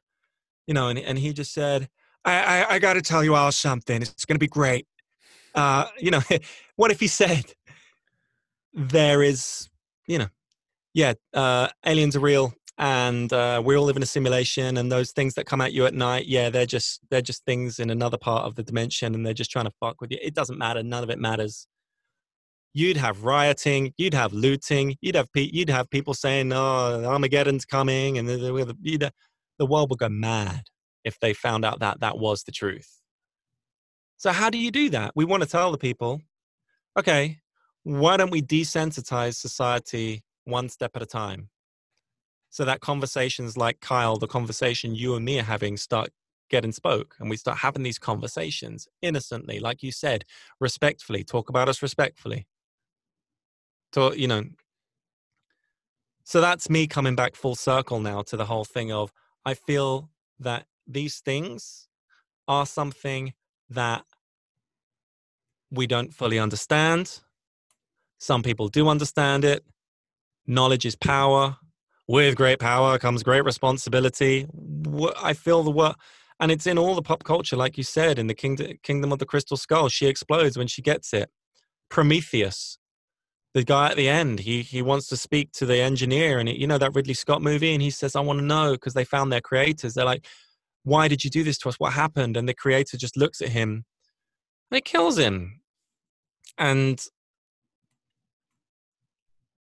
you 0.67 0.73
know, 0.73 0.87
and, 0.87 0.99
and 0.99 1.17
he 1.17 1.33
just 1.33 1.53
said, 1.53 1.89
I, 2.23 2.63
I, 2.63 2.73
I 2.75 2.79
got 2.79 2.93
to 2.93 3.01
tell 3.01 3.23
you 3.23 3.35
all 3.35 3.51
something. 3.51 4.01
It's 4.01 4.25
going 4.25 4.35
to 4.35 4.39
be 4.39 4.47
great. 4.47 4.87
Uh, 5.53 5.85
you 5.99 6.11
know, 6.11 6.21
what 6.75 6.91
if 6.91 6.99
he 6.99 7.07
said, 7.07 7.45
there 8.73 9.23
is, 9.23 9.69
you 10.07 10.19
know, 10.19 10.27
yeah, 10.93 11.13
uh, 11.33 11.69
aliens 11.85 12.15
are 12.15 12.21
real 12.21 12.53
and 12.77 13.31
uh, 13.31 13.61
we 13.63 13.75
all 13.75 13.85
live 13.85 13.95
in 13.95 14.03
a 14.03 14.07
simulation 14.07 14.77
and 14.77 14.91
those 14.91 15.11
things 15.11 15.33
that 15.35 15.45
come 15.45 15.61
at 15.61 15.71
you 15.71 15.85
at 15.85 15.93
night 15.93 16.25
yeah 16.25 16.49
they're 16.49 16.65
just 16.65 16.99
they're 17.09 17.21
just 17.21 17.45
things 17.45 17.79
in 17.79 17.89
another 17.89 18.17
part 18.17 18.43
of 18.43 18.55
the 18.55 18.63
dimension 18.63 19.15
and 19.15 19.25
they're 19.25 19.33
just 19.33 19.51
trying 19.51 19.65
to 19.65 19.71
fuck 19.79 20.01
with 20.01 20.11
you 20.11 20.17
it 20.21 20.33
doesn't 20.33 20.57
matter 20.57 20.83
none 20.83 21.03
of 21.03 21.09
it 21.09 21.19
matters 21.19 21.67
you'd 22.75 22.97
have 22.97 23.23
rioting 23.23 23.93
you'd 23.97 24.13
have 24.13 24.33
looting 24.33 24.97
you'd 25.01 25.15
have 25.15 25.31
pe- 25.31 25.49
you'd 25.51 25.69
have 25.69 25.89
people 25.89 26.13
saying 26.13 26.51
oh 26.51 27.03
armageddon's 27.05 27.65
coming 27.65 28.17
and 28.17 28.27
the, 28.27 29.11
world 29.65 29.89
would 29.89 29.99
go 29.99 30.09
mad 30.09 30.63
if 31.05 31.17
they 31.21 31.33
found 31.33 31.63
out 31.63 31.79
that 31.79 32.01
that 32.01 32.17
was 32.17 32.43
the 32.43 32.51
truth. 32.51 32.99
So 34.17 34.31
how 34.31 34.49
do 34.49 34.57
you 34.57 34.71
do 34.71 34.89
that? 34.89 35.13
We 35.15 35.23
want 35.23 35.41
to 35.43 35.49
tell 35.49 35.71
the 35.71 35.77
people 35.77 36.21
okay 36.99 37.39
why 37.83 38.17
don't 38.17 38.31
we 38.31 38.41
desensitize 38.41 39.35
society 39.35 40.23
one 40.43 40.69
step 40.69 40.91
at 40.95 41.01
a 41.01 41.05
time? 41.05 41.49
So 42.49 42.65
that 42.65 42.81
conversations 42.81 43.57
like 43.57 43.79
Kyle, 43.79 44.17
the 44.17 44.27
conversation 44.27 44.95
you 44.95 45.15
and 45.15 45.23
me 45.23 45.39
are 45.39 45.43
having, 45.43 45.77
start 45.77 46.09
getting 46.49 46.71
spoke 46.71 47.15
and 47.19 47.29
we 47.29 47.37
start 47.37 47.59
having 47.59 47.83
these 47.83 47.99
conversations 47.99 48.87
innocently, 49.01 49.59
like 49.59 49.83
you 49.83 49.91
said, 49.91 50.25
respectfully, 50.59 51.23
talk 51.23 51.49
about 51.49 51.69
us 51.69 51.81
respectfully. 51.81 52.47
Talk, 53.95 54.17
you 54.17 54.27
know. 54.27 54.43
So 56.23 56.41
that's 56.41 56.69
me 56.69 56.85
coming 56.85 57.15
back 57.15 57.35
full 57.35 57.55
circle 57.55 57.99
now 57.99 58.21
to 58.23 58.37
the 58.37 58.45
whole 58.45 58.65
thing 58.65 58.91
of 58.91 59.11
I 59.45 59.53
feel 59.53 60.09
that 60.39 60.65
these 60.85 61.19
things 61.19 61.87
are 62.47 62.65
something 62.65 63.33
that 63.69 64.03
we 65.71 65.87
don't 65.87 66.13
fully 66.13 66.37
understand. 66.37 67.21
Some 68.19 68.43
people 68.43 68.67
do 68.67 68.87
understand 68.87 69.45
it. 69.45 69.63
Knowledge 70.45 70.85
is 70.85 70.95
power 70.95 71.57
with 72.07 72.35
great 72.35 72.59
power 72.59 72.99
comes 72.99 73.23
great 73.23 73.43
responsibility. 73.43 74.47
I 75.21 75.33
feel 75.33 75.63
the 75.63 75.71
work, 75.71 75.97
and 76.39 76.51
it's 76.51 76.67
in 76.67 76.77
all 76.77 76.93
the 76.93 77.01
pop 77.01 77.23
culture, 77.23 77.55
like 77.55 77.77
you 77.77 77.83
said, 77.83 78.19
in 78.19 78.27
the 78.27 78.35
kingdom, 78.35 78.73
kingdom 78.83 79.11
of 79.11 79.19
the 79.19 79.25
Crystal 79.25 79.57
Skull. 79.57 79.89
She 79.89 80.05
explodes 80.05 80.57
when 80.57 80.67
she 80.67 80.81
gets 80.81 81.13
it. 81.13 81.29
Prometheus, 81.89 82.77
the 83.55 83.63
guy 83.63 83.89
at 83.89 83.95
the 83.95 84.09
end, 84.09 84.41
he 84.41 84.63
he 84.63 84.81
wants 84.81 85.07
to 85.07 85.15
speak 85.17 85.53
to 85.53 85.65
the 85.65 85.79
engineer, 85.79 86.39
and 86.39 86.49
it, 86.49 86.57
you 86.57 86.67
know 86.67 86.77
that 86.77 86.93
Ridley 86.93 87.13
Scott 87.13 87.41
movie, 87.41 87.73
and 87.73 87.81
he 87.81 87.89
says, 87.89 88.13
"I 88.13 88.19
want 88.19 88.39
to 88.39 88.45
know," 88.45 88.73
because 88.73 88.93
they 88.93 89.05
found 89.05 89.31
their 89.31 89.39
creators. 89.39 89.93
They're 89.93 90.03
like, 90.03 90.27
"Why 90.83 91.07
did 91.07 91.23
you 91.23 91.29
do 91.29 91.41
this 91.41 91.57
to 91.59 91.69
us? 91.69 91.79
What 91.79 91.93
happened?" 91.93 92.35
And 92.35 92.49
the 92.49 92.53
creator 92.53 92.97
just 92.97 93.15
looks 93.15 93.41
at 93.41 93.49
him, 93.49 93.85
and 94.69 94.77
it 94.77 94.83
kills 94.83 95.17
him. 95.17 95.61
And 96.57 97.01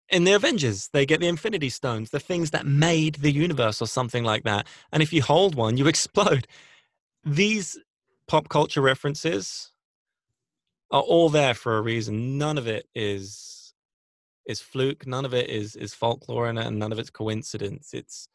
in 0.09 0.25
the 0.25 0.33
Avengers, 0.33 0.89
they 0.91 1.05
get 1.05 1.21
the 1.21 1.27
Infinity 1.27 1.69
Stones, 1.69 2.09
the 2.09 2.19
things 2.19 2.51
that 2.51 2.65
made 2.65 3.15
the 3.15 3.31
universe 3.31 3.81
or 3.81 3.87
something 3.87 4.25
like 4.25 4.43
that. 4.43 4.67
And 4.91 5.01
if 5.01 5.13
you 5.13 5.21
hold 5.21 5.55
one, 5.55 5.77
you 5.77 5.87
explode. 5.95 6.45
These 7.23 7.79
pop 8.27 8.49
culture 8.49 8.81
references 8.81 9.71
are 10.91 11.01
all 11.01 11.29
there 11.29 11.53
for 11.53 11.77
a 11.77 11.81
reason. 11.81 12.37
None 12.37 12.57
of 12.57 12.67
it 12.67 12.87
is 12.93 13.56
is 14.47 14.61
fluke. 14.61 15.05
None 15.07 15.25
of 15.25 15.33
it 15.33 15.49
is 15.49 15.75
is 15.75 15.93
folklore, 15.93 16.47
and 16.47 16.79
none 16.79 16.91
of 16.91 16.99
it's 16.99 17.09
coincidence. 17.11 17.93
It's 17.93 18.27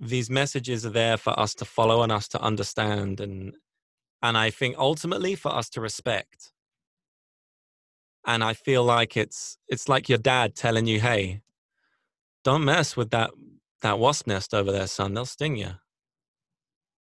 these 0.00 0.30
messages 0.30 0.86
are 0.86 0.90
there 0.90 1.16
for 1.16 1.38
us 1.38 1.54
to 1.56 1.64
follow 1.64 2.02
and 2.02 2.12
us 2.12 2.28
to 2.28 2.40
understand, 2.40 3.20
and 3.20 3.54
and 4.22 4.38
I 4.38 4.50
think 4.50 4.76
ultimately 4.78 5.34
for 5.34 5.54
us 5.54 5.68
to 5.70 5.80
respect 5.80 6.52
and 8.26 8.42
i 8.44 8.52
feel 8.52 8.84
like 8.84 9.16
it's 9.16 9.56
it's 9.68 9.88
like 9.88 10.08
your 10.08 10.18
dad 10.18 10.54
telling 10.54 10.86
you 10.86 11.00
hey 11.00 11.40
don't 12.44 12.64
mess 12.64 12.96
with 12.96 13.10
that 13.10 13.30
that 13.82 13.98
wasp 13.98 14.26
nest 14.26 14.52
over 14.52 14.72
there 14.72 14.86
son 14.86 15.14
they'll 15.14 15.24
sting 15.24 15.56
you 15.56 15.70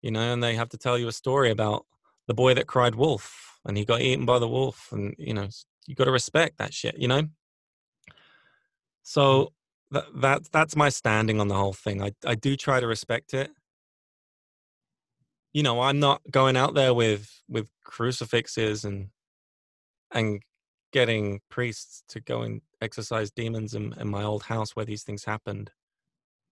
you 0.02 0.10
know 0.10 0.32
and 0.32 0.42
they 0.42 0.54
have 0.54 0.68
to 0.68 0.78
tell 0.78 0.98
you 0.98 1.08
a 1.08 1.12
story 1.12 1.50
about 1.50 1.86
the 2.28 2.34
boy 2.34 2.54
that 2.54 2.66
cried 2.66 2.94
wolf 2.94 3.58
and 3.64 3.76
he 3.76 3.84
got 3.84 4.02
eaten 4.02 4.26
by 4.26 4.38
the 4.38 4.48
wolf 4.48 4.88
and 4.92 5.14
you 5.18 5.34
know 5.34 5.48
you 5.86 5.94
got 5.94 6.04
to 6.04 6.10
respect 6.10 6.58
that 6.58 6.74
shit 6.74 6.96
you 6.98 7.08
know 7.08 7.22
so 9.08 9.52
that, 9.92 10.04
that 10.14 10.42
that's 10.50 10.74
my 10.74 10.88
standing 10.88 11.40
on 11.40 11.48
the 11.48 11.54
whole 11.54 11.72
thing 11.72 12.02
i 12.02 12.10
i 12.26 12.34
do 12.34 12.56
try 12.56 12.80
to 12.80 12.86
respect 12.86 13.32
it 13.32 13.50
you 15.52 15.62
know 15.62 15.80
i'm 15.80 16.00
not 16.00 16.20
going 16.30 16.56
out 16.56 16.74
there 16.74 16.92
with 16.92 17.42
with 17.48 17.70
crucifixes 17.84 18.84
and 18.84 19.08
and 20.10 20.42
getting 20.92 21.40
priests 21.50 22.02
to 22.08 22.20
go 22.20 22.42
and 22.42 22.62
exorcise 22.80 23.30
demons 23.30 23.74
in, 23.74 23.92
in 24.00 24.08
my 24.08 24.22
old 24.22 24.44
house 24.44 24.74
where 24.74 24.86
these 24.86 25.02
things 25.02 25.24
happened. 25.24 25.70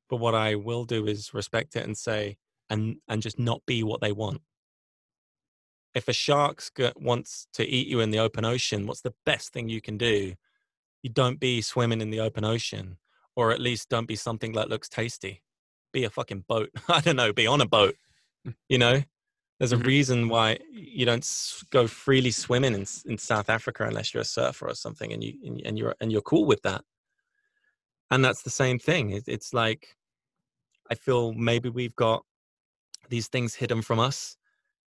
But 0.09 0.17
what 0.17 0.35
I 0.35 0.55
will 0.55 0.85
do 0.85 1.07
is 1.07 1.33
respect 1.33 1.77
it 1.77 1.85
and 1.85 1.97
say, 1.97 2.37
and 2.71 2.97
and 3.09 3.23
just 3.23 3.39
not 3.39 3.63
be 3.67 3.83
what 3.83 4.01
they 4.01 4.13
want. 4.13 4.43
If 5.95 6.09
a 6.09 6.13
shark 6.13 6.63
wants 6.97 7.47
to 7.55 7.65
eat 7.65 7.87
you 7.87 8.01
in 8.01 8.11
the 8.11 8.19
open 8.19 8.45
ocean, 8.45 8.87
what's 8.87 9.01
the 9.01 9.15
best 9.25 9.53
thing 9.53 9.69
you 9.69 9.81
can 9.81 9.97
do? 9.97 10.35
You 11.05 11.11
don't 11.11 11.39
be 11.39 11.61
swimming 11.61 12.01
in 12.01 12.09
the 12.09 12.21
open 12.21 12.47
ocean, 12.47 12.97
or 13.37 13.53
at 13.53 13.61
least 13.61 13.91
don't 13.91 14.09
be 14.09 14.17
something 14.17 14.53
that 14.53 14.71
looks 14.71 14.89
tasty. 14.89 15.43
Be 15.93 16.05
a 16.05 16.11
fucking 16.11 16.47
boat. 16.49 16.71
I 16.89 17.03
don't 17.03 17.17
know. 17.17 17.31
Be 17.31 17.47
on 17.47 17.61
a 17.61 17.67
boat. 17.67 17.95
You 18.71 18.79
know, 18.79 19.03
there's 19.59 19.73
a 19.73 19.77
mm-hmm. 19.77 19.87
reason 19.87 20.29
why 20.31 20.59
you 20.71 21.05
don't 21.05 21.27
go 21.71 21.87
freely 21.87 22.31
swimming 22.31 22.73
in, 22.73 22.87
in 23.05 23.19
South 23.19 23.51
Africa 23.51 23.85
unless 23.85 24.15
you're 24.15 24.23
a 24.23 24.25
surfer 24.25 24.67
or 24.67 24.75
something, 24.75 25.13
and 25.13 25.23
you 25.23 25.35
and 25.67 25.79
you're 25.79 25.95
and 26.01 26.11
you're 26.11 26.23
cool 26.23 26.47
with 26.47 26.63
that. 26.63 26.83
And 28.11 28.25
that's 28.25 28.43
the 28.43 28.51
same 28.51 28.79
thing. 28.79 29.23
it's 29.27 29.53
like 29.53 29.97
I 30.91 30.95
feel 30.95 31.35
maybe 31.35 31.69
we've 31.69 31.97
got 31.97 32.25
these 33.11 33.29
things 33.29 33.55
hidden 33.55 33.83
from 33.83 34.01
us 34.01 34.39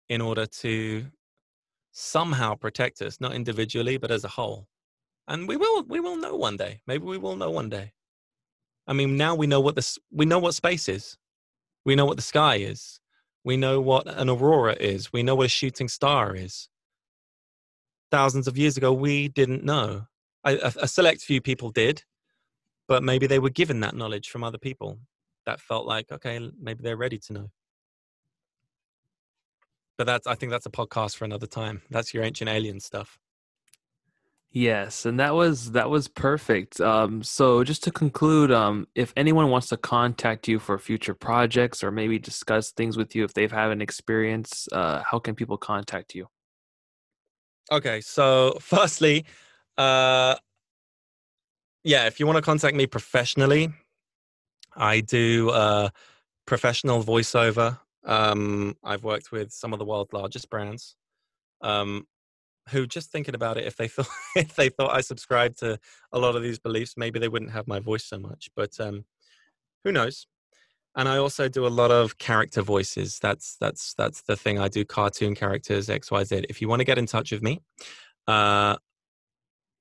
in 0.08 0.22
order 0.22 0.46
to 0.46 1.06
somehow 1.92 2.54
protect 2.54 3.02
us, 3.02 3.20
not 3.20 3.34
individually 3.34 3.98
but 3.98 4.10
as 4.10 4.24
a 4.24 4.28
whole. 4.28 4.66
And 5.28 5.48
we 5.48 5.56
will 5.56 5.82
we 5.84 6.00
will 6.00 6.16
know 6.16 6.36
one 6.36 6.56
day. 6.56 6.80
Maybe 6.86 7.04
we 7.04 7.18
will 7.18 7.36
know 7.36 7.50
one 7.50 7.68
day. 7.68 7.92
I 8.86 8.92
mean, 8.92 9.16
now 9.16 9.34
we 9.34 9.46
know 9.46 9.60
what 9.60 9.74
this 9.74 9.98
we 10.10 10.26
know 10.26 10.38
what 10.38 10.54
space 10.54 10.88
is. 10.88 11.18
We 11.84 11.94
know 11.94 12.06
what 12.06 12.16
the 12.16 12.22
sky 12.22 12.56
is 12.56 13.00
we 13.46 13.56
know 13.56 13.80
what 13.80 14.08
an 14.08 14.28
aurora 14.28 14.74
is. 14.80 15.12
We 15.12 15.22
know 15.22 15.36
what 15.36 15.46
a 15.46 15.48
shooting 15.48 15.86
star 15.86 16.34
is. 16.34 16.68
Thousands 18.10 18.48
of 18.48 18.58
years 18.58 18.76
ago, 18.76 18.92
we 18.92 19.28
didn't 19.28 19.62
know. 19.62 20.06
A, 20.44 20.72
a 20.82 20.88
select 20.88 21.22
few 21.22 21.40
people 21.40 21.70
did, 21.70 22.02
but 22.88 23.04
maybe 23.04 23.28
they 23.28 23.38
were 23.38 23.50
given 23.50 23.78
that 23.80 23.94
knowledge 23.94 24.30
from 24.30 24.42
other 24.42 24.58
people 24.58 24.98
that 25.44 25.60
felt 25.60 25.86
like, 25.86 26.10
okay, 26.10 26.40
maybe 26.60 26.82
they're 26.82 26.96
ready 26.96 27.18
to 27.18 27.32
know. 27.32 27.50
but 29.96 30.06
that's 30.06 30.26
I 30.26 30.34
think 30.34 30.50
that's 30.50 30.66
a 30.66 30.70
podcast 30.70 31.16
for 31.16 31.24
another 31.24 31.46
time. 31.46 31.82
That's 31.88 32.12
your 32.12 32.24
ancient 32.24 32.50
alien 32.50 32.80
stuff. 32.80 33.16
Yes, 34.56 35.04
and 35.04 35.20
that 35.20 35.34
was 35.34 35.72
that 35.72 35.90
was 35.90 36.08
perfect. 36.08 36.80
Um, 36.80 37.22
so 37.22 37.62
just 37.62 37.84
to 37.84 37.90
conclude, 37.90 38.50
um, 38.50 38.88
if 38.94 39.12
anyone 39.14 39.50
wants 39.50 39.68
to 39.68 39.76
contact 39.76 40.48
you 40.48 40.58
for 40.58 40.78
future 40.78 41.12
projects 41.12 41.84
or 41.84 41.90
maybe 41.90 42.18
discuss 42.18 42.72
things 42.72 42.96
with 42.96 43.14
you, 43.14 43.22
if 43.22 43.34
they've 43.34 43.52
had 43.52 43.70
an 43.70 43.82
experience, 43.82 44.66
uh, 44.72 45.02
how 45.02 45.18
can 45.18 45.34
people 45.34 45.58
contact 45.58 46.14
you? 46.14 46.28
Okay, 47.70 48.00
so 48.00 48.56
firstly, 48.62 49.26
uh, 49.76 50.36
yeah, 51.84 52.06
if 52.06 52.18
you 52.18 52.24
want 52.24 52.36
to 52.36 52.42
contact 52.42 52.74
me 52.74 52.86
professionally, 52.86 53.68
I 54.74 55.00
do 55.00 55.50
uh, 55.50 55.90
professional 56.46 57.04
voiceover. 57.04 57.78
Um, 58.06 58.74
I've 58.82 59.04
worked 59.04 59.32
with 59.32 59.52
some 59.52 59.74
of 59.74 59.78
the 59.78 59.84
world's 59.84 60.14
largest 60.14 60.48
brands. 60.48 60.96
Um, 61.60 62.06
who 62.70 62.86
just 62.86 63.10
thinking 63.10 63.34
about 63.34 63.56
it 63.56 63.64
if 63.64 63.76
they 63.76 63.88
thought 63.88 64.08
if 64.36 64.54
they 64.54 64.68
thought 64.68 64.94
i 64.94 65.00
subscribed 65.00 65.58
to 65.58 65.78
a 66.12 66.18
lot 66.18 66.36
of 66.36 66.42
these 66.42 66.58
beliefs 66.58 66.94
maybe 66.96 67.18
they 67.18 67.28
wouldn't 67.28 67.52
have 67.52 67.66
my 67.66 67.78
voice 67.78 68.04
so 68.04 68.18
much 68.18 68.50
but 68.56 68.78
um 68.80 69.04
who 69.86 69.92
knows? 69.92 70.26
And 70.96 71.08
i 71.08 71.16
also 71.16 71.48
do 71.48 71.64
a 71.64 71.68
lot 71.68 71.92
of 71.92 72.18
character 72.18 72.60
voices. 72.60 73.20
That's 73.20 73.56
that's 73.60 73.94
that's 73.94 74.22
the 74.22 74.34
thing 74.34 74.58
i 74.58 74.66
do 74.66 74.84
cartoon 74.84 75.34
characters 75.34 75.88
xyz 75.88 76.44
if 76.48 76.60
you 76.60 76.68
want 76.68 76.80
to 76.80 76.84
get 76.84 76.98
in 76.98 77.06
touch 77.06 77.30
with 77.30 77.42
me 77.42 77.60
uh 78.26 78.76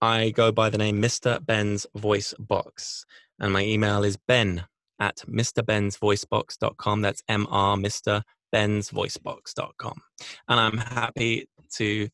i 0.01 0.29
go 0.29 0.51
by 0.51 0.69
the 0.69 0.77
name 0.77 1.01
mr 1.01 1.43
ben's 1.43 1.87
voice 1.95 2.35
box 2.37 3.05
and 3.39 3.51
my 3.51 3.63
email 3.63 4.03
is 4.03 4.17
ben 4.27 4.65
at 4.99 5.17
mrbensvoicebox.com 5.27 7.01
that's 7.01 7.23
mr 7.29 7.81
mr 7.81 8.21
bensvoicebox.com 8.53 10.01
and 10.49 10.59
i'm 10.59 10.77
happy 10.77 11.47
to 11.71 12.09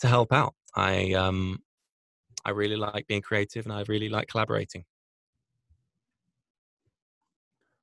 to 0.00 0.08
help 0.08 0.32
out. 0.32 0.54
I 0.74 1.12
um 1.12 1.62
I 2.44 2.50
really 2.50 2.76
like 2.76 3.06
being 3.06 3.22
creative 3.22 3.64
and 3.66 3.72
I 3.72 3.84
really 3.88 4.08
like 4.08 4.28
collaborating. 4.28 4.84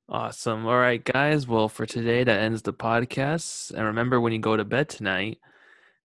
Awesome. 0.09 0.65
All 0.67 0.77
right, 0.77 1.03
guys. 1.03 1.47
Well, 1.47 1.69
for 1.69 1.85
today, 1.85 2.25
that 2.25 2.41
ends 2.41 2.61
the 2.61 2.73
podcast. 2.73 3.71
And 3.71 3.85
remember, 3.85 4.19
when 4.19 4.33
you 4.33 4.39
go 4.39 4.57
to 4.57 4.65
bed 4.65 4.89
tonight, 4.89 5.39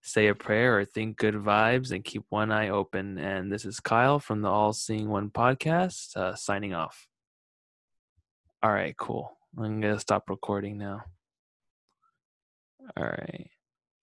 say 0.01 0.27
a 0.27 0.35
prayer 0.35 0.79
or 0.79 0.85
think 0.85 1.17
good 1.17 1.35
vibes 1.35 1.91
and 1.91 2.05
keep 2.05 2.23
one 2.29 2.49
eye 2.51 2.69
open. 2.69 3.17
And 3.17 3.51
this 3.51 3.65
is 3.65 3.81
Kyle 3.81 4.19
from 4.19 4.41
the 4.41 4.49
All 4.49 4.71
Seeing 4.71 5.09
One 5.09 5.29
podcast, 5.29 6.15
uh, 6.15 6.35
signing 6.35 6.73
off. 6.73 7.05
All 8.63 8.71
right, 8.71 8.95
cool. 8.95 9.37
I'm 9.57 9.81
going 9.81 9.93
to 9.93 9.99
stop 9.99 10.29
recording 10.29 10.77
now. 10.77 11.03
All 12.95 13.03
right. 13.03 13.49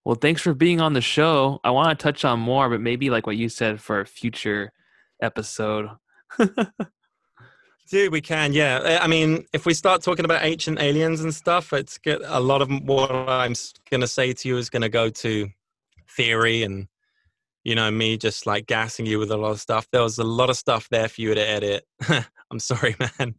Well, 0.05 0.17
thanks 0.17 0.43
for 0.43 0.53
being 0.53 0.81
on 0.81 0.93
the 0.93 1.01
show. 1.01 1.61
I 1.65 1.71
want 1.71 1.99
to 1.99 2.03
touch 2.03 2.25
on 2.25 2.39
more, 2.39 2.69
but 2.69 2.81
maybe 2.81 3.09
like 3.09 3.27
what 3.27 3.37
you 3.37 3.49
said 3.49 3.81
for 3.81 4.01
a 4.01 4.07
future 4.07 4.73
episode. 5.23 5.89
Dude, 7.91 8.13
we 8.13 8.21
can, 8.21 8.53
yeah. 8.53 8.99
I 9.01 9.07
mean, 9.07 9.47
if 9.53 9.67
we 9.67 9.75
start 9.75 10.03
talking 10.03 10.25
about 10.25 10.45
ancient 10.45 10.81
aliens 10.81 11.23
and 11.23 11.35
stuff, 11.35 11.73
it's 11.73 11.99
get 11.99 12.21
a 12.25 12.41
lot 12.41 12.61
of 12.61 12.71
what 12.83 13.11
I'm 13.11 13.55
going 13.91 14.01
to 14.01 14.07
say 14.07 14.33
to 14.33 14.49
you 14.49 14.57
is 14.59 14.71
going 14.71 14.83
to 14.83 14.89
go 14.89 15.11
to 15.11 15.49
theory 16.11 16.63
and 16.63 16.87
you 17.65 17.75
know 17.75 17.91
me 17.91 18.17
just 18.17 18.47
like 18.47 18.67
gassing 18.67 19.07
you 19.07 19.19
with 19.19 19.31
a 19.31 19.37
lot 19.37 19.53
of 19.53 19.61
stuff. 19.61 19.89
There 19.91 20.03
was 20.03 20.19
a 20.19 20.25
lot 20.25 20.51
of 20.51 20.57
stuff 20.57 20.89
there 20.91 21.09
for 21.09 21.21
you 21.21 21.35
to 21.35 21.49
edit. 21.49 21.87
I'm 22.51 22.59
sorry, 22.59 22.95
man. 23.19 23.35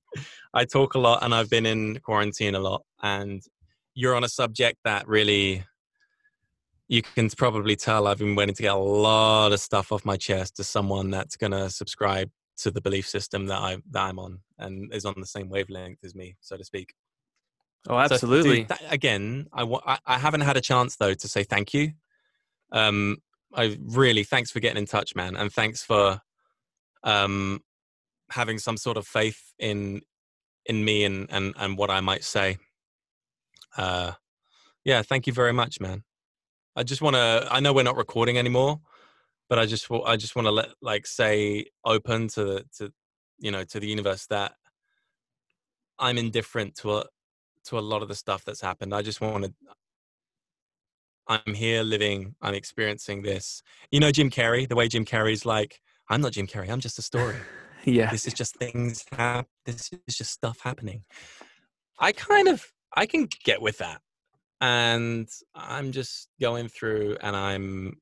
I 0.53 0.65
talk 0.65 0.95
a 0.95 0.99
lot 0.99 1.23
and 1.23 1.33
I've 1.33 1.49
been 1.49 1.65
in 1.65 1.99
quarantine 1.99 2.55
a 2.55 2.59
lot, 2.59 2.83
and 3.03 3.41
you're 3.93 4.15
on 4.15 4.23
a 4.23 4.29
subject 4.29 4.79
that 4.83 5.07
really 5.07 5.63
you 6.87 7.01
can 7.01 7.29
probably 7.29 7.75
tell 7.75 8.07
I've 8.07 8.19
been 8.19 8.35
waiting 8.35 8.55
to 8.55 8.61
get 8.61 8.73
a 8.73 8.77
lot 8.77 9.51
of 9.51 9.59
stuff 9.59 9.91
off 9.91 10.05
my 10.05 10.17
chest 10.17 10.57
to 10.57 10.63
someone 10.63 11.09
that's 11.09 11.35
going 11.35 11.51
to 11.51 11.69
subscribe 11.69 12.29
to 12.57 12.71
the 12.71 12.81
belief 12.81 13.07
system 13.07 13.47
that 13.47 13.59
I 13.59 13.77
that 13.91 14.03
I'm 14.03 14.19
on 14.19 14.39
and 14.57 14.93
is 14.93 15.05
on 15.05 15.15
the 15.17 15.25
same 15.25 15.49
wavelength 15.49 15.99
as 16.03 16.15
me, 16.15 16.37
so 16.41 16.57
to 16.57 16.63
speak. 16.63 16.93
Oh, 17.87 17.97
absolutely. 17.97 18.65
So, 18.67 18.75
dude, 18.75 18.91
again, 18.91 19.47
I, 19.53 19.97
I 20.05 20.17
haven't 20.17 20.41
had 20.41 20.57
a 20.57 20.61
chance 20.61 20.95
though 20.95 21.13
to 21.13 21.27
say 21.27 21.43
thank 21.43 21.73
you. 21.73 21.93
Um, 22.71 23.17
I 23.53 23.77
really 23.81 24.23
thanks 24.23 24.51
for 24.51 24.59
getting 24.59 24.77
in 24.77 24.85
touch, 24.85 25.15
man, 25.15 25.35
and 25.35 25.51
thanks 25.51 25.83
for 25.83 26.21
um 27.03 27.61
having 28.31 28.57
some 28.57 28.77
sort 28.77 28.97
of 28.97 29.05
faith 29.05 29.53
in 29.59 30.01
in 30.65 30.83
me 30.83 31.03
and 31.03 31.27
and 31.29 31.53
and 31.57 31.77
what 31.77 31.89
I 31.89 32.01
might 32.01 32.23
say. 32.23 32.57
Uh, 33.77 34.13
yeah, 34.83 35.01
thank 35.01 35.27
you 35.27 35.33
very 35.33 35.53
much, 35.53 35.79
man. 35.81 36.03
I 36.75 36.83
just 36.83 37.01
want 37.01 37.15
to. 37.15 37.47
I 37.49 37.59
know 37.59 37.73
we're 37.73 37.83
not 37.83 37.97
recording 37.97 38.37
anymore, 38.37 38.79
but 39.49 39.59
I 39.59 39.65
just 39.65 39.87
I 40.05 40.17
just 40.17 40.35
want 40.35 40.47
to 40.47 40.51
let 40.51 40.69
like 40.81 41.07
say 41.07 41.65
open 41.85 42.27
to 42.29 42.65
to 42.77 42.91
you 43.39 43.51
know 43.51 43.63
to 43.63 43.79
the 43.79 43.87
universe 43.87 44.25
that 44.27 44.53
I'm 45.99 46.17
indifferent 46.17 46.75
to 46.77 46.97
a 46.97 47.05
to 47.65 47.79
a 47.79 47.81
lot 47.81 48.01
of 48.01 48.07
the 48.07 48.15
stuff 48.15 48.43
that's 48.43 48.61
happened. 48.61 48.93
I 48.93 49.01
just 49.01 49.21
want 49.21 49.45
to. 49.45 49.53
I'm 51.27 51.55
here 51.55 51.81
living. 51.81 52.35
I'm 52.41 52.53
experiencing 52.53 53.23
this. 53.23 53.63
You 53.89 53.99
know, 53.99 54.11
Jim 54.11 54.29
Carrey. 54.29 54.67
The 54.67 54.75
way 54.75 54.87
Jim 54.87 55.05
Carrey's 55.05 55.45
like, 55.45 55.79
I'm 56.09 56.21
not 56.21 56.33
Jim 56.33 56.45
Carrey. 56.45 56.69
I'm 56.69 56.81
just 56.81 56.99
a 56.99 57.01
story. 57.01 57.35
yeah. 57.83 58.11
This 58.11 58.27
is 58.27 58.33
just 58.33 58.55
things. 58.57 59.05
Hap- 59.11 59.47
this 59.65 59.91
is 60.07 60.17
just 60.17 60.31
stuff 60.31 60.59
happening. 60.61 61.03
I 61.99 62.11
kind 62.11 62.47
of 62.47 62.71
I 62.95 63.05
can 63.05 63.27
get 63.43 63.61
with 63.61 63.79
that 63.79 64.01
and 64.65 65.29
I'm 65.53 65.91
just 65.91 66.27
going 66.41 66.69
through 66.69 67.17
and 67.21 67.35
I'm 67.35 67.99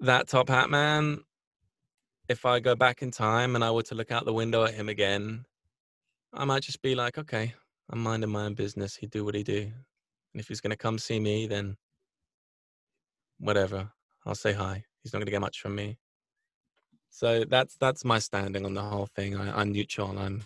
that 0.00 0.28
top 0.28 0.50
hat 0.50 0.68
man. 0.68 1.20
If 2.28 2.44
I 2.44 2.60
go 2.60 2.74
back 2.76 3.00
in 3.00 3.10
time 3.12 3.54
and 3.54 3.64
I 3.64 3.70
were 3.70 3.82
to 3.84 3.94
look 3.94 4.12
out 4.12 4.26
the 4.26 4.34
window 4.34 4.62
at 4.64 4.74
him 4.74 4.90
again, 4.90 5.46
I 6.34 6.44
might 6.44 6.62
just 6.64 6.82
be 6.82 6.94
like, 6.94 7.16
okay, 7.16 7.54
I'm 7.88 8.02
minding 8.02 8.28
my 8.28 8.44
own 8.44 8.52
business. 8.52 8.94
He'd 8.94 9.10
do 9.10 9.24
what 9.24 9.34
he 9.34 9.42
do. 9.42 9.62
And 9.62 10.40
if 10.40 10.48
he's 10.48 10.60
going 10.60 10.70
to 10.70 10.76
come 10.76 10.98
see 10.98 11.18
me, 11.18 11.46
then 11.46 11.76
whatever. 13.38 13.90
I'll 14.26 14.34
say 14.34 14.52
hi. 14.52 14.84
He's 15.02 15.14
not 15.14 15.20
going 15.20 15.28
to 15.28 15.32
get 15.32 15.40
much 15.40 15.62
from 15.62 15.74
me. 15.74 15.96
So 17.08 17.44
that's 17.44 17.74
that's 17.76 18.04
my 18.04 18.18
standing 18.18 18.66
on 18.66 18.74
the 18.74 18.82
whole 18.82 19.08
thing. 19.16 19.34
I, 19.34 19.60
I'm 19.60 19.72
neutral. 19.72 20.18
I'm 20.18 20.42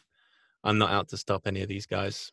I'm 0.62 0.78
not 0.78 0.93
out 0.93 1.09
to 1.09 1.17
stop 1.17 1.43
any 1.47 1.61
of 1.62 1.69
these 1.69 1.86
guys. 1.86 2.33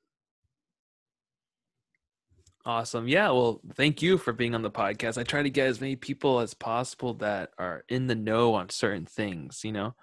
Awesome. 2.66 3.08
Yeah. 3.08 3.32
Well, 3.32 3.60
thank 3.74 4.02
you 4.04 4.18
for 4.18 4.34
being 4.34 4.54
on 4.54 4.62
the 4.62 4.70
podcast. 4.70 5.18
I 5.18 5.24
try 5.24 5.42
to 5.42 5.50
get 5.50 5.68
as 5.68 5.82
many 5.82 5.96
people 5.96 6.40
as 6.40 6.54
possible 6.54 7.16
that 7.16 7.52
are 7.58 7.84
in 7.90 8.06
the 8.08 8.16
know 8.16 8.54
on 8.54 8.70
certain 8.70 9.06
things, 9.06 9.62
you 9.64 9.72
know, 9.72 9.96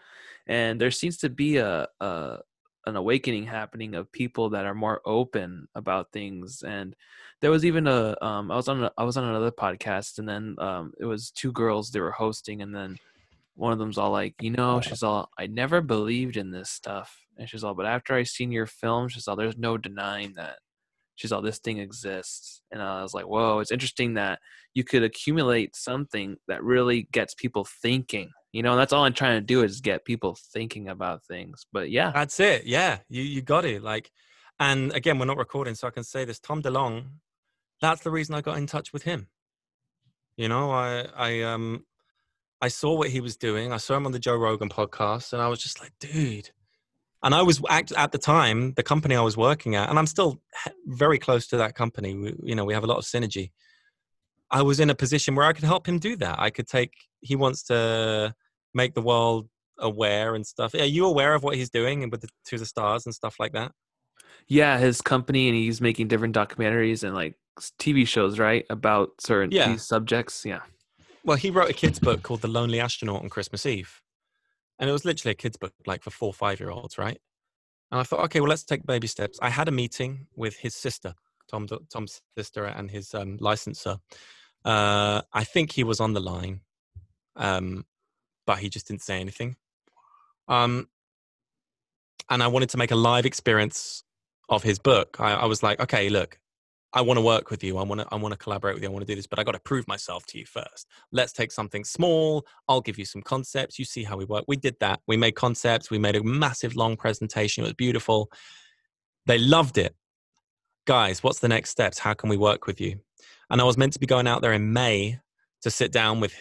and 0.47 0.81
there 0.81 0.91
seems 0.91 1.19
to 1.19 1.28
be 1.31 1.59
a, 1.59 1.87
a 2.01 2.39
an 2.87 2.97
awakening 2.97 3.45
happening 3.45 3.95
of 3.95 4.11
people 4.11 4.51
that 4.51 4.65
are 4.65 4.75
more 4.75 5.01
open 5.05 5.69
about 5.75 6.11
things. 6.12 6.62
And 6.67 6.97
there 7.41 7.51
was 7.51 7.65
even 7.65 7.87
a 7.87 8.17
um, 8.23 8.51
I 8.51 8.57
was 8.57 8.69
on 8.69 8.83
a, 8.85 8.93
I 8.99 9.05
was 9.05 9.17
on 9.17 9.25
another 9.25 9.53
podcast, 9.53 10.19
and 10.19 10.28
then 10.28 10.57
um, 10.59 10.93
it 10.99 11.05
was 11.05 11.31
two 11.31 11.53
girls 11.53 11.91
they 11.91 12.01
were 12.01 12.11
hosting, 12.11 12.62
and 12.62 12.75
then 12.75 12.99
one 13.55 13.73
of 13.73 13.78
them's 13.78 13.99
all 13.99 14.11
like, 14.11 14.35
you 14.41 14.51
know, 14.51 14.81
she's 14.81 15.03
all, 15.03 15.31
I 15.39 15.47
never 15.49 15.81
believed 15.81 16.37
in 16.37 16.51
this 16.51 16.70
stuff, 16.70 17.25
and 17.37 17.49
she's 17.49 17.65
all, 17.65 17.75
but 17.75 17.87
after 17.87 18.15
I 18.15 18.23
seen 18.23 18.53
your 18.53 18.67
film, 18.67 19.09
she's 19.09 19.27
all, 19.28 19.37
there's 19.37 19.59
no 19.59 19.77
denying 19.77 20.35
that 20.37 20.59
she's 21.18 21.32
all 21.32 21.42
this 21.42 21.58
thing 21.58 21.78
exists. 21.78 22.62
And 22.70 22.80
i 22.80 23.02
was 23.02 23.12
like 23.12 23.26
whoa 23.26 23.58
it's 23.58 23.72
interesting 23.72 24.14
that 24.14 24.38
you 24.74 24.84
could 24.84 25.02
accumulate 25.02 25.74
something 25.74 26.36
that 26.47 26.62
really 26.62 27.08
gets 27.12 27.34
people 27.34 27.66
thinking. 27.82 28.30
You 28.52 28.62
know 28.62 28.76
that's 28.76 28.92
all 28.92 29.05
i'm 29.05 29.12
trying 29.12 29.40
to 29.40 29.44
do 29.44 29.62
is 29.62 29.80
get 29.80 30.06
people 30.06 30.36
thinking 30.55 30.88
about 30.88 31.24
things 31.24 31.66
but 31.72 31.90
yeah. 31.90 32.10
That's 32.12 32.40
it 32.40 32.64
yeah 32.64 32.98
you 33.08 33.22
you 33.22 33.42
got 33.42 33.64
it 33.64 33.82
like 33.82 34.10
and 34.58 34.92
again 34.92 35.18
we're 35.18 35.26
not 35.26 35.36
recording 35.36 35.74
so 35.74 35.86
i 35.86 35.90
can 35.90 36.05
say 36.05 36.24
this 36.24 36.40
tom 36.40 36.62
DeLonge 36.62 37.05
that's 37.80 38.02
the 38.02 38.10
reason 38.10 38.34
i 38.34 38.40
got 38.40 38.56
in 38.56 38.66
touch 38.66 38.92
with 38.92 39.02
him. 39.02 39.28
You 40.36 40.48
know 40.48 40.70
i 40.70 41.06
i 41.16 41.42
um 41.42 41.84
i 42.62 42.68
saw 42.68 42.97
what 42.97 43.10
he 43.10 43.20
was 43.20 43.36
doing 43.36 43.72
i 43.72 43.76
saw 43.76 43.97
him 43.97 44.06
on 44.06 44.12
the 44.12 44.18
joe 44.18 44.36
rogan 44.36 44.68
podcast 44.68 45.32
and 45.32 45.42
i 45.42 45.48
was 45.48 45.60
just 45.60 45.80
like 45.80 45.92
dude 46.00 46.50
and 47.22 47.34
I 47.34 47.42
was 47.42 47.60
act 47.68 47.92
at 47.92 48.12
the 48.12 48.18
time 48.18 48.74
the 48.74 48.82
company 48.82 49.16
I 49.16 49.20
was 49.20 49.36
working 49.36 49.74
at, 49.74 49.90
and 49.90 49.98
I'm 49.98 50.06
still 50.06 50.40
very 50.86 51.18
close 51.18 51.47
to 51.48 51.56
that 51.58 51.74
company. 51.74 52.14
We, 52.14 52.34
you 52.42 52.55
know, 52.55 52.64
we 52.64 52.74
have 52.74 52.84
a 52.84 52.86
lot 52.86 52.98
of 52.98 53.05
synergy. 53.05 53.50
I 54.50 54.62
was 54.62 54.80
in 54.80 54.90
a 54.90 54.94
position 54.94 55.34
where 55.34 55.47
I 55.47 55.52
could 55.52 55.64
help 55.64 55.86
him 55.86 55.98
do 55.98 56.16
that. 56.16 56.38
I 56.38 56.50
could 56.50 56.68
take. 56.68 56.92
He 57.20 57.36
wants 57.36 57.64
to 57.64 58.34
make 58.72 58.94
the 58.94 59.02
world 59.02 59.48
aware 59.78 60.34
and 60.34 60.47
stuff. 60.47 60.74
Are 60.74 60.84
you 60.84 61.06
aware 61.06 61.34
of 61.34 61.42
what 61.42 61.56
he's 61.56 61.70
doing 61.70 62.08
with 62.10 62.20
the 62.20 62.28
to 62.47 62.58
the 62.58 62.66
stars 62.66 63.05
and 63.05 63.14
stuff 63.14 63.36
like 63.38 63.52
that? 63.52 63.72
Yeah, 64.47 64.78
his 64.78 65.00
company, 65.00 65.48
and 65.48 65.56
he's 65.56 65.80
making 65.80 66.08
different 66.08 66.34
documentaries 66.34 67.02
and 67.02 67.14
like 67.14 67.34
TV 67.80 68.06
shows, 68.06 68.38
right, 68.38 68.64
about 68.70 69.10
certain 69.20 69.50
yeah. 69.50 69.76
subjects. 69.76 70.44
Yeah. 70.44 70.60
Well, 71.24 71.36
he 71.36 71.50
wrote 71.50 71.68
a 71.68 71.74
kids 71.74 71.98
book 71.98 72.22
called 72.22 72.40
The 72.40 72.48
Lonely 72.48 72.80
Astronaut 72.80 73.22
on 73.22 73.28
Christmas 73.28 73.66
Eve 73.66 74.00
and 74.78 74.89
it 74.89 74.92
was 74.92 75.05
literally 75.05 75.32
a 75.32 75.36
kid's 75.36 75.57
book, 75.57 75.73
like 75.86 76.02
for 76.02 76.10
four, 76.10 76.32
five 76.32 76.60
year 76.60 76.70
olds, 76.70 76.98
right? 76.98 77.18
And 77.90 78.00
I 78.00 78.02
thought, 78.02 78.20
okay, 78.24 78.40
well, 78.40 78.50
let's 78.50 78.65
take 78.65 78.86
baby 78.86 79.07
steps. 79.07 79.39
I 79.40 79.50
had 79.50 79.68
a 79.68 79.73
meeting 79.73 80.26
with 80.36 80.57
his 80.57 80.74
sister, 80.74 81.15
Tom 81.50 81.66
Tom's 81.90 82.20
sister 82.36 82.65
and 82.65 82.90
his 82.90 83.15
um, 83.15 83.39
licenser. 83.39 83.98
Uh, 84.65 85.23
I 85.32 85.44
think 85.44 85.73
he 85.73 85.84
was 85.84 86.00
on 86.00 86.12
the 86.12 86.20
line, 86.20 86.60
um, 87.36 87.86
but 88.47 88.58
he 88.58 88.68
just 88.68 88.89
didn't 88.89 89.02
say 89.02 89.20
anything. 89.20 89.57
Um, 90.48 90.89
and 92.31 92.42
I 92.42 92.48
wanted 92.48 92.70
to 92.70 92.76
make 92.76 92.90
a 92.90 92.97
live 92.97 93.26
experience 93.26 94.05
of 94.48 94.62
his 94.62 94.78
book. 94.78 95.16
I, 95.18 95.32
I 95.32 95.44
was 95.47 95.62
like, 95.62 95.81
okay, 95.81 96.08
look, 96.10 96.39
I 96.94 97.02
want 97.02 97.18
to 97.18 97.23
work 97.23 97.50
with 97.50 97.62
you. 97.62 97.76
I 97.76 97.83
want 97.83 98.00
to 98.00 98.07
I 98.10 98.17
want 98.17 98.33
to 98.33 98.39
collaborate 98.39 98.75
with 98.75 98.83
you. 98.83 98.89
I 98.89 98.92
want 98.92 99.07
to 99.07 99.12
do 99.12 99.15
this, 99.15 99.26
but 99.26 99.39
I 99.39 99.44
got 99.44 99.52
to 99.52 99.60
prove 99.60 99.86
myself 99.86 100.25
to 100.26 100.39
you 100.39 100.47
first. 100.47 100.86
Let's 101.12 101.33
take 101.33 101.52
something 101.52 101.84
small. 101.84 102.47
I'll 102.67 102.81
give 102.81 102.99
you 102.99 103.05
some 103.05 103.20
concepts. 103.23 103.78
You 103.78 103.84
see 103.84 104.05
how 104.05 104.17
we 104.17 104.25
work. 104.25 104.44
We 104.49 104.57
did 104.57 104.76
that. 104.81 105.00
We 105.07 105.17
made 105.17 105.33
concepts. 105.33 105.91
We 105.91 105.99
made 105.99 106.17
a 106.17 106.25
massive 106.25 106.76
long 106.76 106.97
presentation. 106.97 107.62
It 107.62 107.67
was 107.67 107.75
beautiful. 107.75 108.31
They 109.26 109.39
loved 109.39 109.76
it. 109.76 109.94
Guys, 110.86 111.23
what's 111.23 111.41
the 111.41 111.49
next 111.49 111.70
steps? 111.70 111.99
How 111.99 112.15
can 112.15 112.31
we 112.31 112.39
work 112.39 112.67
with 112.67 112.81
you? 112.81 113.00
And 113.50 113.60
I 113.60 113.65
was 113.65 113.76
meant 113.76 113.92
to 113.92 113.99
be 113.99 114.07
going 114.07 114.26
out 114.26 114.41
there 114.41 114.55
in 114.55 114.73
May 114.73 115.20
to 115.62 115.70
sit 115.70 115.92
down 115.92 116.20
with 116.20 116.34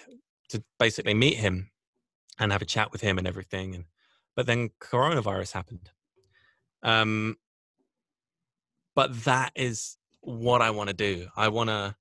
to 0.49 0.63
basically 0.79 1.13
meet 1.13 1.35
him 1.35 1.69
and 2.39 2.53
have 2.53 2.61
a 2.61 2.65
chat 2.65 2.91
with 2.93 3.01
him 3.01 3.17
and 3.17 3.27
everything 3.27 3.75
and 3.75 3.85
but 4.35 4.45
then 4.45 4.69
coronavirus 4.79 5.51
happened. 5.51 5.89
Um 6.83 7.35
but 8.95 9.25
that 9.25 9.51
is 9.55 9.97
what 10.27 10.61
I 10.61 10.71
want 10.71 10.89
to 10.89 10.95
do. 10.95 11.27
I 11.35 11.47
want 11.47 11.69
to, 11.69 11.95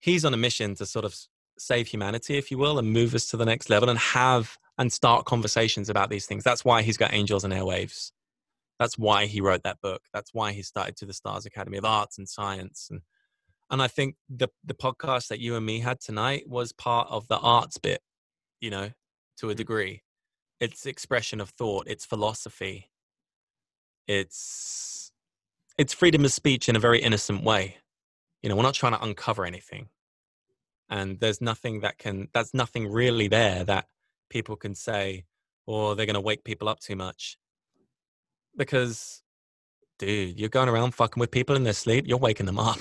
he's 0.00 0.24
on 0.24 0.34
a 0.34 0.36
mission 0.36 0.74
to 0.76 0.86
sort 0.86 1.04
of 1.04 1.16
save 1.58 1.86
humanity, 1.86 2.36
if 2.36 2.50
you 2.50 2.58
will, 2.58 2.78
and 2.78 2.92
move 2.92 3.14
us 3.14 3.26
to 3.28 3.36
the 3.36 3.46
next 3.46 3.70
level 3.70 3.88
and 3.88 3.98
have 3.98 4.58
and 4.78 4.92
start 4.92 5.24
conversations 5.24 5.88
about 5.88 6.10
these 6.10 6.26
things. 6.26 6.44
That's 6.44 6.64
why 6.64 6.82
he's 6.82 6.98
got 6.98 7.14
Angels 7.14 7.44
and 7.44 7.54
Airwaves. 7.54 8.12
That's 8.78 8.98
why 8.98 9.24
he 9.24 9.40
wrote 9.40 9.62
that 9.62 9.80
book. 9.80 10.02
That's 10.12 10.34
why 10.34 10.52
he 10.52 10.62
started 10.62 10.96
to 10.98 11.06
the 11.06 11.14
Stars 11.14 11.46
Academy 11.46 11.78
of 11.78 11.86
Arts 11.86 12.18
and 12.18 12.28
Science. 12.28 12.88
And 12.90 13.00
and 13.70 13.80
I 13.80 13.88
think 13.88 14.16
the 14.28 14.48
the 14.62 14.74
podcast 14.74 15.28
that 15.28 15.40
you 15.40 15.56
and 15.56 15.64
me 15.64 15.80
had 15.80 15.98
tonight 15.98 16.46
was 16.46 16.72
part 16.72 17.08
of 17.10 17.26
the 17.28 17.38
arts 17.38 17.78
bit, 17.78 18.00
you 18.60 18.70
know, 18.70 18.90
to 19.38 19.48
a 19.48 19.54
mm. 19.54 19.56
degree. 19.56 20.02
It's 20.60 20.84
expression 20.84 21.40
of 21.40 21.48
thought, 21.50 21.86
it's 21.88 22.04
philosophy. 22.04 22.90
It's 24.06 25.10
it's 25.78 25.92
freedom 25.92 26.24
of 26.24 26.32
speech 26.32 26.68
in 26.68 26.76
a 26.76 26.80
very 26.80 27.00
innocent 27.00 27.42
way. 27.42 27.76
You 28.42 28.48
know, 28.48 28.56
we're 28.56 28.62
not 28.62 28.74
trying 28.74 28.92
to 28.92 29.02
uncover 29.02 29.44
anything. 29.44 29.88
And 30.88 31.18
there's 31.18 31.40
nothing 31.40 31.80
that 31.80 31.98
can, 31.98 32.28
that's 32.32 32.54
nothing 32.54 32.90
really 32.90 33.28
there 33.28 33.64
that 33.64 33.86
people 34.30 34.56
can 34.56 34.74
say, 34.74 35.24
or 35.66 35.96
they're 35.96 36.06
going 36.06 36.14
to 36.14 36.20
wake 36.20 36.44
people 36.44 36.68
up 36.68 36.80
too 36.80 36.96
much. 36.96 37.36
Because, 38.56 39.22
dude, 39.98 40.38
you're 40.38 40.48
going 40.48 40.68
around 40.68 40.92
fucking 40.92 41.20
with 41.20 41.30
people 41.30 41.56
in 41.56 41.64
their 41.64 41.72
sleep, 41.72 42.06
you're 42.06 42.18
waking 42.18 42.46
them 42.46 42.58
up. 42.58 42.78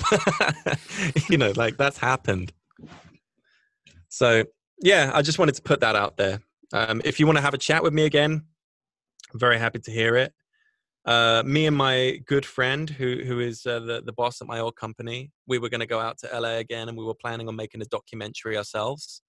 you 1.30 1.38
know, 1.38 1.52
like 1.56 1.78
that's 1.78 1.98
happened. 1.98 2.54
So, 4.08 4.46
yeah, 4.82 5.12
I 5.14 5.22
just 5.22 5.40
wanted 5.40 5.56
to 5.56 5.62
put 5.64 5.82
that 5.82 5.96
out 5.96 6.18
there. 6.18 6.42
Um, 6.72 7.02
if 7.04 7.20
you 7.20 7.26
want 7.26 7.38
to 7.38 7.42
have 7.42 7.54
a 7.54 7.58
chat 7.58 7.84
with 7.84 7.94
me 7.94 8.06
again, 8.06 8.44
I'm 9.34 9.40
very 9.40 9.58
happy 9.58 9.80
to 9.80 9.92
hear 9.92 10.16
it 10.16 10.34
uh, 11.06 11.44
me 11.46 11.68
and 11.68 11.78
my 11.78 12.20
good 12.26 12.46
friend, 12.46 12.90
who 12.90 13.22
who 13.26 13.40
is 13.40 13.66
uh, 13.66 13.80
the 13.80 14.02
the 14.04 14.14
boss 14.14 14.42
at 14.42 14.48
my 14.48 14.60
old 14.60 14.76
company, 14.76 15.32
we 15.48 15.60
were 15.60 15.70
going 15.70 15.80
to 15.80 15.86
go 15.86 16.00
out 16.00 16.18
to 16.20 16.40
LA 16.40 16.56
again, 16.58 16.90
and 16.90 16.98
we 16.98 17.04
were 17.04 17.14
planning 17.14 17.48
on 17.48 17.56
making 17.56 17.82
a 17.82 17.86
documentary 17.86 18.58
ourselves. 18.58 19.22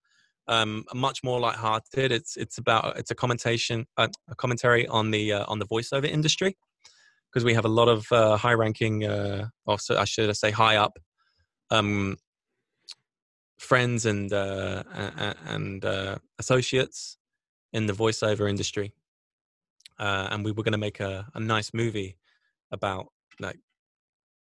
Um, 0.48 0.84
much 0.94 1.22
more 1.22 1.38
lighthearted. 1.38 2.12
It's 2.12 2.36
it's 2.36 2.56
about 2.56 2.98
it's 2.98 3.10
a 3.10 3.14
commentation 3.14 3.86
uh, 3.98 4.08
a 4.28 4.34
commentary 4.34 4.86
on 4.86 5.10
the 5.10 5.34
uh, 5.34 5.44
on 5.48 5.58
the 5.58 5.66
voiceover 5.66 6.06
industry 6.06 6.56
because 7.30 7.44
we 7.44 7.52
have 7.52 7.66
a 7.66 7.68
lot 7.80 7.88
of 7.88 8.10
uh, 8.10 8.38
high 8.38 8.54
ranking, 8.54 9.04
uh, 9.04 9.48
or 9.66 9.78
so 9.78 9.98
I 9.98 10.04
should 10.06 10.34
say 10.34 10.50
high 10.50 10.76
up 10.76 10.98
um, 11.70 12.16
friends 13.58 14.06
and 14.06 14.32
and 14.32 15.84
associates 16.38 17.18
in 17.74 17.84
the 17.84 17.92
voiceover 17.92 18.48
industry 18.48 18.94
uh, 19.98 20.28
and 20.30 20.44
we 20.44 20.52
were 20.52 20.62
going 20.62 20.72
to 20.72 20.78
make 20.78 21.00
a, 21.00 21.26
a 21.34 21.40
nice 21.40 21.72
movie 21.72 22.16
about 22.70 23.08
like 23.40 23.58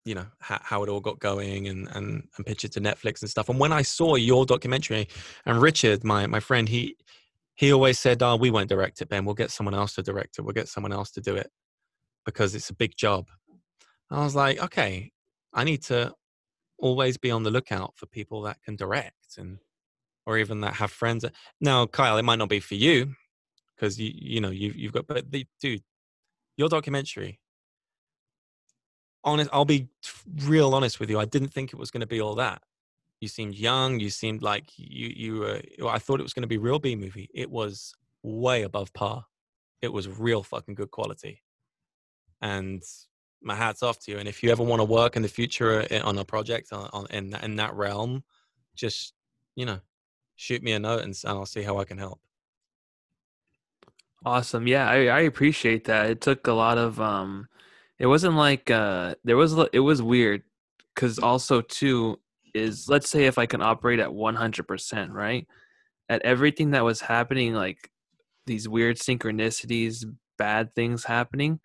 you 0.05 0.15
know 0.15 0.26
how, 0.39 0.60
how 0.62 0.83
it 0.83 0.89
all 0.89 1.00
got 1.00 1.18
going 1.18 1.68
and, 1.68 1.89
and 1.92 2.28
and 2.36 2.47
pitch 2.47 2.65
it 2.65 2.73
to 2.73 2.81
netflix 2.81 3.23
and 3.23 3.31
stuff. 3.31 3.49
And 3.49 3.58
when 3.58 3.73
i 3.73 3.83
saw 3.83 4.16
your 4.16 4.44
documentary 4.44 5.08
and 5.47 5.60
richard 5.60 6.05
my 6.05 6.26
my 6.26 6.41
friend 6.41 6.68
he 6.68 6.97
he 7.55 7.73
always 7.73 7.99
said 7.99 8.23
oh 8.23 8.36
we 8.36 8.50
won't 8.50 8.68
direct 8.68 9.00
it 9.00 9.08
ben. 9.08 9.24
We'll 9.24 9.34
get 9.34 9.50
someone 9.50 9.74
else 9.74 9.94
to 9.94 10.02
direct 10.02 10.39
it. 10.39 10.42
We'll 10.42 10.52
get 10.52 10.68
someone 10.68 10.92
else 10.92 11.10
to 11.12 11.20
do 11.20 11.36
it 11.36 11.50
because 12.24 12.55
it's 12.55 12.70
a 12.70 12.74
big 12.74 12.97
job. 12.97 13.26
I 14.10 14.23
was 14.23 14.34
like 14.34 14.62
okay 14.62 15.10
i 15.52 15.65
need 15.65 15.83
to 15.83 16.12
always 16.78 17.16
be 17.16 17.31
on 17.31 17.44
the 17.44 17.50
lookout 17.50 17.92
for 17.97 18.07
people 18.07 18.42
that 18.42 18.60
can 18.62 18.76
direct 18.76 19.39
and 19.39 19.58
or 20.26 20.39
even 20.39 20.62
that 20.62 20.74
have 20.74 20.91
friends. 20.91 21.24
Now 21.60 21.86
kyle 21.86 22.18
it 22.18 22.24
might 22.24 22.39
not 22.39 22.49
be 22.49 22.60
for 22.60 22.74
you 22.74 23.15
because 23.77 23.99
you 24.01 24.11
you 24.15 24.41
know 24.41 24.51
you 24.51 24.73
you've 24.75 24.93
got 24.93 25.07
but 25.07 25.31
the 25.31 25.47
dude 25.61 25.83
your 26.57 26.69
documentary 26.69 27.41
honest 29.25 29.51
i'll 29.53 29.65
be 29.65 29.89
real 30.44 30.75
honest 30.75 31.01
with 31.01 31.11
you 31.11 31.19
i 31.19 31.25
didn't 31.25 31.49
think 31.49 31.73
it 31.73 31.78
was 31.78 31.91
going 31.91 32.01
to 32.01 32.07
be 32.07 32.20
all 32.20 32.35
that. 32.35 32.62
You 33.20 33.28
seemed 33.28 33.55
young 33.55 34.01
you 34.01 34.11
seemed 34.11 34.43
like 34.43 34.65
you 34.77 35.09
you 35.17 35.39
were 35.39 35.62
i 35.89 35.99
thought 35.99 36.20
it 36.20 36.25
was 36.25 36.35
going 36.35 36.43
to 36.43 36.49
be 36.49 36.59
real 36.59 36.78
b 36.78 36.94
movie. 36.94 37.31
It 37.33 37.51
was 37.51 37.94
way 38.23 38.62
above 38.62 38.93
par. 38.93 39.25
It 39.81 39.93
was 39.93 40.09
real 40.09 40.43
fucking 40.43 40.75
good 40.75 40.91
quality. 40.91 41.43
And 42.41 42.83
my 43.44 43.55
hat's 43.55 43.83
off 43.83 43.99
to 44.01 44.11
you 44.11 44.19
and 44.19 44.28
if 44.28 44.43
you 44.43 44.51
ever 44.51 44.62
want 44.62 44.81
to 44.81 44.85
work 44.85 45.17
in 45.17 45.23
the 45.23 45.28
future 45.28 45.86
uh, 45.91 46.01
on 46.03 46.19
a 46.19 46.25
project 46.25 46.73
on, 46.73 46.89
on 46.93 47.07
in, 47.11 47.35
in 47.43 47.57
that 47.57 47.75
realm 47.75 48.25
just 48.75 49.12
you 49.55 49.67
know 49.67 49.78
shoot 50.36 50.62
me 50.62 50.73
a 50.73 50.78
note 50.78 51.03
and, 51.03 51.15
and 51.25 51.39
i'll 51.39 51.47
see 51.47 51.62
how 51.62 51.78
i 51.78 51.85
can 51.85 51.99
help 51.99 52.20
Awesome. 54.25 54.67
Yeah, 54.67 54.89
I, 54.89 55.07
I 55.07 55.20
appreciate 55.20 55.85
that. 55.85 56.11
It 56.11 56.20
took 56.20 56.47
a 56.47 56.53
lot 56.53 56.78
of 56.78 57.01
um 57.01 57.49
it 57.99 58.07
wasn't 58.07 58.36
like 58.36 58.70
uh 58.70 59.15
there 59.25 59.36
was 59.36 59.55
it 59.73 59.81
was 59.81 60.03
weird 60.03 60.43
cuz 60.97 61.19
also 61.19 61.61
too 61.61 62.19
is 62.55 62.89
let's 62.89 63.09
say 63.09 63.27
if 63.27 63.36
I 63.39 63.47
can 63.47 63.61
operate 63.61 63.99
at 63.99 64.11
100%, 64.11 65.12
right? 65.12 65.47
At 66.09 66.23
everything 66.23 66.70
that 66.70 66.85
was 66.85 67.01
happening 67.01 67.55
like 67.55 67.91
these 68.47 68.69
weird 68.69 68.97
synchronicities, 68.97 70.05
bad 70.39 70.75
things 70.75 71.05
happening 71.05 71.61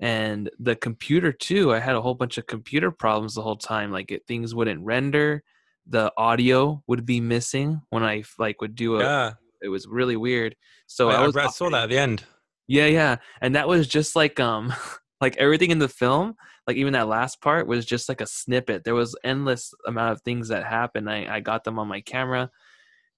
and 0.00 0.50
the 0.58 0.76
computer 0.76 1.32
too. 1.32 1.72
I 1.72 1.78
had 1.78 1.94
a 1.94 2.00
whole 2.00 2.14
bunch 2.14 2.38
of 2.38 2.46
computer 2.46 2.90
problems 2.90 3.34
the 3.34 3.42
whole 3.42 3.56
time 3.56 3.92
like 3.92 4.10
it, 4.10 4.26
things 4.26 4.54
wouldn't 4.54 4.84
render, 4.84 5.42
the 5.86 6.12
audio 6.16 6.82
would 6.86 7.04
be 7.06 7.20
missing 7.20 7.82
when 7.90 8.02
I 8.02 8.24
like 8.38 8.60
would 8.60 8.74
do 8.74 8.96
a 8.96 9.00
yeah 9.00 9.32
it 9.62 9.68
was 9.68 9.86
really 9.86 10.16
weird. 10.16 10.56
So 10.86 11.10
I, 11.10 11.16
I, 11.16 11.26
was, 11.26 11.36
I 11.36 11.48
saw 11.48 11.70
that 11.70 11.84
at 11.84 11.88
the 11.90 11.98
end. 11.98 12.24
Yeah, 12.68 12.86
yeah, 12.86 13.16
and 13.40 13.56
that 13.56 13.68
was 13.68 13.88
just 13.88 14.14
like 14.14 14.38
um, 14.38 14.72
like 15.20 15.36
everything 15.36 15.70
in 15.70 15.78
the 15.78 15.88
film, 15.88 16.34
like 16.66 16.76
even 16.76 16.92
that 16.92 17.08
last 17.08 17.40
part 17.40 17.66
was 17.66 17.84
just 17.84 18.08
like 18.08 18.20
a 18.20 18.26
snippet. 18.26 18.84
There 18.84 18.94
was 18.94 19.16
endless 19.24 19.72
amount 19.86 20.12
of 20.12 20.22
things 20.22 20.48
that 20.48 20.64
happened. 20.64 21.10
I 21.10 21.26
I 21.28 21.40
got 21.40 21.64
them 21.64 21.78
on 21.78 21.88
my 21.88 22.00
camera, 22.00 22.48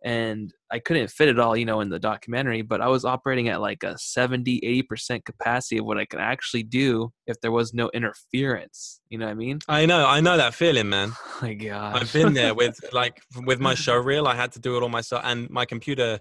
and 0.05 0.53
I 0.71 0.79
couldn't 0.79 1.11
fit 1.11 1.29
it 1.29 1.39
all, 1.39 1.57
you 1.57 1.65
know, 1.65 1.81
in 1.81 1.89
the 1.89 1.99
documentary. 1.99 2.63
But 2.63 2.81
I 2.81 2.89
was 2.89 3.05
operating 3.05 3.49
at 3.49 3.61
like 3.61 3.83
a 3.83 3.99
70, 3.99 4.61
80 4.63 4.83
percent 4.83 5.25
capacity 5.25 5.79
of 5.79 5.85
what 5.85 5.99
I 5.99 6.07
could 6.07 6.21
actually 6.21 6.63
do 6.63 7.13
if 7.27 7.41
there 7.41 7.53
was 7.53 7.75
no 7.75 7.91
interference. 7.93 9.01
You 9.11 9.19
know 9.19 9.27
what 9.27 9.33
I 9.33 9.35
mean? 9.35 9.59
I 9.69 9.87
know, 9.87 10.07
I 10.07 10.21
know 10.21 10.37
that 10.37 10.55
feeling, 10.55 10.89
man. 10.89 11.13
Oh 11.43 11.47
my 11.47 11.55
God, 11.55 11.97
I've 11.97 12.13
been 12.13 12.35
there 12.35 12.55
with 12.55 12.79
like 12.93 13.21
with 13.45 13.59
my 13.59 13.75
show 13.75 13.97
reel. 13.97 14.29
I 14.29 14.37
had 14.37 14.53
to 14.53 14.61
do 14.61 14.77
it 14.77 14.83
all 14.83 14.89
myself, 14.89 15.23
and 15.25 15.51
my 15.51 15.65
computer 15.65 16.21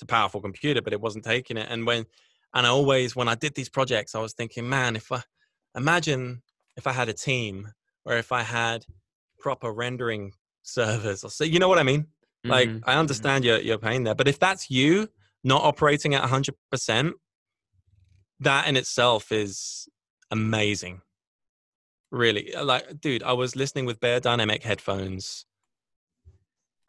it's 0.00 0.02
a 0.02 0.06
powerful 0.06 0.40
computer, 0.40 0.80
but 0.80 0.94
it 0.94 1.00
wasn't 1.00 1.24
taking 1.24 1.58
it. 1.58 1.66
And 1.68 1.86
when, 1.86 2.06
and 2.54 2.66
I 2.66 2.70
always, 2.70 3.14
when 3.14 3.28
I 3.28 3.34
did 3.34 3.54
these 3.54 3.68
projects, 3.68 4.14
I 4.14 4.20
was 4.20 4.32
thinking, 4.32 4.66
man, 4.66 4.96
if 4.96 5.12
I 5.12 5.22
imagine 5.76 6.40
if 6.78 6.86
I 6.86 6.92
had 6.92 7.10
a 7.10 7.12
team 7.12 7.68
or 8.06 8.16
if 8.16 8.32
I 8.32 8.42
had 8.42 8.86
proper 9.38 9.70
rendering 9.70 10.32
servers 10.62 11.22
or 11.22 11.30
so, 11.30 11.44
you 11.44 11.58
know 11.58 11.68
what 11.68 11.78
I 11.78 11.82
mean? 11.82 12.06
Like, 12.44 12.70
mm-hmm. 12.70 12.88
I 12.88 12.92
mm-hmm. 12.92 13.00
understand 13.00 13.44
your, 13.44 13.58
your 13.60 13.76
pain 13.76 14.04
there, 14.04 14.14
but 14.14 14.26
if 14.26 14.38
that's 14.38 14.70
you 14.70 15.08
not 15.44 15.62
operating 15.62 16.14
at 16.14 16.22
100%, 16.22 17.12
that 18.40 18.66
in 18.66 18.76
itself 18.78 19.30
is 19.30 19.86
amazing. 20.30 21.02
Really, 22.10 22.54
like, 22.60 23.00
dude, 23.00 23.22
I 23.22 23.34
was 23.34 23.54
listening 23.54 23.84
with 23.84 24.00
Beyerdynamic 24.00 24.62
headphones 24.62 25.44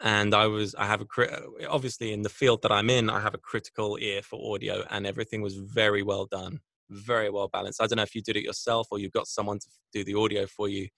and 0.02 0.34
i 0.34 0.48
was 0.48 0.74
i 0.76 0.86
have 0.86 1.02
a 1.02 1.22
uh, 1.22 1.40
obviously 1.70 2.12
in 2.12 2.22
the 2.22 2.30
field 2.30 2.62
that 2.62 2.72
i'm 2.72 2.90
in 2.90 3.10
i 3.10 3.20
have 3.20 3.34
a 3.34 3.40
critical 3.40 3.98
ear 4.02 4.22
for 4.22 4.54
audio 4.54 4.84
and 4.90 5.06
everything 5.06 5.42
was 5.42 5.56
very 5.56 6.02
well 6.04 6.26
done 6.26 6.60
very 6.92 7.30
well 7.30 7.48
balanced. 7.48 7.82
I 7.82 7.88
don't 7.88 7.98
know 7.98 8.04
if 8.04 8.16
you 8.16 8.22
did 8.22 8.36
it 8.36 8.44
yourself 8.44 8.88
or 8.92 9.00
you've 9.00 9.14
got 9.14 9.28
someone 9.28 9.60
to 9.60 9.68
do 9.94 10.04
the 10.04 10.16
audio 10.16 10.46
for 10.46 10.68
you 10.68 10.90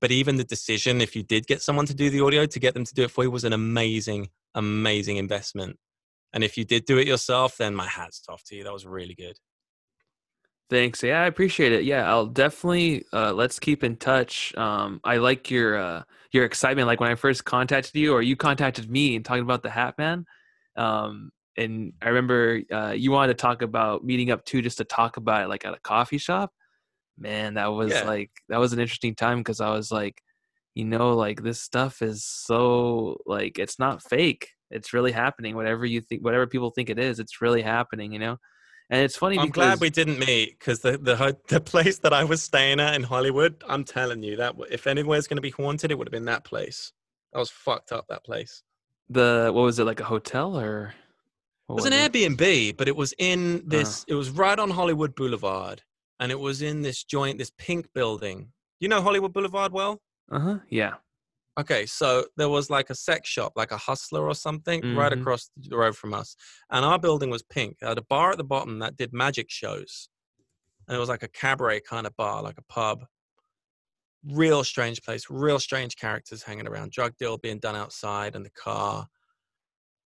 but 0.00 0.10
even 0.10 0.36
the 0.36 0.44
decision 0.44 1.00
if 1.00 1.16
you 1.16 1.22
did 1.22 1.46
get 1.46 1.62
someone 1.62 1.86
to 1.86 1.94
do 1.94 2.10
the 2.10 2.20
audio 2.20 2.46
to 2.46 2.60
get 2.60 2.74
them 2.74 2.84
to 2.84 2.94
do 2.94 3.02
it 3.04 3.10
for 3.10 3.24
you 3.24 3.30
was 3.30 3.44
an 3.44 3.52
amazing 3.52 4.28
amazing 4.54 5.16
investment. 5.16 5.76
And 6.32 6.44
if 6.44 6.56
you 6.56 6.64
did 6.64 6.84
do 6.84 6.98
it 6.98 7.06
yourself 7.06 7.56
then 7.56 7.74
my 7.74 7.88
hat's 7.88 8.22
off 8.28 8.44
to 8.44 8.56
you. 8.56 8.64
That 8.64 8.72
was 8.72 8.86
really 8.86 9.14
good 9.14 9.36
Thanks. 10.68 11.02
Yeah, 11.02 11.22
I 11.22 11.26
appreciate 11.26 11.72
it. 11.72 11.84
Yeah, 11.84 12.08
I'll 12.10 12.26
definitely 12.26 13.04
uh, 13.12 13.32
let's 13.32 13.60
keep 13.60 13.84
in 13.84 13.96
touch. 13.96 14.52
Um, 14.56 15.00
I 15.04 15.18
like 15.18 15.48
your 15.50 15.76
uh, 15.76 16.02
your 16.32 16.44
excitement. 16.44 16.88
Like 16.88 16.98
when 17.00 17.10
I 17.10 17.14
first 17.14 17.44
contacted 17.44 17.94
you, 17.94 18.12
or 18.12 18.20
you 18.22 18.34
contacted 18.36 18.90
me 18.90 19.14
and 19.14 19.24
talking 19.24 19.44
about 19.44 19.62
the 19.62 19.70
Hat 19.70 19.94
Man. 19.96 20.24
Um, 20.76 21.30
and 21.56 21.92
I 22.02 22.08
remember 22.08 22.62
uh, 22.72 22.90
you 22.96 23.12
wanted 23.12 23.28
to 23.38 23.40
talk 23.42 23.62
about 23.62 24.04
meeting 24.04 24.30
up 24.32 24.44
too, 24.44 24.60
just 24.60 24.78
to 24.78 24.84
talk 24.84 25.16
about 25.16 25.44
it, 25.44 25.48
like 25.48 25.64
at 25.64 25.72
a 25.74 25.78
coffee 25.80 26.18
shop. 26.18 26.52
Man, 27.18 27.54
that 27.54 27.68
was 27.68 27.92
Yeah. 27.92 28.04
like 28.04 28.30
that 28.48 28.58
was 28.58 28.72
an 28.72 28.80
interesting 28.80 29.14
time 29.14 29.38
because 29.40 29.60
I 29.60 29.70
was 29.70 29.90
like, 29.92 30.22
you 30.74 30.84
know, 30.84 31.14
like 31.14 31.42
this 31.42 31.60
stuff 31.62 32.02
is 32.02 32.24
so 32.24 33.18
like 33.26 33.58
it's 33.58 33.78
not 33.78 34.02
fake. 34.02 34.50
It's 34.70 34.92
really 34.92 35.12
happening. 35.12 35.56
Whatever 35.56 35.86
you 35.86 36.00
think, 36.02 36.24
whatever 36.24 36.46
people 36.46 36.70
think 36.70 36.90
it 36.90 36.98
is, 36.98 37.20
it's 37.20 37.40
really 37.42 37.62
happening. 37.62 38.12
You 38.12 38.18
know, 38.20 38.36
and 38.90 39.02
it's 39.02 39.16
funny 39.16 39.38
I'm 39.38 39.46
because 39.46 39.54
glad 39.54 39.80
we 39.80 39.90
didn't 39.90 40.18
meet 40.18 40.58
because 40.58 40.80
the, 40.80 40.98
the 40.98 41.36
the 41.48 41.60
place 41.60 41.98
that 41.98 42.12
I 42.12 42.24
was 42.24 42.42
staying 42.42 42.80
at 42.80 42.94
in 42.94 43.02
Hollywood, 43.02 43.62
I'm 43.68 43.84
telling 43.84 44.22
you 44.22 44.36
that 44.36 44.54
if 44.70 44.86
anywhere's 44.86 45.26
going 45.26 45.36
to 45.38 45.42
be 45.42 45.50
haunted, 45.50 45.90
it 45.90 45.98
would 45.98 46.06
have 46.06 46.12
been 46.12 46.26
that 46.26 46.44
place. 46.44 46.92
I 47.34 47.38
was 47.38 47.50
fucked 47.50 47.92
up. 47.92 48.06
That 48.08 48.24
place. 48.24 48.62
the 49.08 49.50
what 49.52 49.62
was 49.62 49.78
it 49.78 49.84
like 49.84 50.00
a 50.00 50.04
hotel 50.04 50.58
or 50.58 50.88
It 50.88 50.94
what 51.66 51.76
was 51.76 51.84
an 51.86 51.92
it? 51.92 52.12
Airbnb, 52.12 52.76
but 52.76 52.88
it 52.88 52.96
was 52.96 53.12
in 53.18 53.62
this. 53.66 54.04
It 54.08 54.14
was 54.14 54.30
right 54.30 54.58
on 54.58 54.70
Hollywood 54.70 55.14
Boulevard, 55.14 55.82
and 56.20 56.30
it 56.32 56.38
was 56.38 56.62
in 56.62 56.82
this 56.82 57.02
joint, 57.04 57.38
this 57.38 57.52
pink 57.58 57.86
building. 57.94 58.52
You 58.80 58.88
know 58.88 59.02
Hollywood 59.02 59.32
Boulevard 59.32 59.72
well? 59.72 60.00
Uh-huh. 60.30 60.58
Yeah. 60.68 60.94
Okay, 61.58 61.86
so 61.86 62.26
there 62.36 62.50
was 62.50 62.68
like 62.68 62.90
a 62.90 62.94
sex 62.94 63.28
shop, 63.28 63.54
like 63.56 63.70
a 63.70 63.78
hustler 63.78 64.26
or 64.26 64.34
something, 64.34 64.94
right 64.94 65.12
Mhm. 65.12 65.20
across 65.20 65.50
the 65.56 65.76
road 65.76 65.96
from 65.96 66.12
us. 66.12 66.36
And 66.70 66.84
our 66.84 66.98
building 66.98 67.30
was 67.30 67.42
pink. 67.42 67.78
It 67.80 67.86
had 67.86 67.96
a 67.98 68.02
bar 68.02 68.32
at 68.32 68.36
the 68.36 68.44
bottom 68.44 68.78
that 68.80 68.96
did 68.96 69.12
magic 69.14 69.50
shows. 69.50 70.10
And 70.86 70.94
it 70.96 71.00
was 71.00 71.08
like 71.08 71.22
a 71.22 71.28
cabaret 71.28 71.80
kind 71.80 72.06
of 72.06 72.14
bar, 72.14 72.42
like 72.42 72.58
a 72.58 72.62
pub. 72.62 73.06
Real 74.24 74.64
strange 74.64 75.02
place, 75.02 75.30
real 75.30 75.58
strange 75.58 75.96
characters 75.96 76.42
hanging 76.42 76.66
around, 76.66 76.92
drug 76.92 77.16
deal 77.16 77.38
being 77.38 77.58
done 77.58 77.76
outside 77.76 78.36
and 78.36 78.44
the 78.44 78.50
car. 78.50 79.08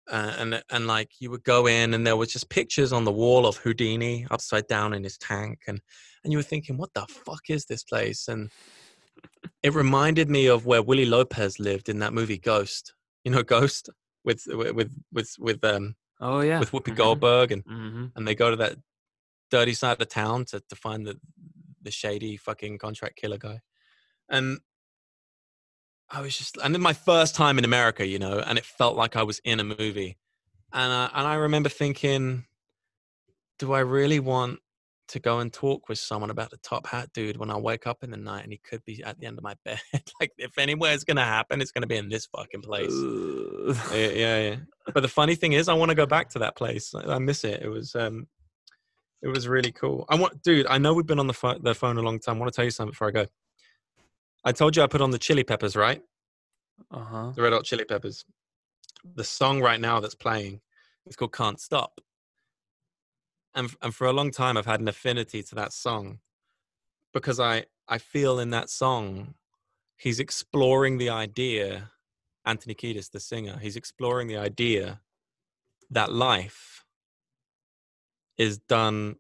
Uh, 0.08 0.34
and 0.38 0.64
and 0.70 0.88
like 0.88 1.10
you 1.22 1.30
would 1.32 1.44
go 1.44 1.68
in 1.68 1.94
and 1.94 2.06
there 2.06 2.18
was 2.18 2.34
just 2.34 2.50
pictures 2.50 2.92
on 2.92 3.04
the 3.06 3.12
wall 3.12 3.46
of 3.46 3.58
Houdini 3.58 4.28
upside 4.32 4.68
down 4.68 4.94
in 4.94 5.04
his 5.04 5.18
tank 5.18 5.62
and 5.68 5.80
and 6.24 6.34
you 6.34 6.40
were 6.40 6.44
thinking 6.44 6.76
what 6.76 6.94
the 6.96 7.06
fuck 7.08 7.50
is 7.50 7.66
this 7.66 7.84
place 7.84 8.28
and 8.28 8.52
it 9.64 9.74
reminded 9.74 10.30
me 10.30 10.48
of 10.48 10.66
where 10.66 10.82
Willie 10.82 11.06
Lopez 11.06 11.60
lived 11.60 11.90
in 11.90 12.00
that 12.00 12.14
movie 12.14 12.38
Ghost. 12.38 12.94
You 13.24 13.32
know 13.32 13.44
Ghost 13.56 13.90
with 14.24 14.44
with 14.48 14.92
with 15.12 15.36
with 15.40 15.64
um 15.64 15.96
Oh 16.20 16.42
yeah. 16.42 16.60
with 16.60 16.72
Whoopi 16.72 16.92
Mhm. 16.92 16.96
Goldberg 16.98 17.52
and 17.52 17.64
hmm 17.66 18.06
and 18.16 18.28
they 18.28 18.36
go 18.36 18.50
to 18.50 18.56
that 18.58 18.78
dirty 19.50 19.74
side 19.74 19.94
of 19.94 20.00
the 20.00 20.06
town 20.06 20.46
to 20.46 20.60
to 20.62 20.76
find 20.76 21.06
the 21.06 21.20
the 21.82 21.92
shady 21.92 22.38
fucking 22.38 22.78
contract 22.78 23.16
killer 23.16 23.38
guy. 23.38 23.62
And 24.30 24.60
I 26.10 26.22
was 26.22 26.38
just 26.38 26.58
and 26.64 26.74
then 26.74 26.82
my 26.82 26.94
first 26.94 27.36
time 27.36 27.58
in 27.58 27.66
America, 27.66 28.06
you 28.06 28.20
know, 28.20 28.40
and 28.40 28.58
it 28.58 28.66
felt 28.66 28.96
like 28.96 29.16
I 29.16 29.24
was 29.24 29.40
in 29.44 29.60
a 29.60 29.64
movie. 29.64 30.18
And 30.74 30.92
I, 30.94 31.10
and 31.14 31.28
I 31.28 31.36
remember 31.36 31.70
thinking 31.70 32.46
do 33.60 33.74
I 33.74 33.80
really 33.82 34.20
want 34.20 34.60
to 35.12 35.20
go 35.20 35.40
and 35.40 35.52
talk 35.52 35.90
with 35.90 35.98
someone 35.98 36.30
about 36.30 36.50
the 36.52 36.58
top 36.58 36.88
hat 36.88 37.10
dude 37.14 37.38
when 37.38 37.50
I 37.50 37.58
wake 37.58 37.88
up 37.88 38.04
in 38.04 38.12
the 38.12 38.18
night 38.18 38.44
and 38.44 38.52
he 38.52 38.58
could 38.58 38.84
be 38.86 39.04
at 39.04 39.20
the 39.20 39.28
end 39.28 39.38
of 39.38 39.44
my 39.44 39.56
bed. 39.66 39.80
like 40.20 40.32
if 40.38 40.58
anywhere 40.58 40.94
is 40.94 41.04
gonna 41.04 41.26
happen, 41.26 41.62
it's 41.62 41.72
gonna 41.72 41.88
be 41.88 41.98
in 41.98 42.10
this 42.10 42.28
fucking 42.28 42.62
place. 42.62 42.94
Yeah, 43.94 44.10
yeah, 44.10 44.50
yeah. 44.50 44.56
But 44.94 45.02
the 45.02 45.08
funny 45.08 45.36
thing 45.36 45.54
is, 45.54 45.70
I 45.70 45.74
want 45.74 45.90
to 45.90 45.96
go 45.96 46.06
back 46.06 46.30
to 46.30 46.40
that 46.40 46.56
place. 46.56 46.94
I 46.96 47.16
I 47.16 47.20
miss 47.20 47.44
it. 47.44 47.62
It 47.62 47.70
was, 47.70 47.96
um, 47.96 48.28
it 49.22 49.28
was 49.28 49.48
really 49.48 49.72
cool. 49.72 50.06
I 50.10 50.16
want, 50.16 50.42
dude. 50.42 50.68
I 50.68 50.78
know 50.78 50.94
we've 50.94 51.06
been 51.06 51.20
on 51.20 51.28
the, 51.28 51.34
pho- 51.34 51.60
the 51.62 51.76
phone 51.76 51.98
a 51.98 52.02
long 52.02 52.20
time. 52.20 52.38
I 52.38 52.40
want 52.40 52.52
to 52.52 52.56
tell 52.56 52.66
you 52.66 52.72
something 52.72 52.92
before 52.92 53.10
I 53.10 53.12
go. 53.12 53.26
I 54.44 54.52
told 54.52 54.76
you 54.76 54.82
I 54.82 54.88
put 54.88 55.02
on 55.02 55.12
the 55.12 55.20
Chili 55.20 55.44
Peppers, 55.44 55.76
right? 55.76 56.02
uh-huh. 56.92 57.34
The 57.36 57.42
Red 57.42 57.54
Hot 57.54 57.64
Chili 57.64 57.86
Peppers. 57.86 58.26
The 59.16 59.24
song 59.24 59.62
right 59.62 59.80
now 59.80 60.00
that's 60.00 60.16
playing 60.16 60.62
it's 61.06 61.16
called 61.16 61.34
"Can't 61.34 61.60
Stop," 61.60 62.00
and 63.56 63.76
and 63.82 63.94
for 63.94 64.08
a 64.08 64.14
long 64.14 64.32
time 64.32 64.58
I've 64.58 64.66
had 64.66 64.80
an 64.82 64.88
affinity 64.88 65.44
to 65.44 65.56
that 65.56 65.74
song 65.74 66.20
because 67.14 67.40
I 67.40 67.66
I 67.88 67.98
feel 67.98 68.40
in 68.40 68.50
that 68.52 68.70
song 68.70 69.36
he's 69.98 70.20
exploring 70.20 70.98
the 70.98 71.10
idea. 71.10 71.92
Anthony 72.44 72.74
Kiedis, 72.74 73.12
the 73.12 73.20
singer, 73.20 73.60
he's 73.62 73.76
exploring 73.76 74.28
the 74.28 74.38
idea 74.38 75.00
that 75.92 76.12
life 76.12 76.84
is 78.36 78.58
done 78.58 79.18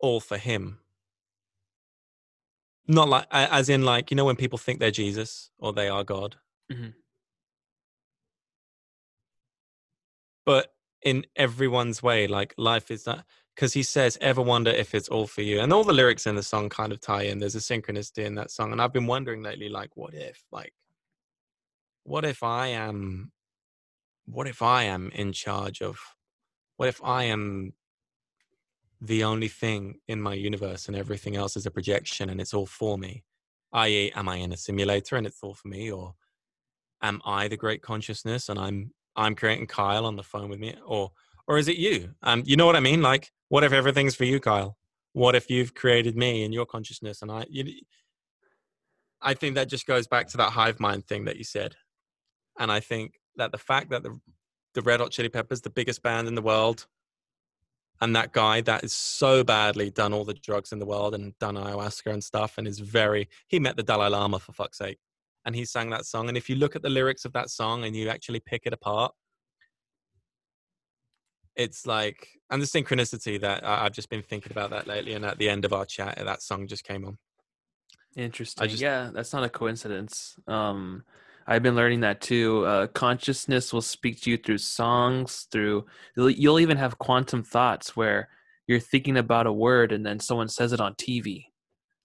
all 0.00 0.18
for 0.18 0.36
him. 0.36 0.80
Not 2.88 3.08
like, 3.08 3.26
as 3.30 3.68
in, 3.68 3.84
like, 3.84 4.10
you 4.10 4.16
know, 4.16 4.24
when 4.24 4.34
people 4.34 4.58
think 4.58 4.80
they're 4.80 4.90
Jesus 4.90 5.50
or 5.58 5.72
they 5.72 5.88
are 5.88 6.02
God. 6.02 6.36
Mhm. 6.70 6.94
But 10.44 10.74
in 11.04 11.26
everyone's 11.36 12.02
way, 12.02 12.26
like, 12.26 12.54
life 12.56 12.90
is 12.90 13.04
that. 13.04 13.24
Because 13.54 13.74
he 13.74 13.82
says, 13.82 14.16
ever 14.22 14.40
wonder 14.40 14.70
if 14.70 14.94
it's 14.94 15.10
all 15.10 15.26
for 15.26 15.42
you. 15.42 15.60
And 15.60 15.74
all 15.74 15.84
the 15.84 15.92
lyrics 15.92 16.26
in 16.26 16.36
the 16.36 16.42
song 16.42 16.70
kind 16.70 16.90
of 16.90 17.00
tie 17.00 17.24
in. 17.24 17.38
There's 17.38 17.54
a 17.54 17.58
synchronicity 17.58 18.24
in 18.24 18.34
that 18.36 18.50
song. 18.50 18.72
And 18.72 18.80
I've 18.80 18.94
been 18.94 19.06
wondering 19.06 19.42
lately, 19.42 19.68
like, 19.68 19.90
what 19.94 20.14
if, 20.14 20.42
like, 20.50 20.72
what 22.04 22.24
if 22.24 22.42
I 22.42 22.68
am, 22.68 23.30
what 24.24 24.48
if 24.48 24.62
I 24.62 24.84
am 24.84 25.10
in 25.14 25.32
charge 25.32 25.82
of, 25.82 25.98
what 26.78 26.88
if 26.88 27.02
I 27.04 27.24
am 27.24 27.74
the 29.02 29.22
only 29.22 29.48
thing 29.48 29.96
in 30.08 30.22
my 30.22 30.32
universe 30.32 30.86
and 30.86 30.96
everything 30.96 31.36
else 31.36 31.54
is 31.54 31.66
a 31.66 31.70
projection 31.70 32.30
and 32.30 32.40
it's 32.40 32.54
all 32.54 32.66
for 32.66 32.96
me? 32.96 33.22
I.e., 33.70 34.12
am 34.14 34.30
I 34.30 34.36
in 34.36 34.52
a 34.52 34.56
simulator 34.56 35.16
and 35.16 35.26
it's 35.26 35.42
all 35.42 35.54
for 35.54 35.68
me? 35.68 35.90
Or 35.90 36.14
am 37.02 37.20
I 37.24 37.48
the 37.48 37.58
great 37.58 37.82
consciousness 37.82 38.48
and 38.48 38.58
I'm, 38.58 38.92
I'm 39.16 39.34
creating 39.34 39.66
Kyle 39.66 40.06
on 40.06 40.16
the 40.16 40.22
phone 40.22 40.48
with 40.48 40.58
me? 40.58 40.74
Or, 40.86 41.12
or 41.46 41.58
is 41.58 41.68
it 41.68 41.76
you? 41.76 42.14
Um, 42.22 42.42
you 42.46 42.56
know 42.56 42.66
what 42.66 42.76
I 42.76 42.80
mean? 42.80 43.02
Like, 43.02 43.32
what 43.48 43.64
if 43.64 43.72
everything's 43.72 44.14
for 44.14 44.24
you, 44.24 44.40
Kyle? 44.40 44.76
What 45.12 45.34
if 45.34 45.50
you've 45.50 45.74
created 45.74 46.16
me 46.16 46.44
in 46.44 46.52
your 46.52 46.64
consciousness 46.64 47.22
and 47.22 47.30
I, 47.30 47.44
you, 47.50 47.64
I 49.20 49.34
think 49.34 49.54
that 49.54 49.68
just 49.68 49.86
goes 49.86 50.06
back 50.06 50.28
to 50.28 50.36
that 50.38 50.52
hive 50.52 50.80
mind 50.80 51.06
thing 51.06 51.26
that 51.26 51.36
you 51.36 51.44
said. 51.44 51.76
And 52.58 52.70
I 52.70 52.80
think 52.80 53.20
that 53.36 53.52
the 53.52 53.58
fact 53.58 53.90
that 53.90 54.02
the 54.02 54.18
the 54.74 54.82
Red 54.82 55.00
Hot 55.00 55.10
Chili 55.10 55.28
Peppers, 55.28 55.60
the 55.60 55.70
biggest 55.70 56.02
band 56.02 56.28
in 56.28 56.34
the 56.34 56.42
world, 56.42 56.86
and 58.00 58.16
that 58.16 58.32
guy 58.32 58.62
that 58.62 58.82
is 58.82 58.92
so 58.92 59.44
badly 59.44 59.90
done 59.90 60.12
all 60.12 60.24
the 60.24 60.34
drugs 60.34 60.72
in 60.72 60.78
the 60.78 60.86
world 60.86 61.14
and 61.14 61.38
done 61.38 61.56
ayahuasca 61.56 62.12
and 62.12 62.24
stuff, 62.24 62.58
and 62.58 62.66
is 62.66 62.78
very 62.78 63.28
he 63.48 63.58
met 63.58 63.76
the 63.76 63.82
Dalai 63.82 64.08
Lama 64.08 64.38
for 64.38 64.52
fuck's 64.52 64.78
sake, 64.78 64.98
and 65.44 65.54
he 65.54 65.64
sang 65.64 65.90
that 65.90 66.06
song. 66.06 66.28
And 66.28 66.36
if 66.36 66.48
you 66.48 66.56
look 66.56 66.76
at 66.76 66.82
the 66.82 66.90
lyrics 66.90 67.24
of 67.24 67.32
that 67.32 67.50
song 67.50 67.84
and 67.84 67.96
you 67.96 68.08
actually 68.08 68.40
pick 68.40 68.62
it 68.64 68.72
apart, 68.72 69.12
it's 71.54 71.86
like 71.86 72.28
and 72.50 72.60
the 72.62 72.66
synchronicity 72.66 73.40
that 73.40 73.64
I- 73.64 73.84
I've 73.86 73.92
just 73.92 74.08
been 74.10 74.22
thinking 74.22 74.52
about 74.52 74.70
that 74.70 74.86
lately. 74.86 75.14
And 75.14 75.24
at 75.24 75.38
the 75.38 75.48
end 75.48 75.64
of 75.64 75.72
our 75.72 75.84
chat, 75.86 76.16
that 76.16 76.42
song 76.42 76.66
just 76.66 76.84
came 76.84 77.04
on. 77.04 77.18
Interesting. 78.16 78.68
just- 78.68 78.82
yeah, 78.82 79.10
that's 79.12 79.32
not 79.32 79.44
a 79.44 79.48
coincidence. 79.48 80.36
Um, 80.46 81.04
I've 81.46 81.62
been 81.62 81.74
learning 81.74 82.00
that 82.00 82.20
too. 82.20 82.64
Uh, 82.66 82.86
consciousness 82.88 83.72
will 83.72 83.82
speak 83.82 84.20
to 84.22 84.30
you 84.30 84.36
through 84.36 84.58
songs, 84.58 85.48
through 85.50 85.86
you'll, 86.16 86.30
you'll 86.30 86.60
even 86.60 86.76
have 86.76 86.98
quantum 86.98 87.42
thoughts 87.42 87.96
where 87.96 88.28
you're 88.66 88.80
thinking 88.80 89.16
about 89.16 89.46
a 89.46 89.52
word 89.52 89.92
and 89.92 90.06
then 90.06 90.20
someone 90.20 90.48
says 90.48 90.72
it 90.72 90.80
on 90.80 90.94
TV. 90.94 91.51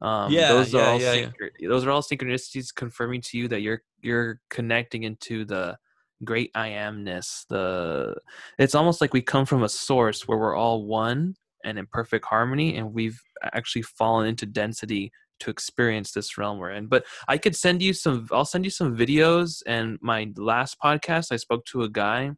Um, 0.01 0.32
Yeah, 0.32 0.50
those 0.50 0.76
are 0.76 0.77
yeah, 0.77 0.90
all 0.90 1.01
yeah, 1.01 1.30
yeah. 1.59 1.67
those 1.67 1.85
are 1.85 1.92
all 1.92 2.01
synchronicities 2.01 2.74
confirming 2.74 3.22
to 3.22 3.38
you 3.38 3.48
that 3.48 3.61
you're 3.61 3.82
you're 4.01 4.40
connecting 4.50 5.03
into 5.03 5.45
the 5.45 5.77
great 6.24 6.51
I 6.56 6.69
amness. 6.69 7.45
The 7.50 8.16
it's 8.58 8.76
almost 8.76 9.01
like 9.01 9.14
we 9.14 9.22
come 9.22 9.45
from 9.45 9.64
a 9.64 9.69
source 9.69 10.27
where 10.27 10.38
we're 10.38 10.56
all 10.56 10.85
one 10.85 11.35
and 11.64 11.80
in 11.80 11.88
perfect 11.88 12.26
harmony, 12.26 12.77
and 12.77 12.93
we've 12.93 13.19
actually 13.43 13.82
fallen 13.82 14.27
into 14.27 14.45
density 14.45 15.11
to 15.40 15.51
experience 15.51 16.11
this 16.11 16.38
realm 16.38 16.58
we're 16.58 16.72
in. 16.72 16.88
But 16.88 17.06
I 17.27 17.38
could 17.38 17.56
send 17.56 17.82
you 17.82 17.93
some. 17.93 18.27
I'll 18.32 18.45
send 18.45 18.66
you 18.66 18.72
some 18.72 18.95
videos. 18.95 19.61
And 19.66 19.98
my 20.01 20.32
last 20.35 20.77
podcast, 20.84 21.32
I 21.32 21.38
spoke 21.38 21.66
to 21.66 21.84
a 21.84 21.90
guy. 21.90 22.32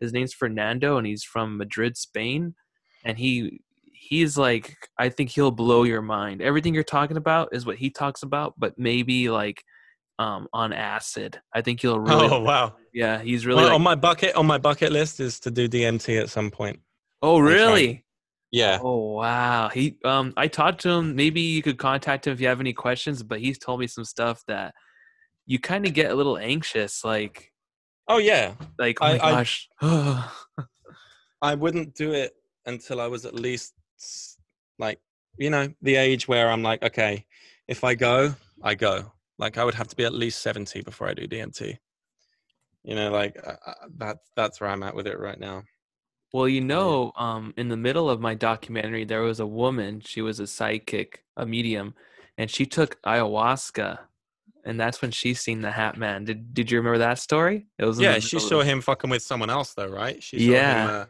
His 0.00 0.12
name's 0.12 0.34
Fernando, 0.34 0.96
and 0.96 1.06
he's 1.06 1.24
from 1.24 1.56
Madrid, 1.56 1.96
Spain. 1.96 2.54
And 3.04 3.18
he 3.18 3.60
he's 3.98 4.36
like, 4.38 4.76
I 4.98 5.08
think 5.08 5.30
he'll 5.30 5.50
blow 5.50 5.82
your 5.84 6.02
mind. 6.02 6.40
Everything 6.42 6.74
you're 6.74 6.84
talking 6.84 7.16
about 7.16 7.50
is 7.52 7.66
what 7.66 7.76
he 7.76 7.90
talks 7.90 8.22
about, 8.22 8.54
but 8.58 8.78
maybe 8.78 9.28
like 9.30 9.62
um 10.18 10.48
on 10.52 10.72
acid. 10.72 11.40
I 11.54 11.62
think 11.62 11.82
you'll 11.82 12.00
really. 12.00 12.28
oh 12.30 12.40
wow! 12.40 12.74
Yeah, 12.92 13.20
he's 13.20 13.46
really. 13.46 13.58
Well, 13.62 13.66
like, 13.68 13.74
on 13.74 13.82
my 13.82 13.94
bucket 13.94 14.34
on 14.34 14.46
my 14.46 14.58
bucket 14.58 14.90
list 14.92 15.20
is 15.20 15.38
to 15.40 15.50
do 15.50 15.68
DMT 15.68 16.20
at 16.20 16.30
some 16.30 16.50
point. 16.50 16.80
oh, 17.22 17.38
really? 17.38 18.04
Yeah. 18.50 18.78
Oh 18.82 19.12
wow. 19.12 19.68
He 19.68 19.98
um 20.04 20.32
I 20.36 20.48
talked 20.48 20.80
to 20.82 20.88
him. 20.90 21.14
Maybe 21.14 21.40
you 21.42 21.60
could 21.62 21.76
contact 21.78 22.26
him 22.26 22.32
if 22.32 22.40
you 22.40 22.48
have 22.48 22.60
any 22.60 22.72
questions, 22.72 23.22
but 23.22 23.40
he's 23.40 23.58
told 23.58 23.78
me 23.80 23.86
some 23.86 24.04
stuff 24.06 24.42
that 24.48 24.74
you 25.46 25.58
kind 25.58 25.86
of 25.86 25.92
get 25.92 26.10
a 26.10 26.14
little 26.14 26.38
anxious, 26.38 27.04
like 27.04 27.52
Oh 28.08 28.16
yeah. 28.18 28.54
like 28.78 28.98
oh 29.02 29.06
my 29.06 29.18
I- 29.18 29.28
I- 29.28 29.32
gosh. 29.32 29.68
I 31.42 31.54
wouldn't 31.54 31.94
do 31.94 32.12
it 32.12 32.32
until 32.66 33.00
I 33.00 33.06
was 33.06 33.24
at 33.24 33.34
least 33.34 33.74
Like, 34.78 35.00
you 35.36 35.50
know, 35.50 35.72
the 35.82 35.96
age 35.96 36.28
where 36.28 36.50
I'm 36.50 36.62
like, 36.62 36.82
okay, 36.82 37.26
if 37.66 37.84
I 37.84 37.94
go, 37.94 38.34
I 38.62 38.74
go. 38.74 39.12
Like, 39.38 39.58
I 39.58 39.64
would 39.64 39.74
have 39.74 39.88
to 39.88 39.96
be 39.96 40.04
at 40.04 40.12
least 40.12 40.42
70 40.42 40.82
before 40.82 41.08
I 41.08 41.14
do 41.14 41.26
DMT. 41.28 41.78
You 42.84 42.94
know, 42.94 43.10
like 43.10 43.36
uh, 43.44 43.56
uh, 43.66 43.74
that's 43.96 44.30
that's 44.34 44.60
where 44.60 44.70
I'm 44.70 44.82
at 44.82 44.94
with 44.94 45.06
it 45.06 45.18
right 45.18 45.38
now. 45.38 45.64
Well, 46.32 46.48
you 46.48 46.60
know, 46.60 47.12
um, 47.16 47.52
in 47.56 47.68
the 47.68 47.76
middle 47.76 48.08
of 48.08 48.20
my 48.20 48.34
documentary, 48.34 49.04
there 49.04 49.22
was 49.22 49.40
a 49.40 49.46
woman. 49.46 50.00
She 50.00 50.22
was 50.22 50.40
a 50.40 50.46
psychic, 50.46 51.22
a 51.36 51.44
medium, 51.44 51.94
and 52.36 52.50
she 52.50 52.66
took 52.66 53.00
ayahuasca, 53.02 53.98
and 54.64 54.78
that's 54.78 55.02
when 55.02 55.10
she 55.10 55.34
seen 55.34 55.60
the 55.60 55.70
Hat 55.70 55.96
Man. 55.96 56.24
Did 56.24 56.54
Did 56.54 56.70
you 56.70 56.78
remember 56.78 56.98
that 56.98 57.18
story? 57.18 57.66
It 57.78 57.84
was 57.84 58.00
yeah. 58.00 58.18
She 58.20 58.38
saw 58.38 58.62
him 58.62 58.80
fucking 58.80 59.10
with 59.10 59.22
someone 59.22 59.50
else, 59.50 59.74
though, 59.74 59.88
right? 59.88 60.22
She 60.22 60.50
yeah. 60.50 60.84
Him, 60.84 60.90
uh... 61.02 61.04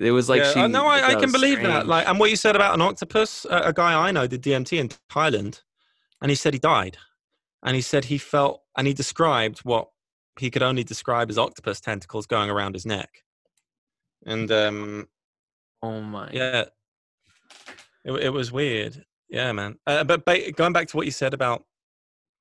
It 0.00 0.12
was 0.12 0.28
like 0.28 0.42
yeah. 0.42 0.52
she. 0.52 0.60
Uh, 0.60 0.66
no, 0.66 0.86
I, 0.86 1.08
I 1.08 1.14
can 1.14 1.30
believe 1.30 1.58
strange. 1.58 1.68
that. 1.68 1.86
Like, 1.86 2.08
and 2.08 2.18
what 2.18 2.30
you 2.30 2.36
said 2.36 2.56
about 2.56 2.74
an 2.74 2.80
octopus, 2.80 3.44
a, 3.48 3.58
a 3.66 3.72
guy 3.72 4.08
I 4.08 4.10
know 4.10 4.26
did 4.26 4.42
DMT 4.42 4.78
in 4.78 4.88
Thailand, 5.10 5.62
and 6.22 6.30
he 6.30 6.34
said 6.34 6.54
he 6.54 6.58
died, 6.58 6.96
and 7.62 7.76
he 7.76 7.82
said 7.82 8.06
he 8.06 8.16
felt, 8.16 8.62
and 8.76 8.86
he 8.86 8.94
described 8.94 9.60
what 9.60 9.88
he 10.38 10.50
could 10.50 10.62
only 10.62 10.82
describe 10.82 11.30
as 11.30 11.36
octopus 11.36 11.80
tentacles 11.80 12.26
going 12.26 12.48
around 12.48 12.74
his 12.74 12.86
neck 12.86 13.22
and 14.26 14.50
um 14.50 15.08
oh 15.82 16.00
my 16.00 16.28
yeah 16.32 16.64
it, 18.04 18.12
it 18.12 18.30
was 18.30 18.52
weird 18.52 19.04
yeah 19.28 19.52
man 19.52 19.76
uh, 19.86 20.04
but 20.04 20.24
ba- 20.24 20.52
going 20.52 20.72
back 20.72 20.88
to 20.88 20.96
what 20.96 21.06
you 21.06 21.12
said 21.12 21.34
about 21.34 21.64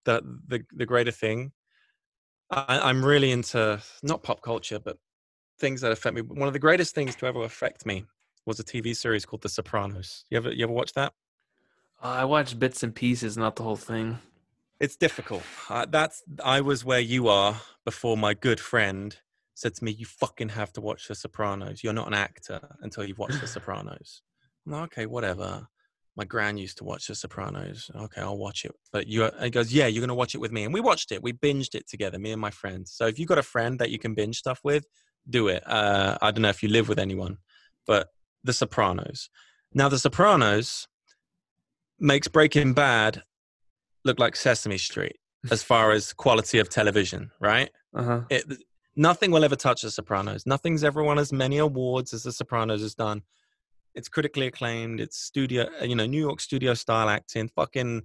the 0.06 0.22
the, 0.48 0.64
the 0.74 0.86
greater 0.86 1.12
thing 1.12 1.52
I, 2.52 2.80
i'm 2.90 3.04
really 3.04 3.32
into 3.32 3.82
not 4.04 4.24
pop 4.24 4.42
culture 4.42 4.80
but 4.80 4.98
things 5.60 5.82
that 5.82 5.92
affect 5.92 6.16
me 6.16 6.22
one 6.22 6.48
of 6.48 6.54
the 6.54 6.60
greatest 6.60 6.96
things 6.96 7.16
to 7.16 7.26
ever 7.26 7.44
affect 7.44 7.86
me 7.86 8.06
was 8.46 8.60
a 8.60 8.64
tv 8.64 8.96
series 8.96 9.26
called 9.26 9.42
the 9.42 9.50
sopranos 9.50 10.26
you 10.30 10.38
ever 10.38 10.52
you 10.52 10.64
ever 10.64 10.74
watch 10.74 10.94
that 10.94 11.14
uh, 12.04 12.08
i 12.08 12.26
watched 12.26 12.60
bits 12.60 12.84
and 12.84 12.96
pieces 12.96 13.38
not 13.38 13.56
the 13.56 13.64
whole 13.64 13.76
thing 13.76 14.18
it's 14.80 14.96
difficult 14.96 15.44
uh, 15.70 15.86
that's 15.90 16.24
i 16.44 16.62
was 16.62 16.86
where 16.86 17.00
you 17.00 17.28
are 17.28 17.62
before 17.86 18.18
my 18.18 18.34
good 18.34 18.60
friend 18.60 19.18
said 19.60 19.76
to 19.76 19.84
me, 19.84 19.92
"You 19.92 20.06
fucking 20.06 20.50
have 20.50 20.72
to 20.74 20.82
watch 20.82 21.08
The 21.08 21.16
Sopranos. 21.16 21.84
You're 21.84 21.94
not 21.94 22.08
an 22.08 22.14
actor 22.14 22.60
until 22.82 23.04
you've 23.04 23.20
watched 23.20 23.42
The 23.42 23.48
Sopranos." 23.56 24.22
I'm 24.66 24.72
like, 24.72 24.84
okay, 24.84 25.06
whatever. 25.06 25.68
My 26.16 26.26
gran 26.26 26.58
used 26.58 26.78
to 26.80 26.84
watch 26.84 27.08
The 27.08 27.16
Sopranos. 27.16 27.92
Okay, 27.96 28.22
I'll 28.22 28.38
watch 28.38 28.66
it. 28.66 28.72
But 28.92 29.08
you, 29.08 29.30
he 29.42 29.50
goes, 29.50 29.74
yeah, 29.74 29.88
you're 29.88 30.02
gonna 30.02 30.16
watch 30.16 30.34
it 30.34 30.40
with 30.40 30.52
me, 30.52 30.64
and 30.64 30.74
we 30.74 30.80
watched 30.80 31.12
it. 31.12 31.22
We 31.22 31.34
binged 31.34 31.76
it 31.76 31.88
together, 31.88 32.18
me 32.18 32.32
and 32.32 32.42
my 32.42 32.52
friends. 32.52 32.94
So 32.94 33.06
if 33.08 33.20
you've 33.20 33.28
got 33.28 33.38
a 33.38 33.44
friend 33.44 33.78
that 33.80 33.90
you 33.90 34.00
can 34.00 34.14
binge 34.16 34.38
stuff 34.38 34.62
with, 34.64 34.86
do 35.30 35.48
it. 35.48 35.64
Uh, 35.66 36.18
I 36.22 36.32
don't 36.32 36.42
know 36.42 36.50
if 36.50 36.64
you 36.64 36.70
live 36.70 36.90
with 36.90 37.00
anyone, 37.00 37.38
but 37.86 38.08
The 38.44 38.54
Sopranos. 38.54 39.30
Now, 39.74 39.90
The 39.90 40.00
Sopranos 40.00 40.88
makes 42.00 42.28
Breaking 42.28 42.74
Bad 42.74 43.24
look 44.06 44.20
like 44.20 44.36
Sesame 44.36 44.78
Street 44.78 45.18
as 45.52 45.64
far 45.64 45.92
as 45.92 46.14
quality 46.14 46.60
of 46.60 46.70
television, 46.70 47.32
right? 47.40 47.70
Uh-huh. 47.94 48.22
It, 48.30 48.46
Nothing 48.96 49.32
will 49.32 49.46
ever 49.46 49.56
touch 49.56 49.82
The 49.84 49.92
Sopranos. 49.92 50.46
Nothing's 50.46 50.84
ever 50.84 51.04
won 51.04 51.20
as 51.20 51.32
many 51.32 51.58
awards 51.58 52.14
as 52.14 52.24
The 52.24 52.34
Sopranos 52.34 52.82
has 52.82 52.96
done. 52.96 53.22
It's 53.96 54.10
critically 54.10 54.48
acclaimed. 54.48 55.00
It's 55.00 55.18
studio, 55.18 55.68
uh, 55.82 55.86
you 55.86 55.96
know, 55.96 56.06
New 56.06 56.20
York 56.20 56.42
studio 56.42 56.74
style 56.74 57.08
acting. 57.08 57.50
Fucking 57.56 58.04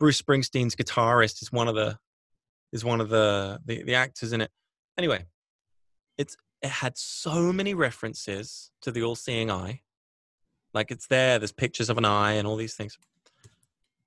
Bruce 0.00 0.20
Springsteen's 0.20 0.74
guitarist 0.74 1.42
is 1.42 1.52
one 1.52 1.68
of 1.68 1.74
the 1.74 1.96
is 2.72 2.84
one 2.84 3.00
of 3.00 3.08
the 3.08 3.60
the, 3.64 3.84
the 3.84 3.94
actors 3.94 4.32
in 4.32 4.40
it. 4.40 4.50
Anyway, 4.98 5.24
it's 6.18 6.36
it 6.62 6.70
had 6.70 6.96
so 6.96 7.52
many 7.52 7.74
references 7.74 8.70
to 8.82 8.90
the 8.90 9.02
all-seeing 9.02 9.50
eye. 9.50 9.80
Like 10.72 10.90
it's 10.90 11.06
there. 11.06 11.38
There's 11.38 11.52
pictures 11.52 11.90
of 11.90 11.98
an 11.98 12.04
eye 12.04 12.32
and 12.32 12.46
all 12.46 12.56
these 12.56 12.74
things. 12.74 12.96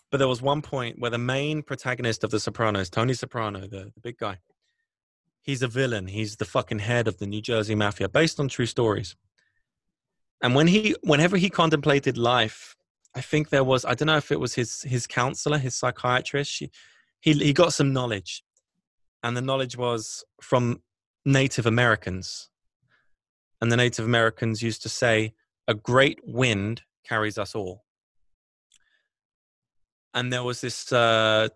But 0.09 0.17
there 0.17 0.27
was 0.27 0.41
one 0.41 0.61
point 0.61 0.97
where 0.99 1.11
the 1.11 1.17
main 1.17 1.61
protagonist 1.61 2.23
of 2.23 2.31
The 2.31 2.39
Sopranos, 2.39 2.89
Tony 2.89 3.13
Soprano, 3.13 3.61
the, 3.61 3.91
the 3.93 4.01
big 4.01 4.17
guy, 4.17 4.39
he's 5.41 5.61
a 5.61 5.67
villain. 5.67 6.07
He's 6.07 6.37
the 6.37 6.45
fucking 6.45 6.79
head 6.79 7.07
of 7.07 7.17
the 7.17 7.27
New 7.27 7.41
Jersey 7.41 7.75
Mafia, 7.75 8.07
based 8.09 8.39
on 8.39 8.47
true 8.47 8.65
stories. 8.65 9.15
And 10.41 10.55
when 10.55 10.67
he, 10.67 10.95
whenever 11.03 11.37
he 11.37 11.49
contemplated 11.49 12.17
life, 12.17 12.75
I 13.15 13.21
think 13.21 13.49
there 13.49 13.63
was, 13.63 13.85
I 13.85 13.93
don't 13.93 14.07
know 14.07 14.17
if 14.17 14.31
it 14.31 14.39
was 14.39 14.55
his 14.55 14.81
his 14.81 15.07
counselor, 15.07 15.57
his 15.57 15.73
psychiatrist. 15.73 16.51
she, 16.51 16.69
he 17.21 17.33
he 17.33 17.53
got 17.53 17.73
some 17.73 17.93
knowledge, 17.93 18.43
and 19.23 19.37
the 19.37 19.41
knowledge 19.41 19.77
was 19.77 20.25
from 20.41 20.81
Native 21.25 21.65
Americans. 21.65 22.49
And 23.61 23.71
the 23.71 23.77
Native 23.77 24.05
Americans 24.05 24.61
used 24.61 24.83
to 24.83 24.89
say, 24.89 25.33
"A 25.67 25.73
great 25.73 26.19
wind 26.23 26.83
carries 27.03 27.37
us 27.37 27.55
all." 27.55 27.83
And 30.13 30.31
there 30.31 30.43
was 30.43 30.61
this 30.61 30.91
uh, 30.91 31.49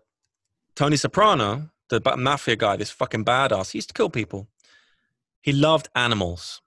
Tony 0.76 0.96
Soprano, 0.96 1.70
the 1.88 2.00
mafia 2.16 2.56
guy, 2.56 2.76
this 2.76 2.90
fucking 2.90 3.24
badass, 3.24 3.72
he 3.72 3.78
used 3.78 3.88
to 3.88 3.94
kill 3.94 4.10
people. 4.10 4.48
He 5.40 5.52
loved 5.52 5.88
animals. 5.94 6.60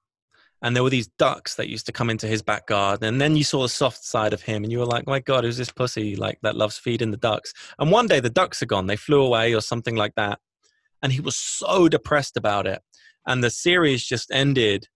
And 0.61 0.75
there 0.75 0.83
were 0.83 0.89
these 0.89 1.07
ducks 1.19 1.55
that 1.55 1.67
used 1.67 1.85
to 1.87 1.91
come 1.91 2.09
into 2.09 2.25
his 2.25 2.41
back 2.41 2.67
garden. 2.67 3.07
And 3.07 3.19
then 3.19 3.35
you 3.35 3.43
saw 3.43 3.63
the 3.63 3.69
soft 3.69 4.03
side 4.03 4.33
of 4.33 4.43
him 4.43 4.63
and 4.63 4.71
you 4.71 4.79
were 4.79 4.85
like, 4.85 5.05
my 5.05 5.19
God, 5.19 5.43
who's 5.43 5.57
this 5.57 5.71
pussy 5.71 6.15
like 6.15 6.39
that 6.41 6.55
loves 6.55 6.77
feeding 6.77 7.11
the 7.11 7.17
ducks? 7.17 7.53
And 7.77 7.91
one 7.91 8.07
day 8.07 8.21
the 8.21 8.29
ducks 8.29 8.61
are 8.63 8.65
gone. 8.67 8.87
They 8.87 8.95
flew 8.95 9.21
away 9.21 9.53
or 9.53 9.61
something 9.61 9.95
like 9.95 10.15
that. 10.15 10.39
And 11.03 11.13
he 11.13 11.21
was 11.21 11.35
so 11.35 11.87
depressed 11.87 12.37
about 12.37 12.65
it. 12.65 12.81
And 13.27 13.43
the 13.43 13.51
series 13.51 14.03
just 14.03 14.31
ended 14.31 14.87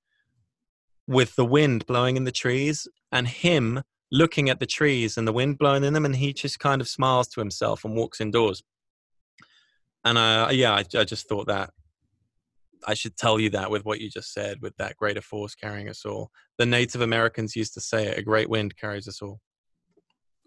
with 1.06 1.36
the 1.36 1.46
wind 1.46 1.86
blowing 1.86 2.18
in 2.18 2.24
the 2.24 2.32
trees 2.32 2.88
and 3.12 3.28
him 3.28 3.84
looking 4.12 4.50
at 4.50 4.60
the 4.60 4.66
trees 4.66 5.18
and 5.18 5.28
the 5.28 5.34
wind 5.34 5.60
blowing 5.60 5.84
in 5.84 5.94
them. 5.94 6.06
And 6.06 6.16
he 6.16 6.34
just 6.34 6.60
kind 6.60 6.82
of 6.82 6.88
smiles 6.88 7.28
to 7.30 7.42
himself 7.42 7.86
and 7.86 7.96
walks 7.96 8.20
indoors 8.20 8.64
and 10.08 10.58
yeah, 10.58 10.74
I, 10.74 10.84
I 10.98 11.04
just 11.04 11.28
thought 11.28 11.48
that 11.48 11.72
I 12.86 12.94
should 12.94 13.18
tell 13.18 13.40
you 13.40 13.50
that 13.52 13.70
with 13.70 13.84
what 13.84 14.00
you 14.00 14.10
just 14.10 14.34
said, 14.34 14.62
with 14.62 14.76
that 14.78 14.96
greater 14.96 15.22
force 15.22 15.56
carrying 15.56 15.90
us 15.90 16.06
all. 16.06 16.32
The 16.58 16.66
Native 16.66 17.02
Americans 17.02 17.56
used 17.56 17.74
to 17.74 17.82
say 17.82 18.08
it, 18.08 18.18
a 18.18 18.22
great 18.22 18.50
wind 18.50 18.78
carries 18.78 19.08
us 19.08 19.22
all. 19.22 19.42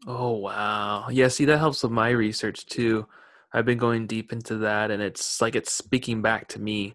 Oh, 0.07 0.33
wow. 0.33 1.09
Yeah, 1.11 1.29
see, 1.29 1.45
that 1.45 1.59
helps 1.59 1.83
with 1.83 1.93
my 1.93 2.11
research 2.11 2.65
too. 2.67 3.07
I've 3.53 3.65
been 3.65 3.79
going 3.79 4.07
deep 4.07 4.33
into 4.33 4.59
that 4.59 4.91
and 4.91 5.03
it's 5.03 5.41
like 5.41 5.57
it's 5.57 5.73
speaking 5.73 6.23
back 6.23 6.49
to 6.49 6.61
me. 6.61 6.95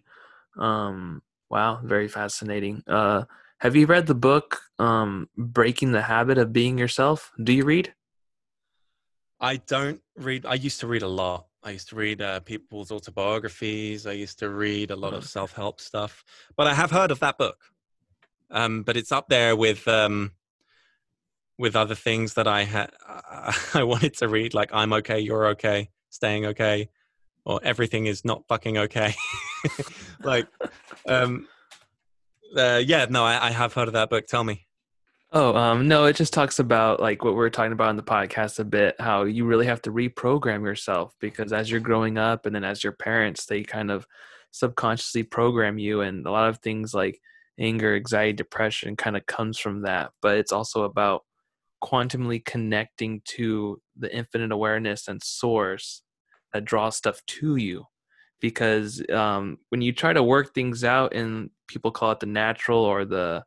Um, 0.58 1.22
wow, 1.50 1.80
very 1.82 2.08
fascinating. 2.08 2.82
Uh, 2.86 3.24
have 3.58 3.76
you 3.76 3.86
read 3.86 4.06
the 4.06 4.14
book, 4.14 4.60
um, 4.78 5.28
Breaking 5.36 5.92
the 5.92 6.02
Habit 6.02 6.38
of 6.38 6.52
Being 6.52 6.78
Yourself? 6.78 7.32
Do 7.42 7.52
you 7.52 7.64
read? 7.64 7.94
I 9.40 9.56
don't 9.56 10.00
read. 10.16 10.46
I 10.46 10.54
used 10.54 10.80
to 10.80 10.86
read 10.86 11.02
a 11.02 11.08
lot. 11.08 11.46
I 11.62 11.70
used 11.70 11.88
to 11.90 11.96
read 11.96 12.22
uh, 12.22 12.40
people's 12.40 12.92
autobiographies. 12.92 14.06
I 14.06 14.12
used 14.12 14.38
to 14.38 14.48
read 14.48 14.90
a 14.90 14.96
lot 14.96 15.14
of 15.14 15.24
self 15.24 15.52
help 15.52 15.80
stuff. 15.80 16.24
But 16.56 16.66
I 16.66 16.74
have 16.74 16.90
heard 16.90 17.10
of 17.10 17.20
that 17.20 17.38
book. 17.38 17.58
Um, 18.50 18.82
but 18.82 18.96
it's 18.96 19.10
up 19.10 19.28
there 19.28 19.56
with 19.56 19.86
um, 19.88 20.32
with 21.58 21.74
other 21.74 21.94
things 21.94 22.34
that 22.34 22.46
I 22.46 22.64
had 22.64 22.90
I 23.74 23.82
wanted 23.82 24.14
to 24.18 24.28
read, 24.28 24.54
like 24.54 24.70
"I'm 24.72 24.92
okay, 24.92 25.18
you're 25.18 25.48
okay, 25.48 25.90
staying 26.16 26.46
okay," 26.46 26.88
or 27.44 27.60
"Everything 27.62 28.06
is 28.06 28.24
not 28.24 28.46
fucking 28.48 28.78
okay." 28.78 29.14
like, 30.22 30.46
um, 31.06 31.46
uh, 32.56 32.82
yeah, 32.84 33.06
no, 33.08 33.24
I, 33.24 33.48
I 33.48 33.50
have 33.50 33.72
heard 33.72 33.88
of 33.88 33.94
that 33.94 34.10
book. 34.10 34.26
Tell 34.26 34.44
me. 34.44 34.66
Oh, 35.32 35.56
um, 35.56 35.88
no, 35.88 36.04
it 36.06 36.16
just 36.16 36.32
talks 36.32 36.60
about 36.60 37.00
like 37.00 37.24
what 37.24 37.36
we 37.36 37.44
are 37.44 37.50
talking 37.50 37.72
about 37.72 37.90
in 37.90 37.96
the 37.96 38.02
podcast 38.02 38.58
a 38.58 38.64
bit, 38.64 38.94
how 39.00 39.24
you 39.24 39.44
really 39.44 39.66
have 39.66 39.82
to 39.82 39.92
reprogram 39.92 40.64
yourself 40.64 41.14
because 41.20 41.52
as 41.52 41.70
you're 41.70 41.80
growing 41.80 42.16
up 42.16 42.46
and 42.46 42.54
then 42.54 42.64
as 42.64 42.82
your 42.82 42.92
parents, 42.92 43.44
they 43.44 43.62
kind 43.62 43.90
of 43.90 44.06
subconsciously 44.52 45.24
program 45.24 45.78
you 45.78 46.00
and 46.00 46.26
a 46.26 46.30
lot 46.30 46.48
of 46.48 46.58
things 46.58 46.94
like 46.94 47.20
anger, 47.58 47.96
anxiety, 47.96 48.32
depression 48.32 48.96
kind 48.96 49.16
of 49.16 49.26
comes 49.26 49.58
from 49.58 49.82
that. 49.82 50.10
But 50.22 50.38
it's 50.38 50.52
also 50.52 50.84
about 50.84 51.22
quantumly 51.82 52.42
connecting 52.44 53.20
to 53.24 53.80
the 53.98 54.14
infinite 54.14 54.52
awareness 54.52 55.08
and 55.08 55.22
source 55.22 56.02
that 56.56 56.64
draws 56.64 56.96
stuff 56.96 57.20
to 57.26 57.56
you. 57.56 57.84
Because 58.40 59.02
um, 59.10 59.58
when 59.70 59.80
you 59.80 59.92
try 59.92 60.12
to 60.12 60.22
work 60.22 60.52
things 60.52 60.84
out, 60.84 61.14
and 61.14 61.50
people 61.68 61.90
call 61.90 62.12
it 62.12 62.20
the 62.20 62.26
natural 62.26 62.80
or 62.80 63.04
the 63.04 63.44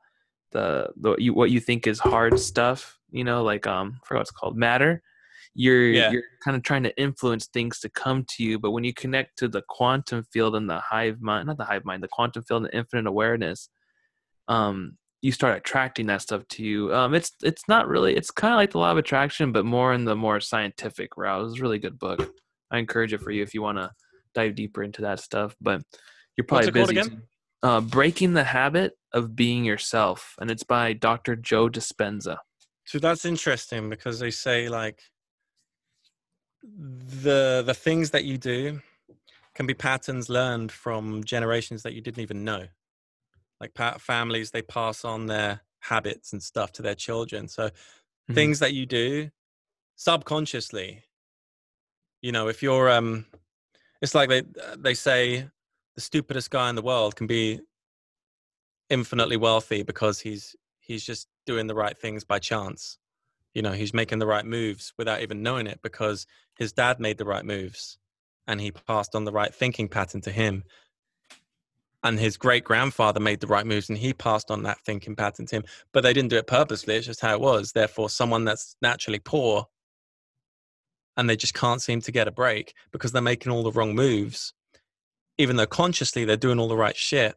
the 0.52 0.90
the 0.98 1.16
you, 1.18 1.34
what 1.34 1.52
you 1.52 1.60
think 1.60 1.88
is 1.88 2.00
hard 2.00 2.40
stuff 2.40 2.98
you 3.12 3.24
know 3.24 3.44
like 3.44 3.68
um 3.68 4.00
for 4.04 4.18
what's 4.18 4.32
called 4.32 4.58
matter 4.58 5.02
you're 5.54 5.90
yeah. 5.92 6.12
you're 6.12 6.24
kind 6.44 6.56
of 6.56 6.64
trying 6.64 6.84
to 6.84 7.02
influence 7.02 7.48
things 7.48 7.80
to 7.80 7.90
come 7.90 8.26
to 8.28 8.44
you 8.44 8.60
but 8.60 8.72
when 8.72 8.84
you 8.84 8.94
connect 8.94 9.38
to 9.38 9.48
the 9.48 9.64
quantum 9.68 10.24
field 10.32 10.56
and 10.56 10.70
the 10.70 10.80
hive 10.80 11.22
mind 11.22 11.48
not 11.48 11.58
the 11.58 11.66
hive 11.66 11.86
mind 11.86 12.04
the 12.04 12.08
quantum 12.08 12.44
field 12.44 12.64
and 12.64 12.74
infinite 12.74 13.08
awareness 13.08 13.70
um 14.48 14.98
you 15.22 15.32
start 15.32 15.58
attracting 15.58 16.06
that 16.06 16.22
stuff 16.22 16.48
to 16.48 16.64
you 16.64 16.94
um 16.94 17.14
it's 17.14 17.32
it's 17.44 17.64
not 17.68 17.88
really 17.88 18.16
it's 18.16 18.32
kind 18.32 18.54
of 18.54 18.58
like 18.58 18.72
the 18.72 18.78
law 18.78 18.92
of 18.92 18.98
attraction 18.98 19.52
but 19.52 19.66
more 19.66 19.94
in 19.94 20.06
the 20.06 20.16
more 20.16 20.40
scientific 20.40 21.18
route 21.18 21.46
it's 21.46 21.60
a 21.60 21.62
really 21.62 21.80
good 21.80 22.00
book 22.00 22.34
i 22.72 22.78
encourage 22.78 23.14
it 23.14 23.22
for 23.22 23.32
you 23.32 23.44
if 23.44 23.54
you 23.54 23.62
want 23.62 23.78
to 23.78 23.92
dive 24.34 24.56
deeper 24.56 24.84
into 24.84 25.02
that 25.02 25.20
stuff 25.20 25.56
but 25.60 25.82
you're 26.38 26.46
probably 26.46 26.72
busy 26.72 27.02
uh, 27.62 27.82
Breaking 27.82 28.34
the 28.34 28.44
Habit 28.44 28.94
of 29.14 29.36
Being 29.36 29.66
Yourself, 29.66 30.36
and 30.40 30.50
it's 30.50 30.64
by 30.64 30.94
Dr. 30.94 31.36
Joe 31.36 31.68
Dispenza. 31.70 32.38
So 32.86 33.00
that's 33.00 33.26
interesting 33.26 33.90
because 33.90 34.20
they 34.20 34.32
say 34.32 34.70
like 34.70 35.00
the 36.64 37.64
the 37.66 37.74
things 37.74 38.12
that 38.12 38.26
you 38.26 38.38
do 38.38 38.82
can 39.56 39.66
be 39.66 39.74
patterns 39.74 40.30
learned 40.30 40.72
from 40.72 41.24
generations 41.24 41.84
that 41.84 41.94
you 41.94 42.02
didn't 42.02 42.22
even 42.22 42.44
know. 42.44 42.68
Like 43.60 43.78
families, 44.00 44.52
they 44.52 44.62
pass 44.62 45.04
on 45.04 45.26
their 45.26 45.62
habits 45.82 46.32
and 46.32 46.42
stuff 46.42 46.72
to 46.74 46.82
their 46.82 46.96
children. 46.96 47.50
So 47.50 47.68
mm-hmm. 47.68 48.34
things 48.34 48.60
that 48.60 48.74
you 48.74 48.86
do 48.86 49.30
subconsciously, 49.98 51.04
you 52.22 52.32
know, 52.32 52.48
if 52.48 52.62
you're 52.62 52.90
um, 52.90 53.26
it's 54.02 54.16
like 54.16 54.30
they 54.30 54.44
they 54.78 54.94
say 54.94 55.48
the 55.96 56.02
stupidest 56.02 56.50
guy 56.52 56.70
in 56.70 56.76
the 56.76 56.82
world 56.82 57.16
can 57.16 57.28
be 57.28 57.60
infinitely 58.90 59.38
wealthy 59.38 59.84
because 59.84 60.20
he's 60.20 60.56
he's 60.80 61.04
just 61.04 61.28
doing 61.46 61.68
the 61.68 61.76
right 61.76 61.98
things 61.98 62.24
by 62.24 62.40
chance. 62.40 62.98
You 63.54 63.62
know, 63.62 63.72
he's 63.72 63.94
making 63.94 64.20
the 64.20 64.28
right 64.28 64.46
moves 64.46 64.94
without 64.98 65.22
even 65.22 65.44
knowing 65.44 65.68
it 65.68 65.80
because 65.82 66.26
his 66.58 66.72
dad 66.72 67.00
made 67.00 67.18
the 67.18 67.26
right 67.26 67.46
moves 67.46 67.98
and 68.48 68.60
he 68.60 68.72
passed 68.72 69.16
on 69.16 69.26
the 69.26 69.32
right 69.32 69.54
thinking 69.54 69.88
pattern 69.88 70.22
to 70.22 70.32
him. 70.32 70.64
And 72.02 72.18
his 72.18 72.38
great 72.38 72.64
grandfather 72.64 73.20
made 73.20 73.42
the 73.42 73.48
right 73.48 73.66
moves 73.66 73.90
and 73.90 73.98
he 73.98 74.14
passed 74.14 74.50
on 74.52 74.64
that 74.64 74.80
thinking 74.86 75.16
pattern 75.16 75.46
to 75.48 75.58
him. 75.58 75.64
But 75.92 76.04
they 76.04 76.14
didn't 76.14 76.30
do 76.30 76.38
it 76.38 76.48
purposely, 76.48 76.96
it's 76.96 77.08
just 77.08 77.22
how 77.22 77.34
it 77.34 77.42
was. 77.42 77.72
Therefore, 77.72 78.10
someone 78.10 78.46
that's 78.46 78.76
naturally 78.82 79.20
poor 79.20 79.66
and 81.18 81.30
they 81.30 81.36
just 81.36 81.54
can't 81.54 81.82
seem 81.82 82.02
to 82.02 82.12
get 82.12 82.28
a 82.28 82.32
break 82.32 82.74
because 82.92 83.12
they're 83.12 83.22
making 83.22 83.52
all 83.52 83.64
the 83.64 83.72
wrong 83.72 83.96
moves, 83.96 84.54
even 85.38 85.56
though 85.56 85.68
consciously 85.68 86.26
they're 86.26 86.38
doing 86.38 86.60
all 86.60 86.68
the 86.68 86.76
right 86.78 86.96
shit, 86.96 87.36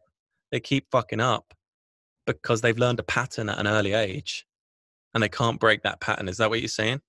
they 0.51 0.59
keep 0.59 0.89
fucking 0.91 1.19
up 1.19 1.53
because 2.25 2.61
they've 2.61 2.77
learned 2.77 2.99
a 2.99 3.03
pattern 3.03 3.49
at 3.49 3.59
an 3.59 3.67
early 3.67 3.93
age 3.93 4.45
and 5.13 5.21
they 5.21 5.29
can't 5.29 5.59
break 5.59 5.83
that 5.83 5.99
pattern. 5.99 6.27
Is 6.27 6.37
that 6.37 6.49
what 6.49 6.61
you're 6.61 6.67
saying? 6.67 7.01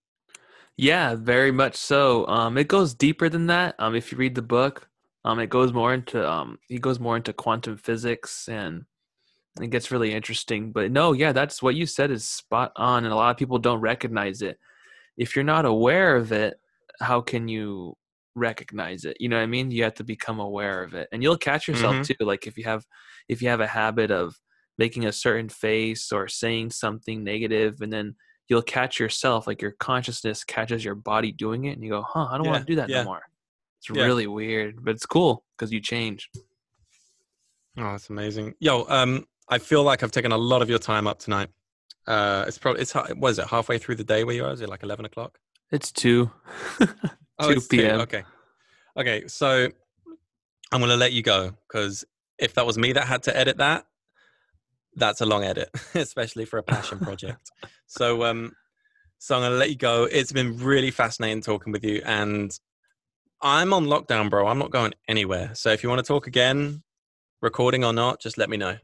Yeah, 0.76 1.14
very 1.14 1.52
much 1.52 1.76
so. 1.76 2.26
Um, 2.26 2.58
it 2.58 2.68
goes 2.68 2.94
deeper 2.94 3.28
than 3.28 3.46
that. 3.46 3.76
Um, 3.78 3.94
if 3.94 4.10
you 4.10 4.18
read 4.18 4.34
the 4.34 4.42
book, 4.42 4.88
um, 5.24 5.38
it 5.38 5.48
goes 5.48 5.72
more 5.72 5.94
into 5.94 6.28
um, 6.28 6.58
he 6.68 6.78
goes 6.78 6.98
more 6.98 7.16
into 7.16 7.32
quantum 7.32 7.76
physics 7.76 8.48
and 8.48 8.84
it 9.60 9.70
gets 9.70 9.90
really 9.90 10.12
interesting. 10.12 10.72
But 10.72 10.90
no, 10.90 11.12
yeah, 11.12 11.32
that's 11.32 11.62
what 11.62 11.76
you 11.76 11.86
said 11.86 12.10
is 12.10 12.24
spot 12.24 12.72
on, 12.76 13.04
and 13.04 13.12
a 13.12 13.16
lot 13.16 13.30
of 13.30 13.36
people 13.36 13.58
don't 13.58 13.80
recognize 13.80 14.42
it. 14.42 14.58
If 15.16 15.36
you're 15.36 15.44
not 15.44 15.64
aware 15.64 16.16
of 16.16 16.32
it, 16.32 16.54
how 17.00 17.20
can 17.20 17.48
you 17.48 17.96
recognize 18.34 19.04
it? 19.04 19.16
You 19.20 19.28
know 19.28 19.36
what 19.36 19.42
I 19.42 19.46
mean? 19.46 19.70
You 19.70 19.84
have 19.84 19.94
to 19.94 20.04
become 20.04 20.40
aware 20.40 20.82
of 20.82 20.94
it, 20.94 21.08
and 21.12 21.22
you'll 21.22 21.38
catch 21.38 21.68
yourself 21.68 21.94
mm-hmm. 21.94 22.02
too. 22.02 22.24
Like 22.24 22.46
if 22.46 22.56
you 22.56 22.64
have 22.64 22.84
if 23.28 23.40
you 23.42 23.48
have 23.48 23.60
a 23.60 23.66
habit 23.66 24.10
of 24.10 24.38
making 24.78 25.06
a 25.06 25.12
certain 25.12 25.48
face 25.48 26.12
or 26.12 26.28
saying 26.28 26.70
something 26.70 27.22
negative 27.22 27.80
and 27.80 27.92
then 27.92 28.14
you'll 28.48 28.62
catch 28.62 28.98
yourself 28.98 29.46
like 29.46 29.62
your 29.62 29.72
consciousness 29.72 30.44
catches 30.44 30.84
your 30.84 30.94
body 30.94 31.32
doing 31.32 31.64
it 31.64 31.72
and 31.72 31.82
you 31.82 31.90
go 31.90 32.02
huh 32.02 32.26
i 32.30 32.36
don't 32.36 32.46
yeah, 32.46 32.50
want 32.52 32.66
to 32.66 32.72
do 32.72 32.76
that 32.76 32.88
yeah. 32.88 32.98
no 32.98 33.04
more 33.04 33.22
it's 33.78 33.88
yeah. 33.90 34.04
really 34.04 34.26
weird 34.26 34.84
but 34.84 34.94
it's 34.94 35.06
cool 35.06 35.44
because 35.56 35.72
you 35.72 35.80
change 35.80 36.30
oh 37.78 37.92
that's 37.92 38.10
amazing 38.10 38.54
yo 38.58 38.84
um 38.88 39.24
i 39.48 39.58
feel 39.58 39.82
like 39.82 40.02
i've 40.02 40.12
taken 40.12 40.32
a 40.32 40.38
lot 40.38 40.62
of 40.62 40.68
your 40.68 40.78
time 40.78 41.06
up 41.06 41.18
tonight 41.18 41.48
uh 42.06 42.44
it's 42.46 42.58
probably 42.58 42.82
it's 42.82 42.94
was 43.16 43.38
it 43.38 43.46
halfway 43.46 43.78
through 43.78 43.94
the 43.94 44.04
day 44.04 44.24
where 44.24 44.34
you 44.34 44.44
are 44.44 44.52
is 44.52 44.60
it 44.60 44.68
like 44.68 44.82
11 44.82 45.04
o'clock 45.04 45.38
it's 45.70 45.90
2 45.92 46.30
2 47.42 47.60
p.m 47.70 48.00
okay 48.00 48.24
okay 48.96 49.26
so 49.26 49.68
i'm 50.72 50.80
gonna 50.80 50.96
let 50.96 51.12
you 51.12 51.22
go 51.22 51.52
because 51.66 52.04
if 52.38 52.54
that 52.54 52.66
was 52.66 52.76
me 52.76 52.92
that 52.92 53.06
had 53.06 53.22
to 53.22 53.36
edit 53.36 53.56
that 53.58 53.86
that's 54.96 55.20
a 55.20 55.26
long 55.26 55.44
edit, 55.44 55.70
especially 55.94 56.44
for 56.44 56.58
a 56.58 56.62
passion 56.62 56.98
project. 57.00 57.50
so, 57.86 58.24
um, 58.24 58.52
so 59.18 59.36
I'm 59.36 59.42
gonna 59.42 59.56
let 59.56 59.70
you 59.70 59.76
go. 59.76 60.04
It's 60.04 60.32
been 60.32 60.58
really 60.58 60.90
fascinating 60.90 61.40
talking 61.40 61.72
with 61.72 61.84
you, 61.84 62.02
and 62.04 62.56
I'm 63.40 63.72
on 63.72 63.86
lockdown, 63.86 64.30
bro. 64.30 64.46
I'm 64.46 64.58
not 64.58 64.70
going 64.70 64.94
anywhere. 65.08 65.50
So 65.54 65.70
if 65.70 65.82
you 65.82 65.88
want 65.88 66.00
to 66.00 66.06
talk 66.06 66.26
again, 66.26 66.82
recording 67.40 67.84
or 67.84 67.92
not, 67.92 68.20
just 68.20 68.38
let 68.38 68.50
me 68.50 68.56
know. 68.56 68.76